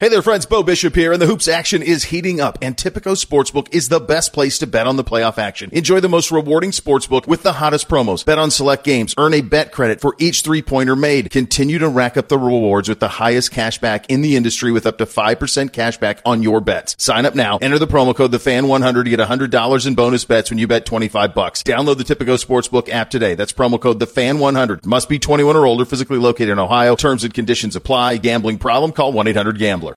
Hey 0.00 0.10
there, 0.10 0.22
friends. 0.22 0.46
Bo 0.46 0.62
Bishop 0.62 0.94
here, 0.94 1.12
and 1.12 1.20
the 1.20 1.26
hoops 1.26 1.48
action 1.48 1.82
is 1.82 2.04
heating 2.04 2.40
up, 2.40 2.56
and 2.62 2.76
Tipico 2.76 3.16
Sportsbook 3.16 3.74
is 3.74 3.88
the 3.88 3.98
best 3.98 4.32
place 4.32 4.56
to 4.58 4.66
bet 4.68 4.86
on 4.86 4.94
the 4.94 5.02
playoff 5.02 5.38
action. 5.38 5.70
Enjoy 5.72 5.98
the 5.98 6.08
most 6.08 6.30
rewarding 6.30 6.70
sportsbook 6.70 7.26
with 7.26 7.42
the 7.42 7.54
hottest 7.54 7.88
promos. 7.88 8.24
Bet 8.24 8.38
on 8.38 8.52
select 8.52 8.84
games. 8.84 9.12
Earn 9.18 9.34
a 9.34 9.40
bet 9.40 9.72
credit 9.72 10.00
for 10.00 10.14
each 10.20 10.42
three 10.42 10.62
pointer 10.62 10.94
made. 10.94 11.32
Continue 11.32 11.80
to 11.80 11.88
rack 11.88 12.16
up 12.16 12.28
the 12.28 12.38
rewards 12.38 12.88
with 12.88 13.00
the 13.00 13.08
highest 13.08 13.50
cash 13.50 13.78
back 13.78 14.08
in 14.08 14.20
the 14.20 14.36
industry 14.36 14.70
with 14.70 14.86
up 14.86 14.98
to 14.98 15.04
5% 15.04 15.72
cash 15.72 15.98
back 15.98 16.22
on 16.24 16.44
your 16.44 16.60
bets. 16.60 16.94
Sign 16.96 17.26
up 17.26 17.34
now. 17.34 17.58
Enter 17.60 17.80
the 17.80 17.88
promo 17.88 18.14
code 18.14 18.30
TheFan100 18.30 19.02
to 19.02 19.10
get 19.10 19.18
$100 19.18 19.86
in 19.88 19.94
bonus 19.96 20.24
bets 20.24 20.48
when 20.48 20.60
you 20.60 20.68
bet 20.68 20.86
25 20.86 21.34
bucks. 21.34 21.64
Download 21.64 21.98
the 21.98 22.04
Tipico 22.04 22.40
Sportsbook 22.40 22.88
app 22.88 23.10
today. 23.10 23.34
That's 23.34 23.52
promo 23.52 23.80
code 23.80 23.98
TheFan100. 23.98 24.86
Must 24.86 25.08
be 25.08 25.18
21 25.18 25.56
or 25.56 25.66
older, 25.66 25.84
physically 25.84 26.18
located 26.18 26.50
in 26.50 26.60
Ohio. 26.60 26.94
Terms 26.94 27.24
and 27.24 27.34
conditions 27.34 27.74
apply. 27.74 28.18
Gambling 28.18 28.58
problem? 28.58 28.92
Call 28.92 29.12
1-800-GAMBLER. 29.12 29.87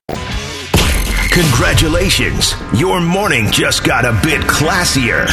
Congratulations! 1.32 2.54
Your 2.76 3.00
morning 3.00 3.50
just 3.50 3.84
got 3.84 4.04
a 4.04 4.12
bit 4.22 4.42
classier. 4.42 5.24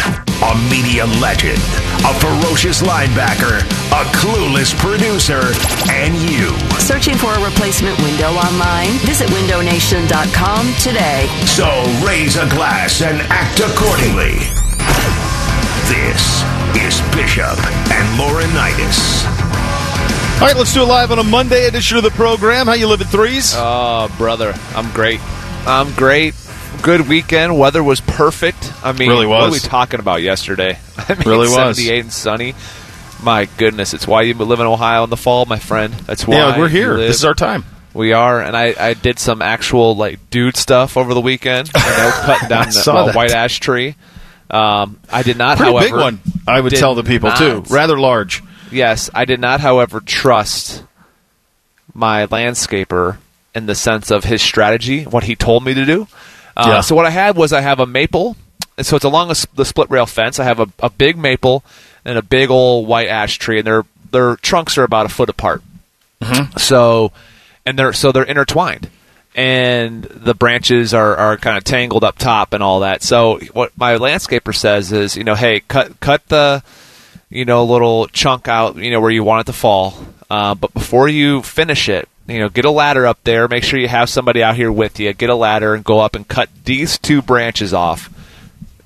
A 0.42 0.56
media 0.72 1.06
legend, 1.20 1.60
a 2.08 2.14
ferocious 2.16 2.82
linebacker, 2.82 3.60
a 3.92 4.06
clueless 4.16 4.74
producer, 4.80 5.52
and 5.92 6.16
you. 6.16 6.56
Searching 6.80 7.18
for 7.18 7.34
a 7.34 7.44
replacement 7.44 8.00
window 8.00 8.32
online? 8.32 8.92
Visit 9.04 9.28
windownation.com 9.28 10.74
today. 10.80 11.28
So 11.46 11.68
raise 12.08 12.38
a 12.38 12.48
glass 12.48 13.02
and 13.02 13.20
act 13.28 13.60
accordingly. 13.60 14.40
This 15.92 16.44
is 16.80 17.02
Bishop 17.14 17.60
and 17.92 18.08
Laurinaitis. 18.18 19.49
All 20.40 20.46
right, 20.46 20.56
let's 20.56 20.74
do 20.74 20.84
it 20.84 20.86
live 20.86 21.12
on 21.12 21.20
a 21.20 21.24
Monday 21.24 21.68
edition 21.68 21.98
of 21.98 22.04
the 22.04 22.12
program. 22.12 22.68
How 22.68 22.72
you 22.74 22.88
living, 22.88 23.08
threes? 23.08 23.54
Oh, 23.58 24.08
brother, 24.18 24.54
I'm 24.74 24.90
great. 24.94 25.20
I'm 25.68 25.92
great. 25.96 26.34
Good 26.82 27.10
weekend. 27.10 27.60
Weather 27.60 27.84
was 27.84 28.00
perfect. 28.00 28.72
I 28.82 28.94
mean, 28.94 29.10
Really 29.10 29.28
was. 29.28 29.42
what 29.42 29.50
were 29.50 29.52
we 29.52 29.60
talking 29.60 30.00
about 30.00 30.22
yesterday? 30.22 30.80
I 30.98 31.16
mean, 31.16 31.28
Really 31.28 31.50
was. 31.50 31.76
78 31.76 32.00
and 32.00 32.14
sunny. 32.14 32.56
My 33.22 33.50
goodness, 33.58 33.94
it's 33.94 34.08
why 34.08 34.22
you 34.22 34.34
live 34.34 34.62
in 34.62 34.66
Ohio 34.66 35.04
in 35.04 35.10
the 35.10 35.18
fall, 35.18 35.46
my 35.46 35.60
friend. 35.60 35.94
That's 35.94 36.26
why 36.26 36.38
yeah, 36.38 36.58
we're 36.58 36.70
here. 36.70 36.96
This 36.96 37.18
is 37.18 37.26
our 37.26 37.34
time. 37.34 37.66
We 37.94 38.14
are, 38.14 38.42
and 38.42 38.56
I, 38.56 38.74
I 38.80 38.94
did 38.94 39.20
some 39.20 39.42
actual 39.42 39.98
like 39.98 40.30
dude 40.30 40.56
stuff 40.56 40.96
over 40.96 41.14
the 41.14 41.20
weekend. 41.20 41.70
You 41.76 41.82
know, 41.82 42.12
cutting 42.24 42.48
down 42.48 42.68
the, 42.68 42.82
that. 42.86 43.14
white 43.14 43.32
ash 43.32 43.60
tree. 43.60 43.96
Um, 44.50 45.02
I 45.12 45.22
did 45.24 45.38
not, 45.38 45.58
Pretty 45.58 45.74
however, 45.74 45.86
big 45.86 45.96
one. 45.96 46.20
I 46.48 46.62
would 46.62 46.74
tell 46.74 46.96
the 46.96 47.04
people 47.04 47.30
too. 47.34 47.66
Rather 47.70 48.00
large. 48.00 48.42
Yes, 48.72 49.10
I 49.14 49.26
did 49.26 49.40
not, 49.40 49.60
however, 49.62 50.00
trust 50.00 50.84
my 51.94 52.26
landscaper 52.28 53.18
in 53.56 53.66
the 53.66 53.76
sense 53.76 54.12
of 54.12 54.24
his 54.24 54.42
strategy, 54.42 55.04
what 55.04 55.24
he 55.24 55.36
told 55.36 55.64
me 55.64 55.74
to 55.74 55.86
do. 55.86 56.08
Uh, 56.56 56.66
Yeah. 56.68 56.82
So 56.82 56.96
what 56.96 57.06
I 57.06 57.10
had 57.10 57.36
was 57.36 57.52
I 57.52 57.62
have 57.62 57.80
a 57.80 57.86
maple, 57.86 58.36
and 58.78 58.86
so 58.86 58.96
it's 58.96 59.06
along 59.06 59.32
a 59.32 59.36
the 59.56 59.66
split 59.66 59.90
rail 59.90 60.06
fence. 60.06 60.40
I 60.40 60.44
have 60.44 60.60
a, 60.60 60.68
a 60.80 60.90
big 60.90 61.18
maple 61.18 61.64
and 62.06 62.18
a 62.18 62.22
big 62.22 62.50
old 62.52 62.88
white 62.88 63.08
ash 63.08 63.38
tree, 63.40 63.58
and 63.60 63.68
their 63.68 63.86
their 64.12 64.36
trunks 64.38 64.78
are 64.78 64.84
about 64.84 65.06
a 65.06 65.10
foot 65.10 65.30
apart. 65.30 65.62
So, 66.58 67.12
and 67.66 67.80
they're 67.80 67.94
so 67.94 68.12
they're 68.12 68.24
intertwined, 68.24 68.90
and 69.36 70.04
the 70.04 70.34
branches 70.34 70.94
are, 70.94 71.16
are 71.16 71.38
kind 71.38 71.58
of 71.58 71.64
tangled 71.64 72.04
up 72.04 72.18
top 72.18 72.54
and 72.54 72.62
all 72.62 72.82
that. 72.82 73.04
So 73.04 73.40
what 73.54 73.72
my 73.78 73.96
landscaper 73.96 74.54
says 74.54 74.92
is, 74.92 75.16
you 75.16 75.24
know, 75.24 75.36
hey, 75.36 75.62
cut 75.62 76.00
cut 76.02 76.28
the 76.28 76.62
you 77.30 77.46
know 77.46 77.62
a 77.62 77.66
little 77.66 78.08
chunk 78.08 78.48
out, 78.48 78.76
you 78.78 78.92
know, 78.92 79.02
where 79.02 79.12
you 79.12 79.24
want 79.24 79.42
it 79.48 79.52
to 79.52 79.58
fall, 79.58 79.94
uh, 80.30 80.56
but 80.56 80.74
before 80.74 81.08
you 81.08 81.42
finish 81.42 81.90
it. 81.90 82.08
You 82.28 82.38
know, 82.42 82.50
get 82.50 82.64
a 82.66 82.70
ladder 82.70 83.08
up 83.08 83.18
there. 83.24 83.48
Make 83.48 83.64
sure 83.64 83.80
you 83.80 83.88
have 83.88 84.08
somebody 84.08 84.44
out 84.44 84.56
here 84.56 84.72
with 84.72 85.00
you. 85.00 85.12
Get 85.14 85.32
a 85.32 85.36
ladder 85.36 85.74
and 85.74 85.84
go 85.84 86.00
up 86.00 86.16
and 86.16 86.28
cut 86.28 86.48
these 86.64 87.00
two 87.00 87.24
branches 87.24 87.74
off, 87.74 88.08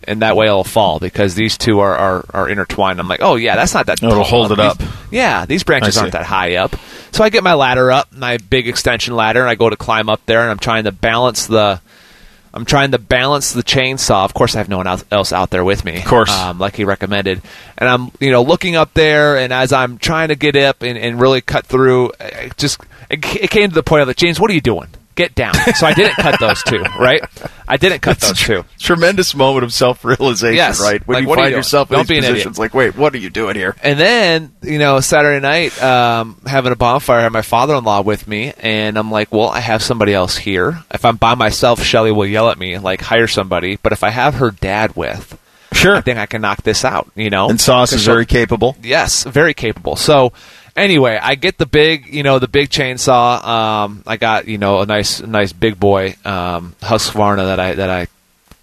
and 0.05 0.21
that 0.21 0.37
way 0.37 0.45
it'll 0.45 0.63
fall 0.63 0.97
because 0.99 1.35
these 1.35 1.57
two 1.57 1.81
are, 1.81 1.93
are, 1.93 2.25
are 2.33 2.47
intertwined. 2.49 3.01
I'm 3.01 3.09
like, 3.09 3.21
oh 3.21 3.35
yeah, 3.35 3.57
that's 3.57 3.73
not 3.73 3.87
that. 3.87 4.01
It'll 4.01 4.15
tall. 4.15 4.23
hold 4.23 4.51
it 4.53 4.59
These- 4.59 4.65
up. 4.65 4.81
Yeah, 5.11 5.45
these 5.45 5.63
branches 5.65 5.97
aren't 5.97 6.13
that 6.13 6.23
high 6.25 6.55
up. 6.55 6.73
So 7.11 7.21
I 7.23 7.29
get 7.29 7.43
my 7.43 7.53
ladder 7.53 7.91
up, 7.91 8.13
my 8.13 8.37
big 8.37 8.67
extension 8.69 9.13
ladder, 9.13 9.41
and 9.41 9.49
I 9.49 9.55
go 9.55 9.69
to 9.69 9.75
climb 9.75 10.07
up 10.07 10.25
there, 10.25 10.39
and 10.41 10.49
I'm 10.49 10.59
trying 10.59 10.85
to 10.85 10.93
balance 10.93 11.45
the. 11.47 11.81
I'm 12.53 12.65
trying 12.65 12.91
to 12.91 12.99
balance 12.99 13.51
the 13.53 13.63
chainsaw. 13.63 14.25
Of 14.25 14.33
course, 14.33 14.55
I 14.55 14.59
have 14.59 14.69
no 14.69 14.77
one 14.77 14.87
else- 15.11 15.33
out 15.33 15.49
there 15.49 15.63
with 15.63 15.83
me. 15.83 15.97
Of 15.97 16.05
course. 16.05 16.29
um, 16.29 16.59
like 16.59 16.75
he 16.75 16.83
recommended, 16.85 17.41
and 17.77 17.89
I'm 17.89 18.11
you 18.19 18.31
know 18.31 18.43
looking 18.43 18.75
up 18.75 18.93
there, 18.93 19.37
and 19.37 19.51
as 19.51 19.73
I'm 19.73 19.97
trying 19.97 20.27
to 20.27 20.35
get 20.35 20.55
up 20.55 20.83
and, 20.83 20.97
and 20.97 21.19
really 21.19 21.41
cut 21.41 21.65
through, 21.65 22.11
it 22.19 22.55
just 22.57 22.79
it, 23.09 23.25
it 23.35 23.49
came 23.49 23.69
to 23.69 23.75
the 23.75 23.83
point 23.83 24.01
of 24.03 24.07
like, 24.07 24.17
James, 24.17 24.39
what 24.39 24.51
are 24.51 24.53
you 24.53 24.61
doing? 24.61 24.87
Get 25.15 25.35
down. 25.35 25.53
So 25.75 25.85
I 25.85 25.93
didn't 25.93 26.15
cut 26.15 26.39
those 26.39 26.63
two, 26.63 26.81
right? 26.99 27.21
I 27.67 27.77
didn't 27.77 28.01
cut 28.01 28.19
those 28.19 28.39
two. 28.39 28.65
Tremendous 28.79 29.35
moment 29.35 29.63
of 29.63 29.71
self 29.73 30.03
realization, 30.03 30.55
Yes. 30.55 30.81
right? 30.81 31.05
When 31.07 31.15
Like, 31.15 31.23
you 31.23 31.29
are 31.29 31.35
you 31.37 31.43
find 31.43 31.51
yourself 31.55 31.91
in 31.91 31.97
Don't 31.97 32.07
be 32.07 32.19
these 32.19 32.29
positions, 32.29 32.57
like, 32.57 32.73
wait, 32.73 32.95
what 32.97 33.13
are 33.13 33.17
you 33.19 33.29
doing 33.29 33.55
here? 33.55 33.75
And 33.83 33.99
then, 33.99 34.53
you 34.63 34.79
know, 34.79 34.99
Saturday 35.01 35.39
night, 35.39 35.81
um, 35.83 36.37
having 36.47 36.71
a 36.71 36.75
bonfire, 36.75 37.19
I 37.19 37.23
had 37.23 37.31
my 37.31 37.41
father 37.43 37.75
in 37.75 37.83
law 37.83 38.01
with 38.01 38.27
me, 38.27 38.53
and 38.59 38.97
I'm 38.97 39.11
like, 39.11 39.31
well, 39.31 39.49
I 39.49 39.59
have 39.59 39.83
somebody 39.83 40.13
else 40.13 40.35
here. 40.37 40.79
If 40.91 41.05
I'm 41.05 41.17
by 41.17 41.35
myself, 41.35 41.81
Shelly 41.83 42.11
will 42.11 42.25
yell 42.27 42.49
at 42.49 42.57
me, 42.57 42.77
like, 42.79 43.01
hire 43.01 43.27
somebody. 43.27 43.77
But 43.83 43.91
if 43.93 44.03
I 44.03 44.09
have 44.09 44.35
her 44.35 44.49
dad 44.51 44.95
with, 44.95 45.37
Sure. 45.73 45.95
I 45.95 46.01
think 46.01 46.19
I 46.19 46.27
can 46.27 46.41
knock 46.41 46.61
this 46.61 46.85
out, 46.85 47.09
you 47.15 47.29
know? 47.31 47.49
And 47.49 47.59
Sauce 47.59 47.93
is 47.93 48.05
very 48.05 48.25
capable. 48.27 48.77
Yes, 48.83 49.23
very 49.23 49.53
capable. 49.55 49.95
So, 49.95 50.31
anyway, 50.75 51.19
I 51.21 51.35
get 51.35 51.57
the 51.57 51.65
big, 51.65 52.13
you 52.13 52.23
know, 52.23 52.39
the 52.39 52.47
big 52.47 52.69
chainsaw. 52.69 53.43
Um, 53.43 54.03
I 54.07 54.17
got, 54.17 54.47
you 54.47 54.57
know, 54.57 54.81
a 54.81 54.85
nice, 54.85 55.21
nice 55.21 55.53
big 55.53 55.79
boy 55.79 56.15
um, 56.25 56.75
Husqvarna 56.81 57.45
that 57.45 57.59
I 57.59 57.73
that 57.75 57.89
I, 57.89 58.07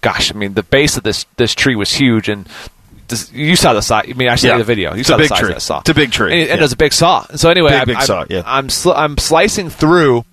gosh, 0.01 0.31
I 0.33 0.35
mean, 0.37 0.53
the 0.53 0.63
base 0.63 0.97
of 0.97 1.03
this 1.03 1.25
this 1.37 1.53
tree 1.55 1.75
was 1.75 1.91
huge, 1.93 2.29
and 2.29 2.47
you 3.33 3.55
saw 3.55 3.73
the 3.73 3.81
size. 3.81 4.05
I 4.09 4.13
mean, 4.13 4.29
I 4.29 4.35
showed 4.35 4.47
Yeah. 4.49 4.57
the 4.57 4.63
video. 4.63 4.93
You 4.93 4.99
It's 5.01 5.09
saw 5.09 5.15
a 5.15 5.17
the 5.17 5.23
big 5.23 5.29
size 5.29 5.39
tree. 5.39 5.49
of 5.49 5.55
that 5.55 5.61
saw. 5.61 5.79
It's 5.79 5.89
a 5.89 5.93
big 5.93 6.11
tree, 6.11 6.31
and, 6.31 6.41
it- 6.41 6.49
and 6.51 6.59
yeah. 6.59 6.63
it's 6.63 6.73
a 6.73 6.77
big 6.77 6.93
saw. 6.93 7.25
So 7.35 7.49
anyway, 7.49 7.71
Big, 7.71 7.79
I'm, 7.81 7.85
big 7.87 7.95
I'm, 7.97 8.05
saw, 8.05 8.25
yeah. 8.29 8.43
I'm 8.45 8.69
sl- 8.69 8.93
I'm 8.93 9.17
slicing 9.17 9.69
through, 9.69 10.23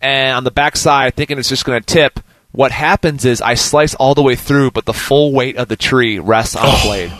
and 0.00 0.36
on 0.36 0.44
the 0.44 0.50
backside, 0.50 1.14
thinking 1.14 1.38
it's 1.38 1.48
just 1.48 1.64
going 1.64 1.80
to 1.80 1.86
tip. 1.86 2.20
What 2.52 2.70
happens 2.72 3.24
is 3.26 3.42
I 3.42 3.54
slice 3.54 3.94
all 3.94 4.14
the 4.14 4.22
way 4.22 4.34
through, 4.34 4.70
but 4.70 4.86
the 4.86 4.94
full 4.94 5.32
weight 5.32 5.56
of 5.56 5.68
the 5.68 5.76
tree 5.76 6.18
rests 6.18 6.56
on 6.56 6.64
the 6.64 6.80
blade. 6.84 7.12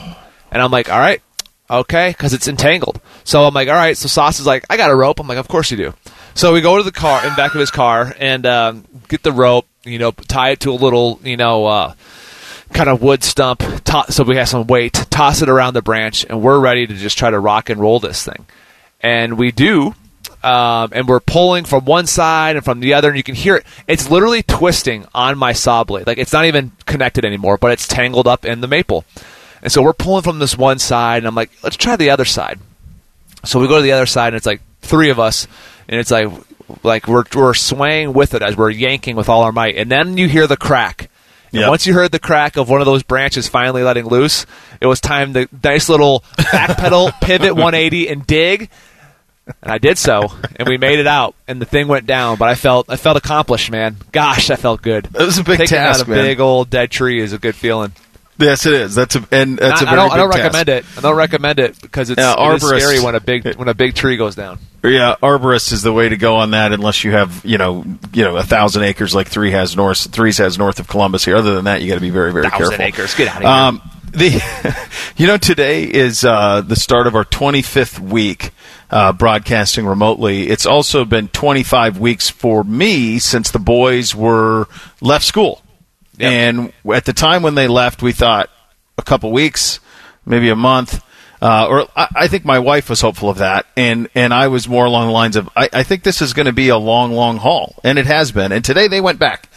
And 0.50 0.62
I'm 0.62 0.70
like, 0.70 0.90
all 0.90 0.98
right, 0.98 1.20
okay, 1.70 2.08
because 2.10 2.32
it's 2.32 2.48
entangled. 2.48 3.00
So 3.24 3.44
I'm 3.44 3.54
like, 3.54 3.68
all 3.68 3.74
right. 3.74 3.96
So 3.96 4.08
Sauce 4.08 4.40
is 4.40 4.46
like, 4.46 4.64
I 4.70 4.76
got 4.76 4.90
a 4.90 4.96
rope. 4.96 5.20
I'm 5.20 5.26
like, 5.28 5.38
of 5.38 5.48
course 5.48 5.70
you 5.70 5.76
do. 5.76 5.94
So 6.34 6.52
we 6.52 6.60
go 6.60 6.76
to 6.76 6.82
the 6.82 6.92
car 6.92 7.26
in 7.26 7.34
back 7.34 7.54
of 7.54 7.60
his 7.60 7.70
car 7.70 8.14
and 8.18 8.44
um, 8.46 8.84
get 9.08 9.22
the 9.22 9.32
rope. 9.32 9.66
You 9.84 9.98
know, 9.98 10.10
tie 10.10 10.50
it 10.50 10.60
to 10.60 10.70
a 10.70 10.74
little, 10.74 11.20
you 11.22 11.36
know, 11.36 11.66
uh, 11.66 11.94
kind 12.72 12.88
of 12.88 13.00
wood 13.00 13.24
stump. 13.24 13.60
To- 13.84 14.06
so 14.10 14.24
we 14.24 14.36
have 14.36 14.48
some 14.48 14.66
weight. 14.66 14.92
Toss 15.10 15.42
it 15.42 15.48
around 15.48 15.74
the 15.74 15.82
branch, 15.82 16.26
and 16.28 16.42
we're 16.42 16.58
ready 16.58 16.86
to 16.86 16.94
just 16.94 17.16
try 17.16 17.30
to 17.30 17.38
rock 17.38 17.70
and 17.70 17.80
roll 17.80 18.00
this 18.00 18.24
thing. 18.24 18.46
And 19.00 19.38
we 19.38 19.52
do. 19.52 19.94
Um, 20.42 20.90
and 20.92 21.08
we're 21.08 21.20
pulling 21.20 21.64
from 21.64 21.84
one 21.86 22.06
side 22.06 22.56
and 22.56 22.64
from 22.64 22.80
the 22.80 22.94
other, 22.94 23.08
and 23.08 23.16
you 23.16 23.22
can 23.22 23.34
hear 23.34 23.56
it. 23.56 23.66
It's 23.88 24.10
literally 24.10 24.42
twisting 24.42 25.06
on 25.14 25.38
my 25.38 25.52
saw 25.52 25.82
blade. 25.84 26.06
Like 26.06 26.18
it's 26.18 26.32
not 26.32 26.44
even 26.44 26.72
connected 26.84 27.24
anymore, 27.24 27.56
but 27.58 27.72
it's 27.72 27.88
tangled 27.88 28.28
up 28.28 28.44
in 28.44 28.60
the 28.60 28.68
maple. 28.68 29.04
And 29.62 29.72
so 29.72 29.82
we're 29.82 29.92
pulling 29.92 30.22
from 30.22 30.38
this 30.38 30.56
one 30.56 30.78
side, 30.78 31.18
and 31.18 31.26
I'm 31.26 31.34
like, 31.34 31.50
let's 31.62 31.76
try 31.76 31.96
the 31.96 32.10
other 32.10 32.24
side. 32.24 32.58
So 33.44 33.60
we 33.60 33.68
go 33.68 33.76
to 33.76 33.82
the 33.82 33.92
other 33.92 34.06
side, 34.06 34.28
and 34.28 34.36
it's 34.36 34.46
like 34.46 34.60
three 34.82 35.10
of 35.10 35.18
us, 35.18 35.46
and 35.88 35.98
it's 36.00 36.10
like 36.10 36.28
like 36.82 37.06
we're 37.06 37.24
we're 37.34 37.54
swaying 37.54 38.12
with 38.12 38.34
it 38.34 38.42
as 38.42 38.56
we're 38.56 38.70
yanking 38.70 39.14
with 39.16 39.28
all 39.28 39.42
our 39.42 39.52
might, 39.52 39.76
and 39.76 39.90
then 39.90 40.16
you 40.16 40.28
hear 40.28 40.46
the 40.46 40.56
crack. 40.56 41.10
And 41.52 41.60
Yep. 41.60 41.68
once 41.70 41.86
you 41.86 41.94
heard 41.94 42.10
the 42.10 42.18
crack 42.18 42.56
of 42.56 42.68
one 42.68 42.80
of 42.80 42.86
those 42.86 43.02
branches 43.04 43.48
finally 43.48 43.82
letting 43.84 44.06
loose, 44.06 44.46
it 44.80 44.86
was 44.86 45.00
time 45.00 45.32
to 45.34 45.48
nice 45.62 45.88
little 45.88 46.20
backpedal, 46.36 47.18
pivot 47.20 47.54
180, 47.54 48.08
and 48.08 48.26
dig. 48.26 48.68
And 49.62 49.72
I 49.72 49.78
did 49.78 49.96
so, 49.96 50.22
and 50.56 50.68
we 50.68 50.76
made 50.76 50.98
it 50.98 51.06
out, 51.06 51.36
and 51.46 51.62
the 51.62 51.64
thing 51.66 51.86
went 51.86 52.04
down. 52.06 52.36
But 52.36 52.48
I 52.48 52.56
felt 52.56 52.90
I 52.90 52.96
felt 52.96 53.16
accomplished, 53.16 53.70
man. 53.70 53.96
Gosh, 54.10 54.50
I 54.50 54.56
felt 54.56 54.82
good. 54.82 55.06
It 55.06 55.22
was 55.24 55.38
a 55.38 55.44
big 55.44 55.58
Taking 55.58 55.76
task, 55.78 56.00
out 56.00 56.06
a 56.08 56.10
man. 56.10 56.24
big 56.24 56.40
old 56.40 56.68
dead 56.68 56.90
tree 56.90 57.20
is 57.20 57.32
a 57.32 57.38
good 57.38 57.54
feeling. 57.54 57.92
Yes, 58.38 58.66
it 58.66 58.74
is. 58.74 58.94
That's 58.94 59.16
a 59.16 59.26
and 59.30 59.58
that's 59.58 59.80
a 59.80 59.84
very 59.86 59.96
I 59.98 60.02
don't, 60.02 60.12
I 60.12 60.16
don't 60.18 60.30
task. 60.30 60.42
recommend 60.44 60.68
it. 60.68 60.84
I 60.96 61.00
don't 61.00 61.16
recommend 61.16 61.58
it 61.58 61.80
because 61.80 62.10
it's, 62.10 62.18
Yeah, 62.20 62.34
it 62.52 62.56
is 62.56 62.62
scary 62.68 63.00
when 63.00 63.14
a 63.14 63.20
big 63.20 63.54
when 63.56 63.68
a 63.68 63.74
big 63.74 63.94
tree 63.94 64.16
goes 64.16 64.34
down. 64.34 64.58
Yeah, 64.84 65.16
arborist 65.22 65.72
is 65.72 65.82
the 65.82 65.92
way 65.92 66.08
to 66.08 66.16
go 66.16 66.36
on 66.36 66.50
that, 66.52 66.72
unless 66.72 67.02
you 67.02 67.12
have 67.12 67.44
you 67.44 67.56
know 67.58 67.84
you 68.12 68.24
know 68.24 68.36
a 68.36 68.42
thousand 68.42 68.82
acres 68.84 69.14
like 69.14 69.28
three 69.28 69.50
has 69.52 69.74
north, 69.76 70.10
threes 70.12 70.38
has 70.38 70.58
north 70.58 70.78
of 70.80 70.86
Columbus 70.86 71.24
here. 71.24 71.36
Other 71.36 71.54
than 71.54 71.64
that, 71.64 71.80
you 71.82 71.88
got 71.88 71.94
to 71.94 72.00
be 72.00 72.10
very 72.10 72.32
very 72.32 72.48
Thousand 72.48 72.68
careful. 72.76 72.84
acres. 72.84 73.14
Get 73.14 73.28
outta 73.28 73.40
here. 73.40 73.48
Um, 73.48 73.82
the 74.12 74.86
you 75.16 75.26
know 75.26 75.38
today 75.38 75.84
is 75.84 76.24
uh, 76.24 76.60
the 76.60 76.76
start 76.76 77.06
of 77.06 77.14
our 77.16 77.24
25th 77.24 77.98
week 77.98 78.50
uh, 78.90 79.12
broadcasting 79.12 79.86
remotely. 79.86 80.48
It's 80.48 80.66
also 80.66 81.04
been 81.04 81.28
25 81.28 81.98
weeks 81.98 82.30
for 82.30 82.62
me 82.64 83.18
since 83.18 83.50
the 83.50 83.58
boys 83.58 84.14
were 84.14 84.68
left 85.00 85.24
school, 85.24 85.60
And 86.20 86.72
at 86.92 87.04
the 87.04 87.12
time 87.12 87.42
when 87.42 87.54
they 87.54 87.68
left, 87.68 88.02
we 88.02 88.12
thought 88.12 88.50
a 88.98 89.02
couple 89.02 89.32
weeks, 89.32 89.80
maybe 90.24 90.48
a 90.48 90.56
month. 90.56 91.02
Uh, 91.40 91.66
or 91.68 91.88
I, 91.94 92.08
I 92.14 92.28
think 92.28 92.44
my 92.44 92.58
wife 92.58 92.88
was 92.88 93.02
hopeful 93.02 93.28
of 93.28 93.38
that, 93.38 93.66
and 93.76 94.08
and 94.14 94.32
I 94.32 94.48
was 94.48 94.66
more 94.66 94.86
along 94.86 95.08
the 95.08 95.12
lines 95.12 95.36
of 95.36 95.50
I, 95.54 95.68
I 95.70 95.82
think 95.82 96.02
this 96.02 96.22
is 96.22 96.32
going 96.32 96.46
to 96.46 96.52
be 96.52 96.70
a 96.70 96.78
long, 96.78 97.12
long 97.12 97.36
haul, 97.36 97.74
and 97.84 97.98
it 97.98 98.06
has 98.06 98.32
been. 98.32 98.52
And 98.52 98.64
today 98.64 98.88
they 98.88 99.02
went 99.02 99.18
back, 99.18 99.50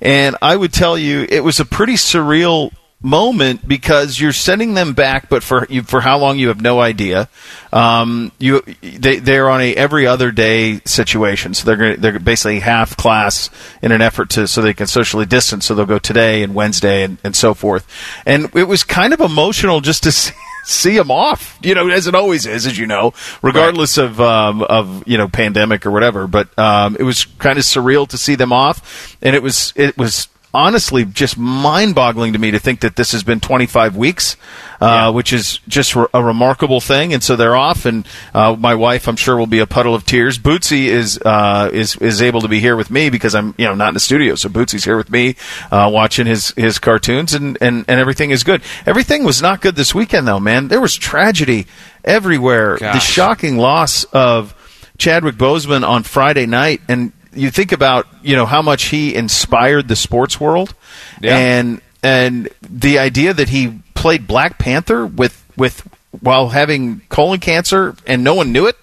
and 0.00 0.36
I 0.40 0.54
would 0.54 0.72
tell 0.72 0.96
you 0.96 1.26
it 1.28 1.42
was 1.42 1.58
a 1.58 1.64
pretty 1.64 1.94
surreal 1.94 2.70
moment 3.04 3.66
because 3.68 4.18
you're 4.18 4.32
sending 4.32 4.74
them 4.74 4.94
back, 4.94 5.28
but 5.28 5.42
for 5.42 5.66
you, 5.68 5.82
for 5.82 6.00
how 6.00 6.18
long 6.18 6.38
you 6.38 6.48
have 6.48 6.60
no 6.60 6.80
idea. 6.80 7.28
Um, 7.72 8.32
you 8.38 8.62
they 8.82 9.18
they're 9.18 9.50
on 9.50 9.60
a 9.60 9.74
every 9.74 10.06
other 10.06 10.32
day 10.32 10.80
situation, 10.84 11.54
so 11.54 11.66
they're 11.66 11.76
gonna, 11.76 11.96
they're 11.96 12.18
basically 12.18 12.60
half 12.60 12.96
class 12.96 13.50
in 13.82 13.92
an 13.92 14.00
effort 14.00 14.30
to 14.30 14.48
so 14.48 14.62
they 14.62 14.74
can 14.74 14.86
socially 14.86 15.26
distance. 15.26 15.66
So 15.66 15.74
they'll 15.74 15.86
go 15.86 15.98
today 15.98 16.42
and 16.42 16.54
Wednesday 16.54 17.02
and, 17.02 17.18
and 17.22 17.36
so 17.36 17.54
forth. 17.54 17.86
And 18.26 18.54
it 18.56 18.64
was 18.64 18.82
kind 18.82 19.12
of 19.12 19.20
emotional 19.20 19.80
just 19.80 20.02
to 20.04 20.12
see 20.12 20.32
see 20.64 20.96
them 20.96 21.10
off, 21.10 21.58
you 21.62 21.74
know, 21.74 21.88
as 21.88 22.06
it 22.06 22.14
always 22.14 22.46
is, 22.46 22.66
as 22.66 22.78
you 22.78 22.86
know, 22.86 23.12
regardless 23.42 23.98
right. 23.98 24.06
of 24.06 24.20
um, 24.20 24.62
of 24.62 25.06
you 25.06 25.18
know 25.18 25.28
pandemic 25.28 25.86
or 25.86 25.90
whatever. 25.90 26.26
But 26.26 26.58
um, 26.58 26.96
it 26.98 27.02
was 27.02 27.24
kind 27.24 27.58
of 27.58 27.64
surreal 27.64 28.08
to 28.08 28.18
see 28.18 28.34
them 28.34 28.52
off, 28.52 29.16
and 29.22 29.36
it 29.36 29.42
was 29.42 29.72
it 29.76 29.96
was 29.96 30.28
honestly 30.54 31.04
just 31.04 31.36
mind-boggling 31.36 32.32
to 32.32 32.38
me 32.38 32.52
to 32.52 32.58
think 32.58 32.80
that 32.80 32.96
this 32.96 33.12
has 33.12 33.24
been 33.24 33.40
25 33.40 33.96
weeks, 33.96 34.36
uh, 34.80 34.86
yeah. 34.86 35.08
which 35.08 35.32
is 35.32 35.58
just 35.68 35.94
a 35.94 36.22
remarkable 36.22 36.80
thing. 36.80 37.12
And 37.12 37.22
so 37.22 37.36
they're 37.36 37.56
off, 37.56 37.84
and 37.84 38.06
uh, 38.32 38.54
my 38.58 38.74
wife, 38.74 39.08
I'm 39.08 39.16
sure, 39.16 39.36
will 39.36 39.46
be 39.46 39.58
a 39.58 39.66
puddle 39.66 39.94
of 39.94 40.06
tears. 40.06 40.38
Bootsy 40.38 40.86
is 40.86 41.18
uh, 41.18 41.70
is 41.72 41.96
is 41.96 42.22
able 42.22 42.40
to 42.42 42.48
be 42.48 42.60
here 42.60 42.76
with 42.76 42.90
me 42.90 43.10
because 43.10 43.34
I'm 43.34 43.54
you 43.58 43.66
know 43.66 43.74
not 43.74 43.88
in 43.88 43.94
the 43.94 44.00
studio, 44.00 44.36
so 44.36 44.48
Bootsy's 44.48 44.84
here 44.84 44.96
with 44.96 45.10
me 45.10 45.36
uh, 45.70 45.90
watching 45.92 46.26
his 46.26 46.52
his 46.52 46.78
cartoons, 46.78 47.34
and, 47.34 47.58
and 47.60 47.84
and 47.88 48.00
everything 48.00 48.30
is 48.30 48.44
good. 48.44 48.62
Everything 48.86 49.24
was 49.24 49.42
not 49.42 49.60
good 49.60 49.74
this 49.74 49.94
weekend, 49.94 50.28
though, 50.28 50.40
man. 50.40 50.68
There 50.68 50.80
was 50.80 50.94
tragedy 50.94 51.66
everywhere. 52.04 52.78
Gosh. 52.78 52.94
The 52.94 53.00
shocking 53.00 53.58
loss 53.58 54.04
of 54.04 54.54
Chadwick 54.98 55.34
Boseman 55.34 55.86
on 55.86 56.04
Friday 56.04 56.46
night, 56.46 56.80
and 56.88 57.12
you 57.34 57.50
think 57.50 57.72
about 57.72 58.06
you 58.22 58.36
know 58.36 58.46
how 58.46 58.62
much 58.62 58.84
he 58.84 59.14
inspired 59.14 59.88
the 59.88 59.96
sports 59.96 60.40
world, 60.40 60.74
yeah. 61.20 61.36
and 61.36 61.80
and 62.02 62.48
the 62.62 62.98
idea 62.98 63.34
that 63.34 63.48
he 63.48 63.80
played 63.94 64.26
Black 64.26 64.58
Panther 64.58 65.06
with 65.06 65.44
with 65.56 65.88
while 66.20 66.48
having 66.50 67.00
colon 67.08 67.40
cancer 67.40 67.96
and 68.06 68.22
no 68.24 68.34
one 68.34 68.52
knew 68.52 68.66
it. 68.66 68.76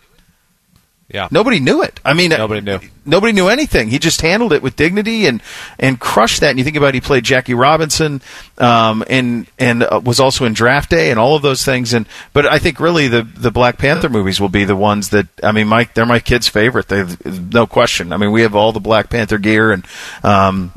Yeah, 1.13 1.27
nobody 1.29 1.59
knew 1.59 1.81
it. 1.81 1.99
I 2.05 2.13
mean, 2.13 2.29
nobody 2.29 2.61
knew. 2.61 2.79
Nobody 3.05 3.33
knew 3.33 3.49
anything. 3.49 3.89
He 3.89 3.99
just 3.99 4.21
handled 4.21 4.53
it 4.53 4.61
with 4.61 4.75
dignity 4.75 5.25
and 5.25 5.41
and 5.77 5.99
crushed 5.99 6.39
that. 6.39 6.51
And 6.51 6.57
you 6.57 6.63
think 6.63 6.77
about 6.77 6.89
it, 6.89 6.93
he 6.95 7.01
played 7.01 7.25
Jackie 7.25 7.53
Robinson, 7.53 8.21
um, 8.57 9.03
and 9.09 9.47
and 9.59 9.83
uh, 9.83 9.99
was 10.03 10.19
also 10.19 10.45
in 10.45 10.53
Draft 10.53 10.89
Day 10.89 11.11
and 11.11 11.19
all 11.19 11.35
of 11.35 11.41
those 11.41 11.65
things. 11.65 11.93
And 11.93 12.07
but 12.31 12.45
I 12.45 12.59
think 12.59 12.79
really 12.79 13.09
the 13.09 13.23
the 13.23 13.51
Black 13.51 13.77
Panther 13.77 14.07
movies 14.07 14.39
will 14.39 14.49
be 14.49 14.63
the 14.63 14.75
ones 14.75 15.09
that 15.09 15.27
I 15.43 15.51
mean, 15.51 15.67
Mike, 15.67 15.93
they're 15.93 16.05
my 16.05 16.19
kids' 16.19 16.47
favorite. 16.47 16.87
They 16.87 17.03
no 17.25 17.67
question. 17.67 18.13
I 18.13 18.17
mean, 18.17 18.31
we 18.31 18.43
have 18.43 18.55
all 18.55 18.71
the 18.71 18.79
Black 18.79 19.09
Panther 19.09 19.37
gear 19.37 19.71
and. 19.71 19.85
Um, 20.23 20.71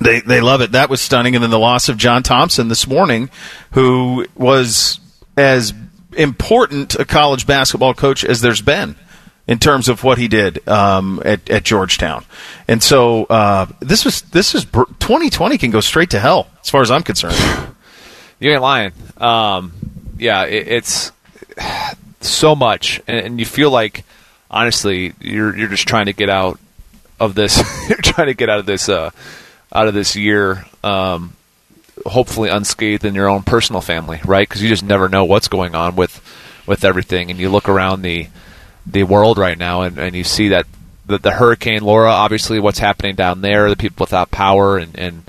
they 0.00 0.20
they 0.20 0.40
love 0.40 0.60
it. 0.60 0.70
That 0.70 0.90
was 0.90 1.00
stunning, 1.00 1.34
and 1.34 1.42
then 1.42 1.50
the 1.50 1.58
loss 1.58 1.88
of 1.88 1.96
John 1.96 2.22
Thompson 2.22 2.68
this 2.68 2.86
morning, 2.86 3.30
who 3.72 4.26
was 4.36 5.00
as 5.36 5.74
important 6.16 6.94
a 6.94 7.04
college 7.04 7.48
basketball 7.48 7.94
coach 7.94 8.24
as 8.24 8.40
there's 8.40 8.62
been 8.62 8.94
in 9.48 9.58
terms 9.58 9.88
of 9.88 10.04
what 10.04 10.18
he 10.18 10.28
did 10.28 10.66
um, 10.68 11.22
at, 11.24 11.48
at, 11.48 11.64
Georgetown. 11.64 12.24
And 12.68 12.82
so 12.82 13.24
uh, 13.24 13.66
this 13.80 14.04
was 14.04 14.20
this 14.22 14.54
is 14.54 14.66
2020 14.66 15.56
can 15.56 15.70
go 15.70 15.80
straight 15.80 16.10
to 16.10 16.20
hell 16.20 16.48
as 16.60 16.68
far 16.68 16.82
as 16.82 16.90
I'm 16.90 17.02
concerned. 17.02 17.34
You 18.38 18.52
ain't 18.52 18.62
lying. 18.62 18.92
Um, 19.16 19.72
yeah, 20.18 20.44
it, 20.44 20.68
it's 20.68 21.10
so 22.20 22.54
much, 22.54 23.00
and, 23.08 23.18
and, 23.26 23.40
you 23.40 23.46
feel 23.46 23.70
like 23.70 24.04
honestly 24.48 25.12
you're 25.20 25.56
you're 25.56 25.68
just 25.68 25.88
trying 25.88 26.06
to 26.06 26.12
get 26.12 26.28
out 26.28 26.60
of 27.18 27.34
this. 27.34 27.58
you're 27.88 27.98
trying 27.98 28.28
to 28.28 28.34
get 28.34 28.48
out 28.48 28.60
of 28.60 28.66
this 28.66 28.88
uh, 28.88 29.10
out 29.72 29.88
of 29.88 29.94
this 29.94 30.14
year. 30.14 30.64
Um, 30.84 31.32
hopefully 32.06 32.48
unscathed 32.48 33.04
in 33.04 33.16
your 33.16 33.28
own 33.28 33.42
personal 33.42 33.80
family, 33.80 34.20
right? 34.24 34.48
Because 34.48 34.62
you 34.62 34.68
just 34.68 34.84
never 34.84 35.08
know 35.08 35.24
what's 35.24 35.48
going 35.48 35.74
on 35.74 35.96
with 35.96 36.22
with 36.66 36.84
everything, 36.84 37.30
and 37.30 37.40
you 37.40 37.48
look 37.48 37.68
around 37.68 38.02
the 38.02 38.28
the 38.90 39.02
world 39.04 39.38
right 39.38 39.58
now, 39.58 39.82
and, 39.82 39.98
and 39.98 40.14
you 40.14 40.24
see 40.24 40.48
that 40.48 40.66
the, 41.06 41.18
the 41.18 41.30
Hurricane 41.32 41.82
Laura, 41.82 42.10
obviously, 42.10 42.60
what's 42.60 42.78
happening 42.78 43.14
down 43.14 43.40
there, 43.40 43.68
the 43.68 43.76
people 43.76 44.04
without 44.04 44.30
power, 44.30 44.76
and, 44.78 44.98
and 44.98 45.22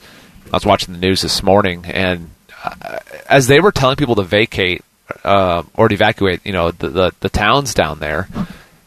I 0.48 0.56
was 0.58 0.66
watching 0.66 0.94
the 0.94 1.00
news 1.00 1.22
this 1.22 1.44
morning, 1.44 1.86
and 1.86 2.30
uh, 2.64 3.00
as 3.30 3.48
they 3.48 3.60
were 3.60 3.72
telling 3.72 3.96
people 3.96 4.16
to 4.16 4.24
vacate 4.24 4.84
uh, 5.24 5.64
or 5.76 5.88
to 5.88 5.94
evacuate, 5.94 6.46
you 6.46 6.52
know, 6.52 6.72
the, 6.72 6.90
the, 6.90 7.12
the 7.20 7.30
towns 7.30 7.74
down 7.74 8.00
there, 8.00 8.28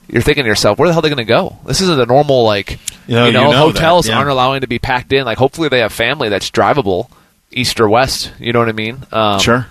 you're 0.09 0.23
thinking 0.23 0.45
to 0.45 0.49
yourself, 0.49 0.79
where 0.79 0.89
the 0.89 0.93
hell 0.93 1.01
are 1.01 1.03
they 1.03 1.09
going 1.09 1.17
to 1.19 1.25
go? 1.25 1.59
This 1.67 1.81
isn't 1.81 2.01
a 2.01 2.07
normal 2.07 2.45
like 2.45 2.79
you 3.07 3.15
know, 3.15 3.27
you 3.27 3.33
know, 3.33 3.47
you 3.47 3.53
know 3.53 3.59
hotels 3.59 4.09
yeah. 4.09 4.19
aren't 4.19 4.31
allowing 4.31 4.61
to 4.61 4.67
be 4.67 4.79
packed 4.79 5.13
in. 5.13 5.25
Like 5.25 5.39
hopefully 5.39 5.69
they 5.69 5.81
have 5.81 5.93
family 5.93 6.29
that's 6.29 6.51
drivable 6.51 7.11
east 7.51 7.81
or 7.81 7.89
west. 7.89 8.33
You 8.39 8.53
know 8.53 8.59
what 8.59 8.69
I 8.69 8.73
mean? 8.73 8.99
Um, 9.11 9.41
sure. 9.41 9.67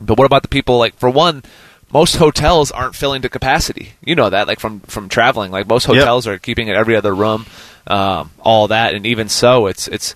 But 0.00 0.16
what 0.16 0.26
about 0.26 0.42
the 0.42 0.48
people? 0.48 0.78
Like 0.78 0.94
for 0.96 1.10
one, 1.10 1.42
most 1.92 2.16
hotels 2.16 2.70
aren't 2.70 2.94
filling 2.94 3.22
to 3.22 3.28
capacity. 3.28 3.92
You 4.04 4.14
know 4.14 4.30
that, 4.30 4.46
like 4.46 4.60
from 4.60 4.80
from 4.80 5.08
traveling. 5.08 5.50
Like 5.50 5.66
most 5.66 5.84
hotels 5.84 6.26
yep. 6.26 6.36
are 6.36 6.38
keeping 6.38 6.68
it 6.68 6.76
every 6.76 6.96
other 6.96 7.14
room, 7.14 7.46
um, 7.86 8.30
all 8.40 8.68
that, 8.68 8.94
and 8.94 9.06
even 9.06 9.28
so, 9.28 9.66
it's 9.66 9.88
it's. 9.88 10.14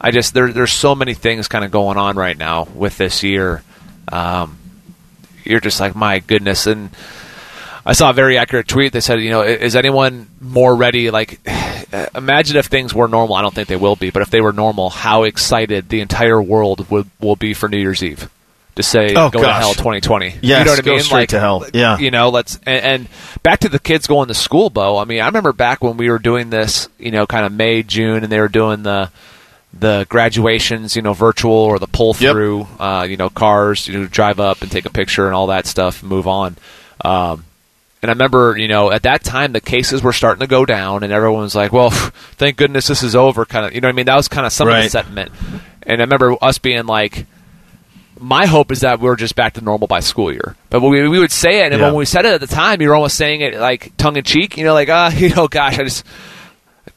I 0.00 0.10
just 0.10 0.34
there 0.34 0.52
there's 0.52 0.72
so 0.72 0.94
many 0.94 1.14
things 1.14 1.48
kind 1.48 1.64
of 1.64 1.70
going 1.70 1.96
on 1.96 2.16
right 2.16 2.36
now 2.36 2.64
with 2.74 2.98
this 2.98 3.22
year. 3.22 3.62
Um, 4.10 4.58
you're 5.44 5.60
just 5.60 5.80
like 5.80 5.94
my 5.94 6.18
goodness, 6.18 6.66
and 6.66 6.90
I 7.86 7.92
saw 7.92 8.10
a 8.10 8.12
very 8.12 8.36
accurate 8.36 8.68
tweet. 8.68 8.92
They 8.92 9.00
said, 9.00 9.20
you 9.20 9.30
know, 9.30 9.42
is 9.42 9.76
anyone 9.76 10.28
more 10.40 10.74
ready? 10.74 11.10
Like, 11.10 11.40
imagine 12.14 12.56
if 12.56 12.66
things 12.66 12.92
were 12.92 13.08
normal. 13.08 13.36
I 13.36 13.42
don't 13.42 13.54
think 13.54 13.68
they 13.68 13.76
will 13.76 13.96
be, 13.96 14.10
but 14.10 14.22
if 14.22 14.30
they 14.30 14.40
were 14.40 14.52
normal, 14.52 14.90
how 14.90 15.22
excited 15.22 15.88
the 15.88 16.00
entire 16.00 16.42
world 16.42 16.90
would 16.90 17.08
will 17.20 17.36
be 17.36 17.54
for 17.54 17.68
New 17.68 17.78
Year's 17.78 18.02
Eve 18.02 18.28
to 18.76 18.82
say 18.82 19.14
oh, 19.14 19.30
go 19.30 19.40
gosh. 19.40 19.42
to 19.42 19.52
hell 19.52 19.74
2020. 19.74 20.38
Yeah, 20.42 20.58
you 20.58 20.64
know 20.64 20.70
what 20.72 20.86
I 20.86 20.90
mean? 20.90 21.00
Straight 21.00 21.18
like, 21.18 21.28
to 21.30 21.40
hell. 21.40 21.66
Yeah, 21.72 21.98
you 21.98 22.10
know, 22.10 22.30
let's 22.30 22.56
and, 22.66 22.84
and, 22.84 23.08
back 23.42 23.60
to 23.60 23.68
the 23.68 23.78
kids 23.78 24.06
going 24.06 24.28
to 24.28 24.34
school, 24.34 24.70
Bo. 24.70 24.98
I 24.98 25.04
mean, 25.04 25.20
I 25.20 25.26
remember 25.26 25.52
back 25.52 25.82
when 25.82 25.96
we 25.96 26.10
were 26.10 26.18
doing 26.18 26.50
this, 26.50 26.88
you 26.98 27.10
know, 27.10 27.26
kind 27.26 27.46
of 27.46 27.52
May, 27.52 27.82
June, 27.82 28.22
and 28.22 28.32
they 28.32 28.40
were 28.40 28.48
doing 28.48 28.82
the 28.82 29.10
the 29.72 30.06
graduations, 30.08 30.96
you 30.96 31.02
know, 31.02 31.12
virtual 31.12 31.52
or 31.52 31.78
the 31.78 31.86
pull 31.86 32.14
through, 32.14 32.60
yep. 32.60 32.68
uh, 32.80 33.06
you 33.08 33.16
know, 33.16 33.28
cars, 33.28 33.88
you 33.88 33.98
know, 33.98 34.06
drive 34.06 34.38
up 34.38 34.62
and 34.62 34.70
take 34.70 34.86
a 34.86 34.90
picture 34.90 35.26
and 35.26 35.34
all 35.34 35.48
that 35.48 35.66
stuff, 35.66 36.02
and 36.02 36.10
move 36.10 36.26
on. 36.26 36.56
Um, 37.04 37.44
and 38.02 38.10
I 38.10 38.12
remember, 38.12 38.56
you 38.56 38.68
know, 38.68 38.92
at 38.92 39.04
that 39.04 39.24
time 39.24 39.52
the 39.52 39.60
cases 39.60 40.02
were 40.02 40.12
starting 40.12 40.40
to 40.40 40.46
go 40.46 40.66
down, 40.66 41.04
and 41.04 41.12
everyone 41.12 41.42
was 41.42 41.54
like, 41.54 41.72
"Well, 41.72 41.90
thank 41.90 42.56
goodness 42.56 42.86
this 42.88 43.02
is 43.02 43.16
over." 43.16 43.44
Kind 43.44 43.66
of, 43.66 43.74
you 43.74 43.80
know, 43.80 43.88
what 43.88 43.94
I 43.94 43.96
mean, 43.96 44.06
that 44.06 44.16
was 44.16 44.28
kind 44.28 44.46
of 44.46 44.52
some 44.52 44.68
right. 44.68 44.78
of 44.78 44.84
the 44.84 44.90
sentiment. 44.90 45.32
And 45.84 46.00
I 46.00 46.04
remember 46.04 46.36
us 46.42 46.58
being 46.58 46.86
like, 46.86 47.26
my 48.18 48.46
hope 48.46 48.70
is 48.70 48.80
that 48.80 49.00
we're 49.00 49.16
just 49.16 49.34
back 49.34 49.54
to 49.54 49.60
normal 49.60 49.86
by 49.86 50.00
school 50.00 50.32
year. 50.32 50.56
But 50.70 50.80
we, 50.80 51.08
we 51.08 51.18
would 51.18 51.32
say 51.32 51.64
it, 51.64 51.72
and 51.72 51.80
yeah. 51.80 51.88
when 51.88 51.96
we 51.96 52.04
said 52.04 52.24
it 52.24 52.34
at 52.34 52.40
the 52.40 52.46
time, 52.46 52.80
you 52.80 52.88
were 52.88 52.94
almost 52.94 53.16
saying 53.16 53.40
it 53.40 53.54
like 53.54 53.96
tongue 53.96 54.16
in 54.16 54.24
cheek. 54.24 54.56
You 54.56 54.64
know, 54.64 54.74
like, 54.74 54.88
ah, 54.90 55.06
uh, 55.06 55.10
you 55.16 55.34
know, 55.34 55.48
gosh, 55.48 55.78
I 55.78 55.84
just 55.84 56.04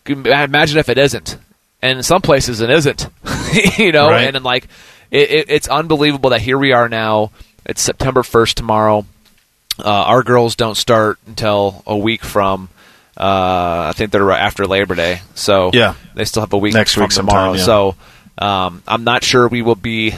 imagine 0.08 0.78
if 0.78 0.90
it 0.90 0.98
isn't. 0.98 1.38
And 1.82 1.98
in 1.98 2.04
some 2.04 2.22
places 2.22 2.62
it 2.62 2.70
isn't. 2.70 3.08
you 3.78 3.92
know, 3.92 4.10
right. 4.10 4.26
and 4.26 4.36
then 4.36 4.44
like 4.44 4.68
it, 5.12 5.30
it, 5.30 5.46
it's 5.50 5.68
unbelievable 5.68 6.32
that 6.32 6.42
here 6.42 6.58
we 6.58 6.72
are 6.72 6.90
now. 6.90 7.32
It's 7.66 7.82
September 7.82 8.24
first 8.24 8.58
tomorrow. 8.58 9.06
Uh, 9.80 9.90
our 9.92 10.24
girls 10.24 10.56
don't 10.56 10.76
start 10.76 11.20
until 11.28 11.84
a 11.86 11.98
week 11.98 12.24
from. 12.24 12.70
Uh, 13.16 13.90
I 13.90 13.94
think 13.96 14.12
they're 14.12 14.30
after 14.32 14.68
Labor 14.68 14.96
Day, 14.96 15.22
so 15.34 15.72
yeah, 15.74 15.96
they 16.14 16.26
still 16.26 16.42
have 16.42 16.54
a 16.54 16.58
week 16.58 16.74
next 16.74 16.98
week 16.98 17.10
tomorrow. 17.10 17.56
Sometime, 17.56 17.58
yeah. 17.58 17.64
So 17.64 17.96
um, 18.46 18.84
I'm 18.88 19.04
not 19.04 19.24
sure 19.24 19.48
we 19.48 19.64
will 19.64 19.76
be 19.76 20.14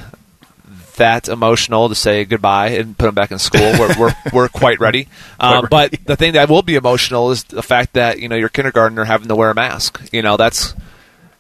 that 0.99 1.27
emotional 1.27 1.89
to 1.89 1.95
say 1.95 2.23
goodbye 2.23 2.69
and 2.69 2.97
put 2.97 3.07
them 3.07 3.15
back 3.15 3.31
in 3.31 3.39
school. 3.39 3.73
We're 3.79 3.99
we're, 3.99 4.15
we're 4.31 4.49
quite 4.49 4.79
ready. 4.79 5.07
Um, 5.41 5.67
but 5.71 5.95
the 6.03 6.17
thing 6.17 6.33
that 6.33 6.49
will 6.49 6.63
be 6.63 6.75
emotional 6.75 7.31
is 7.31 7.45
the 7.45 7.63
fact 7.63 7.93
that 7.93 8.19
you 8.19 8.27
know 8.27 8.35
your 8.35 8.49
kindergartner 8.49 9.05
having 9.05 9.29
to 9.29 9.35
wear 9.37 9.49
a 9.49 9.55
mask. 9.55 10.01
You 10.11 10.21
know 10.21 10.35
that's 10.35 10.73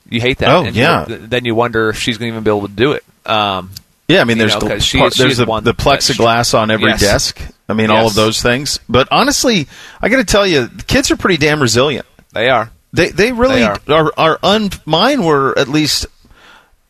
you 0.09 0.21
hate 0.21 0.37
that. 0.37 0.49
Oh 0.49 0.63
and 0.63 0.75
yeah. 0.75 1.07
You, 1.07 1.17
then 1.17 1.43
you 1.43 1.53
wonder 1.53 1.89
if 1.89 1.97
she's 1.99 2.17
going 2.17 2.31
to 2.31 2.33
even 2.33 2.43
be 2.45 2.49
able 2.49 2.67
to 2.67 2.73
do 2.73 2.93
it. 2.93 3.03
Um, 3.25 3.71
yeah, 4.07 4.21
I 4.21 4.23
mean, 4.23 4.37
there's 4.37 4.53
know, 4.53 4.69
the, 4.69 4.79
she, 4.79 4.97
part, 4.97 5.13
there's 5.15 5.37
the, 5.37 5.45
the 5.45 5.73
plexiglass 5.73 6.57
on 6.57 6.71
every 6.71 6.91
yes. 6.91 7.01
desk. 7.01 7.41
I 7.67 7.73
mean, 7.73 7.89
yes. 7.89 7.99
all 7.99 8.07
of 8.07 8.15
those 8.15 8.41
things. 8.41 8.79
But 8.89 9.07
honestly, 9.11 9.67
I 10.01 10.09
got 10.09 10.17
to 10.17 10.23
tell 10.23 10.47
you, 10.47 10.67
kids 10.87 11.11
are 11.11 11.17
pretty 11.17 11.37
damn 11.37 11.61
resilient. 11.61 12.07
They 12.33 12.49
are. 12.49 12.71
They 12.91 13.09
they 13.09 13.31
really 13.31 13.59
they 13.59 13.63
are. 13.65 13.79
are, 13.87 14.13
are 14.17 14.39
un, 14.41 14.71
mine 14.85 15.23
were 15.23 15.57
at 15.57 15.67
least 15.67 16.07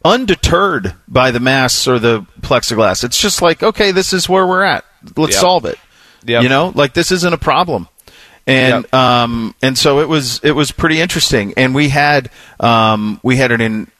undeterred 0.03 0.95
by 1.07 1.31
the 1.31 1.39
masks 1.39 1.87
or 1.87 1.99
the 1.99 2.25
plexiglass. 2.41 3.03
It's 3.03 3.19
just 3.19 3.41
like, 3.41 3.63
okay, 3.63 3.91
this 3.91 4.13
is 4.13 4.29
where 4.29 4.47
we're 4.47 4.63
at. 4.63 4.85
Let's 5.15 5.33
yep. 5.33 5.41
solve 5.41 5.65
it. 5.65 5.77
Yep. 6.25 6.43
You 6.43 6.49
know, 6.49 6.71
like 6.75 6.93
this 6.93 7.11
isn't 7.11 7.33
a 7.33 7.37
problem. 7.37 7.87
And 8.47 8.83
yep. 8.83 8.93
um, 8.93 9.55
and 9.61 9.77
so 9.77 9.99
it 9.99 10.09
was 10.09 10.39
it 10.43 10.51
was 10.51 10.71
pretty 10.71 10.99
interesting. 10.99 11.53
And 11.55 11.75
we 11.75 11.89
had 11.89 12.29
um, 12.59 13.19
we 13.23 13.37
had 13.37 13.51
an 13.51 13.61
in, 13.61 13.91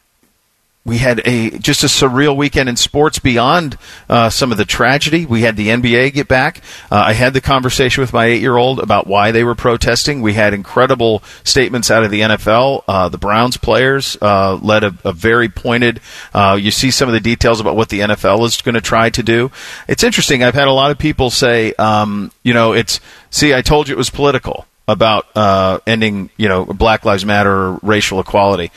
we 0.86 0.98
had 0.98 1.22
a 1.26 1.52
just 1.60 1.84
a 1.84 1.88
surreal 1.88 2.36
weekend 2.36 2.70
in 2.70 2.78
sports 2.78 3.20
beyond 3.20 3.78
uh, 4.08 4.30
some 4.30 4.52
of 4.52 4.58
the 4.58 4.66
tragedy. 4.66 5.26
We 5.26 5.42
had 5.42 5.58
the 5.58 5.68
NBA 5.68 6.14
get 6.14 6.28
back. 6.28 6.62
Uh, 6.90 7.04
I 7.08 7.14
had 7.14 7.34
the 7.34 7.42
conversation 7.42 8.02
with 8.02 8.14
my 8.14 8.26
eight-year-old 8.26 8.80
about 8.80 9.06
why 9.06 9.32
they 9.32 9.44
were 9.44 9.56
protesting. 9.56 10.22
We 10.22 10.34
had 10.34 10.54
incredible 10.54 11.22
statements 11.44 11.92
out 11.92 12.04
of 12.04 12.12
the 12.12 12.22
NFL. 12.22 12.84
Uh, 12.88 13.10
the 13.10 13.18
Browns 13.18 13.58
players 13.58 14.18
uh, 14.22 14.56
led 14.56 14.84
a, 14.84 14.96
a, 15.04 15.12
very 15.12 15.50
pointed. 15.50 16.00
Uh, 16.34 16.58
you 16.60 16.72
see 16.72 16.92
some 16.92 17.10
of 17.10 17.14
the 17.14 17.20
details 17.20 17.60
about 17.60 17.76
what 17.76 17.90
the 17.90 18.00
NFL 18.00 18.46
is 18.46 18.62
going 18.62 18.76
to 18.76 18.82
try 18.82 19.10
to 19.10 19.22
do. 19.22 19.52
It's 19.88 20.04
interesting. 20.04 20.44
I've 20.44 20.56
had 20.56 20.70
a 20.70 20.74
lot 20.74 20.92
of 20.92 20.98
people 20.98 21.30
say, 21.30 21.74
um, 21.74 22.32
you 22.42 22.54
know, 22.54 22.72
it's 22.72 23.02
see, 23.30 23.54
I 23.54 23.62
told 23.62 23.90
you 23.90 23.96
it 23.96 23.98
was 23.98 24.10
political 24.10 24.66
about 24.88 25.28
uh, 25.36 25.80
ending, 25.86 26.32
you 26.38 26.48
know, 26.48 26.66
Black 26.66 27.06
Lives 27.06 27.26
Matter 27.26 27.52
or 27.52 27.80
racial 27.84 28.20
equality 28.20 28.72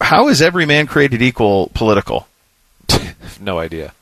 how 0.00 0.28
is 0.28 0.42
every 0.42 0.66
man 0.66 0.86
created 0.86 1.22
equal 1.22 1.70
political? 1.74 2.28
no 3.40 3.58
idea. 3.58 3.92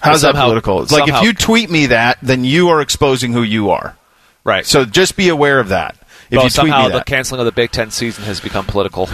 How's 0.00 0.20
somehow, 0.20 0.42
that 0.42 0.46
political? 0.46 0.82
It's 0.82 0.92
like 0.92 1.08
if 1.08 1.22
you 1.22 1.32
tweet 1.32 1.70
me 1.70 1.86
that, 1.86 2.18
then 2.22 2.44
you 2.44 2.68
are 2.68 2.80
exposing 2.80 3.32
who 3.32 3.42
you 3.42 3.70
are. 3.70 3.96
Right. 4.44 4.64
So 4.64 4.84
just 4.84 5.16
be 5.16 5.28
aware 5.28 5.58
of 5.58 5.68
that. 5.68 5.96
If 6.30 6.36
well, 6.36 6.44
you 6.44 6.50
somehow 6.50 6.76
tweet 6.76 6.86
me 6.86 6.92
that. 6.92 7.04
the 7.06 7.10
canceling 7.10 7.40
of 7.40 7.46
the 7.46 7.52
Big 7.52 7.70
Ten 7.70 7.90
season 7.90 8.24
has 8.24 8.40
become 8.40 8.66
political. 8.66 9.08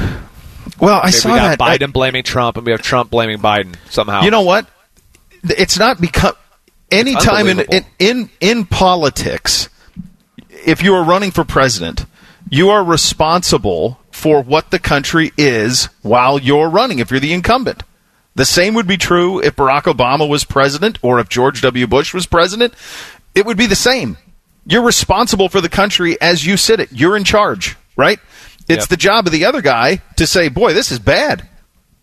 Well, 0.78 1.00
I 1.00 1.06
Maybe 1.06 1.12
saw 1.12 1.32
we 1.32 1.38
got 1.38 1.58
that. 1.58 1.80
Biden 1.80 1.88
I, 1.88 1.92
blaming 1.92 2.22
Trump, 2.22 2.56
and 2.56 2.66
we 2.66 2.72
have 2.72 2.82
Trump 2.82 3.10
blaming 3.10 3.38
Biden 3.38 3.76
somehow. 3.90 4.22
You 4.22 4.30
know 4.30 4.42
what? 4.42 4.66
It's 5.44 5.78
not 5.78 6.00
become 6.00 6.34
any 6.90 7.14
time 7.14 7.48
in, 7.48 7.60
in 7.60 7.84
in 7.98 8.30
in 8.40 8.66
politics. 8.66 9.68
If 10.50 10.82
you 10.82 10.94
are 10.94 11.04
running 11.04 11.30
for 11.30 11.44
president, 11.44 12.06
you 12.48 12.70
are 12.70 12.84
responsible 12.84 13.98
for 14.12 14.42
what 14.42 14.70
the 14.70 14.78
country 14.78 15.32
is 15.36 15.86
while 16.02 16.38
you're 16.38 16.68
running, 16.68 16.98
if 16.98 17.10
you're 17.10 17.20
the 17.20 17.32
incumbent. 17.32 17.82
The 18.34 18.44
same 18.44 18.74
would 18.74 18.86
be 18.86 18.96
true 18.96 19.40
if 19.40 19.56
Barack 19.56 19.82
Obama 19.82 20.28
was 20.28 20.44
president 20.44 20.98
or 21.02 21.18
if 21.18 21.28
George 21.28 21.60
W. 21.62 21.86
Bush 21.86 22.14
was 22.14 22.26
president. 22.26 22.74
It 23.34 23.44
would 23.44 23.58
be 23.58 23.66
the 23.66 23.74
same. 23.74 24.16
You're 24.64 24.84
responsible 24.84 25.48
for 25.48 25.60
the 25.60 25.68
country 25.68 26.20
as 26.20 26.46
you 26.46 26.56
sit 26.56 26.80
it. 26.80 26.92
You're 26.92 27.16
in 27.16 27.24
charge, 27.24 27.76
right? 27.96 28.20
It's 28.68 28.84
yep. 28.84 28.88
the 28.88 28.96
job 28.96 29.26
of 29.26 29.32
the 29.32 29.44
other 29.44 29.60
guy 29.60 30.02
to 30.16 30.26
say, 30.26 30.48
boy, 30.48 30.72
this 30.72 30.92
is 30.92 30.98
bad. 30.98 31.48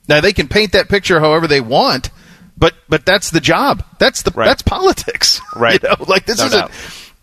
Now 0.08 0.22
they 0.22 0.34
can 0.34 0.48
paint 0.48 0.74
that 0.74 0.89
picture 0.89 1.20
however 1.20 1.48
they 1.48 1.62
want, 1.62 2.10
but 2.58 2.74
but 2.89 3.06
that's 3.06 3.30
the 3.30 3.39
job. 3.39 3.84
That's 4.00 4.24
the 4.24 4.32
right. 4.32 4.46
that's 4.46 4.63
politics. 4.63 5.39
Right. 5.56 5.82
You 5.82 5.89
know, 5.89 6.06
like 6.08 6.25
this 6.25 6.39
no 6.39 6.46
isn't 6.46 6.60
doubt 6.60 6.72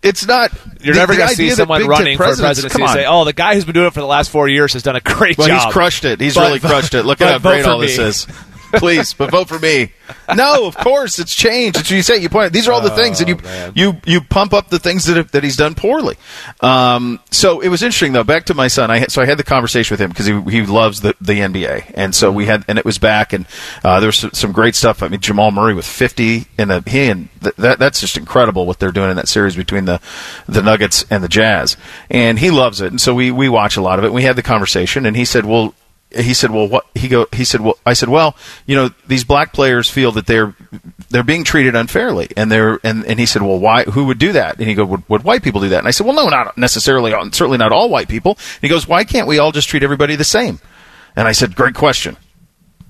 it's 0.07 0.27
not. 0.27 0.53
You're 0.81 0.95
the, 0.95 1.01
never 1.01 1.17
going 1.17 1.29
to 1.29 1.35
see 1.35 1.51
someone 1.51 1.87
running 1.87 2.17
for 2.17 2.25
presidency 2.25 2.81
and 2.81 2.91
say, 2.91 3.07
"Oh, 3.07 3.25
the 3.25 3.33
guy 3.33 3.55
who's 3.55 3.65
been 3.65 3.75
doing 3.75 3.89
it 3.89 3.93
for 3.93 4.01
the 4.01 4.07
last 4.07 4.31
four 4.31 4.49
years 4.49 4.73
has 4.75 4.83
done 4.83 4.97
a 4.97 5.01
great 5.01 5.37
well, 5.39 5.49
job." 5.49 5.65
He's 5.65 5.73
crushed 5.73 6.05
it. 6.05 6.21
He's 6.21 6.35
but, 6.35 6.49
really 6.49 6.61
crushed 6.61 6.95
it. 6.95 7.05
Look 7.05 7.21
at 7.21 7.31
how 7.31 7.39
great 7.39 7.65
all 7.65 7.79
this 7.79 7.99
is. 7.99 8.27
Please, 8.77 9.15
but 9.15 9.31
vote 9.31 9.49
for 9.49 9.59
me. 9.59 9.93
No, 10.35 10.67
of 10.67 10.77
course 10.77 11.19
it's 11.19 11.35
changed. 11.35 11.79
It's 11.79 11.91
what 11.91 11.97
you 11.97 12.03
say. 12.03 12.19
You 12.19 12.29
point. 12.29 12.53
These 12.53 12.69
are 12.69 12.73
all 12.73 12.81
the 12.81 12.91
things, 12.91 13.21
and 13.21 13.29
you 13.29 13.39
oh, 13.45 13.73
you 13.75 14.01
you 14.05 14.21
pump 14.21 14.53
up 14.53 14.69
the 14.69 14.79
things 14.79 15.05
that 15.07 15.33
that 15.33 15.43
he's 15.45 15.57
done 15.57 15.75
poorly. 15.75 16.17
Um, 16.61 17.21
so 17.31 17.61
it 17.61 17.69
was 17.69 17.83
interesting 17.83 18.13
though. 18.13 18.25
Back 18.25 18.47
to 18.47 18.55
my 18.55 18.69
son. 18.69 18.91
I 18.91 19.07
so 19.07 19.23
I 19.23 19.27
had 19.27 19.39
the 19.39 19.45
conversation 19.45 19.95
with 19.95 20.01
him 20.01 20.11
because 20.11 20.27
he 20.27 20.41
he 20.43 20.67
loves 20.67 21.01
the 21.01 21.15
the 21.21 21.35
NBA, 21.35 21.93
and 21.95 22.15
so 22.15 22.31
we 22.31 22.47
had 22.47 22.65
and 22.69 22.79
it 22.79 22.85
was 22.85 22.99
back, 22.99 23.33
and 23.33 23.47
uh, 23.85 24.01
there 24.01 24.09
was 24.09 24.27
some 24.33 24.53
great 24.53 24.75
stuff. 24.75 25.03
I 25.03 25.09
mean, 25.09 25.21
Jamal 25.21 25.51
Murray 25.51 25.75
with 25.75 25.87
50 25.87 26.47
in 26.59 26.69
the 26.69 26.83
he 26.87 27.07
and 27.09 27.29
th- 27.43 27.57
that 27.57 27.79
that's 27.79 28.01
just 28.01 28.17
incredible 28.17 28.67
what 28.67 28.79
they're 28.79 28.93
doing 28.93 29.11
in 29.11 29.17
that 29.17 29.29
series 29.29 29.57
between 29.57 29.85
the 29.85 30.01
the 30.49 30.63
Nuggets 30.63 31.05
and 31.11 31.23
the 31.23 31.29
Jazz, 31.29 31.77
and 32.11 32.39
he 32.39 32.51
loves 32.51 32.81
it. 32.81 32.89
And 32.89 33.01
so 33.01 33.15
we 33.15 33.31
we 33.31 33.49
watch 33.49 33.77
a 33.77 33.83
lot 33.83 33.99
of 33.99 34.05
it. 34.05 34.09
And 34.09 34.15
we 34.15 34.23
had 34.23 34.37
the 34.37 34.43
conversation, 34.43 35.07
and 35.07 35.17
he 35.17 35.25
said, 35.25 35.45
"Well." 35.45 35.75
He 36.11 36.35
said, 36.35 36.51
"Well, 36.51 36.69
what?" 36.69 36.87
He 36.95 37.09
go. 37.09 37.27
He 37.33 37.45
said, 37.45 37.61
"Well," 37.61 37.79
I 37.85 37.93
said, 37.93 38.09
"Well, 38.09 38.37
you 38.67 38.77
know, 38.77 38.91
these 39.07 39.25
black 39.25 39.53
players 39.53 39.91
feel 39.91 40.13
that 40.13 40.27
they're 40.27 40.55
they're 41.11 41.23
being 41.23 41.45
treated 41.45 41.75
unfairly, 41.75 42.29
and 42.37 42.51
they're 42.51 42.79
and, 42.85 43.05
and 43.07 43.19
he 43.19 43.27
said, 43.27 43.43
"Well, 43.43 43.59
why? 43.59 43.85
Who 43.85 44.07
would 44.07 44.19
do 44.19 44.33
that?" 44.33 44.59
And 44.59 44.69
he 44.69 44.75
go, 44.75 44.85
would, 44.85 45.09
would 45.09 45.25
white 45.25 45.43
people 45.43 45.61
do 45.61 45.69
that?" 45.71 45.81
And 45.81 45.89
I 45.89 45.91
said, 45.91 46.07
"Well, 46.07 46.15
no, 46.15 46.29
not 46.29 46.57
necessarily. 46.57 47.13
Certainly 47.33 47.59
not 47.59 47.73
all 47.73 47.89
white 47.91 48.09
people." 48.09 48.33
And 48.33 48.63
he 48.63 48.69
goes, 48.69 48.87
"Why 48.87 49.05
can't 49.05 49.27
we 49.27 49.39
all 49.39 49.53
just 49.53 49.69
treat 49.69 49.83
everybody 49.83 50.17
the 50.17 50.25
same?" 50.25 50.61
And 51.17 51.27
I 51.27 51.33
said, 51.33 51.57
"Great 51.57 51.75
question." 51.75 52.17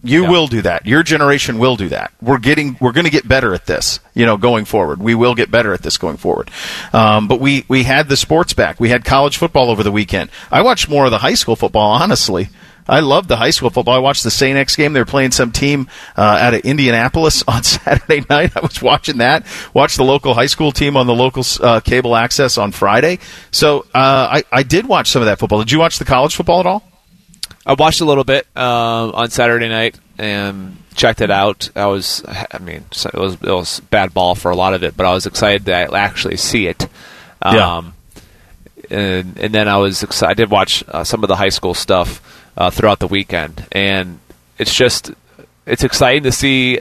You 0.03 0.25
yeah. 0.25 0.31
will 0.31 0.47
do 0.47 0.63
that. 0.63 0.87
Your 0.87 1.03
generation 1.03 1.59
will 1.59 1.75
do 1.75 1.89
that. 1.89 2.13
We're 2.23 2.39
getting, 2.39 2.77
we're 2.81 2.93
going 2.93 3.07
to 3.07 3.11
get 3.11 3.27
better 3.27 3.55
at 3.55 3.67
this, 3.67 3.99
you 4.15 4.25
know, 4.25 4.37
going 4.37 4.65
forward. 4.65 5.01
We 5.01 5.17
will 5.17 5.35
get 5.35 5.51
better 5.51 5.75
at 5.75 5.83
this 5.83 5.99
going 5.99 6.17
forward. 6.19 6.49
Um, 6.93 7.27
but 7.27 7.41
we, 7.41 7.65
we 7.67 7.83
had 7.83 8.09
the 8.09 8.17
sports 8.17 8.53
back. 8.53 8.79
We 8.79 8.91
had 8.91 9.05
college 9.05 9.37
football 9.37 9.69
over 9.69 9.83
the 9.83 9.91
weekend. 9.91 10.31
I 10.53 10.63
watched 10.63 10.89
more 10.89 11.07
of 11.07 11.11
the 11.11 11.19
high 11.19 11.35
school 11.35 11.57
football, 11.57 11.91
honestly. 11.91 12.51
I 12.89 13.01
love 13.01 13.29
the 13.29 13.37
high 13.37 13.51
school 13.51 13.71
football. 13.71 13.95
I 13.95 13.99
watched 13.99 14.23
the 14.23 14.31
St. 14.31 14.57
X 14.57 14.77
game. 14.77 14.93
They're 14.93 15.05
playing 15.05 15.33
some 15.33 15.53
team 15.53 15.89
uh, 16.17 16.23
out 16.23 16.55
of 16.55 16.61
Indianapolis 16.61 17.43
on 17.49 17.63
Saturday 17.63 18.25
night. 18.29 18.57
I 18.57 18.61
was 18.61 18.81
watching 18.81 19.19
that. 19.19 19.45
Watched 19.75 19.97
the 19.97 20.05
local 20.05 20.35
high 20.35 20.47
school 20.47 20.73
team 20.73 20.97
on 20.97 21.07
the 21.07 21.15
local 21.15 21.45
uh, 21.61 21.81
cable 21.81 22.15
access 22.15 22.59
on 22.59 22.73
Friday. 22.73 23.19
So 23.51 23.81
uh, 23.95 24.41
I, 24.41 24.45
I 24.53 24.63
did 24.63 24.87
watch 24.87 25.11
some 25.11 25.23
of 25.23 25.27
that 25.27 25.39
football. 25.39 25.61
Did 25.61 25.73
you 25.73 25.79
watch 25.79 25.99
the 25.99 26.05
college 26.05 26.37
football 26.37 26.61
at 26.61 26.67
all? 26.67 26.83
I 27.65 27.75
watched 27.75 28.01
a 28.01 28.05
little 28.05 28.25
bit 28.25 28.47
um, 28.57 29.13
on 29.13 29.31
Saturday 29.31 29.69
night 29.69 29.99
and 30.19 30.77
checked 30.95 31.21
it 31.21 31.33
out. 31.33 31.71
I 31.75 31.87
was, 31.87 32.23
I 32.27 32.59
mean, 32.59 32.85
it 32.93 33.15
was 33.15 33.35
it 33.35 33.43
was 33.43 33.81
bad 33.81 34.15
ball 34.15 34.37
for 34.37 34.53
a 34.53 34.57
lot 34.57 34.73
of 34.73 34.85
it, 34.85 34.97
but 34.97 35.05
I 35.05 35.13
was 35.13 35.27
excited 35.27 35.67
to 35.67 35.75
actually 35.75 36.37
see 36.37 36.69
it. 36.69 36.87
Um, 37.43 37.55
yeah. 37.57 37.83
And, 38.89 39.37
and 39.39 39.53
then 39.53 39.67
I 39.67 39.79
was 39.79 40.05
excited. 40.05 40.31
I 40.31 40.35
did 40.35 40.49
watch 40.49 40.85
uh, 40.87 41.03
some 41.03 41.25
of 41.25 41.29
the 41.29 41.35
high 41.35 41.49
school 41.49 41.75
stuff 41.75 42.23
uh, 42.57 42.71
throughout 42.71 42.99
the 42.99 43.07
weekend, 43.07 43.67
and 43.73 44.19
it's 44.59 44.75
just 44.75 45.13
it's 45.67 45.85
exciting 45.85 46.23
to 46.25 46.33
see 46.33 46.81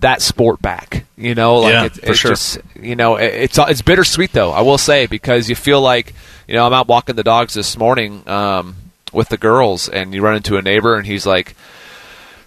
that 0.00 0.20
sport 0.20 0.60
back. 0.60 1.04
You 1.16 1.34
know, 1.34 1.58
like 1.58 1.72
yeah, 1.72 1.84
it, 1.84 1.98
it's 2.02 2.18
sure. 2.18 2.32
just 2.32 2.58
you 2.74 2.96
know 2.96 3.16
it, 3.16 3.34
it's 3.34 3.58
it's 3.58 3.82
bittersweet 3.82 4.32
though. 4.32 4.52
I 4.52 4.60
will 4.62 4.78
say 4.78 5.06
because 5.06 5.48
you 5.48 5.54
feel 5.54 5.80
like 5.80 6.14
you 6.46 6.54
know 6.54 6.66
I'm 6.66 6.72
out 6.72 6.88
walking 6.88 7.16
the 7.16 7.22
dogs 7.22 7.54
this 7.54 7.76
morning 7.76 8.28
um, 8.28 8.76
with 9.12 9.28
the 9.28 9.38
girls, 9.38 9.88
and 9.88 10.14
you 10.14 10.22
run 10.22 10.36
into 10.36 10.56
a 10.56 10.62
neighbor, 10.62 10.96
and 10.96 11.06
he's 11.06 11.26
like. 11.26 11.54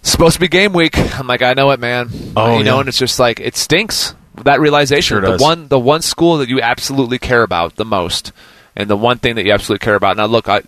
Supposed 0.02 0.34
to 0.34 0.40
be 0.40 0.46
game 0.46 0.72
week. 0.72 0.96
I'm 1.18 1.26
like, 1.26 1.42
I 1.42 1.54
know 1.54 1.72
it, 1.72 1.80
man. 1.80 2.08
Oh, 2.36 2.58
you 2.58 2.64
know, 2.64 2.78
and 2.78 2.88
it's 2.88 2.96
just 2.96 3.18
like 3.18 3.40
it 3.40 3.56
stinks 3.56 4.14
that 4.44 4.60
realization. 4.60 5.16
Sure 5.16 5.20
the 5.20 5.32
does. 5.32 5.40
one, 5.40 5.66
the 5.66 5.80
one 5.80 6.00
school 6.00 6.38
that 6.38 6.48
you 6.48 6.60
absolutely 6.60 7.18
care 7.18 7.42
about 7.42 7.74
the 7.74 7.84
most, 7.84 8.30
and 8.76 8.88
the 8.88 8.96
one 8.96 9.18
thing 9.18 9.34
that 9.34 9.44
you 9.44 9.52
absolutely 9.52 9.84
care 9.84 9.96
about. 9.96 10.16
Now, 10.16 10.26
look, 10.26 10.48
I, 10.48 10.62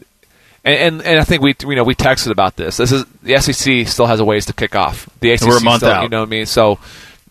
and, 0.69 0.97
and, 1.01 1.03
and 1.03 1.19
I 1.21 1.25
think 1.25 1.43
we 1.43 1.55
you 1.63 1.75
know 1.77 1.85
we 1.85 1.95
texted 1.95 2.31
about 2.31 2.57
this. 2.57 2.77
This 2.77 2.93
is 2.93 3.05
the 3.23 3.39
SEC 3.41 3.87
still 3.89 4.07
has 4.07 4.21
a 4.21 4.25
ways 4.25 4.47
to 4.47 4.53
kick 4.53 4.75
off. 4.75 5.09
The 5.21 5.33
ACC 5.33 5.47
We're 5.47 5.59
a 5.59 5.63
month 5.63 5.79
still, 5.83 5.91
out. 5.93 6.03
you 6.03 6.09
know 6.09 6.21
what 6.21 6.29
I 6.29 6.31
mean. 6.31 6.47
So 6.47 6.79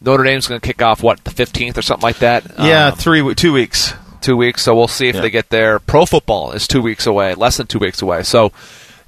Notre 0.01 0.23
Dame's 0.23 0.47
going 0.47 0.59
to 0.61 0.65
kick 0.67 0.81
off 0.81 1.01
what 1.03 1.23
the 1.23 1.31
fifteenth 1.31 1.77
or 1.77 1.81
something 1.81 2.03
like 2.03 2.19
that. 2.19 2.45
Yeah, 2.59 2.87
Um, 2.87 2.95
three 2.97 3.35
two 3.35 3.53
weeks. 3.53 3.93
two 4.21 4.35
weeks. 4.37 4.61
So 4.63 4.75
we'll 4.75 4.87
see 4.87 5.07
if 5.09 5.15
Yeah. 5.15 5.21
they 5.21 5.29
get 5.29 5.49
there. 5.49 5.79
Pro 5.79 6.05
football 6.05 6.51
is 6.51 6.67
two 6.67 6.81
weeks 6.81 7.05
away, 7.07 7.33
less 7.35 7.57
than 7.57 7.67
two 7.67 7.79
weeks 7.79 8.01
away. 8.01 8.23
So 8.23 8.51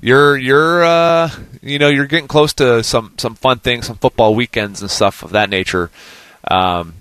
you're 0.01 0.37
you're 0.37 0.83
uh, 0.83 1.29
you 1.61 1.77
know 1.79 1.89
you're 1.89 2.07
getting 2.07 2.27
close 2.27 2.53
to 2.53 2.83
some 2.83 3.13
some 3.17 3.35
fun 3.35 3.59
things, 3.59 3.87
some 3.87 3.97
football 3.97 4.33
weekends 4.35 4.81
and 4.81 4.89
stuff 4.89 5.23
of 5.23 5.31
that 5.31 5.49
nature. 5.49 5.91
Um, 6.49 6.93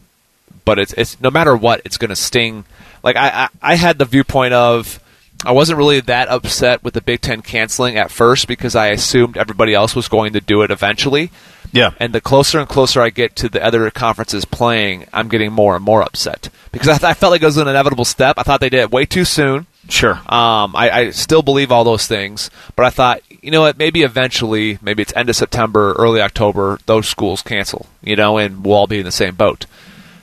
but 0.65 0.79
it's 0.79 0.93
it's 0.95 1.21
no 1.21 1.31
matter 1.31 1.57
what, 1.57 1.81
it's 1.85 1.97
going 1.97 2.11
to 2.11 2.17
sting. 2.17 2.65
Like 3.03 3.17
I, 3.17 3.45
I 3.63 3.73
I 3.73 3.75
had 3.77 3.99
the 3.99 4.05
viewpoint 4.05 4.55
of. 4.55 5.01
I 5.45 5.53
wasn't 5.53 5.79
really 5.79 6.01
that 6.01 6.29
upset 6.29 6.83
with 6.83 6.95
the 6.95 7.01
Big 7.01 7.21
Ten 7.21 7.43
canceling 7.43 7.97
at 7.97 8.11
first 8.11 8.49
because 8.49 8.75
I 8.75 8.89
assumed 8.89 9.37
everybody 9.37 9.73
else 9.73 9.95
was 9.95 10.09
going 10.09 10.33
to 10.33 10.41
do 10.41 10.63
it 10.63 10.71
eventually. 10.71 11.31
Yeah. 11.73 11.93
And 12.01 12.13
the 12.13 12.21
closer 12.21 12.59
and 12.59 12.69
closer 12.69 13.01
I 13.01 13.11
get 13.11 13.37
to 13.37 13.49
the 13.49 13.65
other 13.65 13.89
conferences 13.91 14.45
playing, 14.45 15.07
I'm 15.13 15.29
getting 15.29 15.53
more 15.53 15.77
and 15.77 15.85
more 15.85 16.03
upset 16.03 16.49
because 16.73 16.89
I, 16.89 16.93
th- 16.93 17.05
I 17.05 17.15
felt 17.15 17.31
like 17.31 17.43
it 17.43 17.47
was 17.47 17.57
an 17.57 17.69
inevitable 17.69 18.05
step. 18.05 18.37
I 18.39 18.43
thought 18.43 18.61
they 18.61 18.69
did 18.69 18.81
it 18.81 18.91
way 18.91 19.05
too 19.05 19.25
soon. 19.25 19.67
Sure. 19.89 20.15
Um, 20.15 20.75
I, 20.75 20.91
I 20.93 21.11
still 21.11 21.43
believe 21.43 21.71
all 21.71 21.85
those 21.85 22.07
things, 22.07 22.51
but 22.75 22.85
I 22.85 22.91
thought, 22.91 23.23
you 23.43 23.51
know 23.51 23.61
what? 23.61 23.79
Maybe 23.79 24.03
eventually, 24.03 24.79
maybe 24.83 25.03
it's 25.03 25.15
end 25.15 25.31
of 25.31 25.37
September, 25.37 25.93
early 25.93 26.21
October, 26.21 26.79
those 26.87 27.09
schools 27.09 27.43
cancel, 27.43 27.87
you 28.03 28.17
know, 28.17 28.39
and 28.39 28.65
we'll 28.65 28.75
all 28.75 28.87
be 28.87 28.99
in 28.99 29.05
the 29.05 29.13
same 29.13 29.35
boat. 29.35 29.67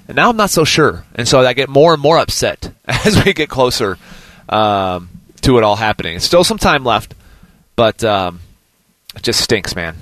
And 0.08 0.16
now 0.16 0.30
I'm 0.30 0.38
not 0.38 0.52
so 0.52 0.66
sure, 0.66 1.04
and 1.16 1.28
so 1.28 1.40
I 1.40 1.54
get 1.54 1.68
more 1.68 1.94
and 1.94 2.02
more 2.02 2.20
upset 2.20 2.72
as 2.86 3.24
we 3.24 3.34
get 3.34 3.50
closer 3.50 3.98
um, 4.50 5.10
to 5.42 5.58
it 5.58 5.64
all 5.64 5.76
happening. 5.76 6.20
Still 6.20 6.44
some 6.44 6.58
time 6.58 6.84
left, 6.84 7.14
but 7.76 8.04
um, 8.04 8.40
it 9.16 9.24
just 9.24 9.42
stinks, 9.42 9.76
man. 9.76 9.96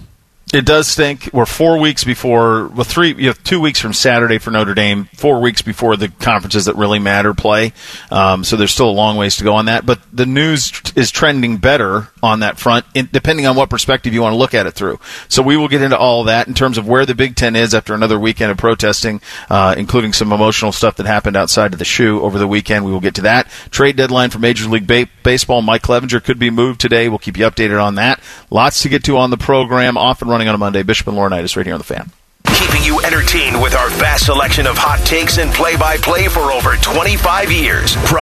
It 0.53 0.65
does 0.65 0.87
stink. 0.87 1.31
We're 1.33 1.47
four 1.47 1.79
weeks 1.79 2.03
before, 2.03 2.67
well, 2.67 2.83
three, 2.83 3.15
you 3.15 3.33
two 3.33 3.59
weeks 3.59 3.79
from 3.79 3.91
Saturday 3.91 4.37
for 4.37 4.51
Notre 4.51 4.75
Dame, 4.75 5.05
four 5.15 5.41
weeks 5.41 5.63
before 5.63 5.97
the 5.97 6.09
conferences 6.09 6.65
that 6.65 6.75
really 6.75 6.99
matter 6.99 7.33
play. 7.33 7.73
Um, 8.11 8.43
so 8.43 8.55
there's 8.55 8.71
still 8.71 8.87
a 8.87 8.91
long 8.91 9.17
ways 9.17 9.37
to 9.37 9.43
go 9.43 9.55
on 9.55 9.65
that. 9.65 9.83
But 9.83 9.99
the 10.13 10.27
news 10.27 10.71
is 10.95 11.09
trending 11.09 11.57
better 11.57 12.09
on 12.21 12.41
that 12.41 12.59
front, 12.59 12.85
in, 12.93 13.09
depending 13.11 13.47
on 13.47 13.55
what 13.55 13.71
perspective 13.71 14.13
you 14.13 14.21
want 14.21 14.33
to 14.33 14.37
look 14.37 14.53
at 14.53 14.67
it 14.67 14.75
through. 14.75 14.99
So 15.27 15.41
we 15.41 15.57
will 15.57 15.67
get 15.67 15.81
into 15.81 15.97
all 15.97 16.25
that 16.25 16.47
in 16.47 16.53
terms 16.53 16.77
of 16.77 16.87
where 16.87 17.07
the 17.07 17.15
Big 17.15 17.35
Ten 17.35 17.55
is 17.55 17.73
after 17.73 17.95
another 17.95 18.19
weekend 18.19 18.51
of 18.51 18.57
protesting, 18.57 19.21
uh, 19.49 19.73
including 19.75 20.13
some 20.13 20.31
emotional 20.31 20.71
stuff 20.71 20.97
that 20.97 21.07
happened 21.07 21.35
outside 21.35 21.73
of 21.73 21.79
the 21.79 21.85
shoe 21.85 22.21
over 22.21 22.37
the 22.37 22.47
weekend. 22.47 22.85
We 22.85 22.91
will 22.91 22.99
get 22.99 23.15
to 23.15 23.23
that. 23.23 23.47
Trade 23.71 23.95
deadline 23.95 24.29
for 24.29 24.37
Major 24.37 24.69
League 24.69 24.85
ba- 24.85 25.09
Baseball. 25.23 25.63
Mike 25.63 25.81
Clevinger 25.81 26.23
could 26.23 26.37
be 26.37 26.51
moved 26.51 26.79
today. 26.79 27.09
We'll 27.09 27.17
keep 27.17 27.37
you 27.37 27.45
updated 27.47 27.83
on 27.83 27.95
that. 27.95 28.21
Lots 28.51 28.83
to 28.83 28.89
get 28.89 29.03
to 29.05 29.17
on 29.17 29.31
the 29.31 29.37
program. 29.37 29.97
Off 29.97 30.21
and 30.21 30.29
running 30.29 30.42
on 30.47 30.55
a 30.55 30.57
Monday. 30.57 30.83
Bishop 30.83 31.07
and 31.07 31.17
Laurinaitis 31.17 31.55
right 31.55 31.65
here 31.65 31.75
on 31.75 31.79
the 31.79 31.85
fan. 31.85 32.11
Keeping 32.55 32.83
you 32.83 32.99
entertained 33.01 33.61
with 33.61 33.75
our 33.75 33.89
vast 33.91 34.25
selection 34.25 34.67
of 34.67 34.77
hot 34.77 34.99
takes 35.05 35.37
and 35.37 35.51
play 35.53 35.75
by 35.75 35.97
play 35.97 36.27
for 36.27 36.51
over 36.51 36.75
25 36.75 37.51
years. 37.51 37.95
Pro- 38.05 38.19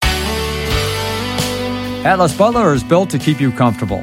Atlas 2.04 2.36
Butler 2.36 2.72
is 2.74 2.82
built 2.82 3.10
to 3.10 3.18
keep 3.18 3.40
you 3.40 3.52
comfortable, 3.52 3.98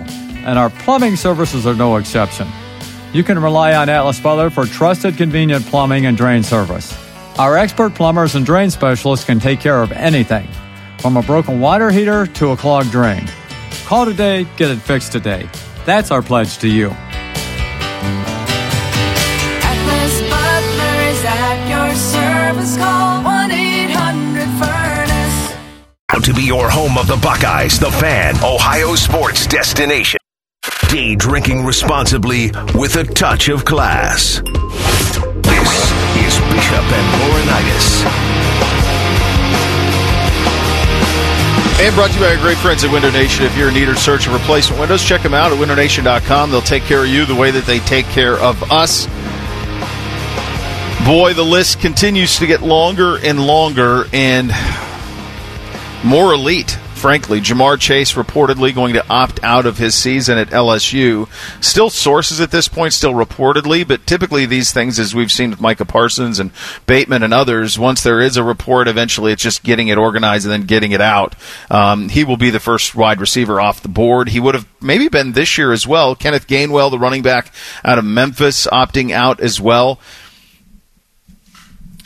and 0.46 0.58
our 0.58 0.70
plumbing 0.70 1.16
services 1.18 1.68
are 1.68 1.76
no 1.76 1.98
exception. 1.98 2.48
You 3.12 3.24
can 3.24 3.40
rely 3.40 3.74
on 3.76 3.90
Atlas 3.90 4.20
Butler 4.20 4.50
for 4.50 4.66
trusted, 4.66 5.18
convenient 5.18 5.66
plumbing 5.66 6.06
and 6.06 6.16
drain 6.16 6.44
service. 6.44 6.96
Our 7.38 7.58
expert 7.58 7.96
plumbers 7.96 8.36
and 8.36 8.46
drain 8.46 8.70
specialists 8.70 9.26
can 9.26 9.40
take 9.40 9.60
care 9.60 9.82
of 9.82 9.92
anything, 9.92 10.48
from 11.00 11.18
a 11.18 11.24
broken 11.24 11.60
water 11.60 11.90
heater 11.90 12.26
to 12.28 12.52
a 12.52 12.58
clogged 12.58 12.92
drain. 12.92 13.28
Call 13.86 14.06
today, 14.06 14.46
get 14.58 14.72
it 14.72 14.78
fixed 14.78 15.12
today. 15.12 15.50
That's 15.86 16.12
our 16.12 16.22
pledge 16.22 16.58
to 16.60 16.70
you. 16.70 16.96
Atlas 19.64 20.22
Butler 20.30 20.96
is 21.12 21.24
at 21.26 21.60
your 21.70 21.96
service. 21.96 22.78
Call 22.78 23.24
1 23.24 23.52
800 23.52 24.48
Furnace. 24.60 26.24
to 26.24 26.34
be 26.34 26.44
your 26.44 26.70
home 26.70 26.98
of 26.98 27.08
the 27.08 27.18
Buckeyes, 27.18 27.80
the 27.80 27.92
fan, 27.92 28.36
Ohio 28.44 28.96
sports 28.96 29.48
destination. 29.48 30.20
Day 30.90 31.16
drinking 31.16 31.66
responsibly 31.66 32.52
with 32.76 32.96
a 32.96 33.04
touch 33.04 33.48
of 33.48 33.64
class. 33.64 34.42
This 34.42 35.92
is 36.18 36.40
Bishop 36.52 36.86
and 36.92 37.08
Laurinaitis. 37.22 38.59
And 41.82 41.96
brought 41.96 42.10
to 42.12 42.16
you 42.16 42.20
by 42.20 42.36
our 42.36 42.42
great 42.42 42.58
friends 42.58 42.84
at 42.84 42.92
Window 42.92 43.10
Nation. 43.10 43.46
If 43.46 43.56
you're 43.58 43.70
in 43.70 43.74
need 43.74 43.88
of 43.88 43.98
search 43.98 44.28
of 44.28 44.34
replacement 44.34 44.82
windows, 44.82 45.02
check 45.02 45.24
them 45.24 45.34
out 45.34 45.54
at 45.54 45.58
windownation.com. 45.58 46.52
They'll 46.52 46.60
take 46.60 46.84
care 46.84 47.04
of 47.04 47.08
you 47.08 47.26
the 47.26 47.36
way 47.36 47.52
that 47.52 47.64
they 47.64 47.80
take 47.80 48.06
care 48.08 48.34
of 48.34 48.70
us. 48.70 49.08
Boy, 51.08 51.34
the 51.34 51.46
list 51.46 51.80
continues 51.80 52.38
to 52.40 52.48
get 52.48 52.62
longer 52.62 53.18
and 53.18 53.40
longer 53.40 54.04
and 54.12 54.52
more 56.04 56.34
elite, 56.34 56.78
frankly. 57.00 57.40
Ja'Marr 57.40 57.80
Chase 57.80 58.14
reportedly 58.14 58.74
going 58.76 58.94
to 58.94 59.08
opt 59.10 59.44
out 59.44 59.66
of 59.66 59.78
his 59.78 59.96
season 59.96 60.38
at 60.38 60.50
LSU. 60.50 61.28
Still 61.64 61.90
sources 61.90 62.40
at 62.40 62.52
this 62.52 62.68
point, 62.68 62.94
still 62.94 63.14
reportedly, 63.14 63.88
but 63.88 64.06
typically 64.06 64.46
these 64.46 64.72
things, 64.72 65.00
as 65.00 65.16
we've 65.16 65.32
seen 65.32 65.50
with 65.50 65.62
Micah 65.62 65.86
Parsons 65.86 66.40
and 66.40 66.52
Bateman 66.86 67.24
and 67.24 67.34
others, 67.34 67.80
once 67.80 68.04
there 68.04 68.22
is 68.22 68.38
a 68.38 68.44
report, 68.44 68.88
eventually 68.88 69.32
it's 69.32 69.44
just 69.44 69.64
getting 69.64 69.88
it 69.88 69.98
organized 69.98 70.46
and 70.46 70.52
then 70.52 70.68
getting 70.68 70.92
it 70.92 71.02
out. 71.02 71.36
Um, 71.72 72.10
he 72.10 72.24
will 72.24 72.38
be 72.38 72.50
the 72.50 72.60
first 72.60 72.96
wide 72.96 73.20
receiver 73.20 73.60
off 73.60 73.82
the 73.82 73.90
board. 73.90 74.30
He 74.30 74.40
would 74.40 74.56
have 74.56 74.68
maybe 74.82 75.08
been 75.08 75.32
this 75.32 75.58
year 75.58 75.72
as 75.72 75.88
well. 75.88 76.16
Kenneth 76.16 76.48
Gainwell, 76.48 76.92
the 76.92 77.00
running 77.00 77.22
back 77.22 77.54
out 77.84 77.98
of 77.98 78.06
Memphis, 78.06 78.68
opting 78.68 79.12
out 79.12 79.40
as 79.40 79.60
well 79.60 80.00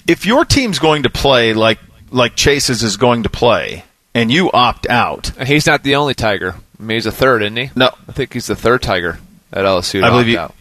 if 0.08 0.26
your 0.26 0.46
team's 0.46 0.80
going 0.80 1.04
to 1.04 1.10
play 1.10 1.54
like 1.54 1.80
like 2.12 2.36
Chase's 2.36 2.84
is 2.84 2.98
going 2.98 3.24
to 3.24 3.30
play, 3.30 3.84
and 4.14 4.32
you 4.32 4.52
opt 4.52 4.88
out, 4.90 5.32
And 5.38 5.48
he's 5.48 5.66
not 5.66 5.84
the 5.84 5.96
only 5.96 6.14
Tiger. 6.14 6.56
I 6.80 6.84
mean, 6.84 6.96
he's 6.96 7.06
a 7.06 7.12
third, 7.12 7.42
isn't 7.44 7.56
he? 7.56 7.72
No. 7.76 7.92
I 8.08 8.12
think 8.12 8.34
he's 8.34 8.48
the 8.48 8.56
third 8.56 8.82
Tiger 8.82 9.20
at 9.52 9.66
LSU. 9.66 10.04
I 10.04 10.10
believe 10.10 10.38
out. 10.38 10.56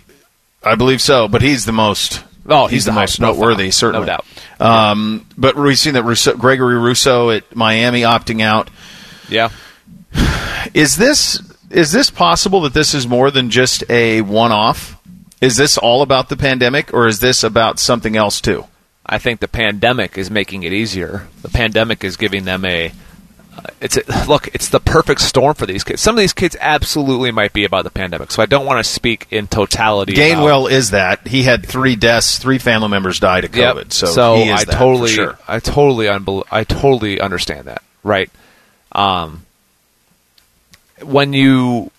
I 0.63 0.75
believe 0.75 1.01
so. 1.01 1.29
But 1.29 1.43
he's 1.43 1.65
the 1.65 1.73
most. 1.73 2.23
Oh, 2.47 2.67
he's, 2.67 2.73
he's 2.73 2.85
the 2.87 2.91
the 2.93 3.01
most 3.01 3.21
noteworthy, 3.21 3.71
certainly, 3.71 4.07
no 4.07 4.19
doubt. 4.19 4.27
Um, 4.61 5.27
but 5.37 5.57
we've 5.57 5.79
seen 5.79 5.95
that 5.95 6.05
Rousseau, 6.05 6.35
Gregory 6.37 6.77
Rousseau 6.77 7.31
at 7.31 7.55
Miami 7.55 8.03
opting 8.03 8.43
out. 8.43 8.71
Yeah. 9.29 9.51
Is 10.75 10.97
this 10.97 11.41
is 11.73 11.91
this 11.91 12.11
possible 12.11 12.61
that 12.63 12.75
this 12.75 12.95
is 12.95 13.09
more 13.09 13.31
than 13.31 13.51
just 13.51 13.83
a 13.91 14.21
one 14.21 14.53
off? 14.53 14.97
Is 15.41 15.57
this 15.57 15.79
all 15.79 16.03
about 16.03 16.29
the 16.29 16.37
pandemic, 16.37 16.95
or 16.95 17.09
is 17.09 17.19
this 17.19 17.43
about 17.43 17.79
something 17.81 18.17
else 18.17 18.41
too? 18.41 18.67
I 19.05 19.19
think 19.19 19.41
the 19.41 19.49
pandemic 19.49 20.17
is 20.17 20.31
making 20.31 20.63
it 20.63 20.73
easier. 20.73 21.27
The 21.41 21.49
pandemic 21.49 22.05
is 22.05 22.17
giving 22.17 22.45
them 22.45 22.65
a. 22.65 22.93
Uh, 23.55 23.63
it's 23.83 23.99
a, 23.99 24.03
look. 24.27 24.49
It's 24.55 24.69
the 24.71 24.81
perfect 24.81 25.21
storm 25.21 25.55
for 25.55 25.67
these 25.67 25.85
kids. 25.85 26.01
Some 26.01 26.15
of 26.15 26.19
these 26.21 26.33
kids 26.33 26.57
absolutely 26.61 27.31
might 27.33 27.53
be 27.53 27.65
about 27.65 27.85
the 27.85 27.91
pandemic. 27.91 28.31
So 28.31 28.43
I 28.43 28.47
don't 28.47 28.65
want 28.65 28.83
to 28.83 28.91
speak 28.91 29.27
in 29.31 29.47
totality. 29.47 30.15
about- 30.15 30.23
Gainwell 30.39 30.71
is 30.71 30.91
that 30.93 31.27
he 31.29 31.43
had 31.43 31.67
three 31.67 31.95
deaths, 31.95 32.39
three 32.39 32.59
family 32.59 32.89
members 32.89 33.21
died 33.21 33.45
of 33.45 33.55
Yep. 33.55 33.77
COVID. 33.77 33.93
So, 33.93 34.37
he 34.37 34.49
is 34.49 34.63
I 34.63 34.65
totally, 34.65 35.11
sure. 35.11 35.39
I 35.47 35.59
totally, 35.59 36.07
unbel- 36.07 36.45
I 36.51 36.65
totally 36.65 37.21
understand 37.21 37.67
that. 37.67 37.83
Right. 38.03 38.31
Um, 38.93 39.45
when 41.03 41.33
you 41.33 41.91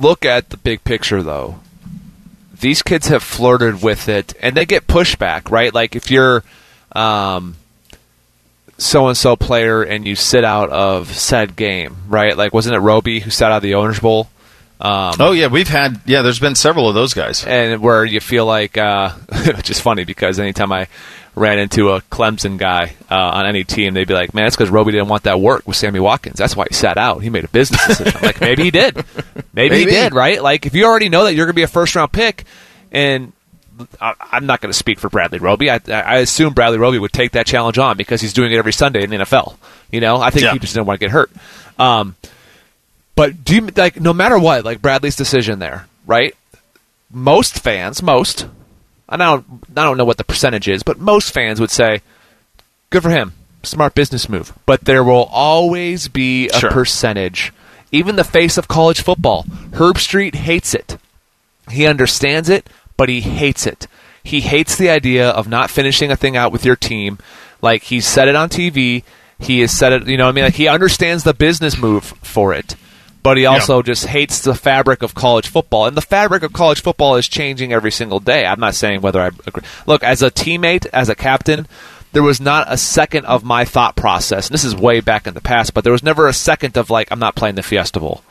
look 0.00 0.24
at 0.24 0.50
the 0.50 0.56
big 0.56 0.82
picture, 0.84 1.22
though, 1.22 1.60
these 2.58 2.82
kids 2.82 3.08
have 3.08 3.22
flirted 3.22 3.82
with 3.82 4.08
it, 4.08 4.34
and 4.40 4.56
they 4.56 4.66
get 4.66 4.86
pushback. 4.86 5.50
Right. 5.50 5.72
Like 5.72 5.94
if 5.94 6.10
you're, 6.10 6.42
um, 6.92 7.56
so 8.78 9.08
and 9.08 9.16
so 9.16 9.36
player 9.36 9.82
and 9.82 10.06
you 10.06 10.14
sit 10.16 10.44
out 10.44 10.70
of 10.70 11.14
said 11.14 11.56
game, 11.56 11.96
right? 12.08 12.36
Like 12.36 12.52
wasn't 12.52 12.76
it 12.76 12.80
Roby 12.80 13.20
who 13.20 13.30
sat 13.30 13.50
out 13.52 13.58
of 13.58 13.62
the 13.62 13.74
Orange 13.74 14.00
Bowl? 14.00 14.28
Um, 14.78 15.14
Oh 15.18 15.32
yeah, 15.32 15.46
we've 15.46 15.68
had 15.68 16.02
yeah. 16.04 16.20
There's 16.20 16.38
been 16.38 16.54
several 16.54 16.88
of 16.88 16.94
those 16.94 17.14
guys. 17.14 17.44
and 17.46 17.80
where 17.80 18.04
you 18.04 18.20
feel 18.20 18.44
like, 18.44 18.76
uh, 18.76 19.10
which 19.56 19.70
is 19.70 19.80
funny 19.80 20.04
because 20.04 20.38
anytime 20.38 20.70
I 20.70 20.88
ran 21.34 21.58
into 21.58 21.90
a 21.90 22.02
Clemson 22.02 22.58
guy 22.58 22.94
uh, 23.10 23.14
on 23.14 23.46
any 23.46 23.64
team, 23.64 23.94
they'd 23.94 24.06
be 24.06 24.12
like, 24.12 24.34
"Man, 24.34 24.46
it's 24.46 24.54
because 24.54 24.68
Roby 24.68 24.92
didn't 24.92 25.08
want 25.08 25.22
that 25.22 25.40
work 25.40 25.66
with 25.66 25.76
Sammy 25.76 25.98
Watkins. 26.00 26.36
That's 26.36 26.54
why 26.54 26.66
he 26.68 26.74
sat 26.74 26.98
out. 26.98 27.22
He 27.22 27.30
made 27.30 27.44
a 27.44 27.48
business 27.48 27.86
decision." 27.86 28.20
Like, 28.22 28.40
maybe 28.42 28.64
he 28.64 28.70
did. 28.70 29.02
Maybe, 29.54 29.78
he 29.78 29.84
did. 29.86 30.12
Right? 30.12 30.42
Like, 30.42 30.66
if 30.66 30.74
you 30.74 30.84
already 30.84 31.08
know 31.08 31.24
that 31.24 31.34
you're 31.34 31.46
going 31.46 31.54
to 31.54 31.56
be 31.56 31.62
a 31.62 31.68
first 31.68 31.96
round 31.96 32.12
pick, 32.12 32.44
and 32.92 33.32
I, 34.00 34.14
I'm 34.32 34.46
not 34.46 34.60
going 34.60 34.70
to 34.72 34.76
speak 34.78 34.98
for 34.98 35.08
Bradley 35.08 35.38
Roby. 35.38 35.70
I, 35.70 35.80
I 35.88 36.16
assume 36.18 36.52
Bradley 36.54 36.78
Roby 36.78 36.98
would 36.98 37.12
take 37.12 37.32
that 37.32 37.46
challenge 37.46 37.78
on 37.78 37.96
because 37.96 38.20
he's 38.20 38.32
doing 38.32 38.52
it 38.52 38.56
every 38.56 38.72
Sunday 38.72 39.02
in 39.02 39.10
the 39.10 39.16
NFL. 39.18 39.56
You 39.90 40.00
know, 40.00 40.16
I 40.20 40.30
think 40.30 40.44
Yeah. 40.44 40.52
he 40.52 40.58
just 40.58 40.74
didn't 40.74 40.86
want 40.86 41.00
to 41.00 41.04
get 41.06 41.12
hurt. 41.12 41.30
Um, 41.78 42.16
but 43.14 43.44
do 43.44 43.54
you 43.56 43.60
like 43.76 44.00
no 44.00 44.12
matter 44.12 44.38
what, 44.38 44.64
like 44.64 44.82
Bradley's 44.82 45.16
decision 45.16 45.58
there, 45.58 45.86
right? 46.06 46.34
Most 47.10 47.58
fans, 47.60 48.02
most, 48.02 48.46
I 49.08 49.16
don't, 49.16 49.44
I 49.76 49.84
don't 49.84 49.96
know 49.96 50.04
what 50.04 50.16
the 50.16 50.24
percentage 50.24 50.68
is, 50.68 50.82
but 50.82 50.98
most 50.98 51.32
fans 51.32 51.60
would 51.60 51.70
say, 51.70 52.02
"Good 52.90 53.02
for 53.02 53.10
him, 53.10 53.32
smart 53.62 53.94
business 53.94 54.28
move." 54.28 54.52
But 54.66 54.82
there 54.84 55.04
will 55.04 55.28
always 55.30 56.08
be 56.08 56.48
a 56.48 56.58
Sure. 56.58 56.70
percentage. 56.70 57.52
Even 57.92 58.16
the 58.16 58.24
face 58.24 58.58
of 58.58 58.68
college 58.68 59.00
football, 59.00 59.44
Herbstreit 59.70 60.34
hates 60.34 60.74
it. 60.74 60.98
He 61.70 61.86
understands 61.86 62.48
it, 62.48 62.68
but 62.96 63.08
he 63.08 63.20
hates 63.20 63.66
it. 63.66 63.86
He 64.22 64.40
hates 64.40 64.76
the 64.76 64.90
idea 64.90 65.30
of 65.30 65.48
not 65.48 65.70
finishing 65.70 66.10
a 66.10 66.16
thing 66.16 66.36
out 66.36 66.52
with 66.52 66.64
your 66.64 66.76
team. 66.76 67.18
Like 67.62 67.84
he's 67.84 68.06
said 68.06 68.28
it 68.28 68.36
on 68.36 68.48
TV. 68.48 69.04
He 69.38 69.60
has 69.60 69.76
said 69.76 69.92
it, 69.92 70.06
you 70.06 70.16
know 70.16 70.24
what 70.24 70.30
I 70.30 70.34
mean? 70.34 70.44
Like 70.44 70.54
he 70.54 70.68
understands 70.68 71.24
the 71.24 71.34
business 71.34 71.78
move 71.78 72.04
for 72.04 72.52
it. 72.54 72.74
But 73.22 73.36
he 73.36 73.46
also 73.46 73.82
just 73.82 74.06
hates 74.06 74.40
the 74.40 74.54
fabric 74.54 75.02
of 75.02 75.14
college 75.14 75.48
football. 75.48 75.86
And 75.86 75.96
the 75.96 76.00
fabric 76.00 76.44
of 76.44 76.52
college 76.52 76.80
football 76.80 77.16
is 77.16 77.26
changing 77.26 77.72
every 77.72 77.90
single 77.90 78.20
day. 78.20 78.46
I'm 78.46 78.60
not 78.60 78.76
saying 78.76 79.00
whether 79.00 79.20
I 79.20 79.26
agree. 79.26 79.64
Look, 79.84 80.04
as 80.04 80.22
a 80.22 80.30
teammate, 80.30 80.86
as 80.92 81.08
a 81.08 81.16
captain, 81.16 81.66
there 82.12 82.22
was 82.22 82.40
not 82.40 82.72
a 82.72 82.76
second 82.76 83.26
of 83.26 83.42
my 83.42 83.64
thought 83.64 83.96
process. 83.96 84.46
And 84.46 84.54
this 84.54 84.64
is 84.64 84.76
way 84.76 85.00
back 85.00 85.26
in 85.26 85.34
the 85.34 85.40
past, 85.40 85.74
but 85.74 85.82
there 85.82 85.92
was 85.92 86.04
never 86.04 86.28
a 86.28 86.32
second 86.32 86.76
of 86.76 86.88
like, 86.88 87.10
I'm 87.10 87.18
not 87.18 87.34
playing 87.34 87.56
the 87.56 87.64
Fiesta 87.64 87.98
Bowl. 87.98 88.22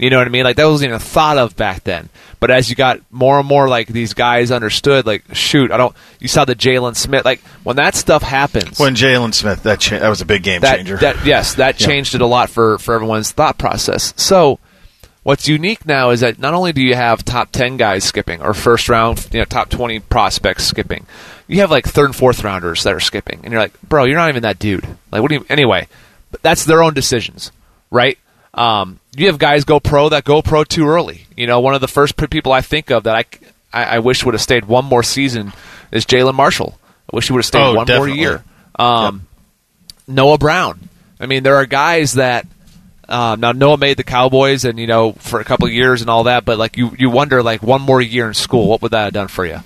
You 0.00 0.10
know 0.10 0.18
what 0.18 0.26
I 0.26 0.30
mean? 0.30 0.44
Like 0.44 0.56
that 0.56 0.64
wasn't 0.64 0.88
even 0.88 0.98
thought 0.98 1.36
of 1.38 1.54
back 1.56 1.84
then. 1.84 2.08
But 2.40 2.50
as 2.50 2.70
you 2.70 2.74
got 2.76 3.00
more 3.10 3.38
and 3.38 3.46
more 3.46 3.68
like 3.68 3.86
these 3.86 4.14
guys 4.14 4.50
understood, 4.50 5.04
like 5.06 5.22
shoot, 5.34 5.70
I 5.70 5.76
don't. 5.76 5.94
You 6.20 6.26
saw 6.28 6.44
the 6.46 6.54
Jaylon 6.56 6.96
Smith, 6.96 7.24
like 7.24 7.40
when 7.64 7.76
that 7.76 7.94
stuff 7.94 8.22
happens. 8.22 8.78
When 8.80 8.94
Jaylon 8.94 9.34
Smith, 9.34 9.62
that 9.64 9.78
cha- 9.80 9.98
that 9.98 10.08
was 10.08 10.22
a 10.22 10.24
big 10.26 10.42
game 10.42 10.62
that, 10.62 10.76
changer. 10.78 10.96
that 10.96 11.24
yes, 11.26 11.54
that 11.56 11.78
Yeah. 11.80 11.86
changed 11.86 12.14
it 12.14 12.22
a 12.22 12.26
lot 12.26 12.48
for 12.48 12.78
for 12.78 12.94
everyone's 12.94 13.30
thought 13.30 13.58
process. 13.58 14.12
So. 14.16 14.58
What's 15.22 15.46
unique 15.48 15.84
now 15.84 16.10
is 16.10 16.20
that 16.20 16.38
not 16.38 16.54
only 16.54 16.72
do 16.72 16.80
you 16.80 16.94
have 16.94 17.22
top 17.26 17.52
ten 17.52 17.76
guys 17.76 18.04
skipping 18.04 18.40
or 18.40 18.54
first 18.54 18.88
round, 18.88 19.28
you 19.32 19.38
know, 19.38 19.44
top 19.44 19.68
twenty 19.68 20.00
prospects 20.00 20.64
skipping, 20.64 21.04
you 21.46 21.60
have 21.60 21.70
like 21.70 21.84
third 21.86 22.06
and 22.06 22.16
fourth 22.16 22.42
rounders 22.42 22.84
that 22.84 22.94
are 22.94 23.00
skipping, 23.00 23.38
and 23.44 23.52
you're 23.52 23.60
like, 23.60 23.78
bro, 23.82 24.04
you're 24.04 24.16
not 24.16 24.30
even 24.30 24.44
that 24.44 24.58
dude. 24.58 24.86
Like, 25.12 25.20
what 25.20 25.28
do 25.28 25.34
you? 25.34 25.46
Anyway, 25.50 25.88
but 26.30 26.40
that's 26.40 26.64
their 26.64 26.82
own 26.82 26.94
decisions, 26.94 27.52
right? 27.90 28.16
Um, 28.54 28.98
you 29.16 29.26
have 29.26 29.38
guys 29.38 29.64
go 29.64 29.78
pro 29.80 30.08
that 30.08 30.24
go 30.24 30.42
pro 30.42 30.64
too 30.64 30.86
early. 30.88 31.26
You 31.36 31.46
know, 31.46 31.60
one 31.60 31.74
of 31.74 31.80
the 31.80 31.88
first 31.88 32.16
people 32.30 32.52
I 32.52 32.60
think 32.60 32.90
of 32.90 33.04
that 33.04 33.14
I, 33.14 33.24
I, 33.72 33.96
I 33.96 33.98
wish 34.00 34.24
would 34.24 34.34
have 34.34 34.40
stayed 34.40 34.64
one 34.64 34.84
more 34.84 35.02
season 35.02 35.52
is 35.92 36.04
Jalin 36.04 36.34
Marshall. 36.34 36.78
I 37.12 37.16
wish 37.16 37.26
he 37.28 37.32
would 37.32 37.38
have 37.40 37.46
stayed 37.46 37.62
Oh, 37.62 37.74
one 37.74 37.86
definitely. 37.86 38.08
more 38.10 38.16
year. 38.18 38.44
Um, 38.78 39.26
Noah 40.08 40.38
Brown. 40.38 40.88
I 41.20 41.26
mean, 41.26 41.42
there 41.42 41.56
are 41.56 41.66
guys 41.66 42.14
that 42.14 42.46
um, 43.08 43.40
now 43.40 43.52
Noah 43.52 43.76
made 43.78 43.96
the 43.96 44.04
Cowboys, 44.04 44.64
and 44.64 44.78
you 44.78 44.86
know 44.86 45.12
for 45.12 45.40
a 45.40 45.44
couple 45.44 45.66
of 45.66 45.72
years 45.72 46.00
and 46.00 46.08
all 46.10 46.24
that. 46.24 46.44
But 46.44 46.58
like 46.58 46.76
you, 46.76 46.92
you 46.98 47.10
wonder 47.10 47.42
like 47.42 47.62
one 47.62 47.82
more 47.82 48.00
year 48.00 48.26
in 48.28 48.34
school, 48.34 48.68
what 48.68 48.82
would 48.82 48.92
that 48.92 49.04
have 49.04 49.12
done 49.12 49.28
for 49.28 49.44
you? 49.44 49.58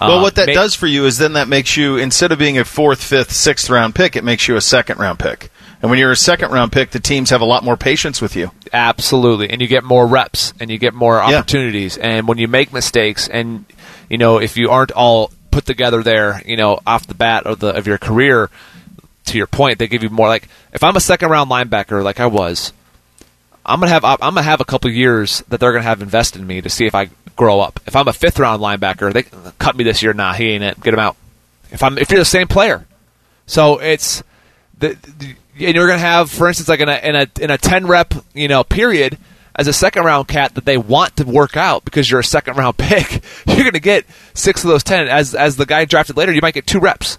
Well, 0.00 0.18
Uh, 0.18 0.22
what 0.22 0.34
that 0.36 0.46
does 0.48 0.74
for 0.74 0.86
you 0.86 1.06
is 1.06 1.18
then 1.18 1.32
that 1.32 1.48
makes 1.48 1.76
you 1.76 1.96
instead 1.96 2.30
of 2.30 2.38
being 2.38 2.58
a 2.58 2.64
fourth, 2.64 3.02
fifth, 3.02 3.32
sixth 3.32 3.68
round 3.70 3.94
pick, 3.96 4.14
it 4.16 4.22
makes 4.24 4.46
you 4.46 4.56
a 4.56 4.60
second 4.60 4.98
round 4.98 5.18
pick. 5.18 5.50
And 5.80 5.90
when 5.90 5.98
you're 6.00 6.10
a 6.10 6.16
second 6.16 6.50
round 6.50 6.72
pick, 6.72 6.90
the 6.90 6.98
teams 7.00 7.30
have 7.30 7.40
a 7.40 7.44
lot 7.44 7.62
more 7.62 7.76
patience 7.76 8.20
with 8.20 8.34
you. 8.34 8.50
Absolutely, 8.72 9.48
and 9.50 9.60
you 9.60 9.68
get 9.68 9.84
more 9.84 10.06
reps 10.06 10.52
and 10.60 10.70
you 10.70 10.78
get 10.78 10.92
more 10.94 11.16
Yeah. 11.18 11.36
opportunities. 11.38 11.96
And 11.96 12.26
when 12.26 12.38
you 12.38 12.48
make 12.48 12.72
mistakes, 12.72 13.28
and 13.28 13.64
you 14.10 14.18
know 14.18 14.38
if 14.40 14.56
you 14.56 14.70
aren't 14.70 14.90
all 14.92 15.30
put 15.50 15.66
together 15.66 16.02
there, 16.02 16.42
you 16.44 16.56
know 16.56 16.80
off 16.86 17.06
the 17.06 17.14
bat 17.14 17.46
of 17.46 17.60
the 17.60 17.68
of 17.68 17.86
your 17.86 17.98
career, 17.98 18.50
to 19.26 19.36
your 19.38 19.46
point, 19.46 19.78
they 19.78 19.86
give 19.86 20.02
you 20.02 20.10
more. 20.10 20.26
Like 20.28 20.48
if 20.72 20.82
I'm 20.82 20.96
a 20.96 21.00
second 21.00 21.30
round 21.30 21.48
linebacker, 21.50 22.02
like 22.02 22.18
I 22.18 22.26
was, 22.26 22.72
I'm 23.64 23.78
gonna 23.78 23.92
have 23.92 24.04
I'm 24.04 24.18
gonna 24.18 24.42
have 24.42 24.60
a 24.60 24.64
couple 24.64 24.90
years 24.90 25.44
that 25.48 25.60
they're 25.60 25.72
gonna 25.72 25.84
have 25.84 26.02
invested 26.02 26.40
in 26.40 26.46
me 26.48 26.60
to 26.60 26.68
see 26.68 26.86
if 26.86 26.94
I 26.94 27.10
grow 27.36 27.60
up. 27.60 27.78
If 27.86 27.94
I'm 27.94 28.08
a 28.08 28.12
fifth 28.12 28.40
round 28.40 28.60
linebacker, 28.60 29.12
they 29.12 29.22
cut 29.60 29.76
me 29.76 29.84
this 29.84 30.02
year. 30.02 30.12
Nah, 30.12 30.32
he 30.32 30.50
ain't 30.50 30.64
it. 30.64 30.80
Get 30.80 30.92
him 30.92 30.98
out. 31.00 31.16
If 31.70 31.84
I'm 31.84 31.98
if 31.98 32.10
you're 32.10 32.18
the 32.18 32.24
same 32.24 32.48
player, 32.48 32.84
so 33.46 33.78
it's 33.78 34.24
the, 34.78 34.96
the 35.18 35.34
and 35.60 35.74
you're 35.74 35.86
going 35.86 35.98
to 35.98 36.04
have, 36.04 36.30
for 36.30 36.48
instance, 36.48 36.68
like 36.68 36.80
in 36.80 36.88
a 36.88 36.96
in 36.96 37.16
a 37.16 37.26
in 37.40 37.50
a 37.50 37.58
ten 37.58 37.86
rep 37.86 38.14
you 38.34 38.48
know 38.48 38.64
period 38.64 39.18
as 39.54 39.66
a 39.66 39.72
second 39.72 40.04
round 40.04 40.28
cat 40.28 40.54
that 40.54 40.64
they 40.64 40.76
want 40.76 41.16
to 41.16 41.24
work 41.24 41.56
out 41.56 41.84
because 41.84 42.10
you're 42.10 42.20
a 42.20 42.24
second 42.24 42.56
round 42.56 42.76
pick. 42.78 43.22
You're 43.46 43.56
going 43.56 43.72
to 43.72 43.80
get 43.80 44.06
six 44.34 44.64
of 44.64 44.70
those 44.70 44.84
ten. 44.84 45.08
As 45.08 45.34
as 45.34 45.56
the 45.56 45.66
guy 45.66 45.84
drafted 45.84 46.16
later, 46.16 46.32
you 46.32 46.40
might 46.40 46.54
get 46.54 46.66
two 46.66 46.80
reps. 46.80 47.18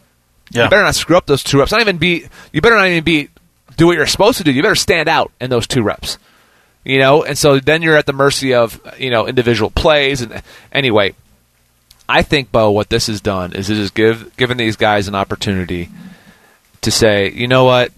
Yeah. 0.52 0.64
You 0.64 0.70
better 0.70 0.84
not 0.84 0.96
screw 0.96 1.18
up 1.18 1.26
those 1.26 1.44
two 1.44 1.60
reps. 1.60 1.72
Not 1.72 1.82
even 1.82 1.98
be. 1.98 2.28
You 2.52 2.62
better 2.62 2.76
not 2.76 2.88
even 2.88 3.04
be 3.04 3.30
do 3.78 3.88
what 3.88 3.96
you're 3.96 4.08
supposed 4.08 4.38
to 4.40 4.44
do. 4.44 4.52
You 4.52 4.62
better 4.62 4.76
stand 4.76 5.08
out 5.08 5.32
in 5.40 5.50
those 5.50 5.68
two 5.68 5.84
reps. 5.84 6.18
You 6.84 6.98
know, 6.98 7.24
and 7.24 7.38
so 7.38 7.60
then 7.60 7.82
you're 7.82 7.98
at 7.98 8.06
the 8.06 8.14
mercy 8.14 8.54
of 8.54 8.80
you 8.98 9.10
know 9.10 9.28
individual 9.28 9.70
plays. 9.70 10.22
And 10.22 10.42
anyway, 10.72 11.14
I 12.08 12.24
think 12.24 12.52
Bo, 12.52 12.72
what 12.72 12.90
this 12.90 13.08
has 13.08 13.22
done 13.22 13.54
is 13.54 13.70
it 13.70 13.78
has 13.78 13.92
give 13.92 14.36
given 14.38 14.58
these 14.58 14.76
guys 14.76 15.08
an 15.08 15.14
opportunity 15.14 15.90
to 16.82 16.92
say, 16.92 17.30
you 17.32 17.48
know 17.48 17.66
what, 17.66 17.92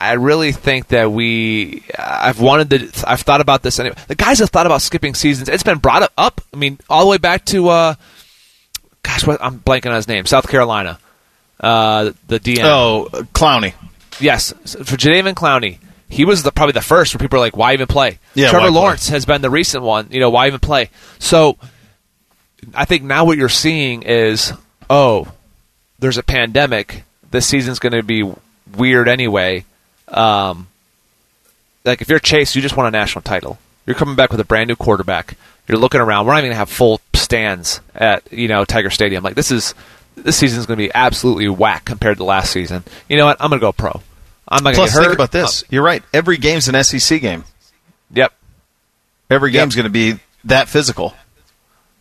I 0.00 0.12
really 0.12 0.52
think 0.52 0.88
that 0.88 1.10
we. 1.10 1.82
I've 1.98 2.40
wanted 2.40 2.70
to. 2.70 3.10
I've 3.10 3.20
thought 3.22 3.40
about 3.40 3.62
this 3.62 3.78
anyway. 3.80 3.96
The 4.06 4.14
guys 4.14 4.38
have 4.38 4.50
thought 4.50 4.66
about 4.66 4.82
skipping 4.82 5.14
seasons. 5.14 5.48
It's 5.48 5.64
been 5.64 5.78
brought 5.78 6.10
up. 6.16 6.40
I 6.54 6.56
mean, 6.56 6.78
all 6.88 7.04
the 7.04 7.10
way 7.10 7.18
back 7.18 7.44
to. 7.46 7.68
Uh, 7.68 7.94
gosh, 9.02 9.26
what 9.26 9.42
I'm 9.42 9.58
blanking 9.58 9.88
on 9.90 9.96
his 9.96 10.06
name. 10.06 10.24
South 10.26 10.48
Carolina. 10.48 10.98
Uh, 11.58 12.12
the 12.28 12.38
DM. 12.38 12.62
Oh, 12.62 13.08
Clowney. 13.32 13.74
Yes, 14.20 14.52
for 14.52 14.96
Jadeveon 14.96 15.34
Clowney, 15.34 15.78
he 16.08 16.24
was 16.24 16.42
the, 16.42 16.52
probably 16.52 16.72
the 16.72 16.80
first 16.80 17.14
where 17.14 17.20
people 17.20 17.38
are 17.38 17.40
like, 17.40 17.56
"Why 17.56 17.72
even 17.72 17.86
play?" 17.86 18.18
Yeah, 18.34 18.50
Trevor 18.50 18.66
why 18.66 18.70
play? 18.70 18.80
Lawrence 18.80 19.08
has 19.08 19.26
been 19.26 19.42
the 19.42 19.50
recent 19.50 19.82
one. 19.82 20.08
You 20.10 20.20
know, 20.20 20.30
why 20.30 20.46
even 20.46 20.60
play? 20.60 20.90
So, 21.18 21.56
I 22.74 22.84
think 22.84 23.02
now 23.02 23.24
what 23.24 23.38
you're 23.38 23.48
seeing 23.48 24.02
is, 24.02 24.52
oh, 24.88 25.28
there's 25.98 26.18
a 26.18 26.22
pandemic. 26.22 27.02
This 27.30 27.46
season's 27.46 27.78
going 27.78 27.92
to 27.92 28.02
be 28.02 28.32
weird 28.76 29.08
anyway. 29.08 29.64
Um, 30.10 30.68
like 31.84 32.00
if 32.02 32.08
you're 32.08 32.18
Chase, 32.18 32.54
you 32.56 32.62
just 32.62 32.76
won 32.76 32.86
a 32.86 32.90
national 32.90 33.22
title. 33.22 33.58
You're 33.86 33.96
coming 33.96 34.16
back 34.16 34.30
with 34.30 34.40
a 34.40 34.44
brand 34.44 34.68
new 34.68 34.76
quarterback. 34.76 35.36
You're 35.66 35.78
looking 35.78 36.00
around. 36.00 36.26
We're 36.26 36.32
not 36.32 36.38
even 36.38 36.48
going 36.48 36.54
to 36.54 36.58
have 36.58 36.70
full 36.70 37.00
stands 37.14 37.80
at 37.94 38.30
you 38.32 38.48
know 38.48 38.64
Tiger 38.64 38.90
Stadium. 38.90 39.22
Like 39.22 39.34
this 39.34 39.50
is 39.50 39.74
this 40.16 40.36
season's 40.36 40.66
going 40.66 40.78
to 40.78 40.84
be 40.84 40.90
absolutely 40.94 41.48
whack 41.48 41.84
compared 41.84 42.16
to 42.18 42.24
last 42.24 42.52
season. 42.52 42.84
You 43.08 43.16
know 43.16 43.26
what? 43.26 43.36
I'm 43.40 43.50
going 43.50 43.60
to 43.60 43.64
go 43.64 43.72
pro. 43.72 44.00
I'm 44.48 44.64
not 44.64 44.74
going 44.74 44.88
to 44.88 44.92
Plus, 44.92 45.04
think 45.04 45.14
about 45.14 45.30
this. 45.32 45.62
You're 45.68 45.82
right. 45.82 46.02
Every 46.12 46.38
game's 46.38 46.68
an 46.68 46.82
SEC 46.82 47.20
game. 47.20 47.44
Yep. 48.12 48.32
Every 49.30 49.52
Yep. 49.52 49.62
game's 49.62 49.74
going 49.76 49.84
to 49.84 49.90
be 49.90 50.14
that 50.44 50.68
physical. 50.68 51.14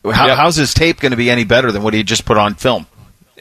How, 0.06 0.28
Yep. 0.28 0.38
How's 0.38 0.56
his 0.56 0.74
tape 0.74 1.02
going 1.02 1.12
to 1.12 1.18
be 1.18 1.30
any 1.30 1.44
better 1.44 1.72
than 1.74 1.84
what 1.84 1.94
he 1.94 2.04
just 2.04 2.24
put 2.24 2.38
on 2.38 2.56
film? 2.56 2.88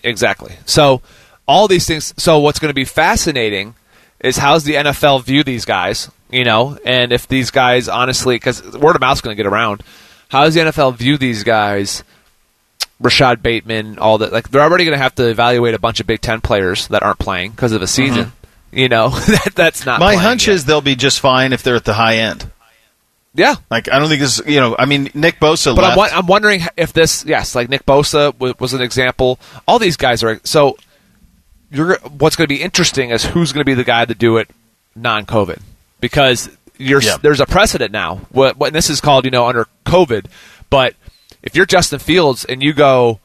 Exactly. 0.02 0.56
So 0.66 1.02
all 1.46 1.68
these 1.68 1.86
things. 1.86 2.12
So 2.16 2.40
what's 2.40 2.58
going 2.58 2.70
to 2.70 2.74
be 2.74 2.84
fascinating 2.84 3.74
is 4.20 4.36
how's 4.36 4.64
the 4.64 4.74
NFL 4.74 5.24
view 5.24 5.44
these 5.44 5.64
guys, 5.64 6.10
you 6.30 6.44
know, 6.44 6.78
and 6.84 7.12
if 7.12 7.28
these 7.28 7.50
guys 7.50 7.88
honestly, 7.88 8.36
because 8.36 8.62
word 8.76 8.96
of 8.96 9.00
mouth's 9.00 9.20
going 9.20 9.36
to 9.36 9.42
get 9.42 9.50
around. 9.50 9.82
How 10.28 10.44
does 10.44 10.54
the 10.54 10.60
NFL 10.60 10.96
view 10.96 11.18
these 11.18 11.44
guys? 11.44 12.02
Rashod 12.98 13.42
Bateman, 13.42 13.98
all 13.98 14.18
that. 14.18 14.32
Like 14.32 14.50
they're 14.50 14.62
already 14.62 14.84
going 14.84 14.96
to 14.96 15.02
have 15.02 15.14
to 15.16 15.28
evaluate 15.28 15.74
a 15.74 15.78
bunch 15.78 16.00
of 16.00 16.06
Big 16.06 16.20
Ten 16.20 16.40
players 16.40 16.88
that 16.88 17.02
aren't 17.02 17.18
playing 17.18 17.50
because 17.50 17.72
of 17.72 17.82
a 17.82 17.84
mm-hmm. 17.84 18.14
season. 18.14 18.32
You 18.72 18.88
know, 18.88 19.08
that, 19.10 19.52
that's 19.54 19.86
not. 19.86 20.00
My 20.00 20.16
hunch 20.16 20.48
yet. 20.48 20.54
is 20.54 20.64
they'll 20.64 20.80
be 20.80 20.96
just 20.96 21.20
fine 21.20 21.52
if 21.52 21.62
they're 21.62 21.76
at 21.76 21.84
the 21.84 21.94
high 21.94 22.16
end. 22.18 22.50
yeah. 23.34 23.56
Like 23.70 23.90
I 23.90 23.98
don't 23.98 24.08
think 24.08 24.20
this. 24.20 24.40
You 24.46 24.60
know, 24.60 24.76
I 24.78 24.86
mean, 24.86 25.10
Nick 25.14 25.38
Bosa 25.38 25.76
But. 25.76 25.84
I'm, 25.84 26.18
I'm 26.18 26.26
wondering 26.26 26.62
if 26.76 26.92
this, 26.92 27.24
yes, 27.24 27.54
like 27.54 27.68
Nick 27.68 27.84
Bosa 27.84 28.58
was 28.58 28.72
an 28.72 28.80
example. 28.80 29.38
All 29.68 29.78
these 29.78 29.96
guys 29.96 30.22
are 30.22 30.40
so. 30.44 30.76
You're 31.76 31.98
what's 32.18 32.36
going 32.36 32.46
to 32.48 32.54
be 32.54 32.62
interesting 32.62 33.10
is 33.10 33.24
who's 33.24 33.52
going 33.52 33.60
to 33.60 33.64
be 33.64 33.74
the 33.74 33.84
guy 33.84 34.04
to 34.04 34.14
do 34.14 34.36
it 34.38 34.48
non-COVID 34.94 35.60
because 36.00 36.48
you're 36.78 37.02
Yeah. 37.02 37.16
there's 37.18 37.40
a 37.40 37.46
precedent 37.46 37.92
now. 37.92 38.16
What, 38.30 38.56
what 38.56 38.68
and 38.68 38.76
this 38.76 38.90
is 38.90 39.00
called 39.00 39.24
you 39.24 39.30
know 39.30 39.46
under 39.46 39.66
COVID, 39.84 40.26
but 40.70 40.94
if 41.42 41.54
you're 41.54 41.66
Justin 41.66 41.98
Fields 41.98 42.44
and 42.44 42.62
you 42.62 42.72
go 42.72 43.20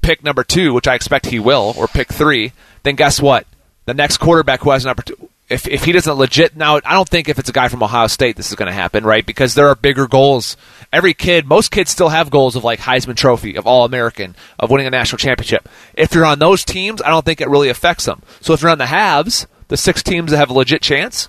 pick 0.00 0.24
number 0.24 0.42
two, 0.44 0.74
which 0.74 0.88
I 0.88 0.94
expect 0.94 1.26
he 1.26 1.38
will, 1.38 1.74
or 1.76 1.86
pick 1.86 2.12
three, 2.12 2.52
then 2.82 2.96
guess 2.96 3.20
what? 3.22 3.46
The 3.84 3.94
next 3.94 4.18
quarterback 4.18 4.60
who 4.60 4.70
has 4.70 4.84
an 4.84 4.90
opportunity, 4.90 5.28
if, 5.48 5.66
if 5.68 5.84
he 5.84 5.92
doesn't 5.92 6.14
legit, 6.14 6.56
now 6.56 6.76
I 6.76 6.94
don't 6.94 7.08
think 7.08 7.28
if 7.28 7.38
it's 7.38 7.48
a 7.48 7.52
guy 7.52 7.68
from 7.68 7.82
Ohio 7.82 8.06
State, 8.06 8.36
this 8.36 8.50
is 8.50 8.56
going 8.56 8.68
to 8.68 8.72
happen, 8.72 9.04
right? 9.04 9.24
Because 9.24 9.54
there 9.54 9.68
are 9.68 9.74
bigger 9.74 10.06
goals. 10.06 10.56
Every 10.92 11.14
kid, 11.14 11.46
most 11.46 11.70
kids 11.70 11.90
still 11.90 12.08
have 12.08 12.30
goals 12.30 12.56
of 12.56 12.64
like 12.64 12.80
Heisman 12.80 13.16
Trophy, 13.16 13.56
of 13.56 13.66
All 13.66 13.84
American, 13.84 14.34
of 14.58 14.70
winning 14.70 14.86
a 14.86 14.90
national 14.90 15.18
championship. 15.18 15.68
If 15.94 16.14
you're 16.14 16.24
on 16.24 16.38
those 16.38 16.64
teams, 16.64 17.02
I 17.02 17.10
don't 17.10 17.24
think 17.24 17.40
it 17.40 17.48
really 17.48 17.68
affects 17.68 18.04
them. 18.04 18.22
So 18.40 18.54
if 18.54 18.62
you're 18.62 18.70
on 18.70 18.78
the 18.78 18.86
halves, 18.86 19.46
the 19.68 19.76
six 19.76 20.02
teams 20.02 20.30
that 20.30 20.38
have 20.38 20.50
a 20.50 20.54
legit 20.54 20.82
chance, 20.82 21.28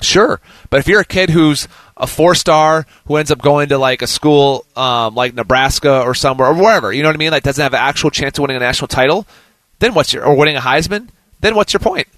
Sure, 0.00 0.40
but 0.68 0.78
if 0.78 0.88
you're 0.88 1.00
a 1.00 1.06
kid 1.06 1.30
who's 1.30 1.68
a 1.96 2.06
four 2.06 2.34
star 2.34 2.86
who 3.06 3.16
ends 3.16 3.30
up 3.30 3.40
going 3.40 3.70
to 3.70 3.78
like 3.78 4.02
a 4.02 4.06
school 4.06 4.66
um, 4.76 5.14
like 5.14 5.34
Nebraska 5.34 6.02
or 6.02 6.14
somewhere 6.14 6.48
or 6.48 6.54
wherever, 6.54 6.92
you 6.92 7.02
know 7.02 7.08
what 7.08 7.16
I 7.16 7.18
mean? 7.18 7.30
Like 7.30 7.42
doesn't 7.42 7.62
have 7.62 7.72
an 7.72 7.80
actual 7.80 8.10
chance 8.10 8.36
of 8.36 8.42
winning 8.42 8.58
a 8.58 8.60
national 8.60 8.88
title, 8.88 9.26
then 9.78 9.94
what's 9.94 10.12
your 10.12 10.24
or 10.24 10.36
winning 10.36 10.56
a 10.56 10.60
Heisman? 10.60 11.08
Then 11.40 11.54
what's 11.54 11.72
your 11.72 11.80
point? 11.80 12.08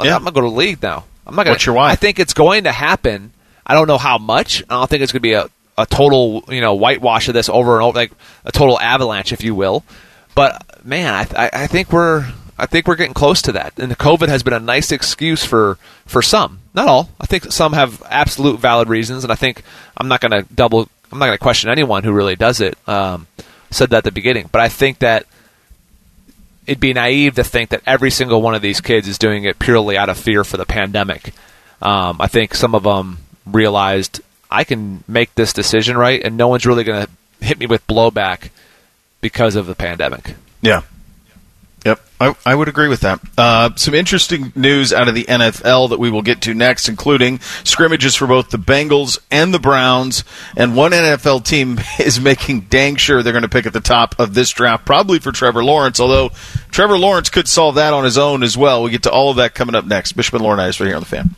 Like, 0.00 0.08
Yeah. 0.08 0.16
I'm 0.16 0.24
gonna 0.24 0.32
go 0.32 0.40
to 0.42 0.48
the 0.50 0.56
league 0.56 0.82
now. 0.82 1.04
I'm 1.26 1.34
not 1.36 1.44
gonna. 1.44 1.54
What's 1.54 1.66
your 1.66 1.74
why? 1.76 1.90
I 1.90 1.96
think 1.96 2.18
it's 2.18 2.34
going 2.34 2.64
to 2.64 2.72
happen. 2.72 3.32
I 3.66 3.74
don't 3.74 3.86
know 3.86 3.98
how 3.98 4.18
much. 4.18 4.62
I 4.68 4.74
don't 4.74 4.90
think 4.90 5.02
it's 5.02 5.12
gonna 5.12 5.20
be 5.20 5.34
a, 5.34 5.48
a 5.78 5.86
total 5.86 6.44
you 6.48 6.60
know 6.60 6.74
whitewash 6.74 7.28
of 7.28 7.34
this 7.34 7.48
over 7.48 7.74
and 7.74 7.84
over, 7.84 7.96
like 7.96 8.12
a 8.44 8.52
total 8.52 8.80
avalanche, 8.80 9.32
if 9.32 9.44
you 9.44 9.54
will. 9.54 9.84
But 10.34 10.84
man, 10.84 11.14
I, 11.14 11.44
I, 11.46 11.50
I 11.64 11.66
think 11.66 11.92
we're 11.92 12.26
I 12.58 12.66
think 12.66 12.86
we're 12.86 12.96
getting 12.96 13.14
close 13.14 13.42
to 13.42 13.52
that. 13.52 13.78
And 13.78 13.90
the 13.90 13.96
COVID 13.96 14.28
has 14.28 14.42
been 14.42 14.52
a 14.52 14.60
nice 14.60 14.92
excuse 14.92 15.44
for 15.44 15.78
for 16.06 16.20
some, 16.22 16.60
not 16.74 16.88
all. 16.88 17.10
I 17.20 17.26
think 17.26 17.44
some 17.52 17.72
have 17.72 18.02
absolute 18.08 18.60
valid 18.60 18.88
reasons, 18.88 19.24
and 19.24 19.32
I 19.32 19.36
think 19.36 19.62
I'm 19.96 20.08
not 20.08 20.20
going 20.20 20.32
to 20.32 20.54
double. 20.54 20.88
I'm 21.12 21.18
not 21.18 21.26
going 21.26 21.38
to 21.38 21.42
question 21.42 21.70
anyone 21.70 22.04
who 22.04 22.12
really 22.12 22.36
does 22.36 22.60
it. 22.60 22.76
Um, 22.88 23.26
said 23.70 23.90
that 23.90 23.98
at 23.98 24.04
the 24.04 24.12
beginning, 24.12 24.48
but 24.50 24.60
I 24.60 24.68
think 24.68 24.98
that 24.98 25.26
it'd 26.70 26.78
be 26.78 26.92
naive 26.92 27.34
to 27.34 27.42
think 27.42 27.70
that 27.70 27.82
every 27.84 28.12
single 28.12 28.40
one 28.40 28.54
of 28.54 28.62
these 28.62 28.80
kids 28.80 29.08
is 29.08 29.18
doing 29.18 29.42
it 29.42 29.58
purely 29.58 29.98
out 29.98 30.08
of 30.08 30.16
fear 30.16 30.44
for 30.44 30.56
the 30.56 30.64
pandemic. 30.64 31.34
Um, 31.82 32.18
I 32.20 32.28
think 32.28 32.54
some 32.54 32.76
of 32.76 32.84
them 32.84 33.18
realized 33.44 34.20
I 34.48 34.62
can 34.62 35.02
make 35.08 35.34
this 35.34 35.52
decision 35.52 35.98
right, 35.98 36.22
and 36.22 36.36
no 36.36 36.46
one's 36.46 36.64
really 36.66 36.84
going 36.84 37.06
to 37.06 37.44
hit 37.44 37.58
me 37.58 37.66
with 37.66 37.84
blowback 37.88 38.50
because 39.20 39.56
of 39.56 39.66
the 39.66 39.74
pandemic. 39.74 40.36
Yeah. 40.62 40.82
Yep, 41.84 42.00
I, 42.20 42.34
I 42.44 42.54
would 42.54 42.68
agree 42.68 42.88
with 42.88 43.00
that. 43.00 43.20
Uh, 43.38 43.70
some 43.76 43.94
interesting 43.94 44.52
news 44.54 44.92
out 44.92 45.08
of 45.08 45.14
the 45.14 45.24
NFL 45.24 45.88
that 45.90 45.98
we 45.98 46.10
will 46.10 46.20
get 46.20 46.42
to 46.42 46.52
next, 46.52 46.90
including 46.90 47.40
scrimmages 47.64 48.14
for 48.14 48.26
both 48.26 48.50
the 48.50 48.58
Bengals 48.58 49.18
and 49.30 49.54
the 49.54 49.58
Browns. 49.58 50.22
And 50.56 50.76
one 50.76 50.92
NFL 50.92 51.44
team 51.44 51.80
is 51.98 52.20
making 52.20 52.62
dang 52.62 52.96
sure 52.96 53.22
they're 53.22 53.32
going 53.32 53.42
to 53.42 53.48
pick 53.48 53.64
at 53.64 53.72
the 53.72 53.80
top 53.80 54.18
of 54.20 54.34
this 54.34 54.50
draft, 54.50 54.84
probably 54.84 55.20
for 55.20 55.32
Trevor 55.32 55.64
Lawrence, 55.64 56.00
although 56.00 56.28
Trevor 56.70 56.98
Lawrence 56.98 57.30
could 57.30 57.48
solve 57.48 57.76
that 57.76 57.94
on 57.94 58.04
his 58.04 58.18
own 58.18 58.42
as 58.42 58.58
well. 58.58 58.82
We 58.82 58.90
get 58.90 59.04
to 59.04 59.10
all 59.10 59.30
of 59.30 59.36
that 59.36 59.54
coming 59.54 59.74
up 59.74 59.86
next. 59.86 60.12
Bishop 60.12 60.34
and 60.34 60.44
Laurinaitis 60.44 60.80
right 60.80 60.86
here 60.86 60.96
on 60.96 61.02
the 61.02 61.06
fan. 61.06 61.34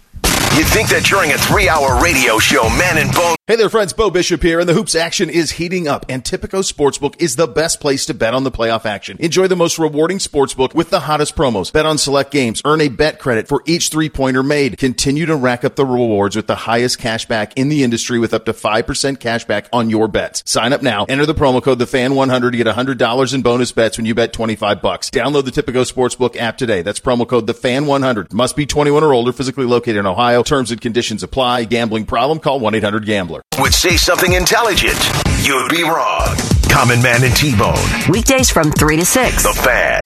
You'd 0.55 0.67
think 0.67 0.91
that 0.91 1.03
during 1.05 1.33
a 1.33 1.39
three 1.39 1.67
hour 1.67 1.99
radio 2.03 2.39
show, 2.39 2.69
Man 2.69 2.99
and 2.99 3.11
Bone. 3.15 3.37
Hey 3.47 3.57
there, 3.57 3.71
friends. 3.71 3.95
Bo 3.95 4.11
Bishop 4.11 4.43
here, 4.43 4.61
and 4.61 4.69
the 4.69 4.75
hoops 4.75 4.95
action 4.95 5.31
is 5.31 5.53
heating 5.53 5.89
up. 5.89 6.05
And 6.11 6.23
Tipico 6.23 6.61
Sportsbook 6.63 7.15
is 7.19 7.37
the 7.37 7.47
best 7.47 7.81
place 7.81 8.05
to 8.07 8.15
bet 8.15 8.35
on 8.35 8.45
the 8.45 8.51
playoff 8.51 8.85
action. 8.85 9.17
Enjoy 9.19 9.47
the 9.47 9.57
most 9.57 9.79
rewarding 9.79 10.19
sportsbook 10.19 10.75
with 10.75 10.91
the 10.91 11.01
hottest 11.01 11.35
promos. 11.35 11.73
Bet 11.73 11.87
on 11.87 11.97
select 11.97 12.31
games. 12.31 12.61
Earn 12.67 12.83
a 12.83 12.89
bet 12.89 13.19
credit 13.19 13.49
for 13.49 13.63
each 13.65 13.89
three 13.89 14.11
pointer 14.11 14.43
made. 14.43 14.77
Continue 14.77 15.25
to 15.25 15.37
rack 15.37 15.65
up 15.65 15.75
the 15.75 15.87
rewards 15.87 16.37
with 16.37 16.47
the 16.47 16.55
highest 16.55 16.99
cash 16.99 17.27
back 17.27 17.57
in 17.57 17.71
the 17.71 17.83
industry 17.83 18.19
with 18.19 18.35
up 18.35 18.45
to 18.45 18.53
5% 18.53 19.19
cash 19.21 19.47
back 19.47 19.71
on 19.73 19.89
your 19.89 20.07
bets. 20.07 20.43
Sign 20.47 20.75
up 20.75 20.83
now. 20.83 21.07
Enter 21.09 21.25
the 21.25 21.35
promo 21.35 21.63
code 21.63 21.79
TheFan100 21.79 22.53
to 22.53 22.57
get 22.59 22.67
$100 22.67 23.35
in 23.35 23.43
bonus 23.43 23.73
bets 23.73 23.97
when 23.97 24.05
you 24.05 24.15
bet 24.15 24.35
25 24.35 24.83
bucks. 24.83 25.09
Download 25.09 25.47
the 25.47 25.51
Tipico 25.51 25.91
Sportsbook 25.91 26.37
app 26.37 26.59
today. 26.59 26.83
That's 26.83 27.01
promo 27.01 27.27
code 27.27 27.47
TheFan100. 27.47 28.35
Must 28.35 28.55
be 28.55 28.67
21 28.67 29.03
or 29.03 29.15
older, 29.15 29.33
physically 29.33 29.65
located 29.65 29.97
in 29.97 30.07
Ohio. 30.07 30.42
Terms 30.43 30.71
and 30.71 30.81
conditions 30.81 31.23
apply. 31.23 31.65
Gambling 31.65 32.07
problem? 32.07 32.39
Call 32.39 32.61
1-800-GAMBLER. 32.61 33.43
Would 33.59 33.75
say 33.75 33.97
something 33.97 34.33
intelligent. 34.33 34.99
You'd 35.43 35.71
be 35.71 35.83
wrong. 35.83 36.37
Common 36.71 37.03
Man 37.03 37.23
and 37.25 37.35
T 37.37 37.57
Bone. 37.57 37.77
Weekdays 38.09 38.51
from 38.51 38.71
3 38.71 38.97
to 38.97 39.05
6. 39.05 39.43
The 39.43 39.53
Fan. 39.63 40.01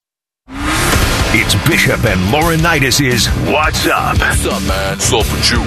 It's 1.39 1.55
Bishop 1.67 2.03
and 2.05 2.19
Laurinaitis' 2.33 3.01
is 3.05 3.27
What's 3.51 3.85
Up? 3.85 4.17
What's 4.17 4.45
up, 4.45 4.61
man? 4.63 4.95
What's 4.95 5.13
up 5.13 5.31
with 5.31 5.51
you? 5.51 5.59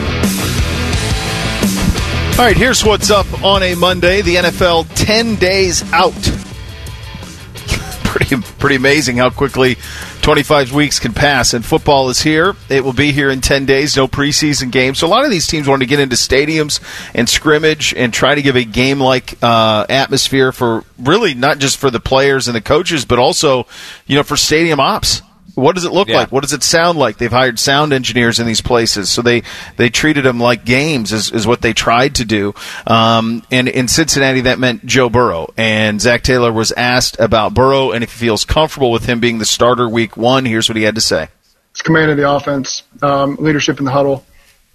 All 2.39 2.47
right, 2.47 2.57
here's 2.57 2.83
what's 2.85 3.11
up 3.11 3.27
on 3.45 3.63
a 3.63 3.75
Monday. 3.75 4.23
The 4.23 4.37
NFL 4.37 4.87
10 4.95 5.37
days 5.37 5.83
out. 5.93 6.15
pretty 8.05 8.37
pretty 8.59 8.77
amazing 8.77 9.19
how 9.19 9.31
quickly 9.31 9.77
25 10.21 10.73
weeks 10.73 10.99
can 10.99 11.13
pass 11.13 11.55
and 11.55 11.65
football 11.65 12.09
is 12.11 12.21
here. 12.21 12.55
It 12.69 12.85
will 12.85 12.93
be 12.93 13.13
here 13.13 13.31
in 13.31 13.41
10 13.41 13.67
days, 13.67 13.97
no 13.97 14.07
preseason 14.07 14.71
games. 14.71 14.99
So 14.99 15.07
a 15.07 15.09
lot 15.09 15.25
of 15.25 15.31
these 15.31 15.47
teams 15.47 15.67
want 15.67 15.83
to 15.83 15.87
get 15.87 16.01
into 16.01 16.17
stadiums 16.17 16.81
and 17.15 17.29
scrimmage 17.29 17.95
and 17.95 18.13
try 18.13 18.35
to 18.35 18.43
give 18.43 18.57
a 18.57 18.65
game-like 18.65 19.39
uh, 19.43 19.87
atmosphere 19.89 20.53
for 20.53 20.85
really 20.99 21.35
not 21.35 21.59
just 21.59 21.79
for 21.79 21.91
the 21.91 22.01
players 22.01 22.49
and 22.49 22.55
the 22.55 22.61
coaches, 22.61 23.05
but 23.05 23.19
also, 23.19 23.67
you 24.07 24.17
know, 24.17 24.23
for 24.23 24.37
stadium 24.37 24.81
ops. 24.81 25.23
What 25.55 25.75
does 25.75 25.85
it 25.85 25.93
look 25.93 26.09
Yeah. 26.09 26.19
like? 26.19 26.33
What 26.33 26.43
does 26.43 26.53
it 26.53 26.63
sound 26.63 26.99
like? 26.99 27.19
They've 27.19 27.31
hired 27.31 27.59
sound 27.59 27.93
engineers 27.93 28.39
in 28.41 28.47
these 28.47 28.61
places, 28.61 29.11
so 29.11 29.23
they 29.23 29.43
they 29.77 29.89
treated 29.91 30.25
them 30.25 30.41
like 30.41 30.65
games, 30.65 31.13
is, 31.13 31.31
is 31.31 31.47
what 31.47 31.61
they 31.63 31.73
tried 31.73 32.17
to 32.17 32.25
do. 32.25 32.55
Um, 32.87 33.43
and 33.51 33.69
in 33.69 33.89
Cincinnati, 33.89 34.43
that 34.43 34.59
meant 34.59 34.85
Joe 34.87 35.09
Burrow. 35.09 35.53
And 35.57 36.01
Zac 36.01 36.23
Taylor 36.23 36.53
was 36.53 36.73
asked 36.73 37.19
about 37.19 37.55
Burrow 37.55 37.91
and 37.93 38.05
if 38.05 38.13
he 38.13 38.19
feels 38.27 38.45
comfortable 38.45 38.91
with 38.91 39.07
him 39.07 39.21
being 39.21 39.39
the 39.39 39.45
starter 39.45 39.89
week 39.89 40.17
one. 40.17 40.45
Here's 40.45 40.69
what 40.69 40.77
he 40.77 40.83
had 40.83 40.95
to 40.95 41.01
say. 41.01 41.29
It's 41.73 41.83
command 41.83 42.11
of 42.11 42.17
the 42.17 42.29
offense, 42.31 42.83
um, 43.03 43.37
leadership 43.39 43.79
in 43.79 43.85
the 43.85 43.93
huddle, 43.93 44.25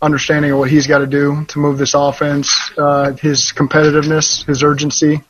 understanding 0.02 0.52
of 0.52 0.60
what 0.60 0.70
he's 0.70 0.88
got 0.88 1.00
to 1.00 1.08
do 1.08 1.46
to 1.50 1.60
move 1.60 1.78
this 1.78 1.94
offense, 1.94 2.58
uh, 2.78 3.12
his 3.14 3.52
competitiveness, 3.52 4.46
his 4.46 4.64
urgency. 4.64 5.22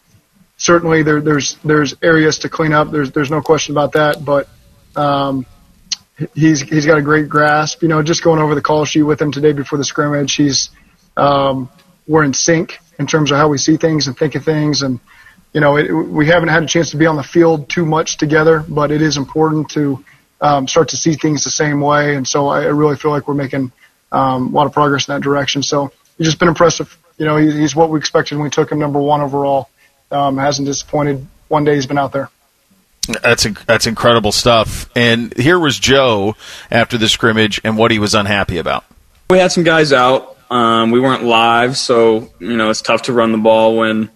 Certainly, 0.58 1.04
there, 1.04 1.22
there's 1.22 1.56
there's 1.66 1.96
areas 2.02 2.40
to 2.40 2.50
clean 2.50 2.72
up. 2.72 2.92
There's 2.92 3.12
there's 3.12 3.32
no 3.32 3.42
question 3.42 3.74
about 3.74 3.92
that. 3.94 4.24
But 4.24 4.48
um, 4.96 5.46
he's 6.34 6.62
he's 6.62 6.86
got 6.86 6.98
a 6.98 7.02
great 7.02 7.30
grasp. 7.30 7.82
You 7.82 7.88
know, 7.88 8.02
just 8.04 8.24
going 8.24 8.40
over 8.40 8.56
the 8.56 8.62
call 8.62 8.86
sheet 8.86 9.04
with 9.04 9.22
him 9.22 9.32
today 9.32 9.54
before 9.54 9.78
the 9.78 9.86
scrimmage, 9.86 10.36
he's 10.36 10.70
um, 11.18 11.70
we're 12.08 12.24
in 12.24 12.34
sync 12.34 12.80
in 13.00 13.08
terms 13.08 13.32
of 13.32 13.38
how 13.38 13.50
we 13.50 13.58
see 13.58 13.78
things 13.78 14.08
and 14.08 14.18
think 14.18 14.36
of 14.36 14.44
things 14.44 14.82
and 14.82 15.00
you 15.56 15.62
know, 15.62 15.78
it, 15.78 15.90
we 15.90 16.28
haven't 16.28 16.50
had 16.50 16.64
a 16.64 16.68
chance 16.68 16.92
to 16.92 16.98
be 16.98 17.06
on 17.06 17.16
the 17.16 17.24
field 17.24 17.70
too 17.70 17.86
much 17.86 18.18
together, 18.18 18.66
but 18.68 18.92
it 18.92 19.02
is 19.02 19.16
important 19.16 19.70
to 19.70 20.04
um, 20.42 20.68
start 20.68 20.90
to 20.90 20.98
see 20.98 21.14
things 21.14 21.46
the 21.46 21.50
same 21.50 21.80
way. 21.80 22.16
And 22.16 22.28
so 22.28 22.48
I, 22.48 22.66
really 22.66 22.98
feel 22.98 23.12
like 23.12 23.26
we're 23.26 23.36
making 23.36 23.72
um, 24.12 24.48
a 24.48 24.50
lot 24.50 24.66
of 24.66 24.74
progress 24.74 25.08
in 25.08 25.16
that 25.16 25.22
direction. 25.22 25.64
So 25.64 25.94
he's 26.18 26.28
just 26.28 26.40
been 26.40 26.50
impressive. 26.50 26.98
You 27.18 27.26
know, 27.26 27.38
he, 27.38 27.50
he's 27.54 27.74
what 27.74 27.90
we 27.90 27.98
expected 27.98 28.36
when 28.36 28.44
we 28.44 28.50
took 28.50 28.70
him 28.70 28.80
number 28.80 29.00
one 29.00 29.22
overall. 29.22 29.70
Um, 30.12 30.38
hasn't 30.38 30.68
disappointed 30.68 31.26
one 31.48 31.64
day 31.64 31.76
he's 31.76 31.86
been 31.86 31.98
out 31.98 32.12
there. 32.12 32.30
That's 33.08 33.44
that's 33.66 33.88
incredible 33.88 34.32
stuff. 34.32 34.90
And 34.96 35.36
here 35.38 35.60
was 35.60 35.78
Joe 35.78 36.36
after 36.72 36.98
the 36.98 37.10
scrimmage 37.10 37.62
and 37.64 37.78
what 37.78 37.92
he 37.92 38.00
was 38.00 38.16
unhappy 38.16 38.58
about. 38.58 38.86
We 39.30 39.38
had 39.40 39.52
some 39.52 39.64
guys 39.64 39.94
out. 39.94 40.38
Um, 40.50 40.92
we 40.92 41.00
weren't 41.00 41.24
live, 41.24 41.78
so 41.78 42.32
you 42.40 42.56
know 42.56 42.70
it's 42.70 42.82
tough 42.82 43.04
to 43.04 43.14
run 43.14 43.32
the 43.32 43.38
ball 43.38 43.78
when 43.78 44.10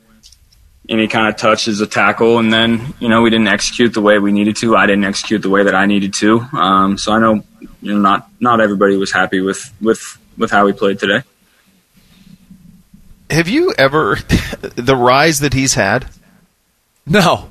any 0.87 1.07
kind 1.07 1.27
of 1.27 1.37
touch 1.37 1.67
is 1.67 1.81
a 1.81 1.87
tackle. 1.87 2.39
And 2.39 2.51
then 2.51 2.93
you 2.99 3.09
know 3.09 3.21
we 3.21 3.29
didn't 3.29 3.47
execute 3.47 3.93
the 3.93 4.01
way 4.01 4.19
we 4.19 4.31
needed 4.31 4.55
to. 4.57 4.75
I 4.75 4.85
didn't 4.85 5.05
execute 5.05 5.41
the 5.41 5.49
way 5.49 5.63
that 5.63 5.75
I 5.75 5.85
needed 5.85 6.13
to. 6.15 6.39
Um, 6.53 6.97
so 6.97 7.11
I 7.11 7.19
know 7.19 7.43
you 7.81 7.93
know 7.93 7.99
not 7.99 8.29
not 8.39 8.61
everybody 8.61 8.97
was 8.97 9.11
happy 9.11 9.41
with 9.41 9.73
with 9.81 10.17
with 10.37 10.51
how 10.51 10.65
we 10.65 10.73
played 10.73 10.99
today. 10.99 11.23
Have 13.29 13.47
you 13.47 13.73
ever 13.77 14.15
the 14.61 14.95
rise 14.95 15.39
that 15.39 15.53
he's 15.53 15.73
had? 15.75 16.09
No, 17.05 17.49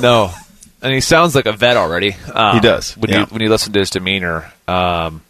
no, 0.00 0.32
and 0.84 0.92
he 0.94 1.00
sounds 1.00 1.34
like 1.34 1.46
a 1.46 1.52
vet 1.52 1.76
already. 1.76 2.14
Um, 2.32 2.54
He 2.54 2.60
does, 2.60 2.96
when 2.96 3.10
yeah. 3.10 3.20
you 3.20 3.26
when 3.26 3.42
you 3.42 3.48
listen 3.48 3.72
to 3.72 3.78
his 3.80 3.90
demeanor. 3.90 4.52
Um, 4.68 5.22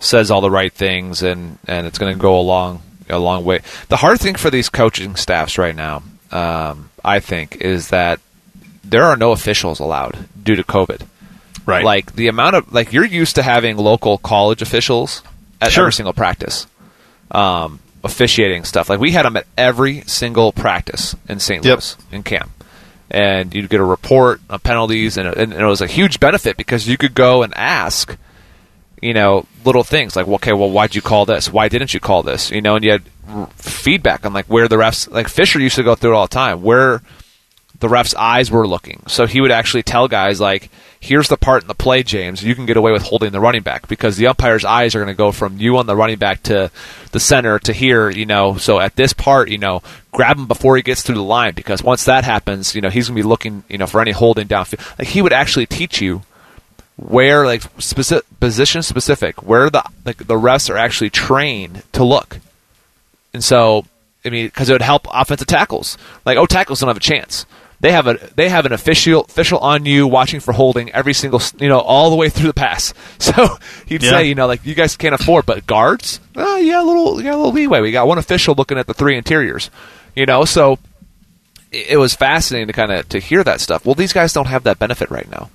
says 0.00 0.30
all 0.30 0.42
the 0.42 0.50
right 0.50 0.72
things, 0.72 1.22
and 1.22 1.58
and 1.66 1.86
it's 1.86 1.98
going 1.98 2.12
to 2.14 2.18
go 2.20 2.38
a 2.38 2.42
long 2.42 2.82
a 3.08 3.18
long 3.18 3.44
way. 3.44 3.60
The 3.88 3.96
hard 3.96 4.20
thing 4.20 4.34
for 4.34 4.50
these 4.50 4.68
coaching 4.68 5.16
staffs 5.16 5.56
right 5.58 5.74
now, 5.74 6.02
um, 6.30 6.90
I 7.04 7.20
think, 7.20 7.56
is 7.56 7.88
that 7.88 8.20
there 8.84 9.04
are 9.04 9.16
no 9.16 9.32
officials 9.32 9.80
allowed 9.80 10.28
due 10.42 10.56
to 10.56 10.62
COVID. 10.64 11.06
Right. 11.66 11.84
Like 11.84 12.14
the 12.14 12.28
amount 12.28 12.56
of 12.56 12.72
like 12.72 12.92
you're 12.92 13.06
used 13.06 13.36
to 13.36 13.42
having 13.42 13.78
local 13.78 14.18
college 14.18 14.60
officials 14.60 15.22
at 15.60 15.72
Sure. 15.72 15.84
every 15.84 15.92
single 15.94 16.12
practice, 16.12 16.66
um, 17.30 17.78
officiating 18.02 18.64
stuff. 18.64 18.90
Like 18.90 19.00
we 19.00 19.12
had 19.12 19.24
them 19.24 19.36
at 19.38 19.46
every 19.56 20.02
single 20.02 20.52
practice 20.52 21.16
in 21.28 21.40
St. 21.40 21.64
Yep. 21.64 21.72
Louis 21.76 21.96
in 22.12 22.22
camp, 22.22 22.50
and 23.10 23.54
you'd 23.54 23.70
get 23.70 23.80
a 23.80 23.84
report 23.84 24.40
on 24.50 24.60
penalties, 24.60 25.16
and, 25.16 25.28
and 25.28 25.52
it 25.52 25.64
was 25.64 25.80
a 25.80 25.86
huge 25.86 26.20
benefit 26.20 26.56
because 26.56 26.88
you 26.88 26.96
could 26.96 27.14
go 27.14 27.42
and 27.42 27.52
ask, 27.56 28.16
you 29.00 29.14
know, 29.14 29.46
little 29.64 29.84
things 29.84 30.16
like, 30.16 30.26
okay, 30.26 30.52
well, 30.52 30.70
why'd 30.70 30.94
you 30.94 31.02
call 31.02 31.24
this? 31.26 31.52
Why 31.52 31.68
didn't 31.68 31.94
you 31.94 32.00
call 32.00 32.22
this? 32.22 32.50
You 32.50 32.62
know, 32.62 32.76
and 32.76 32.84
you 32.84 32.92
had 32.92 33.02
feedback 33.56 34.24
on 34.26 34.32
like 34.32 34.46
where 34.46 34.68
the 34.68 34.76
refs, 34.76 35.10
like 35.10 35.28
Fisher 35.28 35.60
used 35.60 35.76
to 35.76 35.82
go 35.82 35.94
through 35.94 36.12
it 36.12 36.16
all 36.16 36.26
the 36.26 36.34
time, 36.34 36.62
where 36.62 37.02
the 37.84 37.90
ref's 37.90 38.14
eyes 38.14 38.50
were 38.50 38.66
looking. 38.66 39.02
So 39.08 39.26
he 39.26 39.42
would 39.42 39.50
actually 39.50 39.82
tell 39.82 40.08
guys 40.08 40.40
like, 40.40 40.70
"Here's 40.98 41.28
the 41.28 41.36
part 41.36 41.60
in 41.60 41.68
the 41.68 41.74
play, 41.74 42.02
James. 42.02 42.42
You 42.42 42.54
can 42.54 42.64
get 42.64 42.78
away 42.78 42.92
with 42.92 43.02
holding 43.02 43.30
the 43.30 43.40
running 43.40 43.60
back 43.60 43.88
because 43.88 44.16
the 44.16 44.26
umpire's 44.26 44.64
eyes 44.64 44.94
are 44.94 45.00
going 45.00 45.14
to 45.14 45.14
go 45.14 45.32
from 45.32 45.58
you 45.58 45.76
on 45.76 45.84
the 45.84 45.94
running 45.94 46.16
back 46.16 46.42
to 46.44 46.70
the 47.12 47.20
center 47.20 47.58
to 47.58 47.74
here. 47.74 48.08
You 48.08 48.24
know, 48.24 48.56
so 48.56 48.80
at 48.80 48.96
this 48.96 49.12
part, 49.12 49.50
you 49.50 49.58
know, 49.58 49.82
grab 50.12 50.38
him 50.38 50.46
before 50.46 50.76
he 50.76 50.82
gets 50.82 51.02
through 51.02 51.16
the 51.16 51.22
line 51.22 51.52
because 51.52 51.82
once 51.82 52.06
that 52.06 52.24
happens, 52.24 52.74
you 52.74 52.80
know, 52.80 52.88
he's 52.88 53.08
going 53.08 53.16
to 53.16 53.22
be 53.22 53.28
looking, 53.28 53.64
you 53.68 53.76
know, 53.76 53.86
for 53.86 54.00
any 54.00 54.12
holding 54.12 54.48
downfield. 54.48 54.98
Like 54.98 55.08
he 55.08 55.20
would 55.20 55.34
actually 55.34 55.66
teach 55.66 56.00
you 56.00 56.22
where 56.96 57.44
like 57.44 57.62
specific 57.78 58.24
position 58.40 58.82
specific 58.82 59.42
where 59.42 59.68
the 59.68 59.82
like 60.04 60.18
the 60.18 60.34
refs 60.34 60.70
are 60.70 60.76
actually 60.76 61.10
trained 61.10 61.82
to 61.92 62.04
look 62.04 62.38
and 63.32 63.42
so 63.42 63.84
i 64.24 64.30
mean 64.30 64.46
because 64.46 64.70
it 64.70 64.72
would 64.72 64.82
help 64.82 65.06
offensive 65.12 65.48
tackles 65.48 65.98
like 66.24 66.38
oh 66.38 66.46
tackles 66.46 66.78
don't 66.80 66.88
have 66.88 66.96
a 66.96 67.00
chance 67.00 67.46
they 67.84 67.92
have 67.92 68.06
a 68.06 68.14
they 68.34 68.48
have 68.48 68.64
an 68.64 68.72
official 68.72 69.20
official 69.24 69.58
on 69.58 69.84
you 69.84 70.06
watching 70.06 70.40
for 70.40 70.52
holding 70.54 70.90
every 70.92 71.12
single 71.12 71.38
you 71.60 71.68
know 71.68 71.80
all 71.80 72.08
the 72.08 72.16
way 72.16 72.30
through 72.30 72.46
the 72.46 72.54
pass. 72.54 72.94
So 73.18 73.58
he'd 73.84 74.02
Yeah. 74.02 74.10
say 74.10 74.24
you 74.24 74.34
know 74.34 74.46
like 74.46 74.64
you 74.64 74.74
guys 74.74 74.96
can't 74.96 75.14
afford 75.14 75.44
but 75.44 75.66
guards? 75.66 76.18
Oh 76.34 76.56
yeah 76.56 76.80
a 76.80 76.82
little 76.82 77.16
got 77.20 77.34
a 77.34 77.36
little 77.36 77.52
leeway. 77.52 77.82
We 77.82 77.92
got 77.92 78.06
one 78.06 78.16
official 78.16 78.54
looking 78.54 78.78
at 78.78 78.86
the 78.86 78.94
three 78.94 79.18
interiors 79.18 79.70
you 80.16 80.24
know 80.24 80.46
so 80.46 80.78
it 81.70 81.90
it 81.90 81.96
was 81.98 82.14
fascinating 82.14 82.68
to 82.68 82.72
kind 82.72 82.90
of 82.90 83.06
to 83.10 83.18
hear 83.18 83.44
that 83.44 83.60
stuff. 83.60 83.84
Well 83.84 83.94
these 83.94 84.14
guys 84.14 84.32
don't 84.32 84.46
have 84.48 84.62
that 84.64 84.78
benefit 84.78 85.10
right 85.10 85.30
now. 85.30 85.50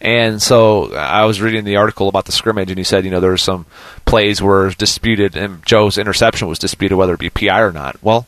And 0.00 0.40
so 0.40 0.94
I 0.94 1.26
was 1.26 1.42
reading 1.42 1.64
the 1.64 1.76
article 1.76 2.08
about 2.08 2.26
the 2.26 2.32
scrimmage, 2.32 2.68
and 2.70 2.76
he 2.78 2.84
said, 2.84 3.04
you 3.06 3.10
know, 3.10 3.18
there 3.20 3.30
were 3.30 3.38
some 3.38 3.64
plays 4.04 4.42
were 4.42 4.70
disputed, 4.70 5.36
and 5.36 5.64
Joe's 5.64 5.96
interception 5.96 6.48
was 6.48 6.58
disputed 6.58 6.98
whether 6.98 7.14
it 7.14 7.18
be 7.20 7.30
PI 7.30 7.60
or 7.60 7.72
not. 7.72 7.96
Well, 8.02 8.26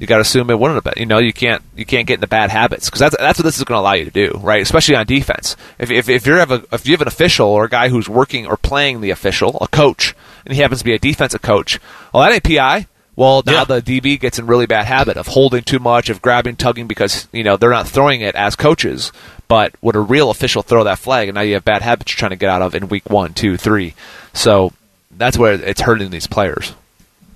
you 0.00 0.06
got 0.06 0.16
to 0.16 0.22
assume 0.22 0.50
it 0.50 0.58
wouldn't 0.58 0.82
have 0.82 0.94
been. 0.94 1.00
You 1.00 1.06
know, 1.06 1.18
you 1.18 1.32
can't 1.32 1.62
you 1.76 1.84
can't 1.84 2.06
get 2.08 2.14
into 2.14 2.26
bad 2.26 2.50
habits 2.50 2.86
because 2.86 3.00
that's 3.00 3.16
that's 3.18 3.38
what 3.38 3.44
this 3.44 3.58
is 3.58 3.64
going 3.64 3.76
to 3.76 3.80
allow 3.82 3.92
you 3.92 4.06
to 4.06 4.10
do, 4.10 4.32
right? 4.42 4.60
Especially 4.62 4.96
on 4.96 5.06
defense. 5.06 5.56
If 5.78 5.90
if 5.90 6.08
if 6.08 6.26
you 6.26 6.32
have 6.34 6.50
a 6.50 6.64
if 6.72 6.86
you 6.86 6.92
have 6.94 7.02
an 7.02 7.06
official 7.08 7.46
or 7.48 7.64
a 7.66 7.68
guy 7.68 7.90
who's 7.90 8.08
working 8.08 8.46
or 8.46 8.56
playing 8.56 9.02
the 9.02 9.10
official, 9.10 9.58
a 9.60 9.68
coach, 9.68 10.14
and 10.44 10.54
he 10.54 10.60
happens 10.62 10.80
to 10.80 10.84
be 10.86 10.94
a 10.94 10.98
defensive 10.98 11.42
coach, 11.42 11.78
well, 12.12 12.22
that 12.24 12.32
ain't 12.32 12.42
PI. 12.44 12.86
Well, 13.16 13.42
now 13.44 13.52
Yeah. 13.52 13.64
the 13.64 13.82
DB 13.82 14.18
gets 14.18 14.38
in 14.38 14.46
really 14.46 14.64
bad 14.64 14.86
habit 14.86 15.18
of 15.18 15.26
holding 15.26 15.62
too 15.62 15.78
much, 15.78 16.08
of 16.08 16.22
grabbing, 16.22 16.56
tugging 16.56 16.86
because 16.86 17.28
you 17.32 17.44
know 17.44 17.58
they're 17.58 17.68
not 17.70 17.86
throwing 17.86 18.22
it 18.22 18.34
as 18.34 18.56
coaches. 18.56 19.12
But 19.48 19.74
would 19.82 19.96
a 19.96 20.00
real 20.00 20.30
official 20.30 20.62
throw 20.62 20.84
that 20.84 20.98
flag, 21.00 21.28
and 21.28 21.34
now 21.34 21.40
you 21.42 21.54
have 21.54 21.64
bad 21.64 21.82
habits 21.82 22.12
you're 22.12 22.18
trying 22.18 22.30
to 22.30 22.36
get 22.36 22.48
out 22.48 22.62
of 22.62 22.74
in 22.74 22.88
week 22.88 23.10
one, 23.10 23.34
two, 23.34 23.56
three. 23.58 23.94
So 24.32 24.72
that's 25.10 25.36
where 25.36 25.52
it's 25.54 25.80
hurting 25.82 26.10
these 26.10 26.28
players. 26.28 26.72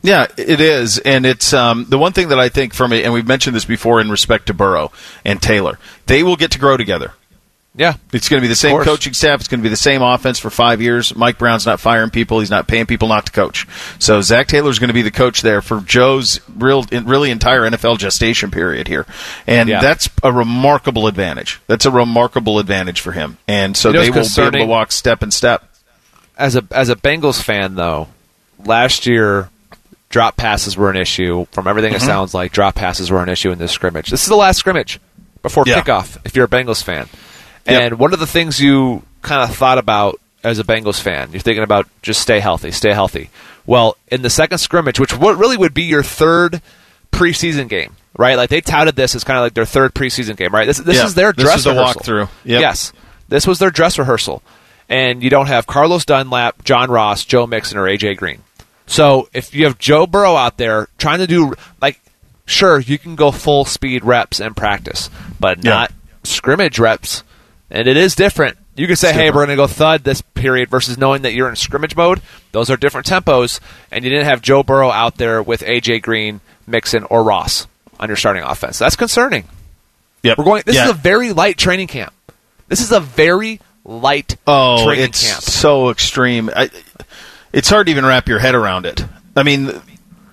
Yeah, 0.04 0.26
it 0.36 0.60
is, 0.60 0.98
and 0.98 1.24
it's 1.24 1.54
um, 1.54 1.86
the 1.88 1.96
one 1.96 2.12
thing 2.12 2.28
that 2.28 2.38
I 2.38 2.50
think 2.50 2.74
from 2.74 2.92
it, 2.92 3.04
and 3.04 3.12
we've 3.14 3.26
mentioned 3.26 3.56
this 3.56 3.64
before 3.64 4.02
in 4.02 4.10
respect 4.10 4.48
to 4.48 4.54
Burrow 4.54 4.92
and 5.24 5.40
Taylor. 5.40 5.78
They 6.04 6.22
will 6.22 6.36
get 6.36 6.50
to 6.50 6.58
grow 6.58 6.76
together. 6.76 7.14
Yeah. 7.74 7.94
It's 8.12 8.28
going 8.28 8.38
to 8.40 8.44
be 8.44 8.48
the 8.48 8.54
same 8.54 8.80
coaching 8.82 9.14
staff. 9.14 9.40
It's 9.40 9.48
going 9.48 9.60
to 9.60 9.62
be 9.62 9.70
the 9.70 9.76
same 9.76 10.02
offense 10.02 10.38
for 10.38 10.50
five 10.50 10.82
years. 10.82 11.16
Mike 11.16 11.38
Brown's 11.38 11.64
not 11.64 11.80
firing 11.80 12.10
people. 12.10 12.38
He's 12.40 12.50
not 12.50 12.68
paying 12.68 12.84
people 12.84 13.08
not 13.08 13.24
to 13.26 13.32
coach. 13.32 13.66
So 13.98 14.20
Zac 14.20 14.46
Taylor's 14.46 14.78
going 14.78 14.88
to 14.88 14.94
be 14.94 15.00
the 15.00 15.10
coach 15.10 15.40
there 15.40 15.62
for 15.62 15.80
Joe's 15.80 16.38
real, 16.54 16.82
really 16.92 17.30
entire 17.30 17.62
NFL 17.62 17.96
gestation 17.98 18.50
period 18.50 18.86
here, 18.86 19.06
and 19.46 19.70
Yeah. 19.70 19.80
that's 19.80 20.10
a 20.22 20.30
remarkable 20.30 21.06
advantage. 21.06 21.60
That's 21.66 21.86
a 21.86 21.90
remarkable 21.90 22.58
advantage 22.58 23.00
for 23.00 23.12
him, 23.12 23.38
and 23.48 23.74
so 23.74 23.88
You 23.88 23.94
know 23.94 24.00
they 24.02 24.10
will 24.10 24.28
be 24.36 24.42
able 24.42 24.66
to 24.66 24.66
walk 24.66 24.92
step 24.92 25.22
and 25.22 25.32
step. 25.32 25.64
as 26.36 26.56
a 26.56 26.64
as 26.70 26.90
a 26.90 26.96
Bengals 26.96 27.42
fan 27.42 27.74
though, 27.74 28.08
last 28.64 29.06
year 29.06 29.48
drop 30.14 30.36
passes 30.36 30.76
were 30.76 30.90
an 30.90 30.96
issue. 30.96 31.44
From 31.50 31.66
everything 31.66 31.92
Mm-hmm. 31.92 32.04
it 32.04 32.06
sounds 32.06 32.34
like, 32.34 32.52
drop 32.52 32.76
passes 32.76 33.10
were 33.10 33.20
an 33.20 33.28
issue 33.28 33.50
in 33.50 33.58
this 33.58 33.72
scrimmage. 33.72 34.10
This 34.10 34.22
is 34.22 34.28
the 34.28 34.36
last 34.36 34.58
scrimmage 34.58 35.00
before 35.42 35.64
Yeah. 35.66 35.80
kickoff. 35.82 36.18
If 36.24 36.36
you're 36.36 36.44
a 36.44 36.48
Bengals 36.48 36.84
fan, 36.84 37.08
Yep. 37.66 37.82
and 37.82 37.98
one 37.98 38.12
of 38.12 38.20
the 38.20 38.26
things 38.28 38.60
you 38.60 39.02
kind 39.22 39.42
of 39.42 39.56
thought 39.56 39.76
about 39.78 40.20
as 40.44 40.60
a 40.60 40.62
Bengals 40.64 41.00
fan, 41.00 41.30
you're 41.32 41.40
thinking 41.40 41.64
about 41.64 41.88
just 42.00 42.20
stay 42.22 42.38
healthy, 42.38 42.70
stay 42.70 42.92
healthy. 42.92 43.28
Well, 43.66 43.96
in 44.06 44.22
the 44.22 44.30
second 44.30 44.58
scrimmage, 44.58 45.00
which 45.00 45.18
what 45.18 45.36
really 45.36 45.56
would 45.56 45.74
be 45.74 45.82
your 45.82 46.04
third 46.04 46.62
preseason 47.10 47.68
game, 47.68 47.96
right? 48.16 48.36
Like 48.36 48.50
they 48.50 48.60
touted 48.60 48.94
this 48.94 49.16
as 49.16 49.24
kind 49.24 49.36
of 49.38 49.42
like 49.42 49.54
their 49.54 49.64
third 49.64 49.94
preseason 49.94 50.36
game, 50.36 50.54
right? 50.54 50.66
This 50.68 50.78
this 50.78 50.96
Yeah. 50.98 51.06
is 51.06 51.14
their 51.14 51.32
This 51.32 51.44
dress 51.44 51.58
is 51.58 51.64
the 51.64 51.70
rehearsal. 51.70 52.00
walkthrough. 52.02 52.28
Yep. 52.44 52.60
Yes, 52.60 52.92
this 53.28 53.48
was 53.48 53.58
their 53.58 53.70
dress 53.72 53.98
rehearsal, 53.98 54.42
and 54.88 55.24
you 55.24 55.30
don't 55.30 55.46
have 55.48 55.66
Carlos 55.66 56.04
Dunlap, 56.04 56.62
John 56.62 56.88
Ross, 56.88 57.24
Joe 57.24 57.48
Mixon, 57.48 57.78
or 57.78 57.88
AJ 57.88 58.14
Green. 58.16 58.42
So 58.86 59.28
if 59.32 59.54
you 59.54 59.64
have 59.64 59.78
Joe 59.78 60.06
Burrow 60.06 60.36
out 60.36 60.56
there 60.58 60.88
trying 60.98 61.18
to 61.18 61.26
do 61.26 61.54
like, 61.80 62.00
sure 62.46 62.78
you 62.78 62.98
can 62.98 63.16
go 63.16 63.30
full 63.30 63.64
speed 63.64 64.04
reps 64.04 64.40
in 64.40 64.54
practice, 64.54 65.08
but 65.40 65.64
Yeah. 65.64 65.70
not 65.70 65.92
scrimmage 66.22 66.78
reps, 66.78 67.22
and 67.70 67.88
it 67.88 67.96
is 67.96 68.14
different. 68.14 68.58
You 68.76 68.86
can 68.86 68.96
say, 68.96 69.08
It's 69.10 69.16
"Hey, 69.16 69.24
different. 69.26 69.34
we're 69.36 69.46
going 69.46 69.56
to 69.56 69.62
go 69.62 69.66
thud 69.68 70.04
this 70.04 70.20
period," 70.20 70.68
versus 70.68 70.98
knowing 70.98 71.22
that 71.22 71.32
you're 71.32 71.48
in 71.48 71.54
scrimmage 71.56 71.94
mode. 71.96 72.20
Those 72.52 72.70
are 72.70 72.76
different 72.76 73.06
tempos, 73.06 73.60
and 73.92 74.04
you 74.04 74.10
didn't 74.10 74.26
have 74.26 74.42
Joe 74.42 74.62
Burrow 74.64 74.90
out 74.90 75.16
there 75.16 75.40
with 75.42 75.62
AJ 75.62 76.00
Green, 76.02 76.40
Mixon, 76.66 77.04
or 77.04 77.22
Ross 77.22 77.66
on 78.00 78.08
your 78.08 78.16
starting 78.16 78.42
offense. 78.42 78.78
That's 78.78 78.96
concerning. 78.96 79.44
Yep. 80.24 80.38
We're 80.38 80.44
going. 80.44 80.62
This 80.66 80.74
Yeah. 80.76 80.84
is 80.86 80.90
a 80.90 80.94
very 80.94 81.32
light 81.32 81.56
training 81.56 81.86
camp. 81.86 82.12
This 82.68 82.80
is 82.80 82.90
a 82.90 83.00
very 83.00 83.60
light 83.84 84.36
Oh, 84.46 84.84
training 84.84 85.04
it's 85.04 85.30
camp. 85.30 85.42
so 85.42 85.90
extreme. 85.90 86.50
I, 86.54 86.68
it's 87.54 87.70
hard 87.70 87.86
to 87.86 87.90
even 87.90 88.04
wrap 88.04 88.28
your 88.28 88.38
head 88.40 88.54
around 88.54 88.84
it. 88.84 89.04
I 89.36 89.42
mean, 89.42 89.70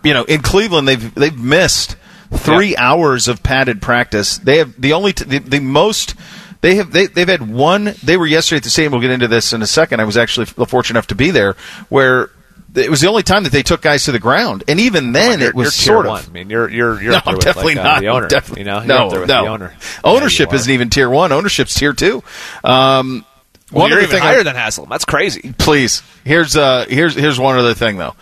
you 0.03 0.13
know, 0.13 0.23
in 0.25 0.41
Cleveland, 0.41 0.87
they've 0.87 1.13
they've 1.15 1.37
missed 1.37 1.95
three 2.33 2.75
hours 2.75 3.27
of 3.27 3.43
padded 3.43 3.81
practice. 3.81 4.37
They 4.37 4.57
have 4.57 4.79
the 4.79 4.93
only 4.93 5.13
t- 5.13 5.25
the, 5.25 5.39
the 5.39 5.59
most. 5.59 6.15
They 6.61 6.75
have 6.75 6.91
they, 6.91 7.07
they've 7.07 7.27
had 7.27 7.47
one. 7.51 7.95
They 8.03 8.17
were 8.17 8.27
yesterday 8.27 8.57
at 8.57 8.63
the 8.63 8.69
same. 8.69 8.91
We'll 8.91 9.01
get 9.01 9.11
into 9.11 9.27
this 9.27 9.53
in 9.53 9.61
a 9.61 9.67
second. 9.67 9.99
I 9.99 10.03
was 10.03 10.17
actually 10.17 10.45
fortunate 10.45 10.97
enough 10.97 11.07
to 11.07 11.15
be 11.15 11.31
there, 11.31 11.55
where 11.89 12.29
it 12.75 12.89
was 12.89 13.01
the 13.01 13.07
only 13.07 13.23
time 13.23 13.43
that 13.43 13.51
they 13.51 13.63
took 13.63 13.81
guys 13.81 14.05
to 14.05 14.11
the 14.11 14.19
ground, 14.19 14.63
and 14.67 14.79
even 14.79 15.11
then 15.11 15.39
You're- 15.39 15.49
it 15.49 15.55
was 15.55 15.75
sort 15.75 16.05
of. 16.05 16.11
one. 16.11 16.23
I 16.25 16.29
mean, 16.29 16.49
you're 16.49 16.69
you're 16.69 17.01
you're 17.01 17.11
no, 17.13 17.17
up 17.17 17.25
there 17.25 17.35
with, 17.35 17.43
definitely 17.43 17.75
like, 17.75 17.85
uh, 17.85 17.89
not. 17.89 17.99
the 18.01 18.07
owner. 18.09 18.27
Definitely, 18.27 18.61
you 18.61 18.65
know, 18.65 18.83
no, 18.83 19.05
up 19.05 19.11
there 19.11 19.19
with 19.21 19.29
no. 19.29 19.43
the 19.43 19.49
owner. 19.49 19.73
Ownership 20.03 20.49
Yeah, 20.49 20.55
isn't 20.55 20.71
even 20.71 20.89
tier 20.89 21.09
one. 21.09 21.31
Ownership's 21.31 21.73
tier 21.73 21.93
two. 21.93 22.23
Um, 22.63 23.25
Well, 23.71 23.81
one 23.83 23.89
you're 23.91 23.99
even 23.99 24.11
thing 24.11 24.21
I- 24.21 24.25
higher 24.33 24.43
than 24.43 24.55
Haslam. 24.55 24.89
That's 24.89 25.05
crazy. 25.05 25.53
please. 25.57 26.03
Here's 26.23 26.55
uh 26.55 26.85
here's 26.89 27.15
here's 27.15 27.39
one 27.39 27.57
other 27.57 27.73
thing 27.73 27.97
though. 27.97 28.15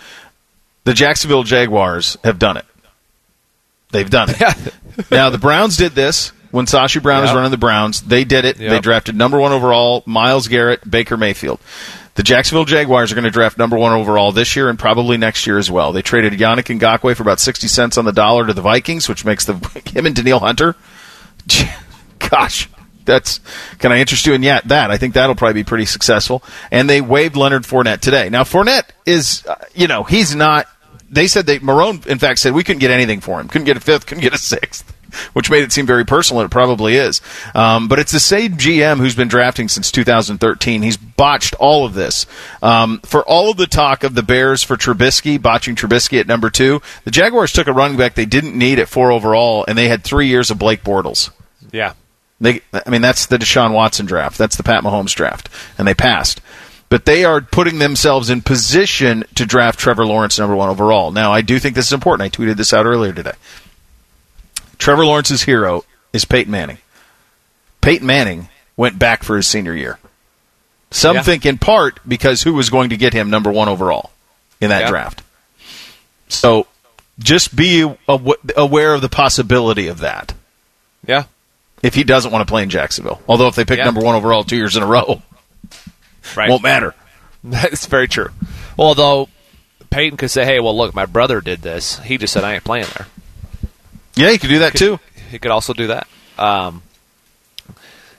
The 0.86 0.94
Jacksonville 0.94 1.44
Jaguars 1.44 2.18
have 2.24 2.40
done 2.40 2.58
it. 2.58 2.66
They've 3.92 4.10
done 4.10 4.30
it. 4.32 4.74
Now 5.12 5.30
the 5.30 5.38
Browns 5.38 5.78
did 5.78 5.94
this 5.94 6.34
when 6.52 6.66
Sashi 6.66 7.02
Brown 7.02 7.22
was 7.22 7.32
running 7.34 7.52
the 7.52 7.58
Browns. 7.58 8.02
They 8.02 8.26
did 8.26 8.44
it. 8.44 8.58
They 8.58 8.80
drafted 8.82 9.16
number 9.16 9.40
one 9.40 9.54
overall 9.54 10.04
Myles 10.06 10.50
Garrett, 10.50 10.90
Baker 10.90 11.16
Mayfield. 11.16 11.60
The 12.16 12.24
Jacksonville 12.24 12.66
Jaguars 12.66 13.12
are 13.14 13.16
going 13.16 13.24
to 13.24 13.30
draft 13.32 13.58
number 13.58 13.78
one 13.78 13.94
overall 13.94 14.34
this 14.34 14.58
year 14.58 14.68
and 14.70 14.78
probably 14.78 15.16
next 15.16 15.48
year 15.48 15.58
as 15.58 15.72
well. 15.72 15.94
They 15.94 16.02
traded 16.02 16.34
Yannick 16.34 16.78
Ngakoue 16.78 17.16
for 17.16 17.24
about 17.24 17.40
sixty 17.40 17.70
cents 17.70 17.98
on 17.98 18.04
the 18.04 18.12
dollar 18.12 18.46
to 18.46 18.54
the 18.54 18.62
Vikings, 18.62 19.08
which 19.08 19.24
makes 19.24 19.46
the 19.46 19.54
him 19.86 20.06
and 20.06 20.14
Danielle 20.14 20.40
Hunter. 20.40 20.76
Gosh, 22.20 22.70
that's 23.10 23.40
can 23.80 23.92
I 23.92 24.00
interest 24.00 24.26
you 24.26 24.34
in 24.34 24.44
yet 24.44 24.68
that? 24.68 24.92
I 24.92 24.98
think 24.98 25.14
that'll 25.16 25.36
probably 25.36 25.62
be 25.62 25.64
pretty 25.66 25.86
successful. 25.86 26.44
And 26.72 26.90
they 26.90 27.02
waived 27.02 27.36
Leonard 27.36 27.64
Fournette 27.64 28.00
today. 28.00 28.30
Now 28.30 28.44
Fournette 28.44 28.90
is, 29.06 29.46
uh, 29.46 29.56
you 29.74 29.88
know, 29.88 30.04
he's 30.04 30.36
not. 30.36 30.68
They 31.12 31.28
said 31.28 31.48
they 31.48 31.58
Marrone, 31.60 32.06
in 32.06 32.20
fact, 32.20 32.40
said 32.40 32.54
we 32.54 32.64
couldn't 32.64 32.82
get 32.82 32.92
anything 32.92 33.20
for 33.20 33.42
him. 33.42 33.48
Couldn't 33.48 33.66
get 33.66 33.78
a 33.78 33.80
fifth. 33.80 34.06
Couldn't 34.06 34.22
get 34.22 34.34
a 34.34 34.38
sixth. 34.38 34.94
Which 35.34 35.50
made 35.50 35.64
it 35.64 35.72
seem 35.72 35.88
very 35.88 36.06
personal, 36.06 36.44
it 36.44 36.52
probably 36.52 36.96
is. 36.96 37.20
Um, 37.56 37.88
but 37.88 37.98
it's 37.98 38.12
the 38.12 38.20
same 38.20 38.54
GM 38.54 38.98
who's 38.98 39.16
been 39.16 39.28
drafting 39.28 39.68
since 39.68 39.92
2013. 39.92 40.84
He's 40.84 40.98
botched 40.98 41.56
all 41.56 41.84
of 41.84 41.96
this. 41.96 42.28
Um, 42.62 43.00
for 43.00 43.24
all 43.28 43.50
of 43.50 43.58
the 43.58 43.66
talk 43.66 44.04
of 44.04 44.14
the 44.14 44.22
Bears 44.22 44.62
for 44.62 44.78
Trubisky, 44.78 45.42
botching 45.42 45.76
Trubisky 45.76 46.20
at 46.20 46.28
number 46.28 46.52
two, 46.52 46.84
the 47.06 47.12
Jaguars 47.12 47.52
took 47.52 47.66
a 47.66 47.74
running 47.74 47.98
back 47.98 48.14
they 48.14 48.28
didn't 48.28 48.56
need 48.56 48.78
at 48.78 48.88
four 48.88 49.12
overall, 49.12 49.66
and 49.68 49.76
they 49.76 49.88
had 49.88 50.04
three 50.04 50.28
years 50.28 50.52
of 50.52 50.60
Blake 50.60 50.84
Bortles. 50.84 51.32
Yeah. 51.72 51.94
They, 52.42 52.62
I 52.74 52.90
mean, 52.90 53.02
that's 53.02 53.26
the 53.26 53.38
Deshaun 53.38 53.74
Watson 53.74 54.06
draft. 54.06 54.38
That's 54.38 54.56
the 54.56 54.64
Pat 54.64 54.84
Mahomes 54.84 55.14
draft, 55.14 55.50
and 55.78 55.88
they 55.88 55.94
passed. 55.94 56.40
But 56.88 57.06
they 57.06 57.24
are 57.26 57.42
putting 57.42 57.80
themselves 57.80 58.30
in 58.30 58.42
position 58.42 59.24
to 59.36 59.46
draft 59.46 59.78
Trevor 59.78 60.06
Lawrence 60.06 60.40
number 60.40 60.56
one 60.56 60.70
overall. 60.70 61.12
Now, 61.12 61.32
I 61.32 61.42
do 61.42 61.60
think 61.60 61.76
this 61.76 61.88
is 61.88 61.94
important. 61.94 62.26
I 62.26 62.36
tweeted 62.36 62.56
this 62.56 62.74
out 62.74 62.86
earlier 62.86 63.14
today. 63.14 63.34
Trevor 64.78 65.06
Lawrence's 65.06 65.44
hero 65.44 65.84
is 66.14 66.26
Peyton 66.26 66.52
Manning. 66.52 66.78
Peyton 67.82 68.08
Manning 68.08 68.48
went 68.78 68.98
back 68.98 69.24
for 69.24 69.36
his 69.36 69.46
senior 69.46 69.76
year. 69.76 70.00
Some 70.92 71.18
Yeah. 71.18 71.22
think 71.22 71.46
in 71.46 71.58
part 71.58 72.00
because 72.08 72.42
who 72.44 72.54
was 72.54 72.70
going 72.70 72.90
to 72.90 72.98
get 72.98 73.14
him 73.14 73.30
number 73.30 73.52
one 73.52 73.68
overall 73.70 74.12
in 74.60 74.70
that 74.70 74.84
Yeah. 74.84 74.90
draft. 74.90 75.22
So 76.30 76.66
just 77.20 77.56
be 77.56 77.82
aware 78.08 78.94
of 78.94 79.02
the 79.02 79.10
possibility 79.10 79.88
of 79.88 80.00
that. 80.00 80.34
If 81.84 81.96
he 81.96 82.04
doesn't 82.04 82.32
want 82.32 82.48
to 82.48 82.52
play 82.52 82.64
in 82.64 82.70
Jacksonville. 82.70 83.22
Although 83.28 83.48
if 83.48 83.56
they 83.56 83.66
pick 83.66 83.78
Yeah. 83.78 83.86
number 83.86 84.02
one 84.02 84.16
overall 84.16 84.44
two 84.44 84.58
years 84.58 84.76
in 84.78 84.84
a 84.84 84.88
row, 84.88 85.22
Right. 86.36 86.50
won't 86.50 86.64
matter. 86.64 86.94
That's 87.44 87.86
very 87.86 88.08
true. 88.08 88.30
Well, 88.78 88.90
although 88.90 89.30
Peyton 89.90 90.18
could 90.18 90.30
say, 90.32 90.46
"Hey, 90.46 90.60
well, 90.60 90.76
look, 90.78 90.94
my 90.94 91.06
brother 91.06 91.42
did 91.42 91.62
this. 91.62 92.00
He 92.00 92.18
just 92.18 92.34
said 92.34 92.44
I 92.44 92.56
ain't 92.56 92.64
playing 92.64 92.86
there." 92.98 93.08
Yeah, 94.16 94.30
you 94.30 94.40
could 94.40 94.50
do 94.50 94.60
that 94.60 94.76
too. 94.76 95.00
He 95.32 95.40
could 95.40 95.52
also 95.52 95.74
do 95.74 95.88
that. 95.88 96.08
Um, 96.38 96.82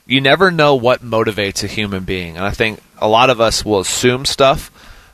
you 0.06 0.20
never 0.20 0.50
know 0.50 0.74
what 0.74 1.02
motivates 1.04 1.62
a 1.62 1.66
human 1.66 2.04
being, 2.04 2.36
and 2.36 2.44
I 2.44 2.50
think 2.50 2.80
a 2.98 3.06
lot 3.08 3.30
of 3.30 3.40
us 3.40 3.64
will 3.64 3.80
assume 3.80 4.24
stuff. 4.24 4.70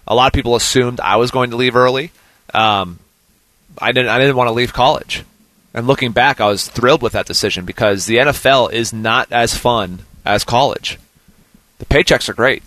A 0.08 0.14
lot 0.14 0.28
of 0.28 0.32
people 0.32 0.54
assumed 0.56 1.00
I 1.00 1.16
was 1.16 1.30
going 1.30 1.50
to 1.50 1.56
leave 1.56 1.76
early. 1.76 2.12
Um, 2.54 2.98
I 3.78 3.92
didn't. 3.92 4.08
I 4.10 4.18
didn't 4.18 4.36
want 4.36 4.48
to 4.48 4.52
leave 4.52 4.72
college. 4.72 5.24
And 5.76 5.86
looking 5.86 6.12
back, 6.12 6.40
I 6.40 6.46
was 6.46 6.66
thrilled 6.66 7.02
with 7.02 7.12
that 7.12 7.26
decision 7.26 7.66
because 7.66 8.06
the 8.06 8.16
NFL 8.16 8.72
is 8.72 8.94
not 8.94 9.30
as 9.30 9.54
fun 9.54 10.06
as 10.24 10.42
college. 10.42 10.98
The 11.78 11.84
paychecks 11.84 12.30
are 12.30 12.34
great, 12.34 12.62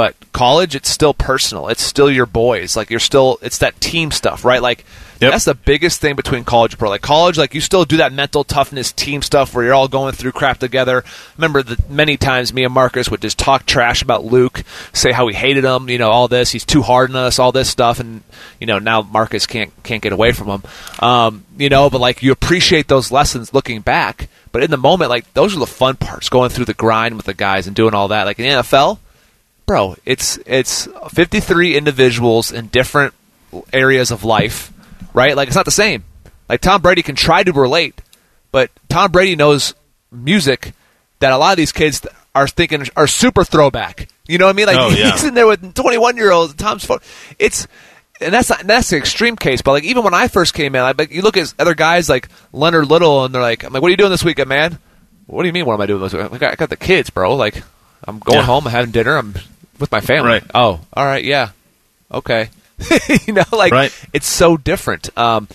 but 0.00 0.16
college 0.32 0.74
it's 0.74 0.88
still 0.88 1.12
personal. 1.12 1.68
It's 1.68 1.82
still 1.82 2.10
your 2.10 2.24
boys. 2.24 2.74
Like 2.74 2.88
you're 2.88 2.98
still. 2.98 3.38
It's 3.42 3.58
that 3.58 3.78
team 3.82 4.10
stuff, 4.10 4.46
right? 4.46 4.62
Like 4.62 4.86
Yep. 5.20 5.32
that's 5.32 5.44
the 5.44 5.54
biggest 5.54 6.00
thing 6.00 6.16
between 6.16 6.44
college 6.44 6.72
and 6.72 6.78
pro. 6.78 6.88
Like 6.88 7.02
college, 7.02 7.36
like 7.36 7.52
you 7.52 7.60
still 7.60 7.84
do 7.84 7.98
that 7.98 8.10
mental 8.10 8.42
toughness 8.42 8.90
team 8.90 9.20
stuff 9.20 9.54
where 9.54 9.62
you're 9.62 9.74
all 9.74 9.88
going 9.88 10.14
through 10.14 10.32
crap 10.32 10.56
together. 10.56 11.04
Remember 11.36 11.62
the 11.62 11.76
many 11.90 12.16
times 12.16 12.54
me 12.54 12.64
and 12.64 12.72
Marcus 12.72 13.10
would 13.10 13.20
just 13.20 13.38
talk 13.38 13.66
trash 13.66 14.00
about 14.00 14.24
Luke, 14.24 14.62
say 14.94 15.12
how 15.12 15.26
we 15.26 15.34
hated 15.34 15.64
him, 15.64 15.90
you 15.90 15.98
know, 15.98 16.08
all 16.10 16.26
this. 16.28 16.50
He's 16.52 16.64
too 16.64 16.80
hard 16.80 17.10
on 17.10 17.16
us, 17.16 17.38
all 17.38 17.52
this 17.52 17.68
stuff, 17.68 18.00
and 18.00 18.22
you 18.58 18.66
know 18.66 18.78
now 18.78 19.02
Marcus 19.02 19.44
can't 19.44 19.70
can't 19.82 20.02
get 20.02 20.14
away 20.14 20.32
from 20.32 20.48
him. 20.48 20.62
Um, 21.00 21.44
you 21.58 21.68
know, 21.68 21.90
but 21.90 22.00
like 22.00 22.22
you 22.22 22.32
appreciate 22.32 22.88
those 22.88 23.12
lessons 23.12 23.52
looking 23.52 23.82
back. 23.82 24.30
But 24.52 24.62
in 24.62 24.70
the 24.70 24.78
moment, 24.78 25.10
like 25.10 25.30
those 25.34 25.54
are 25.54 25.60
the 25.60 25.66
fun 25.66 25.96
parts, 25.96 26.30
going 26.30 26.48
through 26.48 26.64
the 26.64 26.72
grind 26.72 27.18
with 27.18 27.26
the 27.26 27.34
guys 27.34 27.66
and 27.66 27.76
doing 27.76 27.92
all 27.92 28.08
that. 28.08 28.24
Like 28.24 28.38
in 28.38 28.46
the 28.46 28.62
NFL, 28.62 28.96
bro, 29.70 29.94
it's 30.04 30.36
it's 30.46 30.88
53 31.12 31.76
individuals 31.76 32.50
in 32.50 32.66
different 32.66 33.14
areas 33.72 34.10
of 34.10 34.24
life, 34.24 34.72
right? 35.14 35.36
Like 35.36 35.46
it's 35.46 35.54
not 35.54 35.64
the 35.64 35.70
same. 35.70 36.02
Like 36.48 36.60
Tom 36.60 36.82
Brady 36.82 37.02
can 37.02 37.14
try 37.14 37.44
to 37.44 37.52
relate, 37.52 38.02
but 38.50 38.68
Tom 38.88 39.12
Brady 39.12 39.36
knows 39.36 39.74
music 40.10 40.72
that 41.20 41.32
a 41.32 41.36
lot 41.38 41.52
of 41.52 41.56
these 41.56 41.70
kids 41.70 42.04
are 42.34 42.48
thinking 42.48 42.84
are 42.96 43.06
super 43.06 43.44
throwback. 43.44 44.08
You 44.26 44.38
know 44.38 44.46
what 44.46 44.54
I 44.54 44.56
mean? 44.56 44.66
Like 44.66 44.76
Oh, 44.80 44.88
yeah. 44.90 45.12
he's 45.12 45.22
in 45.22 45.34
there 45.34 45.46
with 45.46 45.72
21 45.74 46.16
year 46.16 46.32
olds. 46.32 46.54
Tom's 46.54 46.84
phone. 46.84 46.98
It's 47.38 47.68
and 48.20 48.34
that's 48.34 48.50
not 48.50 48.66
that's 48.66 48.90
the 48.90 48.96
extreme 48.96 49.36
case. 49.36 49.62
But 49.62 49.70
like 49.70 49.84
even 49.84 50.02
when 50.02 50.14
I 50.14 50.26
first 50.26 50.52
came 50.52 50.74
in, 50.74 50.82
like 50.82 51.12
you 51.12 51.22
look 51.22 51.36
at 51.36 51.54
other 51.60 51.74
guys 51.76 52.08
like 52.08 52.28
Leonard 52.52 52.88
Little, 52.88 53.24
and 53.24 53.32
they're 53.32 53.40
like, 53.40 53.62
I'm 53.62 53.72
like, 53.72 53.82
what 53.82 53.86
are 53.86 53.92
you 53.92 53.96
doing 53.96 54.10
this 54.10 54.24
weekend, 54.24 54.48
man? 54.48 54.80
What 55.26 55.44
do 55.44 55.46
you 55.46 55.52
mean? 55.52 55.64
What 55.64 55.74
am 55.74 55.80
I 55.80 55.86
doing 55.86 56.02
this 56.02 56.12
weekend? 56.12 56.34
I 56.34 56.38
got, 56.38 56.52
I 56.52 56.56
got 56.56 56.70
the 56.70 56.76
kids, 56.76 57.08
bro. 57.10 57.36
Like 57.36 57.62
I'm 58.02 58.18
going 58.18 58.38
Yeah. 58.40 58.44
home, 58.46 58.66
I'm 58.66 58.72
having 58.72 58.90
dinner, 58.90 59.16
I'm 59.16 59.34
with 59.80 59.90
my 59.90 60.00
family. 60.00 60.28
Right. 60.30 60.44
Oh, 60.54 60.80
all 60.94 61.04
right, 61.06 61.24
yeah, 61.24 61.50
okay. 62.12 62.48
you 63.26 63.32
know, 63.34 63.44
like 63.52 63.72
Right. 63.72 64.06
it's 64.12 64.26
so 64.28 64.56
different. 64.56 65.16
Um, 65.18 65.48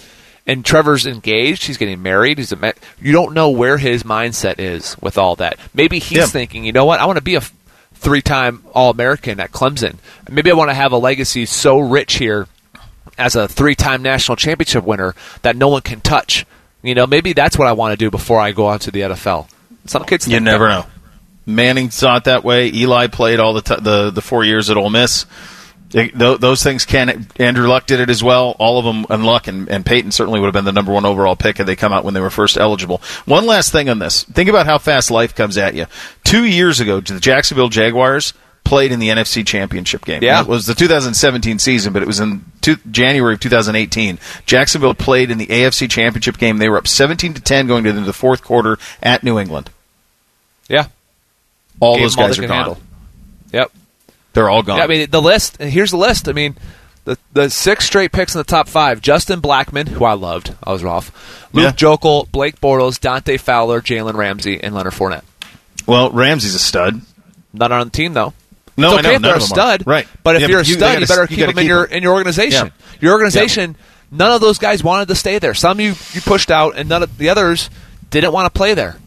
And 0.47 0.63
Trevor's 0.63 1.07
engaged. 1.07 1.65
He's 1.65 1.77
getting 1.77 2.03
married. 2.03 2.37
He's 2.37 2.51
a 2.51 2.55
ma- 2.55 2.73
you 3.01 3.11
don't 3.11 3.33
know 3.33 3.49
where 3.49 3.79
his 3.79 4.03
mindset 4.03 4.59
is 4.59 4.95
with 5.01 5.17
all 5.17 5.35
that. 5.37 5.57
Maybe 5.73 5.97
he's 5.97 6.17
Yeah. 6.19 6.25
thinking, 6.27 6.63
you 6.65 6.71
know 6.71 6.85
what? 6.85 6.99
I 6.99 7.05
want 7.05 7.17
to 7.17 7.23
be 7.23 7.33
a 7.33 7.39
f- 7.39 7.51
three-time 7.95 8.61
All-American 8.73 9.39
at 9.39 9.51
Clemson. 9.51 9.95
Maybe 10.29 10.51
I 10.51 10.53
want 10.53 10.69
to 10.69 10.75
have 10.75 10.91
a 10.91 10.97
legacy 10.97 11.47
so 11.47 11.79
rich 11.79 12.17
here 12.17 12.47
as 13.17 13.35
a 13.35 13.47
three-time 13.47 14.03
national 14.03 14.35
championship 14.35 14.83
winner 14.83 15.15
that 15.41 15.55
no 15.55 15.67
one 15.69 15.81
can 15.81 15.99
touch. 16.01 16.45
You 16.83 16.93
know, 16.93 17.07
maybe 17.07 17.33
that's 17.33 17.57
what 17.57 17.67
I 17.67 17.71
want 17.71 17.93
to 17.93 17.97
do 17.97 18.11
before 18.11 18.39
I 18.39 18.51
go 18.51 18.67
on 18.67 18.77
to 18.79 18.91
the 18.91 19.01
NFL. 19.01 19.47
Some 19.87 20.03
kids, 20.05 20.27
You 20.27 20.39
never 20.39 20.67
that. 20.67 20.79
know. 20.81 20.85
Manning 21.45 21.91
saw 21.91 22.17
it 22.17 22.23
that 22.25 22.43
way. 22.43 22.71
Eli 22.73 23.07
played 23.07 23.39
all 23.39 23.53
the 23.53 23.61
t- 23.61 23.81
the 23.81 24.09
the 24.11 24.21
four 24.21 24.43
years 24.43 24.69
at 24.69 24.77
Ole 24.77 24.89
Miss. 24.89 25.25
They- 25.91 26.09
tho- 26.09 26.37
those 26.37 26.63
things 26.63 26.83
can. 26.85 27.27
Andrew 27.37 27.67
Luck 27.67 27.85
did 27.85 27.99
it 27.99 28.09
as 28.09 28.23
well. 28.23 28.55
All 28.59 28.79
of 28.79 28.85
them, 28.85 29.05
and 29.09 29.23
Luck 29.25 29.47
and, 29.47 29.69
and 29.69 29.85
Peyton 29.85 30.11
certainly 30.11 30.39
would 30.39 30.47
have 30.47 30.53
been 30.53 30.65
the 30.65 30.71
number 30.71 30.91
one 30.91 31.05
overall 31.05 31.35
pick 31.35 31.57
had 31.59 31.67
they 31.67 31.75
come 31.75 31.93
out 31.93 32.03
when 32.03 32.13
they 32.15 32.19
were 32.19 32.31
first 32.31 32.57
eligible. 32.57 33.01
One 33.25 33.45
last 33.45 33.71
thing 33.71 33.87
on 33.89 33.99
this: 33.99 34.23
think 34.23 34.49
about 34.49 34.65
how 34.65 34.77
fast 34.79 35.11
life 35.11 35.35
comes 35.35 35.57
at 35.57 35.75
you. 35.75 35.85
Two 36.23 36.45
years 36.45 36.79
ago, 36.79 36.99
the 36.99 37.19
Jacksonville 37.19 37.69
Jaguars 37.69 38.33
played 38.63 38.91
in 38.91 38.97
the 38.99 39.09
NFC 39.09 39.45
Championship 39.45 40.03
game. 40.03 40.23
Yeah. 40.23 40.41
it 40.41 40.47
was 40.47 40.65
the 40.65 40.73
2017 40.73 41.59
season, 41.59 41.93
but 41.93 42.01
it 42.01 42.07
was 42.07 42.19
in 42.19 42.43
two, 42.61 42.77
January 42.89 43.35
of 43.35 43.39
2018. 43.39 44.17
Jacksonville 44.47 44.95
played 44.95 45.29
in 45.29 45.37
the 45.37 45.45
AFC 45.45 45.87
Championship 45.87 46.39
game. 46.39 46.57
They 46.57 46.67
were 46.67 46.77
up 46.79 46.87
17 46.87 47.35
to 47.35 47.41
10 47.41 47.67
going 47.67 47.85
into 47.85 48.01
the 48.01 48.11
fourth 48.11 48.43
quarter 48.43 48.79
at 49.03 49.23
New 49.23 49.37
England. 49.37 49.69
Yeah, 50.67 50.87
All 51.79 51.97
those 51.97 52.17
all 52.17 52.27
guys 52.27 52.39
are 52.39 52.41
gone. 52.43 52.51
handle. 52.51 52.77
Yep. 53.51 53.71
They're 54.33 54.49
all 54.49 54.63
gone. 54.63 54.77
Yeah, 54.77 54.83
I 54.83 54.87
mean, 54.87 55.09
the 55.09 55.21
list. 55.21 55.57
Here's 55.61 55.91
the 55.91 55.97
list. 55.97 56.27
I 56.27 56.33
mean, 56.33 56.55
the 57.05 57.17
the 57.33 57.49
six 57.49 57.85
straight 57.85 58.11
picks 58.11 58.33
in 58.35 58.39
the 58.39 58.43
top 58.43 58.67
five: 58.67 59.01
Justin 59.01 59.41
Blackmon, 59.41 59.87
who 59.87 60.03
I 60.05 60.13
loved, 60.13 60.53
I 60.63 60.71
was 60.73 60.83
off. 60.83 61.49
Luke 61.53 61.63
Yeah. 61.65 61.71
Joeckel, 61.71 62.29
Blake 62.31 62.59
Bortles, 62.59 62.99
Dante 62.99 63.37
Fowler, 63.37 63.81
Jalen 63.81 64.15
Ramsey, 64.15 64.61
and 64.61 64.75
Leonard 64.75 64.93
Fournette. 64.93 65.23
well, 65.87 66.09
Ramsey's 66.11 66.55
a 66.55 66.59
stud. 66.59 67.01
Not 67.53 67.71
on 67.71 67.87
the 67.87 67.91
team 67.91 68.13
though. 68.13 68.33
No, 68.77 68.89
it's 68.89 68.97
I 68.97 68.99
okay 68.99 69.07
know, 69.09 69.15
if 69.15 69.21
they're 69.21 69.33
a 69.35 69.37
are. 69.37 69.39
stud, 69.39 69.83
Right. 69.87 70.05
But 70.23 70.35
if 70.35 70.41
Yeah, 70.41 70.47
you're 70.49 70.59
but 70.59 70.65
a 70.65 70.69
you- 70.69 70.75
stud, 70.75 70.99
you 70.99 71.07
better 71.07 71.27
keep 71.27 71.39
gotta 71.39 71.53
them 71.53 71.59
in 71.59 71.67
your 71.67 71.87
them. 71.87 71.97
in 71.97 72.03
your 72.03 72.13
organization. 72.13 72.65
Yeah. 72.67 72.97
Your 72.99 73.13
organization. 73.13 73.77
None 74.11 74.31
of 74.31 74.41
those 74.41 74.57
guys 74.57 74.83
wanted 74.83 75.07
to 75.07 75.15
stay 75.15 75.39
there. 75.39 75.53
Some 75.53 75.79
you 75.79 75.93
you 76.13 76.19
pushed 76.21 76.51
out, 76.51 76.73
and 76.75 76.89
none 76.89 77.01
of 77.03 77.17
the 77.17 77.29
others 77.29 77.69
didn't 78.09 78.33
want 78.33 78.53
to 78.53 78.57
play 78.57 78.73
there. 78.73 78.97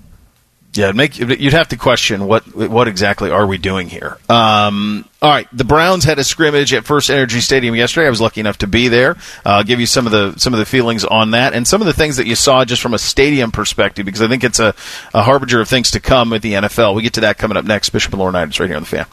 Yeah, 0.79 0.93
make 0.93 1.18
you'd 1.18 1.55
have 1.55 1.66
to 1.70 1.76
question 1.76 2.29
what 2.29 2.55
what 2.55 2.87
exactly 2.87 3.33
are 3.33 3.49
we 3.49 3.59
doing 3.59 3.89
here. 3.89 4.16
Um, 4.29 5.05
all 5.20 5.29
right, 5.29 5.49
the 5.53 5.64
Browns 5.64 6.05
had 6.05 6.20
a 6.20 6.24
scrimmage 6.24 6.72
at 6.72 6.85
First 6.85 7.11
Energy 7.11 7.41
Stadium 7.41 7.74
yesterday. 7.74 8.07
I 8.07 8.11
was 8.11 8.20
lucky 8.20 8.39
enough 8.39 8.59
to 8.59 8.68
be 8.68 8.87
there. 8.87 9.16
Uh, 9.45 9.57
I'll 9.57 9.64
give 9.64 9.81
you 9.81 9.87
some 9.87 10.07
of 10.07 10.12
the 10.12 10.39
some 10.39 10.53
of 10.55 10.61
the 10.61 10.64
feelings 10.64 11.05
on 11.05 11.33
that 11.33 11.53
and 11.53 11.66
some 11.66 11.81
of 11.81 11.89
the 11.89 11.93
things 11.93 12.18
that 12.18 12.29
you 12.29 12.37
saw 12.37 12.64
just 12.64 12.81
from 12.81 12.95
a 12.95 12.99
stadium 12.99 13.51
perspective 13.51 14.07
because 14.07 14.22
I 14.22 14.29
think 14.29 14.45
it's 14.45 14.61
a, 14.61 14.72
a 15.12 15.24
harbinger 15.24 15.61
of 15.61 15.68
things 15.68 15.91
to 15.91 16.01
come 16.01 16.31
with 16.31 16.43
the 16.43 16.53
NFL. 16.53 16.95
We 16.95 17.03
get 17.03 17.14
to 17.14 17.22
that 17.22 17.39
coming 17.39 17.57
up 17.57 17.64
next. 17.64 17.91
Bishop 17.91 18.12
and 18.12 18.22
Laurinaitis 18.22 18.61
right 18.61 18.68
here 18.68 18.76
on 18.76 18.85
the 18.85 18.89
fan. 18.89 19.07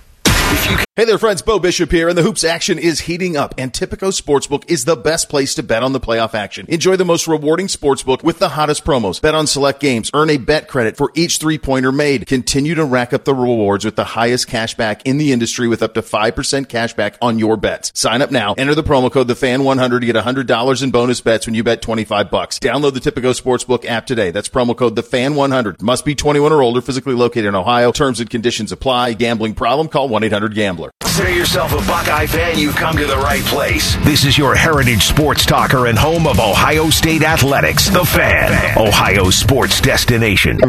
Hey 0.98 1.04
there, 1.04 1.18
friends. 1.18 1.41
Bo 1.41 1.60
Bishop 1.60 1.91
here, 1.91 2.08
and 2.08 2.18
the 2.18 2.24
hoops 2.24 2.46
action 2.46 2.80
is 2.80 3.02
heating 3.02 3.36
up, 3.36 3.54
and 3.58 3.74
Tipico 3.74 4.18
Sportsbook 4.18 4.64
is 4.70 4.86
the 4.86 4.96
best 4.96 5.28
place 5.28 5.54
to 5.56 5.64
bet 5.64 5.84
on 5.84 5.91
the 5.91 6.00
playoff 6.00 6.34
action. 6.34 6.66
Enjoy 6.70 6.96
the 6.96 7.04
most 7.04 7.28
rewarding 7.28 7.68
sportsbook 7.68 8.24
with 8.24 8.39
the 8.39 8.48
hottest 8.48 8.86
promos. 8.86 9.22
Bet 9.22 9.36
on 9.36 9.46
select 9.46 9.82
games, 9.82 10.10
earn 10.14 10.30
a 10.30 10.38
bet 10.38 10.70
credit 10.70 10.96
for 10.96 11.12
each 11.14 11.38
three 11.39 11.58
pointer 11.58 11.91
made. 11.91 12.28
Continue 12.28 12.76
to 12.76 12.86
rack 12.86 13.12
up 13.12 13.26
the 13.26 13.36
rewards 13.36 13.84
with 13.84 13.98
the 13.98 14.06
highest 14.06 14.48
cash 14.48 14.76
back 14.76 15.06
in 15.06 15.18
the 15.18 15.34
industry 15.34 15.68
with 15.68 15.84
up 15.84 15.96
to 15.96 16.02
5% 16.02 16.70
cash 16.70 16.93
back 16.93 17.18
on 17.22 17.39
your 17.39 17.58
bets. 17.58 17.91
Sign 17.93 18.22
up 18.22 18.32
now, 18.32 18.54
enter 18.54 18.74
the 18.74 18.82
promo 18.82 19.12
code 19.12 19.28
TheFan100 19.28 20.00
to 20.00 20.06
get 20.06 20.16
$100 20.16 20.84
in 20.84 20.91
bonus 20.91 21.20
bets 21.20 21.46
when 21.46 21.56
you 21.56 21.64
bet 21.66 21.82
25 21.82 22.32
bucks. 22.32 22.58
Download 22.58 22.93
the 22.93 23.02
Tipico 23.02 23.38
Sportsbook 23.38 23.84
app 23.84 24.06
today. 24.06 24.32
That's 24.32 24.48
promo 24.48 24.78
code 24.78 24.96
TheFan100. 24.96 25.82
Must 25.82 26.06
be 26.06 26.16
21 26.16 26.54
or 26.54 26.62
older, 26.62 26.80
physically 26.80 27.16
located 27.16 27.48
in 27.48 27.56
Ohio. 27.56 27.91
Terms 27.91 28.22
and 28.22 28.30
conditions 28.30 28.72
apply. 28.72 29.12
Gambling 29.12 29.56
problem? 29.56 29.89
Call 29.89 30.08
1-800-GAMBLER. 30.36 30.91
Consider 31.01 31.33
yourself 31.33 31.71
a 31.73 31.88
Buckeye 31.88 32.25
fan, 32.25 32.57
you've 32.57 32.75
come 32.75 32.97
to 32.97 33.05
the 33.05 33.17
right 33.17 33.43
place. 33.43 33.95
This 33.97 34.25
is 34.25 34.38
your 34.38 34.55
heritage 34.55 35.03
sports 35.03 35.45
talker 35.45 35.88
and 35.88 35.97
home 35.97 36.27
of 36.27 36.39
Ohio 36.39 36.89
State 36.89 37.23
Athletics, 37.23 37.89
The 37.89 38.03
Fan, 38.03 38.77
Ohio 38.77 39.29
sports 39.29 39.79
destination. 39.81 40.59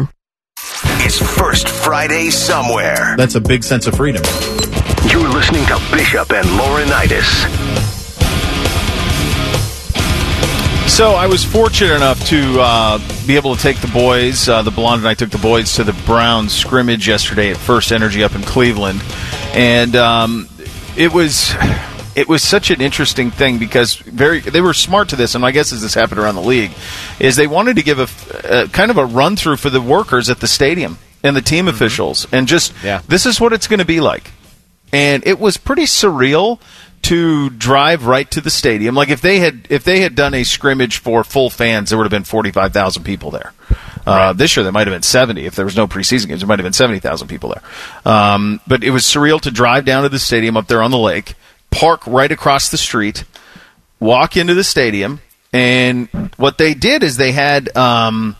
It's 0.99 1.19
First 1.19 1.69
Friday 1.69 2.29
somewhere. 2.29 3.15
That's 3.17 3.35
a 3.35 3.41
big 3.41 3.63
sense 3.63 3.87
of 3.87 3.95
freedom. 3.95 4.23
You're 5.09 5.29
listening 5.29 5.65
to 5.65 5.81
Bishop 5.91 6.31
and 6.31 6.45
Laurinaitis. 6.45 7.96
So 10.87 11.11
I 11.11 11.27
was 11.27 11.43
fortunate 11.43 11.93
enough 11.93 12.25
to 12.29 12.59
uh, 12.59 12.99
be 13.27 13.35
able 13.35 13.55
to 13.55 13.61
take 13.61 13.79
the 13.81 13.87
boys. 13.89 14.49
Uh, 14.49 14.63
the 14.63 14.71
blonde 14.71 15.01
and 15.01 15.07
I 15.07 15.13
took 15.13 15.29
the 15.29 15.37
boys 15.37 15.75
to 15.75 15.83
the 15.83 15.93
Browns 16.07 16.53
scrimmage 16.53 17.07
yesterday 17.07 17.51
at 17.51 17.57
First 17.57 17.91
Energy 17.91 18.23
up 18.23 18.33
in 18.33 18.41
Cleveland, 18.41 19.03
and 19.53 19.95
um, 19.95 20.49
it 20.97 21.13
was 21.13 21.53
it 22.15 22.27
was 22.27 22.41
such 22.41 22.71
an 22.71 22.81
interesting 22.81 23.29
thing 23.29 23.59
because 23.59 23.95
very 23.97 24.39
they 24.39 24.59
were 24.61 24.73
smart 24.73 25.09
to 25.09 25.15
this, 25.15 25.35
and 25.35 25.41
my 25.43 25.51
guess 25.51 25.71
is 25.71 25.83
this 25.83 25.93
happened 25.93 26.19
around 26.19 26.33
the 26.35 26.41
league, 26.41 26.71
is 27.19 27.35
they 27.35 27.47
wanted 27.47 27.75
to 27.75 27.83
give 27.83 27.99
a, 27.99 28.63
a 28.63 28.67
kind 28.69 28.89
of 28.89 28.97
a 28.97 29.05
run 29.05 29.35
through 29.35 29.57
for 29.57 29.69
the 29.69 29.81
workers 29.81 30.31
at 30.31 30.39
the 30.39 30.47
stadium 30.47 30.97
and 31.23 31.35
the 31.35 31.41
team 31.41 31.67
officials, 31.67 32.25
and 32.31 32.47
just 32.47 32.73
Yeah. 32.83 33.01
this 33.07 33.27
is 33.27 33.39
what 33.39 33.53
it's 33.53 33.67
going 33.67 33.79
to 33.79 33.85
be 33.85 33.99
like 33.99 34.31
and 34.93 35.25
it 35.27 35.37
was 35.37 35.57
pretty 35.57 35.83
surreal 35.83 36.59
to 37.07 37.49
drive 37.49 38.05
right 38.05 38.29
to 38.31 38.41
the 38.41 38.49
stadium. 38.49 38.95
Like 38.95 39.09
if 39.09 39.21
they 39.21 39.39
had 39.39 39.67
if 39.69 39.83
they 39.83 39.99
had 40.01 40.15
done 40.15 40.33
a 40.33 40.43
scrimmage 40.43 40.97
for 40.99 41.23
full 41.23 41.49
fans, 41.49 41.89
there 41.89 41.97
would 41.97 42.05
have 42.05 42.11
been 42.11 42.23
forty 42.23 42.51
five 42.51 42.73
thousand 42.73 43.03
people 43.03 43.31
there. 43.31 43.53
Uh, 44.05 44.31
this 44.33 44.55
year 44.55 44.63
there 44.63 44.71
might 44.71 44.87
have 44.87 44.95
been 44.95 45.03
seventy. 45.03 45.45
If 45.45 45.55
there 45.55 45.65
was 45.65 45.75
no 45.75 45.87
preseason 45.87 46.27
games, 46.27 46.41
there 46.41 46.47
might 46.47 46.59
have 46.59 46.65
been 46.65 46.73
seventy 46.73 46.99
thousand 46.99 47.27
people 47.27 47.49
there. 47.49 47.63
Um, 48.13 48.61
but 48.67 48.83
it 48.83 48.91
was 48.91 49.03
surreal 49.03 49.41
to 49.41 49.51
drive 49.51 49.85
down 49.85 50.03
to 50.03 50.09
the 50.09 50.19
stadium 50.19 50.55
up 50.57 50.67
there 50.67 50.81
on 50.81 50.91
the 50.91 50.97
lake, 50.97 51.33
park 51.71 52.05
right 52.07 52.31
across 52.31 52.69
the 52.69 52.77
street, 52.77 53.23
walk 53.99 54.37
into 54.37 54.53
the 54.53 54.63
stadium, 54.63 55.19
and 55.51 56.07
what 56.37 56.57
they 56.57 56.73
did 56.73 57.03
is 57.03 57.17
they 57.17 57.31
had. 57.31 57.75
Um, 57.75 58.35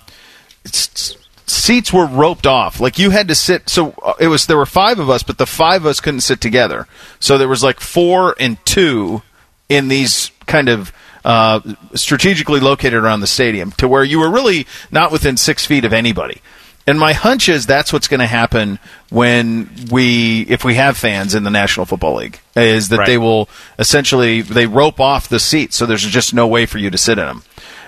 s- 0.65 1.15
seats 1.47 1.91
were 1.91 2.05
roped 2.05 2.45
off. 2.45 2.79
Like 2.79 2.99
you 2.99 3.09
had 3.09 3.27
to 3.29 3.35
sit. 3.35 3.69
So 3.69 3.93
uh, 4.03 4.13
it 4.19 4.27
was 4.27 4.45
there 4.45 4.57
were 4.57 4.65
five 4.65 4.99
of 4.99 5.09
us, 5.09 5.23
but 5.23 5.37
the 5.37 5.45
five 5.47 5.81
of 5.81 5.87
us 5.87 5.99
couldn't 5.99 6.21
sit 6.21 6.39
together. 6.41 6.87
So 7.19 7.37
there 7.37 7.47
was 7.47 7.63
like 7.63 7.79
four 7.79 8.35
and 8.39 8.63
two 8.65 9.21
in 9.69 9.87
these 9.87 10.31
kind 10.45 10.69
of. 10.69 10.91
Uh, 11.25 11.59
strategically 11.93 12.61
located 12.61 12.93
around 12.93 13.19
the 13.19 13.27
stadium 13.27 13.71
to 13.73 13.85
where 13.85 14.01
you 14.03 14.17
were 14.17 14.29
really 14.31 14.65
not 14.91 15.11
within 15.11 15.35
six 15.35 15.65
feet 15.65 15.83
of 15.83 15.91
anybody. 15.91 16.41
And 16.85 16.97
my 16.97 17.11
hunch 17.11 17.49
is 17.49 17.65
that's 17.65 17.91
what's 17.91 18.07
going 18.07 18.21
to 18.21 18.25
happen 18.27 18.79
when 19.09 19.69
we, 19.91 20.43
if 20.43 20.63
we 20.63 20.75
have 20.75 20.95
fans 20.95 21.35
in 21.35 21.43
the 21.43 21.49
National 21.49 21.85
Football 21.85 22.15
League, 22.15 22.39
is 22.55 22.87
that 22.89 22.99
Right. 22.99 23.07
they 23.07 23.17
will 23.17 23.49
essentially 23.77 24.41
they 24.41 24.67
rope 24.67 25.01
off 25.01 25.27
the 25.27 25.39
seats, 25.39 25.75
so 25.75 25.85
there's 25.85 26.05
just 26.05 26.33
no 26.33 26.47
way 26.47 26.65
for 26.65 26.77
you 26.77 26.89
to 26.91 26.97
sit 26.97 27.17
in 27.19 27.25
them. 27.25 27.43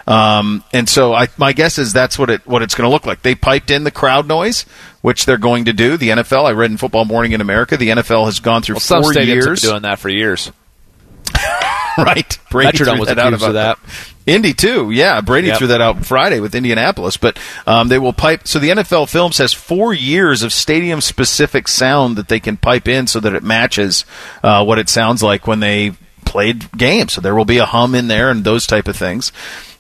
Um, 0.10 0.64
and 0.74 0.89
so 0.89 1.14
I, 1.14 1.28
my 1.38 1.53
guess 1.53 1.78
is 1.78 1.93
that's 1.93 2.18
what 2.18 2.30
it 2.32 2.45
what 2.47 2.64
it's 2.64 2.74
going 2.74 2.88
to 2.89 2.91
look 2.91 3.05
like. 3.05 3.22
They 3.22 3.36
piped 3.36 3.70
in 3.70 3.84
the 3.84 3.91
crowd 3.91 4.28
noise, 4.28 4.64
which 5.01 5.26
they're 5.26 5.38
going 5.38 5.66
to 5.66 5.74
do. 5.74 5.97
The 5.97 6.10
NFL, 6.10 6.45
I 6.45 6.51
read 6.51 6.72
in 6.72 6.78
Football 6.78 7.05
Morning 7.05 7.34
in 7.34 7.41
America, 7.41 7.78
the 7.78 7.89
NFL 7.89 8.26
has 8.26 8.39
gone 8.39 8.64
through 8.64 8.76
Well, 8.76 8.80
some 8.82 9.03
four 9.03 9.14
stadiums 9.14 9.45
years. 9.45 9.62
doing 9.62 9.84
that 9.84 9.99
for 9.99 10.10
years. 10.10 10.51
right. 11.97 12.38
Brady 12.49 12.78
Metrodome 12.78 12.86
threw 12.86 12.99
was 12.99 13.07
that 13.10 13.20
out 13.20 13.28
accused 13.34 13.43
of 13.43 13.49
about 13.51 13.80
Indy 14.26 14.53
too, 14.53 14.91
yeah. 14.91 15.22
Brady 15.22 15.47
Yep. 15.47 15.57
threw 15.57 15.68
that 15.68 15.82
out 15.82 16.05
Friday 16.05 16.39
with 16.39 16.55
Indianapolis, 16.55 17.18
but 17.18 17.38
um, 17.68 17.88
they 17.88 17.97
will 17.99 18.14
pipe. 18.14 18.47
So 18.47 18.60
the 18.60 18.70
NFL 18.70 19.10
Films 19.10 19.38
has 19.39 19.53
four 19.53 19.93
years 19.93 20.43
of 20.43 20.53
stadium-specific 20.53 21.68
sound 21.68 22.16
that 22.18 22.28
they 22.28 22.39
can 22.39 22.57
pipe 22.57 22.88
in 22.88 23.07
so 23.07 23.20
that 23.20 23.34
it 23.34 23.43
matches 23.43 24.05
uh, 24.43 24.64
what 24.64 24.78
it 24.80 24.88
sounds 24.89 25.24
like 25.24 25.47
when 25.47 25.60
they 25.60 25.93
played 26.26 26.72
games. 26.78 27.14
So 27.14 27.22
there 27.22 27.34
will 27.34 27.45
be 27.45 27.57
a 27.57 27.66
hum 27.66 27.95
in 27.95 28.07
there 28.07 28.30
and 28.30 28.43
those 28.43 28.68
type 28.68 28.88
of 28.88 28.95
things. 28.95 29.32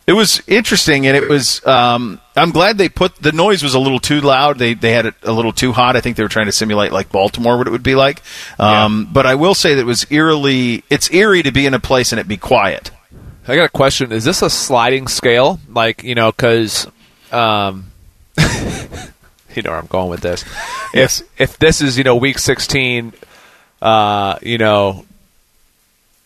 It 0.09 0.13
was 0.13 0.41
interesting, 0.47 1.05
and 1.05 1.15
it 1.15 1.29
was. 1.29 1.63
Um, 1.67 2.19
I'm 2.35 2.49
glad 2.49 2.79
they 2.79 2.89
put 2.89 3.15
the 3.17 3.31
noise 3.31 3.61
was 3.61 3.75
a 3.75 3.79
little 3.79 3.99
too 3.99 4.21
loud. 4.21 4.57
They 4.57 4.73
they 4.73 4.91
had 4.91 5.05
it 5.05 5.13
a 5.21 5.31
little 5.31 5.53
too 5.53 5.71
hot. 5.71 5.95
I 5.95 6.01
think 6.01 6.17
they 6.17 6.23
were 6.23 6.29
trying 6.29 6.47
to 6.47 6.51
simulate 6.51 6.91
like 6.91 7.11
Baltimore 7.11 7.59
what 7.59 7.67
it 7.67 7.69
would 7.69 7.83
be 7.83 7.93
like. 7.93 8.23
Um, 8.57 9.07
But 9.13 9.27
I 9.27 9.35
will 9.35 9.53
say 9.53 9.75
that 9.75 9.81
it 9.81 9.85
was 9.85 10.07
eerily. 10.09 10.83
It's 10.89 11.11
eerie 11.13 11.43
to 11.43 11.51
be 11.51 11.67
in 11.67 11.75
a 11.75 11.79
place 11.79 12.11
and 12.11 12.19
it 12.19 12.27
be 12.27 12.37
quiet. 12.37 12.89
I 13.47 13.55
got 13.55 13.65
a 13.65 13.69
question. 13.69 14.11
Is 14.11 14.23
this 14.23 14.41
a 14.41 14.49
sliding 14.49 15.07
scale? 15.07 15.59
Like, 15.69 16.03
you 16.03 16.15
know, 16.15 16.31
because, 16.31 16.87
um, 17.31 17.91
you 18.37 19.61
know 19.61 19.69
where 19.69 19.79
I'm 19.79 19.85
going 19.85 20.09
with 20.09 20.21
this. 20.21 20.43
Yes. 20.91 21.21
If, 21.21 21.41
if 21.41 21.59
this 21.59 21.81
is, 21.81 21.99
you 21.99 22.03
know, 22.03 22.15
week 22.15 22.39
16, 22.39 23.13
uh, 23.81 24.39
you 24.41 24.57
know, 24.57 25.05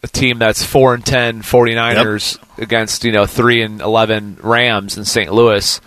a 0.03 0.07
team 0.07 0.37
that's 0.39 0.63
4 0.63 0.95
and 0.95 1.05
10 1.05 1.41
49ers 1.43 2.37
against, 2.57 3.03
you 3.05 3.11
know, 3.11 3.25
3 3.25 3.61
and 3.61 3.81
11 3.81 4.37
Rams 4.41 4.97
in 4.97 5.05
St. 5.05 5.31
Louis, 5.31 5.79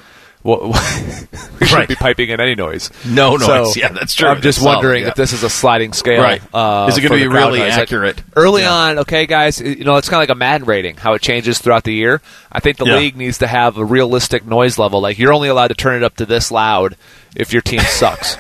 Well, 0.43 0.69
we 1.61 1.67
shouldn't 1.67 1.73
Right. 1.73 1.89
be 1.89 1.97
piping 1.97 2.29
in 2.31 2.41
any 2.41 2.55
noise. 2.55 2.91
No 3.05 3.37
So, 3.37 3.65
noise. 3.65 3.77
Yeah, 3.77 3.89
that's 3.89 4.15
true. 4.15 4.29
I'm 4.29 4.37
just 4.37 4.45
That's 4.45 4.57
solid, 4.59 4.77
wondering 4.77 5.03
yeah. 5.03 5.09
if 5.09 5.17
this 5.17 5.33
is 5.33 5.43
a 5.43 5.51
sliding 5.51 5.93
scale. 5.93 6.23
Right. 6.23 6.41
Uh, 6.55 6.87
Is 6.89 6.97
it 6.97 7.01
going 7.01 7.11
gonna 7.21 7.23
be 7.31 7.37
really 7.37 7.63
accurate? 7.63 8.23
Early 8.37 8.63
Yeah. 8.63 8.73
on, 8.73 8.99
okay, 9.01 9.27
guys, 9.27 9.61
you 9.61 9.83
know, 9.85 9.97
it's 9.97 10.09
kind 10.09 10.23
of 10.23 10.29
like 10.29 10.35
a 10.37 10.39
Madden 10.39 10.67
rating, 10.67 10.97
how 10.99 11.15
it 11.15 11.21
changes 11.23 11.59
throughout 11.59 11.83
the 11.83 11.93
year. 11.95 12.23
I 12.53 12.61
think 12.61 12.77
the 12.77 12.85
Yeah. 12.87 12.97
league 12.97 13.17
needs 13.17 13.39
to 13.39 13.49
have 13.49 13.77
a 13.77 13.85
realistic 13.85 14.47
noise 14.47 14.79
level. 14.79 15.01
Like, 15.01 15.19
you're 15.19 15.33
only 15.33 15.49
allowed 15.49 15.69
to 15.69 15.75
turn 15.75 15.97
it 15.97 16.05
up 16.05 16.17
to 16.19 16.27
this 16.27 16.53
loud 16.53 16.95
if 17.35 17.53
your 17.53 17.63
team 17.63 17.81
sucks. 17.81 18.37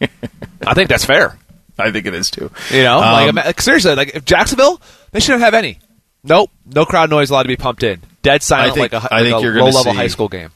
I 0.66 0.74
think 0.74 0.88
that's 0.88 1.04
fair. 1.04 1.38
I 1.78 1.92
think 1.92 2.06
it 2.06 2.14
is 2.14 2.30
too. 2.32 2.50
You 2.72 2.82
know, 2.82 2.98
Um, 3.00 3.36
like, 3.36 3.60
seriously, 3.60 3.94
like 3.94 4.10
if 4.16 4.24
Jacksonville, 4.24 4.80
they 5.12 5.20
shouldn't 5.20 5.42
have 5.44 5.54
any. 5.54 5.78
Nope, 6.24 6.50
no 6.66 6.84
crowd 6.84 7.10
noise 7.10 7.30
allowed 7.30 7.44
to 7.44 7.48
be 7.48 7.56
pumped 7.56 7.82
in. 7.82 8.00
Dead 8.22 8.42
silent, 8.42 8.72
I 8.72 8.74
think- 8.74 8.92
like 8.92 9.04
a, 9.04 9.14
I 9.14 9.20
like 9.20 9.24
think 9.30 9.36
a 9.38 9.42
you're 9.42 9.52
gonna 9.54 9.64
low-level 9.66 9.92
see- 9.92 9.98
high 9.98 10.08
school 10.08 10.28
game. 10.28 10.50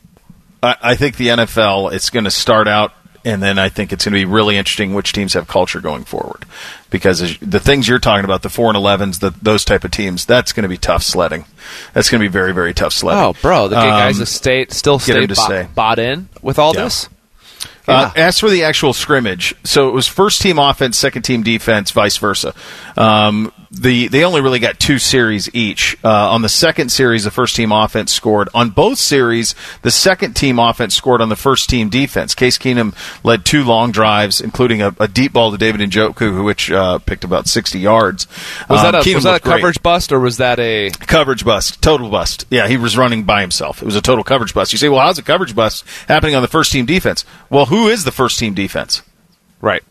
I, 0.63 0.77
I 0.83 0.95
think 0.97 1.17
the 1.17 1.29
NFL 1.29 1.93
it's 1.93 2.11
going 2.11 2.25
to 2.25 2.31
start 2.31 2.69
out, 2.69 2.93
and 3.25 3.43
then 3.43 3.59
I 3.59 3.69
think 3.69 3.93
it's 3.93 4.05
going 4.05 4.13
to 4.13 4.19
be 4.19 4.25
really 4.25 4.57
interesting 4.57 4.95
which 4.95 5.13
teams 5.13 5.35
have 5.35 5.49
culture 5.49 5.81
going 5.81 6.05
forward, 6.05 6.45
because 6.91 7.37
the 7.41 7.59
things 7.61 7.89
you're 7.89 7.99
talking 7.99 8.25
about, 8.25 8.43
the 8.43 8.49
four 8.49 8.69
and 8.69 8.77
elevens, 8.77 9.19
the, 9.21 9.31
those 9.43 9.65
type 9.65 9.83
of 9.85 9.91
teams, 9.91 10.25
that's 10.25 10.53
going 10.53 10.63
to 10.63 10.69
be 10.69 10.77
tough 10.77 11.03
sledding. 11.03 11.47
That's 11.95 12.11
going 12.11 12.21
to 12.21 12.29
be 12.29 12.33
very 12.33 12.53
very 12.53 12.75
tough 12.75 12.93
sledding. 12.93 13.23
Oh, 13.23 13.35
bro, 13.43 13.67
the 13.69 13.77
Um, 13.79 13.89
guys 13.89 14.19
that 14.19 14.27
stay 14.27 14.67
still 14.69 14.99
get 14.99 15.03
stay 15.05 15.27
to 15.27 15.35
bought, 15.35 15.45
stay. 15.47 15.69
bought 15.75 15.99
in 15.99 16.29
with 16.43 16.59
all 16.61 16.75
Yeah. 16.75 16.85
this. 16.85 17.09
Uh, 17.89 18.11
as 18.15 18.39
for 18.39 18.49
the 18.49 18.63
actual 18.65 18.93
scrimmage, 18.93 19.55
so 19.65 19.89
it 19.89 19.93
was 19.93 20.07
first 20.07 20.41
team 20.41 20.59
offense, 20.59 20.97
second 20.97 21.23
team 21.23 21.43
defense, 21.43 21.91
vice 21.91 22.17
versa. 22.17 22.55
Um, 22.97 23.53
the 23.73 24.09
they 24.09 24.23
only 24.23 24.43
really 24.43 24.59
got 24.59 24.79
two 24.79 24.99
series 24.99 25.53
each. 25.55 25.97
Uh, 26.05 26.31
on 26.31 26.43
the 26.43 26.49
second 26.49 26.91
series, 26.93 27.25
the 27.25 27.31
first 27.31 27.57
team 27.57 27.73
offense 27.73 28.13
scored. 28.13 28.51
On 28.55 28.69
both 28.71 28.99
series, 28.99 29.55
the 29.81 29.91
second 29.91 30.35
team 30.35 30.59
offense 30.59 30.95
scored 30.95 31.23
on 31.23 31.31
the 31.31 31.37
first 31.37 31.71
team 31.71 31.89
defense. 31.89 32.35
Case 32.35 32.59
Keenum 32.59 32.95
led 33.25 33.45
two 33.47 33.65
long 33.65 33.91
drives, 33.91 34.41
including 34.43 34.83
a, 34.83 34.95
a 35.01 35.09
deep 35.09 35.33
ball 35.33 35.51
to 35.51 35.57
David 35.57 35.81
Njoku, 35.91 36.45
which 36.45 36.71
uh, 36.71 36.99
picked 36.99 37.25
about 37.25 37.47
sixty 37.49 37.79
yards. 37.81 38.27
Was 38.69 38.81
Um, 38.85 38.93
that 38.93 38.95
a 38.95 38.99
Keenum 38.99 39.15
was 39.17 39.25
that 39.25 39.37
a 39.37 39.43
great. 39.43 39.55
coverage 39.55 39.83
bust 39.83 40.13
or 40.13 40.21
was 40.21 40.37
that 40.37 40.61
a 40.61 40.91
coverage 40.91 41.45
bust, 41.45 41.81
total 41.83 42.11
bust. 42.11 42.45
Yeah, 42.51 42.69
he 42.69 42.77
was 42.77 42.97
running 42.99 43.25
by 43.25 43.41
himself. 43.41 43.81
It 43.83 43.87
was 43.87 43.97
a 43.97 44.03
total 44.03 44.23
coverage 44.23 44.53
bust. 44.53 44.73
You 44.73 44.79
say, 44.79 44.91
well, 44.91 45.01
how's 45.01 45.19
a 45.19 45.23
coverage 45.23 45.55
bust 45.57 45.85
happening 46.09 46.35
on 46.37 46.43
the 46.43 46.49
first 46.49 46.73
team 46.73 46.85
defense? 46.85 47.25
Well, 47.49 47.67
who 47.67 47.82
is 47.89 48.05
the 48.05 48.13
first 48.13 48.39
team 48.39 48.55
defense? 48.55 49.03
right? 49.61 49.83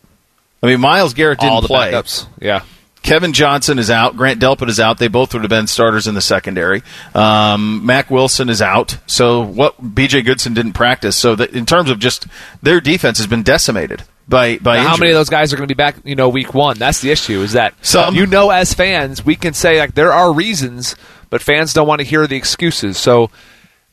I 0.62 0.66
mean, 0.66 0.80
Myles 0.80 1.14
Garrett 1.14 1.40
didn't 1.40 1.52
all 1.52 1.60
the 1.60 1.68
play. 1.68 1.92
backups. 1.92 2.26
Yeah, 2.40 2.62
Kevin 3.02 3.32
Johnson 3.32 3.78
is 3.78 3.90
out. 3.90 4.16
Grant 4.16 4.40
Delpit 4.40 4.68
is 4.68 4.78
out. 4.78 4.98
They 4.98 5.08
both 5.08 5.32
would 5.34 5.42
have 5.42 5.50
been 5.50 5.66
starters 5.66 6.06
in 6.06 6.14
the 6.14 6.20
secondary. 6.20 6.82
Um, 7.14 7.84
Mack 7.84 8.10
Wilson 8.10 8.48
is 8.48 8.62
out. 8.62 8.98
So 9.06 9.40
what? 9.42 9.94
B.J. 9.94 10.22
Goodson 10.22 10.54
didn't 10.54 10.74
practice. 10.74 11.16
So 11.16 11.34
that 11.34 11.50
in 11.50 11.66
terms 11.66 11.90
of 11.90 11.98
just 11.98 12.26
their 12.62 12.80
defense 12.80 13.18
has 13.18 13.26
been 13.26 13.42
decimated 13.42 14.04
by 14.28 14.58
by 14.58 14.78
how 14.78 14.96
many 14.96 15.10
of 15.10 15.16
those 15.16 15.28
guys 15.28 15.52
are 15.52 15.56
going 15.56 15.68
to 15.68 15.74
be 15.74 15.76
back? 15.76 15.96
You 16.04 16.14
know, 16.14 16.28
week 16.28 16.54
one. 16.54 16.78
That's 16.78 17.00
the 17.00 17.10
issue. 17.10 17.40
Is 17.42 17.52
that 17.52 17.74
Some. 17.84 18.14
you 18.14 18.26
know, 18.26 18.50
as 18.50 18.72
fans, 18.72 19.24
we 19.24 19.34
can 19.34 19.52
say 19.52 19.80
like 19.80 19.94
there 19.94 20.12
are 20.12 20.32
reasons, 20.32 20.94
but 21.28 21.42
fans 21.42 21.72
don't 21.72 21.88
want 21.88 22.00
to 22.00 22.06
hear 22.06 22.28
the 22.28 22.36
excuses. 22.36 22.98
So, 22.98 23.30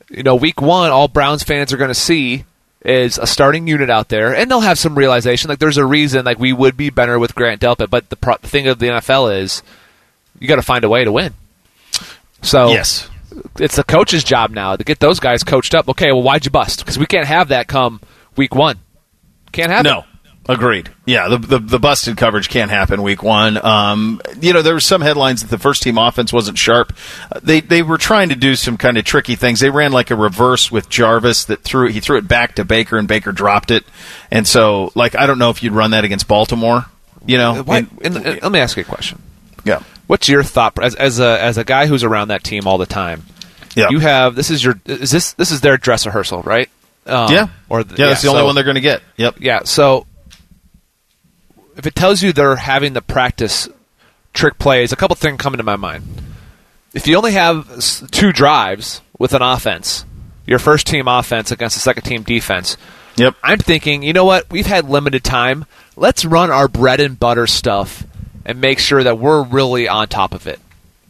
you 0.09 0.21
know, 0.21 0.35
week 0.35 0.61
one, 0.61 0.91
all 0.91 1.07
Browns 1.07 1.41
fans 1.41 1.73
are 1.73 1.77
going 1.77 1.89
to 1.89 1.95
see 1.95 2.45
is 2.85 3.17
a 3.17 3.27
starting 3.27 3.67
unit 3.67 3.89
out 3.89 4.09
there, 4.09 4.33
and 4.33 4.49
they'll 4.49 4.61
have 4.61 4.79
some 4.79 4.95
realization. 4.97 5.49
Like, 5.49 5.59
there's 5.59 5.77
a 5.77 5.85
reason 5.85 6.23
like 6.25 6.39
we 6.39 6.53
would 6.53 6.77
be 6.77 6.89
better 6.89 7.19
with 7.19 7.35
Grant 7.35 7.61
Delpit, 7.61 7.89
but 7.89 8.09
the, 8.09 8.15
pro- 8.15 8.37
the 8.41 8.47
thing 8.47 8.67
of 8.67 8.79
the 8.79 8.87
NFL 8.87 9.41
is 9.41 9.61
you 10.39 10.47
got 10.47 10.55
to 10.55 10.61
find 10.61 10.85
a 10.85 10.89
way 10.89 11.03
to 11.03 11.11
win. 11.11 11.33
So 12.41 12.69
Yes. 12.69 13.09
it's 13.59 13.75
the 13.75 13.83
coach's 13.83 14.23
job 14.23 14.51
now 14.51 14.75
to 14.77 14.83
get 14.83 14.99
those 14.99 15.19
guys 15.19 15.43
coached 15.43 15.75
up. 15.75 15.89
Okay, 15.89 16.11
well, 16.13 16.23
why'd 16.23 16.45
you 16.45 16.51
bust? 16.51 16.79
Because 16.79 16.97
we 16.97 17.05
can't 17.05 17.27
have 17.27 17.49
that 17.49 17.67
come 17.67 17.99
week 18.37 18.55
one. 18.55 18.79
Can't 19.51 19.71
have 19.71 19.85
it. 19.85 20.05
Agreed. 20.51 20.89
Yeah, 21.05 21.27
the, 21.27 21.37
the 21.37 21.59
the 21.59 21.79
busted 21.79 22.17
coverage 22.17 22.49
can't 22.49 22.71
happen 22.71 23.03
week 23.03 23.21
one. 23.21 23.63
Um, 23.63 24.19
you 24.41 24.51
know, 24.51 24.63
there 24.63 24.73
were 24.73 24.79
some 24.79 24.99
headlines 25.01 25.41
that 25.43 25.51
the 25.51 25.59
first 25.59 25.83
team 25.83 25.99
offense 25.99 26.33
wasn't 26.33 26.57
sharp. 26.57 26.91
Uh, 27.31 27.39
They 27.43 27.61
they 27.61 27.83
were 27.83 27.99
trying 27.99 28.29
to 28.29 28.35
do 28.35 28.55
some 28.55 28.75
kind 28.75 28.97
of 28.97 29.05
tricky 29.05 29.35
things. 29.35 29.59
They 29.59 29.69
ran 29.69 29.91
like 29.91 30.09
a 30.09 30.15
reverse 30.15 30.71
with 30.71 30.89
Jarvis 30.89 31.45
that 31.45 31.61
threw 31.61 31.89
he 31.89 31.99
threw 31.99 32.17
it 32.17 32.27
back 32.27 32.55
to 32.55 32.65
Baker 32.65 32.97
and 32.97 33.07
Baker 33.07 33.31
dropped 33.31 33.69
it. 33.69 33.85
And 34.31 34.47
so, 34.47 34.91
like, 34.95 35.15
I 35.15 35.27
don't 35.27 35.37
know 35.37 35.51
if 35.51 35.61
you'd 35.61 35.73
run 35.73 35.91
that 35.91 36.03
against 36.03 36.27
Baltimore. 36.27 36.85
You 37.27 37.37
know, 37.37 37.61
Why, 37.61 37.77
And- 37.79 37.99
and, 38.01 38.17
and 38.17 38.41
let 38.41 38.51
me 38.51 38.57
ask 38.59 38.75
you 38.75 38.81
a 38.81 38.85
question. 38.85 39.21
yeah, 39.65 39.83
What's 40.07 40.27
your 40.27 40.41
thought 40.41 40.81
as, 40.81 40.95
as 40.95 41.19
a 41.19 41.39
as 41.43 41.59
a 41.59 41.63
guy 41.63 41.85
who's 41.85 42.03
around 42.03 42.29
that 42.29 42.43
team 42.43 42.65
all 42.65 42.79
the 42.79 42.87
time? 42.87 43.23
yeah, 43.75 43.89
You 43.91 43.99
have 43.99 44.33
this 44.33 44.49
is 44.49 44.63
your 44.63 44.79
is 44.87 45.11
this 45.11 45.33
this 45.33 45.51
is 45.51 45.61
their 45.61 45.77
dress 45.77 46.07
rehearsal, 46.07 46.41
right? 46.41 46.69
Um, 47.05 47.31
yeah, 47.31 47.47
Or 47.69 47.81
yeah. 47.81 47.85
That's 48.07 48.23
the 48.23 48.29
only 48.29 48.41
so- 48.41 48.45
one 48.47 48.55
they're 48.55 48.63
going 48.63 48.75
to 48.75 48.81
get. 48.81 49.01
Yep. 49.17 49.35
Yeah. 49.41 49.63
So 49.65 50.05
if 51.79 51.87
it 51.87 51.95
tells 51.95 52.21
you 52.21 52.31
they're 52.31 52.57
having 52.57 52.93
the 52.93 53.01
practice 53.01 53.67
trick 54.33 54.59
plays, 54.59 54.91
a 54.91 54.95
couple 54.95 55.15
things 55.15 55.39
come 55.39 55.53
into 55.53 55.63
my 55.63 55.75
mind. 55.75 56.03
If 56.93 57.07
you 57.07 57.15
only 57.17 57.31
have 57.33 57.81
two 58.11 58.31
drives 58.31 59.01
with 59.17 59.33
an 59.33 59.41
offense, 59.41 60.05
your 60.45 60.59
first 60.59 60.87
team 60.87 61.07
offense 61.07 61.51
against 61.51 61.75
the 61.75 61.81
second 61.81 62.03
team 62.03 62.23
defense, 62.23 62.77
Yep. 63.15 63.35
I'm 63.43 63.57
thinking, 63.59 64.01
you 64.03 64.13
know 64.13 64.23
what? 64.23 64.49
We've 64.49 64.65
had 64.65 64.89
limited 64.89 65.25
time. 65.25 65.65
Let's 65.97 66.23
run 66.23 66.51
our 66.51 66.69
bread 66.69 67.01
and 67.01 67.19
butter 67.19 67.47
stuff 67.47 68.05
and 68.45 68.61
make 68.61 68.79
sure 68.79 69.03
that 69.03 69.19
we're 69.19 69.43
really 69.43 69.89
on 69.89 70.07
top 70.07 70.33
of 70.33 70.47
it 70.47 70.59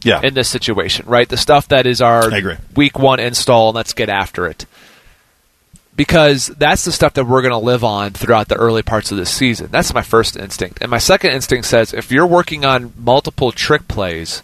Yeah. 0.02 0.20
in 0.20 0.34
this 0.34 0.48
situation, 0.48 1.06
right? 1.06 1.28
The 1.28 1.36
stuff 1.36 1.68
that 1.68 1.86
is 1.86 2.00
our 2.02 2.28
week 2.74 2.98
one 2.98 3.20
install, 3.20 3.68
and 3.68 3.76
let's 3.76 3.92
get 3.92 4.08
after 4.08 4.46
it. 4.46 4.66
Because 5.96 6.46
that's 6.46 6.84
the 6.84 6.92
stuff 6.92 7.14
that 7.14 7.26
we're 7.26 7.42
going 7.42 7.52
to 7.52 7.58
live 7.58 7.84
on 7.84 8.12
throughout 8.12 8.48
the 8.48 8.54
early 8.54 8.82
parts 8.82 9.10
of 9.12 9.18
the 9.18 9.26
season. 9.26 9.68
That's 9.70 9.92
my 9.92 10.02
first 10.02 10.36
instinct. 10.36 10.78
And 10.80 10.90
my 10.90 10.98
second 10.98 11.32
instinct 11.32 11.66
says 11.66 11.92
if 11.92 12.10
you're 12.10 12.26
working 12.26 12.64
on 12.64 12.92
multiple 12.96 13.52
trick 13.52 13.86
plays, 13.88 14.42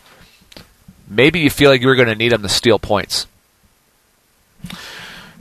maybe 1.09 1.39
you 1.41 1.49
feel 1.49 1.71
like 1.71 1.81
you're 1.81 1.95
going 1.95 2.09
to 2.09 2.15
need 2.15 2.33
them 2.33 2.43
to 2.43 2.49
steal 2.49 2.79
points 2.79 3.27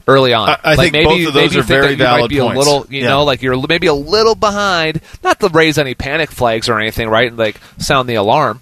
early 0.07 0.33
on. 0.33 0.49
I- 0.49 0.59
I 0.63 0.69
like 0.75 0.91
think 0.91 0.93
maybe, 0.93 1.05
both 1.25 1.27
of 1.29 1.33
those 1.33 1.49
maybe 1.51 1.59
are 1.59 1.63
very 1.63 1.91
you 1.91 1.97
might 1.97 2.03
valid 2.03 2.29
be 2.29 2.39
points. 2.39 2.55
a 2.55 2.57
little, 2.59 2.85
you 2.89 3.01
Yeah. 3.01 3.07
know, 3.09 3.23
like 3.23 3.41
you're 3.41 3.67
maybe 3.67 3.87
a 3.87 3.93
little 3.93 4.35
behind. 4.35 5.01
Not 5.23 5.39
to 5.39 5.49
raise 5.49 5.77
any 5.77 5.95
panic 5.95 6.31
flags 6.31 6.69
or 6.69 6.79
anything, 6.79 7.09
right? 7.09 7.27
And 7.27 7.37
like 7.37 7.59
sound 7.79 8.07
the 8.07 8.15
alarm. 8.15 8.61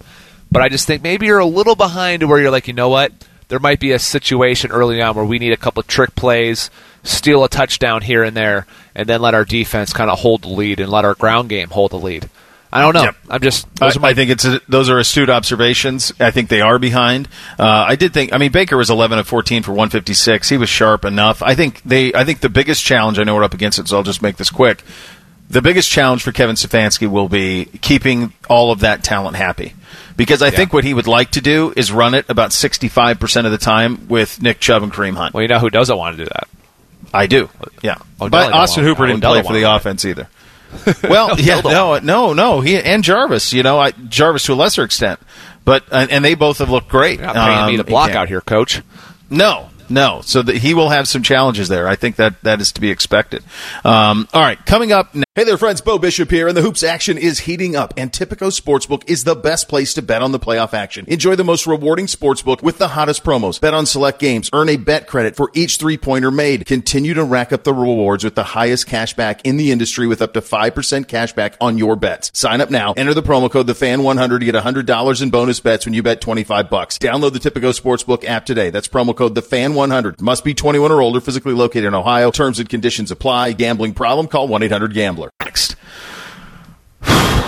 But 0.50 0.62
I 0.62 0.68
just 0.68 0.86
think 0.86 1.02
maybe 1.02 1.26
you're 1.26 1.38
a 1.38 1.46
little 1.46 1.74
behind 1.76 2.20
to 2.20 2.26
where 2.26 2.40
you're 2.40 2.50
like, 2.50 2.66
you 2.66 2.74
know 2.74 2.88
what? 2.88 3.12
There 3.48 3.58
might 3.58 3.78
be 3.80 3.92
a 3.92 3.98
situation 3.98 4.70
early 4.72 5.02
on 5.02 5.14
where 5.14 5.24
we 5.24 5.38
need 5.38 5.52
a 5.52 5.56
couple 5.58 5.80
of 5.80 5.86
trick 5.86 6.14
plays, 6.14 6.70
steal 7.04 7.44
a 7.44 7.48
touchdown 7.48 8.02
here 8.02 8.24
and 8.24 8.36
there, 8.36 8.66
and 8.94 9.08
then 9.08 9.20
let 9.22 9.34
our 9.34 9.44
defense 9.44 9.92
kind 9.92 10.10
of 10.10 10.18
hold 10.18 10.42
the 10.42 10.48
lead 10.48 10.80
and 10.80 10.90
let 10.90 11.04
our 11.04 11.14
ground 11.14 11.48
game 11.48 11.70
hold 11.70 11.92
the 11.92 11.98
lead. 11.98 12.28
I 12.74 12.80
don't 12.80 12.92
know. 12.92 13.04
Yep. 13.04 13.16
I'm 13.30 13.40
just 13.40 13.66
I, 13.80 13.86
those 13.86 13.96
are 13.96 14.00
my 14.00 14.08
I 14.08 14.14
think 14.14 14.30
it's 14.32 14.44
a, 14.44 14.60
those 14.68 14.90
are 14.90 14.98
astute 14.98 15.30
observations. 15.30 16.12
I 16.18 16.32
think 16.32 16.48
they 16.48 16.60
are 16.60 16.80
behind. 16.80 17.28
Uh, 17.56 17.62
I 17.86 17.94
did 17.94 18.12
think. 18.12 18.32
I 18.32 18.38
mean, 18.38 18.50
Baker 18.50 18.76
was 18.76 18.90
11 18.90 19.20
of 19.20 19.28
14 19.28 19.62
for 19.62 19.70
156. 19.70 20.48
He 20.48 20.56
was 20.56 20.68
sharp 20.68 21.04
enough. 21.04 21.40
I 21.40 21.54
think 21.54 21.80
they. 21.84 22.12
I 22.12 22.24
think 22.24 22.40
the 22.40 22.48
biggest 22.48 22.82
challenge. 22.82 23.20
I 23.20 23.22
know 23.22 23.36
we're 23.36 23.44
up 23.44 23.54
against 23.54 23.78
it, 23.78 23.86
so 23.86 23.96
I'll 23.96 24.02
just 24.02 24.22
make 24.22 24.38
this 24.38 24.50
quick. 24.50 24.82
The 25.48 25.62
biggest 25.62 25.88
challenge 25.88 26.24
for 26.24 26.32
Kevin 26.32 26.56
Stefanski 26.56 27.08
will 27.08 27.28
be 27.28 27.66
keeping 27.80 28.32
all 28.48 28.72
of 28.72 28.80
that 28.80 29.04
talent 29.04 29.36
happy. 29.36 29.74
Because 30.16 30.42
I 30.42 30.50
think 30.50 30.72
what 30.72 30.84
he 30.84 30.94
would 30.94 31.06
like 31.06 31.32
to 31.32 31.40
do 31.40 31.72
is 31.76 31.92
run 31.92 32.14
it 32.14 32.28
about 32.28 32.50
65% 32.50 33.46
of 33.46 33.52
the 33.52 33.58
time 33.58 34.08
with 34.08 34.40
Nick 34.40 34.58
Chubb 34.58 34.82
and 34.82 34.92
Kareem 34.92 35.14
Hunt. 35.14 35.34
well, 35.34 35.42
you 35.42 35.48
know 35.48 35.58
who 35.58 35.70
doesn't 35.70 35.96
want 35.96 36.16
to 36.16 36.24
do 36.24 36.28
that? 36.28 36.48
I 37.14 37.26
do. 37.26 37.48
Yeah. 37.82 37.96
Odell 38.20 38.28
but 38.30 38.52
Austin 38.52 38.84
Hooper 38.84 39.06
didn't 39.06 39.18
Odell 39.24 39.32
play 39.34 39.42
for 39.42 39.52
the 39.54 39.74
offense 39.74 40.04
either. 40.04 40.28
Well, 41.08 41.38
yeah, 41.38 41.60
no, 41.60 41.98
no, 42.00 42.32
no. 42.32 42.60
He 42.60 42.76
and 42.76 43.04
Jarvis, 43.04 43.52
you 43.52 43.62
know, 43.62 43.78
I, 43.78 43.92
Jarvis 43.92 44.44
to 44.46 44.54
a 44.54 44.56
lesser 44.56 44.82
extent, 44.82 45.20
but 45.64 45.84
and, 45.92 46.10
and 46.10 46.24
they 46.24 46.34
both 46.34 46.58
have 46.58 46.68
looked 46.68 46.88
great. 46.88 47.20
You're 47.20 47.32
not 47.32 47.36
paying 47.36 47.66
me 47.66 47.72
Um, 47.74 47.76
to 47.78 47.84
block 47.84 48.10
out 48.10 48.26
here, 48.26 48.40
coach. 48.40 48.82
No, 49.30 49.68
no. 49.90 50.20
So 50.24 50.42
that 50.42 50.56
he 50.56 50.74
will 50.74 50.88
have 50.90 51.08
some 51.08 51.22
challenges 51.22 51.68
there. 51.68 51.88
I 51.88 51.96
think 51.96 52.16
that 52.16 52.40
that 52.42 52.60
is 52.60 52.72
to 52.72 52.80
be 52.80 52.90
expected. 52.90 53.42
Um, 53.84 54.28
all 54.32 54.42
right, 54.42 54.64
coming 54.66 54.92
up. 54.92 55.14
Now- 55.14 55.24
Hey 55.36 55.42
there, 55.42 55.58
friends. 55.58 55.80
Bo 55.80 55.98
Bishop 55.98 56.30
here, 56.30 56.46
and 56.46 56.56
the 56.56 56.62
hoops 56.62 56.84
action 56.84 57.18
is 57.18 57.40
heating 57.40 57.74
up. 57.74 57.92
And 57.96 58.12
Tipico 58.12 58.56
Sportsbook 58.56 59.02
is 59.08 59.24
the 59.24 59.34
best 59.34 59.68
place 59.68 59.92
to 59.94 60.02
bet 60.02 60.22
on 60.22 60.30
the 60.30 60.38
playoff 60.38 60.72
action. 60.72 61.04
Enjoy 61.08 61.34
the 61.34 61.42
most 61.42 61.66
rewarding 61.66 62.06
sportsbook 62.06 62.62
with 62.62 62.78
the 62.78 62.86
hottest 62.86 63.24
promos. 63.24 63.60
Bet 63.60 63.74
on 63.74 63.84
select 63.84 64.20
games. 64.20 64.48
Earn 64.52 64.68
a 64.68 64.76
bet 64.76 65.08
credit 65.08 65.34
for 65.34 65.50
each 65.52 65.78
three 65.78 65.98
pointer 65.98 66.30
made. 66.30 66.66
Continue 66.66 67.14
to 67.14 67.24
rack 67.24 67.52
up 67.52 67.64
the 67.64 67.74
rewards 67.74 68.22
with 68.22 68.36
the 68.36 68.44
highest 68.44 68.86
cash 68.86 69.14
back 69.14 69.40
in 69.44 69.56
the 69.56 69.72
industry 69.72 70.06
with 70.06 70.22
up 70.22 70.34
to 70.34 70.40
5% 70.40 71.08
cash 71.08 71.32
back 71.32 71.56
on 71.60 71.78
your 71.78 71.96
bets. 71.96 72.30
Sign 72.32 72.60
up 72.60 72.70
now. 72.70 72.92
Enter 72.96 73.12
the 73.12 73.20
promo 73.20 73.50
code 73.50 73.66
TheFan100 73.66 74.38
to 74.38 74.44
get 74.44 74.54
$100 74.54 75.20
in 75.20 75.30
bonus 75.30 75.58
bets 75.58 75.84
when 75.84 75.94
you 75.94 76.04
bet 76.04 76.20
25 76.20 76.70
bucks. 76.70 76.96
Download 76.96 77.32
the 77.32 77.40
Tipico 77.40 77.76
Sportsbook 77.76 78.24
app 78.24 78.46
today. 78.46 78.70
That's 78.70 78.86
promo 78.86 79.16
code 79.16 79.34
TheFan100. 79.74 80.20
Must 80.20 80.44
be 80.44 80.54
21 80.54 80.90
or 80.92 81.00
older, 81.00 81.20
physically 81.20 81.54
located 81.54 81.84
in 81.84 81.94
Ohio. 81.94 82.30
Terms 82.30 82.58
and 82.58 82.68
conditions 82.68 83.10
apply. 83.10 83.52
Gambling 83.52 83.94
problem? 83.94 84.28
Call 84.28 84.48
1-800-GAMBLER. 84.48 85.30
Next. 85.40 85.76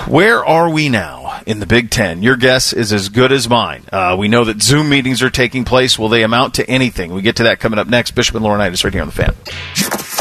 Where 0.08 0.44
are 0.44 0.70
we 0.70 0.88
now 0.88 1.40
in 1.46 1.58
the 1.58 1.66
Big 1.66 1.90
Ten? 1.90 2.22
Your 2.22 2.36
guess 2.36 2.72
is 2.72 2.92
as 2.92 3.08
good 3.08 3.32
as 3.32 3.48
mine. 3.48 3.82
Uh, 3.92 4.14
we 4.16 4.28
know 4.28 4.44
that 4.44 4.62
Zoom 4.62 4.88
meetings 4.88 5.20
are 5.20 5.30
taking 5.30 5.64
place. 5.64 5.98
Will 5.98 6.08
they 6.08 6.22
amount 6.22 6.54
to 6.54 6.70
anything? 6.70 7.12
We 7.12 7.22
get 7.22 7.36
to 7.36 7.42
that 7.44 7.58
coming 7.58 7.80
up 7.80 7.88
next. 7.88 8.12
Bishop 8.12 8.36
and 8.36 8.44
Laurinaitis 8.44 8.84
right 8.84 8.92
here 8.92 9.02
on 9.02 9.08
the 9.08 9.14
fan. 9.14 9.34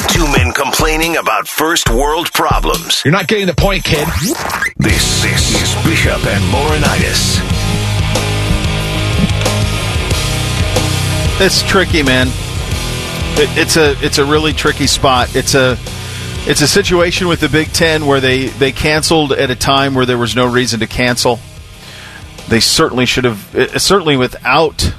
Two 0.10 0.26
men 0.32 0.54
complaining 0.54 1.18
about 1.18 1.48
first 1.48 1.88
world 1.92 2.34
problems. 2.34 3.04
You're 3.06 3.12
not 3.12 3.28
getting 3.28 3.46
the 3.46 3.54
point, 3.54 3.84
kid. 3.84 4.08
This, 4.78 5.22
this 5.22 5.62
is 5.62 5.86
Bishop 5.86 6.26
and 6.26 6.44
Laurinaitis. 6.52 7.55
It's 11.38 11.62
tricky, 11.64 12.02
man. 12.02 12.28
It, 13.38 13.50
it's 13.58 13.76
a 13.76 13.92
it's 14.04 14.18
a 14.20 14.26
really 14.26 14.54
tricky 14.54 14.88
spot. 14.88 15.36
It's 15.36 15.54
a 15.54 15.78
it's 16.48 16.62
a 16.62 16.68
situation 16.68 17.28
with 17.28 17.42
the 17.42 17.50
Big 17.50 17.74
Ten 17.74 18.06
where 18.06 18.22
they 18.22 18.46
they 18.48 18.72
canceled 18.72 19.34
at 19.34 19.50
a 19.50 19.56
time 19.56 19.96
where 19.96 20.06
there 20.06 20.18
was 20.18 20.36
no 20.36 20.50
reason 20.50 20.80
to 20.80 20.88
cancel. 20.88 21.40
They 22.48 22.62
certainly 22.62 23.06
should 23.06 23.26
have 23.26 23.54
uh, 23.56 23.78
certainly 23.80 24.16
without 24.16 24.94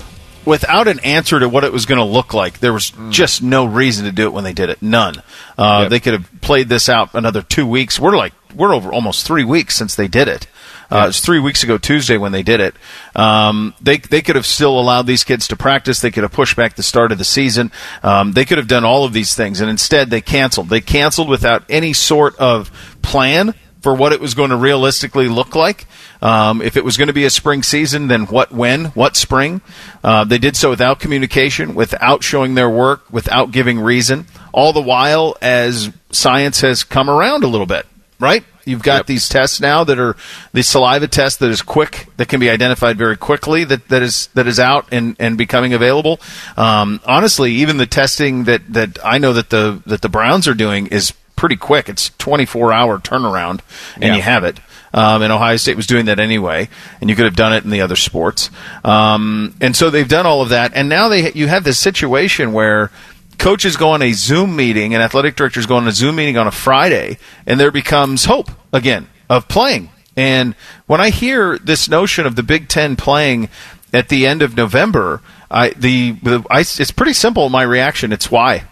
without 0.45 0.89
an 0.89 1.01
answer 1.01 1.41
to 1.41 1.49
what 1.49 1.64
it 1.64 1.72
was 1.72 1.87
going 1.87 1.99
to 1.99 2.05
look 2.05 2.34
like. 2.34 2.61
There 2.61 2.72
was 2.74 2.93
just 3.09 3.43
no 3.43 3.64
reason 3.64 4.05
to 4.05 4.12
do 4.12 4.24
it 4.24 4.32
when 4.34 4.45
they 4.45 4.53
did 4.53 4.68
it. 4.68 4.82
None. 4.82 5.16
Uh, 5.57 5.78
Yep. 5.82 5.91
They 5.91 6.01
could 6.01 6.12
have 6.12 6.30
played 6.43 6.68
this 6.68 6.91
out 6.91 7.14
another 7.14 7.41
two 7.41 7.66
weeks. 7.66 7.99
We're 7.99 8.16
like 8.16 8.34
we're 8.55 8.74
over 8.74 8.93
almost 8.93 9.26
three 9.26 9.45
weeks 9.45 9.74
since 9.74 9.95
they 9.95 10.07
did 10.09 10.28
it. 10.28 10.47
Uh, 10.91 11.05
It 11.05 11.07
was 11.07 11.20
three 11.20 11.41
weeks 11.41 11.62
ago 11.62 11.78
Tuesday 11.78 12.16
when 12.16 12.32
they 12.32 12.43
did 12.43 12.61
it. 12.61 12.74
Um, 13.14 13.74
they 13.80 13.99
they 13.99 14.22
could 14.22 14.37
have 14.37 14.47
still 14.47 14.78
allowed 14.78 15.07
these 15.07 15.24
kids 15.24 15.49
to 15.49 15.57
practice. 15.57 16.01
They 16.01 16.11
could 16.11 16.22
have 16.22 16.32
pushed 16.32 16.57
back 16.57 16.76
the 16.76 16.82
start 16.82 17.12
of 17.12 17.18
the 17.18 17.24
season. 17.24 17.72
Um, 18.03 18.32
they 18.32 18.45
could 18.45 18.59
have 18.59 18.68
done 18.68 18.84
all 18.84 19.05
of 19.05 19.12
these 19.12 19.34
things, 19.34 19.61
and 19.61 19.68
instead 19.68 20.11
they 20.11 20.20
canceled. 20.20 20.68
They 20.68 20.80
canceled 20.80 21.28
without 21.28 21.64
any 21.68 21.93
sort 21.93 22.37
of 22.37 22.70
plan 23.03 23.55
for 23.82 23.95
what 23.95 24.12
it 24.12 24.20
was 24.20 24.34
going 24.34 24.51
to 24.51 24.57
realistically 24.57 25.28
look 25.28 25.55
like. 25.55 25.87
Um, 26.20 26.61
if 26.61 26.76
it 26.76 26.84
was 26.84 26.97
going 26.97 27.07
to 27.07 27.12
be 27.14 27.24
a 27.24 27.30
spring 27.30 27.62
season, 27.62 28.09
then 28.09 28.26
what, 28.26 28.51
when, 28.51 28.87
what 28.87 29.14
spring? 29.14 29.61
Uh, 30.03 30.24
they 30.24 30.39
did 30.39 30.57
so 30.57 30.70
without 30.70 30.99
communication, 30.99 31.74
without 31.76 32.24
showing 32.24 32.57
their 32.57 32.68
work, 32.70 33.05
without 33.12 33.53
giving 33.53 33.78
reason. 33.78 34.26
All 34.53 34.72
the 34.72 34.80
while, 34.80 35.37
as 35.41 35.91
science 36.11 36.62
has 36.62 36.82
come 36.82 37.09
around 37.09 37.45
a 37.45 37.47
little 37.47 37.66
bit, 37.66 37.87
right? 38.18 38.43
You've 38.66 38.82
got 38.82 39.06
these 39.06 39.28
tests 39.28 39.60
now 39.60 39.84
that 39.84 39.98
are 39.98 40.16
the 40.52 40.62
saliva 40.62 41.06
test 41.08 41.38
that 41.38 41.50
is 41.50 41.62
quick, 41.62 42.08
that 42.16 42.28
can 42.28 42.40
be 42.40 42.50
identified 42.50 42.98
very 42.98 43.16
quickly, 43.16 43.62
that, 43.64 43.88
that 43.88 44.02
is 44.02 44.26
that 44.34 44.46
is 44.46 44.58
out 44.58 44.88
and, 44.92 45.14
and 45.20 45.38
becoming 45.38 45.72
available. 45.72 46.20
Um, 46.56 47.00
honestly, 47.06 47.52
even 47.52 47.76
the 47.76 47.86
testing 47.86 48.44
that, 48.44 48.62
that 48.72 48.98
I 49.04 49.18
know 49.18 49.32
that 49.32 49.50
the 49.50 49.80
that 49.86 50.02
the 50.02 50.08
Browns 50.08 50.48
are 50.48 50.54
doing 50.54 50.88
is 50.88 51.12
pretty 51.36 51.56
quick. 51.56 51.88
It's 51.88 52.10
24 52.18 52.72
hour 52.72 52.98
turnaround, 52.98 53.60
and 53.94 54.04
Yeah. 54.04 54.16
you 54.16 54.22
have 54.22 54.42
it. 54.44 54.58
Um, 54.94 55.20
and 55.20 55.30
Ohio 55.32 55.56
State 55.58 55.76
was 55.76 55.86
doing 55.86 56.06
that 56.06 56.18
anyway, 56.18 56.70
and 57.00 57.10
you 57.10 57.16
could 57.16 57.26
have 57.26 57.36
done 57.36 57.52
it 57.52 57.64
in 57.64 57.70
the 57.70 57.82
other 57.82 57.96
sports. 57.96 58.48
Um, 58.82 59.54
and 59.60 59.76
so 59.76 59.90
they've 59.90 60.08
done 60.08 60.24
all 60.26 60.40
of 60.42 60.48
that, 60.48 60.72
and 60.74 60.88
now 60.88 61.08
they 61.08 61.32
you 61.32 61.46
have 61.48 61.64
this 61.64 61.78
situation 61.78 62.52
where 62.52 62.90
coaches 63.39 63.76
go 63.76 63.91
on 63.91 64.03
a 64.03 64.12
Zoom 64.12 64.57
meeting 64.57 64.95
and 64.95 65.03
athletic 65.03 65.37
directors 65.37 65.66
go 65.66 65.76
on 65.76 65.87
a 65.87 65.93
Zoom 65.93 66.16
meeting 66.16 66.37
on 66.37 66.47
a 66.47 66.53
Friday, 66.53 67.18
and 67.47 67.59
there 67.59 67.70
becomes 67.70 68.24
hope 68.24 68.51
again 68.72 69.09
of 69.28 69.49
playing. 69.49 69.91
And 70.16 70.55
when 70.87 71.01
I 71.01 71.11
hear 71.11 71.59
this 71.59 71.89
notion 71.89 72.26
of 72.26 72.37
the 72.37 72.43
Big 72.43 72.68
Ten 72.68 72.97
playing 72.97 73.49
at 73.93 74.09
the 74.09 74.26
end 74.26 74.43
of 74.43 74.57
November, 74.57 75.20
I 75.51 75.70
the, 75.70 76.12
the 76.12 76.45
I, 76.51 76.61
it's 76.61 76.91
pretty 76.91 77.12
simple. 77.12 77.49
My 77.49 77.62
reaction, 77.62 78.12
it's 78.12 78.30
why. 78.30 78.64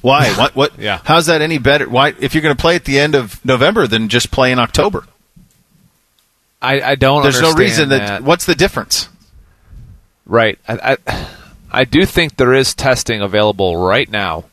Why? 0.00 0.32
What? 0.38 0.54
What? 0.54 0.78
Yeah. 0.78 1.00
How's 1.04 1.26
that 1.26 1.42
any 1.42 1.58
better? 1.58 1.88
Why? 1.88 2.14
If 2.20 2.34
you're 2.34 2.42
going 2.42 2.56
to 2.56 2.60
play 2.60 2.76
at 2.76 2.84
the 2.84 2.98
end 2.98 3.14
of 3.14 3.44
November, 3.44 3.86
then 3.86 4.08
just 4.08 4.30
play 4.30 4.52
in 4.52 4.58
October. 4.58 5.04
I, 6.60 6.80
I 6.80 6.94
don't. 6.94 7.22
There's 7.22 7.40
no 7.40 7.52
reason 7.52 7.90
that, 7.90 8.06
that. 8.06 8.22
What's 8.22 8.46
the 8.46 8.54
difference? 8.54 9.08
Right. 10.26 10.58
I, 10.68 10.96
I, 11.06 11.28
I 11.70 11.84
do 11.84 12.04
think 12.06 12.36
there 12.36 12.54
is 12.54 12.74
testing 12.74 13.20
available 13.20 13.76
right 13.76 14.10
now. 14.10 14.44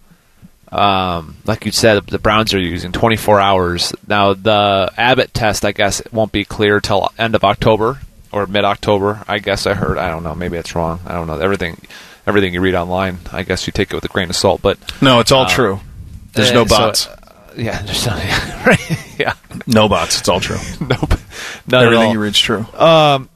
Um, 0.72 1.38
like 1.46 1.66
you 1.66 1.72
said, 1.72 2.06
the 2.08 2.20
Browns 2.20 2.54
are 2.54 2.60
using 2.60 2.92
24 2.92 3.40
hours. 3.40 3.94
Now, 4.08 4.34
the 4.34 4.92
Abbott 4.98 5.34
test, 5.34 5.64
I 5.64 5.72
guess, 5.72 6.02
it 6.02 6.12
won't 6.12 6.32
be 6.32 6.44
clear 6.44 6.82
till 6.82 7.10
end 7.18 7.36
of 7.36 7.44
October 7.44 8.00
or 8.32 8.46
mid 8.48 8.66
October. 8.66 9.24
I 9.28 9.40
guess 9.40 9.66
I 9.68 9.74
heard. 9.74 9.98
I 9.98 10.10
don't 10.10 10.24
know. 10.24 10.36
Maybe 10.36 10.58
it's 10.58 10.76
wrong. 10.76 11.00
I 11.06 11.14
don't 11.14 11.28
know. 11.28 11.40
Everything, 11.40 11.80
everything 12.28 12.54
you 12.54 12.60
read 12.62 12.76
online, 12.76 13.20
I 13.32 13.44
guess 13.44 13.68
you 13.68 13.72
take 13.74 13.92
it 13.92 13.96
with 13.96 14.04
a 14.04 14.10
grain 14.10 14.30
of 14.30 14.36
salt. 14.36 14.62
But 14.62 14.78
No, 15.02 15.20
it's 15.22 15.32
all 15.32 15.44
Uh, 15.46 15.50
true. 15.50 15.80
There's 16.34 16.50
uh, 16.52 16.56
no 16.56 16.66
so, 16.66 16.76
bots. 16.78 17.08
uh, 17.08 17.16
yeah, 17.56 17.82
there's 17.84 18.06
no, 18.06 18.12
right. 18.66 19.18
yeah, 19.20 19.34
no 19.68 19.88
bots. 19.88 20.20
It's 20.20 20.28
all 20.28 20.42
true. 20.42 20.58
nope. 20.82 21.14
Not 21.68 21.86
Everything 21.86 22.12
you 22.12 22.20
read's 22.20 22.40
true. 22.40 22.66
Um, 22.74 23.30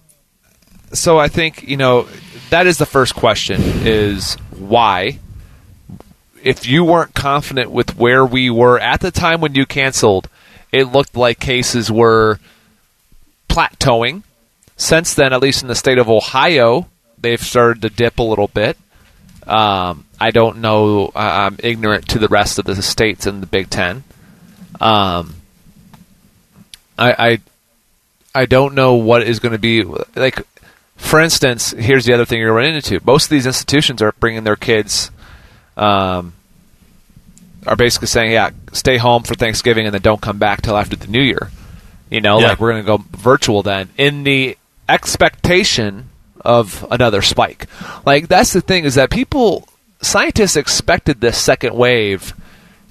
so 0.91 1.17
I 1.17 1.29
think 1.29 1.63
you 1.69 1.77
know 1.77 2.07
that 2.49 2.67
is 2.67 2.77
the 2.77 2.85
first 2.85 3.15
question: 3.15 3.61
is 3.61 4.35
why? 4.57 5.19
If 6.41 6.67
you 6.67 6.85
weren't 6.85 7.13
confident 7.13 7.71
with 7.71 7.97
where 7.97 8.25
we 8.25 8.49
were 8.49 8.79
at 8.79 9.01
the 9.01 9.11
time 9.11 9.41
when 9.41 9.55
you 9.55 9.65
canceled, 9.65 10.29
it 10.71 10.85
looked 10.85 11.17
like 11.17 11.39
cases 11.39 11.91
were 11.91 12.39
plateauing. 13.49 14.23
Since 14.77 15.13
then, 15.15 15.33
at 15.33 15.41
least 15.41 15.61
in 15.61 15.67
the 15.67 15.75
state 15.75 15.97
of 15.97 16.09
Ohio, 16.09 16.87
they've 17.17 17.41
started 17.41 17.81
to 17.81 17.89
dip 17.89 18.19
a 18.19 18.23
little 18.23 18.47
bit. 18.47 18.77
Um, 19.45 20.05
I 20.19 20.31
don't 20.31 20.59
know. 20.59 21.11
I'm 21.15 21.57
ignorant 21.59 22.07
to 22.09 22.19
the 22.19 22.27
rest 22.29 22.59
of 22.59 22.65
the 22.65 22.81
states 22.81 23.25
in 23.25 23.41
the 23.41 23.47
Big 23.47 23.69
Ten. 23.69 24.03
Um, 24.79 25.35
I, 26.97 27.11
I 27.17 27.39
I 28.35 28.45
don't 28.45 28.75
know 28.75 28.93
what 28.95 29.23
is 29.23 29.39
going 29.39 29.53
to 29.53 29.59
be 29.59 29.83
like. 29.83 30.45
For 30.99 31.19
instance, 31.19 31.71
here's 31.71 32.05
the 32.05 32.13
other 32.13 32.25
thing 32.25 32.39
you're 32.39 32.53
running 32.53 32.75
into. 32.75 32.99
Most 33.03 33.25
of 33.25 33.29
these 33.31 33.47
institutions 33.47 34.01
are 34.01 34.11
bringing 34.19 34.43
their 34.43 34.55
kids, 34.55 35.09
um, 35.75 36.33
are 37.65 37.75
basically 37.75 38.07
saying, 38.07 38.31
"Yeah, 38.33 38.51
stay 38.73 38.97
home 38.97 39.23
for 39.23 39.33
Thanksgiving 39.33 39.85
and 39.85 39.93
then 39.93 40.01
don't 40.01 40.21
come 40.21 40.37
back 40.37 40.61
till 40.61 40.77
after 40.77 40.95
the 40.95 41.07
New 41.07 41.21
Year." 41.23 41.49
You 42.11 42.21
know, 42.21 42.39
Yeah. 42.39 42.49
like 42.49 42.59
we're 42.59 42.71
going 42.73 42.83
to 42.83 42.87
go 42.97 43.03
virtual 43.17 43.63
then, 43.63 43.89
in 43.97 44.23
the 44.23 44.57
expectation 44.87 46.09
of 46.41 46.85
another 46.91 47.21
spike. 47.21 47.67
Like 48.05 48.27
that's 48.27 48.53
the 48.53 48.61
thing 48.61 48.83
is 48.83 48.95
that 48.95 49.09
people, 49.09 49.67
scientists 50.01 50.55
expected 50.57 51.21
this 51.21 51.37
second 51.37 51.75
wave 51.75 52.33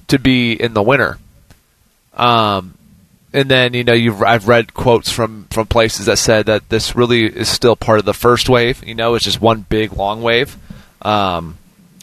to 0.09 0.19
be 0.19 0.53
in 0.53 0.75
the 0.75 0.83
winter. 0.83 1.19
Um, 2.15 2.75
and 3.33 3.51
then 3.51 3.75
you 3.75 3.85
know 3.85 3.93
you've 3.93 4.23
I've 4.23 4.49
read 4.49 4.75
quotes 4.75 5.11
from 5.11 5.45
from 5.51 5.67
places 5.67 6.07
that 6.07 6.17
said 6.19 6.47
that 6.47 6.69
this 6.69 6.97
really 6.97 7.25
is 7.27 7.49
still 7.49 7.77
part 7.77 7.99
of 7.99 8.05
the 8.05 8.15
first 8.15 8.49
wave. 8.49 8.83
You 8.87 8.95
know, 8.95 9.15
it's 9.15 9.25
just 9.25 9.41
one 9.41 9.67
big 9.69 9.93
long 9.93 10.23
wave. 10.23 10.57
Um, 11.03 11.57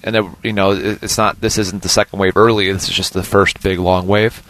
and 0.04 0.16
that 0.16 0.24
you 0.44 0.54
know 0.54 0.72
it- 0.72 1.02
it's 1.04 1.18
not 1.18 1.42
this 1.42 1.58
isn't 1.58 1.82
the 1.84 1.90
second 1.90 2.20
wave 2.20 2.38
early. 2.38 2.72
This 2.72 2.88
is 2.90 2.96
just 2.96 3.14
the 3.14 3.24
first 3.24 3.62
big 3.62 3.80
long 3.80 4.08
wave. 4.08 4.42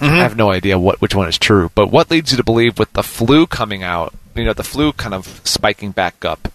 I 0.00 0.06
have 0.22 0.36
no 0.36 0.50
idea 0.50 0.78
what 0.78 1.00
which 1.00 1.14
one 1.14 1.28
is 1.28 1.38
true. 1.38 1.70
But 1.74 1.88
what 1.92 2.10
leads 2.10 2.30
you 2.32 2.36
to 2.36 2.42
believe 2.44 2.78
with 2.78 2.92
the 2.94 3.02
flu 3.04 3.46
coming 3.46 3.82
out? 3.82 4.12
You 4.34 4.44
know, 4.44 4.52
the 4.52 4.64
flu 4.64 4.92
kind 4.92 5.14
of 5.14 5.40
spiking 5.44 5.90
back 5.92 6.24
up 6.24 6.48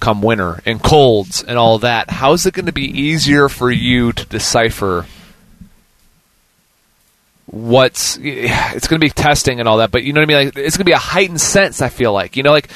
come 0.00 0.22
winter 0.22 0.62
and 0.64 0.80
colds 0.82 1.42
and 1.42 1.58
all 1.58 1.78
that. 1.80 2.08
How 2.10 2.32
is 2.32 2.46
it 2.46 2.54
going 2.54 2.66
to 2.66 2.72
be 2.72 2.84
easier 2.86 3.48
for 3.48 3.70
you 3.70 4.12
to 4.12 4.24
decipher? 4.26 5.06
What's 7.50 8.16
it's 8.22 8.86
going 8.88 9.00
to 9.00 9.04
be 9.04 9.10
testing 9.10 9.60
and 9.60 9.68
all 9.68 9.78
that, 9.78 9.90
but 9.90 10.02
you 10.04 10.12
know 10.12 10.20
what 10.20 10.30
I 10.30 10.34
mean. 10.34 10.46
Like 10.46 10.56
it's 10.56 10.76
going 10.76 10.84
to 10.84 10.88
be 10.88 10.92
a 10.92 10.98
heightened 10.98 11.40
sense. 11.40 11.82
I 11.82 11.88
feel 11.88 12.12
like 12.12 12.36
you 12.36 12.42
know, 12.42 12.52
like 12.52 12.68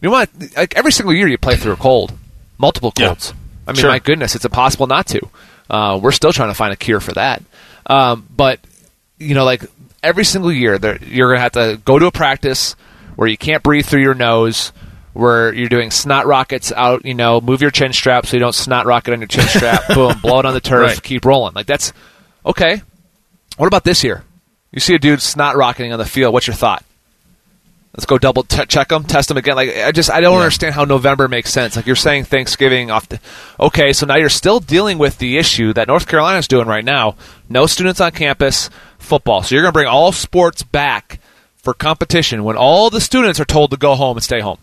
you 0.00 0.08
know 0.08 0.12
what? 0.12 0.30
Like 0.56 0.76
every 0.76 0.92
single 0.92 1.14
year 1.14 1.26
you 1.28 1.38
play 1.38 1.56
through 1.56 1.72
a 1.72 1.76
cold, 1.76 2.12
multiple 2.58 2.92
Yeah. 2.98 3.06
colds. 3.08 3.32
I 3.66 3.72
mean, 3.72 3.80
Sure. 3.80 3.90
my 3.90 3.98
goodness, 3.98 4.34
it's 4.34 4.44
impossible 4.44 4.86
not 4.86 5.06
to. 5.08 5.20
Uh, 5.70 5.98
we're 6.02 6.12
still 6.12 6.32
trying 6.32 6.50
to 6.50 6.54
find 6.54 6.72
a 6.72 6.76
cure 6.76 7.00
for 7.00 7.12
that. 7.12 7.42
Um, 7.86 8.26
but 8.34 8.60
you 9.18 9.34
know, 9.34 9.44
like 9.44 9.64
every 10.02 10.24
single 10.24 10.52
year, 10.52 10.78
there, 10.78 10.98
you're 11.02 11.28
going 11.28 11.38
to 11.38 11.42
have 11.42 11.52
to 11.52 11.80
go 11.84 11.98
to 11.98 12.06
a 12.06 12.10
practice 12.12 12.76
where 13.16 13.26
you 13.28 13.38
can't 13.38 13.62
breathe 13.62 13.86
through 13.86 14.02
your 14.02 14.14
nose. 14.14 14.72
Where 15.14 15.54
you're 15.54 15.68
doing 15.68 15.92
snot 15.92 16.26
rockets 16.26 16.72
out, 16.72 17.06
you 17.06 17.14
know, 17.14 17.40
move 17.40 17.62
your 17.62 17.70
chin 17.70 17.92
strap 17.92 18.26
so 18.26 18.36
you 18.36 18.40
don't 18.40 18.52
snot 18.52 18.84
rocket 18.84 19.12
on 19.12 19.20
your 19.20 19.28
chin 19.28 19.46
strap. 19.46 19.82
boom, 19.94 20.18
blow 20.20 20.40
it 20.40 20.44
on 20.44 20.54
the 20.54 20.60
turf, 20.60 20.82
Right. 20.88 21.00
keep 21.04 21.24
rolling. 21.24 21.54
Like 21.54 21.66
that's 21.66 21.92
okay. 22.44 22.82
What 23.56 23.66
about 23.66 23.84
this 23.84 24.02
year? 24.02 24.24
You 24.72 24.80
see 24.80 24.94
a 24.94 24.98
dude 24.98 25.22
snot 25.22 25.56
rocketing 25.56 25.92
on 25.92 25.98
the 25.98 26.04
field. 26.04 26.32
What's 26.32 26.46
your 26.46 26.54
thought? 26.54 26.84
Let's 27.94 28.06
go 28.06 28.18
double 28.18 28.42
t- 28.42 28.66
check 28.66 28.90
him, 28.90 29.04
test 29.04 29.30
him 29.30 29.36
again. 29.36 29.54
Like 29.54 29.76
I 29.76 29.92
just 29.92 30.10
I 30.10 30.20
don't 30.20 30.38
understand 30.38 30.74
how 30.74 30.84
November 30.84 31.28
makes 31.28 31.52
sense. 31.52 31.76
Like 31.76 31.86
you're 31.86 31.94
saying 31.94 32.24
Thanksgiving 32.24 32.90
off 32.90 33.08
the 33.08 33.20
okay, 33.60 33.92
so 33.92 34.04
now 34.04 34.16
you're 34.16 34.28
still 34.28 34.58
dealing 34.58 34.98
with 34.98 35.18
the 35.18 35.38
issue 35.38 35.72
that 35.74 35.86
North 35.86 36.08
Carolina's 36.08 36.48
doing 36.48 36.66
right 36.66 36.84
now. 36.84 37.14
No 37.48 37.66
students 37.66 38.00
on 38.00 38.10
campus, 38.10 38.68
football. 38.98 39.44
So 39.44 39.54
you're 39.54 39.62
going 39.62 39.72
to 39.72 39.76
bring 39.76 39.86
all 39.86 40.10
sports 40.10 40.64
back 40.64 41.20
for 41.54 41.72
competition 41.72 42.42
when 42.42 42.56
all 42.56 42.90
the 42.90 43.00
students 43.00 43.38
are 43.38 43.44
told 43.44 43.70
to 43.70 43.76
go 43.76 43.94
home 43.94 44.16
and 44.16 44.24
stay 44.24 44.40
home. 44.40 44.58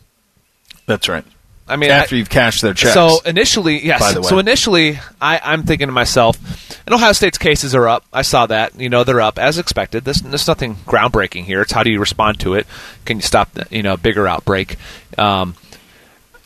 That's 0.86 1.08
right. 1.08 1.24
I 1.72 1.78
mean, 1.78 1.90
After 1.90 2.16
I- 2.16 2.20
you've 2.20 2.30
cashed 2.30 2.62
their 2.62 2.74
checks. 2.74 2.94
so 2.94 3.20
initially, 3.26 3.84
yes. 3.86 4.00
By 4.00 4.14
the 4.14 4.22
way. 4.22 4.28
So 4.28 4.38
initially, 4.40 5.00
I, 5.22 5.40
I'm 5.44 5.64
thinking 5.64 5.88
to 5.88 5.92
myself, 5.94 6.38
and 6.86 6.94
Ohio 6.94 7.14
State's 7.14 7.38
cases 7.38 7.74
are 7.74 7.88
up. 7.88 8.04
I 8.12 8.22
saw 8.24 8.46
that. 8.48 8.80
You 8.80 8.90
know, 8.90 9.04
they're 9.04 9.22
up 9.22 9.40
as 9.40 9.58
expected. 9.58 10.04
There's, 10.04 10.22
there's 10.22 10.48
nothing 10.48 10.76
groundbreaking 10.86 11.46
here. 11.46 11.62
It's 11.62 11.72
how 11.72 11.84
do 11.84 11.90
you 11.92 12.00
respond 12.00 12.40
to 12.42 12.54
it? 12.56 12.68
Can 13.06 13.18
you 13.18 13.22
stop 13.24 13.54
the 13.54 13.66
you 13.72 13.82
know 13.84 13.94
a 13.94 13.98
bigger 13.98 14.28
outbreak? 14.28 14.76
Um, 15.18 15.56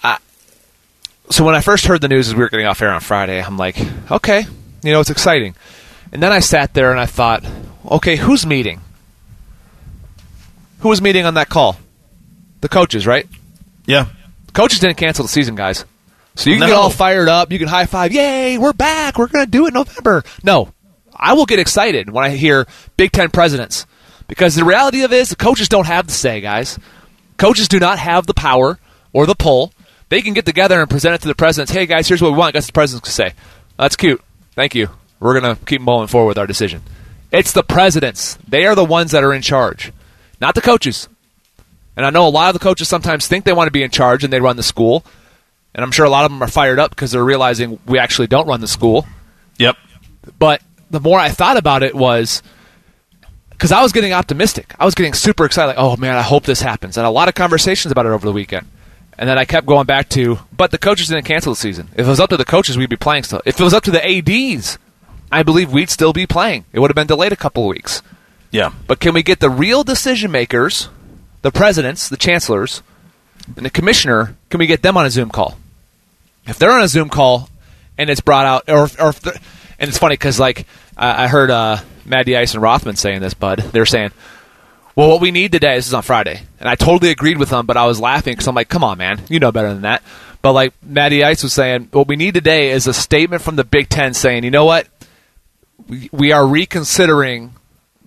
I, 0.03 0.19
so 1.31 1.43
when 1.43 1.55
I 1.55 1.61
first 1.61 1.85
heard 1.87 2.01
the 2.01 2.07
news 2.07 2.27
as 2.27 2.35
we 2.35 2.41
were 2.41 2.49
getting 2.49 2.67
off 2.67 2.81
air 2.81 2.91
on 2.91 3.01
Friday, 3.01 3.41
I'm 3.41 3.57
like, 3.57 3.77
okay, 4.11 4.45
You 4.83 4.91
know, 4.93 4.99
it's 4.99 5.09
exciting. 5.09 5.55
And 6.11 6.21
then 6.21 6.31
I 6.31 6.39
sat 6.39 6.73
there 6.75 6.91
and 6.91 6.99
I 6.99 7.07
thought, 7.07 7.43
okay, 7.89 8.15
who's 8.15 8.45
meeting? 8.45 8.81
Who 10.79 10.89
was 10.89 11.01
meeting 11.01 11.25
on 11.25 11.33
that 11.33 11.49
call? 11.49 11.77
The 12.61 12.69
coaches, 12.69 13.07
right? 13.07 13.27
Yeah. 13.87 14.07
Coaches 14.55 14.79
didn't 14.79 14.97
cancel 14.97 15.23
the 15.23 15.29
season, 15.29 15.53
guys. 15.55 15.85
So 16.35 16.49
you 16.49 16.55
can 16.55 16.61
No. 16.61 16.67
get 16.67 16.75
all 16.75 16.89
fired 16.89 17.29
up. 17.29 17.51
You 17.51 17.59
can 17.59 17.67
high 17.67 17.85
five. 17.85 18.11
Yay, 18.11 18.57
we're 18.57 18.73
back. 18.73 19.17
We're 19.17 19.27
going 19.27 19.45
to 19.45 19.51
do 19.51 19.65
it 19.65 19.69
in 19.69 19.73
November. 19.75 20.23
No, 20.43 20.69
I 21.15 21.33
will 21.33 21.45
get 21.45 21.59
excited 21.59 22.09
when 22.09 22.23
I 22.25 22.29
hear 22.29 22.65
Big 22.97 23.11
Ten 23.11 23.29
presidents 23.29 23.85
because 24.27 24.55
the 24.55 24.65
reality 24.65 25.03
of 25.03 25.13
it 25.13 25.17
is 25.17 25.29
the 25.29 25.35
coaches 25.35 25.69
don't 25.69 25.87
have 25.87 26.07
the 26.07 26.13
say, 26.13 26.41
guys. 26.41 26.79
Coaches 27.37 27.67
do 27.67 27.79
not 27.79 27.99
have 27.99 28.25
the 28.25 28.33
power 28.33 28.79
or 29.13 29.25
the 29.25 29.35
pull. 29.35 29.71
They 30.09 30.21
can 30.21 30.33
get 30.33 30.45
together 30.45 30.79
and 30.81 30.89
present 30.89 31.15
it 31.15 31.21
to 31.21 31.27
the 31.27 31.35
presidents. 31.35 31.71
Hey, 31.71 31.85
guys, 31.85 32.07
here's 32.07 32.21
what 32.21 32.31
we 32.31 32.37
want. 32.37 32.53
Guess 32.53 32.67
the 32.67 32.73
presidents 32.73 33.05
can 33.09 33.13
say. 33.13 33.33
That's 33.77 33.95
cute. 33.95 34.21
Thank 34.55 34.75
you. 34.75 34.89
We're 35.19 35.39
going 35.39 35.55
to 35.55 35.65
keep 35.65 35.81
moving 35.81 36.07
forward 36.07 36.29
with 36.29 36.37
our 36.37 36.47
decision. 36.47 36.81
It's 37.31 37.51
the 37.53 37.63
presidents. 37.63 38.37
They 38.47 38.65
are 38.65 38.75
the 38.75 38.85
ones 38.85 39.11
that 39.11 39.23
are 39.23 39.33
in 39.33 39.41
charge, 39.41 39.91
not 40.39 40.55
the 40.55 40.61
coaches. 40.61 41.09
And 41.97 42.05
I 42.05 42.09
know 42.09 42.27
a 42.27 42.29
lot 42.29 42.49
of 42.49 42.53
the 42.53 42.63
coaches 42.63 42.87
sometimes 42.89 43.27
think 43.27 43.45
they 43.45 43.53
want 43.53 43.67
to 43.67 43.71
be 43.71 43.83
in 43.83 43.91
charge 43.91 44.23
and 44.23 44.31
they 44.31 44.41
run 44.41 44.57
the 44.57 44.63
school. 44.63 45.05
And 45.73 45.83
I'm 45.83 45.91
sure 45.91 46.05
a 46.05 46.09
lot 46.09 46.25
of 46.25 46.31
them 46.31 46.41
are 46.41 46.47
fired 46.47 46.79
up 46.79 46.91
because 46.91 47.11
they're 47.11 47.23
realizing 47.23 47.79
we 47.85 47.99
actually 47.99 48.27
don't 48.27 48.47
run 48.47 48.61
the 48.61 48.67
school. 48.67 49.05
Yep. 49.57 49.77
But 50.39 50.61
the 50.89 50.99
more 50.99 51.19
I 51.19 51.29
thought 51.29 51.57
about 51.57 51.83
it 51.83 51.95
was 51.95 52.41
because 53.49 53.71
I 53.71 53.81
was 53.81 53.91
getting 53.91 54.13
optimistic. 54.13 54.73
I 54.79 54.85
was 54.85 54.95
getting 54.95 55.13
super 55.13 55.45
excited. 55.45 55.69
Like, 55.69 55.77
oh 55.77 55.95
man, 55.97 56.15
I 56.15 56.21
hope 56.21 56.43
this 56.43 56.61
happens. 56.61 56.97
And 56.97 57.05
a 57.05 57.09
lot 57.09 57.27
of 57.27 57.35
conversations 57.35 57.91
about 57.91 58.05
it 58.05 58.09
over 58.09 58.25
the 58.25 58.33
weekend. 58.33 58.67
And 59.17 59.29
then 59.29 59.37
I 59.37 59.45
kept 59.45 59.65
going 59.65 59.85
back 59.85 60.09
to, 60.09 60.39
but 60.55 60.71
the 60.71 60.77
coaches 60.77 61.07
didn't 61.07 61.23
cancel 61.23 61.53
the 61.53 61.59
season. 61.59 61.89
If 61.93 62.05
it 62.05 62.09
was 62.09 62.19
up 62.19 62.29
to 62.31 62.37
the 62.37 62.45
coaches, 62.45 62.77
we'd 62.77 62.89
be 62.89 62.97
playing 62.97 63.23
still. 63.23 63.41
If 63.45 63.59
it 63.59 63.63
was 63.63 63.73
up 63.73 63.83
to 63.83 63.91
the 63.91 64.05
ADs, 64.05 64.77
I 65.31 65.43
believe 65.43 65.71
we'd 65.71 65.89
still 65.89 66.11
be 66.11 66.27
playing. 66.27 66.65
It 66.73 66.79
would 66.79 66.89
have 66.89 66.95
been 66.95 67.07
delayed 67.07 67.31
a 67.31 67.37
couple 67.37 67.63
of 67.63 67.69
weeks. 67.69 68.01
Yeah. 68.51 68.73
But 68.87 68.99
can 68.99 69.13
we 69.13 69.23
get 69.23 69.39
the 69.39 69.49
real 69.49 69.83
decision 69.83 70.31
makers, 70.31 70.89
the 71.45 71.51
presidents, 71.51 72.09
the 72.09 72.17
chancellors, 72.17 72.81
and 73.55 73.63
the 73.63 73.69
commissioner? 73.69 74.35
Can 74.49 74.57
we 74.57 74.65
get 74.65 74.81
them 74.81 74.97
on 74.97 75.05
a 75.05 75.11
Zoom 75.11 75.29
call? 75.29 75.59
If 76.47 76.57
they're 76.57 76.71
on 76.71 76.81
a 76.81 76.87
Zoom 76.87 77.07
call 77.07 77.49
and 77.99 78.09
it's 78.09 78.19
brought 78.19 78.47
out, 78.47 78.63
or, 78.67 78.89
or 78.99 79.13
and 79.77 79.87
it's 79.87 79.99
funny 79.99 80.13
because 80.13 80.39
like 80.39 80.65
I 80.97 81.25
I 81.25 81.27
heard 81.27 81.51
uh, 81.51 81.77
Maddie 82.03 82.35
Ice 82.35 82.55
and 82.55 82.63
Rothman 82.63 82.95
saying 82.95 83.21
this, 83.21 83.35
Bud. 83.35 83.59
They're 83.59 83.85
saying, 83.85 84.09
"Well, 84.95 85.09
what 85.09 85.21
we 85.21 85.29
need 85.29 85.51
today. 85.51 85.75
This 85.75 85.85
is 85.85 85.93
on 85.93 86.01
Friday," 86.01 86.41
and 86.59 86.67
I 86.67 86.73
totally 86.73 87.11
agreed 87.11 87.37
with 87.37 87.49
them, 87.49 87.67
but 87.67 87.77
I 87.77 87.85
was 87.85 88.01
laughing 88.01 88.33
because 88.33 88.47
I'm 88.47 88.55
like, 88.55 88.69
"Come 88.69 88.83
on, 88.83 88.97
man, 88.97 89.21
you 89.29 89.39
know 89.39 89.51
better 89.51 89.69
than 89.69 89.83
that." 89.83 90.01
But 90.41 90.53
like 90.53 90.73
Maddie 90.83 91.23
Ice 91.23 91.43
was 91.43 91.53
saying, 91.53 91.89
what 91.91 92.07
we 92.07 92.15
need 92.15 92.35
today 92.35 92.71
is 92.71 92.85
a 92.85 92.93
statement 92.93 93.41
from 93.41 93.55
the 93.55 93.63
Big 93.63 93.89
Ten 93.89 94.15
saying, 94.15 94.43
"You 94.43 94.51
know 94.51 94.65
what? 94.65 94.87
we, 95.87 96.09
we 96.11 96.31
are 96.31 96.45
reconsidering. 96.45 97.53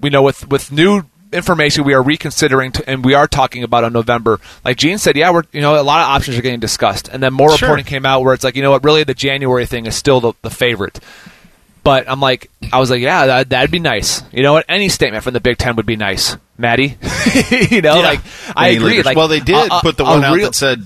We 0.00 0.10
know 0.10 0.22
with 0.22 0.48
with 0.48 0.72
new 0.72 1.04
information, 1.32 1.84
we 1.84 1.94
are 1.94 2.02
reconsidering, 2.02 2.72
to, 2.72 2.88
and 2.90 3.04
we 3.04 3.14
are 3.14 3.26
talking 3.26 3.62
about 3.62 3.84
on 3.84 3.92
November. 3.92 4.40
Like 4.64 4.76
Gene 4.76 4.98
said, 4.98 5.16
yeah, 5.16 5.30
we're 5.30 5.42
you 5.52 5.60
know 5.60 5.80
a 5.80 5.82
lot 5.82 6.00
of 6.00 6.08
options 6.08 6.36
are 6.38 6.42
getting 6.42 6.60
discussed, 6.60 7.08
and 7.08 7.22
then 7.22 7.32
more 7.32 7.50
Sure. 7.56 7.68
reporting 7.68 7.84
came 7.86 8.06
out 8.06 8.22
where 8.22 8.34
it's 8.34 8.44
like 8.44 8.56
you 8.56 8.62
know 8.62 8.70
what, 8.70 8.84
really 8.84 9.04
the 9.04 9.14
January 9.14 9.66
thing 9.66 9.86
is 9.86 9.94
still 9.96 10.20
the, 10.20 10.32
the 10.42 10.50
favorite. 10.50 11.00
But 11.84 12.10
I'm 12.10 12.20
like, 12.20 12.50
I 12.72 12.80
was 12.80 12.90
like, 12.90 13.00
yeah, 13.00 13.26
that, 13.26 13.48
that'd 13.50 13.70
be 13.70 13.78
nice. 13.78 14.22
You 14.32 14.42
know 14.42 14.52
what? 14.52 14.66
Any 14.68 14.88
statement 14.90 15.24
from 15.24 15.32
the 15.32 15.40
Big 15.40 15.56
Ten 15.56 15.76
would 15.76 15.86
be 15.86 15.96
nice, 15.96 16.36
Maddie. 16.58 16.98
you 17.50 17.80
know, 17.80 17.94
Yeah. 17.96 18.02
like 18.02 18.20
I 18.54 18.68
Any 18.68 18.76
agree. 18.76 18.88
leaders. 18.90 19.06
Like, 19.06 19.16
well, 19.16 19.28
they 19.28 19.40
did 19.40 19.54
a- 19.70 19.78
a- 19.78 19.80
put 19.80 19.96
the 19.96 20.04
a 20.04 20.08
one 20.08 20.24
out 20.24 20.34
real- 20.36 20.46
that 20.46 20.54
said 20.54 20.82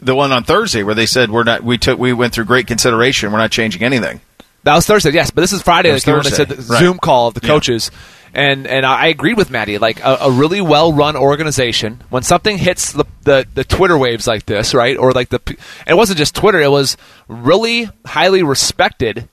the 0.00 0.14
one 0.14 0.30
on 0.32 0.44
Thursday 0.44 0.82
where 0.82 0.94
they 0.94 1.06
said 1.06 1.30
we're 1.30 1.44
not. 1.44 1.62
We 1.64 1.78
took. 1.78 1.98
We 1.98 2.12
went 2.12 2.34
through 2.34 2.44
great 2.44 2.66
consideration. 2.66 3.32
We're 3.32 3.38
not 3.38 3.50
changing 3.50 3.82
anything. 3.82 4.20
That 4.64 4.74
was 4.74 4.86
Thursday, 4.86 5.10
yes, 5.12 5.30
but 5.30 5.42
this 5.42 5.52
is 5.52 5.62
Friday. 5.62 5.92
Like 5.92 6.02
they 6.02 6.30
said 6.30 6.48
the 6.48 6.56
Thursday, 6.56 6.72
right. 6.72 6.78
Zoom 6.80 6.98
call 6.98 7.28
of 7.28 7.34
the 7.34 7.40
Yeah. 7.42 7.48
coaches, 7.48 7.90
and 8.32 8.66
and 8.66 8.84
I 8.86 9.08
agreed 9.08 9.36
with 9.36 9.50
Maddie. 9.50 9.76
Like 9.78 10.00
a, 10.00 10.16
a 10.22 10.30
really 10.30 10.60
well 10.62 10.92
run 10.92 11.16
organization, 11.16 12.02
when 12.10 12.22
something 12.22 12.56
hits 12.58 12.92
the, 12.92 13.04
the 13.22 13.46
the 13.54 13.64
Twitter 13.64 13.96
waves 13.98 14.26
like 14.26 14.46
this, 14.46 14.72
right, 14.74 14.96
or 14.96 15.12
like 15.12 15.28
the, 15.28 15.40
it 15.86 15.94
wasn't 15.94 16.18
just 16.18 16.34
Twitter, 16.34 16.60
it 16.60 16.70
was 16.70 16.96
really 17.28 17.88
highly 18.06 18.42
respected 18.42 19.28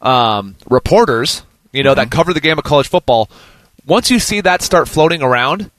um, 0.00 0.56
reporters, 0.68 1.44
you 1.72 1.82
know, 1.82 1.94
that 1.94 2.10
cover 2.10 2.32
the 2.34 2.40
game 2.40 2.58
of 2.58 2.64
college 2.64 2.88
football. 2.88 3.30
Once 3.86 4.10
you 4.10 4.18
see 4.18 4.40
that 4.40 4.60
start 4.60 4.88
floating 4.88 5.22
around, 5.22 5.70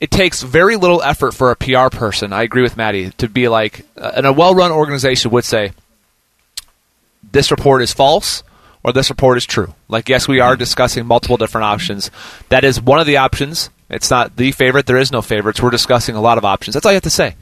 it 0.00 0.10
takes 0.10 0.42
very 0.42 0.76
little 0.76 1.00
effort 1.02 1.32
for 1.32 1.50
a 1.50 1.56
PR 1.56 1.88
person. 1.88 2.32
I 2.32 2.42
agree 2.42 2.62
with 2.62 2.76
Maddie 2.76 3.10
to 3.18 3.28
be 3.28 3.48
like, 3.48 3.86
uh, 3.96 4.12
and 4.16 4.26
a 4.26 4.32
well-run 4.32 4.70
organization 4.72 5.30
would 5.30 5.44
say, 5.44 5.72
this 7.32 7.50
report 7.50 7.82
is 7.82 7.92
false 7.92 8.42
or 8.82 8.92
this 8.92 9.10
report 9.10 9.38
is 9.38 9.46
true. 9.46 9.74
Like, 9.88 10.08
yes, 10.08 10.28
we 10.28 10.40
are 10.40 10.56
discussing 10.56 11.06
multiple 11.06 11.36
different 11.36 11.64
options. 11.64 12.10
That 12.50 12.64
is 12.64 12.80
one 12.80 13.00
of 13.00 13.06
the 13.06 13.16
options. 13.16 13.70
It's 13.90 14.10
not 14.10 14.36
the 14.36 14.52
favorite. 14.52 14.86
There 14.86 14.96
is 14.96 15.12
no 15.12 15.22
favorites. 15.22 15.60
We're 15.60 15.70
discussing 15.70 16.14
a 16.14 16.20
lot 16.20 16.38
of 16.38 16.44
options. 16.44 16.74
That's 16.74 16.86
all 16.86 16.92
you 16.92 16.96
have 16.96 17.02
to 17.04 17.10
say. 17.10 17.36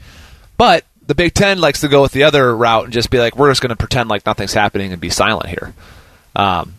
But 0.57 0.85
the 1.05 1.15
Big 1.15 1.33
Ten 1.33 1.59
likes 1.59 1.81
to 1.81 1.87
go 1.87 2.01
with 2.01 2.11
the 2.11 2.23
other 2.23 2.55
route 2.55 2.85
and 2.85 2.93
just 2.93 3.09
be 3.09 3.19
like, 3.19 3.35
we're 3.35 3.51
just 3.51 3.61
going 3.61 3.69
to 3.69 3.75
pretend 3.75 4.09
like 4.09 4.25
nothing's 4.25 4.53
happening 4.53 4.91
and 4.91 5.01
be 5.01 5.09
silent 5.09 5.49
here. 5.49 5.73
Um, 6.35 6.75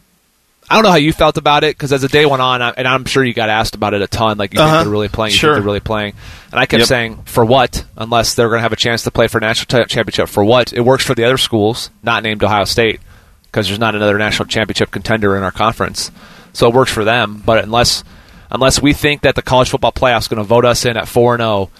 I 0.71 0.75
don't 0.77 0.83
know 0.85 0.91
how 0.91 0.97
you 0.97 1.13
felt 1.13 1.37
about 1.37 1.63
it 1.63 1.77
because 1.77 1.93
as 1.93 2.01
the 2.03 2.09
day 2.09 2.25
went 2.27 2.41
on, 2.43 2.63
I, 2.63 2.71
and 2.71 2.89
I'm 2.89 3.05
sure 3.05 3.23
you 3.23 3.35
got 3.35 3.49
asked 3.51 3.75
about 3.75 3.93
it 3.95 4.01
a 4.03 4.07
ton. 4.07 4.39
Like, 4.39 4.55
you 4.55 4.61
Uh-huh. 4.61 4.71
think 4.71 4.85
they're 4.85 4.91
really 4.93 5.09
playing? 5.09 5.33
You 5.33 5.39
Sure. 5.39 5.51
think 5.55 5.57
they're 5.63 5.67
really 5.67 5.81
playing? 5.81 6.15
And 6.51 6.59
I 6.61 6.67
kept 6.67 6.81
Yep. 6.81 6.89
saying, 6.89 7.23
for 7.27 7.45
what? 7.45 7.85
Unless 7.97 8.35
they're 8.35 8.49
going 8.49 8.59
to 8.59 8.63
have 8.63 8.73
a 8.73 8.77
chance 8.77 9.03
to 9.03 9.11
play 9.11 9.29
for 9.29 9.39
a 9.39 9.41
national 9.43 9.67
t- 9.85 9.89
championship. 9.95 10.29
For 10.29 10.43
what? 10.43 10.73
It 10.73 10.81
works 10.81 11.05
for 11.05 11.15
the 11.15 11.25
other 11.25 11.37
schools, 11.39 11.91
not 12.03 12.23
named 12.23 12.43
Ohio 12.43 12.65
State, 12.65 13.01
because 13.45 13.67
there's 13.69 13.79
not 13.79 13.95
another 13.95 14.17
national 14.19 14.47
championship 14.49 14.91
contender 14.91 15.37
in 15.37 15.43
our 15.43 15.53
conference. 15.53 16.11
So 16.55 16.69
it 16.69 16.75
works 16.75 16.91
for 16.93 17.05
them. 17.05 17.43
But 17.45 17.63
unless 17.65 18.03
unless 18.51 18.81
we 18.81 18.93
think 18.93 19.23
that 19.23 19.35
the 19.35 19.43
college 19.43 19.69
football 19.71 19.93
playoff 19.93 20.21
is 20.21 20.29
going 20.29 20.39
to 20.39 20.45
vote 20.45 20.65
us 20.65 20.85
in 20.87 20.97
at 20.97 21.09
four 21.09 21.35
and 21.35 21.41
zero 21.43 21.71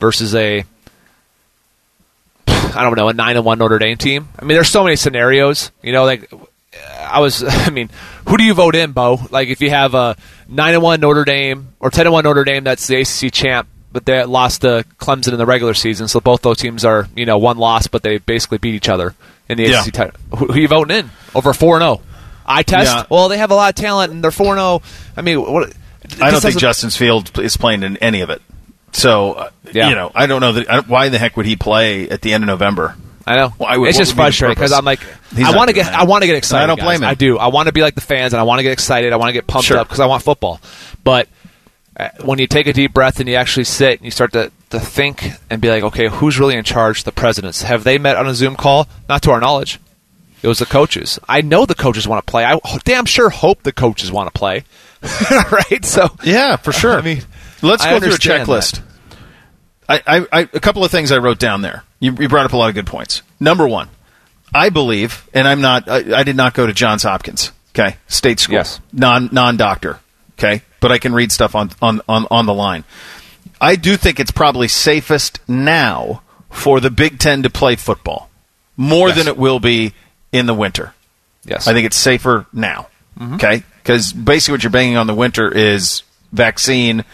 versus 0.00 0.34
a 0.34 0.64
I 2.46 2.82
don't 2.82 2.96
know 2.96 3.08
a 3.08 3.12
nine 3.12 3.36
and 3.36 3.44
one 3.44 3.58
Notre 3.58 3.78
Dame 3.78 3.96
team. 3.96 4.28
I 4.38 4.44
mean, 4.44 4.56
there's 4.56 4.68
so 4.68 4.82
many 4.84 4.96
scenarios. 4.96 5.70
You 5.82 5.92
know, 5.92 6.04
like 6.04 6.28
I 6.98 7.20
was. 7.20 7.44
I 7.48 7.70
mean, 7.70 7.90
who 8.28 8.36
do 8.36 8.44
you 8.44 8.54
vote 8.54 8.74
in, 8.74 8.92
Bo? 8.92 9.20
Like 9.30 9.48
if 9.48 9.60
you 9.60 9.70
have 9.70 9.94
a 9.94 10.16
nine 10.48 10.74
and 10.74 10.82
one 10.82 11.00
Notre 11.00 11.24
Dame 11.24 11.68
or 11.80 11.90
ten 11.90 12.06
and 12.06 12.12
one 12.12 12.24
Notre 12.24 12.44
Dame, 12.44 12.64
that's 12.64 12.86
the 12.86 13.00
ACC 13.00 13.32
champ, 13.32 13.68
but 13.92 14.04
they 14.06 14.24
lost 14.24 14.62
to 14.62 14.84
Clemson 14.98 15.32
in 15.32 15.38
the 15.38 15.46
regular 15.46 15.74
season. 15.74 16.08
So 16.08 16.20
both 16.20 16.42
those 16.42 16.58
teams 16.58 16.84
are 16.84 17.08
you 17.14 17.26
know 17.26 17.38
one 17.38 17.58
loss, 17.58 17.86
but 17.86 18.02
they 18.02 18.18
basically 18.18 18.58
beat 18.58 18.74
each 18.74 18.88
other 18.88 19.14
in 19.48 19.58
the 19.58 19.64
Yeah. 19.68 19.82
ACC 19.82 19.92
title. 19.92 20.20
Who, 20.36 20.46
who 20.46 20.58
you 20.60 20.68
voting 20.68 20.96
in 20.96 21.10
over 21.34 21.52
four 21.52 21.76
and 21.76 21.82
zero? 21.82 22.00
I 22.46 22.62
test. 22.62 22.94
Yeah. 22.94 23.04
Well, 23.10 23.28
they 23.28 23.38
have 23.38 23.50
a 23.50 23.54
lot 23.54 23.70
of 23.70 23.82
talent 23.82 24.12
and 24.12 24.22
they're 24.22 24.30
four 24.30 24.48
and 24.52 24.58
zero. 24.58 24.82
I 25.16 25.22
mean, 25.22 25.40
what? 25.40 25.72
I 26.20 26.30
don't 26.30 26.40
think 26.42 26.58
Justin 26.58 26.90
Fields 26.90 27.30
is 27.38 27.56
playing 27.56 27.82
in 27.82 27.96
any 27.98 28.20
of 28.20 28.28
it. 28.30 28.42
So 28.92 29.32
uh, 29.32 29.50
Yeah. 29.72 29.88
you 29.88 29.94
know, 29.94 30.12
I 30.14 30.26
don't 30.26 30.40
know 30.40 30.52
that. 30.52 30.70
I, 30.70 30.80
why 30.80 31.08
the 31.08 31.18
heck 31.18 31.36
would 31.36 31.46
he 31.46 31.56
play 31.56 32.08
at 32.10 32.20
the 32.20 32.32
end 32.34 32.44
of 32.44 32.48
November? 32.48 32.96
I 33.26 33.36
know. 33.36 33.48
Why 33.56 33.76
would- 33.76 33.88
it's 33.88 33.98
just 33.98 34.12
would 34.12 34.14
be 34.14 34.16
the 34.16 34.22
frustrating 34.24 34.54
because? 34.54 34.72
I'm 34.72 34.84
like, 34.84 35.00
He's 35.34 35.46
I 35.46 35.56
want 35.56 35.68
to 35.68 35.74
get, 35.74 35.86
that. 35.86 35.98
I 35.98 36.04
want 36.04 36.22
to 36.22 36.26
get 36.26 36.36
excited. 36.36 36.64
I 36.64 36.66
don't 36.66 36.76
guys. 36.76 36.84
blame 36.84 37.02
him. 37.02 37.08
I 37.08 37.14
do. 37.14 37.38
I 37.38 37.46
want 37.48 37.66
to 37.68 37.72
be 37.72 37.80
like 37.82 37.94
the 37.94 38.00
fans, 38.00 38.32
and 38.32 38.40
I 38.40 38.42
want 38.44 38.58
to 38.58 38.62
get 38.62 38.72
excited. 38.72 39.12
I 39.12 39.16
want 39.16 39.28
to 39.30 39.32
get 39.32 39.46
pumped 39.46 39.66
Sure. 39.66 39.78
up 39.78 39.86
because 39.88 40.00
I 40.00 40.06
want 40.06 40.22
football. 40.22 40.60
But 41.02 41.28
uh, 41.96 42.10
when 42.24 42.38
you 42.38 42.46
take 42.46 42.66
a 42.66 42.72
deep 42.72 42.92
breath 42.94 43.20
and 43.20 43.28
you 43.28 43.34
actually 43.36 43.64
sit 43.64 43.98
and 43.98 44.04
you 44.04 44.10
start 44.10 44.32
to, 44.34 44.52
to 44.70 44.78
think 44.80 45.30
and 45.50 45.60
be 45.62 45.70
like, 45.70 45.82
okay, 45.84 46.08
who's 46.08 46.38
really 46.38 46.54
in 46.56 46.64
charge? 46.64 47.04
The 47.04 47.12
presidents 47.12 47.62
have 47.62 47.82
they 47.84 47.98
met 47.98 48.16
on 48.16 48.26
a 48.26 48.34
Zoom 48.34 48.56
call? 48.56 48.86
Not 49.08 49.22
to 49.22 49.30
our 49.30 49.40
knowledge. 49.40 49.80
It 50.42 50.48
was 50.48 50.58
the 50.58 50.66
coaches. 50.66 51.18
I 51.26 51.40
know 51.40 51.64
the 51.64 51.74
coaches 51.74 52.06
want 52.06 52.24
to 52.26 52.30
play. 52.30 52.44
I 52.44 52.60
damn 52.84 53.06
sure 53.06 53.30
hope 53.30 53.62
the 53.62 53.72
coaches 53.72 54.12
want 54.12 54.32
to 54.32 54.38
play. 54.38 54.64
right? 55.30 55.84
So 55.84 56.08
Yeah, 56.22 56.56
for 56.56 56.72
sure. 56.72 56.92
I 56.98 57.00
mean, 57.00 57.22
let's 57.62 57.82
I 57.84 57.90
go 57.92 58.00
through 58.00 58.14
a 58.14 58.18
checklist. 58.18 58.80
I, 58.80 58.82
I, 59.88 60.26
I, 60.32 60.40
a 60.52 60.60
couple 60.60 60.84
of 60.84 60.90
things 60.90 61.12
I 61.12 61.18
wrote 61.18 61.38
down 61.38 61.62
there. 61.62 61.84
You, 62.00 62.12
you 62.18 62.28
brought 62.28 62.46
up 62.46 62.52
a 62.52 62.56
lot 62.56 62.68
of 62.68 62.74
good 62.74 62.86
points. 62.86 63.22
Number 63.40 63.66
one, 63.68 63.88
I 64.54 64.70
believe, 64.70 65.28
and 65.34 65.46
I'm 65.46 65.60
not. 65.60 65.88
I, 65.88 66.20
I 66.20 66.22
did 66.22 66.36
not 66.36 66.54
go 66.54 66.66
to 66.66 66.72
Johns 66.72 67.02
Hopkins. 67.02 67.52
Okay, 67.70 67.96
state 68.06 68.38
school, 68.40 68.54
Yes. 68.56 68.80
non 68.92 69.28
non 69.32 69.56
doctor. 69.56 69.98
Okay, 70.38 70.62
but 70.80 70.92
I 70.92 70.98
can 70.98 71.12
read 71.14 71.32
stuff 71.32 71.54
on 71.54 71.70
on 71.82 72.00
on 72.08 72.26
on 72.30 72.46
the 72.46 72.54
line. 72.54 72.84
I 73.60 73.76
do 73.76 73.96
think 73.96 74.20
it's 74.20 74.30
probably 74.30 74.68
safest 74.68 75.40
now 75.48 76.22
for 76.50 76.80
the 76.80 76.90
Big 76.90 77.18
Ten 77.18 77.42
to 77.42 77.50
play 77.50 77.76
football 77.76 78.30
more 78.76 79.08
Yes. 79.08 79.18
than 79.18 79.28
it 79.28 79.36
will 79.36 79.60
be 79.60 79.92
in 80.32 80.46
the 80.46 80.54
winter. 80.54 80.94
yes, 81.44 81.66
I 81.68 81.72
think 81.72 81.86
it's 81.86 81.96
safer 81.96 82.46
now. 82.52 82.88
Mm-hmm. 83.18 83.34
Okay, 83.34 83.62
because 83.82 84.12
basically 84.12 84.52
what 84.54 84.62
you're 84.64 84.70
banging 84.70 84.96
on 84.96 85.06
the 85.06 85.14
winter 85.14 85.48
is 85.52 86.02
vaccine, 86.32 87.04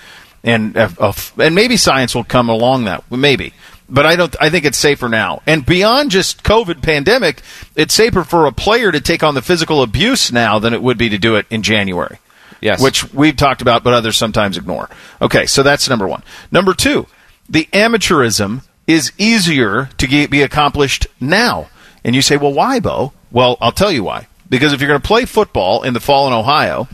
and 0.42 0.76
uh, 0.76 0.88
uh, 0.98 1.12
and 1.38 1.54
maybe 1.54 1.76
science 1.76 2.14
will 2.14 2.24
come 2.24 2.48
along 2.48 2.84
that 2.84 3.10
maybe. 3.10 3.52
But 3.88 4.06
I 4.06 4.14
don't. 4.16 4.34
I 4.40 4.50
think 4.50 4.64
it's 4.64 4.78
safer 4.78 5.08
now, 5.08 5.42
and 5.46 5.66
beyond 5.66 6.12
just 6.12 6.44
COVID 6.44 6.80
pandemic, 6.80 7.42
it's 7.74 7.92
safer 7.92 8.22
for 8.22 8.46
a 8.46 8.52
player 8.52 8.92
to 8.92 9.00
take 9.00 9.24
on 9.24 9.34
the 9.34 9.42
physical 9.42 9.82
abuse 9.82 10.30
now 10.30 10.60
than 10.60 10.72
it 10.74 10.82
would 10.82 10.96
be 10.96 11.08
to 11.08 11.18
do 11.18 11.36
it 11.36 11.46
in 11.50 11.62
January. 11.62 12.18
Yes. 12.62 12.82
which 12.82 13.10
we've 13.14 13.36
talked 13.36 13.62
about, 13.62 13.82
but 13.82 13.94
others 13.94 14.18
sometimes 14.18 14.58
ignore. 14.58 14.90
Okay, 15.22 15.46
so 15.46 15.62
that's 15.62 15.88
number 15.88 16.06
one. 16.06 16.22
Number 16.52 16.74
two, 16.74 17.06
the 17.48 17.66
amateurism 17.72 18.62
is 18.86 19.12
easier 19.16 19.88
to 19.96 20.06
get, 20.06 20.30
be 20.30 20.42
accomplished 20.42 21.06
now. 21.20 21.70
And 22.04 22.14
you 22.14 22.22
say, 22.22 22.36
well, 22.36 22.52
why, 22.52 22.80
Bo? 22.80 23.12
Well, 23.30 23.56
I'll 23.60 23.72
tell 23.72 23.90
you 23.92 24.04
why. 24.04 24.26
Because 24.48 24.72
if 24.72 24.80
you're 24.80 24.88
going 24.88 25.00
to 25.00 25.06
play 25.06 25.24
football 25.24 25.84
in 25.84 25.94
the 25.94 26.00
fall 26.00 26.26
in 26.26 26.32
Ohio, 26.32 26.88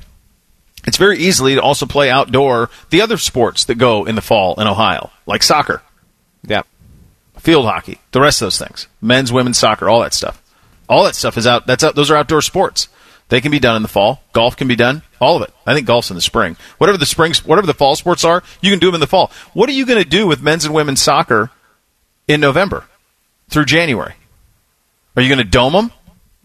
it's 0.87 0.97
very 0.97 1.19
easily 1.19 1.55
to 1.57 1.63
also 1.63 1.85
play 1.87 2.11
outdoor 2.11 2.71
the 2.91 3.01
other 3.01 3.17
sports 3.19 3.65
that 3.65 3.75
go 3.77 4.05
in 4.05 4.15
the 4.15 4.23
fall 4.23 4.59
in 4.61 4.67
Ohio, 4.67 5.11
like 5.27 5.43
soccer, 5.43 5.83
Yeah. 6.45 6.63
field 7.39 7.67
hockey, 7.67 7.99
the 8.13 8.21
rest 8.21 8.41
of 8.41 8.47
those 8.47 8.59
things, 8.59 8.87
men's, 9.01 9.33
women's 9.33 9.59
soccer, 9.59 9.89
all 9.89 10.01
that 10.01 10.15
stuff. 10.15 10.41
All 10.89 11.05
that 11.05 11.17
stuff 11.17 11.37
is 11.37 11.47
out. 11.47 11.67
That's 11.67 11.83
out. 11.83 11.97
Those 11.97 12.11
are 12.13 12.17
outdoor 12.17 12.43
sports. 12.43 12.89
They 13.29 13.41
can 13.41 13.51
be 13.51 13.59
done 13.59 13.75
in 13.75 13.83
the 13.83 13.89
fall. 13.89 14.23
Golf 14.33 14.57
can 14.57 14.69
be 14.69 14.77
done. 14.77 15.03
All 15.21 15.35
of 15.37 15.43
it. 15.43 15.53
I 15.67 15.75
think 15.75 15.85
golf's 15.85 16.11
in 16.11 16.15
the 16.15 16.21
spring. 16.23 16.57
Whatever 16.79 16.97
the 16.97 17.07
spring, 17.07 17.35
whatever 17.45 17.67
the 17.67 17.75
fall 17.75 17.97
sports 17.97 18.23
are, 18.25 18.45
you 18.61 18.71
can 18.71 18.79
do 18.79 18.87
them 18.87 18.95
in 18.95 19.01
the 19.01 19.09
fall. 19.09 19.33
What 19.53 19.69
are 19.69 19.73
you 19.73 19.85
going 19.85 20.01
to 20.01 20.09
do 20.09 20.29
with 20.29 20.41
men's 20.41 20.65
and 20.65 20.73
women's 20.73 21.03
soccer 21.03 21.51
in 22.29 22.41
November 22.41 22.85
through 23.49 23.65
January? 23.65 24.15
Are 25.17 25.23
you 25.23 25.29
going 25.29 25.39
to 25.45 25.51
dome 25.51 25.73
them? 25.73 25.91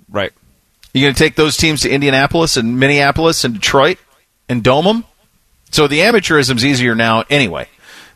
Right. 0.09 0.33
You 0.93 1.03
going 1.03 1.13
to 1.13 1.19
take 1.23 1.35
those 1.35 1.55
teams 1.55 1.81
to 1.81 1.89
Indianapolis 1.91 2.57
and 2.57 2.79
Minneapolis 2.79 3.43
and 3.43 3.53
Detroit 3.53 3.99
and 4.49 4.63
dome 4.63 4.85
them? 4.85 5.05
So 5.71 5.87
the 5.87 5.99
amateurism's 5.99 6.65
easier 6.65 6.95
now 6.95 7.23
anyway. 7.29 7.67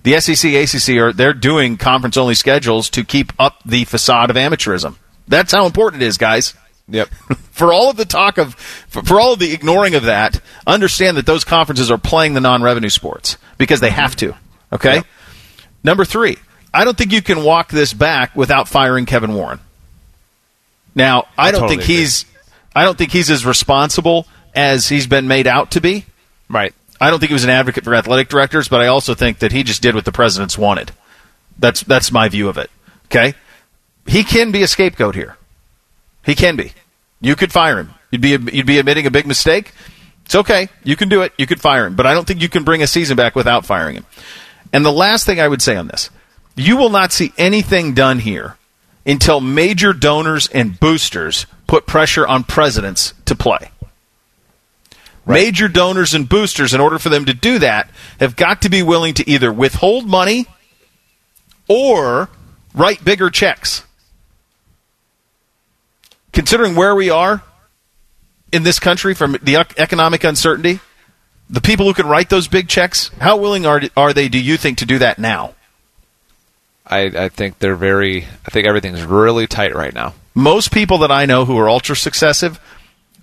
The 0.04 0.20
SEC, 0.20 0.54
ACC 0.54 0.98
are 0.98 1.14
they're 1.14 1.34
doing 1.34 1.78
conference 1.78 2.18
only 2.18 2.36
schedules 2.36 2.90
to 2.92 3.04
keep 3.04 3.34
up 3.40 3.62
the 3.66 3.86
facade 3.86 4.30
of 4.30 4.36
amateurism. 4.36 4.96
That's 5.28 5.52
how 5.52 5.66
important 5.66 6.04
it 6.04 6.06
is, 6.06 6.18
guys. 6.18 6.54
Yep. 6.88 7.10
For 7.52 7.74
all 7.74 7.90
of 7.90 7.98
the 7.98 8.06
talk 8.06 8.38
of, 8.38 8.54
for, 8.54 9.02
for 9.02 9.20
all 9.20 9.32
of 9.32 9.40
the 9.40 9.54
ignoring 9.54 9.96
of 9.96 10.04
that, 10.04 10.42
understand 10.68 11.16
that 11.16 11.26
those 11.26 11.46
conferences 11.46 11.90
are 11.90 11.98
playing 11.98 12.34
the 12.34 12.42
non-revenue 12.42 12.90
sports 12.90 13.38
because 13.58 13.80
they 13.80 13.90
have 13.90 14.14
to. 14.18 14.36
Okay. 14.74 14.96
Yep. 14.96 15.06
Number 15.82 16.04
three, 16.04 16.38
I 16.74 16.84
don't 16.84 16.98
think 16.98 17.14
you 17.14 17.22
can 17.22 17.46
walk 17.46 17.70
this 17.70 17.94
back 17.94 18.36
without 18.36 18.68
firing 18.68 19.06
Kevin 19.06 19.34
Warren. 19.34 19.62
Now, 20.94 21.28
I, 21.38 21.52
don't 21.52 21.62
totally 21.62 21.78
think 21.78 21.84
agree. 21.84 21.96
he's, 21.96 22.26
I 22.76 22.84
don't 22.84 22.98
think 22.98 23.12
he's 23.12 23.32
as 23.32 23.46
responsible 23.46 24.28
as 24.54 24.90
he's 24.90 25.08
been 25.08 25.30
made 25.30 25.48
out 25.48 25.72
to 25.72 25.82
be. 25.82 26.06
Right. 26.50 26.74
I 27.00 27.10
don't 27.10 27.20
think 27.20 27.30
he 27.30 27.34
was 27.34 27.44
an 27.44 27.50
advocate 27.50 27.84
for 27.84 27.94
athletic 27.94 28.30
directors, 28.30 28.68
but 28.68 28.82
I 28.82 28.88
also 28.88 29.14
think 29.16 29.40
that 29.40 29.52
he 29.52 29.64
just 29.64 29.82
did 29.82 29.96
what 29.96 30.06
the 30.06 30.12
presidents 30.12 30.58
wanted. 30.58 30.92
That's 31.60 31.84
that's 31.84 32.12
my 32.12 32.30
view 32.30 32.50
of 32.50 32.58
it. 32.58 32.70
Okay, 33.06 33.34
he 34.06 34.24
can 34.24 34.52
be 34.52 34.64
a 34.64 34.68
scapegoat 34.68 35.16
here. 35.16 35.38
He 36.26 36.36
can 36.36 36.56
be. 36.56 36.74
You 37.22 37.36
could 37.36 37.52
fire 37.52 37.80
him. 37.80 37.94
You'd 38.12 38.22
be 38.22 38.30
you'd 38.30 38.66
be 38.66 38.80
admitting 38.80 39.06
a 39.06 39.12
big 39.12 39.28
mistake. 39.28 39.74
It's 40.26 40.36
okay. 40.36 40.70
You 40.84 40.96
can 40.96 41.10
do 41.10 41.22
it. 41.22 41.34
You 41.38 41.46
could 41.46 41.62
fire 41.62 41.86
him, 41.86 41.96
but 41.96 42.06
I 42.06 42.14
don't 42.14 42.26
think 42.26 42.42
you 42.42 42.50
can 42.50 42.64
bring 42.64 42.82
a 42.82 42.88
season 42.88 43.16
back 43.16 43.36
without 43.36 43.66
firing 43.66 43.96
him. 43.96 44.06
And 44.74 44.84
the 44.84 44.92
last 44.92 45.26
thing 45.26 45.40
I 45.40 45.48
would 45.48 45.62
say 45.62 45.76
on 45.76 45.88
this, 45.88 46.10
you 46.56 46.78
will 46.78 46.90
not 46.90 47.12
see 47.12 47.32
anything 47.38 47.94
done 47.94 48.20
here 48.20 48.58
until 49.06 49.40
major 49.40 49.94
donors 49.94 50.48
and 50.48 50.80
boosters 50.80 51.46
put 51.68 51.86
pressure 51.86 52.26
on 52.26 52.44
presidents 52.44 53.14
to 53.26 53.36
play. 53.36 53.70
Major 55.26 55.68
donors 55.68 56.14
and 56.14 56.30
boosters, 56.30 56.74
in 56.74 56.80
order 56.80 57.00
for 57.00 57.10
them 57.10 57.26
to 57.26 57.34
do 57.34 57.60
that, 57.60 57.90
have 58.20 58.36
got 58.36 58.62
to 58.62 58.70
be 58.70 58.84
willing 58.84 59.14
to 59.16 59.30
either 59.30 59.52
withhold 59.52 60.06
money 60.08 60.46
or 61.68 62.30
write 62.74 63.04
bigger 63.04 63.30
checks. 63.30 63.84
Considering 66.32 66.76
where 66.76 66.94
we 66.94 67.10
are 67.10 67.42
in 68.52 68.64
this 68.64 68.78
country 68.78 69.16
from 69.16 69.38
the 69.42 69.56
economic 69.78 70.24
uncertainty, 70.24 70.80
the 71.50 71.62
people 71.62 71.86
who 71.86 71.94
can 71.94 72.08
write 72.08 72.30
those 72.30 72.48
big 72.48 72.68
checks, 72.68 73.10
how 73.20 73.38
willing 73.38 73.66
are, 73.66 73.82
are 73.98 74.14
they, 74.14 74.30
do 74.30 74.40
you 74.40 74.58
think, 74.58 74.78
to 74.80 74.86
do 74.86 75.00
that 75.00 75.18
now? 75.18 75.56
I, 76.86 77.06
I 77.06 77.30
think 77.30 77.60
they're 77.60 77.76
very. 77.76 78.26
I 78.46 78.52
think 78.52 78.68
everything's 78.68 79.04
really 79.04 79.48
tight 79.48 79.74
right 79.74 79.94
now. 79.94 80.14
Most 80.36 80.72
people 80.72 81.00
that 81.00 81.12
I 81.12 81.26
know 81.26 81.46
who 81.46 81.58
are 81.58 81.68
ultra 81.68 81.96
successive, 81.96 82.60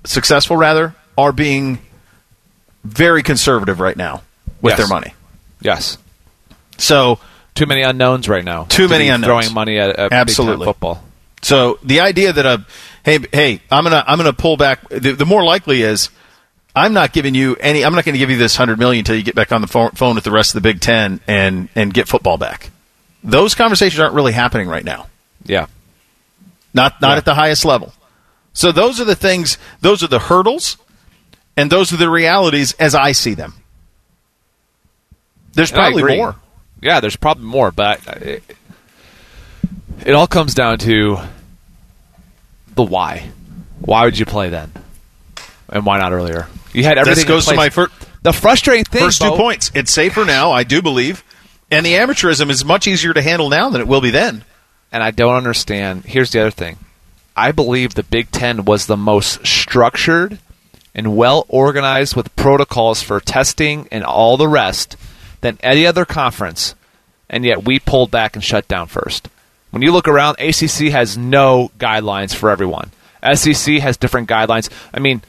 successful 0.04 0.56
rather, 0.56 0.96
are 1.16 1.32
being 1.32 1.78
very 2.84 3.22
conservative 3.22 3.80
right 3.80 3.96
now 3.96 4.22
with 4.60 4.72
Yes. 4.72 4.78
their 4.78 4.88
money. 4.88 5.14
Yes. 5.60 5.98
So 6.78 7.18
Too 7.54 7.66
many 7.66 7.82
unknowns 7.82 8.28
right 8.28 8.44
now. 8.44 8.64
Too 8.64 8.84
to 8.84 8.88
many 8.88 9.08
unknowns. 9.08 9.46
Throwing 9.46 9.54
money 9.54 9.78
at, 9.78 9.96
at 9.98 10.12
Absolutely. 10.12 10.64
football. 10.66 11.02
So 11.42 11.78
the 11.82 12.00
idea 12.00 12.32
that 12.32 12.46
a 12.46 12.64
hey 13.04 13.18
hey 13.32 13.60
I'm 13.70 13.84
gonna 13.84 14.04
I'm 14.06 14.16
gonna 14.16 14.32
pull 14.32 14.56
back 14.56 14.88
the, 14.88 15.12
the 15.12 15.26
more 15.26 15.42
likely 15.44 15.82
is 15.82 16.08
I'm 16.74 16.92
not 16.94 17.12
giving 17.12 17.34
you 17.34 17.56
any 17.56 17.84
I'm 17.84 17.94
not 17.94 18.04
going 18.04 18.14
to 18.14 18.18
give 18.18 18.30
you 18.30 18.38
this 18.38 18.56
hundred 18.56 18.78
million 18.78 19.00
until 19.00 19.16
you 19.16 19.22
get 19.22 19.34
back 19.34 19.52
on 19.52 19.60
the 19.60 19.66
phone, 19.66 19.90
phone 19.90 20.14
with 20.14 20.24
the 20.24 20.30
rest 20.30 20.54
of 20.54 20.62
the 20.62 20.66
Big 20.68 20.80
Ten 20.80 21.20
and 21.26 21.68
and 21.74 21.92
get 21.92 22.08
football 22.08 22.38
back. 22.38 22.70
Those 23.22 23.54
conversations 23.54 24.00
aren't 24.00 24.14
really 24.14 24.32
happening 24.32 24.68
right 24.68 24.84
now. 24.84 25.06
Yeah. 25.44 25.66
Not 26.74 27.00
not 27.02 27.10
Yeah. 27.12 27.16
at 27.18 27.24
the 27.24 27.34
highest 27.34 27.64
level. 27.64 27.92
So 28.54 28.72
those 28.72 29.00
are 29.00 29.04
the 29.04 29.14
things. 29.16 29.58
Those 29.80 30.02
are 30.02 30.06
the 30.08 30.18
hurdles, 30.18 30.76
and 31.56 31.70
those 31.70 31.92
are 31.92 31.96
the 31.96 32.10
realities 32.10 32.72
as 32.74 32.94
I 32.94 33.12
see 33.12 33.34
them. 33.34 33.54
There's 35.54 35.70
probably 35.70 36.16
more. 36.16 36.36
Yeah, 36.80 37.00
there's 37.00 37.16
probably 37.16 37.44
more, 37.44 37.70
but 37.70 38.06
it, 38.22 38.42
it 40.04 40.12
all 40.12 40.26
comes 40.26 40.54
down 40.54 40.78
to 40.78 41.18
the 42.74 42.82
why. 42.82 43.30
Why 43.80 44.04
would 44.04 44.18
you 44.18 44.24
play 44.24 44.48
then, 44.48 44.72
and 45.68 45.84
why 45.84 45.98
not 45.98 46.12
earlier? 46.12 46.48
You 46.72 46.84
had 46.84 46.98
everything. 46.98 47.22
This 47.22 47.28
goes 47.28 47.46
to 47.46 47.54
my 47.54 47.68
place. 47.68 47.88
fir- 47.88 48.08
the 48.22 48.32
frustrating 48.32 48.84
thing. 48.84 49.02
first 49.02 49.20
two 49.20 49.30
Bo, 49.30 49.36
points. 49.36 49.70
It's 49.74 49.90
safer 49.90 50.24
now, 50.24 50.52
I 50.52 50.64
do 50.64 50.80
believe, 50.80 51.22
and 51.70 51.84
the 51.84 51.94
amateurism 51.94 52.48
is 52.50 52.64
much 52.64 52.86
easier 52.86 53.12
to 53.12 53.20
handle 53.20 53.48
now 53.48 53.68
than 53.70 53.80
it 53.80 53.88
will 53.88 54.00
be 54.00 54.10
then. 54.10 54.44
and 54.90 55.02
I 55.02 55.10
don't 55.10 55.34
understand. 55.34 56.04
Here's 56.04 56.30
the 56.30 56.40
other 56.40 56.50
thing. 56.50 56.78
I 57.36 57.52
believe 57.52 57.94
the 57.94 58.02
Big 58.02 58.30
Ten 58.30 58.64
was 58.64 58.86
the 58.86 58.96
most 58.96 59.46
structured 59.46 60.38
and 60.94 61.16
well 61.16 61.44
organized 61.48 62.14
with 62.16 62.34
protocols 62.36 63.02
for 63.02 63.20
testing 63.20 63.88
and 63.90 64.04
all 64.04 64.36
the 64.36 64.48
rest 64.48 64.96
than 65.40 65.58
any 65.62 65.86
other 65.86 66.04
conference, 66.04 66.74
and 67.28 67.44
yet 67.44 67.64
we 67.64 67.78
pulled 67.78 68.10
back 68.10 68.34
and 68.34 68.44
shut 68.44 68.68
down 68.68 68.86
first. 68.86 69.28
When 69.70 69.82
you 69.82 69.90
look 69.92 70.06
around, 70.06 70.36
ACC 70.38 70.92
has 70.92 71.16
no 71.16 71.70
guidelines 71.78 72.34
for 72.34 72.50
everyone. 72.50 72.90
SEC 73.34 73.78
has 73.80 73.96
different 73.96 74.28
guidelines. 74.28 74.68
I 74.92 74.98
mean, 74.98 75.22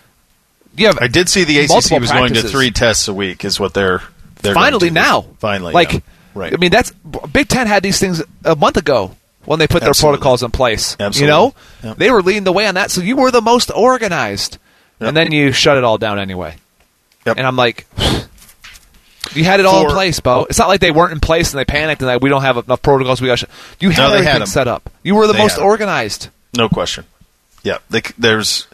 you 0.76 0.88
have 0.88 0.98
I 1.00 1.08
did 1.08 1.30
see 1.30 1.44
the 1.44 1.60
ACC 1.60 2.00
was 2.00 2.12
going 2.12 2.34
to 2.34 2.42
three 2.42 2.72
tests 2.72 3.08
a 3.08 3.14
week, 3.14 3.46
is 3.46 3.60
what 3.60 3.74
they're, 3.74 4.02
they're 4.42 4.54
finally 4.54 4.90
now. 4.90 5.22
Finally, 5.40 5.74
like 5.74 5.94
yeah. 5.94 6.00
right. 6.34 6.54
I 6.54 6.58
mean, 6.58 6.72
that's 6.72 6.92
Big 7.32 7.48
Ten 7.48 7.68
had 7.68 7.84
these 7.84 8.00
things 8.00 8.22
a 8.44 8.56
month 8.56 8.78
ago 8.78 9.16
when 9.46 9.60
they 9.60 9.68
put 9.68 9.84
their 9.84 9.94
protocols 9.94 10.44
in 10.44 10.52
place. 10.52 10.96
Absolutely. 11.00 11.22
You 11.22 11.28
know, 11.28 11.54
Yep. 11.84 11.98
they 11.98 12.12
were 12.12 12.22
leading 12.22 12.44
the 12.44 12.54
way 12.54 12.66
on 12.66 12.76
that. 12.76 12.92
So 12.92 13.02
you 13.02 13.16
were 13.18 13.30
the 13.32 13.42
most 13.42 13.72
organized, 13.76 14.58
and 15.04 15.16
then 15.16 15.32
you 15.32 15.52
shut 15.52 15.78
it 15.78 15.84
all 15.84 15.98
down 15.98 16.20
anyway. 16.20 16.56
Yep. 17.26 17.38
And 17.38 17.48
I'm 17.48 17.56
like. 17.56 17.86
You 19.34 19.46
had 19.46 19.60
it 19.60 19.66
all 19.66 19.86
in 19.88 19.92
place, 19.92 20.20
Bo. 20.20 20.46
It's 20.48 20.60
not 20.60 20.68
like 20.68 20.80
they 20.80 20.92
weren't 20.92 21.12
in 21.14 21.20
place 21.20 21.54
and 21.54 21.60
they 21.60 21.66
panicked 21.66 22.02
and 22.02 22.08
like 22.08 22.22
we 22.22 22.30
don't 22.30 22.44
have 22.44 22.58
enough 22.58 22.82
protocols. 22.84 23.20
We 23.20 23.28
got. 23.28 23.40
Sh-. 23.40 23.46
You 23.80 23.90
had 23.90 23.98
No, 24.04 24.10
they 24.10 24.18
had 24.18 24.20
everything 24.28 24.40
them. 24.42 24.48
set 24.48 24.68
up. 24.68 24.92
You 25.02 25.16
were 25.16 25.26
the 25.26 25.34
They 25.34 25.40
most 25.40 25.58
organized. 25.58 26.28
No 26.56 26.70
question. 26.70 27.06
Yeah, 27.64 27.80
they, 27.90 28.02
there's 28.18 28.68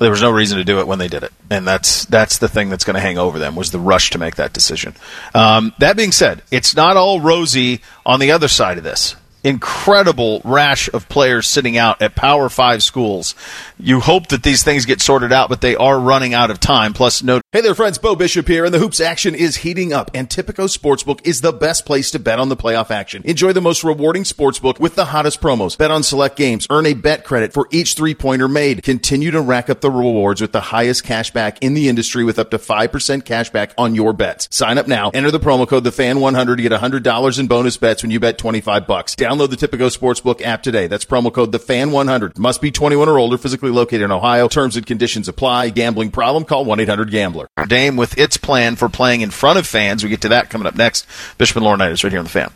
there 0.00 0.10
was 0.10 0.22
no 0.22 0.30
reason 0.30 0.58
to 0.58 0.64
do 0.64 0.80
it 0.80 0.88
when 0.88 0.98
they 0.98 1.06
did 1.08 1.22
it, 1.22 1.32
and 1.50 1.66
that's 1.66 2.04
that's 2.06 2.38
the 2.38 2.48
thing 2.48 2.68
that's 2.68 2.84
going 2.84 2.94
to 2.94 3.00
hang 3.00 3.16
over 3.18 3.38
them 3.38 3.54
was 3.54 3.70
the 3.70 3.78
rush 3.78 4.10
to 4.10 4.18
make 4.18 4.36
that 4.36 4.52
decision. 4.52 4.94
Um, 5.34 5.72
that 5.78 5.96
being 5.96 6.10
said, 6.10 6.42
it's 6.50 6.74
not 6.74 6.96
all 6.96 7.20
rosy 7.20 7.80
on 8.04 8.18
the 8.20 8.32
other 8.32 8.48
side 8.48 8.78
of 8.78 8.82
this. 8.82 9.14
Incredible 9.44 10.40
rash 10.42 10.88
of 10.94 11.06
players 11.10 11.46
sitting 11.46 11.76
out 11.76 12.00
at 12.00 12.14
Power 12.14 12.48
Five 12.48 12.82
schools. 12.82 13.34
You 13.78 14.00
hope 14.00 14.28
that 14.28 14.42
these 14.42 14.64
things 14.64 14.86
get 14.86 15.02
sorted 15.02 15.32
out, 15.32 15.50
but 15.50 15.60
they 15.60 15.76
are 15.76 16.00
running 16.00 16.32
out 16.32 16.50
of 16.50 16.58
time. 16.58 16.94
Plus, 16.94 17.22
no. 17.22 17.42
Hey 17.52 17.60
there, 17.60 17.74
friends. 17.74 17.98
Bo 17.98 18.16
Bishop 18.16 18.48
here, 18.48 18.64
and 18.64 18.72
the 18.72 18.78
hoops 18.78 19.00
action 19.00 19.34
is 19.34 19.56
heating 19.56 19.92
up. 19.92 20.10
And 20.14 20.30
Tipico 20.30 20.66
Sportsbook 20.66 21.20
is 21.24 21.42
the 21.42 21.52
best 21.52 21.84
place 21.84 22.10
to 22.12 22.18
bet 22.18 22.38
on 22.38 22.48
the 22.48 22.56
playoff 22.56 22.90
action. 22.90 23.22
Enjoy 23.26 23.52
the 23.52 23.60
most 23.60 23.84
rewarding 23.84 24.22
sportsbook 24.22 24.80
with 24.80 24.94
the 24.94 25.04
hottest 25.04 25.42
promos. 25.42 25.76
Bet 25.76 25.90
on 25.90 26.02
select 26.02 26.36
games. 26.36 26.66
Earn 26.70 26.86
a 26.86 26.94
bet 26.94 27.24
credit 27.24 27.52
for 27.52 27.68
each 27.70 27.94
three 27.94 28.14
pointer 28.14 28.48
made. 28.48 28.82
Continue 28.82 29.30
to 29.30 29.42
rack 29.42 29.68
up 29.68 29.82
the 29.82 29.90
rewards 29.90 30.40
with 30.40 30.52
the 30.52 30.60
highest 30.62 31.04
cash 31.04 31.32
back 31.32 31.62
in 31.62 31.74
the 31.74 31.90
industry 31.90 32.24
with 32.24 32.38
up 32.38 32.50
to 32.50 32.58
5% 32.58 33.24
cash 33.26 33.50
back 33.50 33.74
on 33.76 33.94
your 33.94 34.14
bets. 34.14 34.48
Sign 34.50 34.78
up 34.78 34.88
now. 34.88 35.10
Enter 35.12 35.30
the 35.30 35.38
promo 35.38 35.68
code 35.68 35.84
TheFan100 35.84 36.56
to 36.56 36.62
get 36.62 36.72
$100 36.72 37.38
in 37.38 37.46
bonus 37.46 37.76
bets 37.76 38.02
when 38.02 38.10
you 38.10 38.18
bet 38.18 38.38
25 38.38 38.86
bucks. 38.86 39.14
Download 39.34 39.50
the 39.50 39.56
Tipico 39.56 39.90
Sportsbook 39.90 40.42
app 40.42 40.62
today. 40.62 40.86
That's 40.86 41.04
promo 41.04 41.32
code 41.32 41.50
TheFan100. 41.50 42.38
Must 42.38 42.60
be 42.60 42.70
21 42.70 43.08
or 43.08 43.18
older, 43.18 43.36
physically 43.36 43.70
located 43.70 44.02
in 44.02 44.12
Ohio. 44.12 44.46
Terms 44.46 44.76
and 44.76 44.86
conditions 44.86 45.26
apply. 45.26 45.70
Gambling 45.70 46.12
problem? 46.12 46.44
Call 46.44 46.64
1-800-GAMBLER. 46.64 47.48
Dame 47.66 47.96
with 47.96 48.16
its 48.16 48.36
plan 48.36 48.76
for 48.76 48.88
playing 48.88 49.22
in 49.22 49.30
front 49.30 49.58
of 49.58 49.66
fans. 49.66 50.04
We 50.04 50.10
get 50.10 50.20
to 50.20 50.28
that 50.28 50.50
coming 50.50 50.68
up 50.68 50.76
next. 50.76 51.06
Bishop 51.36 51.56
and 51.56 51.66
Laurinaitis 51.66 52.04
right 52.04 52.12
here 52.12 52.20
on 52.20 52.26
The 52.26 52.30
Fan. 52.30 52.52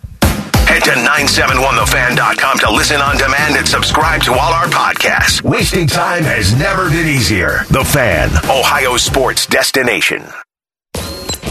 Head 0.69 0.85
to 0.85 0.91
971thefan.com 0.91 2.59
to 2.59 2.71
listen 2.71 3.01
on 3.01 3.17
demand 3.17 3.57
and 3.57 3.67
subscribe 3.67 4.23
to 4.23 4.33
all 4.33 4.53
our 4.53 4.67
podcasts. 4.67 5.43
Wasting 5.43 5.89
time 5.89 6.23
has 6.23 6.57
never 6.59 6.91
been 6.91 7.09
easier. 7.09 7.65
The 7.71 7.85
Fan, 7.85 8.31
Ohio 8.49 8.97
sports 8.97 9.47
destination. 9.47 10.23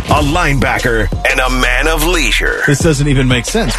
A 0.10 0.22
linebacker 0.22 1.12
and 1.30 1.40
a 1.40 1.50
man 1.62 1.88
of 1.88 2.06
leisure. 2.06 2.62
This 2.66 2.80
doesn't 2.80 3.08
even 3.08 3.28
make 3.28 3.46
sense. 3.46 3.76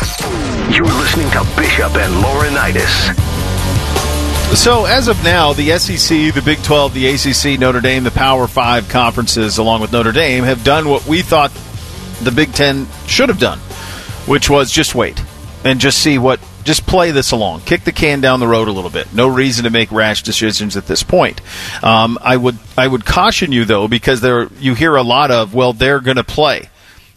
You're 0.71 0.85
listening 0.85 1.31
to 1.31 1.43
Bishop 1.57 1.97
and 1.97 2.23
Laurinaitis. 2.23 3.17
So, 4.55 4.85
as 4.85 5.09
of 5.09 5.23
now, 5.25 5.53
the 5.55 5.79
SEC, 5.79 6.35
the 6.35 6.43
Big 6.45 6.63
12, 6.63 6.95
the 6.95 7.07
ACC, 7.09 7.59
Notre 7.59 7.81
Dame, 7.81 8.05
the 8.05 8.11
Power 8.11 8.47
Five 8.47 8.89
conferences, 8.89 9.59
along 9.59 9.81
with 9.81 9.91
Notre 9.93 10.13
Dame, 10.13 10.45
have 10.45 10.63
done 10.65 10.89
what 10.89 11.07
we 11.07 11.23
thought 11.23 11.51
the 12.23 12.31
Big 12.31 12.53
Ten 12.53 12.87
should 13.07 13.31
have 13.31 13.39
done, 13.39 13.59
which 14.27 14.51
was 14.51 14.71
just 14.71 14.95
wait 14.95 15.23
and 15.65 15.81
just 15.81 15.99
see 15.99 16.19
what, 16.19 16.41
just 16.69 16.87
play 16.87 17.11
this 17.13 17.33
along, 17.33 17.63
kick 17.63 17.85
the 17.85 17.93
can 17.93 18.21
down 18.21 18.41
the 18.41 18.47
road 18.47 18.69
a 18.69 18.73
little 18.73 18.91
bit. 18.91 19.15
No 19.15 19.27
reason 19.27 19.65
to 19.65 19.71
make 19.71 19.91
rash 19.91 20.23
decisions 20.23 20.77
at 20.77 20.87
this 20.87 21.03
point. 21.03 21.41
Um, 21.83 22.19
I 22.21 22.37
would, 22.37 22.59
I 22.77 22.87
would 22.87 23.07
caution 23.07 23.53
you 23.53 23.65
though, 23.65 23.89
because 23.89 24.21
there, 24.21 24.49
you 24.61 24.75
hear 24.75 24.95
a 24.95 25.03
lot 25.03 25.31
of, 25.31 25.55
well, 25.55 25.73
they're 25.73 26.01
going 26.01 26.19
to 26.19 26.25
play. 26.25 26.69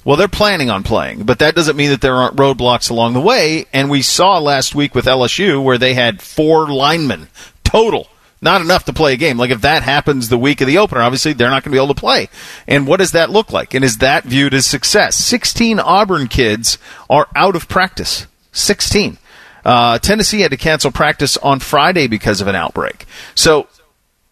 Well, 0.05 0.15
they're 0.15 0.29
planning 0.29 0.69
on 0.69 0.83
playing, 0.83 1.23
but 1.23 1.39
that 1.39 1.53
doesn't 1.53 1.75
mean 1.75 1.89
that 1.89 1.99
there 1.99 2.15
aren't 2.15 2.37
roadblocks 2.37 2.89
along 2.89 3.13
the 3.13 3.19
way. 3.19 3.65
And 3.73 3.89
we 3.89 4.01
saw 4.01 4.39
last 4.39 4.73
week 4.73 4.95
with 4.95 5.05
LSU 5.05 5.61
where 5.61 5.77
they 5.77 5.95
had 5.95 6.21
four 6.21 6.67
linemen 6.67 7.27
total. 7.65 8.07
Not 8.41 8.61
enough 8.61 8.85
to 8.85 8.93
play 8.93 9.13
a 9.13 9.17
game. 9.17 9.37
Like 9.37 9.51
if 9.51 9.61
that 9.61 9.83
happens 9.83 10.29
the 10.29 10.37
week 10.37 10.61
of 10.61 10.67
the 10.67 10.77
opener, 10.77 11.01
obviously 11.01 11.33
they're 11.33 11.49
not 11.49 11.63
going 11.63 11.71
to 11.73 11.77
be 11.77 11.83
able 11.83 11.93
to 11.93 11.99
play. 11.99 12.29
And 12.67 12.87
what 12.87 12.97
does 12.97 13.11
that 13.11 13.29
look 13.29 13.51
like? 13.51 13.73
And 13.73 13.83
is 13.83 13.97
that 13.97 14.23
viewed 14.23 14.53
as 14.53 14.65
success? 14.65 15.17
16 15.17 15.77
Auburn 15.77 16.27
kids 16.29 16.77
are 17.09 17.27
out 17.35 17.57
of 17.57 17.67
practice. 17.67 18.27
16. 18.53 19.17
Uh, 19.63 19.99
Tennessee 19.99 20.41
had 20.41 20.51
to 20.51 20.57
cancel 20.57 20.91
practice 20.91 21.37
on 21.37 21.59
Friday 21.59 22.07
because 22.07 22.41
of 22.41 22.47
an 22.47 22.55
outbreak. 22.55 23.05
So 23.35 23.67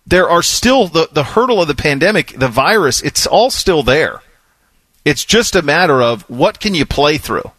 there 0.06 0.30
are 0.30 0.42
still 0.42 0.88
the, 0.88 1.10
the 1.12 1.24
hurdle 1.24 1.62
of 1.62 1.68
the 1.68 1.76
pandemic, 1.76 2.38
the 2.38 2.48
virus, 2.48 3.02
it's 3.02 3.28
all 3.28 3.50
still 3.50 3.84
there. 3.84 4.22
It's 5.06 5.24
just 5.24 5.56
a 5.56 5.62
matter 5.62 6.02
of 6.02 6.28
what 6.30 6.60
can 6.60 6.76
you 6.76 6.86
play 6.86 7.18
through? 7.18 7.52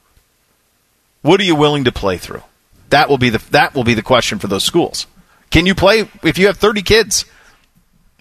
What 1.23 1.41
are 1.41 1.45
you 1.45 1.55
willing 1.55 1.85
to 1.85 1.93
play 1.93 2.17
through? 2.17 2.43
That 2.91 3.09
will 3.09 3.19
be 3.19 3.31
the 3.31 3.39
that 3.51 3.75
will 3.75 3.85
be 3.85 3.95
the 3.95 4.03
question 4.03 4.39
for 4.39 4.49
those 4.49 4.65
schools. 4.65 5.07
Can 5.51 5.67
you 5.67 5.75
play 5.75 6.09
if 6.23 6.39
you 6.39 6.47
have 6.47 6.57
30 6.57 6.83
kids 6.83 7.25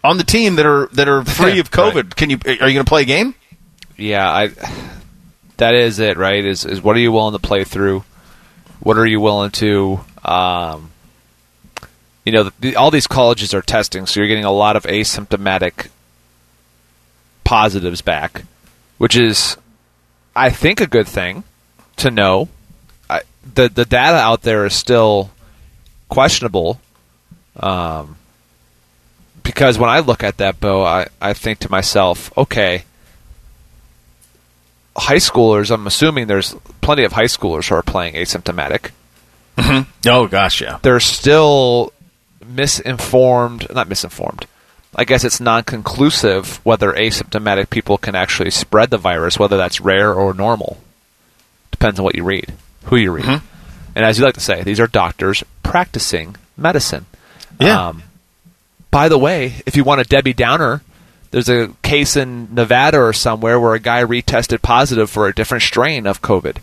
on 0.04 0.18
the 0.18 0.24
team 0.24 0.56
that 0.56 0.66
are 0.66 0.88
that 0.94 1.08
are 1.08 1.24
free 1.24 1.60
of 1.60 1.72
COVID? 1.72 1.96
Right. 1.96 2.16
Can 2.16 2.30
you 2.30 2.38
are 2.46 2.52
you 2.52 2.58
going 2.58 2.76
to 2.78 2.84
play 2.86 3.02
a 3.04 3.06
game? 3.06 3.36
Yeah, 3.98 4.30
I. 4.30 4.50
That 5.58 5.76
is 5.76 6.00
it, 6.00 6.18
right? 6.18 6.44
Is 6.46 6.66
is 6.66 6.82
what 6.82 6.96
are 6.96 7.00
you 7.00 7.12
willing 7.12 7.34
to 7.34 7.40
play 7.40 7.64
through? 7.64 8.04
What 8.80 8.98
are 8.98 9.06
you 9.06 9.20
willing 9.20 9.52
to? 9.52 10.02
Um, 10.24 10.92
you 12.26 12.32
know, 12.32 12.52
the, 12.60 12.76
all 12.76 12.92
these 12.92 13.08
colleges 13.08 13.54
are 13.54 13.62
testing, 13.62 14.06
so 14.06 14.20
you're 14.20 14.28
getting 14.28 14.46
a 14.46 14.52
lot 14.52 14.76
of 14.76 14.84
asymptomatic 14.84 15.90
positives 17.44 18.02
back, 18.02 18.44
which 18.98 19.18
is, 19.18 19.58
I 20.36 20.50
think, 20.50 20.80
a 20.80 20.88
good 20.88 21.08
thing 21.08 21.44
to 21.98 22.12
know. 22.12 22.50
I, 23.10 23.22
the 23.56 23.70
the 23.70 23.86
data 23.86 24.18
out 24.18 24.44
there 24.44 24.66
is 24.66 24.74
still 24.74 25.32
questionable, 26.08 26.80
um, 27.56 28.18
because 29.44 29.80
when 29.80 29.90
I 29.90 30.00
look 30.00 30.24
at 30.24 30.38
that, 30.38 30.60
Bo, 30.60 30.84
I, 30.84 31.08
I 31.20 31.34
think 31.34 31.60
to 31.60 31.72
myself, 31.72 32.36
okay, 32.38 32.84
high 35.00 35.16
schoolers. 35.16 35.72
I'm 35.72 35.88
assuming 35.88 36.28
there's 36.28 36.56
plenty 36.82 37.04
of 37.04 37.14
high 37.14 37.26
schoolers 37.26 37.70
who 37.70 37.76
are 37.76 37.84
playing 37.84 38.14
asymptomatic. 38.16 38.92
Oh 40.06 40.28
gosh, 40.28 40.62
yeah. 40.62 40.80
They're 40.82 41.00
still 41.00 41.92
misinformed, 42.46 43.68
not 43.74 43.90
misinformed. 43.90 44.46
I 44.96 45.04
guess 45.04 45.24
it's 45.24 45.40
non-conclusive 45.40 46.66
whether 46.66 46.94
asymptomatic 46.94 47.70
people 47.70 47.98
can 47.98 48.16
actually 48.16 48.52
spread 48.52 48.90
the 48.90 48.98
virus, 48.98 49.38
whether 49.38 49.58
that's 49.58 49.82
rare 49.82 50.14
or 50.14 50.34
normal. 50.34 50.78
Depends 51.72 52.00
on 52.00 52.06
what 52.06 52.16
you 52.16 52.24
read, 52.24 52.54
who 52.86 52.96
you 52.96 53.12
read. 53.12 53.26
And 53.96 54.06
as 54.06 54.18
you 54.18 54.26
like 54.26 54.34
to 54.36 54.40
say, 54.40 54.64
these 54.64 54.80
are 54.80 54.88
doctors 54.88 55.44
practicing 55.62 56.36
medicine. 56.58 57.06
Yeah. 57.60 57.90
Um, 57.90 58.04
by 58.92 59.10
the 59.10 59.18
way, 59.18 59.62
if 59.66 59.76
you 59.76 59.84
want 59.84 60.02
a 60.02 60.06
Debbie 60.06 60.34
Downer, 60.34 60.82
there's 61.32 61.50
a 61.50 61.70
case 61.84 62.16
in 62.16 62.54
Nevada 62.54 63.00
or 63.00 63.14
somewhere 63.14 63.60
where 63.60 63.74
a 63.74 63.80
guy 63.80 64.04
retested 64.04 64.62
positive 64.62 65.10
for 65.10 65.28
a 65.28 65.36
different 65.36 65.64
strain 65.64 66.08
of 66.08 66.22
COVID. 66.22 66.58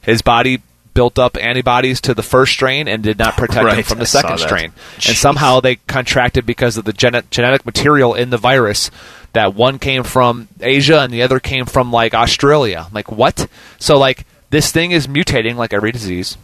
His 0.00 0.22
body 0.22 0.62
built 0.94 1.18
up 1.18 1.36
antibodies 1.38 2.00
to 2.02 2.14
the 2.14 2.22
first 2.22 2.52
strain 2.52 2.86
and 2.86 3.02
did 3.02 3.18
not 3.18 3.36
protect 3.36 3.76
him 3.76 3.82
from 3.82 3.98
the 3.98 4.06
saw 4.06 4.20
second 4.20 4.38
strain. 4.38 4.72
Jeez. 4.98 5.08
And 5.08 5.16
somehow 5.16 5.60
they 5.60 5.76
contracted 5.76 6.44
because 6.44 6.76
of 6.76 6.84
the 6.84 6.92
gene- 6.92 7.22
genetic 7.30 7.64
material 7.64 8.14
in 8.14 8.30
the 8.30 8.38
virus. 8.38 8.90
That 9.32 9.54
one 9.54 9.78
came 9.78 10.04
from 10.04 10.48
Asia 10.60 11.00
and 11.00 11.12
the 11.12 11.22
other 11.22 11.40
came 11.40 11.64
from 11.64 11.90
like 11.90 12.12
Australia. 12.12 12.88
Like 12.92 13.10
what? 13.10 13.48
So 13.78 13.98
like 13.98 14.26
this 14.50 14.70
thing 14.70 14.90
is 14.90 15.06
mutating 15.06 15.56
like 15.56 15.72
every 15.72 15.92
disease 15.92 16.36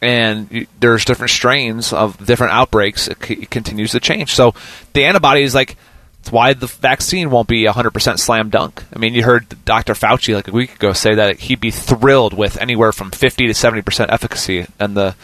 and 0.00 0.66
there's 0.80 1.04
different 1.04 1.30
strains 1.30 1.92
of 1.92 2.24
different 2.26 2.52
outbreaks. 2.52 3.08
It, 3.08 3.24
c- 3.24 3.34
it 3.34 3.50
continues 3.50 3.92
to 3.92 4.00
change. 4.00 4.34
So 4.34 4.52
the 4.94 5.04
antibodies, 5.04 5.54
like, 5.54 5.76
it's 6.22 6.30
why 6.32 6.52
the 6.54 6.68
vaccine 6.68 7.30
won't 7.30 7.48
be 7.48 7.64
100% 7.66 8.18
slam 8.18 8.48
dunk. 8.48 8.82
I 8.94 8.98
mean, 8.98 9.12
you 9.12 9.24
heard 9.24 9.64
Dr. 9.64 9.94
Fauci 9.94 10.34
like 10.34 10.46
a 10.48 10.52
week 10.52 10.76
ago 10.76 10.92
say 10.92 11.16
that 11.16 11.40
he'd 11.40 11.58
be 11.60 11.72
thrilled 11.72 12.32
with 12.32 12.56
anywhere 12.60 12.92
from 12.92 13.10
50 13.10 13.48
to 13.48 13.52
70% 13.52 14.06
efficacy, 14.08 14.66
and 14.78 14.96
the 14.96 15.14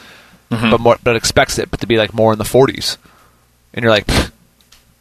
but 0.50 0.80
more, 0.80 0.96
but 1.02 1.14
expects 1.14 1.58
it, 1.58 1.70
but 1.70 1.80
to 1.80 1.86
be 1.86 1.96
like 1.98 2.12
more 2.12 2.32
in 2.32 2.38
the 2.38 2.44
40s. 2.44 2.96
And 3.74 3.82
you're 3.82 3.92
like, 3.92 4.08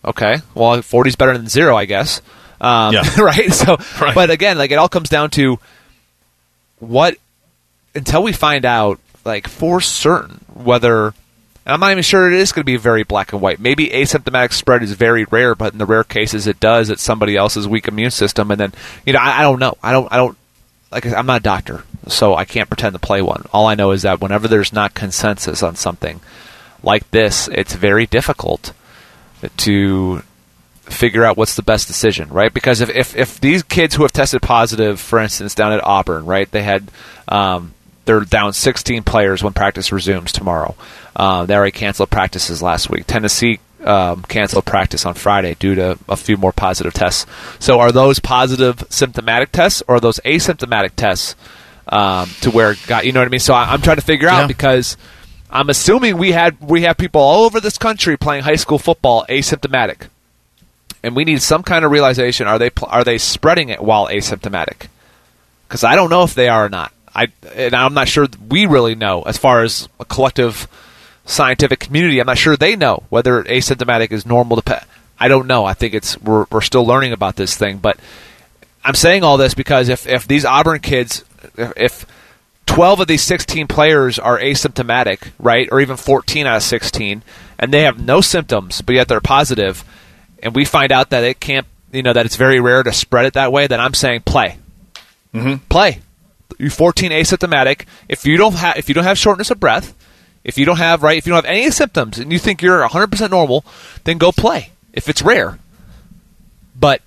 okay, 0.05 0.35
well, 0.53 0.81
40 0.81 1.07
is 1.09 1.15
better 1.15 1.35
than 1.37 1.47
zero, 1.47 1.75
I 1.75 1.85
guess. 1.85 2.21
Um, 2.61 2.93
Yeah. 2.93 3.03
right. 3.21 3.51
So, 3.53 3.77
Right. 4.01 4.13
but 4.13 4.29
again, 4.29 4.57
like 4.57 4.71
it 4.71 4.75
all 4.75 4.89
comes 4.89 5.09
down 5.09 5.29
to 5.31 5.57
what 6.79 7.15
until 7.95 8.21
we 8.23 8.33
find 8.33 8.65
out 8.65 8.99
like 9.25 9.47
for 9.47 9.81
certain 9.81 10.41
whether 10.53 11.13
and 11.67 11.73
I'm 11.73 11.81
not 11.81 11.91
even 11.91 12.01
sure 12.01 12.31
it 12.31 12.39
is 12.39 12.53
going 12.53 12.61
to 12.61 12.65
be 12.65 12.77
very 12.77 13.03
black 13.03 13.33
and 13.33 13.41
white. 13.41 13.59
Maybe 13.59 13.89
asymptomatic 13.89 14.53
spread 14.53 14.83
is 14.83 14.93
very 14.93 15.25
rare, 15.25 15.53
but 15.53 15.73
in 15.73 15.79
the 15.79 15.85
rare 15.85 16.05
cases 16.05 16.47
it 16.47 16.61
does. 16.61 16.89
It's 16.89 17.03
somebody 17.03 17.35
else's 17.35 17.67
weak 17.67 17.89
immune 17.89 18.11
system, 18.11 18.51
and 18.51 18.59
then 18.59 18.73
you 19.05 19.11
know 19.11 19.19
I, 19.19 19.39
I 19.39 19.41
don't 19.41 19.59
know. 19.59 19.77
I 19.83 19.91
don't. 19.91 20.09
I 20.09 20.15
don't. 20.15 20.37
Like 20.91 21.05
I'm 21.05 21.25
not 21.25 21.41
a 21.41 21.43
doctor, 21.43 21.83
so 22.07 22.35
I 22.35 22.45
can't 22.45 22.69
pretend 22.69 22.93
to 22.93 22.99
play 22.99 23.21
one. 23.21 23.43
All 23.51 23.65
I 23.65 23.75
know 23.75 23.91
is 23.91 24.03
that 24.03 24.21
whenever 24.21 24.47
there's 24.47 24.71
not 24.71 24.93
consensus 24.93 25.61
on 25.61 25.75
something 25.75 26.21
like 26.83 27.11
this, 27.11 27.49
it's 27.49 27.73
very 27.73 28.05
difficult 28.05 28.71
to 29.57 30.23
figure 30.83 31.25
out 31.25 31.35
what's 31.35 31.57
the 31.57 31.63
best 31.63 31.87
decision, 31.87 32.29
right? 32.29 32.53
Because 32.53 32.79
if, 32.79 32.89
if, 32.89 33.13
if 33.13 33.41
these 33.41 33.61
kids 33.61 33.93
who 33.93 34.03
have 34.03 34.13
tested 34.13 34.41
positive, 34.41 35.01
for 35.01 35.19
instance, 35.19 35.53
down 35.53 35.73
at 35.73 35.83
Auburn, 35.83 36.25
right, 36.25 36.49
they 36.49 36.63
had 36.63 36.89
um, 37.27 37.73
they're 38.07 38.21
down 38.21 38.53
16 38.53 39.03
players 39.03 39.43
when 39.43 39.53
practice 39.53 39.91
resumes 39.91 40.31
tomorrow. 40.31 40.75
Uh, 41.15 41.45
they 41.45 41.55
already 41.55 41.71
canceled 41.71 42.09
practices 42.09 42.61
last 42.63 42.89
week. 42.89 43.05
Tennessee 43.05 43.59
um, 43.83 44.23
canceled 44.23 44.65
practice 44.65 45.05
on 45.05 45.13
Friday 45.13 45.55
due 45.59 45.75
to 45.75 45.99
a 46.09 46.15
few 46.17 46.37
more 46.37 46.51
positive 46.51 46.93
tests. 46.93 47.27
So, 47.59 47.79
are 47.79 47.91
those 47.91 48.19
positive 48.19 48.83
symptomatic 48.89 49.51
tests 49.51 49.83
or 49.87 49.95
are 49.95 49.99
those 49.99 50.19
asymptomatic 50.25 50.91
tests 50.95 51.35
um, 51.89 52.29
to 52.41 52.49
where 52.49 52.75
got 52.87 53.05
you 53.05 53.11
know 53.11 53.19
what 53.19 53.27
I 53.27 53.29
mean? 53.29 53.39
So, 53.39 53.53
I, 53.53 53.71
I'm 53.71 53.81
trying 53.81 53.97
to 53.97 54.01
figure 54.01 54.27
out 54.27 54.41
Yeah. 54.41 54.47
because 54.47 54.97
I'm 55.51 55.69
assuming 55.69 56.17
we 56.17 56.31
had 56.31 56.59
we 56.59 56.81
have 56.83 56.97
people 56.97 57.21
all 57.21 57.45
over 57.45 57.59
this 57.59 57.77
country 57.77 58.17
playing 58.17 58.43
high 58.43 58.55
school 58.55 58.79
football 58.79 59.25
asymptomatic 59.29 60.07
and 61.03 61.15
we 61.15 61.23
need 61.23 61.41
some 61.41 61.63
kind 61.63 61.85
of 61.85 61.91
realization: 61.91 62.47
are 62.47 62.57
they 62.59 62.71
are 62.83 63.03
they 63.03 63.17
spreading 63.17 63.69
it 63.69 63.81
while 63.81 64.07
asymptomatic? 64.07 64.87
Because 65.67 65.83
I 65.83 65.95
don't 65.95 66.09
know 66.09 66.23
if 66.23 66.33
they 66.33 66.49
are 66.49 66.65
or 66.65 66.69
not. 66.69 66.91
I 67.17 67.27
and 67.55 67.73
I'm 67.73 67.95
not 67.95 68.07
sure 68.07 68.27
we 68.47 68.67
really 68.67 68.95
know 68.95 69.23
as 69.23 69.37
far 69.37 69.63
as 69.63 69.89
a 69.99 70.05
collective 70.05 70.67
scientific 71.25 71.79
community. 71.79 72.19
I'm 72.19 72.27
not 72.27 72.37
sure 72.37 72.55
they 72.55 72.75
know 72.75 73.03
whether 73.09 73.43
asymptomatic 73.43 74.11
is 74.11 74.25
normal 74.25 74.57
to. 74.57 74.61
Pe- 74.61 74.85
I 75.19 75.27
don't 75.27 75.47
know. 75.47 75.65
I 75.65 75.73
think 75.73 75.95
it's 75.95 76.21
we're 76.21 76.45
we're 76.51 76.61
still 76.61 76.85
learning 76.85 77.13
about 77.13 77.35
this 77.35 77.57
thing, 77.57 77.79
but 77.79 77.97
I'm 78.85 78.93
saying 78.93 79.23
all 79.23 79.37
this 79.37 79.55
because 79.55 79.89
if 79.89 80.07
if 80.07 80.27
these 80.27 80.45
Auburn 80.45 80.79
kids, 80.79 81.25
if, 81.57 81.73
if 81.75 82.05
12 82.67 82.99
of 82.99 83.07
these 83.07 83.23
16 83.23 83.65
players 83.65 84.19
are 84.19 84.37
asymptomatic, 84.37 85.31
right, 85.39 85.67
or 85.71 85.81
even 85.81 85.97
14 85.97 86.45
out 86.45 86.57
of 86.57 86.63
16, 86.63 87.23
and 87.57 87.73
they 87.73 87.81
have 87.81 87.99
no 87.99 88.21
symptoms, 88.21 88.81
but 88.81 88.93
yet 88.93 89.07
they're 89.07 89.21
positive, 89.21 89.83
and 90.43 90.53
we 90.53 90.65
find 90.65 90.91
out 90.91 91.09
that 91.09 91.23
it 91.23 91.39
can't, 91.39 91.65
you 91.91 92.03
know, 92.03 92.13
that 92.13 92.25
it's 92.25 92.35
very 92.35 92.59
rare 92.59 92.83
to 92.83 92.93
spread 92.93 93.25
it 93.25 93.33
that 93.33 93.51
way, 93.51 93.65
then 93.65 93.79
I'm 93.79 93.93
saying 93.93 94.21
play, 94.21 94.57
mm-hmm. 95.33 95.55
play. 95.69 96.01
You 96.57 96.69
14 96.69 97.11
asymptomatic. 97.11 97.85
If 98.09 98.25
you 98.25 98.37
don't 98.37 98.55
have, 98.55 98.77
if 98.77 98.89
you 98.89 98.95
don't 98.95 99.03
have 99.03 99.17
shortness 99.17 99.51
of 99.51 99.59
breath, 99.59 99.93
if 100.43 100.57
you 100.57 100.65
don't 100.65 100.77
have 100.77 101.03
right, 101.03 101.17
if 101.17 101.27
you 101.27 101.33
don't 101.33 101.45
have 101.45 101.53
any 101.53 101.69
symptoms, 101.71 102.17
and 102.17 102.31
you 102.31 102.39
think 102.39 102.61
you're 102.61 102.79
100 102.79 103.07
percent 103.07 103.31
normal, 103.31 103.63
then 104.05 104.17
go 104.17 104.31
play. 104.31 104.71
If 104.93 105.07
it's 105.09 105.21
rare, 105.21 105.59
but 106.79 107.01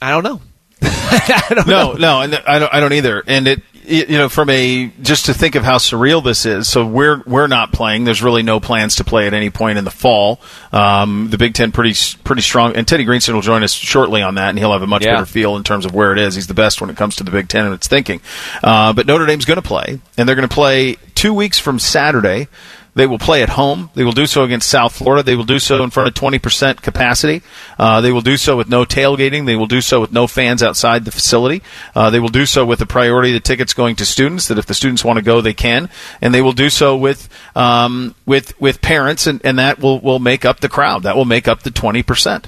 I 0.00 0.10
don't 0.10 0.22
know. 0.22 0.40
I 0.86 1.44
don't 1.54 1.66
No, 1.66 1.92
know. 1.92 1.98
no, 1.98 2.20
and 2.22 2.34
I 2.46 2.58
don't. 2.58 2.74
I 2.74 2.80
don't 2.80 2.92
either. 2.92 3.22
And 3.26 3.46
it, 3.46 3.62
it- 3.84 4.08
you 4.08 4.16
know, 4.16 4.28
from 4.28 4.48
a 4.50 4.92
just 5.02 5.26
to 5.26 5.34
think 5.34 5.54
of 5.56 5.64
how 5.64 5.76
surreal 5.78 6.22
this 6.22 6.46
is. 6.46 6.68
So 6.68 6.86
we're 6.86 7.20
we're 7.26 7.46
not 7.48 7.72
playing. 7.72 8.04
There's 8.04 8.22
really 8.22 8.42
no 8.42 8.60
plans 8.60 8.96
to 8.96 9.04
play 9.04 9.26
at 9.26 9.34
any 9.34 9.50
point 9.50 9.76
in 9.78 9.84
the 9.84 9.90
fall. 9.90 10.40
Um, 10.72 11.28
the 11.30 11.38
Big 11.38 11.54
Ten 11.54 11.72
pretty 11.72 11.94
pretty 12.24 12.42
strong, 12.42 12.76
and 12.76 12.86
Teddy 12.86 13.04
Greenstein 13.04 13.34
will 13.34 13.40
join 13.42 13.62
us 13.64 13.72
shortly 13.72 14.22
on 14.22 14.36
that, 14.36 14.50
and 14.50 14.58
he'll 14.58 14.72
have 14.72 14.82
a 14.82 14.86
much 14.86 15.04
Yeah. 15.04 15.14
better 15.14 15.26
feel 15.26 15.56
in 15.56 15.64
terms 15.64 15.84
of 15.84 15.94
where 15.94 16.12
it 16.12 16.18
is. 16.18 16.34
He's 16.36 16.46
the 16.46 16.54
best 16.54 16.80
when 16.80 16.90
it 16.90 16.96
comes 16.96 17.16
to 17.16 17.24
the 17.24 17.30
Big 17.32 17.48
Ten 17.48 17.64
and 17.66 17.74
its 17.74 17.88
thinking. 17.88 18.20
Uh, 18.62 18.92
but 18.92 19.06
Notre 19.06 19.26
Dame's 19.26 19.44
going 19.44 19.60
to 19.60 19.66
play, 19.66 19.98
and 20.16 20.28
they're 20.28 20.36
going 20.36 20.48
to 20.48 20.54
play 20.54 20.96
two 21.14 21.34
weeks 21.34 21.58
from 21.58 21.78
Saturday. 21.78 22.48
They 22.94 23.06
will 23.06 23.18
play 23.18 23.42
at 23.42 23.48
home. 23.48 23.90
They 23.94 24.04
will 24.04 24.12
do 24.12 24.26
so 24.26 24.44
against 24.44 24.68
South 24.68 24.94
Florida. 24.94 25.22
They 25.22 25.34
will 25.34 25.44
do 25.44 25.58
so 25.58 25.82
in 25.82 25.88
front 25.88 26.08
of 26.08 26.14
20% 26.14 26.82
capacity. 26.82 27.42
Uh, 27.78 28.02
they 28.02 28.12
will 28.12 28.20
do 28.20 28.36
so 28.36 28.54
with 28.54 28.68
no 28.68 28.84
tailgating. 28.84 29.46
They 29.46 29.56
will 29.56 29.66
do 29.66 29.80
so 29.80 30.00
with 30.00 30.12
no 30.12 30.26
fans 30.26 30.62
outside 30.62 31.06
the 31.06 31.10
facility. 31.10 31.62
Uh, 31.94 32.10
they 32.10 32.20
will 32.20 32.28
do 32.28 32.44
so 32.44 32.66
with 32.66 32.80
the 32.80 32.86
priority 32.86 33.30
of 33.30 33.34
the 33.34 33.40
tickets 33.40 33.72
going 33.72 33.96
to 33.96 34.04
students. 34.04 34.48
That 34.48 34.58
if 34.58 34.66
the 34.66 34.74
students 34.74 35.02
want 35.04 35.16
to 35.16 35.24
go, 35.24 35.40
they 35.40 35.54
can, 35.54 35.88
and 36.20 36.34
they 36.34 36.42
will 36.42 36.52
do 36.52 36.68
so 36.68 36.94
with 36.94 37.30
um, 37.56 38.14
with 38.26 38.60
with 38.60 38.82
parents, 38.82 39.26
and, 39.26 39.40
and 39.42 39.58
that 39.58 39.78
will 39.78 39.98
will 40.00 40.18
make 40.18 40.44
up 40.44 40.60
the 40.60 40.68
crowd. 40.68 41.04
That 41.04 41.16
will 41.16 41.24
make 41.24 41.48
up 41.48 41.62
the 41.62 41.70
20%. 41.70 42.44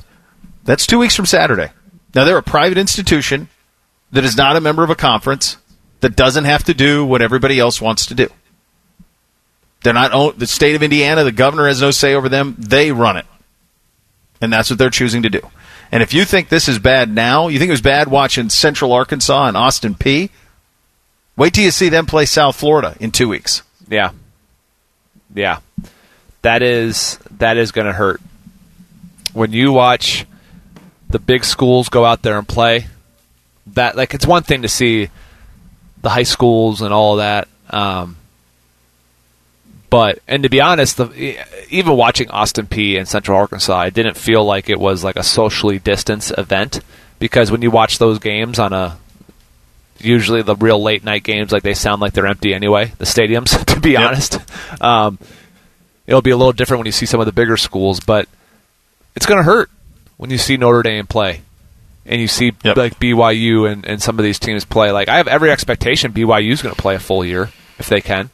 That's 0.65 0.87
two 0.87 0.99
weeks 0.99 1.17
from 1.17 1.27
Saturday. 1.27 1.71
Now 2.15 2.25
they're 2.25 2.39
a 2.39 2.43
private 2.43 2.77
institution 2.77 3.49
that 4.13 4.25
is 4.25 4.37
not 4.37 4.57
a 4.57 4.61
member 4.61 4.85
of 4.85 4.91
a 4.91 4.95
conference 4.95 5.57
that 6.01 6.17
doesn't 6.17 6.45
have 6.45 6.65
to 6.65 6.75
do 6.75 7.05
what 7.05 7.23
everybody 7.23 7.59
else 7.59 7.81
wants 7.81 8.07
to 8.07 8.15
do. 8.15 8.29
They're 9.85 9.93
not 9.93 10.39
the 10.39 10.47
state 10.47 10.75
of 10.75 10.83
Indiana. 10.83 11.25
The 11.25 11.31
governor 11.31 11.69
has 11.69 11.83
no 11.83 11.91
say 11.91 12.15
over 12.15 12.31
them. 12.31 12.57
They 12.59 12.91
run 12.91 13.19
it, 13.19 13.27
and 14.41 14.51
that's 14.51 14.71
what 14.71 14.79
they're 14.79 14.89
choosing 14.89 15.23
to 15.25 15.31
do. 15.31 15.43
And 15.93 16.03
if 16.03 16.15
you 16.15 16.25
think 16.25 16.49
this 16.49 16.69
is 16.69 16.79
bad 16.79 17.11
now, 17.11 17.49
you 17.49 17.59
think 17.59 17.69
it 17.69 17.73
was 17.73 17.83
bad 17.83 18.09
watching 18.09 18.49
Central 18.49 18.95
Arkansas 18.95 19.47
and 19.47 19.59
Austin 19.59 19.95
Peay. 19.95 20.31
Wait 21.37 21.53
till 21.53 21.65
you 21.65 21.71
see 21.71 21.91
them 21.91 22.07
play 22.07 22.25
South 22.25 22.57
Florida 22.57 22.97
in 22.99 23.13
two 23.13 23.29
weeks. 23.29 23.63
Yeah, 23.87 24.13
yeah, 25.35 25.59
that 26.41 26.63
is 26.63 27.19
that 27.33 27.59
is 27.59 27.71
going 27.71 27.87
to 27.87 27.93
hurt 27.93 28.23
when 29.35 29.53
you 29.53 29.71
watch 29.71 30.25
the 31.11 31.19
big 31.19 31.45
schools 31.45 31.91
go 31.91 32.07
out 32.07 32.23
there 32.23 32.39
and 32.39 32.49
play. 32.49 32.87
That 33.75 33.97
like 33.97 34.15
it's 34.15 34.27
one 34.27 34.45
thing 34.45 34.63
to 34.63 34.69
see 34.69 35.11
the 36.01 36.09
high 36.09 36.23
schools 36.23 36.81
and 36.81 36.95
all 36.95 37.17
that. 37.17 37.49
Um, 37.69 38.17
but 39.95 40.19
and 40.27 40.43
to 40.43 40.49
be 40.49 40.61
honest, 40.61 40.97
the, 40.97 41.39
even 41.71 41.97
watching 41.97 42.29
Austin 42.31 42.67
Peay 42.67 42.99
and 42.99 43.07
Central 43.07 43.39
Arkansas, 43.39 43.77
I 43.79 43.91
didn't 43.91 44.17
feel 44.17 44.45
like 44.45 44.69
it 44.69 44.81
was 44.81 45.05
like 45.05 45.15
a 45.15 45.23
socially 45.23 45.79
distanced 45.79 46.33
event 46.37 46.81
because 47.21 47.53
when 47.53 47.63
you 47.63 47.71
watch 47.71 47.99
those 47.99 48.19
games 48.19 48.59
on 48.59 48.73
a 48.73 48.99
usually 50.01 50.43
the 50.43 50.57
real 50.57 50.83
late 50.83 51.05
night 51.05 51.23
games, 51.23 51.53
like 51.53 51.63
they 51.63 51.75
sound 51.75 52.01
like 52.01 52.13
they're 52.13 52.27
empty 52.27 52.53
anyway. 52.53 52.93
The 52.99 53.05
stadiums, 53.05 53.65
to 53.73 53.79
be 53.79 53.93
Yep. 53.93 54.01
honest, 54.03 54.39
um, 54.83 55.17
it'll 56.09 56.23
be 56.23 56.31
a 56.33 56.37
little 56.37 56.53
different 56.53 56.81
when 56.81 56.87
you 56.87 56.93
see 56.93 57.07
some 57.07 57.21
of 57.21 57.27
the 57.27 57.33
bigger 57.33 57.57
schools, 57.57 58.01
but 58.01 58.29
it's 59.15 59.27
going 59.27 59.39
to 59.39 59.45
hurt 59.45 59.71
when 60.17 60.31
you 60.31 60.39
see 60.39 60.57
Notre 60.57 60.83
Dame 60.83 61.07
play 61.07 61.43
and 62.05 62.21
you 62.21 62.27
see 62.27 62.51
Yep. 62.65 62.77
like 62.77 62.99
BYU 62.99 63.71
and, 63.71 63.87
and 63.87 64.03
some 64.03 64.19
of 64.19 64.25
these 64.25 64.41
teams 64.41 64.65
play. 64.65 64.91
Like 64.91 65.09
I 65.09 65.19
have 65.19 65.29
every 65.29 65.53
expectation 65.53 66.13
BYU 66.13 66.51
is 66.51 66.63
going 66.63 66.75
to 66.75 66.83
play 66.83 66.97
a 66.97 67.01
full 67.01 67.25
year 67.25 67.51
if 67.79 67.89
they 67.89 68.01
can. 68.01 68.29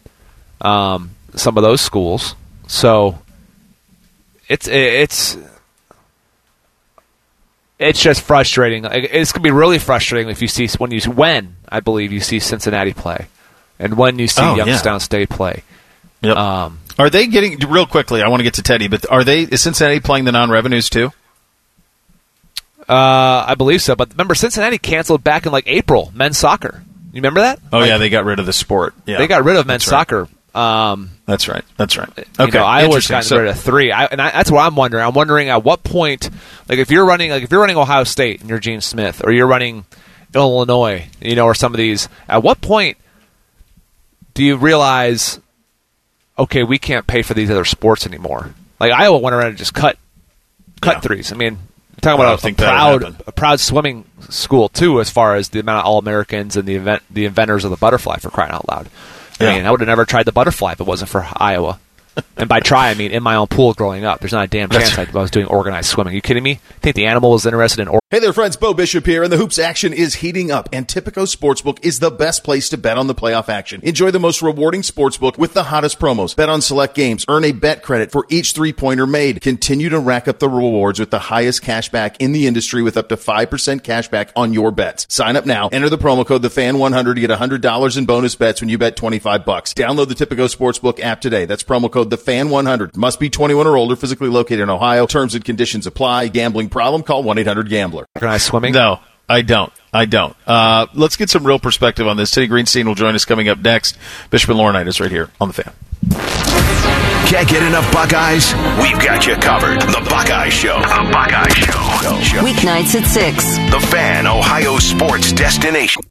Um, 0.62 1.11
some 1.36 1.56
of 1.56 1.62
those 1.62 1.80
schools, 1.80 2.34
so 2.66 3.18
it's 4.48 4.68
it's 4.68 5.36
it's 7.78 8.00
just 8.00 8.20
frustrating. 8.22 8.84
It's 8.84 9.32
going 9.32 9.42
to 9.42 9.46
be 9.46 9.50
really 9.50 9.78
frustrating 9.78 10.30
if 10.30 10.42
you 10.42 10.48
see 10.48 10.68
when 10.78 10.90
you 10.90 11.00
when 11.10 11.56
I 11.68 11.80
believe 11.80 12.12
you 12.12 12.20
see 12.20 12.38
Cincinnati 12.38 12.92
play, 12.92 13.26
and 13.78 13.96
when 13.96 14.18
you 14.18 14.28
see 14.28 14.42
Oh, 14.42 14.54
yeah. 14.54 14.66
Youngstown 14.66 15.00
State 15.00 15.30
play. 15.30 15.62
Yep. 16.22 16.36
Um, 16.36 16.80
are 16.98 17.08
they 17.08 17.26
getting 17.26 17.58
real 17.70 17.86
quickly? 17.86 18.22
I 18.22 18.28
want 18.28 18.40
to 18.40 18.44
get 18.44 18.54
to 18.54 18.62
Teddy, 18.62 18.88
but 18.88 19.10
are 19.10 19.24
they? 19.24 19.42
Is 19.42 19.62
Cincinnati 19.62 20.00
playing 20.00 20.26
the 20.26 20.32
non-revenues 20.32 20.90
too? 20.90 21.10
Uh, 22.86 23.44
I 23.46 23.54
believe 23.54 23.80
so. 23.80 23.94
But 23.96 24.10
remember, 24.10 24.34
Cincinnati 24.34 24.76
canceled 24.76 25.24
back 25.24 25.46
in 25.46 25.52
like 25.52 25.64
April 25.66 26.12
men's 26.14 26.36
soccer. 26.36 26.82
You 27.12 27.18
remember 27.18 27.40
that? 27.40 27.60
Oh 27.72 27.78
Like, 27.78 27.88
yeah, 27.88 27.96
they 27.96 28.10
got 28.10 28.24
rid 28.24 28.38
of 28.38 28.46
the 28.46 28.52
sport. 28.52 28.94
Yeah, 29.06 29.18
they 29.18 29.26
got 29.26 29.44
rid 29.44 29.56
of 29.56 29.66
men's 29.66 29.86
right. 29.86 29.90
soccer. 29.90 30.28
Um, 30.55 31.11
That's 31.26 31.48
right. 31.48 31.64
That's 31.76 31.96
right. 31.96 32.09
Okay, 32.38 32.59
know, 32.59 32.64
Iowa's 32.64 33.07
gotten 33.07 33.22
So- 33.28 33.38
rid 33.38 33.48
of 33.48 33.59
three, 33.61 33.92
I, 33.92 34.07
and 34.07 34.20
I, 34.20 34.30
that's 34.30 34.51
what 34.51 34.61
I'm 34.61 34.74
wondering. 34.74 35.05
I'm 35.05 35.14
wondering 35.14 35.48
at 35.48 35.62
what 35.62 35.84
point, 35.84 36.28
like 36.68 36.78
if 36.78 36.90
you're 36.90 37.05
running, 37.07 37.30
like 37.30 37.42
if 37.44 37.51
you're 37.53 37.61
running 37.61 37.76
Ohio 37.76 38.05
State 38.05 38.40
and 38.40 38.51
you're 38.51 38.59
Gene 38.59 38.80
Smith, 38.80 39.22
or 39.24 39.30
you're 39.32 39.46
running 39.46 39.84
Illinois, 40.34 41.07
you 41.20 41.36
know, 41.36 41.44
or 41.44 41.55
some 41.55 41.72
of 41.72 41.78
these, 41.78 42.09
at 42.28 42.42
what 42.42 42.61
point 42.61 42.96
do 44.34 44.44
you 44.44 44.57
realize, 44.57 45.38
okay, 46.38 46.62
we 46.62 46.78
can't 46.78 47.07
pay 47.07 47.22
for 47.22 47.34
these 47.34 47.51
other 47.51 47.64
sports 47.64 48.07
anymore? 48.07 48.55
Like 48.78 48.92
Iowa 48.92 49.18
went 49.18 49.34
around 49.34 49.48
and 49.48 49.59
just 49.59 49.74
cut, 49.74 49.98
cut 50.80 50.96
Yeah. 50.96 51.01
threes. 51.01 51.32
I 51.32 51.36
mean, 51.36 51.59
talking 52.01 52.20
about 52.20 52.38
a, 52.38 52.42
think 52.42 52.59
a 52.59 52.62
proud, 52.62 53.22
a 53.26 53.32
proud 53.32 53.61
swimming 53.61 54.05
school 54.30 54.68
too, 54.68 55.01
as 55.01 55.11
far 55.11 55.36
as 55.36 55.51
the 55.51 55.61
amount 55.61 55.80
of 55.80 55.86
All 55.86 55.98
Americans 55.98 56.57
and 56.57 56.66
the 56.66 56.74
event, 56.76 57.03
the 57.11 57.24
inventors 57.26 57.64
of 57.64 57.70
the 57.70 57.76
butterfly 57.76 58.16
for 58.16 58.30
crying 58.30 58.53
out 58.53 58.68
loud. 58.68 58.88
I 59.41 59.57
mean, 59.57 59.66
I 59.66 59.70
would 59.70 59.80
have 59.80 59.88
never 59.88 60.05
tried 60.05 60.24
the 60.24 60.32
butterfly 60.32 60.72
if 60.72 60.80
it 60.80 60.86
wasn't 60.86 61.11
for 61.11 61.26
Iowa. 61.34 61.78
And 62.36 62.48
by 62.48 62.61
try, 62.61 62.90
I 62.90 62.94
mean 62.94 63.11
in 63.11 63.22
my 63.22 63.36
own 63.36 63.46
pool 63.46 63.72
growing 63.74 64.04
up. 64.04 64.20
There's 64.20 64.32
not 64.32 64.44
a 64.44 64.48
damn 64.48 64.68
That's 64.68 64.90
chance 64.90 65.14
I 65.14 65.18
was 65.18 65.30
doing 65.30 65.46
organized 65.46 65.88
swimming. 65.88 66.12
Are 66.12 66.16
you 66.16 66.22
kidding 66.22 66.42
me? 66.42 66.52
I 66.52 66.74
Think 66.80 66.96
the 66.96 67.06
animal 67.06 67.30
was 67.32 67.46
interested 67.46 67.82
in 67.82 67.88
or- 67.88 68.00
Hey 68.11 68.18
there, 68.18 68.32
friends. 68.32 68.56
Bo 68.56 68.74
Bishop 68.74 69.06
here, 69.06 69.22
and 69.22 69.32
the 69.32 69.36
hoops 69.36 69.58
action 69.58 69.92
is 69.92 70.16
heating 70.16 70.50
up, 70.50 70.68
and 70.72 70.88
Tipico 70.88 71.32
Sportsbook 71.32 71.78
is 71.84 72.00
the 72.00 72.11
best 72.11 72.42
place 72.42 72.68
to 72.70 72.76
bet 72.76 72.98
on 72.98 73.06
the 73.06 73.14
playoff 73.14 73.48
action. 73.48 73.80
Enjoy 73.84 74.11
the 74.11 74.18
most 74.18 74.42
rewarding 74.42 74.82
sportsbook 74.82 75.38
with 75.38 75.54
the 75.54 75.62
hottest 75.64 76.00
promos. 76.00 76.34
Bet 76.34 76.48
on 76.48 76.61
select 76.61 76.96
games, 76.96 77.24
earn 77.28 77.44
a 77.44 77.52
bet 77.52 77.82
credit 77.84 78.11
for 78.11 78.26
each 78.28 78.52
three 78.52 78.72
pointer 78.72 79.06
made. 79.06 79.40
Continue 79.40 79.88
to 79.90 80.00
rack 80.00 80.26
up 80.26 80.40
the 80.40 80.48
rewards 80.48 80.98
with 80.98 81.11
the 81.11 81.20
highest 81.20 81.62
cash 81.62 81.88
back 81.90 82.16
in 82.20 82.32
the 82.32 82.48
industry 82.48 82.82
with 82.82 82.96
up 82.96 83.08
to 83.11 83.16
5% 83.16 83.84
cash 83.84 84.08
back 84.08 84.32
on 84.34 84.52
your 84.52 84.72
bets. 84.72 85.06
Sign 85.08 85.36
up 85.36 85.46
now. 85.46 85.68
Enter 85.68 85.88
the 85.88 85.96
promo 85.98 86.26
code 86.26 86.42
TheFan100 86.42 87.14
to 87.14 87.20
get 87.20 87.30
$100 87.30 87.96
in 87.96 88.06
bonus 88.06 88.34
bets 88.34 88.61
when 88.61 88.68
you 88.70 88.78
bet 88.78 88.96
25 88.96 89.44
bucks. 89.44 89.72
Download 89.72 90.08
the 90.08 90.14
Tipico 90.16 90.52
Sportsbook 90.52 90.98
app 90.98 91.20
today. 91.20 91.44
That's 91.44 91.62
promo 91.62 91.88
code 91.88 91.99
TheFan100. 92.05 92.96
Must 92.96 93.20
be 93.20 93.30
21 93.30 93.66
or 93.66 93.76
older, 93.76 93.96
physically 93.96 94.28
located 94.28 94.61
in 94.61 94.70
Ohio. 94.70 95.07
Terms 95.07 95.34
and 95.34 95.44
conditions 95.44 95.86
apply. 95.86 96.28
Gambling 96.28 96.68
problem? 96.68 97.03
Call 97.03 97.24
1-800-GAMBLER. 97.24 98.07
organized 98.16 98.44
swimming. 98.46 98.72
No, 98.72 99.01
I 99.28 99.42
don't. 99.42 99.72
I 99.92 100.05
don't. 100.05 100.36
Uh, 100.46 100.86
let's 100.94 101.16
get 101.16 101.30
some 101.30 101.44
real 101.46 101.59
perspective 101.59 102.07
on 102.07 102.16
this. 102.16 102.30
Teddy 102.30 102.48
Greenstein 102.48 102.84
will 102.86 102.94
join 102.94 103.14
us 103.14 103.24
coming 103.24 103.48
up 103.48 103.59
next. 103.59 103.96
Bishop 104.30 104.51
and 104.51 104.59
Laurinaitis 104.59 105.01
right 105.01 105.11
here 105.11 105.30
on 105.40 105.48
the 105.48 105.55
fan. 105.55 105.72
Can't 107.26 107.48
get 107.48 107.62
enough 107.62 107.92
Buckeyes? 107.92 108.53
We've 108.82 108.98
got 109.05 109.24
you 109.26 109.36
covered. 109.36 109.80
The 109.82 110.05
Buckeye 110.09 110.48
Show. 110.48 110.78
The 110.80 111.11
Buckeye 111.12 111.48
Show. 111.51 112.42
Weeknights 112.42 113.01
at 113.01 113.07
6. 113.07 113.57
The 113.72 113.86
Fan, 113.90 114.26
Ohio 114.26 114.78
sports 114.78 115.30
destination. 115.32 116.03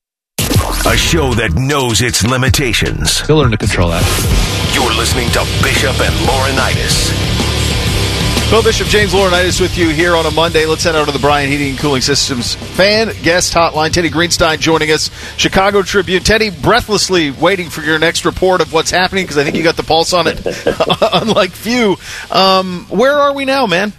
A 0.86 0.98
show 0.98 1.34
that 1.36 1.54
knows 1.54 2.02
its 2.02 2.24
limitations. 2.24 3.12
Still 3.12 3.38
learn 3.38 3.52
to 3.52 3.58
control 3.58 3.90
that. 3.90 4.04
You're 4.74 4.96
listening 4.98 5.30
to 5.32 5.40
Bishop 5.62 6.00
and 6.00 6.14
Laurinaitis. 6.26 7.12
Well, 8.52 8.64
Bishop, 8.64 8.88
James 8.88 9.14
Laurinaitis 9.14 9.62
with 9.62 9.78
you 9.78 9.90
here 9.90 10.16
on 10.16 10.26
a 10.26 10.32
Monday. 10.32 10.66
Let's 10.66 10.84
head 10.84 10.96
out 10.96 11.06
to 11.06 11.12
the 11.12 11.20
Bryant 11.20 11.52
Heating 11.52 11.72
and 11.72 11.78
Cooling 11.80 12.02
Systems 12.02 12.56
fan 12.56 13.12
guest 13.22 13.54
hotline. 13.54 13.92
Teddy 13.92 14.10
Greenstein 14.10 14.58
joining 14.60 14.90
us. 14.90 15.12
Chicago 15.38 15.84
Tribune. 15.84 16.24
Teddy, 16.24 16.50
breathlessly 16.50 17.30
waiting 17.30 17.70
for 17.70 17.82
your 17.82 18.00
next 18.00 18.26
report 18.26 18.62
of 18.62 18.74
what's 18.74 18.90
happening 18.90 19.26
because 19.26 19.38
I 19.38 19.44
think 19.44 19.56
you 19.56 19.64
got 19.64 19.76
the 19.76 19.84
pulse 19.84 20.14
on 20.14 20.26
it, 20.26 20.42
unlike 21.14 21.52
few. 21.52 21.98
Um, 22.32 22.88
where 22.90 23.14
are 23.14 23.34
we 23.34 23.46
now, 23.46 23.68
man? 23.68 23.94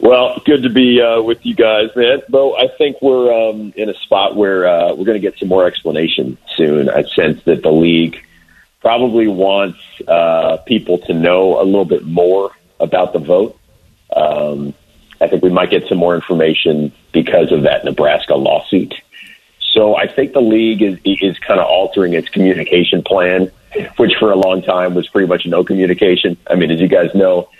Well, 0.00 0.40
good 0.46 0.62
to 0.62 0.70
be 0.70 1.00
uh, 1.02 1.20
with 1.20 1.44
you 1.44 1.54
guys, 1.54 1.90
man. 1.94 2.22
Though 2.30 2.56
I 2.56 2.68
think 2.68 3.02
we're 3.02 3.32
um, 3.32 3.74
in 3.76 3.90
a 3.90 3.94
spot 3.94 4.34
where 4.34 4.66
uh, 4.66 4.94
we're 4.94 5.04
going 5.04 5.20
to 5.20 5.26
get 5.30 5.38
some 5.38 5.48
more 5.48 5.66
explanation 5.66 6.38
soon. 6.56 6.88
I 6.88 7.02
sense 7.02 7.42
that 7.44 7.62
the 7.62 7.70
league 7.70 8.18
probably 8.80 9.28
wants 9.28 9.78
uh, 10.08 10.56
people 10.64 10.98
to 11.00 11.12
know 11.12 11.60
a 11.60 11.64
little 11.64 11.84
bit 11.84 12.04
more 12.04 12.50
about 12.80 13.12
the 13.12 13.18
vote. 13.18 13.58
Um, 14.16 14.72
I 15.20 15.28
think 15.28 15.42
we 15.42 15.50
might 15.50 15.68
get 15.68 15.86
some 15.86 15.98
more 15.98 16.14
information 16.14 16.92
because 17.12 17.52
of 17.52 17.62
that 17.62 17.84
Nebraska 17.84 18.34
lawsuit. 18.34 18.94
So 19.72 19.96
I 19.96 20.08
think 20.08 20.32
the 20.32 20.40
league 20.40 20.80
is 20.80 20.98
is 21.04 21.38
kind 21.38 21.60
of 21.60 21.66
altering 21.66 22.14
its 22.14 22.30
communication 22.30 23.02
plan, 23.02 23.50
which 23.98 24.14
for 24.18 24.32
a 24.32 24.36
long 24.36 24.62
time 24.62 24.94
was 24.94 25.08
pretty 25.08 25.28
much 25.28 25.44
no 25.44 25.62
communication. 25.62 26.38
I 26.48 26.54
mean, 26.54 26.70
as 26.70 26.80
you 26.80 26.88
guys 26.88 27.14
know, 27.14 27.50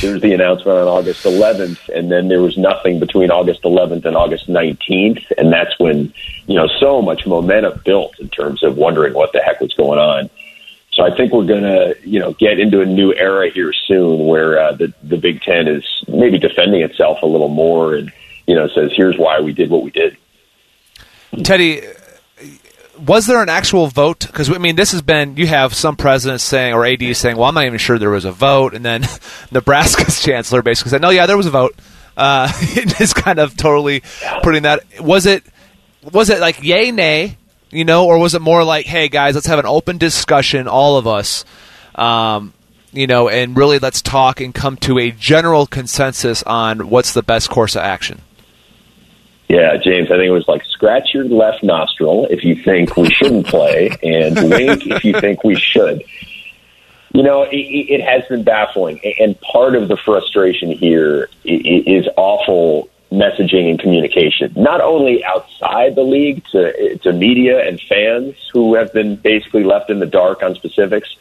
there 0.00 0.12
was 0.12 0.22
the 0.22 0.32
announcement 0.32 0.78
on 0.78 0.88
August 0.88 1.24
11th, 1.24 1.88
and 1.88 2.10
then 2.10 2.28
there 2.28 2.42
was 2.42 2.58
nothing 2.58 2.98
between 2.98 3.30
August 3.30 3.62
11th 3.62 4.04
and 4.04 4.16
August 4.16 4.48
19th, 4.48 5.32
and 5.38 5.52
that's 5.52 5.78
when 5.78 6.12
you 6.46 6.54
know 6.54 6.66
so 6.80 7.02
much 7.02 7.26
momentum 7.26 7.80
built 7.84 8.18
in 8.18 8.28
terms 8.28 8.62
of 8.62 8.76
wondering 8.76 9.14
what 9.14 9.32
the 9.32 9.40
heck 9.40 9.60
was 9.60 9.72
going 9.74 9.98
on. 9.98 10.30
So 10.92 11.02
I 11.02 11.16
think 11.16 11.32
we're 11.32 11.46
going 11.46 11.62
to 11.62 11.96
you 12.04 12.20
know 12.20 12.32
get 12.32 12.58
into 12.58 12.80
a 12.80 12.86
new 12.86 13.14
era 13.14 13.48
here 13.50 13.72
soon, 13.72 14.26
where 14.26 14.58
uh, 14.58 14.72
the 14.72 14.92
the 15.02 15.16
Big 15.16 15.40
Ten 15.42 15.68
is 15.68 15.84
maybe 16.08 16.38
defending 16.38 16.82
itself 16.82 17.22
a 17.22 17.26
little 17.26 17.48
more, 17.48 17.94
and 17.94 18.12
you 18.46 18.54
know 18.54 18.68
says 18.68 18.92
here's 18.94 19.16
why 19.16 19.40
we 19.40 19.52
did 19.52 19.70
what 19.70 19.82
we 19.82 19.90
did. 19.90 20.16
Teddy, 21.44 21.82
was 22.98 23.26
there 23.26 23.42
an 23.42 23.48
actual 23.48 23.86
vote? 23.86 24.26
Because 24.26 24.50
I 24.50 24.58
mean, 24.58 24.76
this 24.76 24.92
has 24.92 25.02
been 25.02 25.36
you 25.36 25.46
have 25.46 25.74
some 25.74 25.96
presidents 25.96 26.44
saying 26.44 26.74
or 26.74 26.84
AD 26.86 27.16
saying, 27.16 27.36
"Well, 27.36 27.48
I'm 27.48 27.54
not 27.54 27.66
even 27.66 27.78
sure 27.78 27.98
there 27.98 28.10
was 28.10 28.24
a 28.24 28.32
vote," 28.32 28.74
and 28.74 28.84
then 28.84 29.06
Nebraska's 29.50 30.20
chancellor 30.24 30.62
basically 30.62 30.90
said, 30.90 31.02
"No, 31.02 31.10
yeah, 31.10 31.26
there 31.26 31.36
was 31.36 31.46
a 31.46 31.50
vote." 31.50 31.74
Uh, 32.16 32.52
just 32.74 33.14
kind 33.14 33.38
of 33.38 33.56
totally 33.56 34.02
putting 34.42 34.62
that. 34.64 34.84
Was 35.00 35.26
it 35.26 35.44
was 36.12 36.30
it 36.30 36.40
like 36.40 36.62
yay 36.62 36.90
nay, 36.90 37.36
you 37.70 37.84
know, 37.84 38.06
or 38.06 38.18
was 38.18 38.34
it 38.34 38.42
more 38.42 38.64
like, 38.64 38.86
"Hey 38.86 39.08
guys, 39.08 39.34
let's 39.34 39.46
have 39.46 39.58
an 39.58 39.66
open 39.66 39.98
discussion, 39.98 40.68
all 40.68 40.96
of 40.96 41.06
us." 41.06 41.44
Um, 41.94 42.52
you 42.92 43.06
know, 43.06 43.28
and 43.28 43.56
really 43.56 43.78
let's 43.78 44.02
talk 44.02 44.40
and 44.40 44.54
come 44.54 44.76
to 44.78 44.98
a 44.98 45.10
general 45.10 45.66
consensus 45.66 46.42
on 46.42 46.88
what's 46.90 47.12
the 47.12 47.22
best 47.22 47.48
course 47.48 47.74
of 47.74 47.82
action. 47.82 48.20
Yeah, 49.48 49.76
James, 49.76 50.10
I 50.10 50.16
think 50.16 50.28
it 50.28 50.30
was 50.30 50.48
like 50.48 50.64
scratch 50.64 51.12
your 51.12 51.24
left 51.24 51.62
nostril 51.62 52.26
if 52.30 52.42
you 52.42 52.54
think 52.54 52.96
we 52.96 53.10
shouldn't 53.10 53.46
play, 53.46 53.90
and 54.02 54.34
wink 54.50 54.86
if 54.86 55.04
you 55.04 55.20
think 55.20 55.44
we 55.44 55.56
should. 55.56 56.02
You 57.12 57.22
know, 57.22 57.42
it, 57.42 57.56
it 57.56 58.00
has 58.00 58.26
been 58.28 58.44
baffling, 58.44 58.98
and 59.20 59.38
part 59.40 59.76
of 59.76 59.88
the 59.88 59.98
frustration 59.98 60.70
here 60.70 61.28
is 61.44 62.08
awful 62.16 62.88
messaging 63.12 63.68
and 63.68 63.78
communication, 63.78 64.52
not 64.56 64.80
only 64.80 65.22
outside 65.22 65.94
the 65.94 66.02
league 66.02 66.42
to, 66.52 66.96
to 66.98 67.12
media 67.12 67.62
and 67.68 67.78
fans 67.82 68.34
who 68.52 68.74
have 68.74 68.92
been 68.94 69.16
basically 69.16 69.64
left 69.64 69.90
in 69.90 70.00
the 70.00 70.06
dark 70.06 70.42
on 70.42 70.54
specifics, 70.54 71.14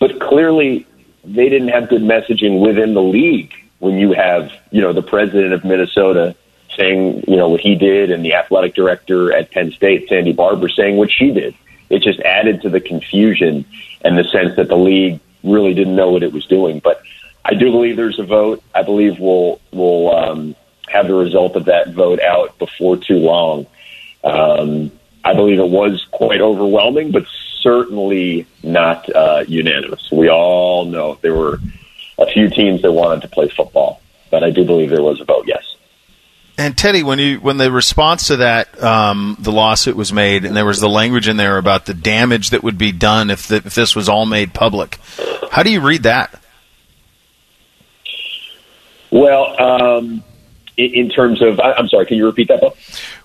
but 0.00 0.20
clearly 0.20 0.84
they 1.24 1.48
didn't 1.48 1.68
have 1.68 1.88
good 1.88 2.02
messaging 2.02 2.60
within 2.60 2.94
the 2.94 3.02
league 3.02 3.54
when 3.78 3.98
you 3.98 4.12
have, 4.12 4.52
you 4.72 4.80
know, 4.80 4.92
the 4.92 5.02
president 5.02 5.52
of 5.52 5.64
Minnesota 5.64 6.34
saying, 6.82 7.24
you 7.28 7.36
know, 7.36 7.48
what 7.48 7.60
he 7.60 7.74
did 7.74 8.10
and 8.10 8.24
the 8.24 8.34
athletic 8.34 8.74
director 8.74 9.32
at 9.32 9.50
Penn 9.50 9.70
State, 9.72 10.08
Sandy 10.08 10.32
Barbour, 10.32 10.68
saying 10.68 10.96
what 10.96 11.10
she 11.10 11.30
did. 11.30 11.54
It 11.90 12.02
just 12.02 12.20
added 12.20 12.62
to 12.62 12.70
the 12.70 12.80
confusion 12.80 13.64
and 14.04 14.18
the 14.18 14.24
sense 14.24 14.56
that 14.56 14.68
the 14.68 14.76
league 14.76 15.20
really 15.44 15.74
didn't 15.74 15.96
know 15.96 16.10
what 16.10 16.22
it 16.22 16.32
was 16.32 16.46
doing. 16.46 16.80
But 16.80 17.02
I 17.44 17.54
do 17.54 17.70
believe 17.70 17.96
there's 17.96 18.18
a 18.18 18.24
vote. 18.24 18.62
I 18.74 18.82
believe 18.82 19.18
we'll 19.18 19.60
we'll 19.72 20.14
um, 20.14 20.56
have 20.88 21.06
the 21.06 21.14
result 21.14 21.56
of 21.56 21.66
that 21.66 21.92
vote 21.92 22.20
out 22.20 22.58
before 22.58 22.96
too 22.96 23.18
long. 23.18 23.66
Um, 24.24 24.90
I 25.24 25.34
believe 25.34 25.58
it 25.58 25.68
was 25.68 26.06
quite 26.10 26.40
overwhelming, 26.40 27.12
but 27.12 27.26
certainly 27.60 28.46
not 28.62 29.08
uh, 29.14 29.44
unanimous. 29.46 30.10
We 30.10 30.30
all 30.30 30.84
know 30.84 31.18
there 31.20 31.34
were 31.34 31.60
a 32.18 32.26
few 32.26 32.48
teams 32.48 32.82
that 32.82 32.92
wanted 32.92 33.22
to 33.22 33.28
play 33.28 33.48
football, 33.48 34.00
but 34.30 34.42
I 34.42 34.50
do 34.50 34.64
believe 34.64 34.90
there 34.90 35.02
was 35.02 35.20
a 35.20 35.24
vote 35.24 35.44
yes. 35.46 35.76
And 36.58 36.76
Teddy, 36.76 37.02
when 37.02 37.18
you 37.18 37.38
when 37.38 37.56
the 37.56 37.72
response 37.72 38.26
to 38.26 38.36
that 38.36 38.82
um, 38.82 39.36
the 39.40 39.50
lawsuit 39.50 39.96
was 39.96 40.12
made, 40.12 40.44
and 40.44 40.54
there 40.54 40.66
was 40.66 40.80
the 40.80 40.88
language 40.88 41.26
in 41.26 41.36
there 41.36 41.56
about 41.56 41.86
the 41.86 41.94
damage 41.94 42.50
that 42.50 42.62
would 42.62 42.76
be 42.76 42.92
done 42.92 43.30
if, 43.30 43.48
the, 43.48 43.56
if 43.56 43.74
this 43.74 43.96
was 43.96 44.08
all 44.08 44.26
made 44.26 44.52
public, 44.52 44.98
how 45.50 45.62
do 45.62 45.70
you 45.70 45.80
read 45.80 46.02
that? 46.02 46.38
Well, 49.10 49.60
um, 49.60 50.22
in 50.76 51.10
terms 51.10 51.42
of 51.42 51.60
i'm 51.60 51.88
sorry 51.88 52.06
can 52.06 52.16
you 52.16 52.26
repeat 52.26 52.48
that? 52.48 52.62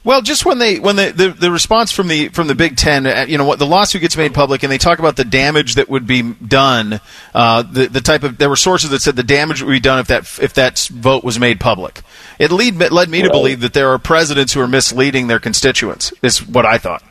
Well 0.03 0.21
just 0.21 0.45
when 0.45 0.59
they 0.59 0.79
when 0.79 0.95
the, 0.95 1.11
the, 1.11 1.29
the 1.29 1.51
response 1.51 1.91
from 1.91 2.07
the 2.07 2.29
from 2.29 2.47
the 2.47 2.55
big 2.55 2.77
ten 2.77 3.05
uh, 3.05 3.25
you 3.27 3.37
know 3.37 3.45
what 3.45 3.59
the 3.59 3.65
lawsuit 3.65 4.01
gets 4.01 4.17
made 4.17 4.33
public 4.33 4.63
and 4.63 4.71
they 4.71 4.77
talk 4.77 4.99
about 4.99 5.15
the 5.15 5.25
damage 5.25 5.75
that 5.75 5.89
would 5.89 6.07
be 6.07 6.21
done 6.21 6.99
uh, 7.33 7.61
the, 7.61 7.87
the 7.87 8.01
type 8.01 8.23
of 8.23 8.37
there 8.37 8.49
were 8.49 8.55
sources 8.55 8.89
that 8.89 9.01
said 9.01 9.15
the 9.15 9.23
damage 9.23 9.61
would 9.61 9.71
be 9.71 9.79
done 9.79 9.99
if 9.99 10.07
that 10.07 10.21
if 10.41 10.53
that 10.53 10.79
vote 10.91 11.23
was 11.23 11.39
made 11.39 11.59
public. 11.59 12.01
It 12.39 12.51
lead, 12.51 12.75
led 12.75 13.09
me 13.09 13.23
to 13.23 13.29
believe 13.29 13.61
that 13.61 13.73
there 13.73 13.89
are 13.89 13.97
presidents 13.97 14.53
who 14.53 14.61
are 14.61 14.67
misleading 14.67 15.27
their 15.27 15.39
constituents 15.39 16.13
is 16.21 16.45
what 16.45 16.65
i 16.65 16.77
thought. 16.77 17.03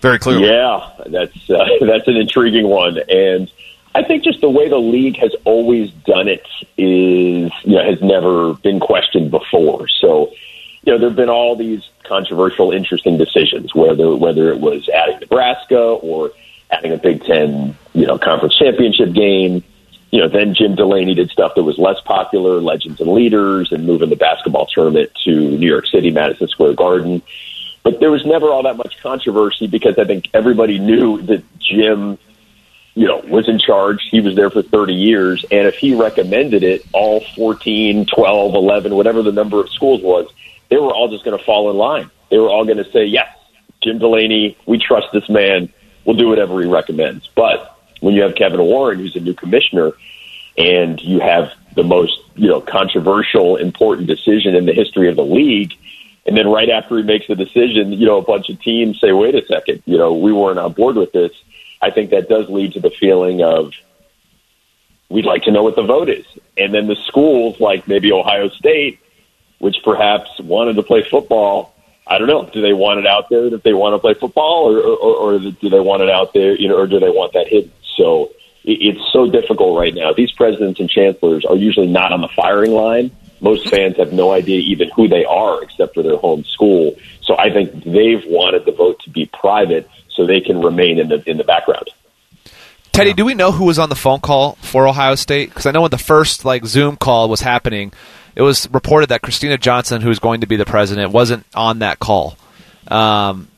Very 0.00 0.18
clearly 0.18 0.48
yeah 0.48 0.90
that's 1.06 1.50
uh, 1.50 1.64
that's 1.80 2.08
an 2.08 2.16
intriguing 2.16 2.68
one. 2.68 2.98
And 3.08 3.50
I 3.96 4.02
think 4.02 4.24
just 4.24 4.42
the 4.42 4.50
way 4.50 4.68
the 4.68 4.76
league 4.76 5.16
has 5.16 5.34
always 5.44 5.90
done 5.90 6.28
it 6.28 6.46
is, 6.76 7.50
you 7.64 7.76
know, 7.76 7.82
has 7.82 8.00
never 8.02 8.52
been 8.52 8.78
questioned 8.78 9.30
before. 9.30 9.88
So, 9.88 10.32
you 10.86 10.92
know, 10.92 10.98
there 10.98 11.08
have 11.08 11.16
been 11.16 11.28
all 11.28 11.56
these 11.56 11.82
controversial, 12.04 12.70
interesting 12.70 13.18
decisions, 13.18 13.74
whether 13.74 14.14
whether 14.14 14.52
it 14.52 14.60
was 14.60 14.88
adding 14.88 15.18
Nebraska 15.18 15.76
or 15.76 16.30
adding 16.70 16.92
a 16.92 16.96
Big 16.96 17.24
Ten, 17.24 17.76
you 17.92 18.06
know, 18.06 18.18
conference 18.18 18.56
championship 18.56 19.12
game. 19.12 19.64
You 20.12 20.20
know, 20.20 20.28
then 20.28 20.54
Jim 20.54 20.76
Delaney 20.76 21.14
did 21.14 21.30
stuff 21.30 21.56
that 21.56 21.64
was 21.64 21.76
less 21.76 22.00
popular, 22.02 22.60
Legends 22.60 23.00
and 23.00 23.10
Leaders, 23.10 23.72
and 23.72 23.84
moving 23.84 24.08
the 24.08 24.16
basketball 24.16 24.66
tournament 24.66 25.10
to 25.24 25.58
New 25.58 25.66
York 25.66 25.86
City, 25.88 26.12
Madison 26.12 26.46
Square 26.46 26.74
Garden. 26.74 27.20
But 27.82 27.98
there 27.98 28.12
was 28.12 28.24
never 28.24 28.48
all 28.50 28.62
that 28.62 28.76
much 28.76 29.02
controversy 29.02 29.66
because 29.66 29.98
I 29.98 30.04
think 30.04 30.28
everybody 30.32 30.78
knew 30.78 31.20
that 31.22 31.42
Jim 31.58 32.18
you 32.94 33.06
know, 33.06 33.18
was 33.28 33.46
in 33.46 33.58
charge. 33.58 34.08
He 34.10 34.20
was 34.20 34.34
there 34.36 34.48
for 34.48 34.62
30 34.62 34.94
years. 34.94 35.44
And 35.50 35.66
if 35.66 35.76
he 35.76 35.94
recommended 35.94 36.62
it, 36.62 36.82
all 36.92 37.20
14, 37.20 38.06
12, 38.06 38.54
11, 38.54 38.94
whatever 38.94 39.22
the 39.22 39.32
number 39.32 39.60
of 39.60 39.68
schools 39.68 40.00
was, 40.00 40.26
they 40.68 40.76
were 40.76 40.92
all 40.92 41.08
just 41.08 41.24
going 41.24 41.36
to 41.38 41.44
fall 41.44 41.70
in 41.70 41.76
line. 41.76 42.10
They 42.30 42.38
were 42.38 42.48
all 42.48 42.64
going 42.64 42.78
to 42.78 42.90
say, 42.90 43.04
yes, 43.04 43.28
Jim 43.82 43.98
Delaney, 43.98 44.56
we 44.66 44.78
trust 44.78 45.08
this 45.12 45.28
man. 45.28 45.72
We'll 46.04 46.16
do 46.16 46.28
whatever 46.28 46.60
he 46.60 46.68
recommends. 46.68 47.28
But 47.34 47.78
when 48.00 48.14
you 48.14 48.22
have 48.22 48.34
Kevin 48.34 48.60
Warren, 48.60 48.98
who's 48.98 49.16
a 49.16 49.20
new 49.20 49.34
commissioner, 49.34 49.92
and 50.58 51.00
you 51.00 51.20
have 51.20 51.52
the 51.74 51.84
most, 51.84 52.18
you 52.34 52.48
know, 52.48 52.60
controversial, 52.60 53.56
important 53.56 54.06
decision 54.06 54.54
in 54.54 54.66
the 54.66 54.72
history 54.72 55.08
of 55.08 55.16
the 55.16 55.24
league, 55.24 55.74
and 56.26 56.36
then 56.36 56.48
right 56.48 56.70
after 56.70 56.96
he 56.96 57.02
makes 57.02 57.26
the 57.28 57.36
decision, 57.36 57.92
you 57.92 58.06
know, 58.06 58.18
a 58.18 58.22
bunch 58.22 58.48
of 58.48 58.60
teams 58.60 59.00
say, 59.00 59.12
wait 59.12 59.34
a 59.34 59.44
second, 59.46 59.82
you 59.84 59.96
know, 59.96 60.14
we 60.14 60.32
weren't 60.32 60.58
on 60.58 60.72
board 60.72 60.96
with 60.96 61.12
this 61.12 61.32
I 61.80 61.90
think 61.90 62.10
that 62.10 62.28
does 62.28 62.48
lead 62.48 62.72
to 62.72 62.80
the 62.80 62.90
feeling 62.90 63.42
of 63.42 63.72
we'd 65.08 65.24
like 65.24 65.44
to 65.44 65.52
know 65.52 65.62
what 65.62 65.76
the 65.76 65.82
vote 65.82 66.08
is. 66.08 66.26
And 66.56 66.74
then 66.74 66.86
the 66.86 66.96
schools, 67.06 67.60
like 67.60 67.86
maybe 67.86 68.12
Ohio 68.12 68.48
State, 68.48 68.98
which 69.58 69.76
perhaps 69.84 70.30
wanted 70.40 70.76
to 70.76 70.82
play 70.82 71.02
football, 71.02 71.74
I 72.06 72.18
don't 72.18 72.28
know. 72.28 72.48
Do 72.52 72.60
they 72.60 72.72
want 72.72 73.00
it 73.00 73.06
out 73.06 73.28
there 73.30 73.50
that 73.50 73.62
they 73.62 73.74
want 73.74 73.94
to 73.94 73.98
play 73.98 74.14
football, 74.14 74.72
or, 74.72 74.80
or, 74.80 75.34
or 75.34 75.38
do 75.38 75.68
they 75.68 75.80
want 75.80 76.02
it 76.02 76.10
out 76.10 76.32
there, 76.34 76.54
you 76.54 76.68
know, 76.68 76.76
or 76.76 76.86
do 76.86 77.00
they 77.00 77.10
want 77.10 77.32
that 77.32 77.48
hidden? 77.48 77.72
So 77.96 78.30
it's 78.64 79.00
so 79.12 79.30
difficult 79.30 79.78
right 79.78 79.94
now. 79.94 80.12
These 80.12 80.32
presidents 80.32 80.80
and 80.80 80.90
chancellors 80.90 81.44
are 81.44 81.56
usually 81.56 81.86
not 81.86 82.12
on 82.12 82.20
the 82.20 82.28
firing 82.28 82.72
line. 82.72 83.10
Most 83.40 83.68
fans 83.68 83.96
have 83.96 84.12
no 84.12 84.32
idea 84.32 84.58
even 84.60 84.90
who 84.94 85.08
they 85.08 85.24
are 85.24 85.62
except 85.62 85.94
for 85.94 86.02
their 86.02 86.16
home 86.16 86.44
school. 86.44 86.96
So 87.22 87.36
I 87.38 87.50
think 87.50 87.84
they've 87.84 88.24
wanted 88.26 88.64
the 88.64 88.72
vote 88.72 89.00
to 89.04 89.10
be 89.10 89.26
private 89.26 89.88
so 90.08 90.26
they 90.26 90.40
can 90.40 90.62
remain 90.62 90.98
in 90.98 91.08
the 91.08 91.22
in 91.28 91.36
the 91.36 91.44
background. 91.44 91.90
Teddy, 92.92 93.12
do 93.12 93.26
we 93.26 93.34
know 93.34 93.52
who 93.52 93.64
was 93.64 93.78
on 93.78 93.90
the 93.90 93.94
phone 93.94 94.20
call 94.20 94.52
for 94.62 94.88
Ohio 94.88 95.16
State? 95.16 95.50
Because 95.50 95.66
I 95.66 95.70
know 95.70 95.82
when 95.82 95.90
the 95.90 95.98
first 95.98 96.46
like 96.46 96.64
Zoom 96.64 96.96
call 96.96 97.28
was 97.28 97.42
happening, 97.42 97.92
it 98.36 98.42
was 98.42 98.70
reported 98.70 99.08
that 99.08 99.22
Kristina 99.22 99.58
Johnson, 99.58 100.02
who 100.02 100.10
is 100.10 100.18
going 100.18 100.42
to 100.42 100.46
be 100.46 100.56
the 100.56 100.66
president, 100.66 101.10
wasn't 101.10 101.46
on 101.54 101.80
that 101.80 101.98
call. 101.98 102.36
Um, 102.86 103.48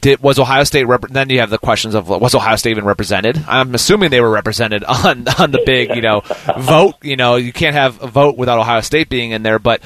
did, 0.00 0.22
was 0.22 0.38
Ohio 0.38 0.62
State 0.64 0.84
rep- 0.84 1.08
then 1.08 1.28
you 1.30 1.40
have 1.40 1.50
the 1.50 1.58
questions 1.58 1.94
of 1.94 2.08
was 2.08 2.34
Ohio 2.34 2.56
State 2.56 2.70
even 2.70 2.84
represented? 2.84 3.42
I'm 3.48 3.74
assuming 3.74 4.10
they 4.10 4.20
were 4.20 4.30
represented 4.30 4.84
on 4.88 5.26
on 5.38 5.50
the 5.50 5.62
big 5.66 5.94
you 5.96 6.02
know 6.02 6.22
vote. 6.58 6.94
You 7.02 7.16
know 7.16 7.36
you 7.36 7.52
can't 7.52 7.74
have 7.74 8.00
a 8.02 8.06
vote 8.06 8.36
without 8.36 8.58
Ohio 8.58 8.80
State 8.82 9.08
being 9.08 9.32
in 9.32 9.42
there, 9.42 9.58
but 9.58 9.82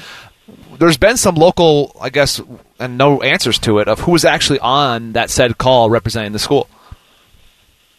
there's 0.77 0.97
been 0.97 1.17
some 1.17 1.35
local, 1.35 1.95
I 1.99 2.09
guess, 2.09 2.39
and 2.79 2.97
no 2.97 3.21
answers 3.21 3.57
to 3.59 3.79
it 3.79 3.87
of 3.87 4.01
who 4.01 4.11
was 4.11 4.25
actually 4.25 4.59
on 4.59 5.13
that 5.13 5.29
said 5.29 5.57
call 5.57 5.89
representing 5.89 6.33
the 6.33 6.39
school. 6.39 6.69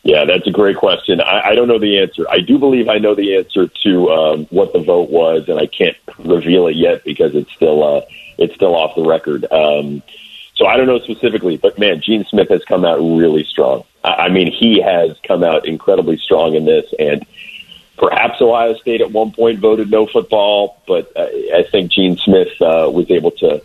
Yeah, 0.06 0.24
that's 0.24 0.46
a 0.46 0.52
great 0.52 0.76
question. 0.76 1.20
I, 1.20 1.48
I 1.48 1.54
don't 1.56 1.66
know 1.66 1.80
the 1.80 1.98
answer. 1.98 2.26
I 2.30 2.38
do 2.38 2.58
believe 2.58 2.88
I 2.88 2.98
know 2.98 3.16
the 3.16 3.38
answer 3.38 3.66
to 3.66 4.10
um, 4.10 4.44
what 4.50 4.72
the 4.72 4.78
vote 4.78 5.10
was, 5.10 5.48
and 5.48 5.58
I 5.58 5.66
can't 5.66 5.96
reveal 6.20 6.68
it 6.68 6.76
yet 6.76 7.02
because 7.02 7.34
it's 7.34 7.50
still 7.50 7.82
uh, 7.82 8.02
it's 8.38 8.54
still 8.54 8.76
off 8.76 8.94
the 8.94 9.02
record. 9.02 9.50
Um, 9.50 10.04
so 10.54 10.66
I 10.66 10.76
don't 10.76 10.86
know 10.86 11.00
specifically, 11.00 11.56
but 11.56 11.76
man, 11.80 12.00
Gene 12.00 12.24
Smith 12.24 12.50
has 12.50 12.64
come 12.64 12.84
out 12.84 12.98
really 12.98 13.42
strong. 13.42 13.82
I, 14.04 14.10
I 14.10 14.28
mean, 14.28 14.52
he 14.52 14.80
has 14.80 15.18
come 15.26 15.42
out 15.42 15.66
incredibly 15.66 16.18
strong 16.18 16.54
in 16.54 16.66
this, 16.66 16.86
and 17.00 17.26
perhaps 17.98 18.40
Ohio 18.40 18.74
State 18.74 19.00
at 19.00 19.10
one 19.10 19.32
point 19.32 19.58
voted 19.58 19.90
no 19.90 20.06
football, 20.06 20.80
but 20.86 21.10
uh, 21.16 21.26
I 21.52 21.64
think 21.68 21.90
Gene 21.90 22.16
Smith 22.16 22.62
uh, 22.62 22.88
was 22.94 23.10
able 23.10 23.32
to 23.32 23.60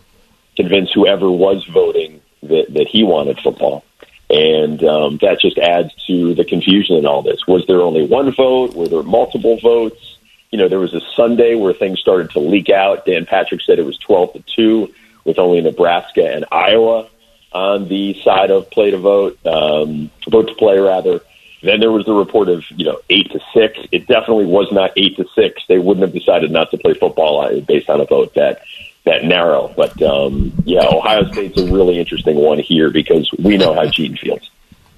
convince 0.56 0.90
whoever 0.90 1.30
was 1.30 1.64
voting 1.66 2.20
that, 2.42 2.66
that 2.74 2.88
he 2.88 3.04
wanted 3.04 3.38
football. 3.38 3.84
And 4.32 4.82
um, 4.82 5.18
that 5.18 5.40
just 5.40 5.58
adds 5.58 5.94
to 6.06 6.34
the 6.34 6.44
confusion 6.44 6.96
in 6.96 7.04
all 7.04 7.20
this. 7.20 7.46
Was 7.46 7.66
there 7.66 7.82
only 7.82 8.06
one 8.06 8.32
vote? 8.32 8.74
Were 8.74 8.88
there 8.88 9.02
multiple 9.02 9.58
votes? 9.60 10.16
You 10.50 10.58
know, 10.58 10.68
there 10.68 10.78
was 10.78 10.94
a 10.94 11.02
Sunday 11.14 11.54
where 11.54 11.74
things 11.74 12.00
started 12.00 12.30
to 12.30 12.38
leak 12.38 12.70
out. 12.70 13.04
Dan 13.04 13.26
Patrick 13.26 13.60
said 13.60 13.78
it 13.78 13.84
was 13.84 13.98
12 13.98 14.32
to 14.32 14.42
2 14.56 14.94
with 15.24 15.38
only 15.38 15.60
Nebraska 15.60 16.34
and 16.34 16.46
Iowa 16.50 17.08
on 17.52 17.88
the 17.88 18.18
side 18.22 18.50
of 18.50 18.70
play 18.70 18.90
to 18.90 18.98
vote, 18.98 19.38
um, 19.46 20.10
vote 20.30 20.48
to 20.48 20.54
play 20.54 20.78
rather. 20.78 21.20
Then 21.62 21.80
there 21.80 21.92
was 21.92 22.06
the 22.06 22.14
report 22.14 22.48
of 22.48 22.64
you 22.70 22.84
know 22.84 23.00
eight 23.08 23.30
to 23.32 23.40
six. 23.54 23.78
It 23.92 24.06
definitely 24.08 24.46
was 24.46 24.72
not 24.72 24.92
eight 24.96 25.16
to 25.16 25.26
six. 25.34 25.62
They 25.68 25.78
wouldn't 25.78 26.02
have 26.02 26.12
decided 26.12 26.50
not 26.50 26.70
to 26.72 26.78
play 26.78 26.94
football 26.94 27.40
uh, 27.42 27.60
based 27.60 27.88
on 27.88 28.00
a 28.00 28.04
vote 28.04 28.34
that 28.34 28.62
that 29.04 29.24
narrow. 29.24 29.72
But 29.76 30.00
um, 30.02 30.52
yeah, 30.64 30.86
Ohio 30.86 31.30
State's 31.32 31.58
a 31.58 31.70
really 31.70 31.98
interesting 31.98 32.36
one 32.36 32.58
here 32.58 32.90
because 32.90 33.30
we 33.38 33.56
know 33.56 33.74
how 33.74 33.86
Gene 33.86 34.16
feels. 34.16 34.51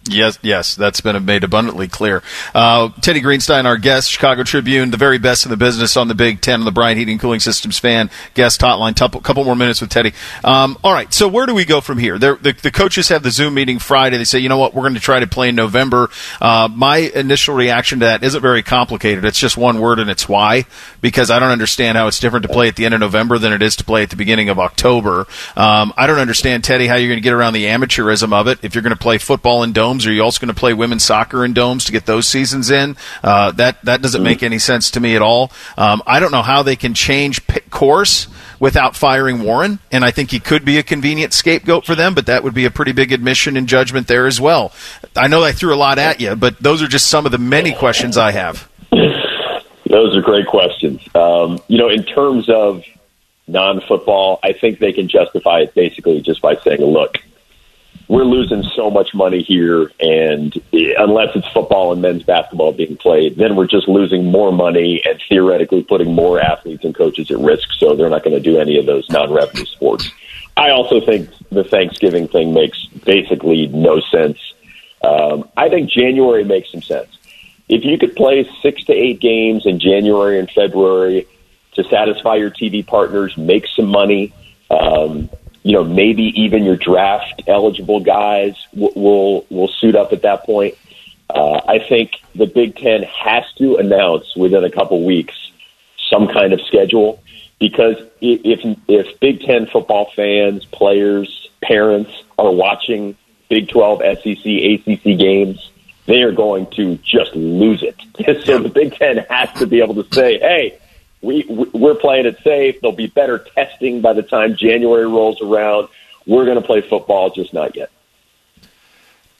Yes, 0.06 0.39
yes, 0.43 0.74
that's 0.74 1.01
been 1.01 1.24
made 1.24 1.44
abundantly 1.44 1.89
clear. 1.89 2.22
Uh, 2.55 2.90
Teddy 3.01 3.22
Greenstein, 3.22 3.64
our 3.64 3.78
guest, 3.78 4.10
Chicago 4.10 4.43
Tribune, 4.43 4.90
the 4.90 4.98
very 4.98 5.16
best 5.16 5.47
in 5.47 5.51
the 5.51 5.56
business 5.56 5.97
on 5.97 6.09
the 6.09 6.14
Big 6.14 6.43
Ten, 6.43 6.62
the 6.64 6.72
Bryant 6.72 6.98
Heating 6.98 7.12
and 7.12 7.20
Cooling 7.20 7.40
Systems 7.40 7.78
fan 7.78 8.10
guest 8.35 8.60
hotline. 8.60 8.90
A 9.01 9.20
couple 9.20 9.44
more 9.44 9.56
minutes 9.56 9.81
with 9.81 9.89
Teddy. 9.89 10.12
Um, 10.43 10.76
all 10.85 10.93
right, 10.93 11.12
so 11.12 11.26
where 11.26 11.47
do 11.47 11.55
we 11.55 11.64
go 11.64 11.81
from 11.81 11.97
here? 11.97 12.18
The, 12.18 12.35
the, 12.60 12.70
coaches 12.70 13.09
have 13.09 13.22
the 13.22 13.31
Zoom 13.31 13.55
meeting 13.55 13.78
Friday. 13.78 14.18
They 14.18 14.24
say, 14.24 14.40
you 14.40 14.51
know 14.51 14.59
what, 14.59 14.74
we're 14.74 14.82
going 14.82 14.94
to 14.94 15.01
try 15.01 15.20
to 15.20 15.26
play 15.26 15.48
in 15.48 15.55
November. 15.55 16.10
Uh, 16.39 16.68
my 16.70 16.98
initial 16.98 17.55
reaction 17.55 18.01
to 18.01 18.05
that 18.05 18.22
isn't 18.22 18.43
very 18.43 18.62
complicated. 18.62 19.24
It's 19.24 19.39
just 19.39 19.56
one 19.56 19.81
word, 19.81 19.98
and 19.98 20.10
it's 20.10 20.28
why. 20.28 20.66
Because 21.01 21.31
I 21.31 21.39
don't 21.39 21.51
understand 21.51 21.97
how 21.97 22.09
it's 22.09 22.20
different 22.20 22.43
to 22.43 22.52
play 22.52 22.68
at 22.68 22.76
the 22.76 22.85
end 22.85 22.93
of 22.93 23.01
November 23.01 23.39
than 23.39 23.55
it 23.55 23.62
is 23.62 23.76
to 23.76 23.85
play 23.85 24.02
at 24.02 24.10
the 24.10 24.16
beginning 24.16 24.51
of 24.51 24.59
October. 24.59 25.26
Um, 25.56 25.94
I 25.97 26.06
don't 26.06 26.18
understand, 26.18 26.62
Teddy, 26.62 26.89
how 26.89 26.97
you're 26.97 27.09
going 27.09 27.16
to 27.16 27.22
get 27.22 27.32
around 27.32 27.55
the 27.55 27.64
amateurism 27.64 28.35
of 28.35 28.48
it. 28.48 28.59
If 28.62 28.74
you're 28.74 28.82
going 28.82 28.90
to 28.90 28.98
play 29.01 29.16
football 29.16 29.62
in 29.62 29.72
domes 29.72 29.94
domes? 29.95 30.07
Are 30.07 30.12
you 30.12 30.23
also 30.23 30.41
going 30.41 30.55
to 30.55 30.59
play 30.59 30.75
women's 30.75 31.05
soccer 31.05 31.45
in 31.45 31.53
domes 31.53 31.85
to 31.87 31.93
get 31.93 32.07
those 32.07 32.27
seasons 32.27 32.71
in? 32.71 32.97
Uh, 33.23 33.53
that 33.53 33.83
that 33.85 34.03
doesn't 34.03 34.23
make 34.23 34.43
any 34.43 34.59
sense 34.59 34.93
to 34.93 35.01
me 35.01 35.16
at 35.16 35.23
all. 35.23 35.51
Um, 35.77 36.03
I 36.07 36.21
don't 36.21 36.33
know 36.33 36.43
how 36.43 36.62
they 36.62 36.77
can 36.77 36.95
change 36.95 37.43
course 37.71 38.29
without 38.61 38.97
firing 38.97 39.43
Warren, 39.43 39.79
and 39.91 40.05
I 40.05 40.11
think 40.11 40.31
he 40.31 40.41
could 40.41 40.65
be 40.65 40.79
a 40.79 40.83
convenient 40.83 41.33
scapegoat 41.33 41.85
for 41.87 41.95
them. 41.95 42.15
But 42.15 42.27
that 42.27 42.43
would 42.43 42.55
be 42.55 42.65
a 42.65 42.71
pretty 42.71 42.93
big 42.93 43.12
admission 43.12 43.57
and 43.57 43.69
judgment 43.69 44.09
there 44.09 44.27
as 44.27 44.41
well. 44.41 44.73
I 45.16 45.29
know 45.29 45.43
I 45.43 45.53
threw 45.53 45.75
a 45.75 45.77
lot 45.77 45.99
at 45.99 46.21
you, 46.21 46.35
but 46.37 46.59
those 46.61 46.83
are 46.83 46.89
just 46.89 47.07
some 47.07 47.27
of 47.27 47.33
the 47.33 47.39
many 47.39 47.73
questions 47.73 48.16
I 48.16 48.33
have. 48.33 48.69
Those 49.87 50.16
are 50.16 50.23
great 50.23 50.47
questions. 50.47 51.01
Um, 51.15 51.61
you 51.69 51.79
know, 51.79 51.89
in 51.89 52.05
terms 52.05 52.49
of 52.49 52.83
non-football, 53.47 54.41
I 54.43 54.53
think 54.53 54.79
they 54.79 54.93
can 54.93 55.09
justify 55.09 55.61
it 55.61 55.75
basically 55.75 56.21
just 56.23 56.41
by 56.41 56.57
saying, 56.57 56.81
"Look, 56.81 57.19
we're 58.09 58.24
losing 58.24 58.62
so 58.62 58.90
much 58.90 59.14
money 59.14 59.43
here, 59.43 59.90
and 59.98 60.55
unless 60.72 61.35
it's 61.35 61.48
football 61.48 61.93
and 61.93 62.02
men's 62.02 62.22
basketball 62.22 62.72
being 62.72 62.97
played, 62.97 63.36
then 63.36 63.56
we're 63.56 63.66
just 63.66 63.89
losing 63.89 64.31
more 64.31 64.52
money 64.52 65.02
and 65.05 65.20
theoretically 65.28 65.82
putting 65.82 66.14
more 66.14 66.40
athletes 66.40 66.85
and 66.85 66.94
coaches 66.94 67.31
at 67.31 67.39
risk. 67.39 67.68
So 67.78 67.94
they're 67.94 68.10
not 68.10 68.22
going 68.22 68.35
to 68.35 68.40
do 68.40 68.59
any 68.59 68.78
of 68.78 68.86
those 68.86 69.09
non-revenue 69.10 69.64
sports. 69.64 70.10
I 70.56 70.70
also 70.70 71.01
think 71.01 71.31
the 71.51 71.64
Thanksgiving 71.64 72.28
thing 72.28 72.52
makes 72.52 72.85
basically 73.05 73.68
no 73.68 74.01
sense. 74.01 74.39
Um, 75.02 75.48
I 75.56 75.68
think 75.68 75.90
January 75.90 76.44
makes 76.44 76.70
some 76.72 76.82
sense. 76.82 77.18
If 77.68 77.85
you 77.85 77.97
could 77.98 78.14
play 78.14 78.48
six 78.60 78.85
to 78.85 78.93
eight 78.93 79.20
games 79.20 79.64
in 79.64 79.81
January 79.81 80.39
and 80.39 80.51
February 80.51 81.26
to 81.72 81.85
satisfy 81.85 82.36
your 82.36 82.51
TV 82.51 82.86
partners, 82.86 83.36
make 83.36 83.66
some 83.66 83.86
money. 83.86 84.32
Um, 84.70 85.31
you 85.65 85.73
know, 85.73 85.82
maybe 85.82 86.24
even 86.43 86.62
your 86.62 86.77
draft 86.77 87.43
eligible 87.49 87.99
guys 87.99 88.55
will 88.74 88.93
will, 88.95 89.47
will 89.51 89.69
suit 89.69 89.97
up 89.97 90.12
at 90.12 90.23
that 90.23 90.45
point. 90.45 90.77
Uh, 91.28 91.61
I 91.66 91.78
think 91.78 92.12
the 92.35 92.47
Big 92.47 92.77
Ten 92.77 93.03
has 93.03 93.45
to 93.55 93.77
announce 93.77 94.36
within 94.36 94.62
a 94.62 94.70
couple 94.70 95.03
weeks 95.05 95.35
some 96.11 96.28
kind 96.28 96.53
of 96.53 96.61
schedule 96.61 97.23
because 97.59 97.97
if 98.20 98.78
if 98.89 99.19
Big 99.20 99.41
Ten 99.41 99.66
football 99.66 100.11
fans, 100.15 100.66
players, 100.66 101.49
parents 101.62 102.12
are 102.39 102.53
watching 102.53 103.16
Big 103.49 103.69
Twelve, 103.70 104.01
SEC, 104.01 104.45
ACC 104.45 105.19
games, 105.19 105.70
they 106.05 106.23
are 106.23 106.32
going 106.32 106.66
to 106.73 106.97
just 106.99 107.35
lose 107.35 107.82
it. 107.82 107.97
so 108.45 108.59
the 108.59 108.69
Big 108.69 108.95
Ten 108.97 109.24
has 109.31 109.51
to 109.59 109.66
be 109.66 109.81
able 109.81 109.95
to 110.03 110.15
say, 110.15 110.39
"Hey, 110.39 110.78
we 111.24 111.44
we're 111.72 111.94
playing 111.94 112.26
it 112.26 112.38
safe. 112.44 112.80
There'll 112.80 112.94
be 112.94 113.06
better 113.06 113.38
testing 113.38 114.01
by 114.01 114.12
the 114.12 114.22
time 114.22 114.56
January 114.56 115.06
rolls 115.06 115.40
around. 115.40 115.88
We're 116.26 116.44
going 116.44 116.60
to 116.60 116.66
play 116.66 116.80
football, 116.80 117.30
just 117.30 117.52
not 117.52 117.74
yet. 117.76 117.90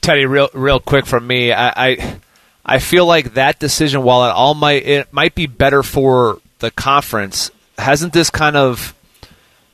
Teddy, 0.01 0.25
real 0.25 0.49
real 0.53 0.79
quick 0.79 1.05
from 1.05 1.25
me, 1.25 1.51
I, 1.51 1.69
I 1.75 2.19
I 2.65 2.79
feel 2.79 3.05
like 3.05 3.35
that 3.35 3.59
decision, 3.59 4.03
while 4.03 4.25
it 4.25 4.31
all 4.31 4.53
might 4.53 4.85
it 4.85 5.13
might 5.13 5.35
be 5.35 5.47
better 5.47 5.83
for 5.83 6.39
the 6.59 6.71
conference, 6.71 7.51
hasn't 7.77 8.13
this 8.13 8.29
kind 8.29 8.55
of 8.55 8.93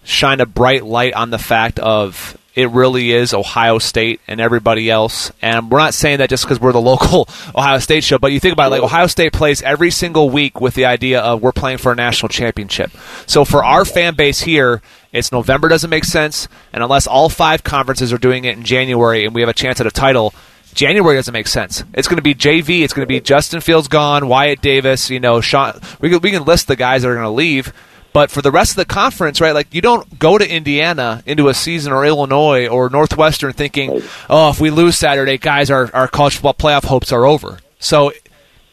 shined 0.03 0.41
a 0.41 0.45
bright 0.45 0.85
light 0.85 1.13
on 1.13 1.29
the 1.29 1.37
fact 1.37 1.79
of 1.79 2.37
it 2.53 2.69
really 2.69 3.11
is 3.11 3.33
Ohio 3.33 3.79
State 3.79 4.19
and 4.27 4.41
everybody 4.41 4.89
else. 4.89 5.31
And 5.41 5.71
we're 5.71 5.79
not 5.79 5.93
saying 5.93 6.17
that 6.17 6.29
just 6.29 6.43
because 6.43 6.59
we're 6.59 6.73
the 6.73 6.81
local 6.91 7.27
Ohio 7.55 7.79
State 7.79 8.03
show, 8.03 8.17
but 8.17 8.31
you 8.31 8.39
think 8.39 8.53
about 8.53 8.67
it, 8.67 8.71
like 8.71 8.83
Ohio 8.83 9.07
State 9.07 9.33
plays 9.33 9.61
every 9.61 9.91
single 9.91 10.29
week 10.29 10.59
with 10.59 10.75
the 10.75 10.85
idea 10.85 11.21
of 11.21 11.41
we're 11.41 11.51
playing 11.51 11.77
for 11.77 11.91
a 11.91 11.95
national 11.95 12.29
championship. 12.29 12.91
So 13.25 13.45
for 13.45 13.63
our 13.63 13.85
fan 13.85 14.15
base 14.15 14.41
here, 14.41 14.81
it's 15.13 15.31
November 15.31 15.67
doesn't 15.67 15.89
make 15.89 16.05
sense, 16.05 16.47
and 16.71 16.81
unless 16.81 17.05
all 17.05 17.27
five 17.27 17.63
conferences 17.63 18.13
are 18.13 18.17
doing 18.17 18.45
it 18.45 18.57
in 18.57 18.63
January 18.63 19.25
and 19.25 19.35
we 19.35 19.41
have 19.41 19.49
a 19.49 19.53
chance 19.53 19.81
at 19.81 19.87
a 19.87 19.91
title, 19.91 20.33
January 20.73 21.17
doesn't 21.17 21.33
make 21.33 21.47
sense. 21.47 21.83
It's 21.93 22.07
going 22.07 22.17
to 22.17 22.23
be 22.23 22.33
JV. 22.33 22.81
It's 22.81 22.93
going 22.93 23.05
to 23.05 23.13
be 23.13 23.19
Justin 23.19 23.59
Fields 23.59 23.87
gone, 23.87 24.27
Wyatt 24.27 24.61
Davis. 24.61 25.09
You 25.09 25.19
know, 25.19 25.41
Sean. 25.41 25.79
We 25.99 26.09
can, 26.09 26.21
we 26.21 26.31
can 26.31 26.45
list 26.45 26.67
the 26.67 26.77
guys 26.77 27.01
that 27.01 27.09
are 27.09 27.15
going 27.15 27.25
to 27.25 27.29
leave. 27.29 27.73
But 28.13 28.29
for 28.29 28.41
the 28.41 28.51
rest 28.51 28.71
of 28.71 28.75
the 28.77 28.85
conference, 28.85 29.39
right, 29.39 29.53
like 29.53 29.73
you 29.73 29.81
don't 29.81 30.19
go 30.19 30.37
to 30.37 30.49
Indiana 30.49 31.23
into 31.25 31.47
a 31.47 31.53
season 31.53 31.93
or 31.93 32.05
Illinois 32.05 32.67
or 32.67 32.89
Northwestern 32.89 33.53
thinking, 33.53 34.01
oh, 34.29 34.49
if 34.49 34.59
we 34.59 34.69
lose 34.69 34.97
Saturday, 34.97 35.37
guys, 35.37 35.71
our, 35.71 35.89
our 35.93 36.07
college 36.07 36.35
football 36.35 36.53
playoff 36.53 36.83
hopes 36.83 37.11
are 37.13 37.25
over. 37.25 37.59
So 37.79 38.11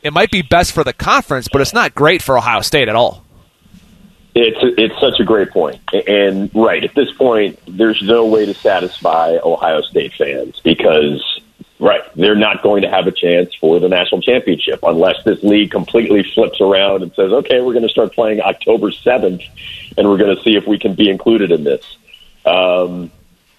it 0.02 0.12
might 0.12 0.30
be 0.30 0.42
best 0.42 0.72
for 0.72 0.82
the 0.82 0.92
conference, 0.92 1.48
but 1.48 1.60
it's 1.60 1.72
not 1.72 1.94
great 1.94 2.22
for 2.22 2.36
Ohio 2.36 2.62
State 2.62 2.88
at 2.88 2.96
all. 2.96 3.24
It's 4.34 4.58
it's 4.78 5.00
such 5.00 5.18
a 5.18 5.24
great 5.24 5.50
point, 5.50 5.80
and 6.06 6.48
right 6.54 6.84
at 6.84 6.94
this 6.94 7.10
point, 7.12 7.58
there's 7.66 8.00
no 8.02 8.26
way 8.26 8.46
to 8.46 8.54
satisfy 8.54 9.36
Ohio 9.42 9.80
State 9.80 10.12
fans 10.12 10.60
because 10.60 11.37
Right. 11.80 12.02
They're 12.16 12.34
not 12.34 12.62
going 12.62 12.82
to 12.82 12.90
have 12.90 13.06
a 13.06 13.12
chance 13.12 13.54
for 13.54 13.78
the 13.78 13.88
national 13.88 14.20
championship 14.20 14.80
unless 14.82 15.22
this 15.22 15.42
league 15.44 15.70
completely 15.70 16.24
flips 16.24 16.60
around 16.60 17.02
and 17.02 17.14
says, 17.14 17.32
okay, 17.32 17.60
we're 17.60 17.72
going 17.72 17.84
to 17.84 17.88
start 17.88 18.12
playing 18.14 18.40
October 18.40 18.90
7th 18.90 19.44
and 19.96 20.08
we're 20.08 20.16
going 20.16 20.34
to 20.36 20.42
see 20.42 20.56
if 20.56 20.66
we 20.66 20.78
can 20.78 20.94
be 20.94 21.08
included 21.08 21.52
in 21.52 21.62
this. 21.62 21.96
Um, 22.44 23.12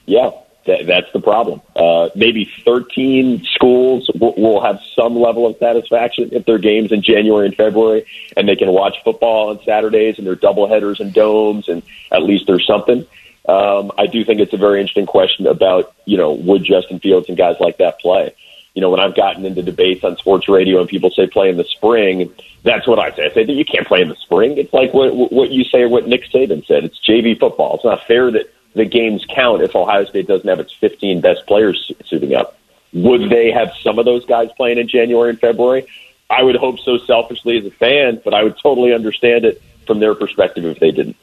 yeah, 0.06 0.32
that, 0.66 0.86
that's 0.86 1.12
the 1.14 1.22
problem. 1.22 1.62
Uh, 1.76 2.10
maybe 2.14 2.52
13 2.66 3.46
schools 3.46 4.10
will, 4.14 4.34
will 4.36 4.62
have 4.62 4.82
some 4.96 5.16
level 5.16 5.48
of 5.48 5.58
satisfaction 5.58 6.30
if 6.34 6.46
their 6.46 6.58
games 6.58 6.92
in 6.92 7.02
January 7.02 7.48
and 7.48 7.56
February 7.56 8.06
and 8.36 8.50
they 8.50 8.58
can 8.58 8.70
watch 8.74 8.98
football 9.04 9.50
on 9.50 9.64
Saturdays 9.64 10.18
and 10.18 10.28
their 10.28 10.36
doubleheaders 10.36 11.00
and 11.00 11.14
domes 11.14 11.70
and 11.70 11.84
at 12.12 12.24
least 12.24 12.48
there's 12.48 12.68
something. 12.68 13.08
Um, 13.48 13.92
I 13.98 14.08
do 14.08 14.24
think 14.26 14.42
it's 14.42 14.54
a 14.54 14.58
very 14.58 14.80
interesting 14.82 15.06
question 15.06 15.48
about, 15.48 15.94
you 16.06 16.18
know, 16.18 16.34
would 16.34 16.64
Justin 16.64 17.00
Fields 17.00 17.30
and 17.30 17.38
guys 17.38 17.56
like 17.60 17.78
that 17.78 18.00
play? 18.00 18.36
You 18.76 18.82
know, 18.82 18.92
when 18.92 19.00
I've 19.00 19.16
gotten 19.16 19.46
into 19.46 19.64
debates 19.64 20.04
on 20.04 20.18
sports 20.18 20.48
radio 20.48 20.80
and 20.80 20.88
people 20.88 21.10
say 21.10 21.28
play 21.28 21.50
in 21.50 21.58
the 21.58 21.64
spring, 21.64 22.32
that's 22.64 22.88
what 22.88 23.00
I 23.00 23.16
say. 23.16 23.26
I 23.26 23.34
say 23.34 23.44
that 23.46 23.54
you 23.54 23.66
can't 23.66 23.88
play 23.88 24.02
in 24.02 24.10
the 24.10 24.16
spring. 24.16 24.58
It's 24.58 24.74
like 24.74 24.94
what, 24.94 25.32
what 25.32 25.50
you 25.50 25.64
say, 25.64 25.82
or 25.82 25.90
what 25.90 26.08
Nick 26.08 26.30
Saban 26.32 26.66
said. 26.66 26.84
It's 26.84 27.00
JV 27.00 27.40
football. 27.40 27.76
It's 27.76 27.86
not 27.86 28.06
fair 28.06 28.30
that 28.32 28.54
the 28.76 28.86
games 28.86 29.26
count 29.28 29.64
if 29.64 29.76
Ohio 29.76 30.06
State 30.06 30.28
doesn't 30.28 30.48
have 30.48 30.60
its 30.60 30.74
15 30.74 31.22
best 31.22 31.46
players 31.48 31.92
suiting 32.06 32.36
up. 32.36 32.58
Would 32.94 33.30
they 33.30 33.52
have 33.52 33.74
some 33.82 34.00
of 34.00 34.06
those 34.06 34.26
guys 34.26 34.50
playing 34.58 34.78
in 34.78 34.88
January 34.88 35.32
and 35.32 35.40
February? 35.40 35.88
I 36.30 36.44
would 36.44 36.56
hope 36.56 36.80
so 36.80 36.98
selfishly 37.00 37.58
as 37.58 37.66
a 37.66 37.72
fan, 37.72 38.22
but 38.24 38.34
I 38.34 38.44
would 38.44 38.58
totally 38.62 38.94
understand 38.94 39.46
it 39.46 39.62
from 39.88 40.00
their 40.00 40.14
perspective 40.14 40.66
if 40.66 40.80
they 40.80 40.92
didn't. 40.92 41.18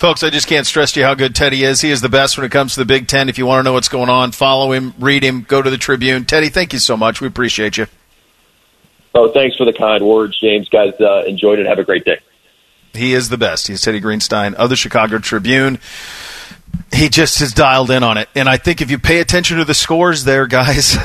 Folks, 0.00 0.22
I 0.22 0.30
just 0.30 0.46
can't 0.46 0.66
stress 0.66 0.92
to 0.92 1.00
you 1.00 1.04
how 1.04 1.12
good 1.12 1.34
Teddy 1.34 1.62
is. 1.62 1.82
He 1.82 1.90
is 1.90 2.00
the 2.00 2.08
best 2.08 2.38
when 2.38 2.46
it 2.46 2.50
comes 2.50 2.72
to 2.72 2.80
the 2.80 2.86
Big 2.86 3.06
Ten. 3.06 3.28
If 3.28 3.36
you 3.36 3.44
want 3.44 3.58
to 3.58 3.62
know 3.64 3.74
what's 3.74 3.90
going 3.90 4.08
on, 4.08 4.32
follow 4.32 4.72
him, 4.72 4.94
read 4.98 5.22
him, 5.22 5.42
go 5.42 5.60
to 5.60 5.68
the 5.68 5.76
Tribune. 5.76 6.24
Teddy, 6.24 6.48
thank 6.48 6.72
you 6.72 6.78
so 6.78 6.96
much. 6.96 7.20
We 7.20 7.26
appreciate 7.26 7.76
you. 7.76 7.86
Oh, 9.14 9.30
thanks 9.30 9.58
for 9.58 9.66
the 9.66 9.74
kind 9.74 10.02
words, 10.02 10.40
James. 10.40 10.70
Guys, 10.70 10.94
uh, 10.98 11.24
enjoyed 11.26 11.58
it. 11.58 11.66
Have 11.66 11.78
a 11.78 11.84
great 11.84 12.06
day. 12.06 12.18
He 12.94 13.12
is 13.12 13.28
the 13.28 13.36
best. 13.36 13.68
He's 13.68 13.82
Teddy 13.82 14.00
Greenstein 14.00 14.54
of 14.54 14.70
the 14.70 14.76
Chicago 14.76 15.18
Tribune. 15.18 15.78
He 16.94 17.10
just 17.10 17.38
is 17.42 17.52
dialed 17.52 17.90
in 17.90 18.02
on 18.02 18.16
it. 18.16 18.30
And 18.34 18.48
I 18.48 18.56
think 18.56 18.80
if 18.80 18.90
you 18.90 18.98
pay 18.98 19.20
attention 19.20 19.58
to 19.58 19.66
the 19.66 19.74
scores 19.74 20.24
there, 20.24 20.46
guys, 20.46 20.96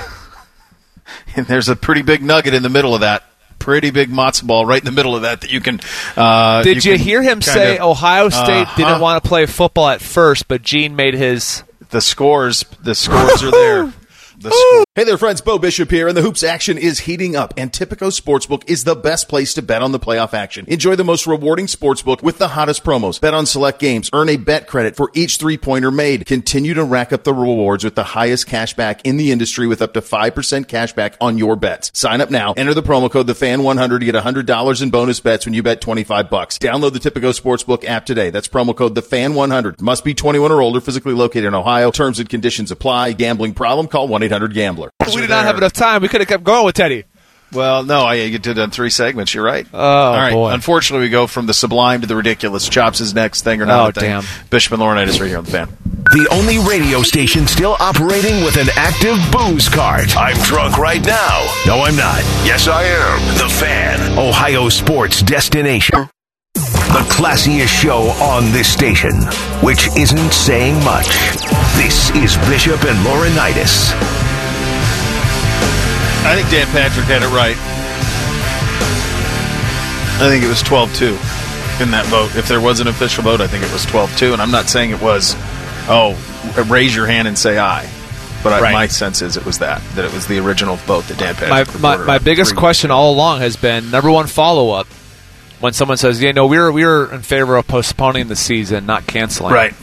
and 1.35 1.45
there's 1.47 1.67
a 1.67 1.75
pretty 1.75 2.01
big 2.01 2.23
nugget 2.23 2.53
in 2.53 2.63
the 2.63 2.69
middle 2.69 2.95
of 2.95 3.01
that 3.01 3.25
pretty 3.59 3.91
big 3.91 4.09
matzo 4.09 4.45
ball 4.45 4.65
right 4.65 4.81
in 4.81 4.85
the 4.85 4.91
middle 4.91 5.15
of 5.15 5.23
that 5.23 5.41
that 5.41 5.51
you 5.51 5.61
can. 5.61 5.79
Uh, 6.15 6.63
Did 6.63 6.85
you, 6.85 6.93
you 6.93 6.97
hear 6.97 7.21
him 7.21 7.41
say 7.41 7.77
of, 7.77 7.89
Ohio 7.89 8.29
State 8.29 8.63
uh-huh. 8.63 8.77
didn't 8.77 9.01
want 9.01 9.23
to 9.23 9.27
play 9.27 9.45
football 9.45 9.89
at 9.89 10.01
first, 10.01 10.47
but 10.47 10.61
Gene 10.61 10.95
made 10.95 11.13
his 11.13 11.63
the 11.89 12.01
scores? 12.01 12.63
The 12.81 12.95
scores 12.95 13.43
are 13.43 13.51
there. 13.51 13.93
The 14.37 14.85
hey 14.95 15.05
there, 15.05 15.17
friends. 15.17 15.39
Bo 15.39 15.57
Bishop 15.57 15.89
here, 15.89 16.09
and 16.09 16.17
the 16.17 16.21
hoops 16.21 16.43
action 16.43 16.77
is 16.77 16.99
heating 16.99 17.37
up. 17.37 17.53
And 17.55 17.71
Tipico 17.71 18.11
Sportsbook 18.11 18.69
is 18.69 18.83
the 18.83 18.95
best 18.95 19.29
place 19.29 19.53
to 19.53 19.61
bet 19.61 19.81
on 19.81 19.93
the 19.93 19.99
playoff 19.99 20.33
action. 20.33 20.65
Enjoy 20.67 20.95
the 20.95 21.05
most 21.05 21.25
rewarding 21.25 21.67
sportsbook 21.67 22.21
with 22.21 22.37
the 22.37 22.49
hottest 22.49 22.83
promos. 22.83 23.21
Bet 23.21 23.33
on 23.33 23.45
select 23.45 23.79
games. 23.79 24.09
Earn 24.11 24.27
a 24.27 24.35
bet 24.35 24.67
credit 24.67 24.97
for 24.97 25.09
each 25.13 25.37
three 25.37 25.57
pointer 25.57 25.89
made. 25.89 26.25
Continue 26.25 26.73
to 26.73 26.83
rack 26.83 27.13
up 27.13 27.23
the 27.23 27.33
rewards 27.33 27.85
with 27.85 27.95
the 27.95 28.03
highest 28.03 28.47
cash 28.47 28.73
back 28.73 29.05
in 29.05 29.15
the 29.15 29.31
industry 29.31 29.67
with 29.67 29.81
up 29.81 29.93
to 29.93 30.01
5% 30.01 30.67
cash 30.67 30.91
back 30.91 31.15
on 31.21 31.37
your 31.37 31.55
bets. 31.55 31.91
Sign 31.93 32.19
up 32.19 32.29
now. 32.29 32.53
Enter 32.57 32.73
the 32.73 32.83
promo 32.83 33.09
code 33.09 33.27
TheFan100 33.27 33.99
to 33.99 34.05
get 34.05 34.15
$100 34.15 34.81
in 34.81 34.89
bonus 34.89 35.19
bets 35.21 35.45
when 35.45 35.53
you 35.53 35.63
bet 35.63 35.79
25 35.79 36.29
bucks. 36.29 36.57
Download 36.57 36.91
the 36.91 36.99
Tipico 36.99 37.39
Sportsbook 37.39 37.85
app 37.85 38.05
today. 38.05 38.31
That's 38.31 38.49
promo 38.49 38.75
code 38.75 38.95
TheFan100. 38.95 39.79
Must 39.79 40.03
be 40.03 40.13
21 40.13 40.51
or 40.51 40.61
older, 40.61 40.81
physically 40.81 41.13
located 41.13 41.45
in 41.45 41.53
Ohio. 41.53 41.89
Terms 41.91 42.19
and 42.19 42.27
conditions 42.27 42.69
apply. 42.71 43.13
Gambling 43.13 43.53
problem? 43.53 43.87
Call 43.87 44.09
1 44.09 44.24
800 44.25 44.53
Gambler. 44.53 44.89
We 45.07 45.21
did 45.21 45.29
not 45.29 45.45
have 45.45 45.57
enough 45.57 45.73
time. 45.73 46.01
We 46.01 46.07
could 46.07 46.21
have 46.21 46.27
kept 46.27 46.43
going 46.43 46.65
with 46.65 46.75
Teddy. 46.75 47.05
Well, 47.53 47.83
no, 47.83 48.01
I 48.01 48.15
you 48.15 48.37
did 48.39 48.57
it 48.57 48.61
in 48.61 48.71
three 48.71 48.89
segments. 48.89 49.33
You're 49.33 49.43
right. 49.45 49.65
Oh, 49.73 49.79
All 49.79 50.13
right. 50.15 50.33
boy. 50.33 50.51
Unfortunately, 50.51 51.05
we 51.05 51.09
go 51.09 51.25
from 51.27 51.45
the 51.45 51.53
sublime 51.53 52.01
to 52.01 52.07
the 52.07 52.15
ridiculous. 52.15 52.67
Chops 52.67 52.99
is 52.99 53.13
next 53.13 53.43
thing 53.43 53.61
or 53.61 53.65
not 53.65 53.95
Oh, 53.97 53.99
thing. 54.01 54.09
damn. 54.09 54.23
Bishop 54.49 54.73
and 54.73 54.81
Laurinaitis 54.81 55.21
right 55.21 55.27
here 55.27 55.37
on 55.37 55.45
the 55.45 55.51
fan. 55.51 55.69
The 56.11 56.27
only 56.31 56.59
radio 56.59 57.01
station 57.01 57.47
still 57.47 57.77
operating 57.79 58.43
with 58.43 58.57
an 58.57 58.67
active 58.75 59.17
booze 59.31 59.69
card. 59.69 60.09
I'm 60.17 60.35
drunk 60.43 60.77
right 60.77 61.03
now. 61.05 61.53
No, 61.65 61.81
I'm 61.83 61.95
not. 61.95 62.19
Yes, 62.45 62.67
I 62.67 62.83
am. 62.83 63.37
The 63.37 63.49
Fan, 63.49 64.17
Ohio 64.19 64.67
sports 64.69 65.21
destination. 65.21 66.09
The 66.95 67.01
classiest 67.11 67.67
show 67.67 68.03
on 68.23 68.53
this 68.53 68.71
station, 68.71 69.11
which 69.61 69.89
isn't 69.97 70.31
saying 70.31 70.75
much. 70.85 71.09
This 71.75 72.09
is 72.11 72.37
Bishop 72.47 72.81
and 72.85 72.97
Laurinaitis. 73.05 73.91
I 76.23 76.35
think 76.37 76.49
Dan 76.49 76.65
Patrick 76.67 77.05
had 77.07 77.21
it 77.21 77.27
right. 77.35 77.57
I 80.23 80.29
think 80.29 80.45
it 80.45 80.47
was 80.47 80.63
12-2 80.63 81.81
in 81.81 81.91
that 81.91 82.05
vote. 82.05 82.33
If 82.37 82.47
there 82.47 82.61
was 82.61 82.79
an 82.79 82.87
official 82.87 83.23
vote, 83.25 83.41
I 83.41 83.47
think 83.47 83.65
it 83.65 83.73
was 83.73 83.85
12-2. 83.87 84.31
And 84.31 84.41
I'm 84.41 84.51
not 84.51 84.69
saying 84.69 84.91
it 84.91 85.01
was, 85.01 85.35
oh, 85.89 86.15
raise 86.69 86.95
your 86.95 87.07
hand 87.07 87.27
and 87.27 87.37
say 87.37 87.57
aye. 87.57 87.89
But 88.41 88.53
I, 88.53 88.61
Right. 88.61 88.73
my 88.73 88.87
sense 88.87 89.21
is 89.21 89.35
it 89.35 89.45
was 89.45 89.59
that, 89.59 89.81
that 89.95 90.05
it 90.05 90.13
was 90.13 90.27
the 90.27 90.39
original 90.39 90.77
vote 90.77 91.03
that 91.09 91.17
Dan 91.17 91.35
Patrick 91.35 91.81
my, 91.81 91.97
my, 91.97 92.05
my 92.05 92.17
biggest 92.19 92.55
question 92.55 92.89
all 92.89 93.13
along 93.13 93.39
has 93.39 93.57
been 93.57 93.91
number 93.91 94.09
one 94.09 94.27
follow 94.27 94.69
up 94.69 94.87
when 95.65 95.73
someone 95.73 95.97
says, 95.97 96.21
"Yeah, 96.21 96.31
no, 96.31 96.45
we 96.45 96.57
were 96.57 96.71
we 96.71 96.85
were 96.85 97.13
in 97.13 97.21
favor 97.21 97.57
of 97.57 97.67
postponing 97.67 98.27
the 98.27 98.35
season, 98.35 98.85
not 98.85 99.05
canceling." 99.07 99.53
Right. 99.53 99.73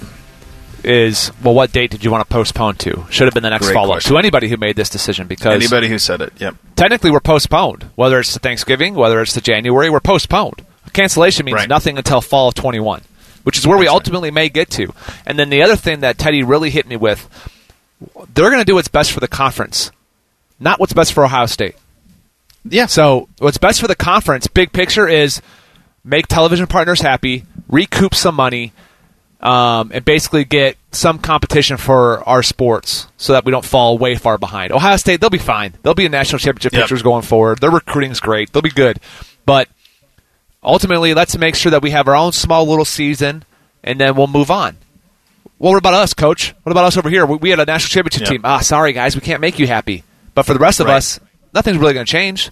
Is 0.85 1.31
well, 1.45 1.55
what 1.55 1.71
date 1.73 1.91
did 1.93 2.03
you 2.05 2.11
want 2.11 2.27
to 2.29 2.33
postpone 2.33 2.75
to? 2.77 3.05
Should 3.11 3.27
have 3.27 3.35
been 3.35 3.43
the 3.45 3.51
next 3.51 3.67
Great 3.67 3.75
follow 3.75 3.91
up 3.91 3.95
question. 3.97 4.15
to 4.15 4.19
anybody 4.19 4.49
who 4.49 4.57
made 4.57 4.75
this 4.75 4.89
decision 4.89 5.27
because 5.29 5.55
Anybody 5.55 5.89
who 5.89 5.99
said 5.99 6.21
it, 6.21 6.33
yep. 6.39 6.57
technically 6.75 7.11
we're 7.13 7.21
postponed. 7.21 7.89
Whether 7.95 8.19
it's 8.19 8.33
to 8.33 8.39
Thanksgiving, 8.41 8.95
whether 8.95 9.21
it's 9.21 9.33
to 9.35 9.41
January, 9.41 9.91
we're 9.91 10.01
postponed. 10.01 10.65
Cancellation 10.93 11.45
means 11.47 11.57
Right. 11.57 11.69
nothing 11.69 11.99
until 11.99 12.21
fall 12.21 12.49
of 12.49 12.55
21, 12.55 13.03
which 13.45 13.59
is 13.59 13.67
where 13.67 13.77
we 13.79 13.85
That's 13.85 13.91
right. 13.93 13.95
ultimately 13.95 14.31
may 14.33 14.49
get 14.49 14.71
to. 14.71 14.93
And 15.25 15.39
then 15.39 15.51
the 15.51 15.63
other 15.63 15.77
thing 15.77 16.01
that 16.01 16.19
Teddy 16.19 16.43
really 16.43 16.71
hit 16.71 16.87
me 16.89 16.97
with, 16.97 17.29
they're 18.35 18.51
going 18.51 18.59
to 18.59 18.65
do 18.65 18.75
what's 18.75 18.89
best 18.89 19.13
for 19.13 19.21
the 19.21 19.29
conference, 19.29 19.93
not 20.59 20.81
what's 20.81 20.93
best 20.93 21.13
for 21.13 21.25
Ohio 21.25 21.47
State. 21.47 21.77
Yeah. 22.69 22.87
So 22.87 23.29
what's 23.39 23.59
best 23.59 23.81
for 23.81 23.87
the 23.89 23.95
conference, 23.97 24.47
big 24.49 24.73
picture, 24.73 25.07
is 25.09 25.41
make 26.05 26.27
television 26.27 26.67
partners 26.67 27.01
happy, 27.01 27.45
recoup 27.69 28.15
some 28.15 28.35
money, 28.35 28.73
um, 29.41 29.91
and 29.93 30.05
basically 30.05 30.45
get 30.45 30.77
some 30.93 31.19
competition 31.19 31.77
for 31.77 32.23
our 32.29 32.43
sports 32.43 33.09
so 33.17 33.33
that 33.33 33.45
we 33.45 33.51
don't 33.53 33.65
fall 33.65 33.99
way 33.99 34.15
far 34.15 34.39
behind. 34.39 34.73
Ohio 34.73 34.97
State, 34.97 35.21
they'll 35.21 35.31
be 35.31 35.39
fine. 35.39 35.75
They'll 35.83 35.95
be 35.95 36.05
in 36.05 36.13
national 36.13 36.39
championship 36.39 36.73
Yep. 36.73 36.83
pictures 36.83 37.03
going 37.03 37.23
forward. 37.23 37.61
Their 37.61 37.71
recruiting's 37.71 38.21
great. 38.21 38.53
They'll 38.53 38.63
be 38.63 38.71
good. 38.71 39.01
But 39.47 39.69
ultimately, 40.63 41.15
let's 41.15 41.37
make 41.37 41.55
sure 41.55 41.71
that 41.71 41.83
we 41.83 41.91
have 41.91 42.09
our 42.09 42.15
own 42.17 42.33
small 42.33 42.67
little 42.67 42.85
season, 42.85 43.45
and 43.83 43.99
then 44.01 44.15
we'll 44.15 44.27
move 44.29 44.51
on. 44.51 44.77
Well, 45.59 45.73
what 45.73 45.79
about 45.79 45.95
us, 45.95 46.15
coach? 46.15 46.55
What 46.63 46.71
about 46.73 46.85
us 46.85 46.97
over 46.97 47.09
here? 47.09 47.25
We, 47.27 47.37
we 47.37 47.51
had 47.51 47.61
a 47.61 47.65
national 47.65 47.89
championship 47.91 48.23
Yep. 48.23 48.31
team. 48.31 48.41
Ah, 48.45 48.61
sorry, 48.61 48.93
guys, 48.93 49.15
we 49.15 49.21
can't 49.21 49.41
make 49.41 49.59
you 49.59 49.67
happy. 49.67 50.05
But 50.35 50.45
for 50.45 50.53
the 50.55 50.59
rest 50.61 50.81
of 50.81 50.87
Right. 50.87 50.97
us, 50.97 51.21
nothing's 51.55 51.79
really 51.79 51.95
going 51.95 52.07
to 52.07 52.11
change. 52.11 52.51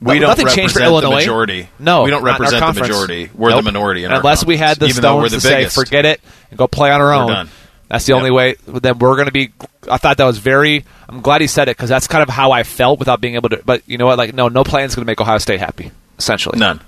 We 0.00 0.18
don't 0.18 0.28
nothing 0.28 0.46
changed 0.48 0.74
for 0.74 0.80
represent 0.80 0.84
the 0.84 1.06
Illinois. 1.06 1.16
majority. 1.16 1.68
No, 1.78 2.02
We 2.02 2.10
don't 2.10 2.22
not 2.24 2.28
in 2.28 2.34
our 2.34 2.40
represent 2.40 2.74
the 2.74 2.80
majority. 2.82 3.30
We're 3.34 3.54
the 3.54 3.62
minority 3.62 4.04
Unless 4.04 4.44
we 4.44 4.56
had 4.56 4.78
the 4.78 4.90
stones 4.90 5.30
the 5.30 5.38
to 5.38 5.40
say, 5.40 5.66
forget 5.68 6.04
it 6.04 6.20
and 6.50 6.58
go 6.58 6.66
play 6.66 6.90
on 6.90 7.00
our 7.00 7.12
own. 7.12 7.48
That's 7.88 8.06
the 8.06 8.12
Yep. 8.12 8.18
only 8.18 8.30
way. 8.30 8.56
Then 8.66 8.98
we're 8.98 9.14
going 9.14 9.26
to 9.26 9.32
be. 9.32 9.52
I 9.90 9.98
thought 9.98 10.16
that 10.16 10.24
was 10.24 10.38
very. 10.38 10.84
I'm 11.08 11.20
glad 11.20 11.42
he 11.42 11.46
said 11.46 11.68
it 11.68 11.76
because 11.76 11.90
that's 11.90 12.06
kind 12.06 12.22
of 12.22 12.28
how 12.28 12.50
I 12.50 12.62
felt 12.62 12.98
without 12.98 13.20
being 13.20 13.34
able 13.34 13.50
to. 13.50 13.62
But 13.64 13.82
you 13.86 13.98
know 13.98 14.06
what? 14.06 14.16
Like, 14.18 14.34
no, 14.34 14.48
no 14.48 14.64
plan 14.64 14.84
is 14.86 14.94
going 14.94 15.04
to 15.04 15.06
make 15.10 15.20
Ohio 15.20 15.38
State 15.38 15.60
happy. 15.60 15.90
Essentially, 16.18 16.58
None. 16.58 16.80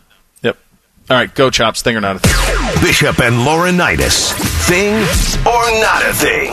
Yep. 1.06 1.10
All 1.10 1.16
right, 1.16 1.32
go 1.34 1.50
Chops. 1.50 1.82
Thing 1.82 1.96
or 1.96 2.00
not 2.00 2.16
a 2.16 2.18
thing? 2.18 2.82
Bishop 2.82 3.20
and 3.20 3.36
Laurinaitis. 3.36 4.32
Thing 4.66 4.94
or 5.46 5.80
not 5.80 6.04
a 6.04 6.12
thing? 6.12 6.50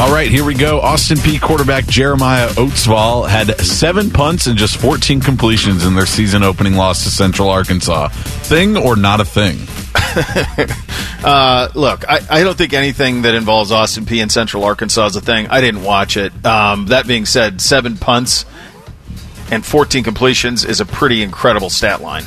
All 0.00 0.12
right, 0.12 0.30
here 0.30 0.44
we 0.44 0.54
go. 0.54 0.80
Austin 0.80 1.18
Peay 1.18 1.40
quarterback 1.40 1.86
Jeremiah 1.86 2.48
Oatsvall 2.50 3.28
had 3.28 3.60
seven 3.60 4.10
punts 4.10 4.46
and 4.46 4.56
just 4.56 4.76
14 4.76 5.20
completions 5.20 5.84
in 5.84 5.94
their 5.96 6.06
season 6.06 6.44
opening 6.44 6.74
loss 6.74 7.02
to 7.04 7.10
Central 7.10 7.48
Arkansas. 7.50 8.08
Thing 8.08 8.76
or 8.76 8.94
not 8.96 9.20
a 9.20 9.24
thing? 9.24 9.58
Uh, 11.20 11.68
look, 11.74 12.08
I, 12.08 12.20
I 12.30 12.44
don't 12.44 12.56
think 12.56 12.72
anything 12.72 13.22
that 13.22 13.34
involves 13.34 13.72
Austin 13.72 14.04
Peay 14.04 14.22
and 14.22 14.30
Central 14.30 14.62
Arkansas 14.62 15.06
is 15.06 15.16
a 15.16 15.20
thing. 15.20 15.48
I 15.48 15.60
didn't 15.60 15.82
watch 15.82 16.16
it. 16.16 16.32
Um, 16.46 16.86
that 16.86 17.08
being 17.08 17.26
said, 17.26 17.60
seven 17.60 17.96
punts 17.96 18.46
and 19.50 19.66
14 19.66 20.04
completions 20.04 20.64
is 20.64 20.80
a 20.80 20.86
pretty 20.86 21.24
incredible 21.24 21.70
stat 21.70 22.00
line. 22.00 22.22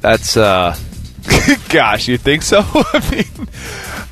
That's. 0.00 0.36
uh 0.36 0.76
Gosh, 1.68 2.08
you 2.08 2.16
think 2.16 2.42
so? 2.42 2.60
I 2.64 3.08
mean, 3.10 3.48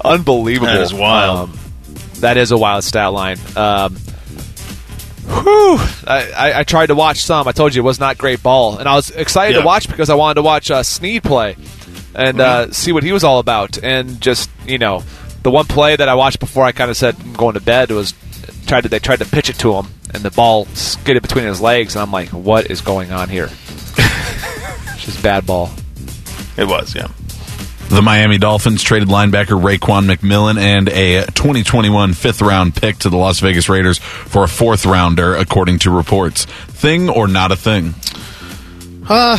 unbelievable. 0.05 0.67
That 0.67 0.81
is 0.83 0.93
wild. 0.95 1.49
Um, 1.51 1.59
that 2.21 2.37
is 2.37 2.51
a 2.51 2.59
wild 2.59 2.85
stat 2.85 3.13
line. 3.13 3.39
Um, 3.57 3.97
whew, 5.27 5.79
I, 6.07 6.33
I, 6.37 6.59
I 6.61 6.65
tried 6.65 6.87
to 6.87 6.95
watch 6.95 7.19
some. 7.23 7.49
I 7.49 7.53
told 7.53 7.75
you 7.75 7.83
it 7.83 7.85
was 7.85 8.01
not 8.01 8.19
great 8.19 8.43
ball, 8.43 8.79
and 8.79 8.89
I 8.89 8.95
was 8.95 9.11
excited 9.11 9.55
Yeah. 9.55 9.61
to 9.61 9.67
watch 9.67 9.89
because 9.89 10.11
I 10.11 10.15
wanted 10.15 10.35
to 10.35 10.43
watch 10.43 10.71
uh, 10.71 10.83
Snead 10.83 11.23
play 11.23 11.57
and 12.15 12.41
uh, 12.41 12.71
see 12.73 12.93
what 12.93 13.03
he 13.03 13.13
was 13.13 13.25
all 13.25 13.39
about. 13.39 13.83
And 13.83 14.21
just 14.21 14.51
you 14.67 14.79
know, 14.79 15.03
the 15.43 15.51
one 15.51 15.65
play 15.67 15.97
that 15.97 16.09
I 16.09 16.15
watched 16.15 16.41
before 16.41 16.65
I 16.65 16.73
kind 16.73 16.91
of 16.91 16.97
said 16.97 17.17
I'm 17.21 17.33
going 17.33 17.55
to 17.55 17.61
bed 17.61 17.91
was 17.91 18.15
tried 18.67 18.83
to 18.83 18.89
they 18.89 18.99
tried 18.99 19.21
to 19.21 19.25
pitch 19.27 19.49
it 19.49 19.59
to 19.61 19.75
him, 19.75 19.87
and 20.13 20.23
the 20.23 20.31
ball 20.31 20.67
skidded 20.67 21.23
between 21.23 21.45
his 21.47 21.61
legs, 21.61 21.95
and 21.97 22.03
I'm 22.03 22.13
like, 22.13 22.29
what 22.31 22.71
is 22.71 22.81
going 22.81 23.13
on 23.13 23.29
here? 23.29 23.49
Just 25.09 25.23
bad 25.23 25.47
ball. 25.47 25.71
It 26.59 26.69
was, 26.69 26.95
yeah. 26.95 27.09
The 27.89 28.03
Miami 28.03 28.37
Dolphins 28.37 28.83
traded 28.83 29.09
linebacker 29.09 29.59
Raekwon 29.59 30.07
McMillan 30.07 30.59
and 30.59 30.87
a 30.91 31.25
2021 31.25 32.13
fifth 32.13 32.43
round 32.43 32.77
pick 32.77 32.99
to 32.99 33.09
the 33.09 33.17
Las 33.17 33.41
Vegas 33.41 33.71
Raiders 33.71 33.97
for 33.97 34.45
a 34.45 34.49
fourth 34.49 34.85
rounder, 34.85 35.35
according 35.35 35.79
to 35.79 35.91
reports. 35.91 36.45
Thing 36.45 37.09
or 37.09 37.27
not 37.27 37.53
a 37.53 37.57
thing? 37.57 37.95
Uh, 39.09 39.39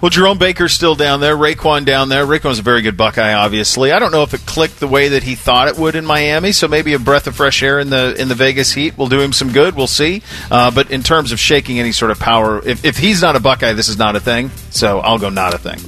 Well, 0.00 0.10
Jerome 0.10 0.38
Baker's 0.38 0.72
still 0.72 0.94
down 0.94 1.20
there. 1.20 1.36
Raekwon 1.36 1.84
down 1.84 2.08
there. 2.08 2.26
Raekwon's 2.26 2.58
a 2.58 2.62
very 2.62 2.82
good 2.82 2.96
Buckeye, 2.96 3.32
obviously. 3.32 3.92
I 3.92 3.98
don't 3.98 4.12
know 4.12 4.22
if 4.22 4.34
it 4.34 4.44
clicked 4.46 4.78
the 4.78 4.86
way 4.86 5.08
that 5.08 5.22
he 5.22 5.34
thought 5.34 5.68
it 5.68 5.78
would 5.78 5.94
in 5.96 6.04
Miami, 6.04 6.52
so 6.52 6.68
maybe 6.68 6.92
a 6.94 6.98
breath 6.98 7.26
of 7.26 7.36
fresh 7.36 7.62
air 7.62 7.78
in 7.80 7.90
the 7.90 8.14
in 8.20 8.28
the 8.28 8.34
Vegas 8.34 8.72
heat 8.72 8.96
will 8.98 9.08
do 9.08 9.20
him 9.20 9.32
some 9.32 9.52
good. 9.52 9.74
We'll 9.74 9.86
see. 9.86 10.22
Uh, 10.50 10.70
but 10.70 10.90
in 10.90 11.02
terms 11.02 11.32
of 11.32 11.40
shaking 11.40 11.78
any 11.80 11.92
sort 11.92 12.10
of 12.10 12.18
power, 12.20 12.66
if, 12.66 12.84
if 12.84 12.96
he's 12.98 13.22
not 13.22 13.36
a 13.36 13.40
Buckeye, 13.40 13.72
this 13.72 13.88
is 13.88 13.98
not 13.98 14.16
a 14.16 14.20
thing. 14.20 14.50
So 14.70 15.00
I'll 15.00 15.18
go 15.18 15.30
not 15.30 15.54
a 15.54 15.58
thing. 15.58 15.78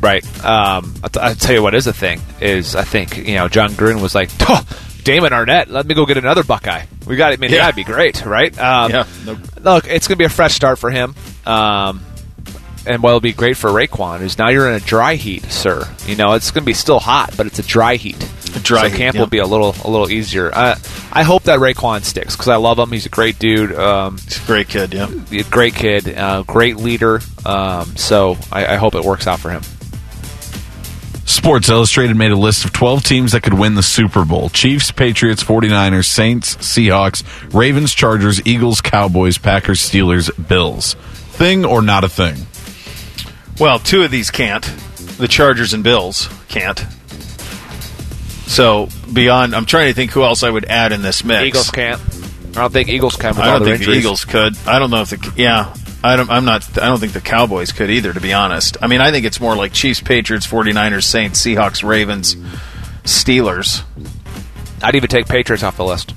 Right. 0.00 0.24
Um, 0.44 0.94
I'll, 1.14 1.34
tell 1.34 1.54
you 1.54 1.62
what 1.62 1.74
is 1.74 1.86
a 1.86 1.92
thing 1.92 2.20
is 2.40 2.74
I 2.74 2.82
think 2.82 3.16
you 3.16 3.36
know 3.36 3.48
Jon 3.48 3.70
Gruden 3.70 4.02
was 4.02 4.14
like, 4.14 4.36
"Tuh, 4.38 4.58
Damon 5.04 5.32
Arnette, 5.32 5.68
let 5.68 5.86
me 5.86 5.94
go 5.94 6.06
get 6.06 6.16
another 6.16 6.42
Buckeye. 6.42 6.84
We 7.06 7.16
got 7.16 7.32
it. 7.32 7.38
I 7.38 7.40
mean, 7.40 7.50
Yeah. 7.50 7.58
that'd 7.58 7.76
be 7.76 7.84
great, 7.84 8.24
right? 8.24 8.56
Um, 8.58 8.90
Yeah. 8.90 9.06
Nope. 9.24 9.38
Look, 9.60 9.86
it's 9.86 10.08
going 10.08 10.16
to 10.16 10.18
be 10.18 10.24
a 10.24 10.28
fresh 10.28 10.54
start 10.54 10.78
for 10.78 10.90
him. 10.90 11.14
Um, 11.46 12.00
and 12.86 13.02
what 13.02 13.12
will 13.12 13.20
be 13.20 13.32
great 13.32 13.56
for 13.56 13.70
Raekwon 13.70 14.22
is 14.22 14.38
now 14.38 14.48
you're 14.48 14.68
in 14.68 14.74
a 14.74 14.80
dry 14.80 15.14
heat, 15.14 15.44
sir. 15.44 15.88
You 16.06 16.16
know, 16.16 16.34
it's 16.34 16.50
going 16.50 16.62
to 16.62 16.66
be 16.66 16.74
still 16.74 16.98
hot, 16.98 17.36
but 17.36 17.46
it's 17.46 17.58
a 17.58 17.62
dry 17.62 17.96
heat. 17.96 18.22
A 18.54 18.60
dry 18.60 18.82
so 18.82 18.88
heat, 18.88 18.98
camp 18.98 19.14
yeah. 19.14 19.20
will 19.20 19.28
be 19.28 19.38
a 19.38 19.46
little 19.46 19.74
a 19.84 19.88
little 19.88 20.10
easier. 20.10 20.50
Uh, 20.52 20.76
I 21.12 21.22
hope 21.22 21.44
that 21.44 21.58
Raekwon 21.58 22.04
sticks 22.04 22.36
because 22.36 22.48
I 22.48 22.56
love 22.56 22.78
him. 22.78 22.90
He's 22.90 23.06
a 23.06 23.10
great 23.10 23.38
dude. 23.38 23.72
Um, 23.72 24.18
He's 24.18 24.42
a 24.42 24.46
great 24.46 24.68
kid, 24.68 24.94
yeah. 24.94 25.10
great 25.50 25.74
kid, 25.74 26.16
uh, 26.16 26.42
great 26.42 26.76
leader. 26.76 27.20
Um, 27.44 27.96
so 27.96 28.36
I, 28.50 28.74
I 28.74 28.76
hope 28.76 28.94
it 28.94 29.04
works 29.04 29.26
out 29.26 29.40
for 29.40 29.50
him. 29.50 29.62
Sports 31.24 31.70
Illustrated 31.70 32.16
made 32.16 32.32
a 32.32 32.36
list 32.36 32.64
of 32.64 32.72
12 32.72 33.04
teams 33.04 33.32
that 33.32 33.42
could 33.42 33.54
win 33.54 33.74
the 33.74 33.82
Super 33.82 34.24
Bowl 34.24 34.48
Chiefs, 34.50 34.90
Patriots, 34.90 35.42
49ers, 35.42 36.04
Saints, 36.04 36.56
Seahawks, 36.56 37.24
Ravens, 37.54 37.94
Chargers, 37.94 38.44
Eagles, 38.46 38.80
Cowboys, 38.80 39.38
Packers, 39.38 39.80
Steelers, 39.80 40.30
Bills. 40.48 40.94
Thing 40.94 41.64
or 41.64 41.80
not 41.80 42.04
a 42.04 42.08
thing? 42.08 42.46
Well, 43.58 43.78
two 43.78 44.02
of 44.02 44.10
these 44.10 44.30
can't. 44.30 44.64
The 45.18 45.28
Chargers 45.28 45.74
and 45.74 45.84
Bills 45.84 46.28
can't. 46.48 46.78
So 48.46 48.88
beyond, 49.12 49.54
I'm 49.54 49.66
trying 49.66 49.88
to 49.88 49.94
think 49.94 50.10
who 50.10 50.22
else 50.22 50.42
I 50.42 50.50
would 50.50 50.64
add 50.66 50.92
in 50.92 51.02
this 51.02 51.24
mix. 51.24 51.46
Eagles 51.46 51.70
can't. 51.70 52.00
I 52.50 52.60
don't 52.60 52.72
think 52.72 52.88
Eagles 52.88 53.16
can. 53.16 53.30
With 53.30 53.38
I 53.38 53.58
don't 53.58 53.64
think 53.64 53.84
the. 53.84 53.92
Eagles 53.92 54.24
could. 54.24 54.56
I 54.66 54.78
don't 54.78 54.90
know 54.90 55.02
if 55.02 55.10
the 55.10 55.32
yeah. 55.36 55.74
I 56.04 56.16
don't. 56.16 56.28
I'm 56.28 56.44
not. 56.44 56.66
I 56.78 56.86
don't 56.86 56.98
think 56.98 57.12
the 57.12 57.20
Cowboys 57.20 57.72
could 57.72 57.88
either. 57.88 58.12
To 58.12 58.20
be 58.20 58.32
honest, 58.32 58.76
I 58.82 58.88
mean, 58.88 59.00
I 59.00 59.10
think 59.10 59.24
it's 59.24 59.40
more 59.40 59.56
like 59.56 59.72
Chiefs, 59.72 60.00
Patriots, 60.00 60.46
49ers, 60.46 61.04
Saints, 61.04 61.40
Seahawks, 61.40 61.82
Ravens, 61.86 62.34
Steelers. 63.04 63.82
I'd 64.82 64.96
even 64.96 65.08
take 65.08 65.26
Patriots 65.26 65.62
off 65.62 65.76
the 65.76 65.84
list. 65.84 66.12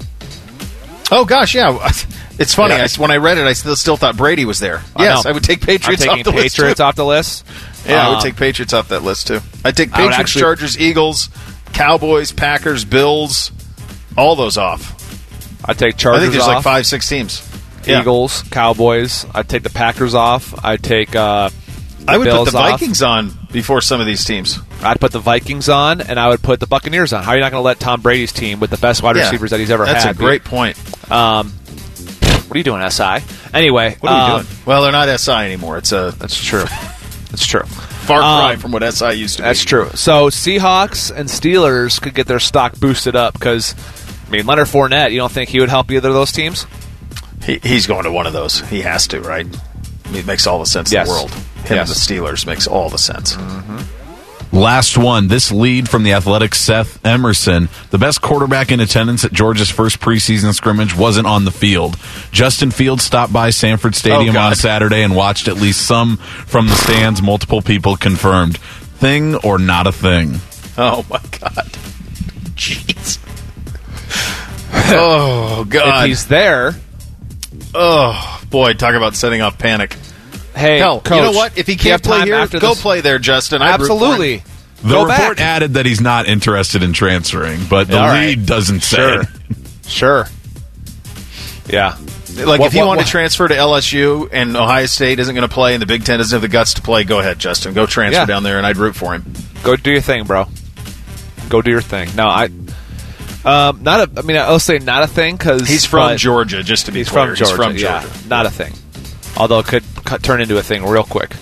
Oh 1.11 1.25
gosh, 1.25 1.55
yeah. 1.55 1.89
It's 2.37 2.53
funny. 2.53 2.75
Yeah. 2.75 2.83
I, 2.93 2.99
when 2.99 3.11
I 3.11 3.15
read 3.15 3.37
it, 3.37 3.45
I 3.45 3.53
still 3.53 3.77
still 3.77 3.95
thought 3.95 4.17
Brady 4.17 4.43
was 4.43 4.59
there. 4.59 4.83
I 4.93 5.03
yes, 5.03 5.23
know. 5.23 5.29
I 5.29 5.33
would 5.33 5.45
take 5.45 5.61
Patriots 5.61 6.05
off 6.05 6.21
the 6.21 6.31
list. 6.31 6.57
Patriots 6.57 6.79
too. 6.79 6.83
off 6.83 6.95
the 6.97 7.05
list. 7.05 7.45
Yeah, 7.87 8.05
I 8.05 8.09
would 8.09 8.17
Um, 8.17 8.21
take 8.23 8.35
Patriots 8.35 8.73
off 8.73 8.89
that 8.89 9.03
list 9.03 9.27
too. 9.27 9.39
I'd 9.63 9.77
take 9.77 9.91
Patriots, 9.93 10.19
actually- 10.19 10.41
Chargers, 10.41 10.77
Eagles, 10.77 11.29
Cowboys, 11.71 12.33
Packers, 12.33 12.83
Bills, 12.83 13.53
all 14.17 14.35
those 14.35 14.57
off. 14.57 14.91
I'd 15.63 15.77
take 15.77 15.95
Chargers. 15.95 16.17
I 16.19 16.21
think 16.23 16.33
there's 16.33 16.43
off. 16.45 16.55
like 16.55 16.63
five, 16.65 16.85
six 16.85 17.07
teams. 17.07 17.41
Yeah. 17.85 18.01
Eagles, 18.01 18.41
Cowboys. 18.51 19.25
I'd 19.33 19.47
take 19.47 19.63
the 19.63 19.69
Packers 19.69 20.13
off. 20.13 20.53
I'd 20.61 20.83
take. 20.83 21.15
Uh, 21.15 21.51
I 22.07 22.17
would 22.17 22.25
Bills 22.25 22.49
put 22.49 22.51
the 22.53 22.57
off. 22.59 22.71
Vikings 22.79 23.01
on 23.01 23.31
before 23.51 23.81
some 23.81 23.99
of 23.99 24.05
these 24.05 24.23
teams. 24.25 24.59
I'd 24.81 24.99
put 24.99 25.11
the 25.11 25.19
Vikings 25.19 25.69
on, 25.69 26.01
and 26.01 26.19
I 26.19 26.27
would 26.29 26.41
put 26.41 26.59
the 26.59 26.67
Buccaneers 26.67 27.13
on. 27.13 27.23
How 27.23 27.31
are 27.31 27.35
you 27.35 27.41
not 27.41 27.51
going 27.51 27.61
to 27.61 27.65
let 27.65 27.79
Tom 27.79 28.01
Brady's 28.01 28.31
team 28.31 28.59
with 28.59 28.69
the 28.69 28.77
best 28.77 29.01
wide 29.01 29.15
Yeah. 29.15 29.23
receivers 29.23 29.51
that 29.51 29.59
he's 29.59 29.71
ever 29.71 29.85
That's 29.85 30.03
had? 30.03 30.09
That's 30.15 30.19
a 30.19 30.23
great 30.23 30.43
point. 30.43 30.77
Um, 31.11 31.49
what 31.51 32.51
are 32.51 32.57
you 32.57 32.63
doing, 32.63 32.87
SI? 32.89 33.19
Anyway, 33.53 33.97
What 34.01 34.11
are 34.11 34.15
we 34.15 34.33
um, 34.35 34.41
doing? 34.45 34.57
Well, 34.65 34.83
they're 34.83 34.91
not 34.91 35.09
SI 35.19 35.31
anymore. 35.31 35.77
It's 35.77 35.91
a 35.91 36.13
That's 36.19 36.41
true. 36.43 36.65
That's 37.31 37.45
true. 37.45 37.63
far 37.63 38.19
cry 38.19 38.53
Um, 38.53 38.59
from 38.59 38.71
what 38.71 38.83
SI 38.83 39.13
used 39.13 39.37
to 39.37 39.41
be. 39.43 39.47
That's 39.47 39.63
true. 39.63 39.89
So 39.95 40.29
Seahawks 40.29 41.09
and 41.15 41.27
Steelers 41.27 41.99
could 42.01 42.13
get 42.13 42.27
their 42.27 42.39
stock 42.39 42.79
boosted 42.79 43.15
up 43.15 43.33
because, 43.33 43.73
I 44.27 44.31
mean, 44.31 44.45
Leonard 44.45 44.67
Fournette. 44.67 45.11
You 45.11 45.17
don't 45.17 45.31
think 45.31 45.49
he 45.49 45.59
would 45.59 45.69
help 45.69 45.89
either 45.91 46.09
of 46.09 46.13
those 46.15 46.31
teams? 46.31 46.67
He, 47.43 47.59
he's 47.63 47.87
going 47.87 48.03
to 48.03 48.11
one 48.11 48.27
of 48.27 48.33
those. 48.33 48.61
He 48.61 48.81
has 48.81 49.07
to, 49.07 49.21
right? 49.21 49.45
I 50.05 50.09
mean, 50.09 50.19
it 50.19 50.25
makes 50.27 50.45
all 50.47 50.59
the 50.59 50.65
sense 50.65 50.91
Yes. 50.91 51.07
in 51.07 51.13
the 51.13 51.19
world. 51.19 51.31
Him 51.67 51.77
Yes. 51.77 51.89
the 52.07 52.13
Steelers 52.13 52.45
makes 52.45 52.67
all 52.67 52.89
the 52.89 52.97
sense. 52.97 53.35
Mm-hmm. 53.35 54.55
Last 54.55 54.97
one. 54.97 55.27
This 55.27 55.51
lead 55.51 55.89
from 55.89 56.03
the 56.03 56.13
Athletic 56.13 56.55
Seth 56.55 57.03
Emerson. 57.05 57.67
The 57.89 57.97
best 57.97 58.21
quarterback 58.21 58.71
in 58.71 58.79
attendance 58.79 59.25
at 59.25 59.33
Georgia's 59.33 59.69
first 59.69 59.99
preseason 59.99 60.53
scrimmage 60.53 60.95
wasn't 60.95 61.27
on 61.27 61.43
the 61.43 61.51
field. 61.51 61.97
Justin 62.31 62.71
Fields 62.71 63.03
stopped 63.03 63.33
by 63.33 63.49
Sanford 63.49 63.95
Stadium 63.95 64.37
Oh, 64.37 64.39
on 64.39 64.55
Saturday 64.55 65.01
and 65.03 65.13
watched 65.15 65.49
at 65.49 65.57
least 65.57 65.85
some 65.85 66.15
from 66.17 66.67
the 66.67 66.75
stands. 66.75 67.21
Multiple 67.21 67.61
people 67.61 67.97
confirmed. 67.97 68.57
Thing 68.57 69.35
or 69.35 69.57
not 69.57 69.87
a 69.87 69.91
thing? 69.91 70.35
Oh 70.77 71.05
my 71.09 71.19
God! 71.39 71.67
Jeez. 72.55 73.17
oh 74.93 75.61
If 75.63 75.69
God! 75.69 76.07
he's 76.07 76.27
there, 76.27 76.75
Oh 77.73 78.41
boy! 78.49 78.73
Talk 78.73 78.95
about 78.95 79.15
setting 79.15 79.41
off 79.41 79.57
panic. 79.57 79.97
Hey, 80.55 80.77
Hell, 80.79 81.01
coach, 81.01 81.17
you 81.17 81.23
know 81.23 81.31
what? 81.31 81.57
If 81.57 81.67
he 81.67 81.75
do 81.75 81.85
you 81.85 81.91
have 81.91 82.01
can't 82.01 82.19
play 82.19 82.25
here, 82.25 82.35
after 82.35 82.59
go 82.59 82.69
this? 82.69 82.81
play 82.81 83.01
there, 83.01 83.19
Justin. 83.19 83.61
I'd 83.61 83.79
root 83.79 83.87
for 83.87 83.93
him. 83.93 84.03
Absolutely. 84.03 84.43
The 84.83 84.89
Go 84.89 85.05
report 85.05 85.37
back. 85.37 85.45
added 85.45 85.73
that 85.75 85.85
he's 85.85 86.01
not 86.01 86.27
interested 86.27 86.83
in 86.83 86.93
transferring, 86.93 87.61
but 87.69 87.87
the 87.87 87.97
All 87.99 88.07
right. 88.07 88.27
lead 88.37 88.45
doesn't 88.45 88.81
say. 88.81 88.97
Sure. 88.97 89.23
Sure. 89.87 90.27
Yeah. 91.67 91.95
Like 92.37 92.59
What- 92.59 92.67
if 92.67 92.73
he 92.73 92.79
what- 92.79 92.87
wanted 92.87 92.99
what- 93.01 93.05
to 93.05 93.11
transfer 93.11 93.47
to 93.47 93.55
LSU 93.55 94.29
and 94.31 94.55
Ohio 94.57 94.85
State 94.87 95.19
isn't 95.19 95.33
going 95.33 95.47
to 95.47 95.53
play 95.53 95.73
and 95.73 95.81
the 95.81 95.85
Big 95.85 96.03
Ten 96.03 96.19
doesn't 96.19 96.35
have 96.35 96.41
the 96.41 96.47
guts 96.49 96.73
to 96.75 96.81
play, 96.81 97.03
go 97.03 97.19
ahead, 97.19 97.39
Justin. 97.39 97.73
Go 97.73 97.85
transfer 97.85 98.21
Yeah. 98.21 98.25
down 98.25 98.43
there, 98.43 98.57
and 98.57 98.67
I'd 98.67 98.77
root 98.77 98.95
for 98.95 99.13
him. 99.13 99.25
Go 99.63 99.75
do 99.75 99.91
your 99.91 100.01
thing, 100.01 100.25
bro. 100.25 100.47
Go 101.49 101.61
do 101.61 101.71
your 101.71 101.81
thing. 101.81 102.09
No, 102.15 102.27
I. 102.27 102.49
Um, 103.45 103.79
not 103.83 103.99
a. 104.01 104.09
I 104.19 104.21
mean, 104.23 104.37
I'll 104.37 104.59
say 104.59 104.79
not 104.79 105.03
a 105.03 105.07
thing 105.07 105.35
because 105.37 105.67
He's 105.67 105.85
from 105.85 106.17
Georgia, 106.17 106.61
just 106.63 106.87
to 106.87 106.91
be 106.91 106.99
He's 106.99 107.09
clear. 107.09 107.27
from 107.27 107.35
Georgia. 107.35 107.45
He's 107.51 107.55
from 107.55 107.77
yeah, 107.77 108.01
Georgia. 108.01 108.27
not 108.27 108.45
a 108.47 108.49
thing. 108.49 108.73
Although 109.37 109.59
it 109.59 109.67
could 109.67 109.83
cut, 110.05 110.23
turn 110.23 110.41
into 110.41 110.57
a 110.57 110.63
thing 110.63 110.85
real 110.85 111.03
quick. 111.03 111.35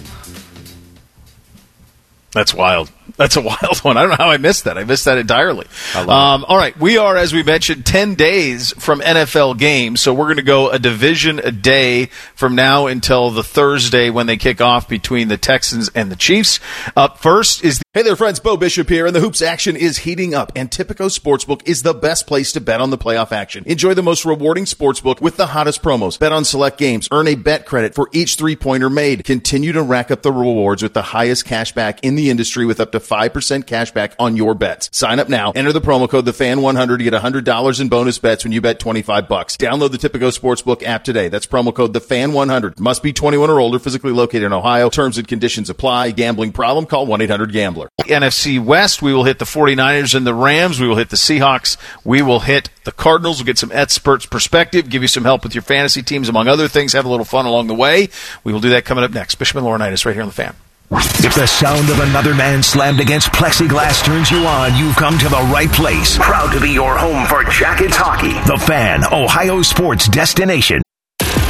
That's 2.31 2.53
wild. 2.53 2.91
That's 3.17 3.35
a 3.35 3.41
wild 3.43 3.79
one. 3.79 3.97
I 3.97 4.01
don't 4.01 4.11
know 4.11 4.15
how 4.17 4.29
I 4.29 4.37
missed 4.37 4.65
that. 4.65 4.77
I 4.77 4.83
missed 4.83 5.05
that 5.05 5.17
entirely. 5.17 5.67
Um, 5.95 6.45
all 6.47 6.57
right, 6.57 6.77
we 6.79 6.97
are, 6.97 7.15
as 7.15 7.33
we 7.33 7.43
mentioned, 7.43 7.85
ten 7.85 8.15
days 8.15 8.73
from 8.73 8.99
NFL 9.01 9.57
games, 9.57 10.01
so 10.01 10.13
we're 10.13 10.25
going 10.25 10.37
to 10.37 10.43
go 10.43 10.69
a 10.69 10.79
division 10.79 11.39
a 11.39 11.51
day 11.51 12.05
from 12.35 12.55
now 12.55 12.87
until 12.87 13.29
the 13.29 13.43
Thursday 13.43 14.09
when 14.09 14.27
they 14.27 14.37
kick 14.37 14.61
off 14.61 14.87
between 14.87 15.27
the 15.27 15.37
Texans 15.37 15.89
and 15.95 16.11
the 16.11 16.15
Chiefs. 16.15 16.59
Up 16.95 17.17
first 17.19 17.63
is 17.63 17.79
the 17.79 17.83
Hey 17.95 18.01
there, 18.01 18.15
friends. 18.15 18.39
Bo 18.39 18.57
Bishop 18.57 18.89
here, 18.89 19.05
and 19.05 19.15
the 19.15 19.19
hoops 19.19 19.43
action 19.43 19.75
is 19.75 19.99
heating 19.99 20.33
up. 20.33 20.51
And 20.55 20.71
Tipico 20.71 21.15
Sportsbook 21.15 21.61
is 21.67 21.83
the 21.83 21.93
best 21.93 22.25
place 22.25 22.51
to 22.53 22.59
bet 22.59 22.81
on 22.81 22.89
the 22.89 22.97
playoff 22.97 23.31
action. 23.31 23.63
Enjoy 23.67 23.93
the 23.93 24.01
most 24.01 24.25
rewarding 24.25 24.65
sportsbook 24.65 25.21
with 25.21 25.37
the 25.37 25.45
hottest 25.45 25.83
promos. 25.83 26.17
Bet 26.17 26.31
on 26.31 26.43
select 26.43 26.79
games. 26.79 27.07
Earn 27.11 27.27
a 27.27 27.35
bet 27.35 27.67
credit 27.67 27.93
for 27.93 28.09
each 28.11 28.35
three 28.35 28.55
pointer 28.55 28.89
made. 28.89 29.23
Continue 29.23 29.73
to 29.73 29.83
rack 29.83 30.09
up 30.09 30.23
the 30.23 30.31
rewards 30.31 30.81
with 30.81 30.95
the 30.95 31.03
highest 31.03 31.45
cash 31.45 31.71
back 31.73 31.99
in 32.03 32.15
the 32.15 32.31
industry 32.31 32.65
with 32.65 32.79
up 32.79 32.91
to 32.93 32.99
5% 32.99 33.67
cash 33.67 33.91
back 33.91 34.15
on 34.17 34.35
your 34.35 34.55
bets. 34.55 34.89
Sign 34.91 35.19
up 35.19 35.29
now. 35.29 35.51
Enter 35.51 35.73
the 35.73 35.81
promo 35.81 36.09
code 36.09 36.25
TheFan100 36.25 36.97
to 36.97 37.03
get 37.03 37.13
$100 37.13 37.81
in 37.81 37.89
bonus 37.89 38.17
bets 38.17 38.43
when 38.43 38.53
you 38.53 38.61
bet 38.61 38.79
25 38.79 39.27
bucks. 39.27 39.57
Download 39.57 39.91
the 39.91 39.97
Tipico 39.97 40.35
Sportsbook 40.37 40.83
app 40.83 41.03
today. 41.03 41.27
That's 41.27 41.45
promo 41.45 41.73
code 41.73 41.93
TheFan100. 41.93 42.79
Must 42.79 43.03
be 43.03 43.13
21 43.13 43.49
or 43.49 43.59
older, 43.59 43.79
physically 43.79 44.11
located 44.11 44.43
in 44.43 44.53
Ohio. 44.53 44.89
Terms 44.89 45.17
and 45.17 45.27
conditions 45.27 45.69
apply. 45.69 46.11
Gambling 46.11 46.51
problem? 46.53 46.85
Call 46.85 47.07
1-800-GAMBLER. 47.07 47.89
NFC 48.01 48.63
West, 48.63 49.01
we 49.01 49.13
will 49.13 49.23
hit 49.23 49.39
the 49.39 49.45
49ers 49.45 50.15
and 50.15 50.25
the 50.25 50.33
Rams. 50.33 50.79
We 50.79 50.87
will 50.87 50.95
hit 50.95 51.09
the 51.09 51.17
Seahawks. 51.17 51.77
We 52.03 52.21
will 52.21 52.39
hit 52.39 52.69
the 52.83 52.91
Cardinals. 52.91 53.39
We'll 53.39 53.45
get 53.45 53.57
some 53.57 53.71
experts' 53.71 54.25
perspective, 54.25 54.89
give 54.89 55.01
you 55.01 55.07
some 55.07 55.23
help 55.23 55.43
with 55.43 55.55
your 55.55 55.61
fantasy 55.61 56.01
teams, 56.01 56.29
among 56.29 56.47
other 56.47 56.67
things. 56.67 56.93
Have 56.93 57.05
a 57.05 57.09
little 57.09 57.25
fun 57.25 57.45
along 57.45 57.67
the 57.67 57.75
way. 57.75 58.09
We 58.43 58.53
will 58.53 58.59
do 58.59 58.69
that 58.69 58.85
coming 58.85 59.03
up 59.03 59.11
next. 59.11 59.35
Bishop 59.35 59.57
and 59.57 59.65
Laurinaitis 59.65 60.05
right 60.05 60.13
here 60.13 60.21
on 60.21 60.29
the 60.29 60.33
fan. 60.33 60.55
If 60.95 61.35
the 61.35 61.47
sound 61.47 61.89
of 61.89 61.99
another 61.99 62.35
man 62.35 62.61
slammed 62.61 62.99
against 62.99 63.29
plexiglass 63.29 64.03
turns 64.03 64.29
you 64.29 64.45
on, 64.45 64.75
you've 64.77 64.95
come 64.95 65.17
to 65.17 65.29
the 65.29 65.49
right 65.51 65.71
place. 65.71 66.17
Proud 66.17 66.51
to 66.53 66.59
be 66.59 66.69
your 66.69 66.97
home 66.97 67.25
for 67.25 67.43
Jackets 67.49 67.95
hockey. 67.95 68.33
The 68.47 68.57
Fan, 68.57 69.03
Ohio 69.11 69.61
sports 69.61 70.07
destination. 70.07 70.81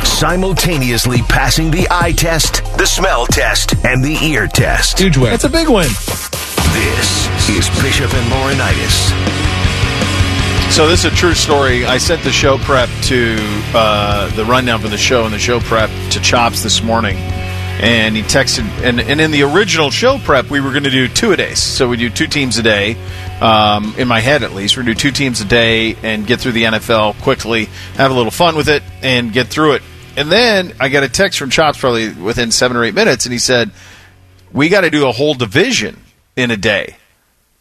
Simultaneously 0.04 1.22
passing 1.24 1.72
the 1.72 1.88
eye 1.92 2.14
test, 2.14 2.64
the 2.78 2.86
smell 2.86 3.26
test, 3.26 3.74
and 3.86 4.04
the 4.04 4.18
ear 4.24 4.48
test. 4.48 5.00
Huge 5.00 5.18
win. 5.18 5.34
It's 5.34 5.44
a 5.44 5.50
big 5.50 5.68
win. 5.68 5.90
This 6.72 7.50
is 7.50 7.70
Bishop 7.82 8.14
and 8.14 8.32
Laurinaitis. 8.32 9.12
So 10.72 10.88
this 10.88 11.04
is 11.06 11.12
a 11.12 11.16
true 11.16 11.34
story. 11.34 11.86
I 11.86 11.98
sent 11.98 12.24
the 12.24 12.32
show 12.32 12.58
prep 12.58 12.90
to 13.04 13.38
uh, 13.76 14.34
the 14.36 14.46
rundown 14.46 14.80
from 14.80 14.92
the 14.92 14.98
show 14.98 15.26
and 15.26 15.34
the 15.34 15.40
show 15.40 15.60
prep 15.60 15.90
to 16.12 16.20
Chops 16.22 16.64
this 16.64 16.82
morning, 16.82 17.18
and 17.82 18.16
he 18.16 18.22
texted. 18.24 18.68
And, 18.84 19.00
and 19.00 19.20
in 19.20 19.32
the 19.32 19.44
original 19.44 19.92
show 19.92 20.18
prep, 20.20 20.50
we 20.50 20.62
were 20.62 20.72
going 20.72 20.84
to 20.84 20.92
do 20.92 21.08
two 21.08 21.32
a 21.32 21.38
days. 21.38 21.62
So 21.62 21.88
we 21.90 21.98
do 21.98 22.10
two 22.10 22.28
teams 22.28 22.58
a 22.58 22.64
day. 22.64 22.96
Um, 23.42 23.96
in 23.98 24.08
my 24.08 24.20
head, 24.20 24.44
at 24.44 24.54
least, 24.54 24.78
we're 24.78 24.84
going 24.84 24.96
to 24.96 25.04
do 25.04 25.10
two 25.10 25.16
teams 25.16 25.42
a 25.42 25.46
day 25.46 25.96
and 26.04 26.26
get 26.26 26.40
through 26.40 26.54
the 26.54 26.64
NFL 26.64 27.22
quickly, 27.22 27.66
have 27.96 28.12
a 28.12 28.14
little 28.14 28.32
fun 28.32 28.56
with 28.56 28.70
it, 28.70 28.84
and 29.02 29.34
get 29.34 29.48
through 29.48 29.74
it. 29.74 29.84
And 30.16 30.32
then 30.32 30.74
I 30.80 30.90
got 30.90 31.04
a 31.04 31.10
text 31.10 31.40
from 31.40 31.50
Chops 31.50 31.80
probably 31.80 32.14
within 32.14 32.52
seven 32.52 32.78
or 32.78 32.84
eight 32.84 32.94
minutes, 32.94 33.26
and 33.26 33.34
he 33.34 33.40
said, 33.40 33.72
"We 34.52 34.70
got 34.70 34.82
to 34.82 34.90
do 34.90 35.08
a 35.08 35.12
whole 35.12 35.34
division 35.34 36.00
in 36.36 36.52
a 36.52 36.58
day." 36.58 36.98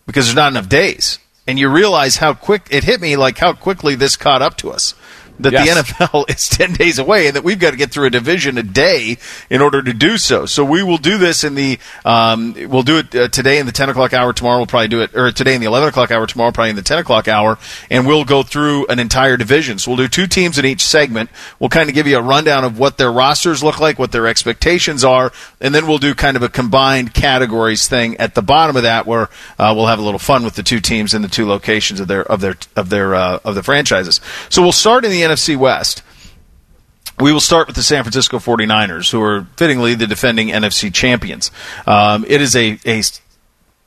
because 0.07 0.27
there's 0.27 0.37
not 0.37 0.53
enough 0.53 0.69
days. 0.69 1.19
And 1.47 1.59
you 1.59 1.69
realize 1.69 2.17
how 2.17 2.35
quick 2.35 2.69
it 2.71 2.85
hit 2.85 3.01
me, 3.01 3.17
like 3.17 3.39
how 3.39 3.53
quickly 3.53 3.95
this 3.95 4.17
caught 4.17 4.43
up 4.43 4.57
to 4.59 4.71
us. 4.71 4.95
That 5.43 5.53
Yes. 5.53 5.67
the 5.99 6.05
NFL 6.05 6.31
is 6.35 6.49
10 6.49 6.73
days 6.75 6.99
away 6.99 7.27
and 7.27 7.37
that 7.37 7.45
we've 7.45 7.59
got 7.59 7.73
to 7.73 7.77
get 7.77 7.91
through 7.91 8.07
a 8.07 8.11
division 8.11 8.59
a 8.59 8.63
day 8.63 9.19
in 9.51 9.61
order 9.61 9.83
to 9.83 9.93
do 9.93 10.19
so. 10.19 10.47
So 10.47 10.65
we 10.65 10.83
will 10.83 10.99
do 10.99 11.19
this 11.19 11.45
in 11.45 11.55
the, 11.55 11.79
um, 12.05 12.55
we'll 12.69 12.83
do 12.83 12.99
it 12.99 13.15
uh, 13.15 13.29
today 13.29 13.59
in 13.59 13.67
the 13.67 13.73
10 13.73 13.89
o'clock 13.91 14.13
hour. 14.13 14.33
Tomorrow 14.33 14.59
we'll 14.59 14.67
probably 14.67 14.89
do 14.89 15.03
it, 15.03 15.15
or 15.15 15.33
today 15.33 15.55
in 15.55 15.61
the 15.61 15.67
11 15.67 15.89
o'clock 15.91 16.11
hour. 16.11 16.27
Tomorrow 16.27 16.53
probably 16.53 16.71
in 16.71 16.77
the 16.77 16.83
10 16.83 16.99
o'clock 16.99 17.29
hour. 17.29 17.59
And 17.91 18.07
we'll 18.07 18.25
go 18.25 18.43
through 18.43 18.87
an 18.87 18.99
entire 18.99 19.37
division. 19.37 19.79
So 19.79 19.91
we'll 19.91 19.99
do 19.99 20.09
two 20.09 20.27
teams 20.27 20.59
in 20.59 20.65
each 20.65 20.83
segment. 20.83 21.31
We'll 21.59 21.71
kind 21.71 21.89
of 21.89 21.95
give 21.95 22.07
you 22.07 22.19
a 22.19 22.23
rundown 22.23 22.65
of 22.65 22.79
what 22.79 22.99
their 22.99 23.13
rosters 23.13 23.63
look 23.63 23.81
like, 23.81 23.99
what 23.99 24.13
their 24.13 24.27
expectations 24.27 25.05
are, 25.05 25.33
and 25.61 25.75
then 25.75 25.87
we'll 25.87 25.99
do 25.99 26.15
kind 26.15 26.37
of 26.37 26.43
a 26.43 26.49
combined 26.49 27.15
categories 27.15 27.89
thing 27.89 28.17
at 28.19 28.35
the 28.35 28.43
bottom 28.43 28.77
of 28.77 28.83
that, 28.83 29.07
where 29.07 29.29
uh, 29.59 29.73
we'll 29.75 29.87
have 29.87 29.99
a 29.99 30.03
little 30.03 30.19
fun 30.19 30.45
with 30.45 30.55
the 30.55 30.63
two 30.63 30.81
teams 30.81 31.15
in 31.15 31.23
the 31.23 31.29
two 31.29 31.47
locations 31.47 32.01
of 32.01 32.09
their 32.09 32.23
of 32.23 32.41
their 32.41 32.55
of 32.77 32.89
their 32.91 33.15
uh, 33.15 33.39
of 33.45 33.55
the 33.55 33.63
franchises. 33.63 34.21
So 34.49 34.63
we'll 34.63 34.73
start 34.73 35.05
in 35.05 35.11
the 35.11 35.23
NFC 35.33 35.57
West. 35.57 36.03
We 37.19 37.33
will 37.33 37.41
start 37.41 37.67
with 37.67 37.77
the 37.77 37.83
San 37.83 38.03
Francisco 38.03 38.39
49ers, 38.39 39.11
who 39.11 39.23
are 39.23 39.47
fittingly 39.57 39.95
the 39.95 40.07
defending 40.07 40.49
NFC 40.49 40.93
champions. 40.93 41.51
Um, 41.87 42.25
it 42.29 42.41
is 42.41 42.57
a 42.57 42.79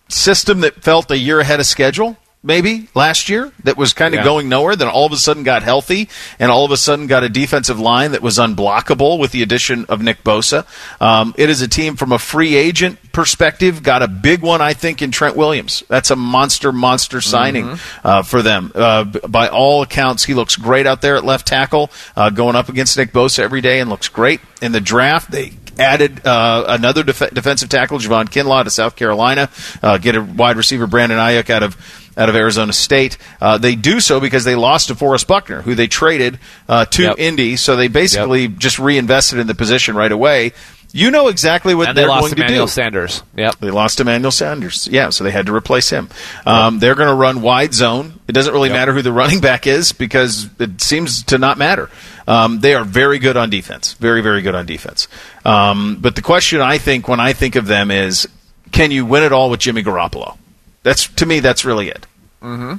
system 0.07 0.61
that 0.61 0.83
felt 0.83 1.11
a 1.11 1.17
year 1.17 1.39
ahead 1.39 1.59
of 1.59 1.65
schedule, 1.65 2.17
maybe 2.45 2.87
last 2.93 3.27
year, 3.27 3.51
that 3.63 3.75
was 3.75 3.91
kind 3.93 4.13
of 4.13 4.19
Yeah. 4.19 4.23
going 4.23 4.47
nowhere, 4.47 4.75
then 4.75 4.87
all 4.87 5.05
of 5.05 5.11
a 5.11 5.17
sudden 5.17 5.43
got 5.43 5.63
healthy, 5.63 6.07
and 6.39 6.51
all 6.51 6.63
of 6.63 6.71
a 6.71 6.77
sudden 6.77 7.07
got 7.07 7.23
a 7.23 7.29
defensive 7.29 7.79
line 7.79 8.11
that 8.11 8.21
was 8.21 8.37
unblockable 8.37 9.17
with 9.19 9.31
the 9.31 9.41
addition 9.41 9.85
of 9.89 10.01
Nick 10.01 10.23
Bosa. 10.23 10.63
Um, 11.01 11.33
it 11.37 11.49
is 11.49 11.61
a 11.61 11.67
team 11.67 11.95
from 11.95 12.11
a 12.11 12.19
free 12.19 12.55
agent 12.55 12.99
perspective, 13.11 13.81
got 13.83 14.03
a 14.03 14.07
big 14.07 14.41
one, 14.41 14.61
I 14.61 14.73
think, 14.73 15.01
in 15.01 15.09
Trent 15.11 15.35
Williams. 15.35 15.83
That's 15.89 16.11
a 16.11 16.15
monster, 16.15 16.71
monster 16.71 17.19
signing 17.21 17.79
uh, 18.03 18.21
for 18.21 18.41
them. 18.41 18.71
Uh, 18.75 19.05
by 19.05 19.47
all 19.47 19.81
accounts, 19.81 20.25
he 20.25 20.33
looks 20.33 20.55
great 20.55 20.85
out 20.85 21.01
there 21.01 21.15
at 21.15 21.25
left 21.25 21.47
tackle, 21.47 21.89
uh, 22.15 22.29
going 22.29 22.55
up 22.55 22.69
against 22.69 22.97
Nick 22.97 23.11
Bosa 23.11 23.39
every 23.39 23.61
day, 23.61 23.79
and 23.79 23.89
looks 23.89 24.07
great 24.09 24.39
in 24.61 24.71
the 24.71 24.81
draft. 24.81 25.31
They 25.31 25.53
added 25.77 26.25
uh, 26.25 26.63
another 26.67 27.03
def- 27.03 27.33
defensive 27.33 27.67
tackle, 27.69 27.99
Javon 27.99 28.29
Kinlaw, 28.29 28.63
to 28.63 28.69
South 28.69 28.95
Carolina. 28.95 29.49
Uh, 29.83 29.97
get 29.97 30.15
a 30.15 30.21
wide 30.21 30.55
receiver, 30.57 30.87
Brandon 30.87 31.17
Aiyuk, 31.17 31.49
out 31.49 31.63
of 31.63 31.75
out 32.17 32.29
of 32.29 32.35
Arizona 32.35 32.73
State. 32.73 33.17
Uh, 33.41 33.57
they 33.57 33.75
do 33.75 33.99
so 33.99 34.19
because 34.19 34.43
they 34.45 34.55
lost 34.55 34.89
DeForest 34.89 35.27
Buckner, 35.27 35.61
who 35.61 35.75
they 35.75 35.87
traded 35.87 36.39
uh, 36.69 36.85
to 36.85 37.01
Yep. 37.03 37.15
Indy. 37.19 37.55
So 37.55 37.75
they 37.75 37.87
basically 37.87 38.47
just 38.47 38.79
reinvested 38.79 39.39
in 39.39 39.47
the 39.47 39.55
position 39.55 39.95
right 39.95 40.11
away. 40.11 40.53
You 40.93 41.11
know 41.11 41.27
exactly 41.27 41.75
what 41.75 41.89
and 41.89 41.97
they 41.97 42.03
they're 42.03 42.09
lost 42.09 42.21
going 42.21 42.35
to 42.37 42.41
Emmanuel 42.43 42.67
do. 42.67 42.71
Sanders. 42.71 43.21
Yep. 43.35 43.55
They 43.59 43.69
lost 43.69 43.99
Emmanuel 43.99 44.31
Sanders. 44.31 44.87
Yeah, 44.89 45.09
so 45.09 45.25
they 45.25 45.31
had 45.31 45.47
to 45.47 45.53
replace 45.53 45.89
him. 45.89 46.07
Um, 46.45 46.79
they're 46.79 46.95
going 46.95 47.09
to 47.09 47.15
run 47.15 47.41
wide 47.41 47.73
zone. 47.73 48.21
It 48.29 48.31
doesn't 48.31 48.53
really 48.53 48.69
matter 48.69 48.93
who 48.93 49.01
the 49.01 49.11
running 49.11 49.41
back 49.41 49.67
is 49.67 49.91
because 49.91 50.47
it 50.57 50.79
seems 50.79 51.23
to 51.23 51.37
not 51.37 51.57
matter. 51.57 51.89
Um, 52.29 52.61
they 52.61 52.73
are 52.75 52.85
very 52.85 53.19
good 53.19 53.35
on 53.35 53.49
defense. 53.49 53.91
Very, 53.95 54.21
very 54.21 54.41
good 54.41 54.55
on 54.55 54.65
defense. 54.65 55.09
Um, 55.43 55.97
but 55.99 56.15
the 56.15 56.21
question 56.21 56.61
I 56.61 56.77
think 56.77 57.09
when 57.09 57.19
I 57.19 57.33
think 57.33 57.57
of 57.57 57.67
them 57.67 57.91
is, 57.91 58.25
can 58.71 58.89
you 58.91 59.05
win 59.05 59.23
it 59.23 59.33
all 59.33 59.49
with 59.49 59.59
Jimmy 59.59 59.83
Garoppolo? 59.83 60.37
That's 60.85 61.07
to 61.15 61.25
me. 61.25 61.39
That's 61.41 61.65
really 61.65 61.89
it. 61.89 62.05
Mm-hmm. 62.41 62.75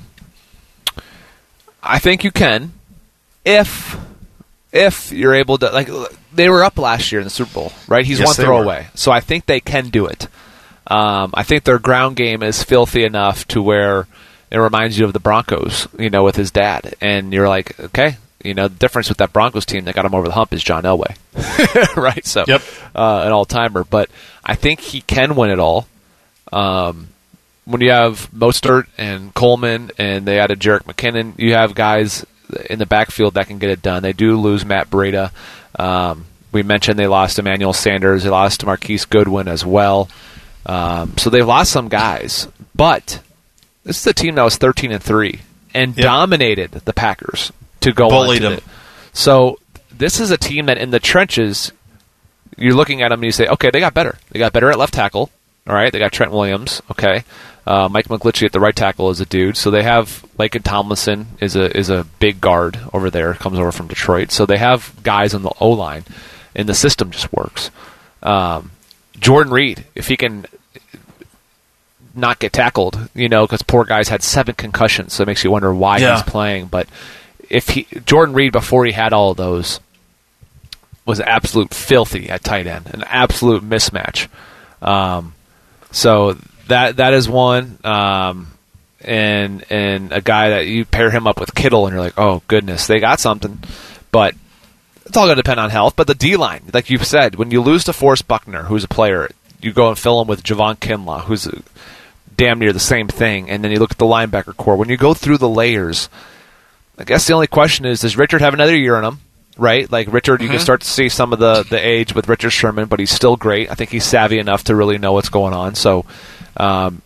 I 1.83 1.99
think 1.99 2.25
you 2.25 2.31
can, 2.31 2.73
if 3.45 3.97
if 4.73 5.13
you're 5.13 5.35
able 5.35 5.59
to 5.59 5.71
like 5.71 5.89
they 6.33 6.49
were 6.49 6.65
up 6.65 6.79
last 6.79 7.11
year 7.13 7.21
in 7.21 7.25
the 7.25 7.31
Super 7.31 7.53
Bowl, 7.53 7.73
right? 7.89 8.05
He's 8.07 8.19
Yes, 8.21 8.29
one 8.29 8.35
they 8.37 8.43
throw 8.45 8.59
were. 8.59 8.65
away, 8.65 8.87
so 8.95 9.11
I 9.13 9.21
think 9.21 9.47
they 9.47 9.61
can 9.61 9.89
do 9.89 10.07
it. 10.07 10.29
Um, 10.87 11.33
I 11.35 11.43
think 11.43 11.65
their 11.65 11.79
ground 11.81 12.15
game 12.17 12.43
is 12.45 12.63
filthy 12.63 13.03
enough 13.05 13.47
to 13.49 13.61
where 13.61 14.07
it 14.53 14.59
reminds 14.59 14.97
you 14.99 15.05
of 15.05 15.13
the 15.13 15.19
Broncos, 15.21 15.89
you 15.99 16.11
know, 16.11 16.23
with 16.23 16.37
his 16.37 16.53
dad, 16.53 16.95
and 17.01 17.33
you're 17.33 17.49
like, 17.49 17.79
okay, 17.81 18.19
you 18.45 18.55
know, 18.55 18.69
the 18.69 18.77
difference 18.79 19.09
with 19.09 19.19
that 19.19 19.33
Broncos 19.33 19.67
team 19.67 19.85
that 19.87 19.97
got 19.97 20.05
him 20.05 20.15
over 20.15 20.29
the 20.29 20.35
hump 20.35 20.53
is 20.53 20.63
John 20.63 20.85
Elway, 20.85 21.17
right? 21.97 22.25
So, 22.25 22.45
Yep. 22.47 22.63
uh, 22.95 23.23
an 23.27 23.33
all 23.33 23.45
timer, 23.45 23.83
but 23.83 24.09
I 24.45 24.55
think 24.55 24.79
he 24.79 25.01
can 25.01 25.35
win 25.35 25.51
it 25.51 25.59
all. 25.59 25.89
Um, 26.53 27.09
when 27.67 27.81
you 27.83 27.91
have 27.91 28.31
Mostert 28.33 28.87
and 28.97 29.35
Coleman 29.35 29.91
and 29.99 30.25
they 30.27 30.39
added 30.41 30.59
Jerick 30.61 30.85
McKinnon, 30.85 31.39
you 31.39 31.53
have 31.55 31.75
guys 31.75 32.25
in 32.71 32.79
the 32.79 32.87
backfield 32.87 33.35
that 33.35 33.49
can 33.49 33.59
get 33.59 33.71
it 33.71 33.83
done. 33.83 34.03
They 34.03 34.13
do 34.13 34.37
lose 34.41 34.65
Matt 34.65 34.89
Breida. 34.89 35.31
Um, 35.79 36.25
we 36.53 36.63
mentioned 36.63 36.99
they 36.99 37.07
lost 37.09 37.39
Emmanuel 37.39 37.73
Sanders. 37.73 38.23
They 38.25 38.31
lost 38.31 38.65
Marquise 38.65 39.05
Goodwin 39.05 39.49
as 39.49 39.67
well. 39.67 40.09
Um, 40.65 41.17
so 41.19 41.29
they've 41.29 41.47
lost 41.47 41.71
some 41.73 41.89
guys, 41.89 42.49
but 42.75 43.21
this 43.85 44.01
is 44.01 44.07
a 44.07 44.15
team 44.15 44.37
that 44.37 44.43
was 44.43 44.57
13 44.57 44.91
and 44.93 45.03
three 45.03 45.41
and 45.75 45.95
dominated 45.95 46.71
the 46.73 46.93
Packers 46.93 47.53
to 47.81 47.93
go 47.93 48.09
Bullied 48.09 48.45
on 48.45 48.51
to 48.53 48.57
them. 48.57 48.65
the- 48.65 48.71
So 49.19 49.59
this 49.97 50.19
is 50.21 50.31
a 50.31 50.37
team 50.39 50.67
that 50.67 50.79
in 50.79 50.91
the 50.91 50.99
trenches, 51.01 51.73
you're 52.57 52.75
looking 52.75 53.03
at 53.03 53.11
them 53.11 53.19
and 53.21 53.25
you 53.27 53.33
say, 53.33 53.47
okay, 53.47 53.71
they 53.71 53.81
got 53.81 53.93
better. 53.95 54.17
They 54.31 54.39
got 54.39 54.53
better 54.53 54.71
at 54.71 54.79
left 54.79 54.95
tackle. 54.95 55.31
All 55.69 55.75
right, 55.75 55.93
they 55.93 55.99
got 55.99 56.13
Trent 56.13 56.33
Williams. 56.33 56.81
Okay, 56.91 57.25
uh, 57.67 57.89
Mike 57.91 58.07
McGlinchey 58.09 58.45
at 58.47 58.53
the 58.53 58.61
right 58.61 58.75
tackle 58.77 59.11
is 59.11 59.21
a 59.21 59.27
dude. 59.27 59.57
So 59.57 59.71
they 59.71 59.83
have 59.83 60.25
Laken 60.39 60.63
Tomlinson 60.63 61.27
is 61.41 61.57
a 61.57 61.77
is 61.77 61.91
a 61.91 62.05
big 62.21 62.41
guard 62.41 62.79
over 62.93 63.11
there. 63.11 63.35
Comes 63.35 63.59
over 63.59 63.73
from 63.73 63.89
Detroit. 63.89 64.31
So 64.31 64.47
they 64.47 64.59
have 64.59 64.95
guys 65.03 65.35
on 65.35 65.43
the 65.43 65.53
O 65.61 65.71
line, 65.71 66.05
and 66.55 66.69
the 66.69 66.75
system 66.75 67.11
just 67.11 67.33
works. 67.33 67.71
Um, 68.23 68.71
Jordan 69.19 69.53
Reed, 69.53 69.85
if 69.95 70.09
he 70.09 70.17
can 70.17 70.47
not 72.15 72.39
get 72.39 72.53
tackled, 72.53 73.09
you 73.15 73.29
know, 73.29 73.45
because 73.47 73.63
poor 73.63 73.85
guy's 73.85 74.09
had 74.09 74.23
seven 74.23 74.55
concussions, 74.55 75.13
so 75.13 75.23
it 75.23 75.27
makes 75.27 75.45
you 75.45 75.51
wonder 75.51 75.75
why 75.75 75.99
Yeah. 75.99 76.15
he's 76.15 76.23
playing. 76.23 76.67
But 76.67 76.89
if 77.51 77.71
he 77.71 77.87
Jordan 78.07 78.35
Reed 78.35 78.53
before 78.53 78.85
he 78.87 78.93
had 78.93 79.13
all 79.13 79.33
of 79.33 79.37
those 79.37 79.81
was 81.05 81.21
absolute 81.21 81.75
filthy 81.75 82.29
at 82.31 82.43
tight 82.43 82.67
end, 82.67 82.87
an 82.93 83.05
absolute 83.09 83.63
mismatch. 83.69 84.29
Um, 84.83 85.35
so 85.97 86.37
that 86.69 86.97
that 86.97 87.15
is 87.15 87.27
one, 87.27 87.79
um, 87.83 88.49
and 89.01 89.65
and 89.71 90.13
a 90.13 90.21
guy 90.21 90.51
that 90.51 90.67
you 90.67 90.85
pair 90.85 91.11
him 91.11 91.27
up 91.27 91.41
with 91.41 91.55
Kittle, 91.55 91.87
and 91.87 91.95
you're 91.95 92.05
like, 92.05 92.19
oh 92.19 92.43
goodness, 92.49 92.87
they 92.87 93.01
got 93.01 93.19
something. 93.19 93.61
But 94.13 94.35
it's 95.07 95.17
all 95.17 95.25
going 95.25 95.37
to 95.37 95.43
depend 95.43 95.59
on 95.59 95.71
health. 95.71 95.97
But 95.97 96.07
the 96.07 96.15
D 96.15 96.37
line, 96.37 96.65
like 96.75 96.91
you've 96.91 97.07
said, 97.07 97.37
when 97.37 97.51
you 97.51 97.63
lose 97.63 97.85
DeForest 97.85 98.27
Buckner, 98.27 98.65
who's 98.65 98.85
a 98.85 98.89
player, 98.89 99.31
you 99.63 99.73
go 99.73 99.89
and 99.89 99.99
fill 99.99 100.21
him 100.21 100.29
with 100.29 100.43
Javon 100.43 100.77
Kinlaw, 100.77 101.23
who's 101.23 101.47
a, 101.47 101.63
damn 102.37 102.59
near 102.59 102.75
the 102.75 102.79
same 102.79 103.09
thing, 103.09 103.49
and 103.49 103.65
then 103.65 103.73
you 103.73 103.79
look 103.79 103.93
at 103.93 103.99
the 103.99 104.05
linebacker 104.05 104.55
corps. 104.55 104.77
When 104.77 104.91
you 104.91 104.99
go 104.99 105.15
through 105.15 105.39
the 105.39 105.49
layers, 105.49 106.11
I 106.99 107.05
guess 107.05 107.27
the 107.27 107.33
only 107.33 107.47
question 107.47 107.87
is, 107.87 108.03
does 108.03 108.19
Richard 108.19 108.43
have 108.43 108.53
another 108.53 108.77
year 108.77 108.99
in 108.99 109.05
him? 109.05 109.21
Right, 109.59 109.91
like 109.91 110.13
Richard, 110.13 110.43
you 110.43 110.49
can 110.49 110.59
Mhm. 110.59 110.63
start 110.63 110.81
to 110.83 110.87
see 110.89 111.09
some 111.09 111.33
of 111.33 111.39
the 111.39 111.65
the 111.69 111.79
age 111.85 112.15
with 112.15 112.29
Richard 112.29 112.51
Sherman, 112.51 112.87
but 112.87 113.01
he's 113.01 113.11
still 113.11 113.37
great. 113.37 113.71
I 113.71 113.75
think 113.75 113.91
he's 113.91 114.05
savvy 114.05 114.39
enough 114.39 114.65
to 114.65 114.75
really 114.77 114.99
know 114.99 115.13
what's 115.13 115.31
going 115.31 115.55
on. 115.55 115.75
So, 115.75 116.05
um, 116.59 117.01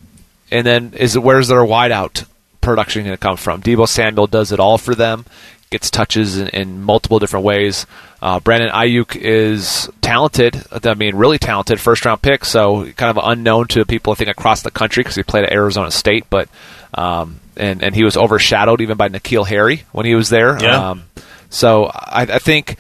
and 0.51 0.67
then 0.67 0.93
is 0.97 1.17
where's 1.17 1.47
their 1.49 1.61
wideout 1.61 2.25
production 2.61 3.05
going 3.05 3.15
to 3.17 3.19
come 3.21 3.37
from? 3.37 3.63
Deebo 3.63 3.87
Samuel 3.89 4.27
does 4.27 4.51
it 4.51 4.59
all 4.59 4.79
for 4.79 4.97
them, 4.97 5.25
gets 5.71 5.91
touches 5.91 6.39
in, 6.39 6.49
in 6.49 6.83
multiple 6.83 7.21
different 7.21 7.47
ways. 7.47 7.87
Uh, 8.21 8.41
Brandon 8.41 8.71
Aiyuk 8.71 9.15
is 9.17 9.89
talented. 10.03 10.61
I 10.85 10.95
mean, 10.95 11.15
really 11.15 11.39
talented, 11.39 11.81
first 11.81 12.05
round 12.05 12.21
pick. 12.21 12.45
So 12.45 12.87
kind 12.97 13.17
of 13.17 13.21
unknown 13.25 13.69
to 13.69 13.85
people 13.85 14.13
I 14.13 14.17
think 14.17 14.29
across 14.29 14.63
the 14.63 14.73
country 14.73 15.03
because 15.05 15.15
he 15.15 15.23
played 15.23 15.45
at 15.45 15.53
Arizona 15.53 15.93
State, 15.93 16.25
but 16.31 16.49
um, 16.95 17.39
and 17.57 17.81
and 17.85 17.95
he 17.95 18.03
was 18.03 18.17
overshadowed 18.17 18.81
even 18.81 18.97
by 18.97 19.09
N'Keal 19.09 19.47
Harry 19.47 19.85
when 19.93 20.05
he 20.05 20.17
was 20.17 20.29
there. 20.31 20.59
Yeah. 20.61 20.91
Um, 20.91 21.05
so 21.51 21.91
I, 21.93 22.23
I 22.23 22.39
think 22.39 22.77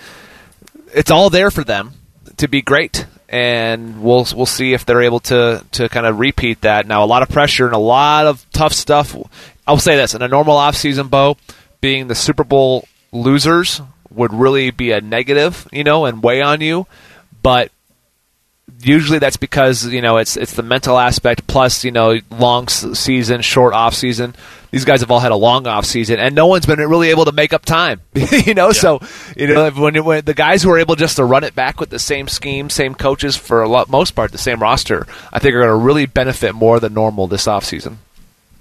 it's 0.94 1.10
all 1.10 1.28
there 1.28 1.50
for 1.50 1.64
them 1.64 1.92
to 2.38 2.48
be 2.48 2.62
great, 2.62 3.06
and 3.28 4.02
we'll 4.02 4.26
we'll 4.34 4.46
see 4.46 4.72
if 4.72 4.86
they're 4.86 5.02
able 5.02 5.20
to 5.20 5.64
to 5.72 5.88
kind 5.88 6.06
of 6.06 6.18
repeat 6.18 6.62
that. 6.62 6.86
Now, 6.86 7.04
a 7.04 7.06
lot 7.06 7.22
of 7.22 7.28
pressure 7.28 7.66
and 7.66 7.74
a 7.74 7.78
lot 7.78 8.26
of 8.26 8.46
tough 8.52 8.72
stuff. 8.72 9.14
I'll 9.66 9.78
say 9.78 9.96
this: 9.96 10.14
in 10.14 10.22
a 10.22 10.28
normal 10.28 10.56
offseason, 10.56 11.10
Bo, 11.10 11.36
being 11.80 12.08
the 12.08 12.14
Super 12.14 12.44
Bowl 12.44 12.88
losers 13.12 13.82
would 14.10 14.32
really 14.32 14.70
be 14.70 14.92
a 14.92 15.00
negative, 15.00 15.68
you 15.72 15.84
know, 15.84 16.06
and 16.06 16.22
weigh 16.22 16.40
on 16.40 16.60
you. 16.60 16.86
But 17.42 17.70
usually 18.80 19.18
that's 19.18 19.36
because 19.36 19.86
you 19.86 20.00
know 20.00 20.18
it's 20.18 20.36
it's 20.36 20.54
the 20.54 20.62
mental 20.62 20.98
aspect 20.98 21.46
plus 21.46 21.84
you 21.84 21.90
know 21.90 22.18
long 22.30 22.68
season, 22.68 23.42
short 23.42 23.74
off 23.74 23.94
season. 23.94 24.34
These 24.70 24.84
guys 24.84 25.00
have 25.00 25.10
all 25.10 25.18
had 25.18 25.32
a 25.32 25.36
long 25.36 25.66
off 25.66 25.84
season, 25.84 26.20
and 26.20 26.34
no 26.34 26.46
one's 26.46 26.66
been 26.66 26.78
really 26.78 27.10
able 27.10 27.24
to 27.24 27.32
make 27.32 27.52
up 27.52 27.64
time. 27.64 28.00
you 28.14 28.54
know, 28.54 28.72
so 28.72 29.00
you 29.36 29.48
know 29.48 29.70
when, 29.70 30.04
when 30.04 30.24
the 30.24 30.34
guys 30.34 30.62
who 30.62 30.70
are 30.70 30.78
able 30.78 30.94
just 30.94 31.16
to 31.16 31.24
run 31.24 31.44
it 31.44 31.54
back 31.54 31.80
with 31.80 31.90
the 31.90 31.98
same 31.98 32.28
scheme, 32.28 32.70
same 32.70 32.94
coaches 32.94 33.36
for 33.36 33.62
a 33.62 33.68
lot, 33.68 33.88
most 33.88 34.12
part, 34.12 34.32
the 34.32 34.38
same 34.38 34.60
roster, 34.60 35.06
I 35.32 35.38
think 35.38 35.54
are 35.54 35.60
going 35.60 35.68
to 35.68 35.84
really 35.84 36.06
benefit 36.06 36.54
more 36.54 36.78
than 36.78 36.94
normal 36.94 37.26
this 37.26 37.48
off 37.48 37.64
season. 37.64 37.98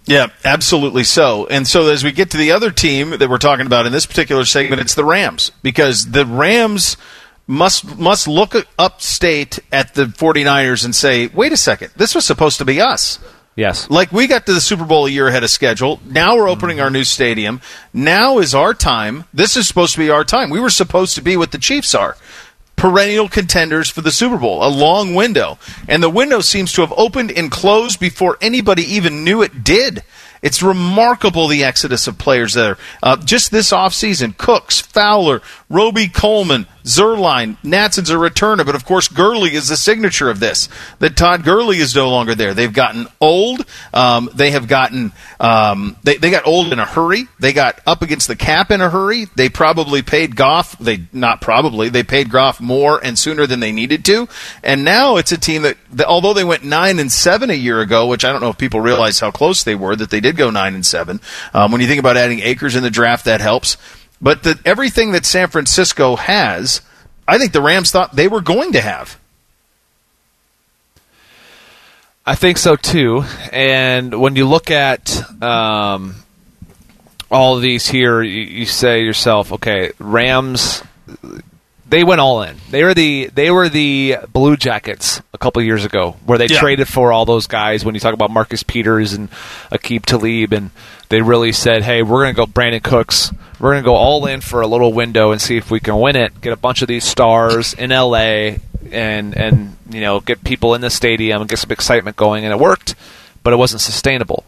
Yeah, 0.10 0.28
absolutely 0.44 1.04
so. 1.04 1.46
And 1.48 1.68
so 1.68 1.88
as 1.88 2.04
we 2.04 2.12
get 2.12 2.32
to 2.32 2.38
the 2.38 2.52
other 2.52 2.72
team 2.72 3.12
that 3.12 3.30
we're 3.30 3.38
talking 3.38 3.68
about 3.68 3.86
in 3.86 3.92
this 3.92 4.08
particular 4.08 4.44
segment, 4.44 4.82
it's 4.82 4.96
the 4.96 5.06
Rams 5.06 5.52
because 5.62 6.10
the 6.10 6.26
Rams 6.26 6.98
must 7.50 7.98
must 7.98 8.28
look 8.28 8.56
upstate 8.78 9.58
at 9.72 9.96
the 9.96 10.06
49ers 10.06 10.86
and 10.86 10.96
say, 10.96 11.28
"Wait 11.28 11.52
a 11.52 11.58
second. 11.58 11.90
This 11.96 12.14
was 12.14 12.24
supposed 12.24 12.60
to 12.60 12.66
be 12.66 12.80
us." 12.80 13.18
Yes. 13.56 13.90
Like 13.90 14.12
we 14.12 14.28
got 14.28 14.46
to 14.46 14.54
the 14.54 14.62
Super 14.62 14.86
Bowl 14.86 15.08
a 15.08 15.10
year 15.10 15.28
ahead 15.28 15.44
of 15.44 15.50
schedule. 15.50 16.00
Now 16.06 16.38
we're 16.38 16.48
opening 16.48 16.78
mm-hmm. 16.78 16.84
our 16.84 16.90
new 16.92 17.04
stadium. 17.04 17.60
Now 17.92 18.38
is 18.38 18.54
our 18.54 18.76
time. 18.76 19.26
This 19.34 19.58
is 19.58 19.68
supposed 19.68 19.94
to 19.94 20.00
be 20.00 20.12
our 20.12 20.24
time. 20.24 20.52
We 20.52 20.60
were 20.60 20.70
supposed 20.70 21.16
to 21.16 21.24
be 21.24 21.36
what 21.36 21.52
the 21.52 21.58
Chiefs 21.58 21.96
are. 21.96 22.16
Perennial 22.76 23.28
contenders 23.28 23.90
for 23.90 24.02
the 24.02 24.12
Super 24.12 24.38
Bowl, 24.38 24.64
a 24.64 24.70
long 24.70 25.16
window. 25.16 25.58
And 25.88 26.02
the 26.02 26.10
window 26.10 26.40
seems 26.40 26.72
to 26.74 26.82
have 26.82 26.94
opened 26.96 27.32
and 27.32 27.52
closed 27.52 28.00
before 28.00 28.38
anybody 28.40 28.84
even 28.84 29.26
knew 29.26 29.42
it 29.42 29.64
did. 29.64 30.04
It's 30.42 30.64
remarkable 30.64 31.48
the 31.48 31.64
exodus 31.64 32.08
of 32.08 32.18
players 32.18 32.54
there. 32.54 32.78
Uh, 33.04 33.18
just 33.18 33.52
this 33.52 33.72
offseason, 33.72 34.38
Cooks, 34.38 34.80
Fowler, 34.80 35.42
Robey-Coleman, 35.70 36.66
Zerline, 36.84 37.58
Natson's 37.64 38.10
a 38.10 38.16
returner, 38.16 38.66
but 38.66 38.74
of 38.74 38.86
course 38.86 39.08
Gurley 39.08 39.54
is 39.54 39.68
the 39.68 39.78
signature 39.78 40.30
of 40.30 40.40
this. 40.40 40.70
That 41.00 41.16
Todd 41.16 41.44
Gurley 41.44 41.78
is 41.78 41.96
no 41.96 42.10
longer 42.10 42.34
there. 42.34 42.54
They've 42.54 42.74
gotten 42.74 43.08
old. 43.22 43.66
Um, 43.94 44.30
they 44.34 44.52
have 44.52 44.68
gotten 44.68 45.12
um, 45.40 45.98
they 46.04 46.18
they 46.18 46.32
got 46.32 46.48
old 46.48 46.74
in 46.74 46.80
a 46.80 46.86
hurry. 46.86 47.28
They 47.40 47.54
got 47.54 47.80
up 47.86 48.02
against 48.02 48.28
the 48.28 48.36
cap 48.36 48.72
in 48.72 48.82
a 48.82 48.90
hurry. 48.90 49.26
They 49.36 49.50
probably 49.50 50.02
paid 50.02 50.36
Goff. 50.36 50.78
They 50.80 51.02
not 51.14 51.42
probably 51.42 51.90
they 51.90 52.04
paid 52.04 52.32
Goff 52.32 52.60
more 52.60 53.00
and 53.04 53.20
sooner 53.20 53.46
than 53.46 53.60
they 53.60 53.72
needed 53.72 54.04
to. 54.06 54.28
And 54.64 54.84
now 54.84 55.18
it's 55.18 55.32
a 55.32 55.38
team 55.38 55.62
that, 55.64 55.78
that 55.92 56.08
although 56.08 56.34
they 56.34 56.44
went 56.44 56.64
nine 56.64 56.98
and 56.98 57.12
seven 57.12 57.50
a 57.50 57.54
year 57.54 57.82
ago, 57.82 58.08
which 58.08 58.26
I 58.26 58.32
don't 58.32 58.42
know 58.42 58.50
if 58.50 58.58
people 58.58 58.80
realize 58.80 59.20
how 59.20 59.32
close 59.32 59.64
they 59.64 59.76
were, 59.76 59.96
that 59.96 60.10
they 60.10 60.22
did 60.22 60.29
go 60.36 60.50
nine 60.50 60.76
and 60.76 60.86
seven. 60.86 61.20
Um, 61.54 61.72
when 61.72 61.82
you 61.82 61.88
think 61.88 62.00
about 62.00 62.18
adding 62.18 62.40
Akers 62.40 62.76
in 62.76 62.84
the 62.84 62.90
draft, 62.90 63.26
that 63.26 63.42
helps. 63.42 63.78
But 64.22 64.44
the, 64.44 64.60
everything 64.66 65.14
that 65.14 65.26
San 65.26 65.48
Francisco 65.50 66.16
has, 66.16 66.82
I 67.28 67.38
think 67.38 67.54
the 67.54 67.62
Rams 67.62 67.92
thought 67.92 68.16
they 68.16 68.28
were 68.28 68.42
going 68.42 68.74
to 68.74 68.82
have. 68.82 69.20
I 72.26 72.36
think 72.36 72.58
so 72.58 72.76
too. 72.76 73.24
And 73.52 74.20
when 74.20 74.36
you 74.36 74.48
look 74.48 74.70
at 74.70 75.24
um, 75.42 76.16
all 77.32 77.58
these 77.58 77.88
here, 77.88 78.22
you, 78.22 78.42
you 78.42 78.66
say 78.66 79.00
to 79.00 79.06
yourself, 79.06 79.54
okay, 79.54 79.92
Rams. 79.98 80.84
They 81.90 82.04
went 82.04 82.22
all 82.22 82.44
in. 82.44 82.56
They 82.70 82.84
were 82.84 82.94
the 82.94 83.30
they 83.34 83.50
were 83.50 83.68
the 83.68 84.18
Blue 84.32 84.56
Jackets 84.58 85.22
a 85.34 85.38
couple 85.40 85.62
years 85.64 85.86
ago, 85.86 86.16
where 86.26 86.38
they 86.38 86.46
Yeah. 86.48 86.60
traded 86.60 86.88
for 86.88 87.12
all 87.12 87.26
those 87.26 87.48
guys. 87.48 87.84
When 87.84 87.96
you 87.96 88.00
talk 88.02 88.14
about 88.14 88.30
Marcus 88.30 88.62
Peters 88.64 89.14
and 89.14 89.30
Aqib 89.72 90.06
Talib, 90.06 90.54
and 90.54 90.70
they 91.10 91.22
really 91.22 91.52
said, 91.52 91.84
"Hey, 91.84 92.04
we're 92.04 92.24
going 92.24 92.36
to 92.36 92.38
go 92.38 92.46
Brandin 92.46 92.84
Cooks. 92.84 93.32
We're 93.60 93.72
going 93.72 93.84
to 93.84 93.88
go 93.88 93.96
all 93.96 94.26
in 94.28 94.42
for 94.42 94.62
a 94.62 94.68
little 94.68 94.94
window 94.94 95.32
and 95.32 95.42
see 95.42 95.58
if 95.58 95.72
we 95.72 95.80
can 95.80 96.00
win 96.00 96.16
it. 96.16 96.40
Get 96.42 96.54
a 96.54 96.58
bunch 96.58 96.82
of 96.84 96.88
these 96.88 97.04
stars 97.06 97.74
in 97.74 97.92
LA. 97.92 98.58
and 98.92 99.36
and 99.36 99.76
you 99.90 100.02
know 100.02 100.20
get 100.20 100.44
people 100.44 100.74
in 100.74 100.82
the 100.82 100.90
stadium 100.90 101.42
and 101.42 101.50
get 101.50 101.60
some 101.60 101.72
excitement 101.72 102.16
going, 102.16 102.44
and 102.46 102.54
it 102.54 102.60
worked, 102.60 102.96
but 103.44 103.52
it 103.52 103.58
wasn't 103.58 103.82
sustainable. 103.82 104.44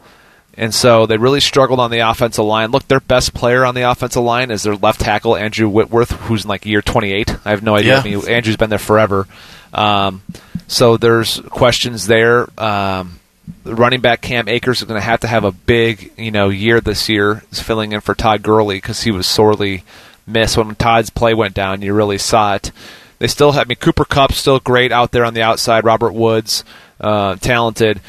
And 0.55 0.73
so 0.73 1.05
they 1.05 1.17
really 1.17 1.39
struggled 1.39 1.79
on 1.79 1.91
the 1.91 1.99
offensive 1.99 2.43
line. 2.43 2.71
Look, 2.71 2.87
their 2.87 2.99
best 2.99 3.33
player 3.33 3.65
on 3.65 3.73
the 3.73 3.89
offensive 3.89 4.23
line 4.23 4.51
is 4.51 4.63
their 4.63 4.75
left 4.75 4.99
tackle 4.99 5.35
Andrew 5.35 5.69
Whitworth, 5.69 6.11
who's 6.11 6.43
in 6.43 6.49
like 6.49 6.65
year 6.65 6.81
28. 6.81 7.37
I 7.45 7.49
have 7.51 7.63
no 7.63 7.75
idea. 7.75 7.93
Yeah. 7.93 7.99
I 7.99 8.03
mean, 8.03 8.27
Andrew's 8.27 8.57
been 8.57 8.69
there 8.69 8.79
forever. 8.79 9.27
Um, 9.73 10.21
so 10.67 10.97
there's 10.97 11.39
questions 11.39 12.07
there. 12.07 12.47
Um, 12.61 13.19
running 13.63 14.01
back 14.01 14.21
Cam 14.21 14.47
Akers 14.49 14.79
is 14.79 14.87
going 14.87 14.99
to 14.99 15.05
have 15.05 15.21
to 15.21 15.27
have 15.27 15.43
a 15.43 15.51
big, 15.51 16.11
you 16.17 16.31
know, 16.31 16.49
year 16.49 16.81
this 16.81 17.07
year, 17.07 17.43
is 17.51 17.61
filling 17.61 17.93
in 17.93 18.01
for 18.01 18.13
Todd 18.13 18.43
Gurley 18.43 18.77
because 18.77 19.03
he 19.03 19.11
was 19.11 19.27
sorely 19.27 19.83
missed 20.27 20.57
when 20.57 20.75
Todd's 20.75 21.09
play 21.09 21.33
went 21.33 21.53
down. 21.53 21.81
You 21.81 21.93
really 21.93 22.17
saw 22.17 22.55
it. 22.55 22.71
They 23.19 23.27
still 23.27 23.51
have. 23.53 23.67
I 23.67 23.69
mean, 23.69 23.77
Cooper 23.77 24.05
Kupp 24.05 24.33
still 24.33 24.59
great 24.59 24.91
out 24.91 25.11
there 25.11 25.25
on 25.25 25.33
the 25.33 25.43
outside. 25.43 25.85
Robert 25.85 26.13
Woods, 26.13 26.63
uh, 26.99 27.35
talented. 27.35 28.01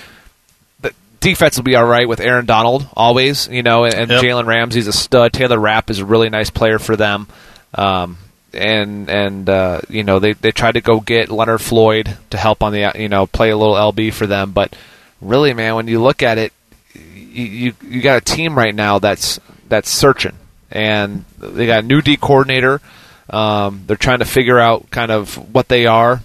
Defense 1.23 1.57
will 1.57 1.65
be 1.65 1.77
all 1.77 1.87
right 1.87 2.07
with 2.09 2.21
Aaron 2.21 2.45
Donald 2.47 2.87
always, 2.95 3.49
you 3.49 3.63
know, 3.63 3.85
and, 3.85 3.95
and 3.95 4.11
Yep. 4.11 4.23
Jalen 4.23 4.47
Ramsey's 4.47 4.87
a 4.89 4.93
stud. 4.93 5.33
Taylor 5.33 5.59
Rapp 5.59 5.89
is 5.91 5.99
a 6.01 6.05
really 6.05 6.29
nice 6.29 6.51
player 6.51 6.79
for 6.79 6.97
them. 6.97 7.27
Um, 7.75 8.19
and 8.55 9.09
and 9.09 9.49
uh, 9.49 9.81
you 9.89 10.05
know 10.05 10.19
they 10.19 10.35
they 10.35 10.51
tried 10.51 10.73
to 10.73 10.81
go 10.83 11.01
get 11.01 11.31
Leonard 11.31 11.63
Floyd 11.63 12.17
to 12.31 12.37
help 12.37 12.63
on 12.63 12.73
the 12.73 12.93
you 12.97 13.09
know 13.09 13.27
play 13.27 13.49
a 13.51 13.57
little 13.57 13.75
LB 13.75 14.13
for 14.13 14.27
them, 14.27 14.53
but 14.53 14.77
really, 15.23 15.55
man, 15.55 15.75
when 15.77 15.89
you 15.89 16.03
look 16.03 16.23
at 16.23 16.37
it, 16.37 16.53
you 16.95 17.45
you, 17.45 17.73
you 17.89 18.03
got 18.03 18.19
a 18.19 18.21
team 18.21 18.55
right 18.55 18.75
now 18.75 18.99
that's 18.99 19.41
that's 19.69 19.89
searching, 19.89 20.35
and 20.71 21.25
they 21.39 21.65
got 21.67 21.85
a 21.85 21.87
new 21.87 22.03
D 22.03 22.19
coordinator. 22.19 22.83
Um, 23.31 23.85
they're 23.87 23.97
trying 23.97 24.19
to 24.19 24.27
figure 24.27 24.59
out 24.59 24.91
kind 24.91 25.11
of 25.11 25.37
what 25.55 25.69
they 25.69 25.87
are. 25.87 26.21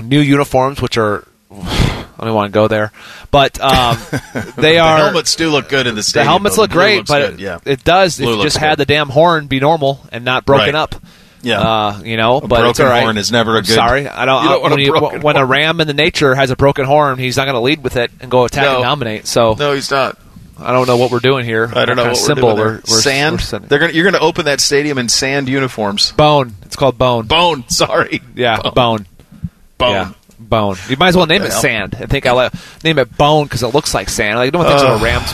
New 0.00 0.20
uniforms, 0.20 0.80
which 0.80 0.96
are 0.96 1.26
I 2.18 2.24
don't 2.24 2.34
want 2.34 2.52
to 2.52 2.54
go 2.54 2.66
there, 2.68 2.90
but 3.30 3.60
um, 3.60 3.96
they 4.56 4.72
the 4.72 4.78
are 4.78 4.96
helmets 4.98 5.36
do 5.36 5.50
look 5.50 5.68
good 5.68 5.86
in 5.86 5.94
the 5.94 6.02
stadium. 6.02 6.24
the 6.26 6.30
helmets 6.30 6.56
though. 6.56 6.62
look 6.62 6.70
The 6.70 6.76
great, 6.76 7.06
but 7.06 7.30
good, 7.30 7.34
it, 7.34 7.40
yeah, 7.40 7.58
it 7.64 7.84
does. 7.84 8.18
Blue 8.18 8.32
if 8.32 8.36
you 8.38 8.42
just 8.42 8.56
had 8.56 8.78
the 8.78 8.84
damn 8.86 9.08
horn 9.08 9.46
be 9.46 9.60
normal 9.60 10.00
and 10.10 10.24
not 10.24 10.44
broken 10.44 10.66
Right. 10.66 10.74
up. 10.74 10.94
Yeah. 11.40 11.60
uh, 11.60 12.00
you 12.04 12.16
know, 12.16 12.38
A 12.38 12.48
but 12.48 12.60
broken 12.60 12.86
right. 12.86 13.02
horn 13.04 13.16
is 13.16 13.30
never 13.30 13.54
a 13.54 13.58
I'm 13.58 13.62
good- 13.64 13.74
Sorry, 13.74 14.08
I 14.08 14.24
don't. 14.24 14.42
Don't 14.44 14.52
I- 14.52 14.56
want 14.58 14.72
a 14.72 14.90
when, 14.90 15.12
you- 15.14 15.20
when 15.20 15.36
a 15.36 15.46
ram 15.46 15.80
in 15.80 15.86
the 15.86 15.94
nature 15.94 16.34
has 16.34 16.50
a 16.50 16.56
broken 16.56 16.84
horn, 16.84 17.16
he's 17.18 17.36
not 17.36 17.44
going 17.44 17.54
to 17.54 17.60
lead 17.60 17.84
with 17.84 17.94
it 17.96 18.10
and 18.20 18.28
go 18.30 18.44
attack 18.44 18.64
No. 18.64 18.74
and 18.76 18.82
dominate. 18.82 19.26
So 19.28 19.54
no, 19.56 19.72
he's 19.72 19.90
not. 19.90 20.18
I 20.60 20.72
don't 20.72 20.88
know 20.88 20.96
what 20.96 21.12
we're 21.12 21.20
doing 21.20 21.44
here. 21.44 21.70
I 21.72 21.84
don't 21.84 21.94
know 21.94 22.02
what 22.02 22.10
of 22.10 22.16
symbol 22.18 22.56
we're 22.56 22.78
we're, 22.78 22.80
sand. 22.82 23.40
we're. 23.52 23.60
They're 23.60 23.78
gonna. 23.78 23.92
You're 23.92 24.04
gonna 24.04 24.18
open 24.18 24.46
that 24.46 24.60
stadium 24.60 24.98
in 24.98 25.08
sand 25.08 25.48
uniforms. 25.48 26.10
Bone. 26.10 26.56
It's 26.62 26.74
called 26.74 26.98
bone. 26.98 27.28
Bone. 27.28 27.68
Sorry. 27.68 28.20
Yeah, 28.34 28.60
bone. 28.74 29.06
Bone. 29.78 29.92
Yeah, 29.92 30.12
bone. 30.48 30.76
You 30.88 30.96
might 30.96 31.08
as 31.08 31.16
well 31.16 31.26
name 31.26 31.42
it 31.42 31.52
sand. 31.52 31.96
I 32.00 32.06
think 32.06 32.26
I'll 32.26 32.50
name 32.84 32.98
it 32.98 33.16
bone 33.16 33.44
because 33.44 33.62
it 33.62 33.68
looks 33.74 33.94
like 33.94 34.08
sand. 34.08 34.38
Like 34.38 34.52
no 34.52 34.60
one 34.60 34.68
thinks 34.68 34.82
of 34.82 35.00
a 35.00 35.04
ram's 35.04 35.32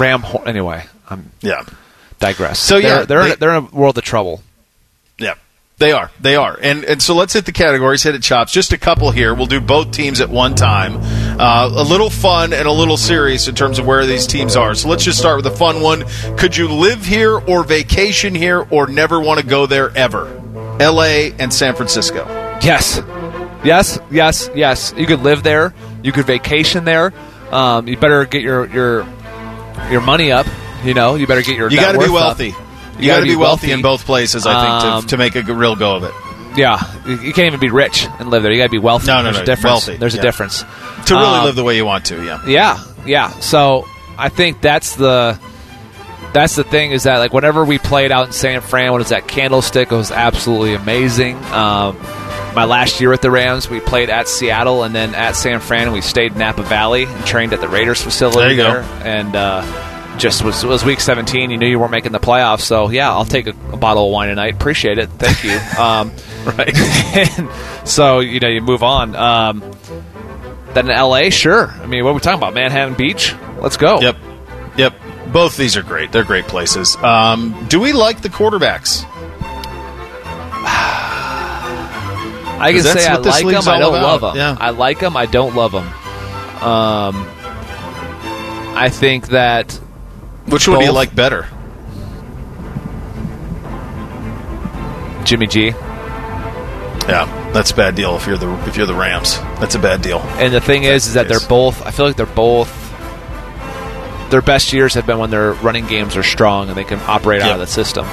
ram. 0.00 0.20
Horn. 0.22 0.48
Anyway, 0.48 0.84
I'm 1.08 1.30
Yeah. 1.40 1.62
digress. 2.18 2.58
So, 2.60 2.76
yeah, 2.76 2.88
they're 2.88 3.06
they're, 3.06 3.24
they- 3.24 3.32
in, 3.32 3.38
they're 3.38 3.50
in 3.56 3.64
a 3.72 3.76
world 3.76 3.96
of 3.98 4.04
trouble. 4.04 4.42
Yeah. 5.18 5.34
They 5.78 5.92
are. 5.92 6.10
They 6.20 6.34
are. 6.34 6.58
And 6.60 6.82
and 6.84 7.00
so 7.00 7.14
let's 7.14 7.32
hit 7.34 7.44
the 7.44 7.52
categories, 7.52 8.02
hit 8.02 8.16
it 8.16 8.22
chops. 8.24 8.50
Just 8.52 8.72
a 8.72 8.78
couple 8.78 9.12
here. 9.12 9.32
We'll 9.32 9.46
do 9.46 9.60
both 9.60 9.92
teams 9.92 10.20
at 10.20 10.28
one 10.28 10.56
time. 10.56 10.96
Uh, 11.40 11.70
a 11.72 11.84
little 11.84 12.10
fun 12.10 12.52
and 12.52 12.66
a 12.66 12.72
little 12.72 12.96
serious 12.96 13.46
in 13.46 13.54
terms 13.54 13.78
of 13.78 13.86
where 13.86 14.04
these 14.04 14.26
teams 14.26 14.56
are. 14.56 14.74
So 14.74 14.88
let's 14.88 15.04
just 15.04 15.20
start 15.20 15.36
with 15.36 15.44
the 15.44 15.56
fun 15.56 15.80
one. 15.80 16.02
Could 16.36 16.56
you 16.56 16.66
live 16.66 17.04
here 17.04 17.38
or 17.38 17.62
vacation 17.62 18.34
here 18.34 18.66
or 18.70 18.88
never 18.88 19.20
want 19.20 19.38
to 19.38 19.46
go 19.46 19.66
there 19.66 19.96
ever? 19.96 20.24
LA 20.80 21.30
and 21.38 21.54
San 21.54 21.76
Francisco. 21.76 22.26
Yes, 22.60 22.98
yes, 23.64 23.98
yes, 24.10 24.50
yes. 24.54 24.94
You 24.96 25.06
could 25.06 25.20
live 25.20 25.42
there. 25.42 25.74
You 26.02 26.12
could 26.12 26.26
vacation 26.26 26.84
there. 26.84 27.12
Um, 27.50 27.88
you 27.88 27.96
better 27.96 28.24
get 28.24 28.42
your 28.42 28.66
your 28.66 29.06
your 29.90 30.00
money 30.00 30.32
up. 30.32 30.46
You 30.84 30.94
know, 30.94 31.14
you 31.16 31.26
better 31.26 31.42
get 31.42 31.56
your. 31.56 31.70
You 31.70 31.76
got 31.78 31.92
to 31.92 31.98
be 31.98 32.04
worth 32.04 32.08
up. 32.08 32.14
wealthy. 32.38 32.54
You, 32.98 33.06
got 33.06 33.20
to 33.20 33.24
be 33.26 33.36
wealthy 33.36 33.70
in 33.70 33.80
both 33.80 34.04
places, 34.04 34.44
I 34.44 34.60
think, 34.60 34.84
Um, 34.94 35.02
to, 35.02 35.08
to 35.08 35.16
make 35.16 35.36
a 35.36 35.42
real 35.42 35.76
go 35.76 35.96
of 35.96 36.04
it. 36.04 36.12
Yeah, 36.56 36.82
you 37.06 37.16
you 37.18 37.32
can't 37.32 37.46
even 37.46 37.60
be 37.60 37.70
rich 37.70 38.06
and 38.18 38.30
live 38.30 38.42
there. 38.42 38.50
You 38.50 38.58
got 38.58 38.64
to 38.66 38.70
be 38.70 38.78
wealthy. 38.78 39.06
No, 39.06 39.18
no, 39.18 39.22
There's 39.24 39.36
no, 39.36 39.42
a 39.42 39.46
difference. 39.46 39.64
wealthy, 39.86 39.96
There's 39.96 40.14
yeah. 40.14 40.20
a 40.20 40.22
difference. 40.24 40.62
To 41.06 41.14
really 41.14 41.26
Um, 41.26 41.44
live 41.44 41.54
the 41.56 41.62
way 41.64 41.76
you 41.76 41.84
want 41.86 42.06
to, 42.06 42.24
yeah. 42.24 42.44
Yeah, 42.46 42.82
yeah. 43.06 43.30
So 43.38 43.86
I 44.18 44.28
think 44.30 44.60
that's 44.60 44.96
the 44.96 45.38
that's 46.32 46.56
the 46.56 46.64
thing 46.64 46.92
is 46.92 47.04
that 47.04 47.18
like 47.18 47.32
whenever 47.32 47.64
we 47.64 47.78
played 47.78 48.12
out 48.12 48.26
in 48.26 48.32
San 48.32 48.60
Fran, 48.60 48.92
what 48.92 49.00
is 49.00 49.08
that 49.10 49.26
Candlestick? 49.28 49.90
It 49.92 49.96
was 49.96 50.10
absolutely 50.10 50.74
amazing. 50.74 51.36
Um, 51.46 51.96
my 52.54 52.64
last 52.64 53.00
year 53.00 53.12
at 53.12 53.22
the 53.22 53.30
Rams, 53.30 53.68
we 53.70 53.80
played 53.80 54.10
at 54.10 54.26
Seattle 54.28 54.82
and 54.82 54.94
then 54.94 55.14
at 55.14 55.32
San 55.36 55.60
Fran. 55.60 55.84
and 55.84 55.92
We 55.92 56.00
stayed 56.00 56.32
in 56.32 56.38
Napa 56.38 56.62
Valley 56.62 57.04
and 57.04 57.26
trained 57.26 57.52
at 57.52 57.60
the 57.60 57.68
Raiders 57.68 58.02
facility 58.02 58.38
There 58.38 58.50
you 58.50 58.56
go. 58.56 58.82
there, 58.82 58.82
and 59.06 59.36
uh, 59.36 60.16
just 60.18 60.42
was 60.42 60.64
it 60.64 60.66
was 60.66 60.84
week 60.84 61.00
17. 61.00 61.50
You 61.50 61.56
knew 61.56 61.66
you 61.68 61.78
weren't 61.78 61.92
making 61.92 62.12
the 62.12 62.18
playoffs, 62.20 62.62
so 62.62 62.88
yeah, 62.90 63.10
I'll 63.10 63.24
take 63.24 63.46
a, 63.46 63.54
a 63.72 63.76
bottle 63.76 64.06
of 64.06 64.12
wine 64.12 64.28
tonight. 64.28 64.54
Appreciate 64.54 64.98
it, 64.98 65.08
thank 65.10 65.44
you. 65.44 65.58
Um, 65.78 66.12
right. 66.44 66.74
so 67.84 68.20
you 68.20 68.40
know 68.40 68.48
you 68.48 68.60
move 68.60 68.82
on. 68.82 69.14
Um, 69.14 69.62
then 70.74 70.90
in 70.90 70.96
LA, 70.96 71.30
sure. 71.30 71.68
I 71.68 71.86
mean, 71.86 72.04
what 72.04 72.10
are 72.10 72.14
we 72.14 72.20
talking 72.20 72.38
about? 72.38 72.54
Manhattan 72.54 72.94
Beach? 72.94 73.34
Let's 73.60 73.76
go. 73.76 74.00
Yep. 74.00 74.16
Yep. 74.76 74.94
Both 75.32 75.56
these 75.56 75.76
are 75.76 75.82
great. 75.82 76.12
They're 76.12 76.24
great 76.24 76.46
places. 76.46 76.96
Um, 76.96 77.66
do 77.68 77.80
we 77.80 77.92
like 77.92 78.22
the 78.22 78.28
quarterbacks? 78.28 79.04
I 82.60 82.72
can 82.72 82.82
say 82.82 83.06
I 83.06 83.16
like 83.16 83.44
them. 83.44 83.68
I 83.68 83.78
don't 83.78 83.94
about. 83.94 84.02
love 84.02 84.20
them. 84.20 84.36
Yeah. 84.36 84.56
I 84.58 84.70
like 84.70 85.00
them. 85.00 85.16
I 85.16 85.26
don't 85.26 85.54
love 85.54 85.72
them. 85.72 85.86
Um, 86.62 87.28
I 88.76 88.88
think 88.90 89.28
that 89.28 89.72
Which 90.46 90.66
one 90.66 90.80
do 90.80 90.84
you 90.86 90.92
like 90.92 91.14
better? 91.14 91.46
Jimmy 95.24 95.46
G. 95.46 95.66
Yeah, 97.08 97.50
that's 97.52 97.70
a 97.70 97.74
bad 97.76 97.94
deal 97.94 98.16
if 98.16 98.26
you're 98.26 98.36
the 98.36 98.50
if 98.66 98.76
you're 98.76 98.86
the 98.86 98.94
Rams. 98.94 99.36
That's 99.60 99.74
a 99.74 99.78
bad 99.78 100.02
deal. 100.02 100.18
And 100.38 100.52
the 100.52 100.60
thing 100.60 100.84
is, 100.84 101.06
is 101.06 101.14
that 101.14 101.28
they're 101.28 101.38
both. 101.48 101.82
I 101.86 101.90
feel 101.90 102.06
like 102.06 102.16
they're 102.16 102.26
both. 102.26 102.87
Their 104.30 104.42
best 104.42 104.72
years 104.72 104.94
have 104.94 105.06
been 105.06 105.18
when 105.18 105.30
their 105.30 105.52
running 105.54 105.86
games 105.86 106.16
are 106.16 106.22
strong 106.22 106.68
and 106.68 106.76
they 106.76 106.84
can 106.84 106.98
operate 107.06 107.40
out 107.42 107.52
of 107.54 107.60
the 107.60 107.66
system. 107.66 108.04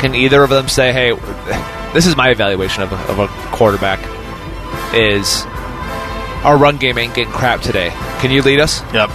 Can 0.00 0.14
either 0.14 0.42
of 0.42 0.50
them 0.50 0.68
say, 0.68 0.92
"Hey, 0.92 1.12
this 1.94 2.06
is 2.06 2.16
my 2.16 2.30
evaluation 2.30 2.82
of 2.82 2.92
a, 2.92 2.96
of 3.12 3.18
a 3.18 3.28
quarterback"? 3.54 4.00
Is 4.94 5.44
our 6.44 6.56
run 6.58 6.76
game 6.76 6.98
ain't 6.98 7.14
getting 7.14 7.32
crap 7.32 7.60
today? 7.60 7.90
Can 8.20 8.30
you 8.30 8.42
lead 8.42 8.60
us? 8.60 8.80
Yep. 8.92 9.10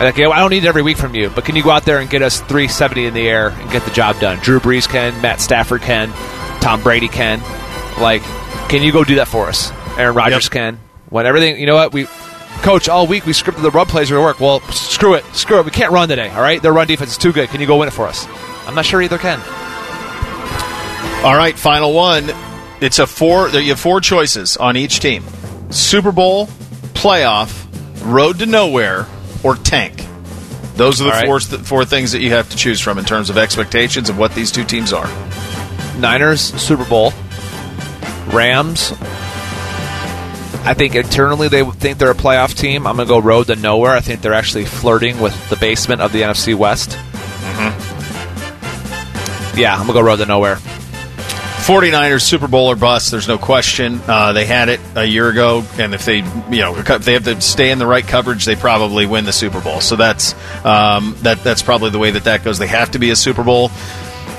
Like, 0.00 0.16
yeah, 0.18 0.28
I 0.28 0.40
don't 0.40 0.50
need 0.50 0.64
it 0.64 0.66
every 0.66 0.82
week 0.82 0.98
from 0.98 1.14
you, 1.14 1.30
but 1.30 1.44
can 1.46 1.56
you 1.56 1.62
go 1.62 1.70
out 1.70 1.84
there 1.84 2.00
and 2.00 2.10
get 2.10 2.20
us 2.20 2.40
370 2.40 3.06
in 3.06 3.14
the 3.14 3.26
air 3.26 3.48
and 3.48 3.70
get 3.70 3.82
the 3.84 3.90
job 3.92 4.18
done? 4.20 4.38
Drew 4.42 4.60
Brees 4.60 4.86
can, 4.86 5.18
Matt 5.22 5.40
Stafford 5.40 5.80
can, 5.82 6.10
Tom 6.60 6.82
Brady 6.82 7.08
can. 7.08 7.40
Like, 7.98 8.20
can 8.68 8.82
you 8.82 8.92
go 8.92 9.04
do 9.04 9.14
that 9.16 9.28
for 9.28 9.48
us? 9.48 9.72
Aaron 9.96 10.14
Rodgers 10.14 10.44
Yep. 10.46 10.52
can. 10.52 10.80
When 11.08 11.24
everything, 11.24 11.58
you 11.58 11.64
know 11.64 11.76
what? 11.76 11.94
We, 11.94 12.06
coach, 12.62 12.88
all 12.88 13.06
week 13.06 13.26
we 13.26 13.32
scripted 13.32 13.62
the 13.62 13.70
run 13.70 13.86
plays 13.86 14.10
are 14.10 14.14
going 14.14 14.22
to 14.22 14.26
work. 14.26 14.40
Well, 14.40 14.60
screw 14.72 15.14
it. 15.14 15.24
Screw 15.34 15.60
it. 15.60 15.64
We 15.64 15.70
can't 15.70 15.92
run 15.92 16.08
today, 16.08 16.28
all 16.30 16.42
right? 16.42 16.60
Their 16.60 16.72
run 16.72 16.86
defense 16.86 17.12
is 17.12 17.18
too 17.18 17.32
good. 17.32 17.48
Can 17.48 17.60
you 17.60 17.66
go 17.66 17.76
win 17.76 17.88
it 17.88 17.92
for 17.92 18.06
us? 18.06 18.26
I'm 18.66 18.74
not 18.74 18.84
sure 18.84 19.00
either 19.00 19.18
can. 19.18 19.40
All 21.24 21.36
right, 21.36 21.58
final 21.58 21.92
one. 21.92 22.30
It's 22.80 22.98
a 22.98 23.06
four. 23.06 23.48
You 23.48 23.70
have 23.70 23.80
four 23.80 24.00
choices 24.00 24.56
on 24.56 24.76
each 24.76 25.00
team: 25.00 25.24
Super 25.70 26.12
Bowl, 26.12 26.46
playoff, 26.92 27.66
road 28.04 28.38
to 28.40 28.46
nowhere, 28.46 29.06
or 29.42 29.56
tank. 29.56 30.04
Those 30.74 31.00
are 31.00 31.04
the 31.04 31.10
right. 31.10 31.26
four 31.26 31.40
four 31.40 31.84
things 31.84 32.12
that 32.12 32.20
you 32.20 32.30
have 32.30 32.50
to 32.50 32.56
choose 32.56 32.80
from 32.80 32.98
in 32.98 33.04
terms 33.04 33.30
of 33.30 33.38
expectations 33.38 34.10
of 34.10 34.18
what 34.18 34.34
these 34.34 34.52
two 34.52 34.64
teams 34.64 34.92
are. 34.92 35.06
Niners, 35.98 36.40
Super 36.40 36.84
Bowl. 36.84 37.12
Rams. 38.28 38.92
I 40.66 40.74
think 40.74 40.96
internally 40.96 41.48
they 41.48 41.64
think 41.64 41.98
they're 41.98 42.10
a 42.10 42.14
playoff 42.14 42.56
team. 42.56 42.86
I'm 42.86 42.96
going 42.96 43.06
to 43.06 43.14
go 43.14 43.20
road 43.20 43.46
to 43.46 43.56
nowhere. 43.56 43.92
I 43.92 44.00
think 44.00 44.20
they're 44.20 44.34
actually 44.34 44.64
flirting 44.64 45.20
with 45.20 45.48
the 45.48 45.56
basement 45.56 46.00
of 46.00 46.12
the 46.12 46.22
NFC 46.22 46.54
West. 46.56 46.98
Yeah, 49.56 49.72
I'm 49.72 49.86
going 49.86 49.88
to 49.88 49.92
go 49.94 50.00
road 50.02 50.16
to 50.16 50.26
nowhere. 50.26 50.56
49ers 51.66 52.22
Super 52.22 52.46
Bowl 52.46 52.68
or 52.68 52.76
bust. 52.76 53.10
There's 53.10 53.26
no 53.26 53.38
question. 53.38 54.00
Uh, 54.06 54.32
they 54.32 54.44
had 54.44 54.68
it 54.68 54.80
a 54.94 55.04
year 55.04 55.28
ago, 55.28 55.64
and 55.78 55.94
if 55.94 56.04
they, 56.04 56.18
you 56.18 56.60
know, 56.60 56.76
if 56.76 57.04
they 57.04 57.14
have 57.14 57.24
to 57.24 57.40
stay 57.40 57.70
in 57.70 57.78
the 57.78 57.86
right 57.86 58.06
coverage, 58.06 58.44
they 58.44 58.54
probably 58.54 59.06
win 59.06 59.24
the 59.24 59.32
Super 59.32 59.60
Bowl. 59.60 59.80
So 59.80 59.96
that's 59.96 60.34
um, 60.64 61.16
that. 61.22 61.42
That's 61.42 61.62
probably 61.62 61.90
the 61.90 61.98
way 61.98 62.12
that 62.12 62.24
that 62.24 62.44
goes. 62.44 62.58
They 62.58 62.68
have 62.68 62.92
to 62.92 63.00
be 63.00 63.10
a 63.10 63.16
Super 63.16 63.42
Bowl. 63.42 63.70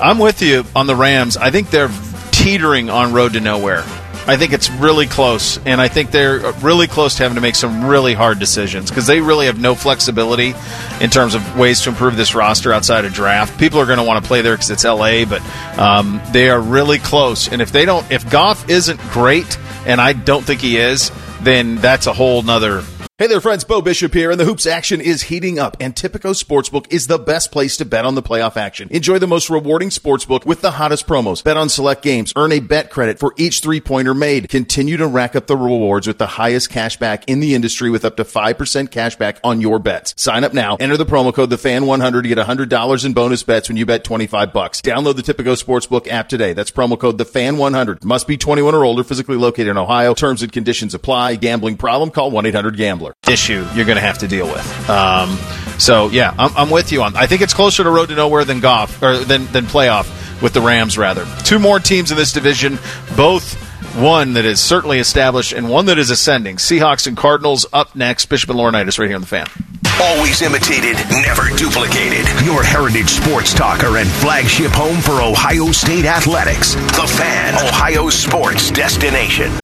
I'm 0.00 0.18
with 0.18 0.40
you 0.40 0.64
on 0.74 0.86
the 0.86 0.96
Rams. 0.96 1.36
I 1.36 1.50
think 1.50 1.70
they're 1.70 1.90
teetering 2.30 2.88
on 2.88 3.12
road 3.12 3.34
to 3.34 3.40
nowhere. 3.40 3.84
I 4.28 4.36
think 4.36 4.52
it's 4.52 4.70
really 4.70 5.06
close, 5.06 5.58
and 5.64 5.80
I 5.80 5.88
think 5.88 6.10
they're 6.10 6.52
really 6.60 6.86
close 6.86 7.14
to 7.14 7.22
having 7.22 7.36
to 7.36 7.40
make 7.40 7.54
some 7.54 7.86
really 7.86 8.12
hard 8.12 8.38
decisions 8.38 8.90
because 8.90 9.06
they 9.06 9.22
really 9.22 9.46
have 9.46 9.58
no 9.58 9.74
flexibility 9.74 10.52
in 11.00 11.08
terms 11.08 11.34
of 11.34 11.58
ways 11.58 11.80
to 11.80 11.88
improve 11.88 12.14
this 12.14 12.34
roster 12.34 12.70
outside 12.70 13.06
of 13.06 13.14
draft. 13.14 13.58
People 13.58 13.80
are 13.80 13.86
going 13.86 13.96
to 13.96 14.04
want 14.04 14.22
to 14.22 14.28
play 14.28 14.42
there 14.42 14.52
because 14.52 14.70
it's 14.70 14.84
LA, 14.84 15.24
but 15.24 15.40
um, 15.78 16.20
they 16.32 16.50
are 16.50 16.60
really 16.60 16.98
close. 16.98 17.48
And 17.48 17.62
if 17.62 17.72
they 17.72 17.86
don't, 17.86 18.08
if 18.10 18.30
Goff 18.30 18.68
isn't 18.68 19.00
great 19.12 19.58
and 19.86 19.98
I 19.98 20.12
don't 20.12 20.44
think 20.44 20.60
he 20.60 20.76
is, 20.76 21.10
then 21.40 21.76
that's 21.76 22.06
a 22.06 22.12
whole 22.12 22.42
nother 22.42 22.82
Hey 23.20 23.26
there, 23.26 23.40
friends. 23.40 23.64
Bo 23.64 23.82
Bishop 23.82 24.14
here, 24.14 24.30
and 24.30 24.38
the 24.38 24.44
hoops 24.44 24.64
action 24.64 25.00
is 25.00 25.22
heating 25.22 25.58
up, 25.58 25.76
and 25.80 25.92
Tipico 25.92 26.40
Sportsbook 26.40 26.86
is 26.92 27.08
the 27.08 27.18
best 27.18 27.50
place 27.50 27.76
to 27.78 27.84
bet 27.84 28.04
on 28.04 28.14
the 28.14 28.22
playoff 28.22 28.56
action. 28.56 28.86
Enjoy 28.92 29.18
the 29.18 29.26
most 29.26 29.50
rewarding 29.50 29.88
sportsbook 29.88 30.46
with 30.46 30.60
the 30.60 30.70
hottest 30.70 31.08
promos. 31.08 31.42
Bet 31.42 31.56
on 31.56 31.68
select 31.68 32.02
games, 32.02 32.32
earn 32.36 32.52
a 32.52 32.60
bet 32.60 32.90
credit 32.90 33.18
for 33.18 33.34
each 33.36 33.58
three 33.58 33.80
pointer 33.80 34.14
made. 34.14 34.48
Continue 34.48 34.96
to 34.98 35.06
rack 35.08 35.34
up 35.34 35.48
the 35.48 35.56
rewards 35.56 36.06
with 36.06 36.18
the 36.18 36.28
highest 36.28 36.70
cash 36.70 36.96
back 36.96 37.24
in 37.26 37.40
the 37.40 37.56
industry 37.56 37.90
with 37.90 38.04
up 38.04 38.14
to 38.18 38.22
5% 38.22 38.90
cash 38.92 39.16
back 39.16 39.40
on 39.42 39.60
your 39.60 39.80
bets. 39.80 40.14
Sign 40.16 40.44
up 40.44 40.54
now, 40.54 40.76
enter 40.76 40.96
the 40.96 41.04
promo 41.04 41.34
code 41.34 41.50
TheFan100 41.50 42.22
to 42.22 42.28
get 42.28 42.38
$100 42.38 43.04
in 43.04 43.14
bonus 43.14 43.42
bets 43.42 43.68
when 43.68 43.76
you 43.76 43.84
bet 43.84 44.04
25 44.04 44.52
bucks. 44.52 44.80
Download 44.80 45.16
the 45.16 45.22
Tipico 45.22 45.60
Sportsbook 45.60 46.06
app 46.06 46.28
today. 46.28 46.52
That's 46.52 46.70
promo 46.70 46.96
code 46.96 47.18
TheFan100. 47.18 48.04
Must 48.04 48.28
be 48.28 48.36
21 48.36 48.76
or 48.76 48.84
older, 48.84 49.02
physically 49.02 49.36
located 49.36 49.66
in 49.66 49.76
Ohio. 49.76 50.14
Terms 50.14 50.42
and 50.42 50.52
conditions 50.52 50.94
apply. 50.94 51.34
Gambling 51.34 51.78
problem? 51.78 52.12
Call 52.12 52.30
1-800-GAMBLER 52.30 53.07
issue 53.28 53.66
you're 53.74 53.84
going 53.84 53.96
to 53.96 54.02
have 54.02 54.18
to 54.18 54.28
deal 54.28 54.46
with. 54.46 54.90
Um, 54.90 55.36
so 55.78 56.08
yeah, 56.08 56.34
I'm, 56.38 56.56
I'm, 56.56 56.70
with 56.70 56.92
you 56.92 57.02
on. 57.02 57.16
I 57.16 57.26
think 57.26 57.42
it's 57.42 57.54
closer 57.54 57.84
to 57.84 57.90
road 57.90 58.08
to 58.08 58.14
nowhere 58.14 58.44
than 58.44 58.60
golf 58.60 59.02
or 59.02 59.18
than 59.18 59.46
than 59.46 59.64
playoff 59.64 60.42
with 60.42 60.52
the 60.52 60.60
Rams. 60.60 60.98
Rather, 60.98 61.26
two 61.44 61.58
more 61.58 61.78
teams 61.78 62.10
in 62.10 62.16
this 62.16 62.32
division, 62.32 62.78
both 63.16 63.54
one 63.96 64.34
that 64.34 64.44
is 64.44 64.60
certainly 64.60 64.98
established 64.98 65.52
and 65.52 65.68
one 65.68 65.86
that 65.86 65.98
is 65.98 66.10
ascending. 66.10 66.56
Seahawks 66.56 67.06
and 67.06 67.16
Cardinals 67.16 67.66
up 67.72 67.96
next. 67.96 68.26
Bishop 68.26 68.50
and 68.50 68.58
Laurinaitis 68.58 68.98
right 68.98 69.08
here 69.08 69.16
on 69.16 69.20
the 69.20 69.26
fan. 69.26 69.46
Always 70.00 70.42
imitated, 70.42 70.96
never 71.10 71.48
duplicated. 71.56 72.24
Your 72.44 72.62
heritage 72.62 73.08
sports 73.08 73.52
talker 73.52 73.96
and 73.96 74.08
flagship 74.08 74.70
home 74.70 75.00
for 75.00 75.20
Ohio 75.20 75.72
State 75.72 76.04
athletics. 76.04 76.74
The 76.74 77.06
Fan, 77.16 77.54
Ohio 77.66 78.08
sports 78.08 78.70
destination 78.70 79.58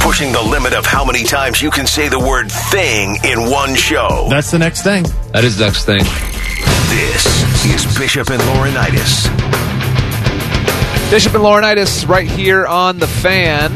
pushing 0.00 0.32
the 0.32 0.42
limit 0.42 0.72
of 0.72 0.86
how 0.86 1.04
many 1.04 1.24
times 1.24 1.60
you 1.60 1.70
can 1.70 1.86
say 1.86 2.08
the 2.08 2.18
word 2.18 2.50
thing 2.50 3.18
in 3.22 3.50
one 3.50 3.74
show. 3.74 4.26
That's 4.30 4.50
the 4.50 4.58
next 4.58 4.82
thing. 4.82 5.04
That 5.32 5.44
is 5.44 5.58
the 5.58 5.66
next 5.66 5.84
thing. 5.84 6.00
This 6.88 7.26
is 7.66 7.98
Bishop 7.98 8.30
and 8.30 8.40
Laurinaitis. 8.42 9.28
Bishop 11.10 11.34
and 11.34 11.44
Laurinaitis 11.44 12.08
right 12.08 12.28
here 12.28 12.66
on 12.66 12.98
the 12.98 13.06
fan. 13.06 13.72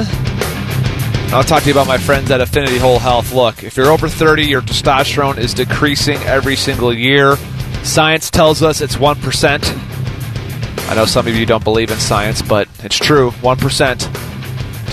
I'll 1.32 1.44
talk 1.44 1.62
to 1.64 1.68
you 1.68 1.74
about 1.74 1.88
my 1.88 1.98
friends 1.98 2.30
at 2.30 2.40
Affinity 2.40 2.78
Whole 2.78 2.98
Health. 2.98 3.32
Look, 3.32 3.62
if 3.62 3.76
you're 3.76 3.90
over 3.90 4.08
30, 4.08 4.46
your 4.46 4.62
testosterone 4.62 5.36
is 5.36 5.52
decreasing 5.52 6.16
every 6.22 6.56
single 6.56 6.92
year. 6.92 7.36
Science 7.82 8.30
tells 8.30 8.62
us 8.62 8.80
it's 8.80 8.96
1%. 8.96 10.88
I 10.88 10.94
know 10.94 11.04
some 11.04 11.26
of 11.26 11.34
you 11.34 11.44
don't 11.44 11.64
believe 11.64 11.90
in 11.90 11.98
science, 11.98 12.40
but 12.40 12.68
it's 12.82 12.96
true 12.96 13.30
1% 13.30 14.33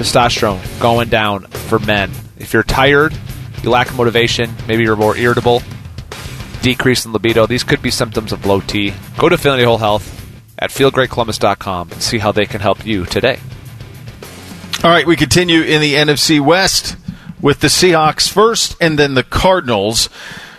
testosterone 0.02 0.80
going 0.80 1.10
down 1.10 1.44
for 1.44 1.80
men. 1.80 2.11
If 2.38 2.53
you're 2.53 2.64
tired, 2.64 3.14
you 3.64 3.69
lack 3.69 3.94
motivation, 3.94 4.52
maybe 4.68 4.84
you're 4.84 4.95
more 4.95 5.15
irritable, 5.15 5.61
decrease 6.61 7.06
in 7.06 7.14
libido, 7.14 7.45
these 7.45 7.64
could 7.64 7.82
be 7.82 7.91
symptoms 7.91 8.32
of 8.32 8.45
low 8.45 8.61
T. 8.61 8.94
Go 9.18 9.30
to 9.30 9.36
Affinity 9.36 9.64
Whole 9.64 9.78
Health 9.78 10.18
at 10.57 10.72
feelgreatcolumbus.com 10.72 11.91
and 11.91 12.02
see 12.02 12.18
how 12.18 12.32
they 12.32 12.45
can 12.45 12.61
help 12.61 12.86
you 12.86 13.06
today. 13.06 13.40
All 14.84 14.90
right, 14.90 15.06
we 15.06 15.15
continue 15.15 15.61
in 15.61 15.82
the 15.82 15.94
NFC 15.94 16.40
West 16.40 16.95
with 17.40 17.60
the 17.60 17.68
Seahawks 17.68 18.28
first 18.30 18.76
and 18.82 18.98
then 18.98 19.14
the 19.14 19.23
Cardinals. 19.23 20.10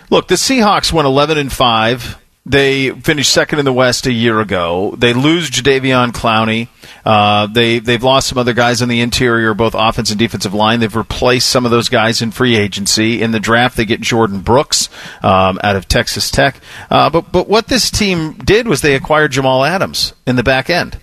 Look, 0.09 0.29
the 0.29 0.35
Seahawks 0.35 0.93
went 0.93 1.05
11 1.05 1.37
and 1.37 1.51
5 1.51 2.22
they 2.45 2.89
finished 2.89 3.31
second 3.31 3.59
in 3.59 3.65
the 3.65 3.71
West 3.73 4.05
a 4.05 4.11
year 4.11 4.41
ago. 4.41 4.93
They 4.97 5.13
lose 5.13 5.49
Jadeveon 5.49 6.11
Clowney. 6.11 6.67
Uh, 7.05 7.47
they 7.47 7.79
they've 7.79 8.03
lost 8.03 8.27
some 8.27 8.37
other 8.37 8.53
guys 8.53 8.81
on 8.81 8.89
the 8.89 8.99
interior, 8.99 9.53
both 9.53 9.73
offense 9.75 10.09
and 10.09 10.19
defensive 10.19 10.53
line. 10.53 10.81
They've 10.81 10.95
replaced 10.95 11.49
some 11.49 11.63
of 11.63 11.71
those 11.71 11.87
guys 11.87 12.21
in 12.21 12.31
free 12.31 12.57
agency. 12.57 13.21
In 13.21 13.31
the 13.31 13.39
draft, 13.39 13.77
they 13.77 13.85
get 13.85 14.01
Jordyn 14.01 14.43
Brooks 14.43 14.89
um, 15.21 15.59
out 15.63 15.77
of 15.77 15.87
Texas 15.87 16.29
Tech. 16.29 16.59
Uh, 16.89 17.09
but 17.09 17.31
but 17.31 17.47
what 17.47 17.67
this 17.67 17.89
team 17.89 18.33
did 18.33 18.67
was 18.67 18.81
they 18.81 18.95
acquired 18.95 19.31
Jamal 19.31 19.63
Adams 19.63 20.13
in 20.27 20.35
the 20.35 20.43
back 20.43 20.69
end. 20.69 20.99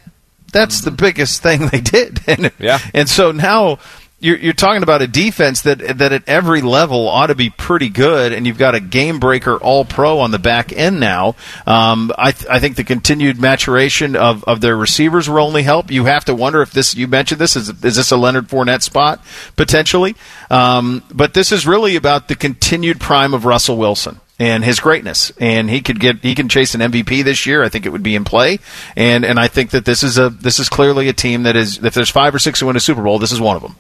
That's 0.52 0.80
the 0.80 0.90
biggest 0.90 1.42
thing 1.42 1.68
they 1.68 1.80
did. 1.80 2.20
And, 2.30 2.52
yeah. 2.60 2.78
and 2.94 3.08
so 3.08 3.32
now 3.32 3.78
you're, 4.20 4.36
you're 4.36 4.52
talking 4.52 4.82
about 4.82 5.00
a 5.00 5.06
defense 5.06 5.62
that 5.62 5.78
that 5.98 6.12
at 6.12 6.28
every 6.28 6.60
level 6.60 7.08
ought 7.08 7.28
to 7.28 7.34
be 7.34 7.48
pretty 7.48 7.88
good, 7.88 8.32
and 8.32 8.46
you've 8.46 8.58
got 8.58 8.74
a 8.74 8.80
game 8.80 9.18
breaker 9.18 9.56
All 9.56 9.84
Pro 9.86 10.20
on 10.20 10.30
the 10.30 10.38
back 10.38 10.72
end 10.72 11.00
now. 11.00 11.36
Um, 11.66 12.12
I 12.16 12.32
th- 12.32 12.50
I 12.50 12.60
think 12.60 12.76
the 12.76 12.84
continued 12.84 13.40
maturation 13.40 14.16
of, 14.16 14.44
of 14.44 14.60
their 14.60 14.76
receivers 14.76 15.28
will 15.28 15.38
only 15.38 15.62
help. 15.62 15.90
You 15.90 16.04
have 16.04 16.26
to 16.26 16.34
wonder 16.34 16.60
if 16.60 16.70
this 16.70 16.94
you 16.94 17.08
mentioned 17.08 17.40
this 17.40 17.56
is 17.56 17.70
is 17.70 17.96
this 17.96 18.10
a 18.10 18.16
Leonard 18.16 18.48
Fournette 18.48 18.82
spot 18.82 19.24
potentially, 19.56 20.14
um, 20.50 21.02
but 21.12 21.32
this 21.32 21.50
is 21.50 21.66
really 21.66 21.96
about 21.96 22.28
the 22.28 22.36
continued 22.36 23.00
prime 23.00 23.32
of 23.32 23.46
Russell 23.46 23.78
Wilson 23.78 24.20
and 24.38 24.64
his 24.64 24.80
greatness. 24.80 25.32
And 25.38 25.70
he 25.70 25.80
could 25.80 26.00
get 26.00 26.18
he 26.18 26.34
can 26.34 26.48
chase 26.48 26.74
an 26.74 26.80
MVP 26.80 27.24
this 27.24 27.46
year. 27.46 27.62
I 27.62 27.68
think 27.68 27.86
it 27.86 27.90
would 27.90 28.02
be 28.02 28.16
in 28.16 28.24
play. 28.24 28.58
And 28.96 29.24
and 29.24 29.38
I 29.38 29.48
think 29.48 29.70
that 29.70 29.84
this 29.86 30.02
is 30.02 30.18
a 30.18 30.30
this 30.30 30.58
is 30.58 30.68
clearly 30.68 31.08
a 31.08 31.12
team 31.12 31.44
that 31.44 31.56
is 31.56 31.82
if 31.84 31.94
there's 31.94 32.10
five 32.10 32.34
or 32.34 32.38
six 32.38 32.60
who 32.60 32.66
win 32.66 32.76
a 32.76 32.80
Super 32.80 33.02
Bowl, 33.02 33.18
this 33.18 33.32
is 33.32 33.40
one 33.40 33.56
of 33.56 33.62
them. 33.62 33.76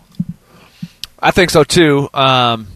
I 1.22 1.30
think 1.30 1.50
so 1.50 1.64
too. 1.64 2.08
Um, 2.14 2.66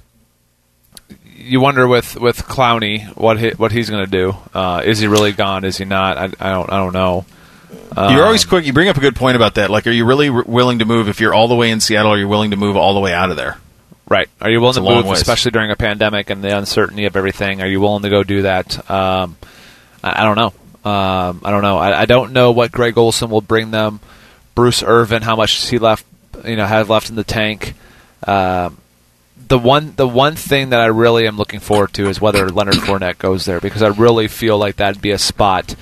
you 1.37 1.61
wonder 1.61 1.87
with 1.87 2.17
with 2.17 2.39
Clowney 2.45 3.07
what 3.17 3.39
he, 3.39 3.51
what 3.51 3.73
he's 3.73 3.91
going 3.91 4.05
to 4.05 4.11
do. 4.11 4.35
Uh, 4.53 4.83
is 4.85 4.99
he 4.99 5.07
really 5.07 5.33
gone? 5.33 5.65
Is 5.65 5.77
he 5.79 5.85
not? 5.85 6.17
I, 6.17 6.25
I 6.41 6.51
don't 6.53 6.73
I 6.73 6.77
don't 6.79 6.93
know. 6.93 7.25
Um, 7.97 8.15
you're 8.15 8.25
always 8.25 8.45
quick. 8.45 8.67
You 8.67 8.73
bring 8.73 8.89
up 8.89 8.97
a 8.97 9.01
good 9.01 9.17
point 9.17 9.37
about 9.37 9.55
that. 9.57 9.71
Like, 9.71 9.87
are 9.87 9.91
you 9.93 10.05
really 10.05 10.29
r- 10.29 10.45
willing 10.47 10.79
to 10.81 10.85
move 10.85 11.09
if 11.09 11.21
you're 11.21 11.35
all 11.35 11.49
the 11.49 11.55
way 11.55 11.71
in 11.71 11.81
Seattle? 11.81 12.13
Are 12.13 12.19
you 12.19 12.29
willing 12.29 12.51
to 12.51 12.57
move 12.57 12.77
all 12.77 12.95
the 12.95 13.01
way 13.01 13.13
out 13.13 13.31
of 13.31 13.37
there? 13.37 13.59
Right. 14.09 14.29
Are 14.41 14.51
you 14.51 14.61
willing 14.61 14.77
It's 14.77 14.87
to 14.87 14.95
move, 14.95 15.07
ways. 15.07 15.21
especially 15.21 15.51
during 15.53 15.71
a 15.71 15.77
pandemic 15.77 16.31
and 16.31 16.43
the 16.43 16.57
uncertainty 16.57 17.07
of 17.07 17.17
everything? 17.17 17.63
Are 17.63 17.67
you 17.67 17.81
willing 17.81 18.03
to 18.03 18.11
go 18.11 18.23
do 18.23 18.43
that? 18.43 18.91
Um, 18.91 19.37
I, 20.03 20.23
I 20.23 20.25
don't 20.25 20.37
know. 20.37 20.91
Um, 20.91 21.41
I 21.45 21.51
don't 21.51 21.63
know. 21.63 21.79
I, 21.79 22.03
I 22.03 22.05
don't 22.07 22.33
know 22.33 22.53
what 22.53 22.71
Greg 22.71 22.99
Olsen 22.99 23.31
will 23.31 23.41
bring 23.41 23.71
them. 23.71 24.01
Bruce 24.55 24.83
Irvin, 24.83 25.23
how 25.23 25.37
much 25.37 25.69
he 25.71 25.79
left, 25.79 26.05
you 26.45 26.57
know, 26.57 26.67
have 26.67 26.91
left 26.91 27.09
in 27.11 27.17
the 27.17 27.25
tank. 27.25 27.75
Um, 28.27 28.79
the 29.49 29.59
one, 29.59 29.95
the 29.97 30.09
one 30.09 30.37
thing 30.37 30.71
that 30.71 30.81
I 30.81 30.87
really 30.87 31.27
am 31.27 31.37
looking 31.37 31.61
forward 31.61 31.93
to 31.95 32.09
is 32.09 32.21
whether 32.21 32.49
Leonard 32.49 32.77
Fournette 32.77 33.19
goes 33.19 33.45
there 33.45 33.61
because 33.61 33.83
I 33.83 33.89
really 33.89 34.29
feel 34.29 34.59
like 34.59 34.77
that'd 34.77 35.03
be 35.03 35.11
a 35.11 35.19
spot 35.19 35.75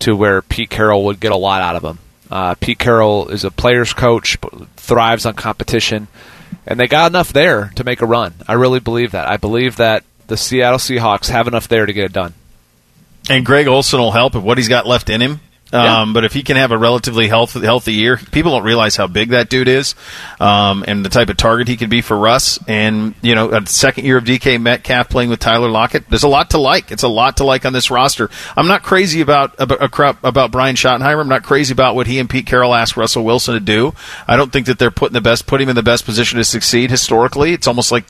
to 0.00 0.14
where 0.14 0.42
Pete 0.42 0.70
Carroll 0.70 1.04
would 1.04 1.20
get 1.20 1.32
a 1.32 1.36
lot 1.36 1.62
out 1.62 1.76
of 1.76 1.84
him. 1.84 1.98
Uh, 2.30 2.54
Pete 2.54 2.78
Carroll 2.78 3.28
is 3.28 3.44
a 3.44 3.50
player's 3.50 3.92
coach, 3.92 4.38
thrives 4.76 5.26
on 5.26 5.34
competition, 5.34 6.08
and 6.66 6.78
they 6.78 6.86
got 6.86 7.10
enough 7.10 7.32
there 7.32 7.72
to 7.76 7.84
make 7.84 8.00
a 8.00 8.06
run. 8.06 8.34
I 8.46 8.52
really 8.54 8.80
believe 8.80 9.12
that. 9.12 9.28
I 9.28 9.36
believe 9.36 9.76
that 9.76 10.04
the 10.26 10.36
Seattle 10.36 10.78
Seahawks 10.78 11.28
have 11.28 11.48
enough 11.48 11.68
there 11.68 11.86
to 11.86 11.92
get 11.92 12.04
it 12.04 12.12
done. 12.12 12.34
And 13.28 13.44
Greg 13.44 13.66
Olsen 13.66 14.00
will 14.00 14.12
help 14.12 14.34
with 14.34 14.44
what 14.44 14.58
he's 14.58 14.68
got 14.68 14.86
left 14.86 15.10
in 15.10 15.20
him. 15.20 15.40
Um, 15.72 15.84
Yeah. 15.84 16.12
But 16.12 16.24
if 16.24 16.32
he 16.32 16.42
can 16.42 16.56
have 16.56 16.72
a 16.72 16.78
relatively 16.78 17.28
healthy, 17.28 17.60
healthy 17.60 17.94
year, 17.94 18.16
people 18.16 18.52
don't 18.52 18.64
realize 18.64 18.96
how 18.96 19.06
big 19.06 19.30
that 19.30 19.48
dude 19.48 19.68
is, 19.68 19.94
um, 20.40 20.84
and 20.88 21.04
the 21.04 21.08
type 21.08 21.28
of 21.28 21.36
target 21.36 21.68
he 21.68 21.76
could 21.76 21.90
be 21.90 22.00
for 22.00 22.18
Russ. 22.18 22.58
And 22.66 23.14
you 23.22 23.34
know, 23.34 23.50
a 23.50 23.64
second 23.66 24.04
year 24.04 24.16
of 24.16 24.24
DK 24.24 24.60
Metcalf 24.60 25.08
playing 25.08 25.30
with 25.30 25.38
Tyler 25.38 25.68
Lockett, 25.70 26.08
there's 26.08 26.24
a 26.24 26.28
lot 26.28 26.50
to 26.50 26.58
like. 26.58 26.90
It's 26.90 27.02
a 27.04 27.08
lot 27.08 27.36
to 27.36 27.44
like 27.44 27.64
on 27.64 27.72
this 27.72 27.90
roster. 27.90 28.30
I'm 28.56 28.66
not 28.66 28.82
crazy 28.82 29.20
about 29.20 29.54
about, 29.58 30.16
about 30.24 30.50
Brian 30.50 30.76
Schottenheimer. 30.76 31.20
I'm 31.20 31.28
not 31.28 31.42
crazy 31.44 31.72
about 31.72 31.94
what 31.94 32.06
he 32.06 32.18
and 32.18 32.28
Pete 32.28 32.46
Carroll 32.46 32.74
asked 32.74 32.96
Russell 32.96 33.24
Wilson 33.24 33.54
to 33.54 33.60
do. 33.60 33.94
I 34.26 34.36
don't 34.36 34.52
think 34.52 34.66
that 34.66 34.78
they're 34.78 34.90
putting 34.90 35.14
the 35.14 35.20
best, 35.20 35.46
put 35.46 35.60
him 35.60 35.68
in 35.68 35.76
the 35.76 35.82
best 35.82 36.04
position 36.04 36.38
to 36.38 36.44
succeed. 36.44 36.90
Historically, 36.90 37.52
it's 37.52 37.66
almost 37.68 37.92
like 37.92 38.04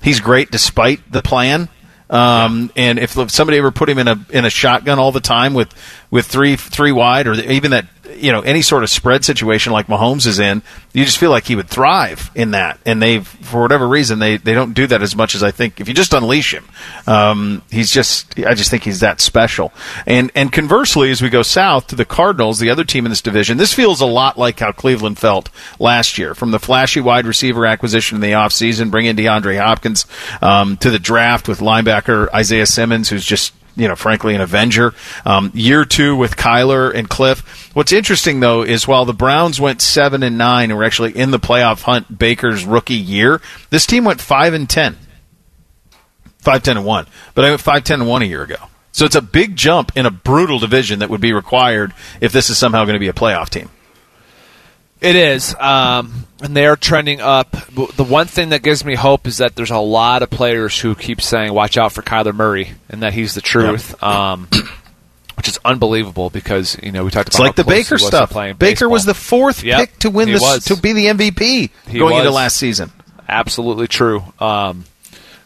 he's 0.00 0.20
great 0.20 0.50
despite 0.50 1.00
the 1.10 1.22
plan. 1.22 1.68
Um, 2.08 2.72
And 2.74 2.98
if 2.98 3.12
somebody 3.30 3.58
ever 3.58 3.70
put 3.70 3.88
him 3.88 3.98
in 3.98 4.08
a 4.08 4.18
in 4.30 4.44
a 4.44 4.50
shotgun 4.50 4.98
all 4.98 5.12
the 5.12 5.20
time 5.20 5.54
with 5.54 5.72
with 6.10 6.26
three 6.26 6.56
three 6.56 6.92
wide 6.92 7.26
or 7.26 7.34
even 7.34 7.70
that 7.70 7.86
you 8.16 8.32
know 8.32 8.40
any 8.40 8.62
sort 8.62 8.82
of 8.82 8.90
spread 8.90 9.24
situation 9.24 9.72
like 9.72 9.86
Mahomes 9.86 10.26
is 10.26 10.38
in, 10.38 10.62
you 10.92 11.04
just 11.04 11.18
feel 11.18 11.30
like 11.30 11.44
he 11.44 11.56
would 11.56 11.68
thrive 11.68 12.30
in 12.34 12.52
that. 12.52 12.78
And 12.84 13.00
they 13.00 13.20
for 13.20 13.62
whatever 13.62 13.86
reason 13.86 14.18
they 14.18 14.36
they 14.36 14.54
don't 14.54 14.74
do 14.74 14.86
that 14.88 15.02
as 15.02 15.14
much 15.14 15.34
as 15.34 15.42
I 15.42 15.50
think. 15.50 15.80
If 15.80 15.88
you 15.88 15.94
just 15.94 16.12
unleash 16.12 16.52
him, 16.52 16.68
um, 17.06 17.62
he's 17.70 17.90
just 17.90 18.38
I 18.40 18.54
just 18.54 18.70
think 18.70 18.84
he's 18.84 19.00
that 19.00 19.20
special. 19.20 19.72
And 20.06 20.30
and 20.34 20.52
conversely, 20.52 21.10
as 21.10 21.22
we 21.22 21.30
go 21.30 21.42
south 21.42 21.88
to 21.88 21.96
the 21.96 22.04
Cardinals, 22.04 22.58
the 22.58 22.70
other 22.70 22.84
team 22.84 23.06
in 23.06 23.10
this 23.10 23.22
division, 23.22 23.56
this 23.56 23.74
feels 23.74 24.00
a 24.00 24.06
lot 24.06 24.38
like 24.38 24.58
how 24.58 24.72
Cleveland 24.72 25.18
felt 25.18 25.48
last 25.78 26.18
year 26.18 26.34
from 26.34 26.50
the 26.50 26.58
flashy 26.58 27.00
wide 27.00 27.26
receiver 27.26 27.66
acquisition 27.66 28.16
in 28.16 28.22
the 28.22 28.32
offseason, 28.32 28.90
bring 28.90 29.06
in 29.06 29.16
DeAndre 29.16 29.58
Hopkins 29.58 30.06
um, 30.42 30.76
to 30.78 30.90
the 30.90 30.98
draft 30.98 31.48
with 31.48 31.60
linebacker 31.60 32.32
Isaiah 32.34 32.66
Simmons, 32.66 33.08
who's 33.08 33.24
just 33.24 33.52
you 33.80 33.88
know, 33.88 33.96
frankly, 33.96 34.34
an 34.34 34.40
Avenger. 34.40 34.94
Um, 35.24 35.50
year 35.54 35.84
two 35.84 36.16
with 36.16 36.36
Kyler 36.36 36.94
and 36.94 37.08
Kliff. 37.08 37.40
What's 37.74 37.92
interesting 37.92 38.40
though 38.40 38.62
is 38.62 38.86
while 38.86 39.04
the 39.04 39.14
Browns 39.14 39.60
went 39.60 39.80
seven 39.80 40.22
and 40.22 40.38
nine 40.38 40.70
and 40.70 40.78
were 40.78 40.84
actually 40.84 41.16
in 41.16 41.30
the 41.30 41.38
playoff 41.38 41.82
hunt 41.82 42.18
Baker's 42.18 42.64
rookie 42.64 42.94
year, 42.94 43.40
this 43.70 43.86
team 43.86 44.04
went 44.04 44.20
five 44.20 44.54
and 44.54 44.68
ten. 44.68 44.96
Five 46.38 46.62
ten 46.62 46.76
and 46.76 46.86
one, 46.86 47.06
but 47.34 47.44
I 47.44 47.50
went 47.50 47.60
five 47.60 47.84
ten 47.84 48.00
and 48.00 48.08
one 48.08 48.22
a 48.22 48.26
year 48.26 48.42
ago. 48.42 48.56
So 48.92 49.04
it's 49.04 49.14
a 49.14 49.22
big 49.22 49.56
jump 49.56 49.92
in 49.96 50.06
a 50.06 50.10
brutal 50.10 50.58
division 50.58 50.98
that 50.98 51.10
would 51.10 51.20
be 51.20 51.32
required 51.32 51.92
if 52.20 52.32
this 52.32 52.50
is 52.50 52.58
somehow 52.58 52.84
going 52.84 52.94
to 52.94 53.00
be 53.00 53.08
a 53.08 53.12
playoff 53.12 53.48
team. 53.48 53.70
It 55.00 55.16
is, 55.16 55.54
um, 55.58 56.26
and 56.42 56.54
they 56.54 56.66
are 56.66 56.76
trending 56.76 57.20
up. 57.20 57.52
The 57.96 58.04
one 58.04 58.26
thing 58.26 58.50
that 58.50 58.62
gives 58.62 58.84
me 58.84 58.94
hope 58.94 59.26
is 59.26 59.38
that 59.38 59.56
there's 59.56 59.70
a 59.70 59.78
lot 59.78 60.22
of 60.22 60.28
players 60.30 60.78
who 60.78 60.94
keep 60.94 61.22
saying, 61.22 61.54
"Watch 61.54 61.78
out 61.78 61.92
for 61.92 62.02
Kyler 62.02 62.34
Murray," 62.34 62.72
and 62.90 63.02
that 63.02 63.14
he's 63.14 63.34
the 63.34 63.40
truth. 63.40 64.00
Um, 64.02 64.48
which 65.36 65.48
is 65.48 65.58
unbelievable 65.64 66.28
because 66.28 66.76
you 66.82 66.92
know 66.92 67.02
we 67.02 67.10
talked 67.10 67.28
about 67.28 67.34
It's 67.34 67.38
like 67.40 67.56
the 67.56 67.64
Baker 67.64 67.94
was 67.94 68.06
stuff. 68.06 68.28
playing 68.30 68.56
Baker 68.56 68.90
was 68.90 69.06
the 69.06 69.14
fourth 69.14 69.64
Yep, 69.64 69.78
pick 69.78 69.98
to 70.00 70.10
win 70.10 70.28
this 70.30 70.42
was. 70.42 70.66
to 70.66 70.76
be 70.76 70.92
the 70.92 71.06
MVP 71.06 71.70
He 71.88 71.98
going 71.98 72.18
into 72.18 72.30
last 72.30 72.58
season. 72.58 72.92
absolutely 73.26 73.88
true. 73.88 74.22
Um, 74.38 74.84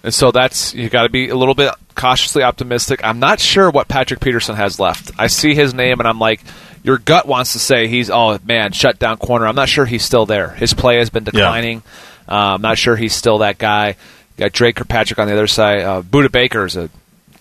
and 0.03 0.13
so 0.13 0.33
that's 0.33 0.75
you 0.75 0.89
got 0.89 1.05
to 1.05 1.09
be 1.11 1.29
a 1.29 1.37
little 1.37 1.55
bit 1.55 1.73
cautiously 1.95 2.43
optimistic. 2.43 3.03
I'm 3.05 3.21
not 3.21 3.39
sure 3.39 3.71
what 3.71 3.87
Patrick 3.87 4.19
Peterson 4.19 4.57
has 4.57 4.81
left. 4.81 5.13
I 5.17 5.29
see 5.29 5.55
his 5.55 5.73
name 5.73 6.01
and 6.01 6.09
I'm 6.09 6.19
like, 6.19 6.41
your 6.85 6.99
gut 6.99 7.27
wants 7.27 7.55
to 7.55 7.59
say 7.59 7.89
he's 7.89 8.11
oh 8.11 8.39
man 8.45 8.71
shut 8.71 9.01
down 9.01 9.17
corner. 9.17 9.49
I'm 9.49 9.57
not 9.57 9.69
sure 9.69 9.87
he's 9.87 10.05
still 10.05 10.27
there. 10.27 10.51
His 10.51 10.73
play 10.73 10.99
has 10.99 11.11
been 11.11 11.25
declining. 11.25 11.83
Uh, 12.29 12.55
I'm 12.55 12.63
not 12.63 12.79
sure 12.79 12.95
he's 12.95 13.15
still 13.15 13.39
that 13.39 13.59
guy. 13.59 13.89
You 13.89 14.45
got 14.45 14.53
Dre 14.53 14.73
Kirkpatrick 14.73 15.19
on 15.19 15.27
the 15.27 15.33
other 15.33 15.47
side. 15.47 15.81
Uh, 15.81 16.03
Budda 16.03 16.31
Baker 16.31 16.65
is 16.65 16.77
a 16.77 16.91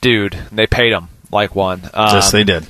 dude. 0.02 0.34
And 0.34 0.58
they 0.58 0.68
paid 0.68 0.92
him 0.92 1.10
like 1.32 1.56
one. 1.56 1.82
Um, 1.94 2.16
yes, 2.16 2.32
they 2.32 2.44
did. 2.44 2.66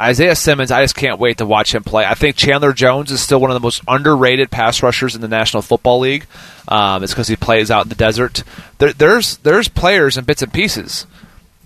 Isaiah 0.00 0.36
Simmons, 0.36 0.70
I 0.70 0.82
just 0.82 0.94
can't 0.94 1.18
wait 1.18 1.38
to 1.38 1.46
watch 1.46 1.74
him 1.74 1.82
play. 1.82 2.04
I 2.04 2.14
think 2.14 2.36
Chandler 2.36 2.72
Jones 2.72 3.10
is 3.10 3.20
still 3.20 3.40
one 3.40 3.50
of 3.50 3.54
the 3.54 3.60
most 3.60 3.82
underrated 3.88 4.48
pass 4.48 4.80
rushers 4.80 5.16
in 5.16 5.20
the 5.20 5.28
National 5.28 5.60
Football 5.60 5.98
League. 5.98 6.26
Um, 6.68 7.02
it's 7.02 7.12
because 7.12 7.26
he 7.26 7.34
plays 7.34 7.68
out 7.68 7.86
in 7.86 7.88
the 7.88 7.96
desert. 7.96 8.44
There, 8.78 8.92
there's 8.92 9.38
there's 9.38 9.66
players 9.66 10.16
and 10.16 10.24
bits 10.24 10.40
and 10.40 10.52
pieces. 10.52 11.06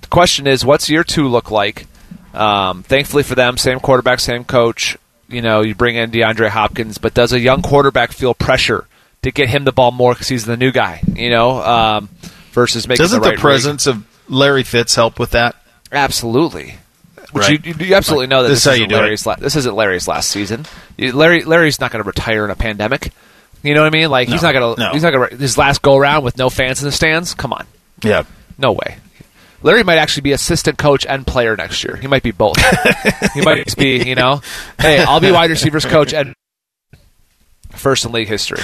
The 0.00 0.08
question 0.08 0.46
is, 0.46 0.64
what's 0.64 0.88
year 0.88 1.04
two 1.04 1.28
look 1.28 1.50
like? 1.50 1.86
Um, 2.34 2.82
thankfully 2.82 3.22
for 3.22 3.34
them, 3.34 3.56
same 3.56 3.80
quarterback, 3.80 4.20
same 4.20 4.44
coach. 4.44 4.96
You 5.28 5.42
know, 5.42 5.62
you 5.62 5.74
bring 5.74 5.96
in 5.96 6.10
DeAndre 6.10 6.48
Hopkins, 6.48 6.98
but 6.98 7.14
does 7.14 7.32
a 7.32 7.40
young 7.40 7.62
quarterback 7.62 8.12
feel 8.12 8.34
pressure 8.34 8.86
to 9.22 9.30
get 9.30 9.48
him 9.48 9.64
the 9.64 9.72
ball 9.72 9.90
more 9.92 10.12
because 10.14 10.28
he's 10.28 10.44
the 10.44 10.56
new 10.56 10.72
guy? 10.72 11.00
You 11.14 11.30
know, 11.30 11.62
um, 11.62 12.08
versus 12.52 12.86
making 12.88 13.02
Doesn't 13.04 13.20
the, 13.20 13.24
the, 13.24 13.30
right 13.30 13.36
read? 13.38 13.40
presence 13.40 13.86
of 13.86 14.04
Larry 14.28 14.62
Fitz 14.62 14.94
help 14.94 15.18
with 15.18 15.30
that? 15.30 15.56
Absolutely. 15.90 16.76
Which 17.32 17.44
Right. 17.48 17.64
you, 17.66 17.74
you 17.78 17.94
absolutely 17.94 18.26
know 18.26 18.42
that 18.42 18.50
This 18.50 18.64
this, 18.64 18.74
isn't 18.74 18.82
you 18.82 18.88
do 18.88 18.96
it. 18.96 18.98
Larry's 19.00 19.24
la- 19.26 19.36
this 19.36 19.56
isn't 19.56 19.74
Larry's 19.74 20.06
last 20.06 20.28
season. 20.30 20.66
Larry 20.98 21.44
Larry's 21.44 21.80
not 21.80 21.90
going 21.90 22.02
to 22.02 22.06
retire 22.06 22.44
in 22.44 22.50
a 22.50 22.54
pandemic. 22.56 23.10
You 23.62 23.74
know 23.74 23.82
what 23.84 23.94
I 23.94 23.98
mean? 23.98 24.10
Like 24.10 24.28
he's 24.28 24.42
not 24.42 24.52
going 24.52 24.74
to 24.74 24.80
no. 24.80 24.92
he's 24.92 25.02
not 25.02 25.12
going 25.12 25.30
to 25.30 25.36
his 25.36 25.56
last 25.56 25.80
go 25.80 25.96
around 25.96 26.24
with 26.24 26.36
no 26.36 26.50
fans 26.50 26.82
in 26.82 26.86
the 26.86 26.92
stands. 26.92 27.32
Come 27.32 27.52
on, 27.54 27.66
Yeah. 28.02 28.24
no 28.58 28.72
way. 28.72 28.96
Larry 29.62 29.82
might 29.84 29.98
actually 29.98 30.22
be 30.22 30.32
assistant 30.32 30.78
coach 30.78 31.06
and 31.06 31.26
player 31.26 31.56
next 31.56 31.82
year. 31.84 31.96
He 31.96 32.06
might 32.06 32.22
be 32.22 32.30
both. 32.32 32.56
he 33.34 33.40
might 33.42 33.76
be, 33.76 34.02
you 34.08 34.14
know, 34.14 34.40
hey, 34.80 34.98
I'll 35.02 35.20
be 35.20 35.30
wide 35.30 35.50
receivers 35.50 35.84
coach 35.84 36.12
and 36.14 36.34
first 37.70 38.04
in 38.04 38.12
league 38.12 38.28
history. 38.28 38.60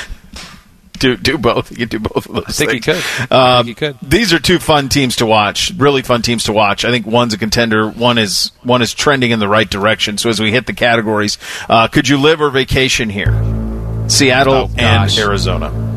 Do 0.98 1.16
do 1.16 1.38
both. 1.38 1.70
You 1.70 1.76
can 1.86 1.88
do 1.88 2.00
both 2.00 2.26
of 2.26 2.34
those. 2.34 2.44
I 2.48 2.50
think 2.50 2.72
he 2.72 2.80
things. 2.80 3.04
could. 3.18 3.32
I 3.32 3.58
Um, 3.58 3.66
think 3.66 3.78
he 3.78 3.86
could. 3.86 3.96
These 4.02 4.32
are 4.32 4.40
two 4.40 4.58
fun 4.58 4.88
teams 4.88 5.14
to 5.16 5.26
watch. 5.26 5.70
Really 5.76 6.02
fun 6.02 6.22
teams 6.22 6.42
to 6.44 6.52
watch. 6.52 6.84
I 6.84 6.90
think 6.90 7.06
one's 7.06 7.32
a 7.34 7.38
contender. 7.38 7.88
One 7.88 8.18
is 8.18 8.50
one 8.64 8.82
is 8.82 8.92
trending 8.94 9.30
in 9.30 9.38
the 9.38 9.46
right 9.46 9.70
direction. 9.70 10.18
So 10.18 10.28
as 10.28 10.40
we 10.40 10.50
hit 10.50 10.66
the 10.66 10.72
categories, 10.72 11.38
uh, 11.68 11.86
could 11.86 12.08
you 12.08 12.18
live 12.18 12.40
or 12.40 12.50
vacation 12.50 13.10
here? 13.10 13.30
Seattle 14.08 14.54
Oh, 14.54 14.70
and. 14.76 15.16
Arizona. 15.18 15.87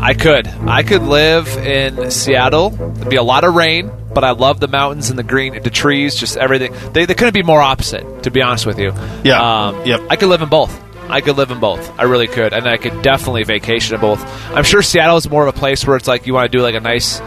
I 0.00 0.14
could. 0.14 0.46
I 0.46 0.82
could 0.82 1.02
live 1.02 1.48
in 1.58 2.10
Seattle. 2.10 2.70
There'd 2.70 3.08
be 3.08 3.16
a 3.16 3.22
lot 3.22 3.44
of 3.44 3.54
rain, 3.54 3.90
but 4.14 4.24
I 4.24 4.30
love 4.32 4.60
the 4.60 4.68
mountains 4.68 5.10
and 5.10 5.18
the 5.18 5.22
green, 5.22 5.62
the 5.62 5.70
trees, 5.70 6.14
just 6.14 6.36
everything. 6.36 6.74
They, 6.92 7.06
they 7.06 7.14
couldn't 7.14 7.34
be 7.34 7.42
more 7.42 7.60
opposite, 7.60 8.22
to 8.24 8.30
be 8.30 8.42
honest 8.42 8.66
with 8.66 8.78
you. 8.78 8.92
Yeah. 9.24 9.68
Um, 9.68 9.86
Yep. 9.86 10.02
I 10.10 10.16
could 10.16 10.28
live 10.28 10.42
in 10.42 10.48
both. 10.48 10.82
I 11.08 11.20
could 11.20 11.36
live 11.36 11.50
in 11.50 11.60
both. 11.60 11.98
I 11.98 12.02
really 12.04 12.26
could, 12.26 12.52
and 12.52 12.66
I 12.68 12.76
could 12.76 13.02
definitely 13.02 13.44
vacation 13.44 13.94
in 13.94 14.00
both. 14.00 14.20
I'm 14.52 14.64
sure 14.64 14.82
Seattle 14.82 15.16
is 15.16 15.30
more 15.30 15.46
of 15.46 15.54
a 15.54 15.58
place 15.58 15.86
where 15.86 15.96
it's 15.96 16.08
like 16.08 16.26
you 16.26 16.34
want 16.34 16.50
to 16.50 16.56
do 16.58 16.62
like 16.62 16.74
a 16.74 16.80
nice 16.80 17.20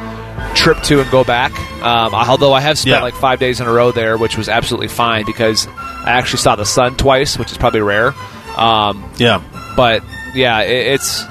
trip 0.55 0.81
to 0.83 1.01
and 1.01 1.09
go 1.11 1.23
back. 1.23 1.51
Um, 1.81 2.13
although 2.13 2.53
I 2.53 2.59
have 2.61 2.77
spent 2.77 2.97
Yeah. 2.97 3.01
like 3.01 3.13
five 3.15 3.39
days 3.39 3.61
in 3.61 3.67
a 3.67 3.71
row 3.71 3.91
there, 3.91 4.17
which 4.17 4.37
was 4.37 4.49
absolutely 4.49 4.89
fine 4.89 5.25
because 5.25 5.65
I 5.67 6.11
actually 6.11 6.39
saw 6.39 6.55
the 6.55 6.65
sun 6.65 6.97
twice, 6.97 7.37
which 7.37 7.51
is 7.51 7.57
probably 7.57 7.81
rare. 7.81 8.13
Um, 8.57 9.09
Yeah. 9.17 9.41
but 9.77 10.03
yeah, 10.35 10.59
it, 10.61 10.93
it's 10.95 11.23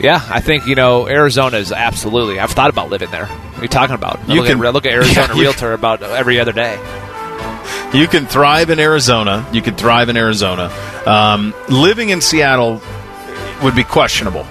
yeah. 0.00 0.20
I 0.30 0.40
think 0.40 0.66
you 0.66 0.74
know 0.74 1.08
Arizona 1.08 1.56
is 1.58 1.72
absolutely. 1.72 2.38
I've 2.40 2.50
thought 2.52 2.70
about 2.70 2.90
living 2.90 3.10
there. 3.10 3.26
What 3.26 3.58
are 3.58 3.62
you 3.62 3.68
talking 3.68 3.94
about? 3.94 4.18
I 4.20 4.34
You 4.34 4.40
look, 4.40 4.46
can- 4.50 4.64
at, 4.64 4.74
look 4.74 4.86
at 4.86 4.92
Arizona 4.92 5.28
Yeah, 5.34 5.40
Realtor 5.40 5.72
about 5.72 6.02
every 6.02 6.38
other 6.40 6.52
day. 6.52 6.76
You 7.92 8.06
can 8.06 8.26
thrive 8.26 8.70
in 8.70 8.78
Arizona. 8.78 9.46
You 9.52 9.62
can 9.62 9.74
thrive 9.74 10.08
in 10.10 10.16
Arizona. 10.16 10.70
Um, 11.06 11.54
living 11.68 12.10
in 12.10 12.20
Seattle 12.20 12.82
would 13.62 13.74
be 13.74 13.84
questionable. 13.84 14.46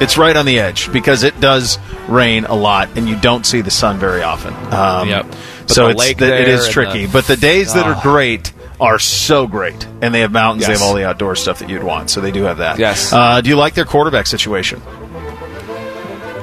It's 0.00 0.18
right 0.18 0.36
on 0.36 0.44
the 0.44 0.58
edge 0.58 0.92
because 0.92 1.22
it 1.22 1.40
does 1.40 1.78
rain 2.08 2.44
a 2.44 2.54
lot, 2.54 2.90
and 2.96 3.08
you 3.08 3.18
don't 3.18 3.46
see 3.46 3.60
the 3.62 3.70
sun 3.70 3.98
very 3.98 4.22
often. 4.22 4.52
Um, 4.72 5.08
Yep. 5.08 5.26
But 5.28 5.70
So 5.70 5.84
the 5.86 5.90
it's, 5.92 6.10
it 6.10 6.18
there 6.18 6.48
is 6.48 6.64
and 6.64 6.72
tricky. 6.72 7.06
the- 7.06 7.12
but 7.12 7.26
the 7.26 7.36
days 7.36 7.72
that 7.74 7.86
are 7.86 7.94
Oh. 7.96 8.02
great 8.02 8.52
are 8.80 8.98
so 8.98 9.46
great, 9.46 9.86
and 10.02 10.14
they 10.14 10.20
have 10.20 10.32
mountains. 10.32 10.66
They 10.66 10.72
have 10.72 10.82
all 10.82 10.94
the 10.94 11.06
outdoor 11.06 11.36
stuff 11.36 11.60
that 11.60 11.70
you'd 11.70 11.82
want. 11.84 12.10
So 12.10 12.20
they 12.20 12.32
do 12.32 12.42
have 12.42 12.58
that. 12.58 12.78
Yes. 12.78 13.12
Uh, 13.12 13.40
do 13.40 13.48
you 13.48 13.56
like 13.56 13.74
their 13.74 13.84
quarterback 13.84 14.26
situation? 14.26 14.82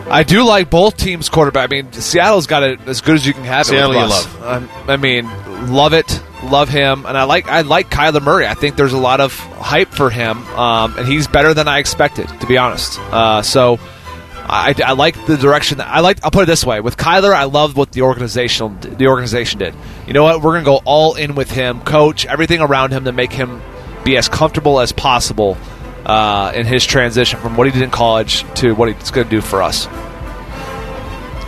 I 0.09 0.23
do 0.23 0.43
like 0.43 0.69
both 0.69 0.97
teams' 0.97 1.29
quarterback. 1.29 1.71
I 1.71 1.75
mean, 1.75 1.93
Seattle's 1.93 2.47
got 2.47 2.63
it 2.63 2.81
as 2.85 2.99
good 3.01 3.15
as 3.15 3.25
you 3.25 3.33
can 3.33 3.45
have. 3.45 3.65
Seattle 3.65 3.93
it 3.93 3.95
Russ. 3.95 4.41
Um, 4.41 4.69
I 4.87 4.97
mean, 4.97 5.25
love 5.71 5.93
it, 5.93 6.21
love 6.43 6.67
him, 6.67 7.05
and 7.05 7.17
I 7.17 7.23
like 7.23 7.47
I 7.47 7.61
like 7.61 7.89
Kyler 7.89 8.21
Murray. 8.21 8.45
I 8.45 8.53
think 8.53 8.75
there's 8.75 8.93
a 8.93 8.97
lot 8.97 9.21
of 9.21 9.33
hype 9.35 9.89
for 9.89 10.09
him, 10.09 10.45
um, 10.49 10.97
and 10.97 11.07
he's 11.07 11.27
better 11.27 11.53
than 11.53 11.67
I 11.67 11.79
expected, 11.79 12.27
to 12.41 12.47
be 12.47 12.57
honest. 12.57 12.99
Uh, 12.99 13.41
so. 13.41 13.79
I, 14.51 14.75
I 14.85 14.91
like 14.93 15.25
the 15.25 15.37
direction 15.37 15.77
that 15.77 15.87
I 15.87 16.01
like. 16.01 16.23
I'll 16.23 16.31
put 16.31 16.43
it 16.43 16.47
this 16.47 16.65
way: 16.65 16.81
with 16.81 16.97
Kyler, 16.97 17.33
I 17.33 17.45
love 17.45 17.77
what 17.77 17.91
the 17.93 18.01
organizational 18.01 18.69
the 18.69 19.07
organization 19.07 19.59
did. 19.59 19.73
You 20.05 20.13
know 20.13 20.23
what? 20.23 20.41
We're 20.41 20.53
gonna 20.53 20.65
go 20.65 20.81
all 20.83 21.15
in 21.15 21.35
with 21.35 21.49
him, 21.49 21.81
coach 21.81 22.25
everything 22.25 22.59
around 22.59 22.91
him 22.91 23.05
to 23.05 23.11
make 23.11 23.31
him 23.31 23.61
be 24.03 24.17
as 24.17 24.27
comfortable 24.27 24.79
as 24.79 24.91
possible 24.91 25.57
uh, 26.05 26.51
in 26.55 26.65
his 26.65 26.85
transition 26.85 27.39
from 27.39 27.55
what 27.55 27.67
he 27.67 27.73
did 27.73 27.81
in 27.81 27.91
college 27.91 28.43
to 28.55 28.73
what 28.73 28.93
he's 28.93 29.11
going 29.11 29.27
to 29.27 29.31
do 29.31 29.41
for 29.41 29.61
us. 29.61 29.87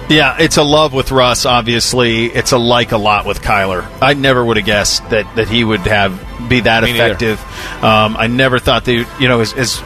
Yeah, 0.10 0.38
it's 0.40 0.58
a 0.58 0.64
love 0.64 0.94
with 0.94 1.12
Russ. 1.12 1.46
Obviously, 1.46 2.26
it's 2.26 2.52
a 2.52 2.58
like 2.58 2.92
a 2.92 2.98
lot 2.98 3.26
with 3.26 3.42
Kyler. 3.42 3.90
I 4.02 4.14
never 4.14 4.44
would 4.44 4.58
have 4.58 4.66
guessed 4.66 5.10
that, 5.10 5.36
that 5.38 5.48
he 5.48 5.64
would 5.64 5.80
have 5.82 6.20
be 6.50 6.60
that 6.62 6.84
Me 6.84 6.92
effective. 6.92 7.40
Um, 7.84 8.18
I 8.18 8.28
never 8.28 8.60
thought 8.60 8.86
that 8.86 9.08
you 9.20 9.28
know, 9.28 9.40
as, 9.40 9.54
as 9.54 9.82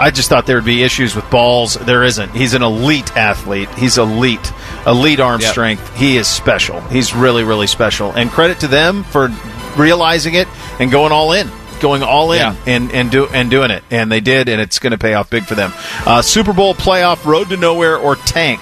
I 0.00 0.10
just 0.10 0.28
thought 0.28 0.46
there 0.46 0.56
would 0.56 0.64
be 0.64 0.82
issues 0.82 1.14
with 1.14 1.28
balls. 1.30 1.74
There 1.74 2.02
isn't. 2.02 2.30
He's 2.34 2.54
an 2.54 2.62
elite 2.62 3.16
athlete. 3.16 3.68
He's 3.76 3.98
elite, 3.98 4.52
elite 4.86 5.20
arm 5.20 5.40
Yep. 5.40 5.50
strength. 5.50 5.96
He 5.96 6.16
is 6.16 6.26
special. 6.26 6.80
He's 6.90 7.14
really, 7.14 7.44
really 7.44 7.66
special. 7.66 8.10
And 8.12 8.30
credit 8.30 8.60
to 8.60 8.66
them 8.66 9.04
for 9.04 9.30
realizing 9.76 10.34
it 10.34 10.48
and 10.78 10.90
going 10.90 11.12
all 11.12 11.32
in. 11.32 11.50
Going 11.80 12.02
all 12.02 12.32
in 12.32 12.38
Yeah. 12.40 12.54
and 12.66 12.90
and 12.92 13.10
do 13.10 13.26
and 13.32 13.50
doing 13.50 13.70
it, 13.70 13.82
and 13.90 14.12
they 14.12 14.20
did, 14.20 14.48
and 14.50 14.60
it's 14.60 14.78
going 14.78 14.90
to 14.90 14.98
pay 14.98 15.14
off 15.14 15.30
big 15.30 15.44
for 15.46 15.54
them. 15.54 15.72
Uh, 16.06 16.20
Super 16.20 16.52
Bowl 16.52 16.74
playoff, 16.74 17.24
road 17.24 17.48
to 17.50 17.56
nowhere, 17.56 17.96
or 17.96 18.16
tank 18.16 18.60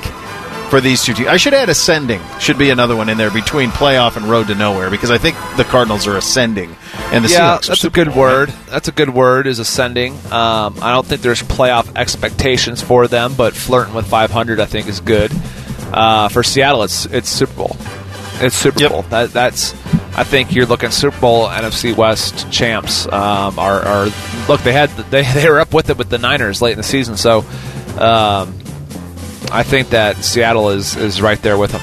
for 0.70 0.81
these 0.81 1.03
two 1.03 1.15
teams. 1.15 1.28
I 1.28 1.36
should 1.39 1.55
add 1.55 1.69
ascending. 1.69 2.20
Should 2.40 2.59
be 2.59 2.70
another 2.70 2.95
one 2.97 3.09
in 3.09 3.16
there 3.16 3.31
between 3.31 3.70
playoff 3.70 4.16
and 4.16 4.27
road 4.27 4.49
to 4.49 4.55
nowhere 4.55 4.90
because 4.90 5.11
I 5.11 5.19
think 5.19 5.36
the 5.57 5.65
Cardinals 5.65 6.07
are 6.07 6.16
ascending 6.16 6.77
and 7.12 7.24
the 7.24 7.28
yeah, 7.31 7.57
Seahawks. 7.59 7.66
that's 7.69 7.85
a 7.85 7.90
good 7.90 8.15
word. 8.15 8.51
That's 8.69 8.89
a 8.89 8.93
good 8.93 9.09
word. 9.11 9.47
Is 9.47 9.59
ascending. 9.59 10.12
Um, 10.31 10.77
I 10.82 10.93
don't 10.93 11.07
think 11.07 11.23
there's 11.23 11.43
playoff 11.43 11.97
expectations 11.97 12.82
for 12.82 13.09
them, 13.09 13.35
but 13.35 13.55
flirting 13.55 13.95
with 13.95 14.07
500, 14.07 14.61
I 14.61 14.66
think, 14.66 14.89
is 14.89 15.01
good. 15.01 15.32
Uh, 15.93 16.28
for 16.28 16.43
Seattle, 16.43 16.82
it's 16.82 17.07
it's 17.07 17.28
Super 17.31 17.55
Bowl. 17.55 17.77
It's 18.40 18.55
Super 18.55 18.81
Yep. 18.82 18.90
Bowl. 18.90 19.03
That, 19.03 19.31
that's. 19.32 19.73
I 20.16 20.24
think 20.24 20.55
you're 20.55 20.66
looking 20.66 20.90
Super 20.90 21.19
Bowl 21.20 21.47
NFC 21.49 21.97
West 21.97 22.51
champs. 22.53 23.07
Um, 23.07 23.59
are, 23.59 23.81
are 23.81 24.09
look 24.49 24.61
they 24.62 24.73
had 24.73 24.90
they 25.11 25.23
they 25.35 25.49
were 25.49 25.61
up 25.61 25.73
with 25.73 25.89
it 25.90 25.97
with 25.97 26.11
the 26.11 26.19
Niners 26.19 26.61
late 26.61 26.73
in 26.73 26.77
the 26.78 26.82
season, 26.82 27.16
so. 27.16 27.45
Um, 27.99 28.55
I 29.51 29.62
think 29.62 29.91
that 29.91 30.25
Seattle 30.25 30.70
is, 30.70 30.97
is 30.97 31.23
right 31.23 31.41
there 31.41 31.57
with 31.57 31.73
them. 31.73 31.83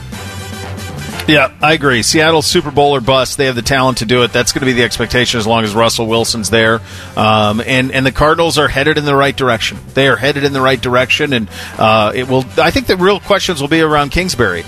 Yeah, 1.28 1.52
I 1.60 1.74
agree. 1.74 2.04
Seattle 2.04 2.44
Super 2.44 2.70
Bowl 2.70 2.92
or 2.96 3.02
bust. 3.02 3.38
They 3.38 3.48
have 3.48 3.56
the 3.56 3.64
talent 3.64 3.98
to 4.00 4.06
do 4.06 4.22
it. 4.24 4.32
That's 4.32 4.52
going 4.52 4.60
to 4.60 4.68
be 4.68 4.74
the 4.74 4.84
expectation 4.84 5.40
as 5.40 5.48
long 5.48 5.64
as 5.64 5.74
Russell 5.74 6.06
Wilson's 6.06 6.52
there. 6.52 6.82
Um, 7.16 7.62
and 7.66 7.92
and 7.92 8.06
the 8.06 8.12
Cardinals 8.12 8.60
are 8.60 8.68
headed 8.68 9.00
in 9.00 9.06
the 9.06 9.16
right 9.16 9.36
direction. 9.36 9.80
They 9.96 10.08
are 10.08 10.18
headed 10.18 10.44
in 10.44 10.54
the 10.54 10.62
right 10.62 10.80
direction, 10.80 11.34
and 11.34 11.50
uh, 11.80 12.12
it 12.14 12.28
will. 12.28 12.46
I 12.58 12.70
think 12.70 12.86
the 12.86 12.96
real 12.96 13.20
questions 13.20 13.60
will 13.60 13.70
be 13.70 13.82
around 13.82 14.12
Kingsbury. 14.12 14.64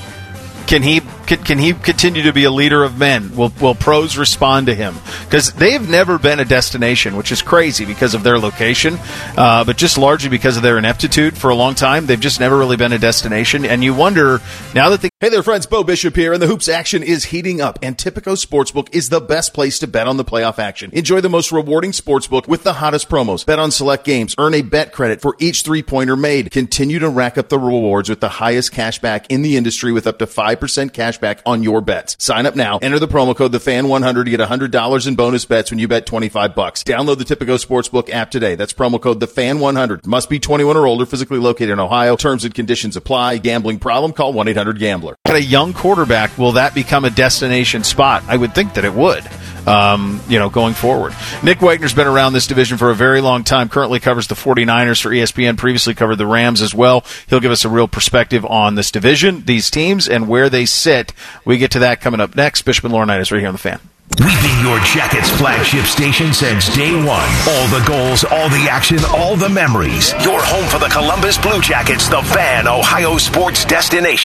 Can 0.65 0.81
he 0.81 1.01
can, 1.27 1.43
can 1.43 1.59
he 1.59 1.73
continue 1.73 2.23
to 2.23 2.33
be 2.33 2.45
a 2.45 2.51
leader 2.51 2.83
of 2.83 2.97
men? 2.97 3.35
Will 3.35 3.51
will 3.61 3.75
pros 3.75 4.17
respond 4.17 4.67
to 4.67 4.75
him? 4.75 4.95
Because 5.25 5.51
they've 5.53 5.87
never 5.87 6.17
been 6.17 6.39
a 6.39 6.45
destination, 6.45 7.17
which 7.17 7.31
is 7.31 7.41
crazy 7.41 7.85
because 7.85 8.13
of 8.13 8.23
their 8.23 8.39
location, 8.39 8.97
uh, 9.37 9.63
but 9.65 9.77
just 9.77 9.97
largely 9.97 10.29
because 10.29 10.55
of 10.57 10.63
their 10.63 10.77
ineptitude 10.77 11.37
for 11.37 11.49
a 11.49 11.55
long 11.55 11.75
time. 11.75 12.05
They've 12.05 12.19
just 12.19 12.39
never 12.39 12.57
really 12.57 12.77
been 12.77 12.93
a 12.93 12.97
destination, 12.97 13.65
and 13.65 13.83
you 13.83 13.93
wonder 13.93 14.41
now 14.73 14.89
that 14.89 15.01
they. 15.01 15.09
Hey 15.19 15.29
there, 15.29 15.43
friends. 15.43 15.65
Bo 15.65 15.83
Bishop 15.83 16.15
here, 16.15 16.31
and 16.31 16.41
the 16.41 16.47
hoops 16.47 16.69
action 16.69 17.03
is 17.03 17.25
heating 17.25 17.59
up. 17.59 17.77
And 17.81 17.97
Tipico 17.97 18.37
Sportsbook 18.37 18.87
is 18.93 19.09
the 19.09 19.19
best 19.19 19.53
place 19.53 19.79
to 19.79 19.87
bet 19.87 20.07
on 20.07 20.17
the 20.17 20.23
playoff 20.23 20.59
action. 20.59 20.91
Enjoy 20.93 21.19
the 21.21 21.29
most 21.29 21.51
rewarding 21.51 21.91
sportsbook 21.91 22.47
with 22.47 22.63
the 22.63 22.73
hottest 22.73 23.09
promos. 23.09 23.45
Bet 23.45 23.59
on 23.59 23.71
select 23.71 24.05
games. 24.05 24.33
Earn 24.37 24.53
a 24.53 24.61
bet 24.61 24.93
credit 24.93 25.21
for 25.21 25.35
each 25.39 25.63
three 25.63 25.83
pointer 25.83 26.15
made. 26.15 26.51
Continue 26.51 26.99
to 26.99 27.09
rack 27.09 27.37
up 27.37 27.49
the 27.49 27.59
rewards 27.59 28.09
with 28.09 28.21
the 28.21 28.29
highest 28.29 28.71
cash 28.71 28.99
back 28.99 29.25
in 29.29 29.41
the 29.41 29.57
industry 29.57 29.91
with 29.91 30.07
up 30.07 30.19
to 30.19 30.25
5% 30.25 30.93
cash 30.93 31.16
back 31.17 31.41
on 31.45 31.63
your 31.63 31.81
bets. 31.81 32.15
Sign 32.19 32.45
up 32.45 32.55
now. 32.55 32.77
Enter 32.79 32.99
the 32.99 33.07
promo 33.07 33.35
code 33.35 33.51
TheFan100 33.51 34.25
to 34.25 34.31
get 34.31 34.39
$100 34.39 35.07
in 35.07 35.15
bonus 35.15 35.45
bets 35.45 35.71
when 35.71 35.79
you 35.79 35.87
bet 35.87 36.05
25 36.05 36.55
bucks. 36.55 36.83
Download 36.83 37.17
the 37.17 37.23
Tipico 37.23 37.63
Sportsbook 37.63 38.09
app 38.09 38.31
today. 38.31 38.55
That's 38.55 38.73
promo 38.73 39.01
code 39.01 39.19
TheFan100. 39.19 40.05
Must 40.05 40.29
be 40.29 40.39
21 40.39 40.77
or 40.77 40.87
older, 40.87 41.05
physically 41.05 41.39
located 41.39 41.71
in 41.71 41.79
Ohio. 41.79 42.15
Terms 42.15 42.45
and 42.45 42.53
conditions 42.53 42.95
apply. 42.95 43.37
Gambling 43.37 43.79
problem? 43.79 44.13
Call 44.13 44.33
1-800-GAMBLER. 44.33 45.15
At 45.25 45.35
a 45.35 45.43
young 45.43 45.73
quarterback, 45.73 46.37
will 46.37 46.53
that 46.53 46.73
become 46.73 47.05
a 47.05 47.09
destination 47.09 47.83
spot? 47.83 48.23
I 48.27 48.37
would 48.37 48.55
think 48.55 48.73
that 48.75 48.85
it 48.85 48.93
would 48.93 49.23
um, 49.67 50.21
you 50.27 50.39
know, 50.39 50.49
going 50.49 50.73
forward. 50.73 51.13
Nick 51.43 51.61
Wagoner's 51.61 51.93
been 51.93 52.07
around 52.07 52.33
this 52.33 52.47
division 52.47 52.77
for 52.77 52.89
a 52.89 52.95
very 52.95 53.21
long 53.21 53.43
time, 53.43 53.69
currently 53.69 53.99
covers 53.99 54.27
the 54.27 54.35
49ers 54.35 55.01
for 55.01 55.09
ESPN, 55.09 55.57
previously 55.57 55.93
covered 55.93 56.15
the 56.15 56.25
Rams 56.25 56.61
as 56.61 56.73
well. 56.73 57.05
He'll 57.27 57.39
give 57.39 57.51
us 57.51 57.65
a 57.65 57.69
real 57.69 57.87
perspective 57.87 58.45
on 58.45 58.75
this 58.75 58.91
division, 58.91 59.43
these 59.45 59.69
teams, 59.69 60.07
and 60.07 60.27
where 60.27 60.49
they 60.49 60.65
sit. 60.65 61.13
We 61.45 61.57
get 61.57 61.71
to 61.71 61.79
that 61.79 62.01
coming 62.01 62.21
up 62.21 62.35
next. 62.35 62.61
Bishop 62.63 62.85
and 62.85 62.93
Laurinaitis 62.93 63.31
right 63.31 63.39
here 63.39 63.47
on 63.47 63.53
The 63.53 63.59
Fan. 63.59 63.79
We've 64.19 64.41
been 64.41 64.65
your 64.65 64.79
Jackets 64.79 65.29
flagship 65.29 65.85
station 65.85 66.33
since 66.33 66.73
day 66.75 66.95
one. 66.95 67.29
All 67.47 67.67
the 67.67 67.83
goals, 67.85 68.23
all 68.23 68.49
the 68.49 68.67
action, 68.69 68.97
all 69.09 69.35
the 69.35 69.49
memories. 69.49 70.13
Your 70.23 70.39
home 70.41 70.67
for 70.69 70.79
the 70.79 70.89
Columbus 70.89 71.37
Blue 71.37 71.61
Jackets, 71.61 72.07
the 72.07 72.21
fan 72.23 72.67
Ohio 72.67 73.17
sports 73.17 73.65
destination. 73.65 74.23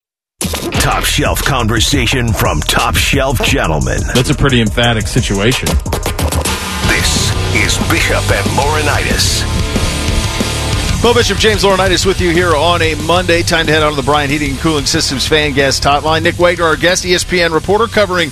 Top 0.83 1.05
shelf 1.05 1.45
conversation 1.45 2.33
from 2.33 2.59
top 2.59 2.97
shelf 2.97 3.41
gentlemen. 3.45 4.01
That's 4.17 4.31
a 4.31 4.35
pretty 4.35 4.61
emphatic 4.61 5.07
situation. 5.07 5.69
This 6.89 7.31
is 7.55 7.79
Bishop 7.89 8.29
and 8.29 8.45
Laurinaitis. 8.59 9.45
Bo 11.01 11.15
Bishop, 11.15 11.39
James 11.39 11.63
Laurinaitis 11.63 12.05
with 12.05 12.21
you 12.21 12.31
here 12.31 12.57
on 12.57 12.83
a 12.83 12.97
Monday. 12.97 13.43
Time 13.43 13.67
to 13.67 13.73
head 13.73 13.85
on 13.85 13.91
to 13.91 13.97
the 13.97 14.03
Bryant 14.03 14.33
Heating 14.33 14.51
and 14.51 14.59
Cooling 14.59 14.85
Systems 14.85 15.25
fan 15.25 15.53
guest 15.53 15.85
hotline. 15.85 16.25
Nick 16.25 16.41
Wagoner, 16.41 16.71
our 16.71 16.77
guest, 16.77 17.05
ESPN 17.05 17.55
reporter 17.55 17.87
covering 17.87 18.31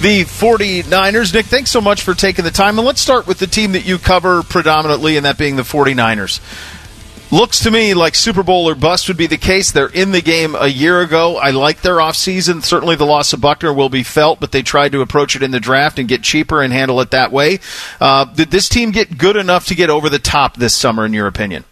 the 0.00 0.24
49ers. 0.24 1.32
Nick, 1.32 1.46
thanks 1.46 1.70
so 1.70 1.80
much 1.80 2.02
for 2.02 2.14
taking 2.14 2.44
the 2.44 2.50
time. 2.50 2.80
And 2.80 2.86
let's 2.86 3.00
start 3.00 3.28
with 3.28 3.38
the 3.38 3.46
team 3.46 3.72
that 3.72 3.86
you 3.86 3.98
cover 3.98 4.42
predominantly, 4.42 5.16
and 5.16 5.24
that 5.24 5.38
being 5.38 5.54
the 5.54 5.62
49ers. 5.62 6.40
Looks 7.32 7.60
to 7.60 7.70
me 7.70 7.94
like 7.94 8.14
Super 8.14 8.42
Bowl 8.42 8.68
or 8.68 8.74
bust 8.74 9.08
would 9.08 9.16
be 9.16 9.26
the 9.26 9.38
case. 9.38 9.72
They're 9.72 9.86
in 9.86 10.12
the 10.12 10.20
game 10.20 10.54
a 10.54 10.66
year 10.66 11.00
ago. 11.00 11.38
I 11.38 11.48
like 11.48 11.80
their 11.80 11.96
offseason. 11.96 12.62
Certainly 12.62 12.96
the 12.96 13.06
loss 13.06 13.32
of 13.32 13.40
Buckner 13.40 13.72
will 13.72 13.88
be 13.88 14.02
felt, 14.02 14.38
but 14.38 14.52
they 14.52 14.60
tried 14.60 14.92
to 14.92 15.00
approach 15.00 15.34
it 15.34 15.42
in 15.42 15.50
the 15.50 15.58
draft 15.58 15.98
and 15.98 16.06
get 16.06 16.22
cheaper 16.22 16.60
and 16.60 16.74
handle 16.74 17.00
it 17.00 17.10
that 17.12 17.32
way. 17.32 17.60
Uh, 17.98 18.26
did 18.26 18.50
this 18.50 18.68
team 18.68 18.90
get 18.90 19.16
good 19.16 19.36
enough 19.36 19.66
to 19.68 19.74
get 19.74 19.88
over 19.88 20.10
the 20.10 20.18
top 20.18 20.58
this 20.58 20.76
summer, 20.76 21.06
in 21.06 21.14
your 21.14 21.26
opinion? 21.26 21.64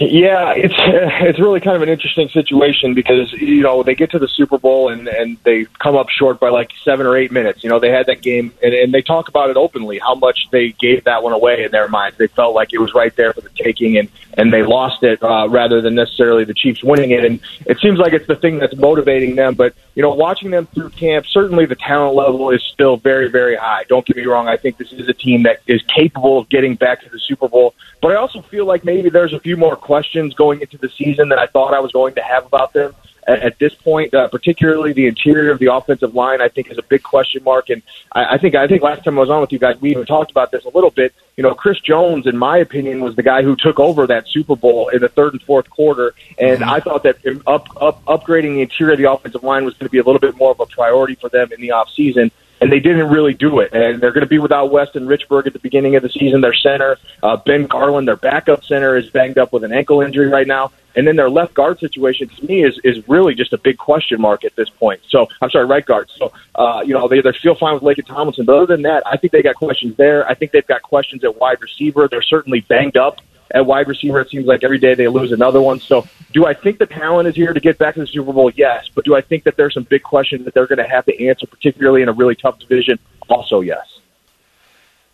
Yeah, 0.00 0.54
it's 0.56 0.74
it's 0.78 1.38
really 1.38 1.60
kind 1.60 1.76
of 1.76 1.82
an 1.82 1.90
interesting 1.90 2.30
situation 2.30 2.94
because 2.94 3.30
you 3.34 3.62
know 3.62 3.82
they 3.82 3.94
get 3.94 4.10
to 4.12 4.18
the 4.18 4.28
Super 4.28 4.56
Bowl 4.56 4.88
and 4.88 5.06
and 5.06 5.36
they 5.44 5.66
come 5.78 5.94
up 5.94 6.08
short 6.08 6.40
by 6.40 6.48
like 6.48 6.70
seven 6.82 7.06
or 7.06 7.18
eight 7.18 7.30
minutes. 7.30 7.62
You 7.62 7.68
know 7.68 7.78
they 7.78 7.90
had 7.90 8.06
that 8.06 8.22
game 8.22 8.54
and, 8.62 8.72
and 8.72 8.94
they 8.94 9.02
talk 9.02 9.28
about 9.28 9.50
it 9.50 9.58
openly 9.58 9.98
how 9.98 10.14
much 10.14 10.48
they 10.50 10.72
gave 10.72 11.04
that 11.04 11.22
one 11.22 11.34
away 11.34 11.64
in 11.64 11.70
their 11.70 11.86
minds. 11.86 12.16
They 12.16 12.28
felt 12.28 12.54
like 12.54 12.72
it 12.72 12.78
was 12.78 12.94
right 12.94 13.14
there 13.14 13.34
for 13.34 13.42
the 13.42 13.50
taking 13.50 13.98
and 13.98 14.08
and 14.38 14.50
they 14.50 14.62
lost 14.62 15.02
it 15.02 15.22
uh, 15.22 15.48
rather 15.50 15.82
than 15.82 15.96
necessarily 15.96 16.44
the 16.44 16.54
Chiefs 16.54 16.82
winning 16.82 17.10
it. 17.10 17.22
And 17.22 17.38
it 17.66 17.78
seems 17.80 17.98
like 17.98 18.14
it's 18.14 18.26
the 18.26 18.36
thing 18.36 18.58
that's 18.58 18.76
motivating 18.76 19.36
them. 19.36 19.54
But 19.54 19.74
you 19.94 20.02
know 20.02 20.14
watching 20.14 20.50
them 20.50 20.64
through 20.64 20.90
camp, 20.90 21.26
certainly 21.26 21.66
the 21.66 21.76
talent 21.76 22.14
level 22.14 22.48
is 22.52 22.62
still 22.62 22.96
very 22.96 23.28
very 23.28 23.56
high. 23.56 23.84
Don't 23.86 24.06
get 24.06 24.16
me 24.16 24.24
wrong. 24.24 24.48
I 24.48 24.56
think 24.56 24.78
this 24.78 24.94
is 24.94 25.10
a 25.10 25.14
team 25.14 25.42
that 25.42 25.60
is 25.66 25.82
capable 25.94 26.38
of 26.38 26.48
getting 26.48 26.74
back 26.74 27.02
to 27.02 27.10
the 27.10 27.18
Super 27.18 27.48
Bowl. 27.48 27.74
But 28.00 28.12
I 28.12 28.14
also 28.14 28.40
feel 28.40 28.64
like 28.64 28.82
maybe 28.82 29.10
there's 29.10 29.34
a 29.34 29.40
few 29.40 29.58
more 29.58 29.76
questions 29.90 30.34
going 30.34 30.60
into 30.60 30.78
the 30.78 30.88
season 30.88 31.30
than 31.30 31.38
I 31.40 31.46
thought 31.46 31.74
I 31.74 31.80
was 31.80 31.90
going 31.90 32.14
to 32.14 32.22
have 32.22 32.46
about 32.46 32.72
them. 32.72 32.94
At, 33.26 33.40
at 33.40 33.58
this 33.58 33.74
point, 33.74 34.14
uh, 34.14 34.28
particularly 34.28 34.92
the 34.92 35.08
interior 35.08 35.50
of 35.50 35.58
the 35.58 35.74
offensive 35.74 36.14
line, 36.14 36.40
I 36.40 36.48
think 36.48 36.70
is 36.70 36.78
a 36.78 36.82
big 36.82 37.02
question 37.02 37.42
mark. 37.42 37.70
And 37.70 37.82
I, 38.12 38.34
I 38.34 38.38
think 38.38 38.54
I 38.54 38.68
think 38.68 38.84
last 38.84 39.02
time 39.02 39.18
I 39.18 39.20
was 39.20 39.30
on 39.30 39.40
with 39.40 39.50
you 39.50 39.58
guys, 39.58 39.80
we 39.80 39.90
even 39.90 40.06
talked 40.06 40.30
about 40.30 40.52
this 40.52 40.64
a 40.64 40.68
little 40.68 40.92
bit. 40.92 41.12
You 41.36 41.42
know, 41.42 41.54
Chris 41.56 41.80
Jones, 41.80 42.28
in 42.28 42.36
my 42.38 42.58
opinion, 42.58 43.00
was 43.00 43.16
the 43.16 43.24
guy 43.24 43.42
who 43.42 43.56
took 43.56 43.80
over 43.80 44.06
that 44.06 44.28
Super 44.28 44.54
Bowl 44.54 44.90
in 44.90 45.00
the 45.00 45.08
third 45.08 45.32
and 45.32 45.42
fourth 45.42 45.68
quarter, 45.68 46.14
and 46.38 46.62
I 46.62 46.78
thought 46.78 47.02
that 47.02 47.16
up, 47.48 47.66
up 47.82 48.04
upgrading 48.04 48.54
the 48.54 48.62
interior 48.62 48.92
of 48.92 48.98
the 48.98 49.10
offensive 49.10 49.42
line 49.42 49.64
was 49.64 49.74
going 49.74 49.88
to 49.88 49.90
be 49.90 49.98
a 49.98 50.04
little 50.04 50.20
bit 50.20 50.36
more 50.36 50.52
of 50.52 50.60
a 50.60 50.66
priority 50.66 51.16
for 51.16 51.28
them 51.30 51.52
in 51.52 51.60
the 51.60 51.72
off 51.72 51.90
season 51.90 52.30
and 52.60 52.70
they 52.70 52.80
didn't 52.80 53.08
really 53.08 53.34
do 53.34 53.60
it. 53.60 53.72
And 53.72 54.00
they're 54.00 54.12
going 54.12 54.24
to 54.24 54.28
be 54.28 54.38
without 54.38 54.70
Weston 54.70 55.06
Richburg 55.06 55.46
at 55.46 55.52
the 55.52 55.58
beginning 55.58 55.96
of 55.96 56.02
the 56.02 56.10
season. 56.10 56.40
Their 56.40 56.54
center, 56.54 56.98
uh, 57.22 57.36
Ben 57.36 57.66
Garland, 57.66 58.06
their 58.06 58.16
backup 58.16 58.64
center, 58.64 58.96
is 58.96 59.08
banged 59.10 59.38
up 59.38 59.52
with 59.52 59.64
an 59.64 59.72
ankle 59.72 60.00
injury 60.00 60.28
right 60.28 60.46
now. 60.46 60.72
And 60.96 61.06
then 61.06 61.14
their 61.14 61.30
left 61.30 61.54
guard 61.54 61.78
situation 61.78 62.28
to 62.28 62.44
me 62.44 62.64
is 62.64 62.78
is 62.82 63.08
really 63.08 63.34
just 63.36 63.52
a 63.52 63.58
big 63.58 63.78
question 63.78 64.20
mark 64.20 64.44
at 64.44 64.56
this 64.56 64.68
point. 64.68 65.00
So 65.08 65.28
I'm 65.40 65.48
sorry, 65.48 65.66
right 65.66 65.86
guard. 65.86 66.10
So 66.10 66.32
uh, 66.56 66.82
you 66.84 66.94
know 66.94 67.06
they 67.06 67.20
they're 67.20 67.32
still 67.32 67.54
fine 67.54 67.74
with 67.74 67.84
Laken 67.84 68.06
Tomlinson, 68.06 68.44
but 68.44 68.56
other 68.56 68.66
than 68.66 68.82
that, 68.82 69.06
I 69.06 69.16
think 69.16 69.32
they 69.32 69.42
got 69.42 69.54
questions 69.54 69.96
there. 69.96 70.28
I 70.28 70.34
think 70.34 70.50
they've 70.50 70.66
got 70.66 70.82
questions 70.82 71.22
at 71.22 71.36
wide 71.38 71.60
receiver. 71.60 72.08
They're 72.08 72.22
certainly 72.22 72.60
banged 72.60 72.96
up 72.96 73.20
at 73.50 73.66
wide 73.66 73.88
receiver. 73.88 74.20
It 74.20 74.30
seems 74.30 74.46
like 74.46 74.64
every 74.64 74.78
day 74.78 74.94
they 74.94 75.08
lose 75.08 75.32
another 75.32 75.60
one. 75.60 75.80
So, 75.80 76.06
do 76.32 76.46
I 76.46 76.54
think 76.54 76.78
the 76.78 76.86
talent 76.86 77.28
is 77.28 77.34
here 77.34 77.52
to 77.52 77.60
get 77.60 77.78
back 77.78 77.94
to 77.94 78.00
the 78.00 78.06
Super 78.06 78.32
Bowl? 78.32 78.50
Yes. 78.54 78.88
But 78.94 79.04
do 79.04 79.16
I 79.16 79.20
think 79.20 79.44
that 79.44 79.56
there's 79.56 79.74
some 79.74 79.84
big 79.84 80.02
questions 80.02 80.44
that 80.44 80.54
they're 80.54 80.66
going 80.66 80.78
to 80.78 80.88
have 80.88 81.04
to 81.06 81.26
answer, 81.26 81.46
particularly 81.46 82.02
in 82.02 82.08
a 82.08 82.12
really 82.12 82.34
tough 82.34 82.58
division? 82.58 82.98
Also, 83.28 83.60
yes. 83.60 84.00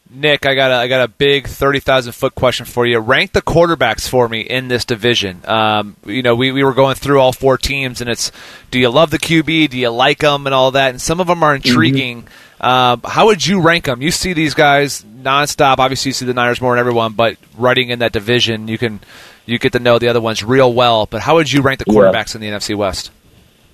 Nick, 0.08 0.46
I 0.46 0.54
got 0.54 0.70
a, 0.70 0.74
I 0.74 0.88
got 0.88 1.02
a 1.02 1.08
big 1.08 1.48
thirty 1.48 1.80
thousand 1.80 2.12
foot 2.12 2.34
question 2.34 2.64
for 2.64 2.86
you. 2.86 3.00
Rank 3.00 3.32
the 3.32 3.42
quarterbacks 3.42 4.08
for 4.08 4.28
me 4.28 4.40
in 4.40 4.68
this 4.68 4.84
division. 4.84 5.40
Um, 5.44 5.96
you 6.06 6.22
know, 6.22 6.36
we, 6.36 6.52
we 6.52 6.62
were 6.62 6.74
going 6.74 6.94
through 6.94 7.20
all 7.20 7.32
four 7.32 7.58
teams, 7.58 8.00
and 8.00 8.08
it's 8.08 8.30
do 8.70 8.78
you 8.78 8.88
love 8.88 9.10
the 9.10 9.18
QB? 9.18 9.70
Do 9.70 9.78
you 9.78 9.90
like 9.90 10.18
them 10.18 10.46
and 10.46 10.54
all 10.54 10.70
that? 10.72 10.90
And 10.90 11.00
some 11.00 11.18
of 11.18 11.26
them 11.26 11.42
are 11.42 11.56
intriguing. 11.56 12.22
Mm-hmm. 12.22 12.45
Um, 12.60 13.02
how 13.04 13.26
would 13.26 13.46
you 13.46 13.60
rank 13.60 13.84
them? 13.84 14.00
You 14.00 14.10
see 14.10 14.32
these 14.32 14.54
guys 14.54 15.04
nonstop. 15.04 15.78
Obviously, 15.78 16.10
you 16.10 16.14
see 16.14 16.26
the 16.26 16.34
Niners 16.34 16.60
more 16.60 16.72
than 16.72 16.80
everyone, 16.80 17.12
but 17.12 17.36
writing 17.56 17.90
in 17.90 17.98
that 17.98 18.12
division, 18.12 18.68
you 18.68 18.78
can 18.78 19.00
you 19.44 19.58
get 19.58 19.72
to 19.72 19.78
know 19.78 19.98
the 19.98 20.08
other 20.08 20.20
ones 20.20 20.42
real 20.42 20.72
well. 20.72 21.06
But 21.06 21.22
how 21.22 21.34
would 21.36 21.52
you 21.52 21.62
rank 21.62 21.78
the 21.78 21.84
quarterbacks 21.84 22.34
yeah. 22.34 22.46
in 22.46 22.52
the 22.52 22.58
NFC 22.58 22.74
West? 22.74 23.10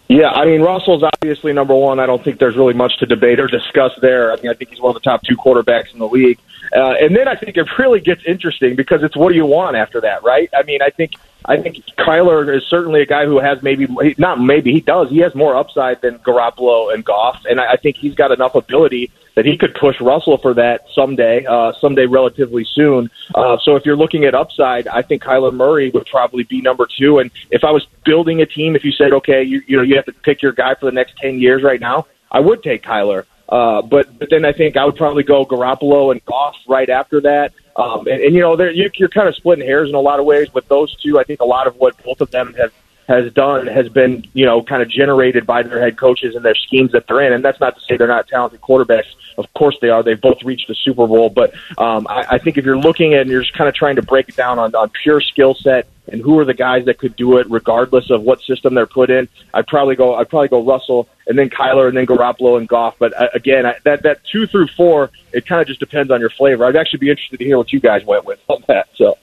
Yeah, 0.08 0.30
I 0.30 0.44
mean 0.44 0.60
Russell's 0.60 1.02
obviously 1.02 1.52
number 1.52 1.74
one. 1.74 2.00
I 2.00 2.06
don't 2.06 2.22
think 2.22 2.38
there's 2.38 2.56
really 2.56 2.74
much 2.74 2.98
to 2.98 3.06
debate 3.06 3.40
or 3.40 3.46
discuss 3.46 3.92
there. 4.02 4.32
I 4.32 4.36
mean, 4.42 4.50
I 4.50 4.54
think 4.54 4.70
he's 4.70 4.80
one 4.80 4.94
of 4.94 5.02
the 5.02 5.08
top 5.08 5.22
two 5.22 5.36
quarterbacks 5.36 5.92
in 5.92 6.00
the 6.00 6.08
league. 6.08 6.38
Uh, 6.76 6.94
and 7.00 7.16
then 7.16 7.28
I 7.28 7.34
think 7.34 7.56
it 7.56 7.66
really 7.78 8.00
gets 8.00 8.22
interesting 8.26 8.76
because 8.76 9.02
it's 9.02 9.16
what 9.16 9.30
do 9.30 9.36
you 9.36 9.46
want 9.46 9.76
after 9.76 10.00
that, 10.02 10.22
right? 10.22 10.50
I 10.54 10.64
mean, 10.64 10.82
I 10.82 10.90
think 10.90 11.12
I 11.44 11.56
think 11.60 11.84
Kyler 11.98 12.54
is 12.54 12.64
certainly 12.64 13.02
a 13.02 13.06
guy 13.06 13.24
who 13.26 13.38
has 13.40 13.62
maybe 13.62 13.86
not 14.18 14.40
maybe 14.40 14.72
he 14.72 14.80
does 14.80 15.10
he 15.10 15.18
has 15.18 15.34
more 15.34 15.56
upside 15.56 16.00
than 16.00 16.18
Garoppolo 16.18 16.92
and 16.94 17.04
Goff, 17.04 17.44
and 17.48 17.60
I, 17.60 17.72
I 17.72 17.76
think 17.76 17.96
he's 17.96 18.14
got 18.14 18.30
enough 18.30 18.54
ability 18.54 19.10
that 19.34 19.44
he 19.44 19.56
could 19.56 19.74
push 19.74 20.00
Russell 20.00 20.36
for 20.36 20.54
that 20.54 20.86
someday, 20.94 21.44
uh, 21.46 21.72
someday 21.80 22.06
relatively 22.06 22.64
soon. 22.64 23.10
Uh, 23.34 23.56
so 23.62 23.76
if 23.76 23.86
you're 23.86 23.96
looking 23.96 24.24
at 24.24 24.34
upside, 24.34 24.86
I 24.86 25.02
think 25.02 25.22
Kyler 25.22 25.52
Murray 25.52 25.90
would 25.90 26.06
probably 26.06 26.44
be 26.44 26.60
number 26.60 26.86
two. 26.86 27.18
And 27.18 27.30
if 27.50 27.64
I 27.64 27.70
was 27.70 27.86
building 28.04 28.42
a 28.42 28.46
team, 28.46 28.76
if 28.76 28.84
you 28.84 28.92
said, 28.92 29.12
okay, 29.12 29.42
you, 29.42 29.62
you 29.66 29.76
know, 29.76 29.82
you 29.82 29.96
have 29.96 30.04
to 30.06 30.12
pick 30.12 30.42
your 30.42 30.52
guy 30.52 30.74
for 30.74 30.86
the 30.86 30.92
next 30.92 31.16
10 31.16 31.38
years 31.38 31.62
right 31.62 31.80
now, 31.80 32.06
I 32.30 32.40
would 32.40 32.62
take 32.62 32.82
Kyler. 32.82 33.24
Uh, 33.52 33.82
but, 33.82 34.18
but 34.18 34.30
then 34.30 34.46
I 34.46 34.52
think 34.52 34.78
I 34.78 34.86
would 34.86 34.96
probably 34.96 35.24
go 35.24 35.44
Garoppolo 35.44 36.10
and 36.10 36.24
Goff 36.24 36.56
right 36.66 36.88
after 36.88 37.20
that. 37.20 37.52
Um, 37.76 38.06
and, 38.06 38.22
and 38.22 38.34
you 38.34 38.40
know, 38.40 38.58
you, 38.58 38.90
you're 38.94 39.10
kind 39.10 39.28
of 39.28 39.36
splitting 39.36 39.66
hairs 39.66 39.90
in 39.90 39.94
a 39.94 40.00
lot 40.00 40.18
of 40.18 40.24
ways 40.24 40.52
with 40.54 40.66
those 40.68 40.96
two. 40.96 41.18
I 41.18 41.24
think 41.24 41.42
a 41.42 41.44
lot 41.44 41.66
of 41.66 41.76
what 41.76 42.02
both 42.02 42.22
of 42.22 42.30
them 42.30 42.54
have 42.54 42.72
has 43.08 43.32
done 43.32 43.66
has 43.66 43.88
been, 43.88 44.24
you 44.32 44.46
know, 44.46 44.62
kind 44.62 44.82
of 44.82 44.88
generated 44.88 45.46
by 45.46 45.62
their 45.62 45.80
head 45.80 45.96
coaches 45.96 46.34
and 46.34 46.44
their 46.44 46.54
schemes 46.54 46.92
that 46.92 47.06
they're 47.06 47.20
in. 47.22 47.32
And 47.32 47.44
that's 47.44 47.60
not 47.60 47.76
to 47.76 47.80
say 47.82 47.96
they're 47.96 48.06
not 48.06 48.28
talented 48.28 48.60
quarterbacks. 48.60 49.14
Of 49.38 49.52
course 49.54 49.76
they 49.80 49.88
are. 49.88 50.02
They've 50.02 50.20
both 50.20 50.42
reached 50.42 50.68
the 50.68 50.74
Super 50.74 51.06
Bowl. 51.06 51.30
But 51.30 51.54
um, 51.78 52.06
I, 52.08 52.26
I 52.32 52.38
think 52.38 52.58
if 52.58 52.64
you're 52.64 52.78
looking 52.78 53.14
at 53.14 53.22
and 53.22 53.30
you're 53.30 53.42
just 53.42 53.54
kind 53.54 53.68
of 53.68 53.74
trying 53.74 53.96
to 53.96 54.02
break 54.02 54.28
it 54.28 54.36
down 54.36 54.58
on, 54.58 54.74
on 54.74 54.90
pure 54.90 55.20
skill 55.20 55.54
set 55.54 55.88
and 56.10 56.20
who 56.20 56.38
are 56.38 56.44
the 56.44 56.54
guys 56.54 56.84
that 56.86 56.98
could 56.98 57.16
do 57.16 57.38
it 57.38 57.46
regardless 57.48 58.10
of 58.10 58.22
what 58.22 58.40
system 58.42 58.74
they're 58.74 58.86
put 58.86 59.10
in, 59.10 59.28
I'd 59.54 59.66
probably 59.66 59.96
go. 59.96 60.14
I'd 60.14 60.28
probably 60.28 60.48
go 60.48 60.64
Russell 60.64 61.08
and 61.26 61.38
then 61.38 61.48
Kyler 61.48 61.88
and 61.88 61.96
then 61.96 62.06
Garoppolo 62.06 62.58
and 62.58 62.68
Goff. 62.68 62.96
But 62.98 63.18
uh, 63.20 63.28
again, 63.34 63.66
I, 63.66 63.76
that 63.84 64.02
that 64.02 64.24
two 64.24 64.46
through 64.46 64.68
four, 64.68 65.10
it 65.32 65.46
kind 65.46 65.60
of 65.60 65.66
just 65.66 65.80
depends 65.80 66.10
on 66.10 66.20
your 66.20 66.30
flavor. 66.30 66.64
I'd 66.64 66.76
actually 66.76 67.00
be 67.00 67.10
interested 67.10 67.38
to 67.38 67.44
hear 67.44 67.58
what 67.58 67.72
you 67.72 67.80
guys 67.80 68.04
went 68.04 68.24
with 68.24 68.40
on 68.48 68.64
that. 68.68 68.88
So. 68.94 69.18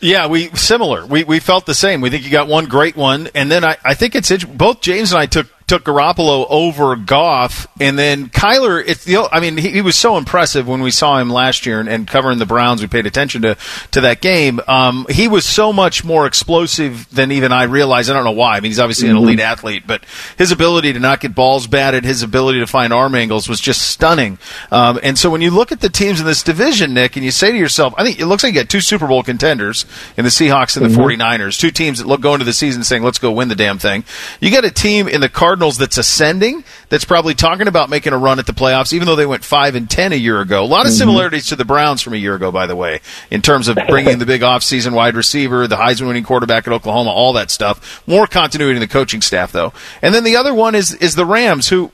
Yeah, 0.00 0.28
we 0.28 0.48
similar. 0.50 1.04
We 1.04 1.24
we 1.24 1.40
felt 1.40 1.66
the 1.66 1.74
same. 1.74 2.00
We 2.00 2.10
think 2.10 2.24
you 2.24 2.30
got 2.30 2.48
one 2.48 2.66
great 2.66 2.96
one, 2.96 3.28
and 3.34 3.50
then 3.50 3.64
I, 3.64 3.76
I 3.84 3.94
think 3.94 4.14
it's 4.14 4.44
both 4.44 4.80
James 4.80 5.12
and 5.12 5.20
I 5.20 5.26
took 5.26 5.46
took 5.70 5.84
Garoppolo 5.84 6.46
over 6.50 6.96
Goff, 6.96 7.68
and 7.80 7.96
then 7.96 8.28
Kyler. 8.28 8.82
It's 8.84 9.04
the. 9.04 9.28
I 9.32 9.38
mean, 9.40 9.56
he, 9.56 9.70
he 9.70 9.80
was 9.82 9.94
so 9.96 10.16
impressive 10.16 10.66
when 10.66 10.82
we 10.82 10.90
saw 10.90 11.18
him 11.18 11.30
last 11.30 11.64
year 11.64 11.78
and, 11.78 11.88
and 11.88 12.08
covering 12.08 12.38
the 12.38 12.44
Browns. 12.46 12.82
We 12.82 12.88
paid 12.88 13.06
attention 13.06 13.42
to 13.42 13.56
to 13.92 14.00
that 14.02 14.20
game. 14.20 14.60
Um, 14.66 15.06
he 15.08 15.28
was 15.28 15.46
so 15.46 15.72
much 15.72 16.02
more 16.04 16.26
explosive 16.26 17.08
than 17.14 17.30
even 17.30 17.52
I 17.52 17.62
realized. 17.64 18.10
I 18.10 18.14
don't 18.14 18.24
know 18.24 18.32
why. 18.32 18.56
I 18.56 18.60
mean, 18.60 18.70
he's 18.72 18.80
obviously 18.80 19.08
an 19.08 19.14
Mhm. 19.16 19.22
elite 19.22 19.40
athlete, 19.40 19.84
but 19.86 20.02
his 20.36 20.50
ability 20.50 20.92
to 20.92 20.98
not 20.98 21.20
get 21.20 21.34
balls 21.36 21.68
batted, 21.68 22.04
his 22.04 22.22
ability 22.24 22.58
to 22.58 22.66
find 22.66 22.92
arm 22.92 23.14
angles 23.14 23.48
was 23.48 23.60
just 23.60 23.82
stunning. 23.82 24.38
Um, 24.72 24.98
and 25.04 25.16
so 25.16 25.30
when 25.30 25.40
you 25.40 25.52
look 25.52 25.70
at 25.70 25.80
the 25.80 25.88
teams 25.88 26.18
in 26.18 26.26
this 26.26 26.42
division, 26.42 26.94
Nick, 26.94 27.14
and 27.14 27.24
you 27.24 27.30
say 27.30 27.52
to 27.52 27.56
yourself, 27.58 27.94
I 27.96 28.02
think 28.02 28.18
it 28.18 28.26
looks 28.26 28.42
like 28.42 28.54
you 28.54 28.60
got 28.60 28.68
two 28.68 28.80
Super 28.80 29.06
Bowl 29.06 29.22
contenders 29.22 29.86
in 30.16 30.24
the 30.24 30.30
Seahawks 30.30 30.76
and 30.76 30.84
the 30.84 30.90
Mhm. 30.90 30.96
49ers, 30.96 31.56
two 31.58 31.70
teams 31.70 31.98
that 31.98 32.08
look 32.08 32.20
going 32.20 32.34
into 32.34 32.44
the 32.44 32.52
season 32.52 32.82
saying, 32.82 33.04
let's 33.04 33.18
go 33.18 33.30
win 33.30 33.46
the 33.48 33.54
damn 33.54 33.78
thing. 33.78 34.02
You 34.40 34.50
got 34.50 34.64
a 34.64 34.70
team 34.72 35.06
in 35.06 35.20
the 35.20 35.28
Cardinals 35.28 35.59
that's 35.78 35.98
ascending, 35.98 36.64
that's 36.88 37.04
probably 37.04 37.34
talking 37.34 37.68
about 37.68 37.90
making 37.90 38.12
a 38.12 38.18
run 38.18 38.38
at 38.38 38.46
the 38.46 38.52
playoffs, 38.52 38.92
even 38.92 39.06
though 39.06 39.16
they 39.16 39.26
went 39.26 39.44
5 39.44 39.74
and 39.74 39.88
10 39.88 40.12
a 40.12 40.16
year 40.16 40.40
ago. 40.40 40.62
A 40.62 40.66
lot 40.66 40.86
of 40.86 40.92
Mhm. 40.92 40.96
similarities 40.98 41.46
to 41.48 41.56
the 41.56 41.64
Browns 41.64 42.02
from 42.02 42.14
a 42.14 42.16
year 42.16 42.34
ago, 42.34 42.50
by 42.50 42.66
the 42.66 42.76
way, 42.76 43.00
in 43.30 43.42
terms 43.42 43.68
of 43.68 43.78
bringing 43.88 44.18
the 44.18 44.26
big 44.26 44.40
offseason 44.42 44.92
wide 44.92 45.14
receiver, 45.14 45.66
the 45.66 45.76
Heisman 45.76 46.06
winning 46.08 46.24
quarterback 46.24 46.66
at 46.66 46.72
Oklahoma, 46.72 47.10
all 47.10 47.32
that 47.34 47.50
stuff. 47.50 48.02
More 48.06 48.26
continuity 48.26 48.76
in 48.76 48.80
the 48.80 48.88
coaching 48.88 49.22
staff, 49.22 49.52
though. 49.52 49.72
And 50.02 50.14
then 50.14 50.24
the 50.24 50.36
other 50.36 50.54
one 50.54 50.74
is, 50.74 50.94
is 50.94 51.14
the 51.14 51.26
Rams, 51.26 51.68
who 51.68 51.90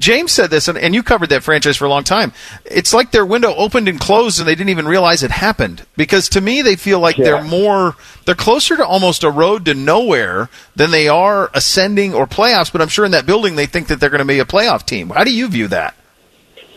James 0.00 0.32
said 0.32 0.50
this, 0.50 0.66
and, 0.66 0.78
and 0.78 0.94
you 0.94 1.02
covered 1.02 1.28
that 1.28 1.44
franchise 1.44 1.76
for 1.76 1.84
a 1.84 1.88
long 1.90 2.04
time. 2.04 2.32
It's 2.64 2.94
like 2.94 3.12
their 3.12 3.26
window 3.26 3.54
opened 3.54 3.86
and 3.86 4.00
closed, 4.00 4.40
and 4.40 4.48
they 4.48 4.54
didn't 4.54 4.70
even 4.70 4.88
realize 4.88 5.22
it 5.22 5.30
happened. 5.30 5.86
Because 5.94 6.30
to 6.30 6.40
me, 6.40 6.62
they 6.62 6.74
feel 6.74 6.98
like 6.98 7.16
they're 7.16 7.44
more, 7.44 7.96
they're 8.24 8.34
closer 8.34 8.76
to 8.78 8.84
almost 8.84 9.22
a 9.22 9.30
road 9.30 9.66
to 9.66 9.74
nowhere 9.74 10.48
than 10.74 10.90
they 10.90 11.06
are 11.06 11.50
ascending 11.52 12.14
or 12.14 12.26
playoffs. 12.26 12.72
But 12.72 12.80
I'm 12.80 12.88
sure 12.88 13.04
in 13.04 13.12
that 13.12 13.26
building, 13.26 13.56
they 13.56 13.66
think 13.66 13.88
that 13.88 14.00
they're 14.00 14.10
going 14.10 14.20
to 14.20 14.24
be 14.24 14.38
a 14.38 14.46
playoff 14.46 14.86
team. 14.86 15.10
How 15.10 15.22
do 15.22 15.34
you 15.34 15.46
view 15.48 15.68
that? 15.68 15.94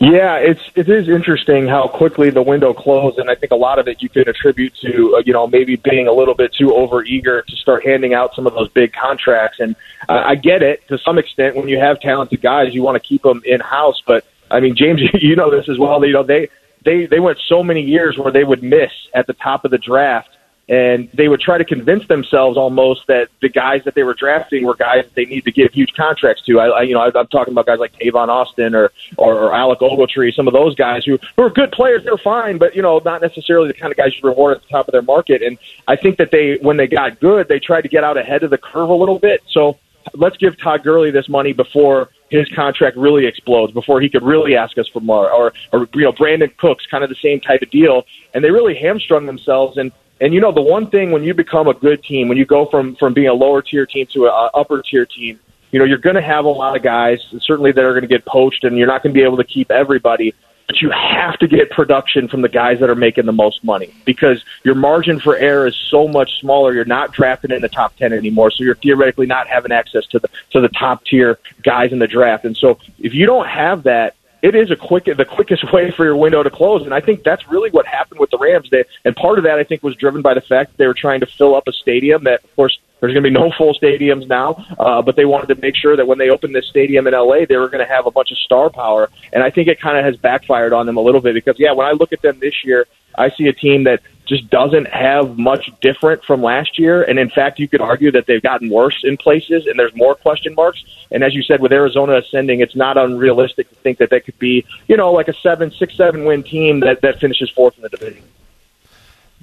Yeah, 0.04 0.36
it's 0.36 0.60
it 0.74 0.86
is 0.86 1.08
interesting 1.08 1.66
how 1.66 1.88
quickly 1.88 2.28
the 2.28 2.42
window 2.42 2.74
closed, 2.74 3.18
and 3.18 3.30
I 3.30 3.34
think 3.34 3.52
a 3.52 3.56
lot 3.56 3.78
of 3.78 3.88
it 3.88 4.02
you 4.02 4.10
can 4.10 4.28
attribute 4.28 4.74
to 4.82 5.16
uh, 5.16 5.22
you 5.24 5.32
know 5.32 5.46
maybe 5.46 5.76
being 5.76 6.08
a 6.08 6.12
little 6.12 6.34
bit 6.34 6.52
too 6.52 6.66
overeager 6.66 7.42
to 7.42 7.56
start 7.56 7.86
handing 7.86 8.12
out 8.12 8.34
some 8.34 8.46
of 8.46 8.52
those 8.52 8.68
big 8.68 8.92
contracts. 8.92 9.60
And 9.60 9.74
uh, 10.06 10.22
I 10.26 10.34
get 10.34 10.62
it 10.62 10.86
to 10.88 10.98
some 10.98 11.16
extent 11.16 11.56
when 11.56 11.68
you 11.68 11.78
have 11.78 12.00
talented 12.00 12.42
guys, 12.42 12.74
you 12.74 12.82
want 12.82 13.02
to 13.02 13.08
keep 13.08 13.22
them 13.22 13.40
in 13.46 13.60
house. 13.60 14.02
But 14.06 14.26
I 14.50 14.60
mean, 14.60 14.76
James, 14.76 15.00
you 15.14 15.36
know 15.36 15.50
this 15.50 15.70
as 15.70 15.78
well. 15.78 16.04
You 16.04 16.12
know 16.12 16.22
they 16.22 16.50
they 16.84 17.06
they 17.06 17.20
went 17.20 17.38
so 17.48 17.62
many 17.62 17.80
years 17.80 18.18
where 18.18 18.30
they 18.30 18.44
would 18.44 18.62
miss 18.62 18.92
at 19.14 19.26
the 19.26 19.32
top 19.32 19.64
of 19.64 19.70
the 19.70 19.78
draft. 19.78 20.33
And 20.66 21.10
they 21.12 21.28
would 21.28 21.40
try 21.40 21.58
to 21.58 21.64
convince 21.64 22.06
themselves 22.08 22.56
almost 22.56 23.06
that 23.08 23.28
the 23.42 23.50
guys 23.50 23.84
that 23.84 23.94
they 23.94 24.02
were 24.02 24.14
drafting 24.14 24.64
were 24.64 24.74
guys 24.74 25.04
that 25.04 25.14
they 25.14 25.26
need 25.26 25.44
to 25.44 25.52
give 25.52 25.72
huge 25.72 25.92
contracts 25.92 26.42
to. 26.46 26.58
I, 26.58 26.68
I 26.68 26.82
you 26.82 26.94
know, 26.94 27.00
I, 27.00 27.10
I'm 27.18 27.26
talking 27.26 27.52
about 27.52 27.66
guys 27.66 27.78
like 27.78 27.92
Tavon 27.98 28.28
Austin 28.28 28.74
or, 28.74 28.90
or, 29.18 29.34
or 29.34 29.54
Alec 29.54 29.80
Ogletree, 29.80 30.34
some 30.34 30.46
of 30.46 30.54
those 30.54 30.74
guys 30.74 31.04
who, 31.04 31.18
who 31.36 31.42
are 31.42 31.50
good 31.50 31.70
players. 31.70 32.04
They're 32.04 32.16
fine, 32.16 32.56
but 32.56 32.74
you 32.74 32.80
know, 32.80 32.98
not 33.04 33.20
necessarily 33.20 33.68
the 33.68 33.74
kind 33.74 33.92
of 33.92 33.98
guys 33.98 34.14
you 34.14 34.26
reward 34.26 34.56
at 34.56 34.62
the 34.62 34.68
top 34.68 34.88
of 34.88 34.92
their 34.92 35.02
market. 35.02 35.42
And 35.42 35.58
I 35.86 35.96
think 35.96 36.16
that 36.16 36.30
they, 36.30 36.56
when 36.56 36.78
they 36.78 36.86
got 36.86 37.20
good, 37.20 37.48
they 37.48 37.58
tried 37.58 37.82
to 37.82 37.88
get 37.88 38.02
out 38.02 38.16
ahead 38.16 38.42
of 38.42 38.48
the 38.50 38.58
curve 38.58 38.88
a 38.88 38.94
little 38.94 39.18
bit. 39.18 39.42
So 39.50 39.78
let's 40.14 40.36
give 40.38 40.58
Todd 40.58 40.82
Gurley 40.82 41.10
this 41.10 41.28
money 41.28 41.52
before 41.52 42.08
his 42.30 42.48
contract 42.48 42.96
really 42.96 43.26
explodes, 43.26 43.72
before 43.72 44.00
he 44.00 44.08
could 44.08 44.22
really 44.22 44.56
ask 44.56 44.76
us 44.78 44.88
for 44.88 45.00
more, 45.00 45.30
or, 45.30 45.52
or 45.72 45.88
you 45.94 46.02
know, 46.02 46.12
Brandin 46.12 46.56
Cooks, 46.56 46.86
kind 46.86 47.04
of 47.04 47.10
the 47.10 47.16
same 47.16 47.40
type 47.40 47.62
of 47.62 47.70
deal. 47.70 48.06
And 48.32 48.42
they 48.42 48.50
really 48.50 48.74
hamstrung 48.74 49.26
themselves. 49.26 49.76
And 49.76 49.92
and 50.20 50.32
you 50.32 50.40
know, 50.40 50.52
the 50.52 50.62
one 50.62 50.90
thing 50.90 51.10
when 51.10 51.24
you 51.24 51.34
become 51.34 51.68
a 51.68 51.74
good 51.74 52.02
team, 52.02 52.28
when 52.28 52.38
you 52.38 52.46
go 52.46 52.66
from 52.66 52.94
from 52.96 53.14
being 53.14 53.28
a 53.28 53.34
lower 53.34 53.62
tier 53.62 53.86
team 53.86 54.06
to 54.12 54.26
a 54.26 54.50
upper 54.54 54.82
tier 54.82 55.06
team, 55.06 55.40
you 55.72 55.78
know, 55.78 55.84
you're 55.84 55.98
going 55.98 56.16
to 56.16 56.22
have 56.22 56.44
a 56.44 56.48
lot 56.48 56.76
of 56.76 56.82
guys, 56.82 57.20
certainly 57.40 57.72
that 57.72 57.84
are 57.84 57.92
going 57.92 58.02
to 58.02 58.08
get 58.08 58.24
poached, 58.24 58.64
and 58.64 58.78
you're 58.78 58.86
not 58.86 59.02
going 59.02 59.12
to 59.12 59.18
be 59.18 59.24
able 59.24 59.38
to 59.38 59.44
keep 59.44 59.70
everybody. 59.70 60.34
But 60.66 60.80
you 60.80 60.90
have 60.90 61.36
to 61.40 61.46
get 61.46 61.70
production 61.70 62.26
from 62.26 62.40
the 62.40 62.48
guys 62.48 62.80
that 62.80 62.88
are 62.88 62.94
making 62.94 63.26
the 63.26 63.32
most 63.32 63.62
money 63.62 63.92
because 64.06 64.42
your 64.62 64.74
margin 64.74 65.20
for 65.20 65.36
error 65.36 65.66
is 65.66 65.76
so 65.76 66.08
much 66.08 66.40
smaller. 66.40 66.72
You're 66.72 66.86
not 66.86 67.12
drafting 67.12 67.50
in 67.50 67.60
the 67.60 67.68
top 67.68 67.94
ten 67.96 68.14
anymore, 68.14 68.50
so 68.50 68.64
you're 68.64 68.76
theoretically 68.76 69.26
not 69.26 69.46
having 69.46 69.72
access 69.72 70.06
to 70.06 70.18
the 70.20 70.28
to 70.50 70.60
the 70.60 70.70
top 70.70 71.04
tier 71.04 71.38
guys 71.62 71.92
in 71.92 71.98
the 71.98 72.06
draft. 72.06 72.44
And 72.46 72.56
so, 72.56 72.78
if 72.98 73.12
you 73.12 73.26
don't 73.26 73.46
have 73.46 73.82
that, 73.82 74.14
it 74.44 74.54
is 74.54 74.70
a 74.70 74.76
quick 74.76 75.06
the 75.06 75.24
quickest 75.24 75.64
way 75.72 75.90
for 75.90 76.04
your 76.04 76.16
window 76.16 76.42
to 76.42 76.50
close. 76.50 76.82
And 76.82 76.92
I 76.92 77.00
think 77.00 77.24
that's 77.24 77.48
really 77.48 77.70
what 77.70 77.86
happened 77.86 78.20
with 78.20 78.30
the 78.30 78.38
Rams. 78.38 78.68
They, 78.70 78.84
and 79.04 79.16
part 79.16 79.38
of 79.38 79.44
that 79.44 79.58
I 79.58 79.64
think 79.64 79.82
was 79.82 79.96
driven 79.96 80.20
by 80.20 80.34
the 80.34 80.42
fact 80.42 80.72
that 80.72 80.76
they 80.76 80.86
were 80.86 80.94
trying 80.94 81.20
to 81.20 81.26
fill 81.26 81.54
up 81.54 81.66
a 81.66 81.72
stadium 81.72 82.24
that, 82.24 82.44
of 82.44 82.54
course, 82.54 82.78
there's 83.00 83.12
going 83.12 83.24
to 83.24 83.30
be 83.30 83.34
no 83.34 83.50
full 83.50 83.74
stadiums 83.74 84.28
now, 84.28 84.64
uh, 84.78 85.02
but 85.02 85.16
they 85.16 85.24
wanted 85.24 85.54
to 85.54 85.60
make 85.60 85.76
sure 85.76 85.96
that 85.96 86.06
when 86.06 86.18
they 86.18 86.30
opened 86.30 86.54
this 86.54 86.66
stadium 86.68 87.06
in 87.06 87.14
LA, 87.14 87.44
they 87.46 87.56
were 87.56 87.68
going 87.68 87.84
to 87.84 87.92
have 87.92 88.06
a 88.06 88.10
bunch 88.10 88.30
of 88.30 88.38
star 88.38 88.70
power. 88.70 89.10
And 89.32 89.42
I 89.42 89.50
think 89.50 89.68
it 89.68 89.80
kind 89.80 89.98
of 89.98 90.04
has 90.04 90.16
backfired 90.16 90.72
on 90.72 90.86
them 90.86 90.96
a 90.96 91.00
little 91.00 91.20
bit 91.20 91.34
because, 91.34 91.58
yeah, 91.58 91.72
when 91.72 91.86
I 91.86 91.92
look 91.92 92.12
at 92.12 92.22
them 92.22 92.38
this 92.38 92.64
year, 92.64 92.86
I 93.16 93.30
see 93.30 93.46
a 93.48 93.52
team 93.52 93.84
that 93.84 94.00
just 94.26 94.48
doesn't 94.50 94.88
have 94.88 95.38
much 95.38 95.70
different 95.80 96.24
from 96.24 96.42
last 96.42 96.78
year. 96.78 97.02
And 97.02 97.18
in 97.18 97.30
fact, 97.30 97.58
you 97.58 97.68
could 97.68 97.80
argue 97.80 98.10
that 98.12 98.26
they've 98.26 98.42
gotten 98.42 98.70
worse 98.70 99.00
in 99.04 99.16
places 99.16 99.66
and 99.66 99.78
there's 99.78 99.94
more 99.94 100.14
question 100.14 100.54
marks. 100.54 100.84
And 101.10 101.22
as 101.22 101.34
you 101.34 101.42
said, 101.42 101.60
with 101.60 101.72
Arizona 101.72 102.16
ascending, 102.16 102.60
it's 102.60 102.76
not 102.76 102.96
unrealistic 102.96 103.68
to 103.68 103.74
think 103.76 103.98
that 103.98 104.10
they 104.10 104.20
could 104.20 104.38
be, 104.38 104.64
you 104.88 104.96
know, 104.96 105.12
like 105.12 105.28
a 105.28 105.34
seven, 105.34 105.70
six, 105.70 105.96
seven 105.96 106.24
win 106.24 106.42
team 106.42 106.80
that, 106.80 107.02
that 107.02 107.20
finishes 107.20 107.50
fourth 107.50 107.76
in 107.76 107.82
the 107.82 107.88
division. 107.88 108.22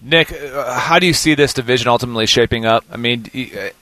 Nick, 0.04 0.32
uh, 0.34 0.80
how 0.80 0.98
do 0.98 1.06
you 1.06 1.14
see 1.14 1.36
this 1.36 1.54
division 1.54 1.88
ultimately 1.88 2.26
shaping 2.26 2.66
up? 2.66 2.84
I 2.92 2.98
mean, 2.98 3.28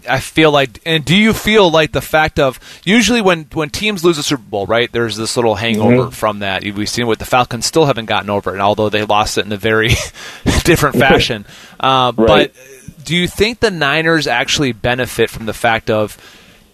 I 0.08 0.20
feel 0.20 0.52
like, 0.52 0.82
and 0.86 1.06
do 1.06 1.16
you 1.16 1.32
feel 1.32 1.72
like 1.72 1.94
the 1.94 2.02
fact 2.02 2.40
of 2.40 2.60
usually 2.84 3.22
when 3.22 3.46
when 3.54 3.70
teams 3.70 4.04
lose 4.04 4.18
a 4.18 4.24
Super 4.24 4.42
Bowl, 4.44 4.66
right? 4.66 4.92
There's 4.92 5.16
this 5.16 5.38
little 5.38 5.56
hangover 5.56 6.08
Mhm. 6.10 6.14
from 6.14 6.40
that. 6.40 6.64
We've 6.64 6.90
seen 6.90 7.08
what 7.08 7.20
the 7.20 7.26
Falcons 7.26 7.66
still 7.66 7.86
haven't 7.86 8.06
gotten 8.08 8.30
over 8.30 8.52
and 8.52 8.62
although 8.62 8.90
they 8.90 9.04
lost 9.04 9.38
it 9.38 9.46
in 9.46 9.52
a 9.54 9.58
very 9.58 9.90
different 10.66 10.98
fashion. 10.98 11.46
Uh, 11.80 12.12
But 12.12 12.54
do 13.06 13.16
you 13.16 13.28
think 13.28 13.62
the 13.62 13.72
Niners 13.72 14.28
actually 14.28 14.74
benefit 14.74 15.30
from 15.30 15.46
the 15.46 15.54
fact 15.54 15.90
of, 15.90 16.18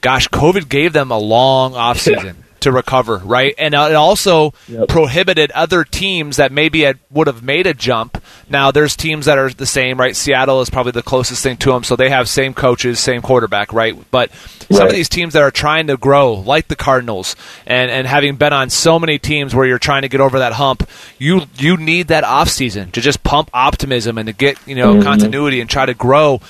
gosh, 0.01 0.27
COVID 0.29 0.69
gave 0.69 0.91
them 0.93 1.11
a 1.11 1.17
long 1.19 1.73
offseason 1.73 2.35
to 2.65 2.71
recover, 2.71 3.17
right? 3.17 3.55
And 3.57 3.73
uh, 3.73 3.87
it 3.89 3.95
also 3.95 4.53
prohibited 4.87 5.51
other 5.53 5.83
teams 5.83 6.37
that 6.37 6.51
maybe 6.51 6.81
had, 6.81 6.99
would 7.09 7.27
have 7.27 7.41
made 7.41 7.65
a 7.65 7.73
jump. 7.73 8.21
Now 8.49 8.69
there's 8.71 8.95
teams 8.95 9.25
that 9.25 9.37
are 9.37 9.49
the 9.49 9.65
same, 9.65 9.99
right? 9.99 10.15
Seattle 10.15 10.61
is 10.61 10.69
probably 10.69 10.91
the 10.91 11.01
closest 11.01 11.41
thing 11.41 11.57
to 11.57 11.71
them, 11.71 11.83
so 11.83 11.95
they 11.95 12.09
have 12.09 12.27
same 12.29 12.53
coaches, 12.53 12.99
same 12.99 13.21
quarterback, 13.21 13.73
right? 13.73 13.95
But 14.11 14.31
some 14.71 14.87
of 14.87 14.93
these 14.93 15.09
teams 15.09 15.33
that 15.33 15.41
are 15.41 15.51
trying 15.51 15.87
to 15.87 15.97
grow, 15.97 16.33
like 16.33 16.67
the 16.67 16.75
Cardinals, 16.75 17.35
and 17.65 17.89
and 17.89 18.05
having 18.05 18.35
been 18.35 18.53
on 18.53 18.69
so 18.69 18.99
many 18.99 19.17
teams 19.17 19.55
where 19.55 19.65
you're 19.65 19.79
trying 19.79 20.01
to 20.01 20.09
get 20.09 20.21
over 20.21 20.39
that 20.39 20.53
hump, 20.53 20.87
you 21.17 21.43
you 21.57 21.77
need 21.77 22.07
that 22.09 22.23
off 22.23 22.49
season 22.49 22.91
to 22.91 23.01
just 23.01 23.23
pump 23.23 23.49
optimism 23.53 24.17
and 24.17 24.27
to 24.27 24.33
get 24.33 24.57
you 24.67 24.75
know 24.75 24.95
Mhm. 24.95 25.03
continuity 25.03 25.61
and 25.61 25.69
try 25.69 25.85
to 25.85 25.93
grow. 25.93 26.41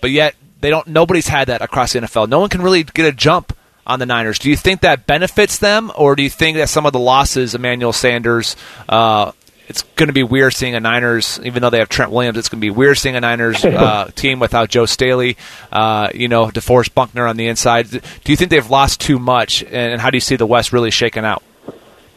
But 0.00 0.10
yet 0.10 0.34
they 0.60 0.70
don't. 0.70 0.86
Nobody's 0.86 1.28
had 1.28 1.48
that 1.48 1.62
across 1.62 1.92
the 1.92 2.00
NFL. 2.00 2.28
No 2.28 2.38
one 2.40 2.48
can 2.48 2.62
really 2.62 2.84
get 2.84 3.06
a 3.06 3.12
jump 3.12 3.52
on 3.86 3.98
the 3.98 4.06
Niners. 4.06 4.38
Do 4.38 4.50
you 4.50 4.56
think 4.56 4.80
that 4.80 5.06
benefits 5.06 5.58
them, 5.58 5.92
or 5.96 6.16
do 6.16 6.22
you 6.22 6.30
think 6.30 6.56
that 6.56 6.68
some 6.68 6.86
of 6.86 6.92
the 6.92 6.98
losses, 6.98 7.54
Emmanuel 7.54 7.92
Sanders, 7.92 8.56
uh, 8.88 9.32
it's 9.68 9.82
going 9.96 10.08
to 10.08 10.12
be 10.12 10.22
weird 10.22 10.52
seeing 10.52 10.74
a 10.74 10.80
Niners, 10.80 11.40
even 11.42 11.62
though 11.62 11.70
they 11.70 11.78
have 11.78 11.88
Trent 11.88 12.10
Williams, 12.10 12.36
it's 12.36 12.48
going 12.48 12.60
to 12.60 12.64
be 12.64 12.70
weird 12.70 12.98
seeing 12.98 13.16
a 13.16 13.20
Niners 13.20 13.64
uh, 13.64 14.10
team 14.14 14.38
without 14.38 14.68
Joe 14.68 14.86
Staley, 14.86 15.36
uh, 15.72 16.10
you 16.14 16.28
know, 16.28 16.46
DeForest 16.46 16.94
Buckner 16.94 17.26
on 17.26 17.36
the 17.36 17.46
inside. 17.46 17.88
Do 17.90 18.00
you 18.26 18.36
think 18.36 18.50
they've 18.50 18.70
lost 18.70 19.00
too 19.00 19.18
much, 19.18 19.62
and 19.64 20.00
how 20.00 20.10
do 20.10 20.16
you 20.16 20.20
see 20.20 20.36
the 20.36 20.46
West 20.46 20.72
really 20.72 20.90
shaking 20.90 21.24
out? 21.24 21.42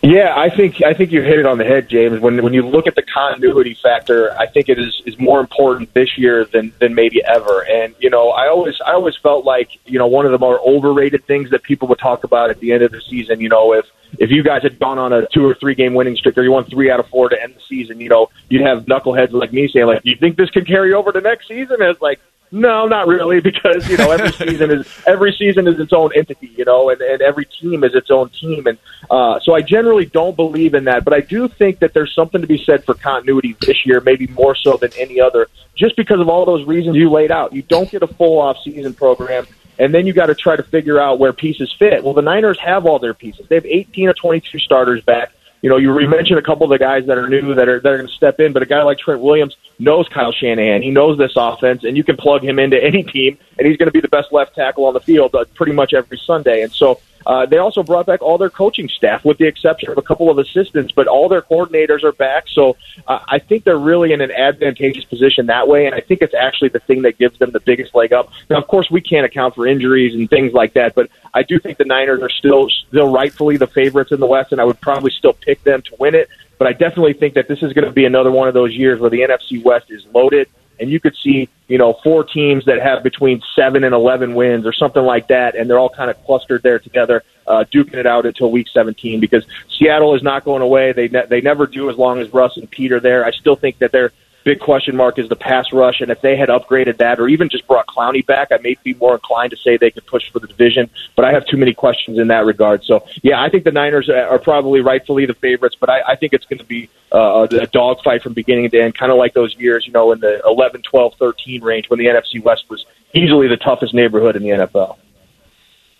Yeah, 0.03 0.33
I 0.37 0.49
think 0.49 0.83
I 0.83 0.93
think 0.93 1.11
you 1.11 1.23
hit 1.23 1.39
it 1.39 1.45
on 1.45 1.57
the 1.57 1.63
head, 1.63 1.89
James. 1.89 2.19
When 2.19 2.43
when 2.43 2.53
you 2.53 2.61
look 2.61 2.85
at 2.85 2.95
the 2.95 3.01
continuity 3.01 3.73
factor, 3.73 4.31
I 4.37 4.45
think 4.45 4.69
it 4.69 4.77
is 4.77 5.01
is 5.05 5.17
more 5.19 5.39
important 5.39 5.93
this 5.93 6.17
year 6.17 6.45
than 6.45 6.71
than 6.79 6.93
maybe 6.93 7.23
ever. 7.25 7.65
And 7.65 7.95
you 7.99 8.09
know, 8.09 8.29
I 8.29 8.47
always 8.47 8.79
I 8.85 8.93
always 8.93 9.17
felt 9.17 9.43
like 9.43 9.69
you 9.85 9.97
know 9.97 10.05
one 10.05 10.25
of 10.25 10.31
the 10.31 10.37
more 10.37 10.59
overrated 10.59 11.25
things 11.25 11.49
that 11.49 11.63
people 11.63 11.87
would 11.87 11.97
talk 11.97 12.23
about 12.23 12.51
at 12.51 12.59
the 12.59 12.73
end 12.73 12.83
of 12.83 12.91
the 12.91 13.01
season. 13.01 13.41
You 13.41 13.49
know, 13.49 13.73
if 13.73 13.85
if 14.19 14.29
you 14.29 14.43
guys 14.43 14.61
had 14.61 14.77
gone 14.77 14.99
on 14.99 15.13
a 15.13 15.25
two 15.27 15.43
or 15.45 15.55
three 15.55 15.73
game 15.73 15.95
winning 15.95 16.15
streak, 16.15 16.37
or 16.37 16.43
you 16.43 16.51
won 16.51 16.65
three 16.65 16.91
out 16.91 16.99
of 16.99 17.07
four 17.07 17.29
to 17.29 17.41
end 17.41 17.55
the 17.55 17.61
season, 17.67 17.99
you 17.99 18.09
know, 18.09 18.29
you'd 18.49 18.61
have 18.61 18.85
knuckleheads 18.85 19.31
like 19.31 19.51
me 19.51 19.67
saying 19.67 19.87
like, 19.87 20.03
"Do 20.03 20.11
you 20.11 20.17
think 20.17 20.37
this 20.37 20.51
can 20.51 20.63
carry 20.63 20.93
over 20.93 21.11
to 21.11 21.21
next 21.21 21.47
season?" 21.47 21.81
As 21.81 21.99
like. 22.01 22.19
No, 22.51 22.85
not 22.87 23.07
really, 23.07 23.41
because 23.41 23.89
you 23.89 23.97
know 23.97 24.11
every 24.11 24.31
season 24.47 24.71
is 24.71 24.87
every 25.05 25.33
season 25.33 25.67
is 25.67 25.79
its 25.79 25.91
own 25.91 26.11
entity, 26.15 26.47
you 26.55 26.63
know, 26.63 26.89
and, 26.89 27.01
and 27.01 27.21
every 27.21 27.45
team 27.45 27.83
is 27.83 27.93
its 27.93 28.09
own 28.09 28.29
team, 28.29 28.67
and 28.67 28.77
uh, 29.11 29.39
so 29.41 29.53
I 29.53 29.61
generally 29.61 30.05
don't 30.05 30.35
believe 30.35 30.73
in 30.73 30.85
that. 30.85 31.03
But 31.03 31.13
I 31.13 31.19
do 31.19 31.49
think 31.49 31.79
that 31.79 31.93
there's 31.93 32.13
something 32.15 32.39
to 32.39 32.47
be 32.47 32.63
said 32.63 32.85
for 32.85 32.93
continuity 32.93 33.57
this 33.59 33.85
year, 33.85 33.99
maybe 33.99 34.27
more 34.27 34.55
so 34.55 34.77
than 34.77 34.91
any 34.97 35.19
other, 35.19 35.47
just 35.75 35.97
because 35.97 36.21
of 36.21 36.29
all 36.29 36.45
those 36.45 36.65
reasons 36.65 36.95
you 36.95 37.09
laid 37.09 37.31
out. 37.31 37.51
You 37.51 37.63
don't 37.63 37.89
get 37.91 38.01
a 38.01 38.07
full 38.07 38.39
off 38.39 38.57
season 38.63 38.93
program, 38.93 39.45
and 39.77 39.93
then 39.93 40.07
you 40.07 40.13
got 40.13 40.27
to 40.27 40.35
try 40.35 40.55
to 40.55 40.63
figure 40.63 41.01
out 41.01 41.19
where 41.19 41.33
pieces 41.33 41.73
fit. 41.77 42.01
Well, 42.01 42.13
the 42.13 42.21
Niners 42.21 42.59
have 42.59 42.85
all 42.85 42.99
their 42.99 43.13
pieces. 43.13 43.45
They 43.49 43.55
have 43.55 43.65
18 43.65 44.07
or 44.07 44.13
22 44.13 44.59
starters 44.59 45.01
back. 45.03 45.33
You 45.61 45.69
know, 45.69 45.77
you 45.77 45.91
mentioned 46.07 46.37
a 46.37 46.43
couple 46.43 46.65
of 46.65 46.69
the 46.69 46.77
guys 46.77 47.07
that 47.07 47.17
are 47.17 47.27
new 47.27 47.55
that 47.55 47.67
are 47.67 47.79
that 47.79 47.91
are 47.91 47.97
going 47.97 48.07
to 48.07 48.13
step 48.13 48.39
in, 48.39 48.53
but 48.53 48.61
a 48.61 48.65
guy 48.65 48.83
like 48.83 48.99
Trent 48.99 49.21
Williams 49.21 49.57
knows 49.79 50.07
Kyle 50.07 50.31
Shanahan. 50.31 50.83
He 50.83 50.91
knows 50.91 51.17
this 51.17 51.33
offense, 51.35 51.83
and 51.83 51.97
you 51.97 52.03
can 52.03 52.15
plug 52.15 52.43
him 52.43 52.59
into 52.59 52.81
any 52.81 53.03
team, 53.03 53.37
and 53.57 53.67
he's 53.67 53.77
going 53.77 53.87
to 53.87 53.91
be 53.91 54.01
the 54.01 54.07
best 54.07 54.31
left 54.31 54.55
tackle 54.55 54.85
on 54.85 54.93
the 54.93 54.99
field 54.99 55.33
uh, 55.33 55.45
pretty 55.55 55.71
much 55.71 55.93
every 55.93 56.17
Sunday. 56.19 56.61
And 56.61 56.71
so, 56.71 56.99
Uh, 57.27 57.45
they 57.45 57.57
also 57.57 57.83
brought 57.83 58.05
back 58.05 58.21
all 58.21 58.37
their 58.37 58.49
coaching 58.49 58.87
staff, 58.87 59.25
with 59.25 59.37
the 59.37 59.45
exception 59.45 59.91
of 59.91 59.97
a 59.97 60.01
couple 60.01 60.29
of 60.29 60.37
assistants, 60.37 60.93
but 60.93 61.07
all 61.07 61.27
their 61.27 61.41
coordinators 61.41 62.03
are 62.05 62.13
back. 62.13 62.45
So 62.47 62.77
uh, 63.05 63.19
I 63.27 63.39
think 63.39 63.65
they're 63.65 63.77
really 63.77 64.13
in 64.13 64.21
an 64.21 64.31
advantageous 64.31 65.03
position 65.03 65.47
that 65.47 65.67
way, 65.67 65.87
and 65.87 65.93
I 65.93 65.99
think 65.99 66.21
it's 66.21 66.33
actually 66.33 66.69
the 66.69 66.79
thing 66.79 67.01
that 67.01 67.17
gives 67.17 67.37
them 67.37 67.51
the 67.51 67.59
biggest 67.59 67.93
leg 67.93 68.13
up. 68.13 68.31
Now, 68.49 68.57
of 68.59 68.67
course, 68.67 68.89
we 68.89 69.01
can't 69.01 69.25
account 69.25 69.55
for 69.55 69.67
injuries 69.67 70.15
and 70.15 70.29
things 70.29 70.53
like 70.53 70.73
that, 70.73 70.95
but 70.95 71.09
I 71.33 71.43
do 71.43 71.59
think 71.59 71.77
the 71.77 71.83
Niners 71.83 72.21
are 72.21 72.29
still 72.29 72.69
still 72.69 73.11
rightfully 73.11 73.57
the 73.57 73.67
favorites 73.67 74.13
in 74.13 74.21
the 74.21 74.25
West, 74.25 74.53
and 74.53 74.61
I 74.61 74.63
would 74.63 74.79
probably 74.79 75.11
still 75.11 75.33
pick 75.33 75.61
them 75.65 75.81
to 75.81 75.95
win 75.99 76.15
it. 76.15 76.29
But 76.57 76.69
I 76.69 76.71
definitely 76.71 77.13
think 77.13 77.33
that 77.33 77.49
this 77.49 77.61
is 77.61 77.73
going 77.73 77.85
to 77.85 77.91
be 77.91 78.05
another 78.05 78.31
one 78.31 78.47
of 78.47 78.53
those 78.53 78.73
years 78.73 79.01
where 79.01 79.09
the 79.09 79.19
NFC 79.19 79.61
West 79.61 79.91
is 79.91 80.05
loaded, 80.13 80.47
and 80.79 80.89
you 80.89 80.99
could 80.99 81.15
see 81.15 81.49
you 81.67 81.77
know 81.77 81.93
four 82.03 82.23
teams 82.23 82.65
that 82.65 82.81
have 82.81 83.03
between 83.03 83.41
seven 83.55 83.83
and 83.83 83.93
eleven 83.93 84.35
wins 84.35 84.65
or 84.65 84.73
something 84.73 85.03
like 85.03 85.27
that, 85.27 85.55
and 85.55 85.69
they're 85.69 85.79
all 85.79 85.89
kind 85.89 86.09
of 86.09 86.23
clustered 86.25 86.63
there 86.63 86.79
together, 86.79 87.23
uh, 87.45 87.65
duking 87.73 87.95
it 87.95 88.05
out 88.05 88.25
until 88.25 88.51
Week 88.51 88.67
17. 88.71 89.19
Because 89.19 89.45
Seattle 89.69 90.15
is 90.15 90.23
not 90.23 90.45
going 90.45 90.61
away; 90.61 90.91
they 90.91 91.07
ne- 91.07 91.25
they 91.27 91.41
never 91.41 91.67
do 91.67 91.89
as 91.89 91.97
long 91.97 92.19
as 92.19 92.33
Russ 92.33 92.57
and 92.57 92.69
Pete 92.69 92.91
are 92.91 92.99
there. 92.99 93.25
I 93.25 93.31
still 93.31 93.55
think 93.55 93.79
that 93.79 93.91
they're 93.91 94.11
big 94.47 94.61
question 94.61 94.95
mark 94.95 95.19
is 95.19 95.27
the 95.27 95.35
pass 95.35 95.73
rush, 95.73 95.99
and 95.99 96.09
if 96.09 96.21
they 96.21 96.37
had 96.37 96.47
upgraded 96.47 96.95
that 96.99 97.19
or 97.19 97.27
even 97.27 97.49
just 97.49 97.67
brought 97.67 97.85
Clowney 97.85 98.25
back, 98.25 98.47
I 98.49 98.57
may 98.59 98.77
be 98.81 98.93
more 98.93 99.13
inclined 99.13 99.51
to 99.51 99.57
say 99.57 99.75
they 99.75 99.91
could 99.91 100.05
push 100.05 100.31
for 100.31 100.39
the 100.39 100.47
division. 100.47 100.89
But 101.17 101.25
I 101.25 101.33
have 101.33 101.45
too 101.45 101.57
many 101.57 101.73
questions 101.73 102.17
in 102.17 102.29
that 102.29 102.45
regard. 102.45 102.85
So 102.85 103.05
yeah, 103.21 103.41
I 103.41 103.49
think 103.49 103.65
the 103.65 103.73
Niners 103.73 104.09
are 104.09 104.39
probably 104.39 104.79
rightfully 104.79 105.25
the 105.25 105.33
favorites, 105.33 105.75
but 105.77 105.89
I, 105.89 105.99
I 106.07 106.15
think 106.15 106.31
it's 106.31 106.45
going 106.45 106.59
to 106.59 106.65
be 106.65 106.87
uh, 107.11 107.45
a 107.51 107.67
dogfight 107.67 108.23
from 108.23 108.31
beginning 108.31 108.69
to 108.69 108.79
end, 108.79 108.97
kind 108.97 109.11
of 109.11 109.17
like 109.17 109.33
those 109.33 109.53
years, 109.57 109.85
you 109.85 109.91
know, 109.91 110.13
in 110.13 110.21
the 110.21 110.41
11, 110.45 110.83
12, 110.83 111.15
13 111.19 111.61
range 111.61 111.89
when 111.89 111.99
the 111.99 112.05
NFC 112.05 112.41
West 112.41 112.69
was 112.69 112.85
easily 113.13 113.49
the 113.49 113.57
toughest 113.57 113.93
neighborhood 113.93 114.37
in 114.37 114.43
the 114.43 114.49
NFL. 114.49 114.97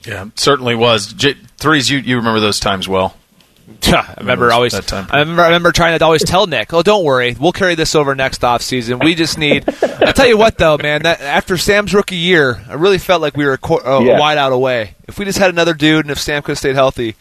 Yeah, 0.06 0.28
certainly 0.36 0.76
was. 0.76 1.12
J- 1.12 1.36
threes, 1.58 1.90
you 1.90 1.98
you 1.98 2.16
remember 2.16 2.40
those 2.40 2.62
times 2.62 2.88
well. 2.88 3.18
I 3.88 4.16
remember 4.20 4.52
always. 4.52 4.74
I 4.74 5.20
remember. 5.20 5.42
I 5.42 5.48
remember 5.48 5.72
trying 5.72 5.98
to 5.98 6.04
always 6.06 6.24
tell 6.24 6.48
Nick, 6.48 6.74
"Oh, 6.74 6.84
don't 6.84 7.04
worry, 7.04 7.36
we'll 7.40 7.52
carry 7.52 7.76
this 7.76 7.96
over 7.96 8.16
next 8.16 8.44
off 8.44 8.62
season. 8.62 9.00
We 9.00 9.14
just 9.14 9.38
need." 9.38 9.68
I 9.84 10.14
tell 10.14 10.28
you 10.28 10.38
what, 10.38 10.58
though, 10.58 10.78
man. 10.78 11.04
That 11.04 11.20
after 11.22 11.58
Sam's 11.58 11.94
rookie 11.94 12.16
year, 12.16 12.62
I 12.70 12.76
really 12.76 12.98
felt 12.98 13.22
like 13.22 13.36
we 13.36 13.46
were 13.46 13.54
a, 13.54 13.58
co- 13.58 13.80
uh, 13.80 14.00
Yeah. 14.02 14.20
wide 14.20 14.38
out 14.38 14.54
away. 14.54 14.96
If 15.08 15.20
we 15.20 15.26
just 15.26 15.38
had 15.38 15.50
another 15.50 15.74
dude, 15.74 16.06
and 16.06 16.12
if 16.12 16.20
Sam 16.20 16.42
could 16.44 16.52
have 16.54 16.58
stayed 16.60 16.76
healthy, 16.76 17.16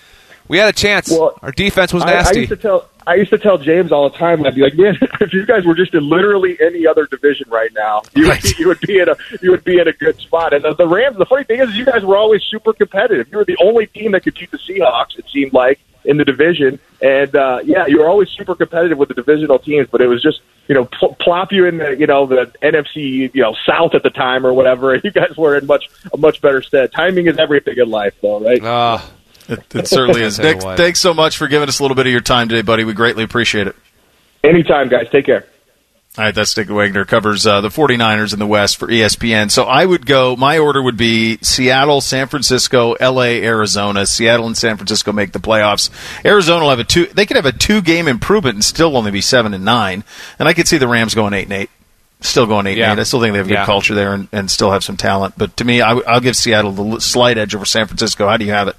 we 0.49 0.59
had 0.59 0.69
a 0.69 0.73
chance. 0.73 1.13
Our 1.13 1.51
defense 1.53 1.93
was 1.93 2.05
I, 2.05 2.11
I 2.11 2.15
nasty. 2.15 2.39
used 2.41 2.51
to 2.51 2.57
tell 2.57 2.89
I 3.07 3.15
used 3.15 3.31
to 3.31 3.39
tell 3.39 3.57
James 3.57 3.93
all 3.93 4.09
the 4.11 4.17
time. 4.17 4.45
I'd 4.45 4.55
be 4.55 4.63
like, 4.63 4.75
man, 4.75 4.99
if 5.21 5.33
you 5.33 5.47
guys 5.47 5.65
were 5.65 5.75
just 5.75 5.95
in 5.95 6.09
literally 6.09 6.59
any 6.61 6.87
other 6.87 7.07
division 7.07 7.49
right 7.49 7.73
now, 7.73 8.03
you 8.15 8.27
would, 8.27 8.43
be, 8.43 8.55
you 8.59 8.69
would 8.69 8.81
be 8.81 8.99
in 8.99 9.09
a 9.09 9.17
you 9.41 9.51
would 9.53 9.65
be 9.65 9.79
in 9.79 9.87
a 9.87 9.93
good 9.93 10.19
spot. 10.19 10.53
And 10.53 10.65
the, 10.65 10.75
the 10.75 10.89
Rams. 10.89 11.17
The 11.17 11.27
funny 11.27 11.45
thing 11.45 11.61
is, 11.61 11.77
you 11.77 11.85
guys 11.85 12.05
were 12.05 12.17
always 12.17 12.43
super 12.43 12.73
competitive. 12.73 13.29
You 13.31 13.39
were 13.39 13.45
the 13.45 13.57
only 13.63 13.87
team 13.87 14.13
that 14.13 14.25
could 14.25 14.35
beat 14.35 14.51
the 14.51 14.59
Seahawks. 14.59 15.19
It 15.19 15.27
seemed 15.33 15.53
like 15.53 15.79
in 16.05 16.17
the 16.17 16.25
division, 16.25 16.79
and 17.01 17.35
uh, 17.35 17.61
yeah, 17.65 17.87
you 17.87 17.99
were 17.99 18.09
always 18.09 18.29
super 18.31 18.55
competitive 18.55 18.99
with 18.99 19.09
the 19.09 19.15
divisional 19.15 19.59
teams. 19.59 19.89
But 19.91 20.01
it 20.01 20.09
was 20.09 20.23
just 20.23 20.41
you 20.67 20.75
know 20.75 20.87
pl- 20.87 21.15
plop 21.21 21.53
you 21.53 21.67
in 21.67 21.79
the 21.79 21.97
you 21.97 22.09
know 22.09 22.27
the 22.27 22.53
NFC 22.61 23.33
you 23.33 23.43
know 23.43 23.55
South 23.65 23.95
at 23.95 24.03
the 24.03 24.11
time 24.11 24.45
or 24.45 24.53
whatever, 24.53 24.95
and 24.95 25.05
you 25.05 25.13
guys 25.13 25.37
were 25.37 25.57
in 25.57 25.67
much 25.67 25.89
a 26.13 26.17
much 26.17 26.41
better 26.41 26.61
stead. 26.61 26.93
Timing 26.93 27.29
is 27.29 27.39
everything 27.39 27.79
in 27.79 27.89
life, 27.89 28.15
though, 28.21 28.41
right? 28.41 28.61
Ah. 28.65 29.11
It, 29.49 29.75
it 29.75 29.89
certainly 29.89 30.23
is. 30.23 30.39
Nick, 30.41 30.61
thanks 30.61 31.01
so 31.01 31.15
much 31.15 31.37
for 31.37 31.47
giving 31.49 31.69
us 31.69 31.79
a 31.79 31.83
little 31.83 31.95
bit 31.95 32.07
of 32.07 32.13
your 32.13 32.21
time 32.21 32.49
today, 32.49 32.63
buddy. 32.63 32.85
We 32.85 32.93
greatly 32.93 33.25
appreciate 33.25 33.67
it. 33.67 33.77
Anytime, 34.45 34.89
guys. 34.89 35.09
Take 35.11 35.27
care. 35.27 35.47
All 36.19 36.25
right, 36.25 36.35
that's 36.35 36.57
Nick 36.57 36.71
Wagoner 36.71 37.05
covers 37.05 37.47
uh, 37.47 37.61
the 37.61 37.69
49ers 37.69 38.33
in 38.33 38.39
the 38.39 38.47
West 38.47 38.79
for 38.79 38.87
ESPN. 38.89 39.51
So 39.51 39.65
I 39.65 39.85
would 39.85 40.07
go, 40.07 40.35
my 40.35 40.57
order 40.57 40.83
would 40.83 40.97
be 40.97 41.37
Seattle, 41.43 42.01
San 42.01 42.27
Francisco, 42.29 42.97
LA, 42.99 43.35
Arizona. 43.43 44.07
Seattle 44.07 44.47
and 44.47 44.57
San 44.57 44.79
Francisco 44.79 45.13
make 45.13 45.33
the 45.33 45.41
playoffs. 45.41 45.91
Arizona 46.25 46.63
will 46.63 46.71
have 46.71 46.79
a 46.79 46.85
two, 46.85 47.05
they 47.07 47.27
could 47.27 47.37
have 47.37 47.45
a 47.45 47.53
two 47.53 47.83
game 47.83 48.09
improvement 48.09 48.55
and 48.55 48.65
still 48.65 48.97
only 48.97 49.11
be 49.11 49.21
seven 49.21 49.53
and 49.53 49.63
nine. 49.63 50.05
And 50.39 50.49
I 50.49 50.55
could 50.55 50.67
see 50.67 50.79
the 50.79 50.89
Rams 50.89 51.15
going 51.15 51.35
eight 51.35 51.45
and 51.45 51.53
eight. 51.53 51.71
Still 52.23 52.47
going 52.47 52.67
eight 52.67 52.79
Yeah. 52.79 52.93
and 52.93 52.99
eight. 52.99 53.03
I 53.03 53.05
still 53.05 53.21
think 53.21 53.35
they 53.35 53.39
have 53.39 53.47
a 53.47 53.51
good 53.51 53.55
Yeah. 53.57 53.67
culture 53.67 53.95
there 53.95 54.15
and, 54.15 54.29
and 54.33 54.51
still 54.51 54.71
have 54.71 54.83
some 54.83 54.97
talent. 54.97 55.35
But 55.37 55.55
to 55.59 55.67
me, 55.67 55.83
I, 55.83 55.93
will 55.93 56.21
give 56.21 56.35
Seattle 56.35 56.73
the 56.73 56.99
slight 57.01 57.37
edge 57.37 57.55
over 57.55 57.67
San 57.67 57.87
Francisco. 57.89 58.27
How 58.27 58.39
do 58.39 58.47
you 58.47 58.53
have 58.53 58.69
it? 58.69 58.77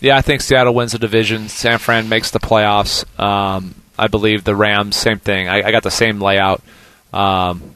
Yeah, 0.00 0.16
I 0.16 0.20
think 0.20 0.42
Seattle 0.42 0.74
wins 0.74 0.92
the 0.92 0.98
division. 0.98 1.48
San 1.48 1.78
Fran 1.78 2.08
makes 2.08 2.30
the 2.30 2.38
playoffs. 2.38 3.04
Um, 3.18 3.74
I 3.98 4.08
believe 4.08 4.44
the 4.44 4.54
Rams, 4.54 4.96
same 4.96 5.18
thing. 5.18 5.48
I, 5.48 5.68
I 5.68 5.72
got 5.72 5.82
the 5.82 5.90
same 5.90 6.20
layout. 6.20 6.62
Um, 7.12 7.74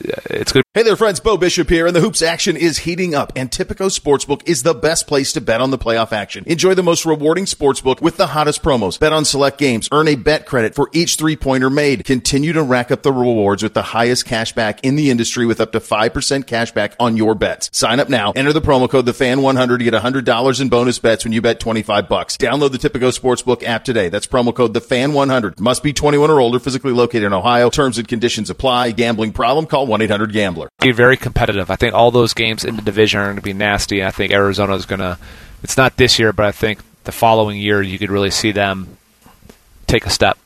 it's 0.00 0.52
good. 0.52 0.62
Hey 0.78 0.84
there, 0.84 0.94
friends. 0.94 1.18
Bo 1.18 1.36
Bishop 1.36 1.68
here, 1.68 1.88
and 1.88 1.96
the 1.96 2.00
hoops 2.00 2.22
action 2.22 2.56
is 2.56 2.78
heating 2.78 3.12
up. 3.12 3.32
And 3.34 3.50
Tipico 3.50 3.90
Sportsbook 3.90 4.48
is 4.48 4.62
the 4.62 4.74
best 4.74 5.08
place 5.08 5.32
to 5.32 5.40
bet 5.40 5.60
on 5.60 5.72
the 5.72 5.76
playoff 5.76 6.12
action. 6.12 6.44
Enjoy 6.46 6.72
the 6.72 6.84
most 6.84 7.04
rewarding 7.04 7.46
sportsbook 7.46 8.00
with 8.00 8.16
the 8.16 8.28
hottest 8.28 8.62
promos. 8.62 8.96
Bet 8.96 9.12
on 9.12 9.24
select 9.24 9.58
games. 9.58 9.88
Earn 9.90 10.06
a 10.06 10.14
bet 10.14 10.46
credit 10.46 10.76
for 10.76 10.88
each 10.92 11.16
three 11.16 11.34
pointer 11.34 11.68
made. 11.68 12.04
Continue 12.04 12.52
to 12.52 12.62
rack 12.62 12.92
up 12.92 13.02
the 13.02 13.12
rewards 13.12 13.60
with 13.60 13.74
the 13.74 13.82
highest 13.82 14.24
cash 14.24 14.52
back 14.52 14.78
in 14.84 14.94
the 14.94 15.10
industry 15.10 15.46
with 15.46 15.60
up 15.60 15.72
to 15.72 15.80
5% 15.80 16.46
cash 16.46 16.70
back 16.70 16.94
on 17.00 17.16
your 17.16 17.34
bets. 17.34 17.70
Sign 17.76 17.98
up 17.98 18.08
now. 18.08 18.30
Enter 18.36 18.52
the 18.52 18.62
promo 18.62 18.88
code 18.88 19.06
TheFan100 19.06 19.78
to 19.78 19.84
get 19.84 19.94
$100 19.94 20.60
in 20.60 20.68
bonus 20.68 21.00
bets 21.00 21.24
when 21.24 21.32
you 21.32 21.42
bet 21.42 21.58
25 21.58 22.08
bucks. 22.08 22.36
Download 22.36 22.70
the 22.70 22.78
Tipico 22.78 23.10
Sportsbook 23.10 23.64
app 23.64 23.82
today. 23.82 24.10
That's 24.10 24.28
promo 24.28 24.54
code 24.54 24.74
TheFan100. 24.74 25.58
Must 25.58 25.82
be 25.82 25.92
21 25.92 26.30
or 26.30 26.40
older, 26.40 26.60
physically 26.60 26.92
located 26.92 27.24
in 27.24 27.32
Ohio. 27.32 27.68
Terms 27.68 27.98
and 27.98 28.06
conditions 28.06 28.48
apply. 28.48 28.92
Gambling 28.92 29.32
problem? 29.32 29.66
Call 29.66 29.88
1-800-GAMBLER. 29.88 30.67
Be 30.80 30.92
very 30.92 31.16
competitive. 31.16 31.70
I 31.70 31.76
think 31.76 31.94
all 31.94 32.10
those 32.10 32.34
games 32.34 32.64
in 32.64 32.76
the 32.76 32.82
division 32.82 33.20
are 33.20 33.24
going 33.24 33.36
to 33.36 33.42
be 33.42 33.52
nasty. 33.52 34.04
I 34.04 34.10
think 34.10 34.32
Arizona 34.32 34.74
is 34.74 34.86
going 34.86 35.00
to. 35.00 35.18
It's 35.62 35.76
not 35.76 35.96
this 35.96 36.18
year, 36.18 36.32
but 36.32 36.46
I 36.46 36.52
think 36.52 36.80
the 37.04 37.12
following 37.12 37.58
year 37.58 37.82
you 37.82 37.98
could 37.98 38.10
really 38.10 38.30
see 38.30 38.52
them 38.52 38.96
take 39.86 40.06
a 40.06 40.10
step. 40.10 40.38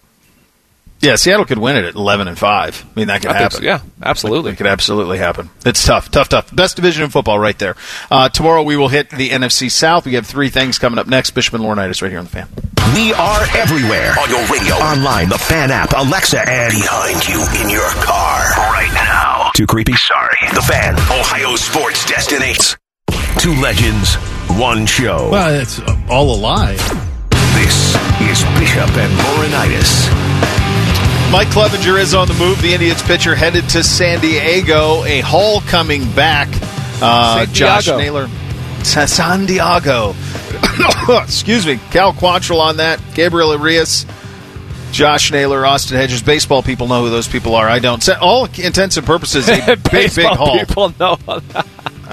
Yeah, 1.01 1.16
Seattle 1.16 1.44
could 1.44 1.59
win 1.59 1.77
it 1.77 1.85
at 1.85 1.97
eleven 1.97 2.28
and 2.28 2.39
five. 2.39 2.85
I 2.94 2.99
mean, 2.99 3.09
that 3.09 3.23
could 3.23 3.32
I 3.32 3.39
happen. 3.39 3.59
so, 3.59 3.65
yeah, 3.65 3.81
absolutely. 4.01 4.53
It 4.53 4.57
could 4.57 4.69
absolutely 4.69 5.19
happen. 5.19 5.51
It's 5.66 5.85
tough, 5.85 6.12
tough, 6.12 6.28
tough. 6.28 6.55
Best 6.55 6.77
division 6.77 7.03
in 7.03 7.11
football, 7.11 7.40
right 7.40 7.59
there. 7.59 7.74
Uh, 8.09 8.28
tomorrow 8.28 8.62
we 8.62 8.77
will 8.77 8.86
hit 8.86 9.11
the 9.11 9.31
NFC 9.31 9.69
South. 9.69 10.07
We 10.07 10.15
have 10.15 10.27
three 10.27 10.49
things 10.49 10.78
coming 10.78 11.01
up 11.01 11.09
next. 11.09 11.32
Bishop 11.32 11.55
and 11.55 11.65
Laurinaitis 11.65 12.03
right 12.03 12.11
here 12.11 12.20
on 12.20 12.27
the 12.27 12.31
fan. 12.31 12.49
We 12.94 13.12
are 13.15 13.43
everywhere. 13.57 14.15
On 14.20 14.31
your 14.31 14.47
radio, 14.47 14.74
online, 14.74 15.28
the 15.28 15.39
fan 15.39 15.73
app, 15.73 15.93
Alexa, 15.97 16.49
and 16.49 16.73
behind 16.73 17.27
you 17.27 17.40
in 17.65 17.69
your 17.69 17.89
car 18.05 18.51
right 18.70 18.90
now. 18.94 19.41
Too 19.55 19.66
creepy? 19.66 19.95
Sorry. 19.95 20.37
The 20.55 20.62
fan, 20.62 20.95
Ohio 20.95 21.57
sports 21.57 22.07
destination. 22.07 22.79
Two 23.39 23.55
legends, 23.61 24.15
one 24.59 24.87
show. 24.87 25.29
Well, 25.31 25.61
it's 25.61 25.81
all 26.09 26.35
a 26.35 26.39
lie. 26.39 26.77
This 27.55 27.95
is 28.23 28.43
Bishop 28.59 28.89
and 28.97 29.12
Laurinaitis. 29.20 30.11
Mike 31.31 31.49
Clevinger 31.49 31.99
is 32.01 32.15
on 32.15 32.29
the 32.29 32.35
move. 32.35 32.61
The 32.62 32.73
Indians 32.73 33.03
pitcher 33.03 33.35
headed 33.35 33.69
to 33.70 33.83
San 33.83 34.20
Diego. 34.20 35.05
A 35.05 35.20
Hall 35.20 35.61
coming 35.62 36.11
back. 36.12 36.49
Uh, 37.03 37.45
Josh 37.47 37.89
Naylor. 37.89 38.29
Sa- 38.85 39.07
San 39.07 39.45
Diego. 39.47 40.15
Excuse 41.23 41.66
me. 41.66 41.79
Cal 41.91 42.12
Quantrill 42.12 42.61
on 42.61 42.79
that. 42.79 43.01
Gabriel 43.15 43.51
Arias. 43.53 44.05
Josh 44.93 45.32
Naylor, 45.32 45.64
Austin 45.66 45.97
Hedges. 45.97 46.23
Baseball 46.23 46.62
people 46.62 46.86
know 46.86 47.02
who 47.05 47.10
those 47.10 47.27
people 47.28 47.55
are. 47.55 47.69
I 47.69 47.78
don't. 47.78 48.06
All 48.20 48.44
intents 48.44 48.97
and 48.97 49.06
purposes, 49.06 49.48
a 49.48 49.77
big, 49.90 50.14
big 50.14 50.27
haul. 50.27 50.59
People 50.60 50.94
know. 51.01 51.19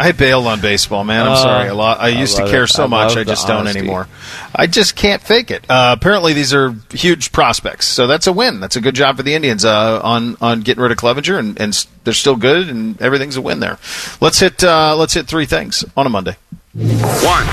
I 0.01 0.14
bailed 0.14 0.47
on 0.47 0.61
baseball, 0.61 1.03
man. 1.03 1.26
I'm 1.26 1.34
Uh, 1.34 1.35
sorry. 1.43 1.68
A 1.68 1.73
lot. 1.73 1.99
I 1.99 2.06
I 2.06 2.07
used 2.07 2.38
to 2.38 2.47
care 2.47 2.64
it. 2.64 2.68
so 2.69 2.85
I 2.85 2.88
much. 2.88 3.18
I 3.18 3.26
just 3.26 3.45
don't 3.47 3.57
honesty. 3.61 3.80
anymore. 3.80 4.07
I 4.56 4.65
just 4.65 4.95
can't 4.95 5.22
fake 5.22 5.51
it. 5.51 5.65
Uh, 5.69 5.93
apparently, 5.99 6.31
these 6.31 6.53
are 6.53 6.73
huge 6.91 7.34
prospects, 7.34 7.85
so 7.85 8.07
that's 8.07 8.26
a 8.26 8.31
win. 8.31 8.61
That's 8.61 8.77
a 8.77 8.81
good 8.81 8.95
job 8.95 9.18
for 9.18 9.23
the 9.23 9.34
Indians 9.34 9.65
uh, 9.65 9.99
on 10.01 10.38
on 10.39 10.61
getting 10.61 10.81
rid 10.81 10.93
of 10.93 10.97
Clevinger, 10.97 11.38
and, 11.38 11.60
and 11.60 11.85
they're 12.06 12.14
still 12.14 12.38
good, 12.38 12.69
and 12.69 13.01
everything's 13.01 13.35
a 13.35 13.41
win 13.41 13.60
there. 13.60 13.77
Let's 14.22 14.39
hit 14.39 14.64
uh, 14.64 14.95
let's 14.95 15.14
hit 15.15 15.27
three 15.27 15.45
things 15.45 15.84
on 15.97 16.06
a 16.06 16.10
Monday. 16.10 16.38
One, 16.80 17.45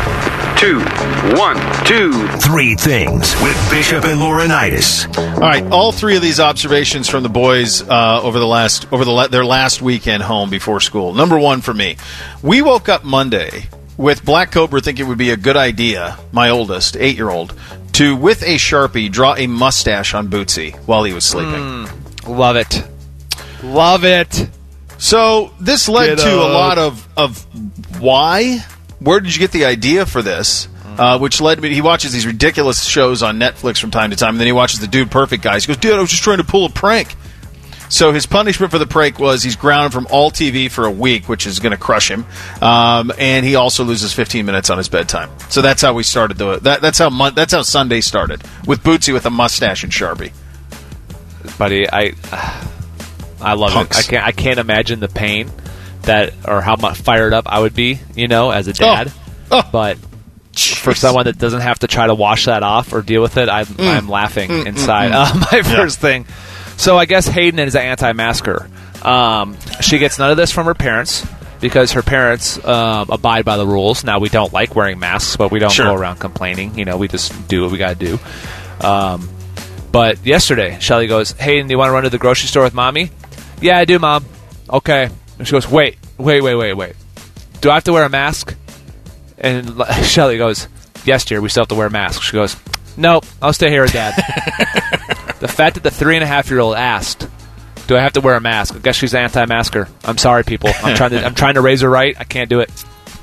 two, 0.57 0.78
one, 1.36 1.57
two, 1.85 2.12
three 2.39 2.77
things 2.77 3.35
with 3.43 3.70
Bishop 3.73 4.05
and 4.05 4.20
Laurinaitis. 4.20 5.19
All 5.35 5.40
right, 5.40 5.65
all 5.73 5.90
three 5.90 6.15
of 6.15 6.23
these 6.23 6.39
observations 6.39 7.09
from 7.09 7.24
the 7.24 7.28
boys 7.28 7.82
uh, 7.82 8.20
over 8.23 8.39
the 8.39 8.47
last 8.47 8.86
over 8.93 9.05
the 9.05 9.11
la- 9.11 9.27
their 9.27 9.44
last 9.44 9.82
weekend 9.82 10.23
home 10.23 10.48
before 10.48 10.78
school. 10.78 11.12
Number 11.12 11.40
one 11.40 11.61
for 11.61 11.74
me, 11.74 11.97
we 12.40 12.62
woke 12.62 12.89
up 12.89 13.03
Monday 13.03 13.65
with 13.97 14.24
Black 14.24 14.53
Cobra 14.53 14.81
thinking 14.81 15.07
it 15.07 15.09
would 15.09 15.19
be 15.19 15.31
a 15.31 15.36
good 15.36 15.57
idea. 15.57 16.16
My 16.31 16.51
oldest, 16.51 16.97
eight 16.97 17.16
year 17.16 17.31
old, 17.31 17.53
to 17.94 18.15
with 18.15 18.44
a 18.44 18.55
sharpie 18.55 19.11
draw 19.11 19.35
a 19.35 19.48
mustache 19.48 20.15
on 20.15 20.28
Bootsy 20.28 20.77
while 20.86 21.03
he 21.03 21.12
was 21.12 21.24
sleeping. 21.24 21.89
Love 22.28 22.55
it. 22.55 22.85
Love 23.65 24.05
it. 24.05 24.48
So 24.98 25.53
this 25.59 25.89
led 25.89 26.16
Get 26.16 26.24
to 26.27 26.35
a 26.36 26.47
lot 26.47 26.78
of 26.78 27.09
of 27.16 27.44
why. 28.01 28.65
Where 29.07 29.20
did 29.20 29.35
you 29.35 29.39
get 29.39 29.53
the 29.53 29.65
idea 29.65 30.05
for 30.05 30.20
this? 30.20 30.69
Uh, 30.99 31.19
which 31.19 31.41
led 31.43 31.61
me. 31.61 31.73
He 31.74 31.83
watches 31.83 32.12
these 32.12 32.27
ridiculous 32.27 32.85
shows 32.85 33.23
on 33.23 33.39
Netflix 33.39 33.78
from 33.78 33.91
time 33.91 34.11
to 34.11 34.16
time, 34.16 34.31
and 34.31 34.41
then 34.41 34.47
he 34.47 34.53
watches 34.53 34.81
the 34.81 34.87
Dude 34.87 35.11
Perfect 35.11 35.43
guys. 35.43 35.65
He 35.65 35.69
goes, 35.69 35.77
"Dude, 35.77 35.93
I 35.93 36.01
was 36.01 36.11
just 36.11 36.23
trying 36.23 36.39
to 36.39 36.45
pull 36.45 36.65
a 36.65 36.70
prank." 36.70 37.15
So 37.89 38.12
his 38.12 38.27
punishment 38.27 38.73
for 38.73 38.78
the 38.78 38.87
prank 38.87 39.19
was 39.19 39.43
he's 39.43 39.55
grounded 39.57 39.93
from 39.93 40.09
all 40.11 40.31
TV 40.31 40.69
for 40.70 40.87
a 40.87 40.91
week, 40.91 41.28
which 41.28 41.47
is 41.47 41.61
going 41.61 41.70
to 41.73 41.77
crush 41.77 42.11
him, 42.11 42.24
um, 42.62 43.12
and 43.19 43.45
he 43.47 43.55
also 43.55 43.85
loses 43.85 44.12
15 44.12 44.45
minutes 44.45 44.70
on 44.70 44.78
his 44.78 44.89
bedtime. 44.89 45.31
So 45.51 45.62
that's 45.62 45.83
how 45.83 45.93
we 45.95 46.03
started 46.03 46.39
the. 46.39 46.59
That, 46.61 46.81
that's 46.81 46.99
how 46.99 47.11
mon- 47.11 47.35
that's 47.35 47.53
how 47.53 47.62
Sunday 47.62 48.01
started 48.01 48.43
with 48.66 48.83
Bootsy 48.83 49.12
with 49.12 49.27
a 49.27 49.31
mustache 49.31 49.85
and 49.85 49.93
Sharpie. 49.93 50.33
buddy. 51.59 51.89
I 51.89 52.12
I 53.41 53.53
love 53.53 53.73
Punks. 53.73 53.99
it. 53.99 54.07
I 54.07 54.11
can't 54.11 54.27
I 54.27 54.33
can't 54.33 54.59
imagine 54.59 54.99
the 55.01 55.09
pain 55.09 55.51
that 56.07 56.33
or 56.47 56.61
how 56.61 56.77
much 56.77 56.99
fired 56.99 57.33
up 57.33 57.47
I 57.47 57.61
would 57.61 57.74
be, 57.74 58.01
you 58.15 58.27
know, 58.28 58.51
as 58.51 58.66
a 58.69 58.73
dad. 58.73 59.12
But 59.51 59.99
for 60.57 60.95
someone 60.95 61.24
that 61.27 61.39
doesn't 61.39 61.61
have 61.61 61.81
to 61.81 61.87
try 61.87 62.07
to 62.07 62.15
wash 62.15 62.47
that 62.47 62.62
off 62.62 62.93
or 62.93 63.03
deal 63.03 63.20
with 63.23 63.37
it, 63.37 63.49
I'm, 63.49 63.66
I'm 63.78 64.09
laughing 64.09 64.49
Mm, 64.51 64.62
mm, 64.62 64.66
inside. 64.66 65.12
mm. 65.12 65.15
Uh, 65.15 65.47
my 65.53 65.59
Yeah. 65.59 65.77
first 65.77 66.01
thing. 66.01 66.27
So 66.78 66.97
I 66.99 67.05
guess 67.05 67.27
Hayden 67.28 67.59
is 67.61 67.74
an 67.74 67.83
anti-masker. 67.83 68.69
Um, 69.03 69.57
she 69.81 69.99
gets 69.99 70.19
none 70.19 70.31
of 70.31 70.37
this 70.37 70.51
from 70.51 70.66
her 70.66 70.74
parents 70.74 71.24
because 71.61 71.93
her 71.93 72.03
parents 72.03 72.62
um, 72.65 73.09
abide 73.11 73.45
by 73.45 73.57
the 73.57 73.66
rules. 73.66 74.03
Now 74.05 74.19
we 74.19 74.28
don't 74.28 74.53
like 74.53 74.74
wearing 74.74 74.99
masks, 74.99 75.37
but 75.37 75.51
we 75.51 75.59
don't 75.59 75.70
Sure. 75.73 75.87
go 75.87 75.95
around 75.95 76.19
complaining. 76.19 76.78
You 76.78 76.85
know, 76.87 76.97
we 76.97 77.09
just 77.09 77.49
do 77.49 77.62
what 77.62 77.70
we 77.73 77.78
got 77.78 77.99
to 77.99 78.19
do. 78.19 78.19
Um, 78.87 79.28
but 79.93 80.24
yesterday, 80.27 80.78
Shelly 80.81 81.07
goes, 81.07 81.33
Hayden, 81.33 81.66
do 81.69 81.73
you 81.73 81.78
want 81.78 81.89
to 81.89 81.93
run 81.93 82.03
to 82.03 82.11
the 82.11 82.19
grocery 82.19 82.49
store 82.49 82.65
with 82.65 82.74
mommy? 82.74 83.11
Yeah, 83.62 83.78
I 83.78 83.85
do, 83.87 83.99
mom. 83.99 84.24
Okay. 84.69 85.09
And 85.39 85.47
she 85.47 85.53
goes, 85.53 85.69
wait, 85.69 85.99
wait, 86.19 86.41
wait, 86.41 86.55
wait, 86.55 86.75
wait. 86.75 86.97
Do 87.61 87.71
I 87.71 87.75
have 87.75 87.85
to 87.85 87.93
wear 87.93 88.05
a 88.05 88.09
mask? 88.09 88.55
And 89.39 89.83
Shelly 90.03 90.39
goes, 90.39 90.69
yes, 91.05 91.25
dear, 91.25 91.41
we 91.41 91.49
still 91.49 91.63
have 91.63 91.69
to 91.69 91.75
wear 91.75 91.91
masks. 91.91 92.25
She 92.25 92.33
goes, 92.33 92.57
nope, 92.97 93.25
I'll 93.43 93.53
stay 93.53 93.71
here 93.71 93.83
with 93.83 93.93
dad. 93.93 94.15
the 95.41 95.49
fact 95.49 95.75
that 95.75 95.83
the 95.83 95.91
three 95.91 96.17
and 96.17 96.25
a 96.25 96.27
half 96.27 96.51
year 96.51 96.61
old 96.61 96.77
asked, 96.77 97.29
do 97.87 97.97
I 97.97 98.01
have 98.01 98.15
to 98.15 98.21
wear 98.21 98.35
a 98.35 98.41
mask? 98.41 98.75
I 98.75 98.79
guess 98.79 98.97
she's 98.97 99.15
an 99.15 99.21
anti-masker. 99.21 99.89
I'm 100.05 100.19
sorry, 100.19 100.43
people. 100.43 100.71
I'm 100.83 100.97
trying 100.97 101.11
to, 101.11 101.25
I'm 101.25 101.35
trying 101.35 101.55
to 101.55 101.61
raise 101.61 101.83
her 101.83 101.91
right. 101.91 102.17
I 102.19 102.25
can't 102.25 102.51
do 102.51 102.61
it. 102.61 102.71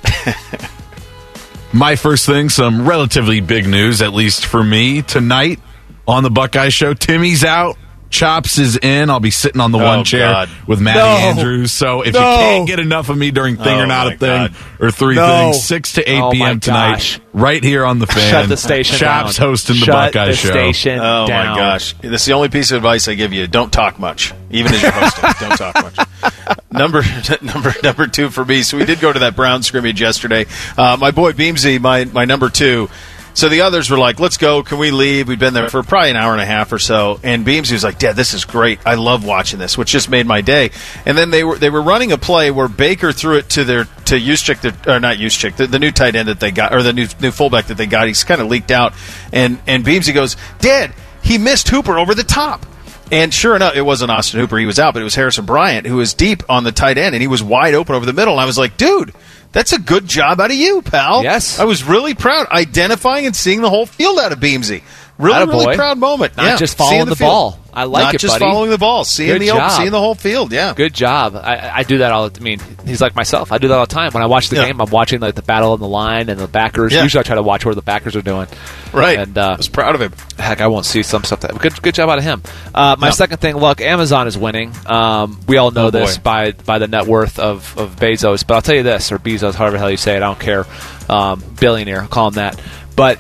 My 1.74 1.96
first 1.96 2.26
thing, 2.26 2.50
some 2.50 2.88
relatively 2.88 3.42
big 3.42 3.68
news, 3.68 4.02
at 4.02 4.14
least 4.14 4.46
for 4.46 4.64
me 4.64 5.02
tonight 5.02 5.60
on 6.08 6.24
the 6.24 6.30
Buckeye 6.30 6.70
Show. 6.70 6.94
Timmy's 6.94 7.44
out. 7.44 7.78
Chops 8.14 8.60
is 8.60 8.78
in. 8.78 9.10
I'll 9.10 9.20
be 9.20 9.32
sitting 9.32 9.60
on 9.60 9.72
the 9.72 9.80
Oh, 9.80 9.84
one 9.86 10.04
chair 10.06 10.32
God. 10.32 10.50
with 10.68 10.80
Matty 10.80 11.00
No. 11.00 11.06
Andrews. 11.06 11.72
So 11.72 12.02
if 12.04 12.14
No. 12.14 12.20
you 12.20 12.38
can't 12.38 12.68
get 12.68 12.80
enough 12.80 13.10
of 13.10 13.18
me 13.18 13.32
during 13.32 13.58
Thing 13.58 13.80
Oh, 13.80 13.82
or 13.82 13.88
Not 13.88 14.08
a 14.08 14.10
Thing 14.12 14.20
God. 14.20 14.54
or 14.80 14.92
Three 14.92 15.16
No. 15.16 15.52
Things, 15.52 15.64
6 15.64 15.94
to 15.94 16.10
8 16.10 16.20
Oh, 16.22 16.32
p.m. 16.32 16.60
tonight, 16.60 16.92
gosh. 16.94 17.20
right 17.34 17.64
here 17.64 17.84
on 17.86 17.98
the 18.00 18.06
fan. 18.08 18.30
Shut 18.32 18.50
the 18.50 18.56
station 18.58 18.98
Chops 18.98 19.38
down. 19.38 19.48
hosting 19.50 19.80
the 19.80 19.86
Shut 19.86 20.14
Buckeye 20.14 20.28
the 20.28 20.36
Show. 20.36 20.50
station 20.52 21.00
Oh 21.00 21.26
down. 21.28 21.48
my 21.50 21.56
gosh, 21.58 21.96
that's 22.02 22.26
the 22.26 22.34
only 22.34 22.50
piece 22.50 22.72
of 22.72 22.78
advice 22.78 23.08
I 23.08 23.16
give 23.16 23.34
you. 23.34 23.48
Don't 23.48 23.74
talk 23.74 23.98
much, 24.00 24.32
even 24.52 24.74
as 24.74 24.82
you're 24.84 24.92
hosting. 24.92 25.30
don't 25.40 25.58
talk 25.58 25.76
much. 25.84 26.08
Number 26.72 27.04
number 27.42 27.74
number 27.84 28.08
two 28.08 28.30
for 28.32 28.44
me. 28.46 28.64
So 28.64 28.78
we 28.78 28.86
did 28.86 29.00
go 29.00 29.14
to 29.14 29.20
that 29.20 29.36
Brown 29.36 29.62
scrimmage 29.64 30.02
yesterday. 30.02 30.46
Uh, 30.78 30.98
my 31.00 31.12
boy 31.12 31.32
Beamsy, 31.34 31.80
my 31.80 32.06
my 32.06 32.26
number 32.26 32.50
two. 32.50 32.90
So 33.36 33.50
the 33.50 33.62
others 33.62 33.90
were 33.90 33.98
like, 33.98 34.20
"Let's 34.20 34.38
go. 34.38 34.62
Can 34.64 34.78
we 34.78 34.92
leave?" 34.92 35.28
We'd 35.28 35.40
been 35.40 35.54
there 35.54 35.70
for 35.70 35.82
probably 35.84 36.12
an 36.12 36.16
hour 36.16 36.34
and 36.34 36.42
a 36.42 36.46
half 36.46 36.72
or 36.72 36.80
so, 36.80 37.20
and 37.24 37.46
Beamsy 37.46 37.72
was 37.72 37.84
like, 37.84 37.98
"Dad, 37.98 38.16
this 38.16 38.34
is 38.34 38.46
great. 38.46 38.80
I 38.86 38.96
love 38.96 39.26
watching 39.26 39.60
this," 39.60 39.78
which 39.78 39.92
just 39.92 40.10
made 40.10 40.28
my 40.28 40.42
day. 40.42 40.72
And 41.06 41.18
then 41.18 41.32
they 41.32 41.44
were 41.44 41.58
they 41.58 41.70
were 41.70 41.82
running 41.82 42.12
a 42.12 42.18
play 42.18 42.52
where 42.52 42.68
Baker 42.68 43.12
threw 43.12 43.38
it 43.38 43.50
to 43.50 43.64
their 43.64 43.86
to 44.06 44.16
Juszczyk, 44.16 44.88
or 44.88 45.00
not 45.00 45.18
Juszczyk, 45.18 45.56
the, 45.56 45.68
the 45.68 45.80
new 45.80 45.92
tight 45.92 46.16
end 46.16 46.28
that 46.28 46.40
they 46.40 46.52
got, 46.52 46.74
or 46.74 46.84
the 46.84 46.94
new 46.94 47.08
new 47.22 47.32
fullback 47.32 47.68
that 47.68 47.78
they 47.78 47.88
got. 47.88 48.08
He's 48.08 48.24
kind 48.24 48.40
of 48.40 48.48
leaked 48.48 48.72
out, 48.72 48.94
and 49.32 49.60
and 49.66 49.84
Beamsy 49.84 50.14
goes, 50.14 50.38
"Dad, 50.60 50.94
he 51.22 51.38
missed 51.38 51.70
Hooper 51.70 51.98
over 51.98 52.14
the 52.14 52.24
top." 52.24 52.66
And 53.12 53.34
sure 53.34 53.56
enough, 53.56 53.76
it 53.76 53.82
wasn't 53.82 54.12
Austin 54.12 54.40
Hooper. 54.40 54.58
He 54.58 54.66
was 54.66 54.80
out, 54.80 54.94
but 54.94 55.02
it 55.02 55.04
was 55.04 55.16
Harrison 55.16 55.46
Bryant 55.46 55.86
who 55.86 55.98
was 55.98 56.14
deep 56.14 56.42
on 56.50 56.64
the 56.64 56.72
tight 56.72 56.98
end, 56.98 57.14
and 57.14 57.22
he 57.22 57.28
was 57.28 57.44
wide 57.44 57.74
open 57.74 57.96
over 57.96 58.06
the 58.06 58.14
middle. 58.14 58.34
And 58.34 58.42
I 58.42 58.46
was 58.46 58.58
like, 58.58 58.78
dude, 58.78 59.14
that's 59.54 59.72
a 59.72 59.80
good 59.80 60.08
job 60.08 60.42
out 60.42 60.52
of 60.52 60.58
you, 60.58 60.82
pal. 60.82 61.24
Yes. 61.24 61.60
I 61.60 61.64
was 61.64 61.84
really 61.84 62.14
proud 62.14 62.48
identifying 62.48 63.26
and 63.26 63.36
seeing 63.36 63.62
the 63.62 63.70
whole 63.70 63.86
field 63.86 64.20
out 64.20 64.34
of 64.34 64.40
Beamsy. 64.40 64.84
Really, 65.20 65.46
Attaboy. 65.46 65.48
really 65.66 65.76
proud 65.76 66.00
moment. 66.00 66.36
Not 66.38 66.46
yeah. 66.46 66.58
just 66.58 66.76
following 66.76 67.02
Seeing 67.02 67.10
the 67.10 67.16
ball. 67.16 67.60
I 67.72 67.86
like 67.86 68.04
Not 68.04 68.16
it, 68.16 68.22
just 68.22 68.36
buddy. 68.36 68.46
following 68.46 68.70
the 68.72 68.78
ball, 68.78 69.04
seeing 69.04 69.30
Good 69.30 69.42
the 69.42 69.52
open, 69.52 69.70
seeing 69.72 69.92
the 69.92 70.00
whole 70.00 70.14
field. 70.16 70.52
Yeah. 70.52 70.74
Good 70.76 70.94
job. 70.94 71.36
I, 71.36 71.72
I 71.78 71.84
do 71.84 72.00
that 72.00 72.12
all. 72.12 72.26
I 72.36 72.40
mean, 72.40 72.60
he's 72.86 73.02
like 73.02 73.16
myself. 73.16 73.52
I 73.52 73.58
do 73.60 73.68
that 73.68 73.74
all 73.76 73.86
the 73.86 73.94
time. 73.94 74.12
When 74.12 74.22
I 74.22 74.28
watch 74.28 74.50
the 74.50 74.58
Yeah. 74.58 74.66
game, 74.68 74.80
I'm 74.82 74.90
watching 74.92 75.20
like 75.22 75.34
the 75.36 75.42
battle 75.44 75.72
on 75.74 75.80
the 75.80 75.88
line 75.88 76.30
and 76.30 76.40
the 76.40 76.48
backers. 76.48 76.94
Yeah. 76.94 77.02
Usually, 77.04 77.20
I 77.20 77.24
try 77.24 77.36
to 77.36 77.42
watch 77.44 77.64
where 77.66 77.74
the 77.76 77.82
backers 77.82 78.16
are 78.16 78.22
doing. 78.22 78.48
Right. 78.92 79.18
And 79.20 79.36
uh, 79.38 79.52
I 79.54 79.58
was 79.58 79.68
proud 79.70 79.96
of 79.96 80.02
him. 80.02 80.14
heck, 80.38 80.62
I 80.62 80.68
won't 80.68 80.86
see 80.86 81.02
some 81.04 81.24
stuff. 81.24 81.40
That 81.42 81.58
good. 81.60 81.80
Good 81.82 81.96
job 81.96 82.10
out 82.10 82.18
of 82.20 82.24
him. 82.24 82.42
Uh, 82.76 82.96
my 83.00 83.08
Yeah. 83.08 83.12
second 83.12 83.38
thing. 83.38 83.56
Look, 83.58 83.82
Amazon 83.82 84.28
is 84.28 84.38
winning. 84.38 84.72
Um, 84.86 85.40
we 85.48 85.58
all 85.58 85.72
know 85.72 85.88
Oh, 85.88 85.90
this 85.92 86.18
boy. 86.18 86.24
by 86.24 86.52
by 86.52 86.78
the 86.80 86.88
net 86.88 87.06
worth 87.08 87.38
of 87.40 87.76
of 87.78 87.96
Bezos. 87.98 88.46
But 88.46 88.56
I'll 88.56 88.62
tell 88.64 88.76
you 88.76 88.84
this, 88.84 89.12
or 89.12 89.18
Bezos, 89.20 89.54
however 89.56 89.74
the 89.74 89.80
hell 89.80 89.92
you 89.92 89.98
say 89.98 90.14
it. 90.14 90.18
I 90.18 90.28
don't 90.28 90.40
care. 90.40 90.66
Um, 91.10 91.44
billionaire. 91.60 92.02
I'll 92.04 92.08
call 92.08 92.28
him 92.30 92.34
that. 92.36 92.60
But 92.96 93.18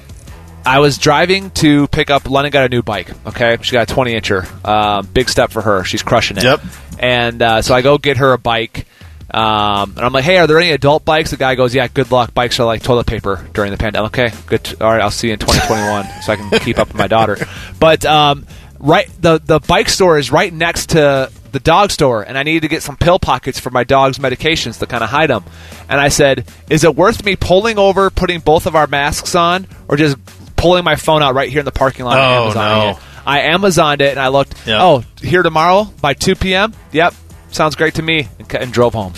I 0.65 0.79
was 0.79 0.97
driving 0.97 1.51
to 1.51 1.87
pick 1.87 2.09
up. 2.09 2.29
London 2.29 2.51
got 2.51 2.65
a 2.65 2.69
new 2.69 2.81
bike. 2.81 3.09
Okay, 3.27 3.57
she 3.61 3.73
got 3.73 3.89
a 3.89 3.93
20 3.93 4.13
incher. 4.13 4.67
Um, 4.67 5.05
big 5.07 5.29
step 5.29 5.51
for 5.51 5.61
her. 5.61 5.83
She's 5.83 6.03
crushing 6.03 6.37
it. 6.37 6.43
Yep. 6.43 6.61
And 6.99 7.41
uh, 7.41 7.61
so 7.61 7.75
I 7.75 7.81
go 7.81 7.97
get 7.97 8.17
her 8.17 8.33
a 8.33 8.37
bike. 8.37 8.87
Um, 9.33 9.93
and 9.95 9.99
I'm 9.99 10.13
like, 10.13 10.23
hey, 10.23 10.37
are 10.37 10.47
there 10.47 10.59
any 10.59 10.71
adult 10.71 11.05
bikes? 11.05 11.31
The 11.31 11.37
guy 11.37 11.55
goes, 11.55 11.73
yeah, 11.73 11.87
good 11.87 12.11
luck. 12.11 12.33
Bikes 12.33 12.59
are 12.59 12.65
like 12.65 12.83
toilet 12.83 13.07
paper 13.07 13.45
during 13.53 13.71
the 13.71 13.77
pandemic. 13.77 14.17
Okay, 14.17 14.35
good. 14.45 14.81
All 14.81 14.91
right, 14.91 15.01
I'll 15.01 15.11
see 15.11 15.27
you 15.27 15.33
in 15.33 15.39
2021 15.39 16.21
so 16.21 16.33
I 16.33 16.35
can 16.35 16.59
keep 16.59 16.77
up 16.77 16.89
with 16.89 16.97
my 16.97 17.07
daughter. 17.07 17.37
But 17.79 18.05
um, 18.05 18.45
right, 18.79 19.09
the 19.19 19.39
the 19.43 19.59
bike 19.59 19.89
store 19.89 20.17
is 20.17 20.31
right 20.31 20.53
next 20.53 20.91
to 20.91 21.29
the 21.51 21.59
dog 21.59 21.91
store, 21.91 22.21
and 22.21 22.37
I 22.37 22.43
needed 22.43 22.61
to 22.61 22.69
get 22.69 22.81
some 22.81 22.95
pill 22.95 23.19
pockets 23.19 23.59
for 23.59 23.71
my 23.71 23.83
dog's 23.83 24.19
medications 24.19 24.79
to 24.79 24.87
kind 24.87 25.03
of 25.03 25.09
hide 25.09 25.29
them. 25.29 25.43
And 25.89 25.99
I 25.99 26.07
said, 26.07 26.45
is 26.69 26.85
it 26.85 26.95
worth 26.95 27.25
me 27.25 27.35
pulling 27.35 27.77
over, 27.77 28.09
putting 28.09 28.39
both 28.39 28.65
of 28.65 28.75
our 28.75 28.87
masks 28.87 29.35
on, 29.35 29.67
or 29.89 29.97
just 29.97 30.17
pulling 30.63 30.83
my 30.83 30.95
phone 30.95 31.21
out 31.21 31.35
right 31.35 31.49
here 31.49 31.59
in 31.59 31.65
the 31.65 31.71
parking 31.71 32.05
lot? 32.05 32.17
Oh, 32.17 32.43
Amazon 32.45 32.69
no. 32.79 32.89
it? 32.91 32.97
I 33.25 33.39
Amazoned 33.41 34.01
it, 34.01 34.09
and 34.09 34.19
I 34.19 34.29
looked. 34.29 34.55
Yeah. 34.65 34.83
Oh, 34.83 35.03
here 35.21 35.43
tomorrow 35.43 35.85
by 36.01 36.13
2 36.13 36.35
p.m. 36.35 36.73
Yep, 36.91 37.13
sounds 37.51 37.75
great 37.75 37.93
to 37.95 38.01
me, 38.01 38.27
and, 38.39 38.53
and 38.55 38.73
drove 38.73 38.93
home. 38.93 39.13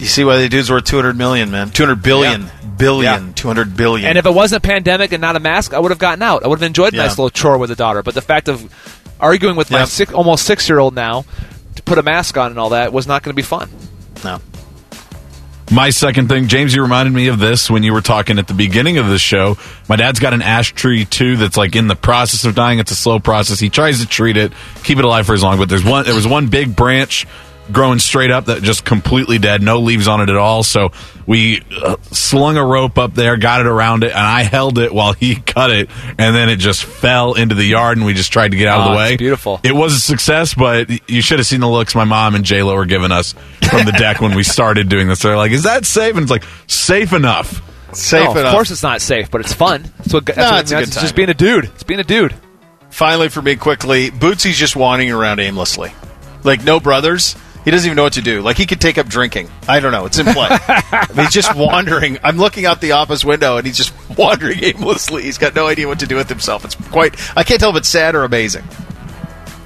You 0.00 0.06
see 0.06 0.24
why 0.24 0.36
the 0.38 0.48
dude's 0.48 0.68
were 0.70 0.80
200 0.80 1.16
million, 1.16 1.50
man. 1.52 1.70
200 1.70 2.02
billion. 2.02 2.42
Yeah. 2.42 2.50
Billion. 2.76 3.26
Yeah. 3.28 3.32
200 3.36 3.76
billion. 3.76 4.08
And 4.08 4.18
if 4.18 4.26
it 4.26 4.34
wasn't 4.34 4.64
a 4.64 4.66
pandemic 4.68 5.12
and 5.12 5.20
not 5.20 5.36
a 5.36 5.40
mask, 5.40 5.72
I 5.72 5.78
would 5.78 5.92
have 5.92 6.00
gotten 6.00 6.20
out. 6.20 6.44
I 6.44 6.48
would 6.48 6.58
have 6.58 6.66
enjoyed 6.66 6.92
a 6.92 6.96
Yeah. 6.96 7.04
nice 7.04 7.16
little 7.16 7.30
chore 7.30 7.56
with 7.58 7.70
a 7.70 7.76
daughter. 7.76 8.02
But 8.02 8.14
the 8.14 8.20
fact 8.20 8.48
of 8.48 8.68
arguing 9.20 9.54
with 9.54 9.70
my 9.70 9.84
six, 9.84 10.12
almost 10.12 10.44
six 10.44 10.68
year 10.68 10.80
old 10.80 10.94
now 10.94 11.24
to 11.76 11.82
put 11.84 11.98
a 11.98 12.02
mask 12.02 12.36
on 12.36 12.50
and 12.50 12.58
all 12.58 12.70
that 12.70 12.92
was 12.92 13.06
not 13.06 13.22
going 13.22 13.32
to 13.32 13.36
be 13.36 13.42
fun. 13.46 13.70
no. 14.24 14.40
My 15.74 15.90
second 15.90 16.28
thing, 16.28 16.46
James, 16.46 16.72
you 16.72 16.82
reminded 16.82 17.12
me 17.12 17.26
of 17.26 17.40
this 17.40 17.68
when 17.68 17.82
you 17.82 17.92
were 17.92 18.00
talking 18.00 18.38
at 18.38 18.46
the 18.46 18.54
beginning 18.54 18.98
of 18.98 19.08
the 19.08 19.18
show. 19.18 19.58
My 19.88 19.96
dad's 19.96 20.20
got 20.20 20.32
an 20.32 20.40
ash 20.40 20.72
tree 20.72 21.04
too 21.04 21.36
that's 21.36 21.56
like 21.56 21.74
in 21.74 21.88
the 21.88 21.96
process 21.96 22.44
of 22.44 22.54
dying. 22.54 22.78
It's 22.78 22.92
a 22.92 22.94
slow 22.94 23.18
process. 23.18 23.58
He 23.58 23.70
tries 23.70 24.00
to 24.00 24.06
treat 24.06 24.36
it, 24.36 24.52
keep 24.84 24.98
it 24.98 25.04
alive 25.04 25.26
for 25.26 25.34
as 25.34 25.42
long, 25.42 25.58
but 25.58 25.68
there's 25.68 25.84
one 25.84 26.04
there 26.04 26.14
was 26.14 26.28
one 26.28 26.46
big 26.46 26.76
branch 26.76 27.26
growing 27.72 27.98
straight 27.98 28.30
up 28.30 28.46
that 28.46 28.62
just 28.62 28.84
completely 28.84 29.38
dead, 29.38 29.62
no 29.62 29.80
leaves 29.80 30.06
on 30.08 30.20
it 30.20 30.28
at 30.28 30.36
all. 30.36 30.62
So 30.62 30.92
we 31.26 31.62
uh, 31.82 31.96
slung 32.12 32.56
a 32.56 32.64
rope 32.64 32.98
up 32.98 33.14
there, 33.14 33.36
got 33.36 33.60
it 33.60 33.66
around 33.66 34.04
it, 34.04 34.10
and 34.10 34.18
I 34.18 34.42
held 34.42 34.78
it 34.78 34.92
while 34.92 35.12
he 35.14 35.36
cut 35.46 35.70
it, 35.70 35.88
and 36.18 36.34
then 36.36 36.48
it 36.48 36.56
just 36.56 36.84
fell 36.84 37.34
into 37.34 37.54
the 37.54 37.64
yard, 37.64 37.96
and 37.96 38.04
we 38.06 38.12
just 38.14 38.32
tried 38.32 38.50
to 38.50 38.56
get 38.56 38.68
out 38.68 38.80
of 38.80 38.86
Oh, 38.86 38.90
the 38.90 38.96
way. 38.96 39.16
beautiful. 39.16 39.60
It 39.64 39.74
was 39.74 39.94
a 39.94 40.00
success, 40.00 40.54
but 40.54 40.90
you 41.10 41.22
should 41.22 41.38
have 41.38 41.46
seen 41.46 41.60
the 41.60 41.68
looks 41.68 41.94
my 41.94 42.04
mom 42.04 42.34
and 42.34 42.44
J 42.44 42.62
Lo 42.62 42.74
were 42.76 42.86
giving 42.86 43.12
us 43.12 43.32
from 43.68 43.86
the 43.86 43.92
deck 43.92 44.20
when 44.20 44.34
we 44.36 44.42
started 44.42 44.88
doing 44.88 45.08
this. 45.08 45.20
They're 45.22 45.36
like, 45.36 45.52
"Is 45.52 45.62
that 45.64 45.86
safe?" 45.86 46.14
And 46.16 46.22
it's 46.22 46.30
like, 46.30 46.44
"Safe 46.66 47.12
enough." 47.12 47.62
Safe 47.92 48.24
No, 48.24 48.30
enough. 48.32 48.46
Of 48.46 48.52
course, 48.52 48.70
it's 48.72 48.82
not 48.82 49.00
safe, 49.00 49.30
but 49.30 49.40
it's 49.40 49.52
fun. 49.52 49.82
That's 49.98 50.12
what. 50.12 50.26
That's 50.26 50.36
No, 50.38 50.50
what 50.50 50.60
it's 50.62 50.72
a 50.72 50.74
that's 50.74 50.94
good 50.96 51.00
just 51.00 51.14
being 51.14 51.30
a 51.30 51.34
dude. 51.34 51.64
It's 51.66 51.84
being 51.84 52.00
a 52.00 52.04
dude. 52.04 52.34
Finally, 52.90 53.28
for 53.28 53.40
me, 53.40 53.56
quickly, 53.56 54.10
Bootsy's 54.10 54.56
just 54.58 54.76
wandering 54.76 55.10
around 55.12 55.40
aimlessly. 55.40 55.92
Like, 56.42 56.62
no 56.64 56.78
brothers. 56.80 57.36
He 57.64 57.70
doesn't 57.70 57.86
even 57.86 57.96
know 57.96 58.02
what 58.02 58.12
to 58.14 58.22
do. 58.22 58.42
Like, 58.42 58.58
he 58.58 58.66
could 58.66 58.80
take 58.80 58.98
up 58.98 59.06
drinking. 59.06 59.48
I 59.66 59.80
don't 59.80 59.92
know. 59.92 60.04
It's 60.04 60.18
in 60.18 60.26
play. 60.26 60.48
I 60.50 61.06
mean, 61.14 61.24
he's 61.24 61.32
just 61.32 61.54
wandering. 61.56 62.18
I'm 62.22 62.36
looking 62.36 62.66
out 62.66 62.82
the 62.82 62.92
office 62.92 63.24
window, 63.24 63.56
and 63.56 63.66
he's 63.66 63.78
just 63.78 63.94
wandering 64.18 64.62
aimlessly. 64.62 65.22
He's 65.22 65.38
got 65.38 65.54
no 65.54 65.66
idea 65.66 65.88
what 65.88 66.00
to 66.00 66.06
do 66.06 66.16
with 66.16 66.28
himself. 66.28 66.64
It's 66.66 66.74
quite. 66.74 67.14
I 67.36 67.42
can't 67.42 67.58
tell 67.58 67.70
if 67.70 67.76
it's 67.76 67.88
sad 67.88 68.14
or 68.14 68.24
amazing. 68.24 68.64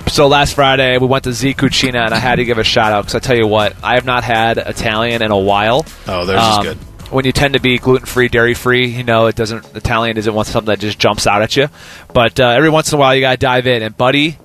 So 0.09 0.27
last 0.27 0.55
Friday 0.55 0.97
we 0.97 1.07
went 1.07 1.25
to 1.25 1.33
Z 1.33 1.55
Cucina 1.55 2.05
and 2.07 2.15
I 2.15 2.19
had 2.19 2.37
to 2.37 2.45
give 2.45 2.57
a 2.57 2.65
shout 2.65 2.93
out 2.93 3.03
because 3.03 3.15
I 3.15 3.19
tell 3.19 3.37
you 3.37 3.47
what 3.47 3.77
I 3.85 3.95
have 3.95 4.07
not 4.07 4.25
had 4.25 4.57
Italian 4.57 5.21
in 5.23 5.31
a 5.31 5.39
while. 5.39 5.85
Oh, 6.07 6.25
theirs 6.25 6.41
is 6.43 6.59
good. 6.65 6.77
When 7.13 7.25
you 7.27 7.33
tend 7.33 7.55
to 7.55 7.61
be 7.61 7.79
gluten 7.79 8.07
free, 8.07 8.29
dairy 8.29 8.55
free, 8.55 8.87
you 8.87 9.05
know 9.05 9.27
it 9.27 9.37
doesn't. 9.37 9.77
Italian 9.77 10.17
isn't 10.17 10.33
one 10.33 10.45
something 10.47 10.67
that 10.67 10.79
just 10.79 10.99
jumps 10.99 11.27
out 11.27 11.43
at 11.43 11.57
you. 11.57 11.69
But 12.13 12.41
uh, 12.41 12.49
every 12.49 12.71
once 12.71 12.91
in 12.91 12.97
a 12.97 13.01
while 13.01 13.15
you 13.15 13.21
gotta 13.21 13.37
dive 13.37 13.67
in. 13.67 13.83
And 13.83 13.97
buddy, 13.97 14.39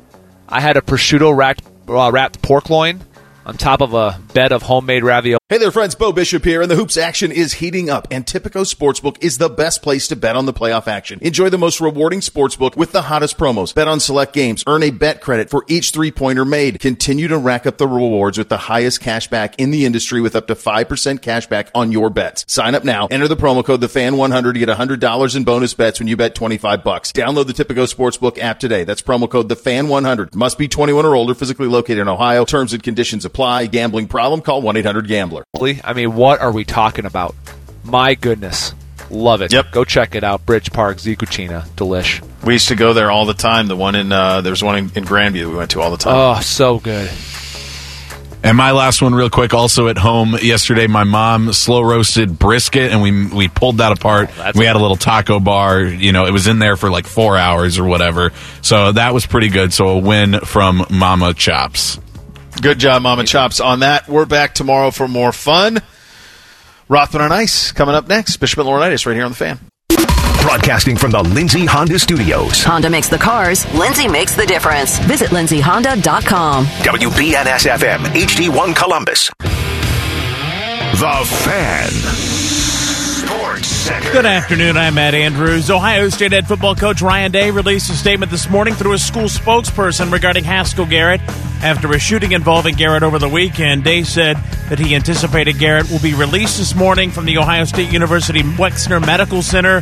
I 0.49 0.59
had 0.59 0.75
a 0.75 0.81
prosciutto 0.81 1.35
wrapped 1.35 1.63
uh, 1.87 2.11
wrapped 2.11 2.41
pork 2.41 2.69
loin 2.69 3.01
on 3.45 3.57
top 3.57 3.81
of 3.81 3.93
a 3.93 4.19
bed 4.33 4.51
of 4.51 4.61
homemade 4.61 5.03
ravioli. 5.03 5.42
Hey 5.53 5.59
there, 5.59 5.69
friends. 5.69 5.93
Bo 5.93 6.11
Bishop 6.11 6.43
here, 6.43 6.63
and 6.63 6.71
the 6.71 6.75
hoops 6.75 6.97
action 6.97 7.31
is 7.31 7.53
heating 7.53 7.87
up, 7.87 8.07
and 8.09 8.25
Tipico 8.25 8.65
Sportsbook 8.65 9.23
is 9.23 9.37
the 9.37 9.49
best 9.49 9.83
place 9.83 10.07
to 10.07 10.15
bet 10.15 10.35
on 10.35 10.47
the 10.47 10.51
playoff 10.51 10.87
action. 10.87 11.19
Enjoy 11.21 11.47
the 11.47 11.59
most 11.59 11.79
rewarding 11.79 12.21
sportsbook 12.21 12.75
with 12.75 12.91
the 12.91 13.03
hottest 13.03 13.37
promos. 13.37 13.71
Bet 13.75 13.87
on 13.87 13.99
select 13.99 14.33
games, 14.33 14.63
earn 14.65 14.81
a 14.81 14.89
bet 14.89 15.21
credit 15.21 15.51
for 15.51 15.63
each 15.67 15.91
three-pointer 15.91 16.43
made. 16.43 16.79
Continue 16.79 17.27
to 17.27 17.37
rack 17.37 17.67
up 17.67 17.77
the 17.77 17.87
rewards 17.87 18.39
with 18.39 18.49
the 18.49 18.57
highest 18.57 18.99
cash 18.99 19.27
back 19.27 19.53
in 19.59 19.69
the 19.69 19.85
industry 19.85 20.21
with 20.21 20.35
up 20.35 20.47
to 20.47 20.55
5% 20.55 21.21
cash 21.21 21.45
back 21.45 21.69
on 21.75 21.91
your 21.91 22.09
bets. 22.09 22.45
Sign 22.51 22.73
up 22.73 22.83
now. 22.83 23.05
Enter 23.11 23.27
the 23.27 23.37
promo 23.37 23.63
code 23.63 23.81
TheFan100 23.81 24.53
to 24.53 24.59
get 24.59 24.69
$100 24.69 25.35
in 25.35 25.43
bonus 25.43 25.75
bets 25.75 25.99
when 25.99 26.07
you 26.07 26.17
bet 26.17 26.33
25 26.33 26.83
bucks. 26.83 27.11
Download 27.11 27.45
the 27.45 27.53
Tipico 27.53 27.85
Sportsbook 27.85 28.39
app 28.39 28.59
today. 28.59 28.85
That's 28.85 29.03
promo 29.03 29.29
code 29.29 29.49
TheFan100. 29.49 30.33
Must 30.33 30.57
be 30.57 30.67
21 30.67 31.05
or 31.05 31.15
older, 31.15 31.35
physically 31.35 31.67
located 31.67 31.99
in 31.99 32.07
Ohio. 32.07 32.43
Terms 32.43 32.73
and 32.73 32.81
conditions 32.81 33.23
apply. 33.23 33.67
Gambling 33.67 34.07
problem? 34.07 34.41
Call 34.41 34.63
1-800-GAMBLER. 34.63 35.42
I 35.83 35.93
mean, 35.93 36.15
what 36.15 36.41
are 36.41 36.51
we 36.51 36.63
talking 36.63 37.05
about? 37.05 37.35
My 37.83 38.15
goodness. 38.15 38.73
Love 39.09 39.41
it. 39.41 39.53
Yep. 39.53 39.71
Go 39.71 39.83
check 39.83 40.15
it 40.15 40.23
out. 40.23 40.45
Bridge 40.45 40.71
Park, 40.71 40.99
Z 40.99 41.15
Cucina. 41.15 41.67
Delish. 41.75 42.23
We 42.43 42.53
used 42.53 42.69
to 42.69 42.75
go 42.75 42.93
there 42.93 43.11
all 43.11 43.25
the 43.25 43.33
time. 43.33 43.67
The 43.67 43.75
one 43.75 43.95
in 43.95 44.11
uh, 44.11 44.41
there's 44.41 44.63
one 44.63 44.77
in, 44.77 44.91
in 44.95 45.03
Grandview 45.05 45.43
that 45.43 45.49
we 45.49 45.55
went 45.55 45.71
to 45.71 45.81
all 45.81 45.91
the 45.91 45.97
time. 45.97 46.15
Oh, 46.15 46.41
so 46.41 46.79
good. 46.79 47.09
And 48.45 48.57
my 48.57 48.71
last 48.71 49.01
one, 49.01 49.15
real 49.15 49.29
quick, 49.29 49.53
also 49.53 49.87
at 49.87 49.97
home 49.97 50.35
yesterday, 50.41 50.87
my 50.87 51.05
mom 51.05 51.53
slow 51.53 51.81
roasted 51.81 52.37
brisket, 52.37 52.91
and 52.91 53.01
we 53.01 53.27
we 53.27 53.47
pulled 53.47 53.77
that 53.77 53.93
apart. 53.93 54.31
we 54.55 54.65
had 54.65 54.75
a 54.75 54.79
little 54.79 54.97
taco 54.97 55.39
bar. 55.39 55.81
You 55.81 56.11
know, 56.11 56.25
it 56.25 56.31
was 56.31 56.47
in 56.47 56.59
there 56.59 56.75
for 56.75 56.89
like 56.89 57.07
four 57.07 57.37
hours 57.37 57.79
or 57.79 57.85
whatever. 57.85 58.31
So 58.61 58.91
that 58.91 59.13
was 59.13 59.25
pretty 59.25 59.47
good. 59.47 59.71
So 59.71 59.87
a 59.87 59.97
win 59.97 60.39
from 60.41 60.85
Mama 60.89 61.33
Chops. 61.33 61.99
Good 62.61 62.79
job, 62.79 63.01
Mama 63.01 63.25
Chops, 63.25 63.59
on 63.59 63.79
that. 63.79 64.07
We're 64.07 64.25
back 64.25 64.53
tomorrow 64.53 64.91
for 64.91 65.07
more 65.07 65.31
fun. 65.31 65.81
Rothman 66.87 67.23
on 67.23 67.31
Ice 67.31 67.71
coming 67.71 67.95
up 67.95 68.07
next. 68.07 68.37
Bishop 68.37 68.59
and 68.59 68.67
Laurinaitis 68.67 69.05
right 69.05 69.15
here 69.15 69.25
on 69.25 69.31
the 69.31 69.37
fan. 69.37 69.59
Broadcasting 70.43 70.97
from 70.97 71.11
the 71.11 71.23
Lindsay 71.23 71.65
Honda 71.65 71.97
Studios. 71.97 72.63
Honda 72.63 72.89
makes 72.89 73.07
the 73.07 73.17
cars, 73.17 73.65
Lindsay 73.73 74.07
makes 74.07 74.35
the 74.35 74.45
difference. 74.45 74.99
Visit 74.99 75.29
lindsayhonda.com. 75.29 76.65
WBNS 76.65 77.69
FM, 77.71 77.99
HD1 77.99 78.75
Columbus. 78.75 79.29
The 79.39 81.25
Fan. 81.43 82.42
Center. 83.63 84.11
Good 84.11 84.25
afternoon. 84.25 84.77
I'm 84.77 84.95
Matt 84.95 85.13
Andrews. 85.13 85.69
Ohio 85.69 86.09
State 86.09 86.31
head 86.31 86.47
football 86.47 86.75
coach 86.75 87.01
Ryan 87.01 87.31
Day 87.31 87.51
released 87.51 87.89
a 87.89 87.93
statement 87.93 88.31
this 88.31 88.49
morning 88.49 88.73
through 88.73 88.93
a 88.93 88.97
school 88.97 89.23
spokesperson 89.23 90.11
regarding 90.11 90.43
Haskell 90.43 90.85
Garrett. 90.85 91.21
After 91.61 91.91
a 91.91 91.99
shooting 91.99 92.33
involving 92.33 92.75
Garrett 92.75 93.03
over 93.03 93.19
the 93.19 93.29
weekend, 93.29 93.83
Day 93.83 94.03
said 94.03 94.37
that 94.69 94.79
he 94.79 94.95
anticipated 94.95 95.59
Garrett 95.59 95.89
will 95.89 95.99
be 95.99 96.13
released 96.13 96.57
this 96.57 96.75
morning 96.75 97.09
from 97.11 97.25
the 97.25 97.37
Ohio 97.37 97.63
State 97.65 97.91
University 97.91 98.41
Wexner 98.41 98.99
Medical 99.05 99.41
Center. 99.41 99.81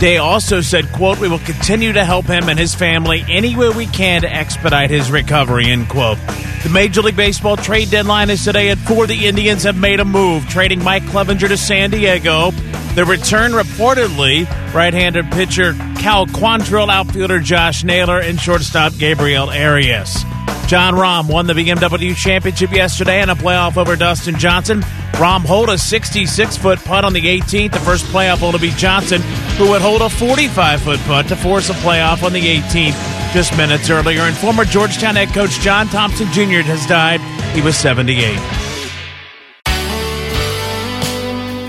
Day 0.00 0.18
also 0.18 0.60
said, 0.60 0.92
quote, 0.92 1.18
we 1.18 1.28
will 1.28 1.38
continue 1.38 1.92
to 1.92 2.04
help 2.04 2.26
him 2.26 2.48
and 2.48 2.58
his 2.58 2.74
family 2.74 3.24
any 3.28 3.56
way 3.56 3.70
we 3.70 3.86
can 3.86 4.20
to 4.20 4.32
expedite 4.32 4.90
his 4.90 5.10
recovery, 5.10 5.66
end 5.66 5.88
quote. 5.88 6.18
The 6.62 6.68
Major 6.70 7.00
League 7.00 7.16
Baseball 7.16 7.56
trade 7.56 7.90
deadline 7.90 8.28
is 8.28 8.44
today 8.44 8.68
at 8.70 8.78
4. 8.78 9.06
The 9.06 9.26
Indians 9.26 9.62
have 9.62 9.76
made 9.76 10.00
a 10.00 10.04
move, 10.04 10.46
trading 10.48 10.84
Mike 10.84 11.04
Clevinger 11.04 11.48
to 11.48 11.56
San 11.56 11.90
Diego. 11.90 12.50
The 12.94 13.04
return 13.04 13.52
reportedly 13.52 14.46
right-handed 14.74 15.30
pitcher 15.32 15.74
Cal 15.98 16.26
Quantrill, 16.26 16.90
outfielder 16.90 17.40
Josh 17.40 17.84
Naylor, 17.84 18.20
and 18.20 18.38
shortstop 18.38 18.92
Gabriel 18.98 19.48
Arias. 19.48 20.24
Jon 20.66 20.94
Rahm 20.94 21.28
won 21.28 21.46
the 21.46 21.52
BMW 21.52 22.14
Championship 22.16 22.72
yesterday 22.72 23.22
in 23.22 23.30
a 23.30 23.36
playoff 23.36 23.76
over 23.76 23.94
Dustin 23.94 24.36
Johnson. 24.36 24.80
Rahm 25.12 25.44
holed 25.44 25.70
a 25.70 25.78
66 25.78 26.56
foot 26.56 26.80
putt 26.80 27.04
on 27.04 27.12
the 27.12 27.20
18th, 27.20 27.72
the 27.72 27.80
first 27.80 28.04
playoff 28.06 28.38
hole 28.38 28.50
to 28.50 28.58
be 28.58 28.70
Johnson, 28.70 29.22
who 29.58 29.70
would 29.70 29.80
hold 29.80 30.02
a 30.02 30.08
45 30.08 30.82
foot 30.82 31.00
putt 31.00 31.28
to 31.28 31.36
force 31.36 31.70
a 31.70 31.74
playoff 31.74 32.24
on 32.24 32.32
the 32.32 32.40
18th 32.40 33.32
just 33.32 33.56
minutes 33.56 33.90
earlier. 33.90 34.22
And 34.22 34.36
former 34.36 34.64
Georgetown 34.64 35.14
head 35.14 35.28
coach 35.28 35.60
John 35.60 35.86
Thompson 35.86 36.26
Jr. 36.32 36.62
has 36.62 36.84
died. 36.86 37.20
He 37.54 37.62
was 37.62 37.76
78. 37.76 38.36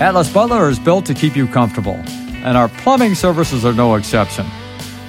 Atlas 0.00 0.32
Butler 0.32 0.68
is 0.68 0.78
built 0.78 1.06
to 1.06 1.14
keep 1.14 1.36
you 1.36 1.46
comfortable, 1.46 2.00
and 2.44 2.56
our 2.56 2.68
plumbing 2.68 3.14
services 3.14 3.64
are 3.64 3.72
no 3.72 3.94
exception 3.94 4.46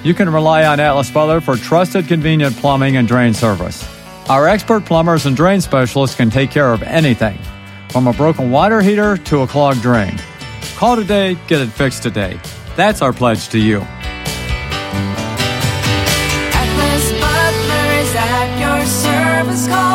you 0.02 0.14
can 0.14 0.28
rely 0.30 0.64
on 0.64 0.80
Atlas 0.80 1.10
Butler 1.10 1.40
for 1.40 1.56
trusted, 1.56 2.08
convenient 2.08 2.56
plumbing 2.56 2.96
and 2.96 3.06
drain 3.06 3.34
service. 3.34 3.86
Our 4.28 4.48
expert 4.48 4.84
plumbers 4.84 5.26
and 5.26 5.36
drain 5.36 5.60
specialists 5.60 6.16
can 6.16 6.30
take 6.30 6.50
care 6.50 6.72
of 6.72 6.82
anything, 6.82 7.38
from 7.90 8.06
a 8.06 8.12
broken 8.12 8.50
water 8.50 8.80
heater 8.80 9.16
to 9.16 9.40
a 9.40 9.46
clogged 9.46 9.82
drain. 9.82 10.18
Call 10.76 10.96
today, 10.96 11.36
get 11.48 11.60
it 11.60 11.68
fixed 11.68 12.02
today. 12.02 12.38
That's 12.76 13.02
our 13.02 13.12
pledge 13.12 13.48
to 13.48 13.58
you. 13.58 13.80
Atlas 16.52 17.12
Butler 17.20 17.92
is 18.00 18.14
at 18.14 18.58
your 18.58 18.86
service 18.86 19.68
call. 19.68 19.89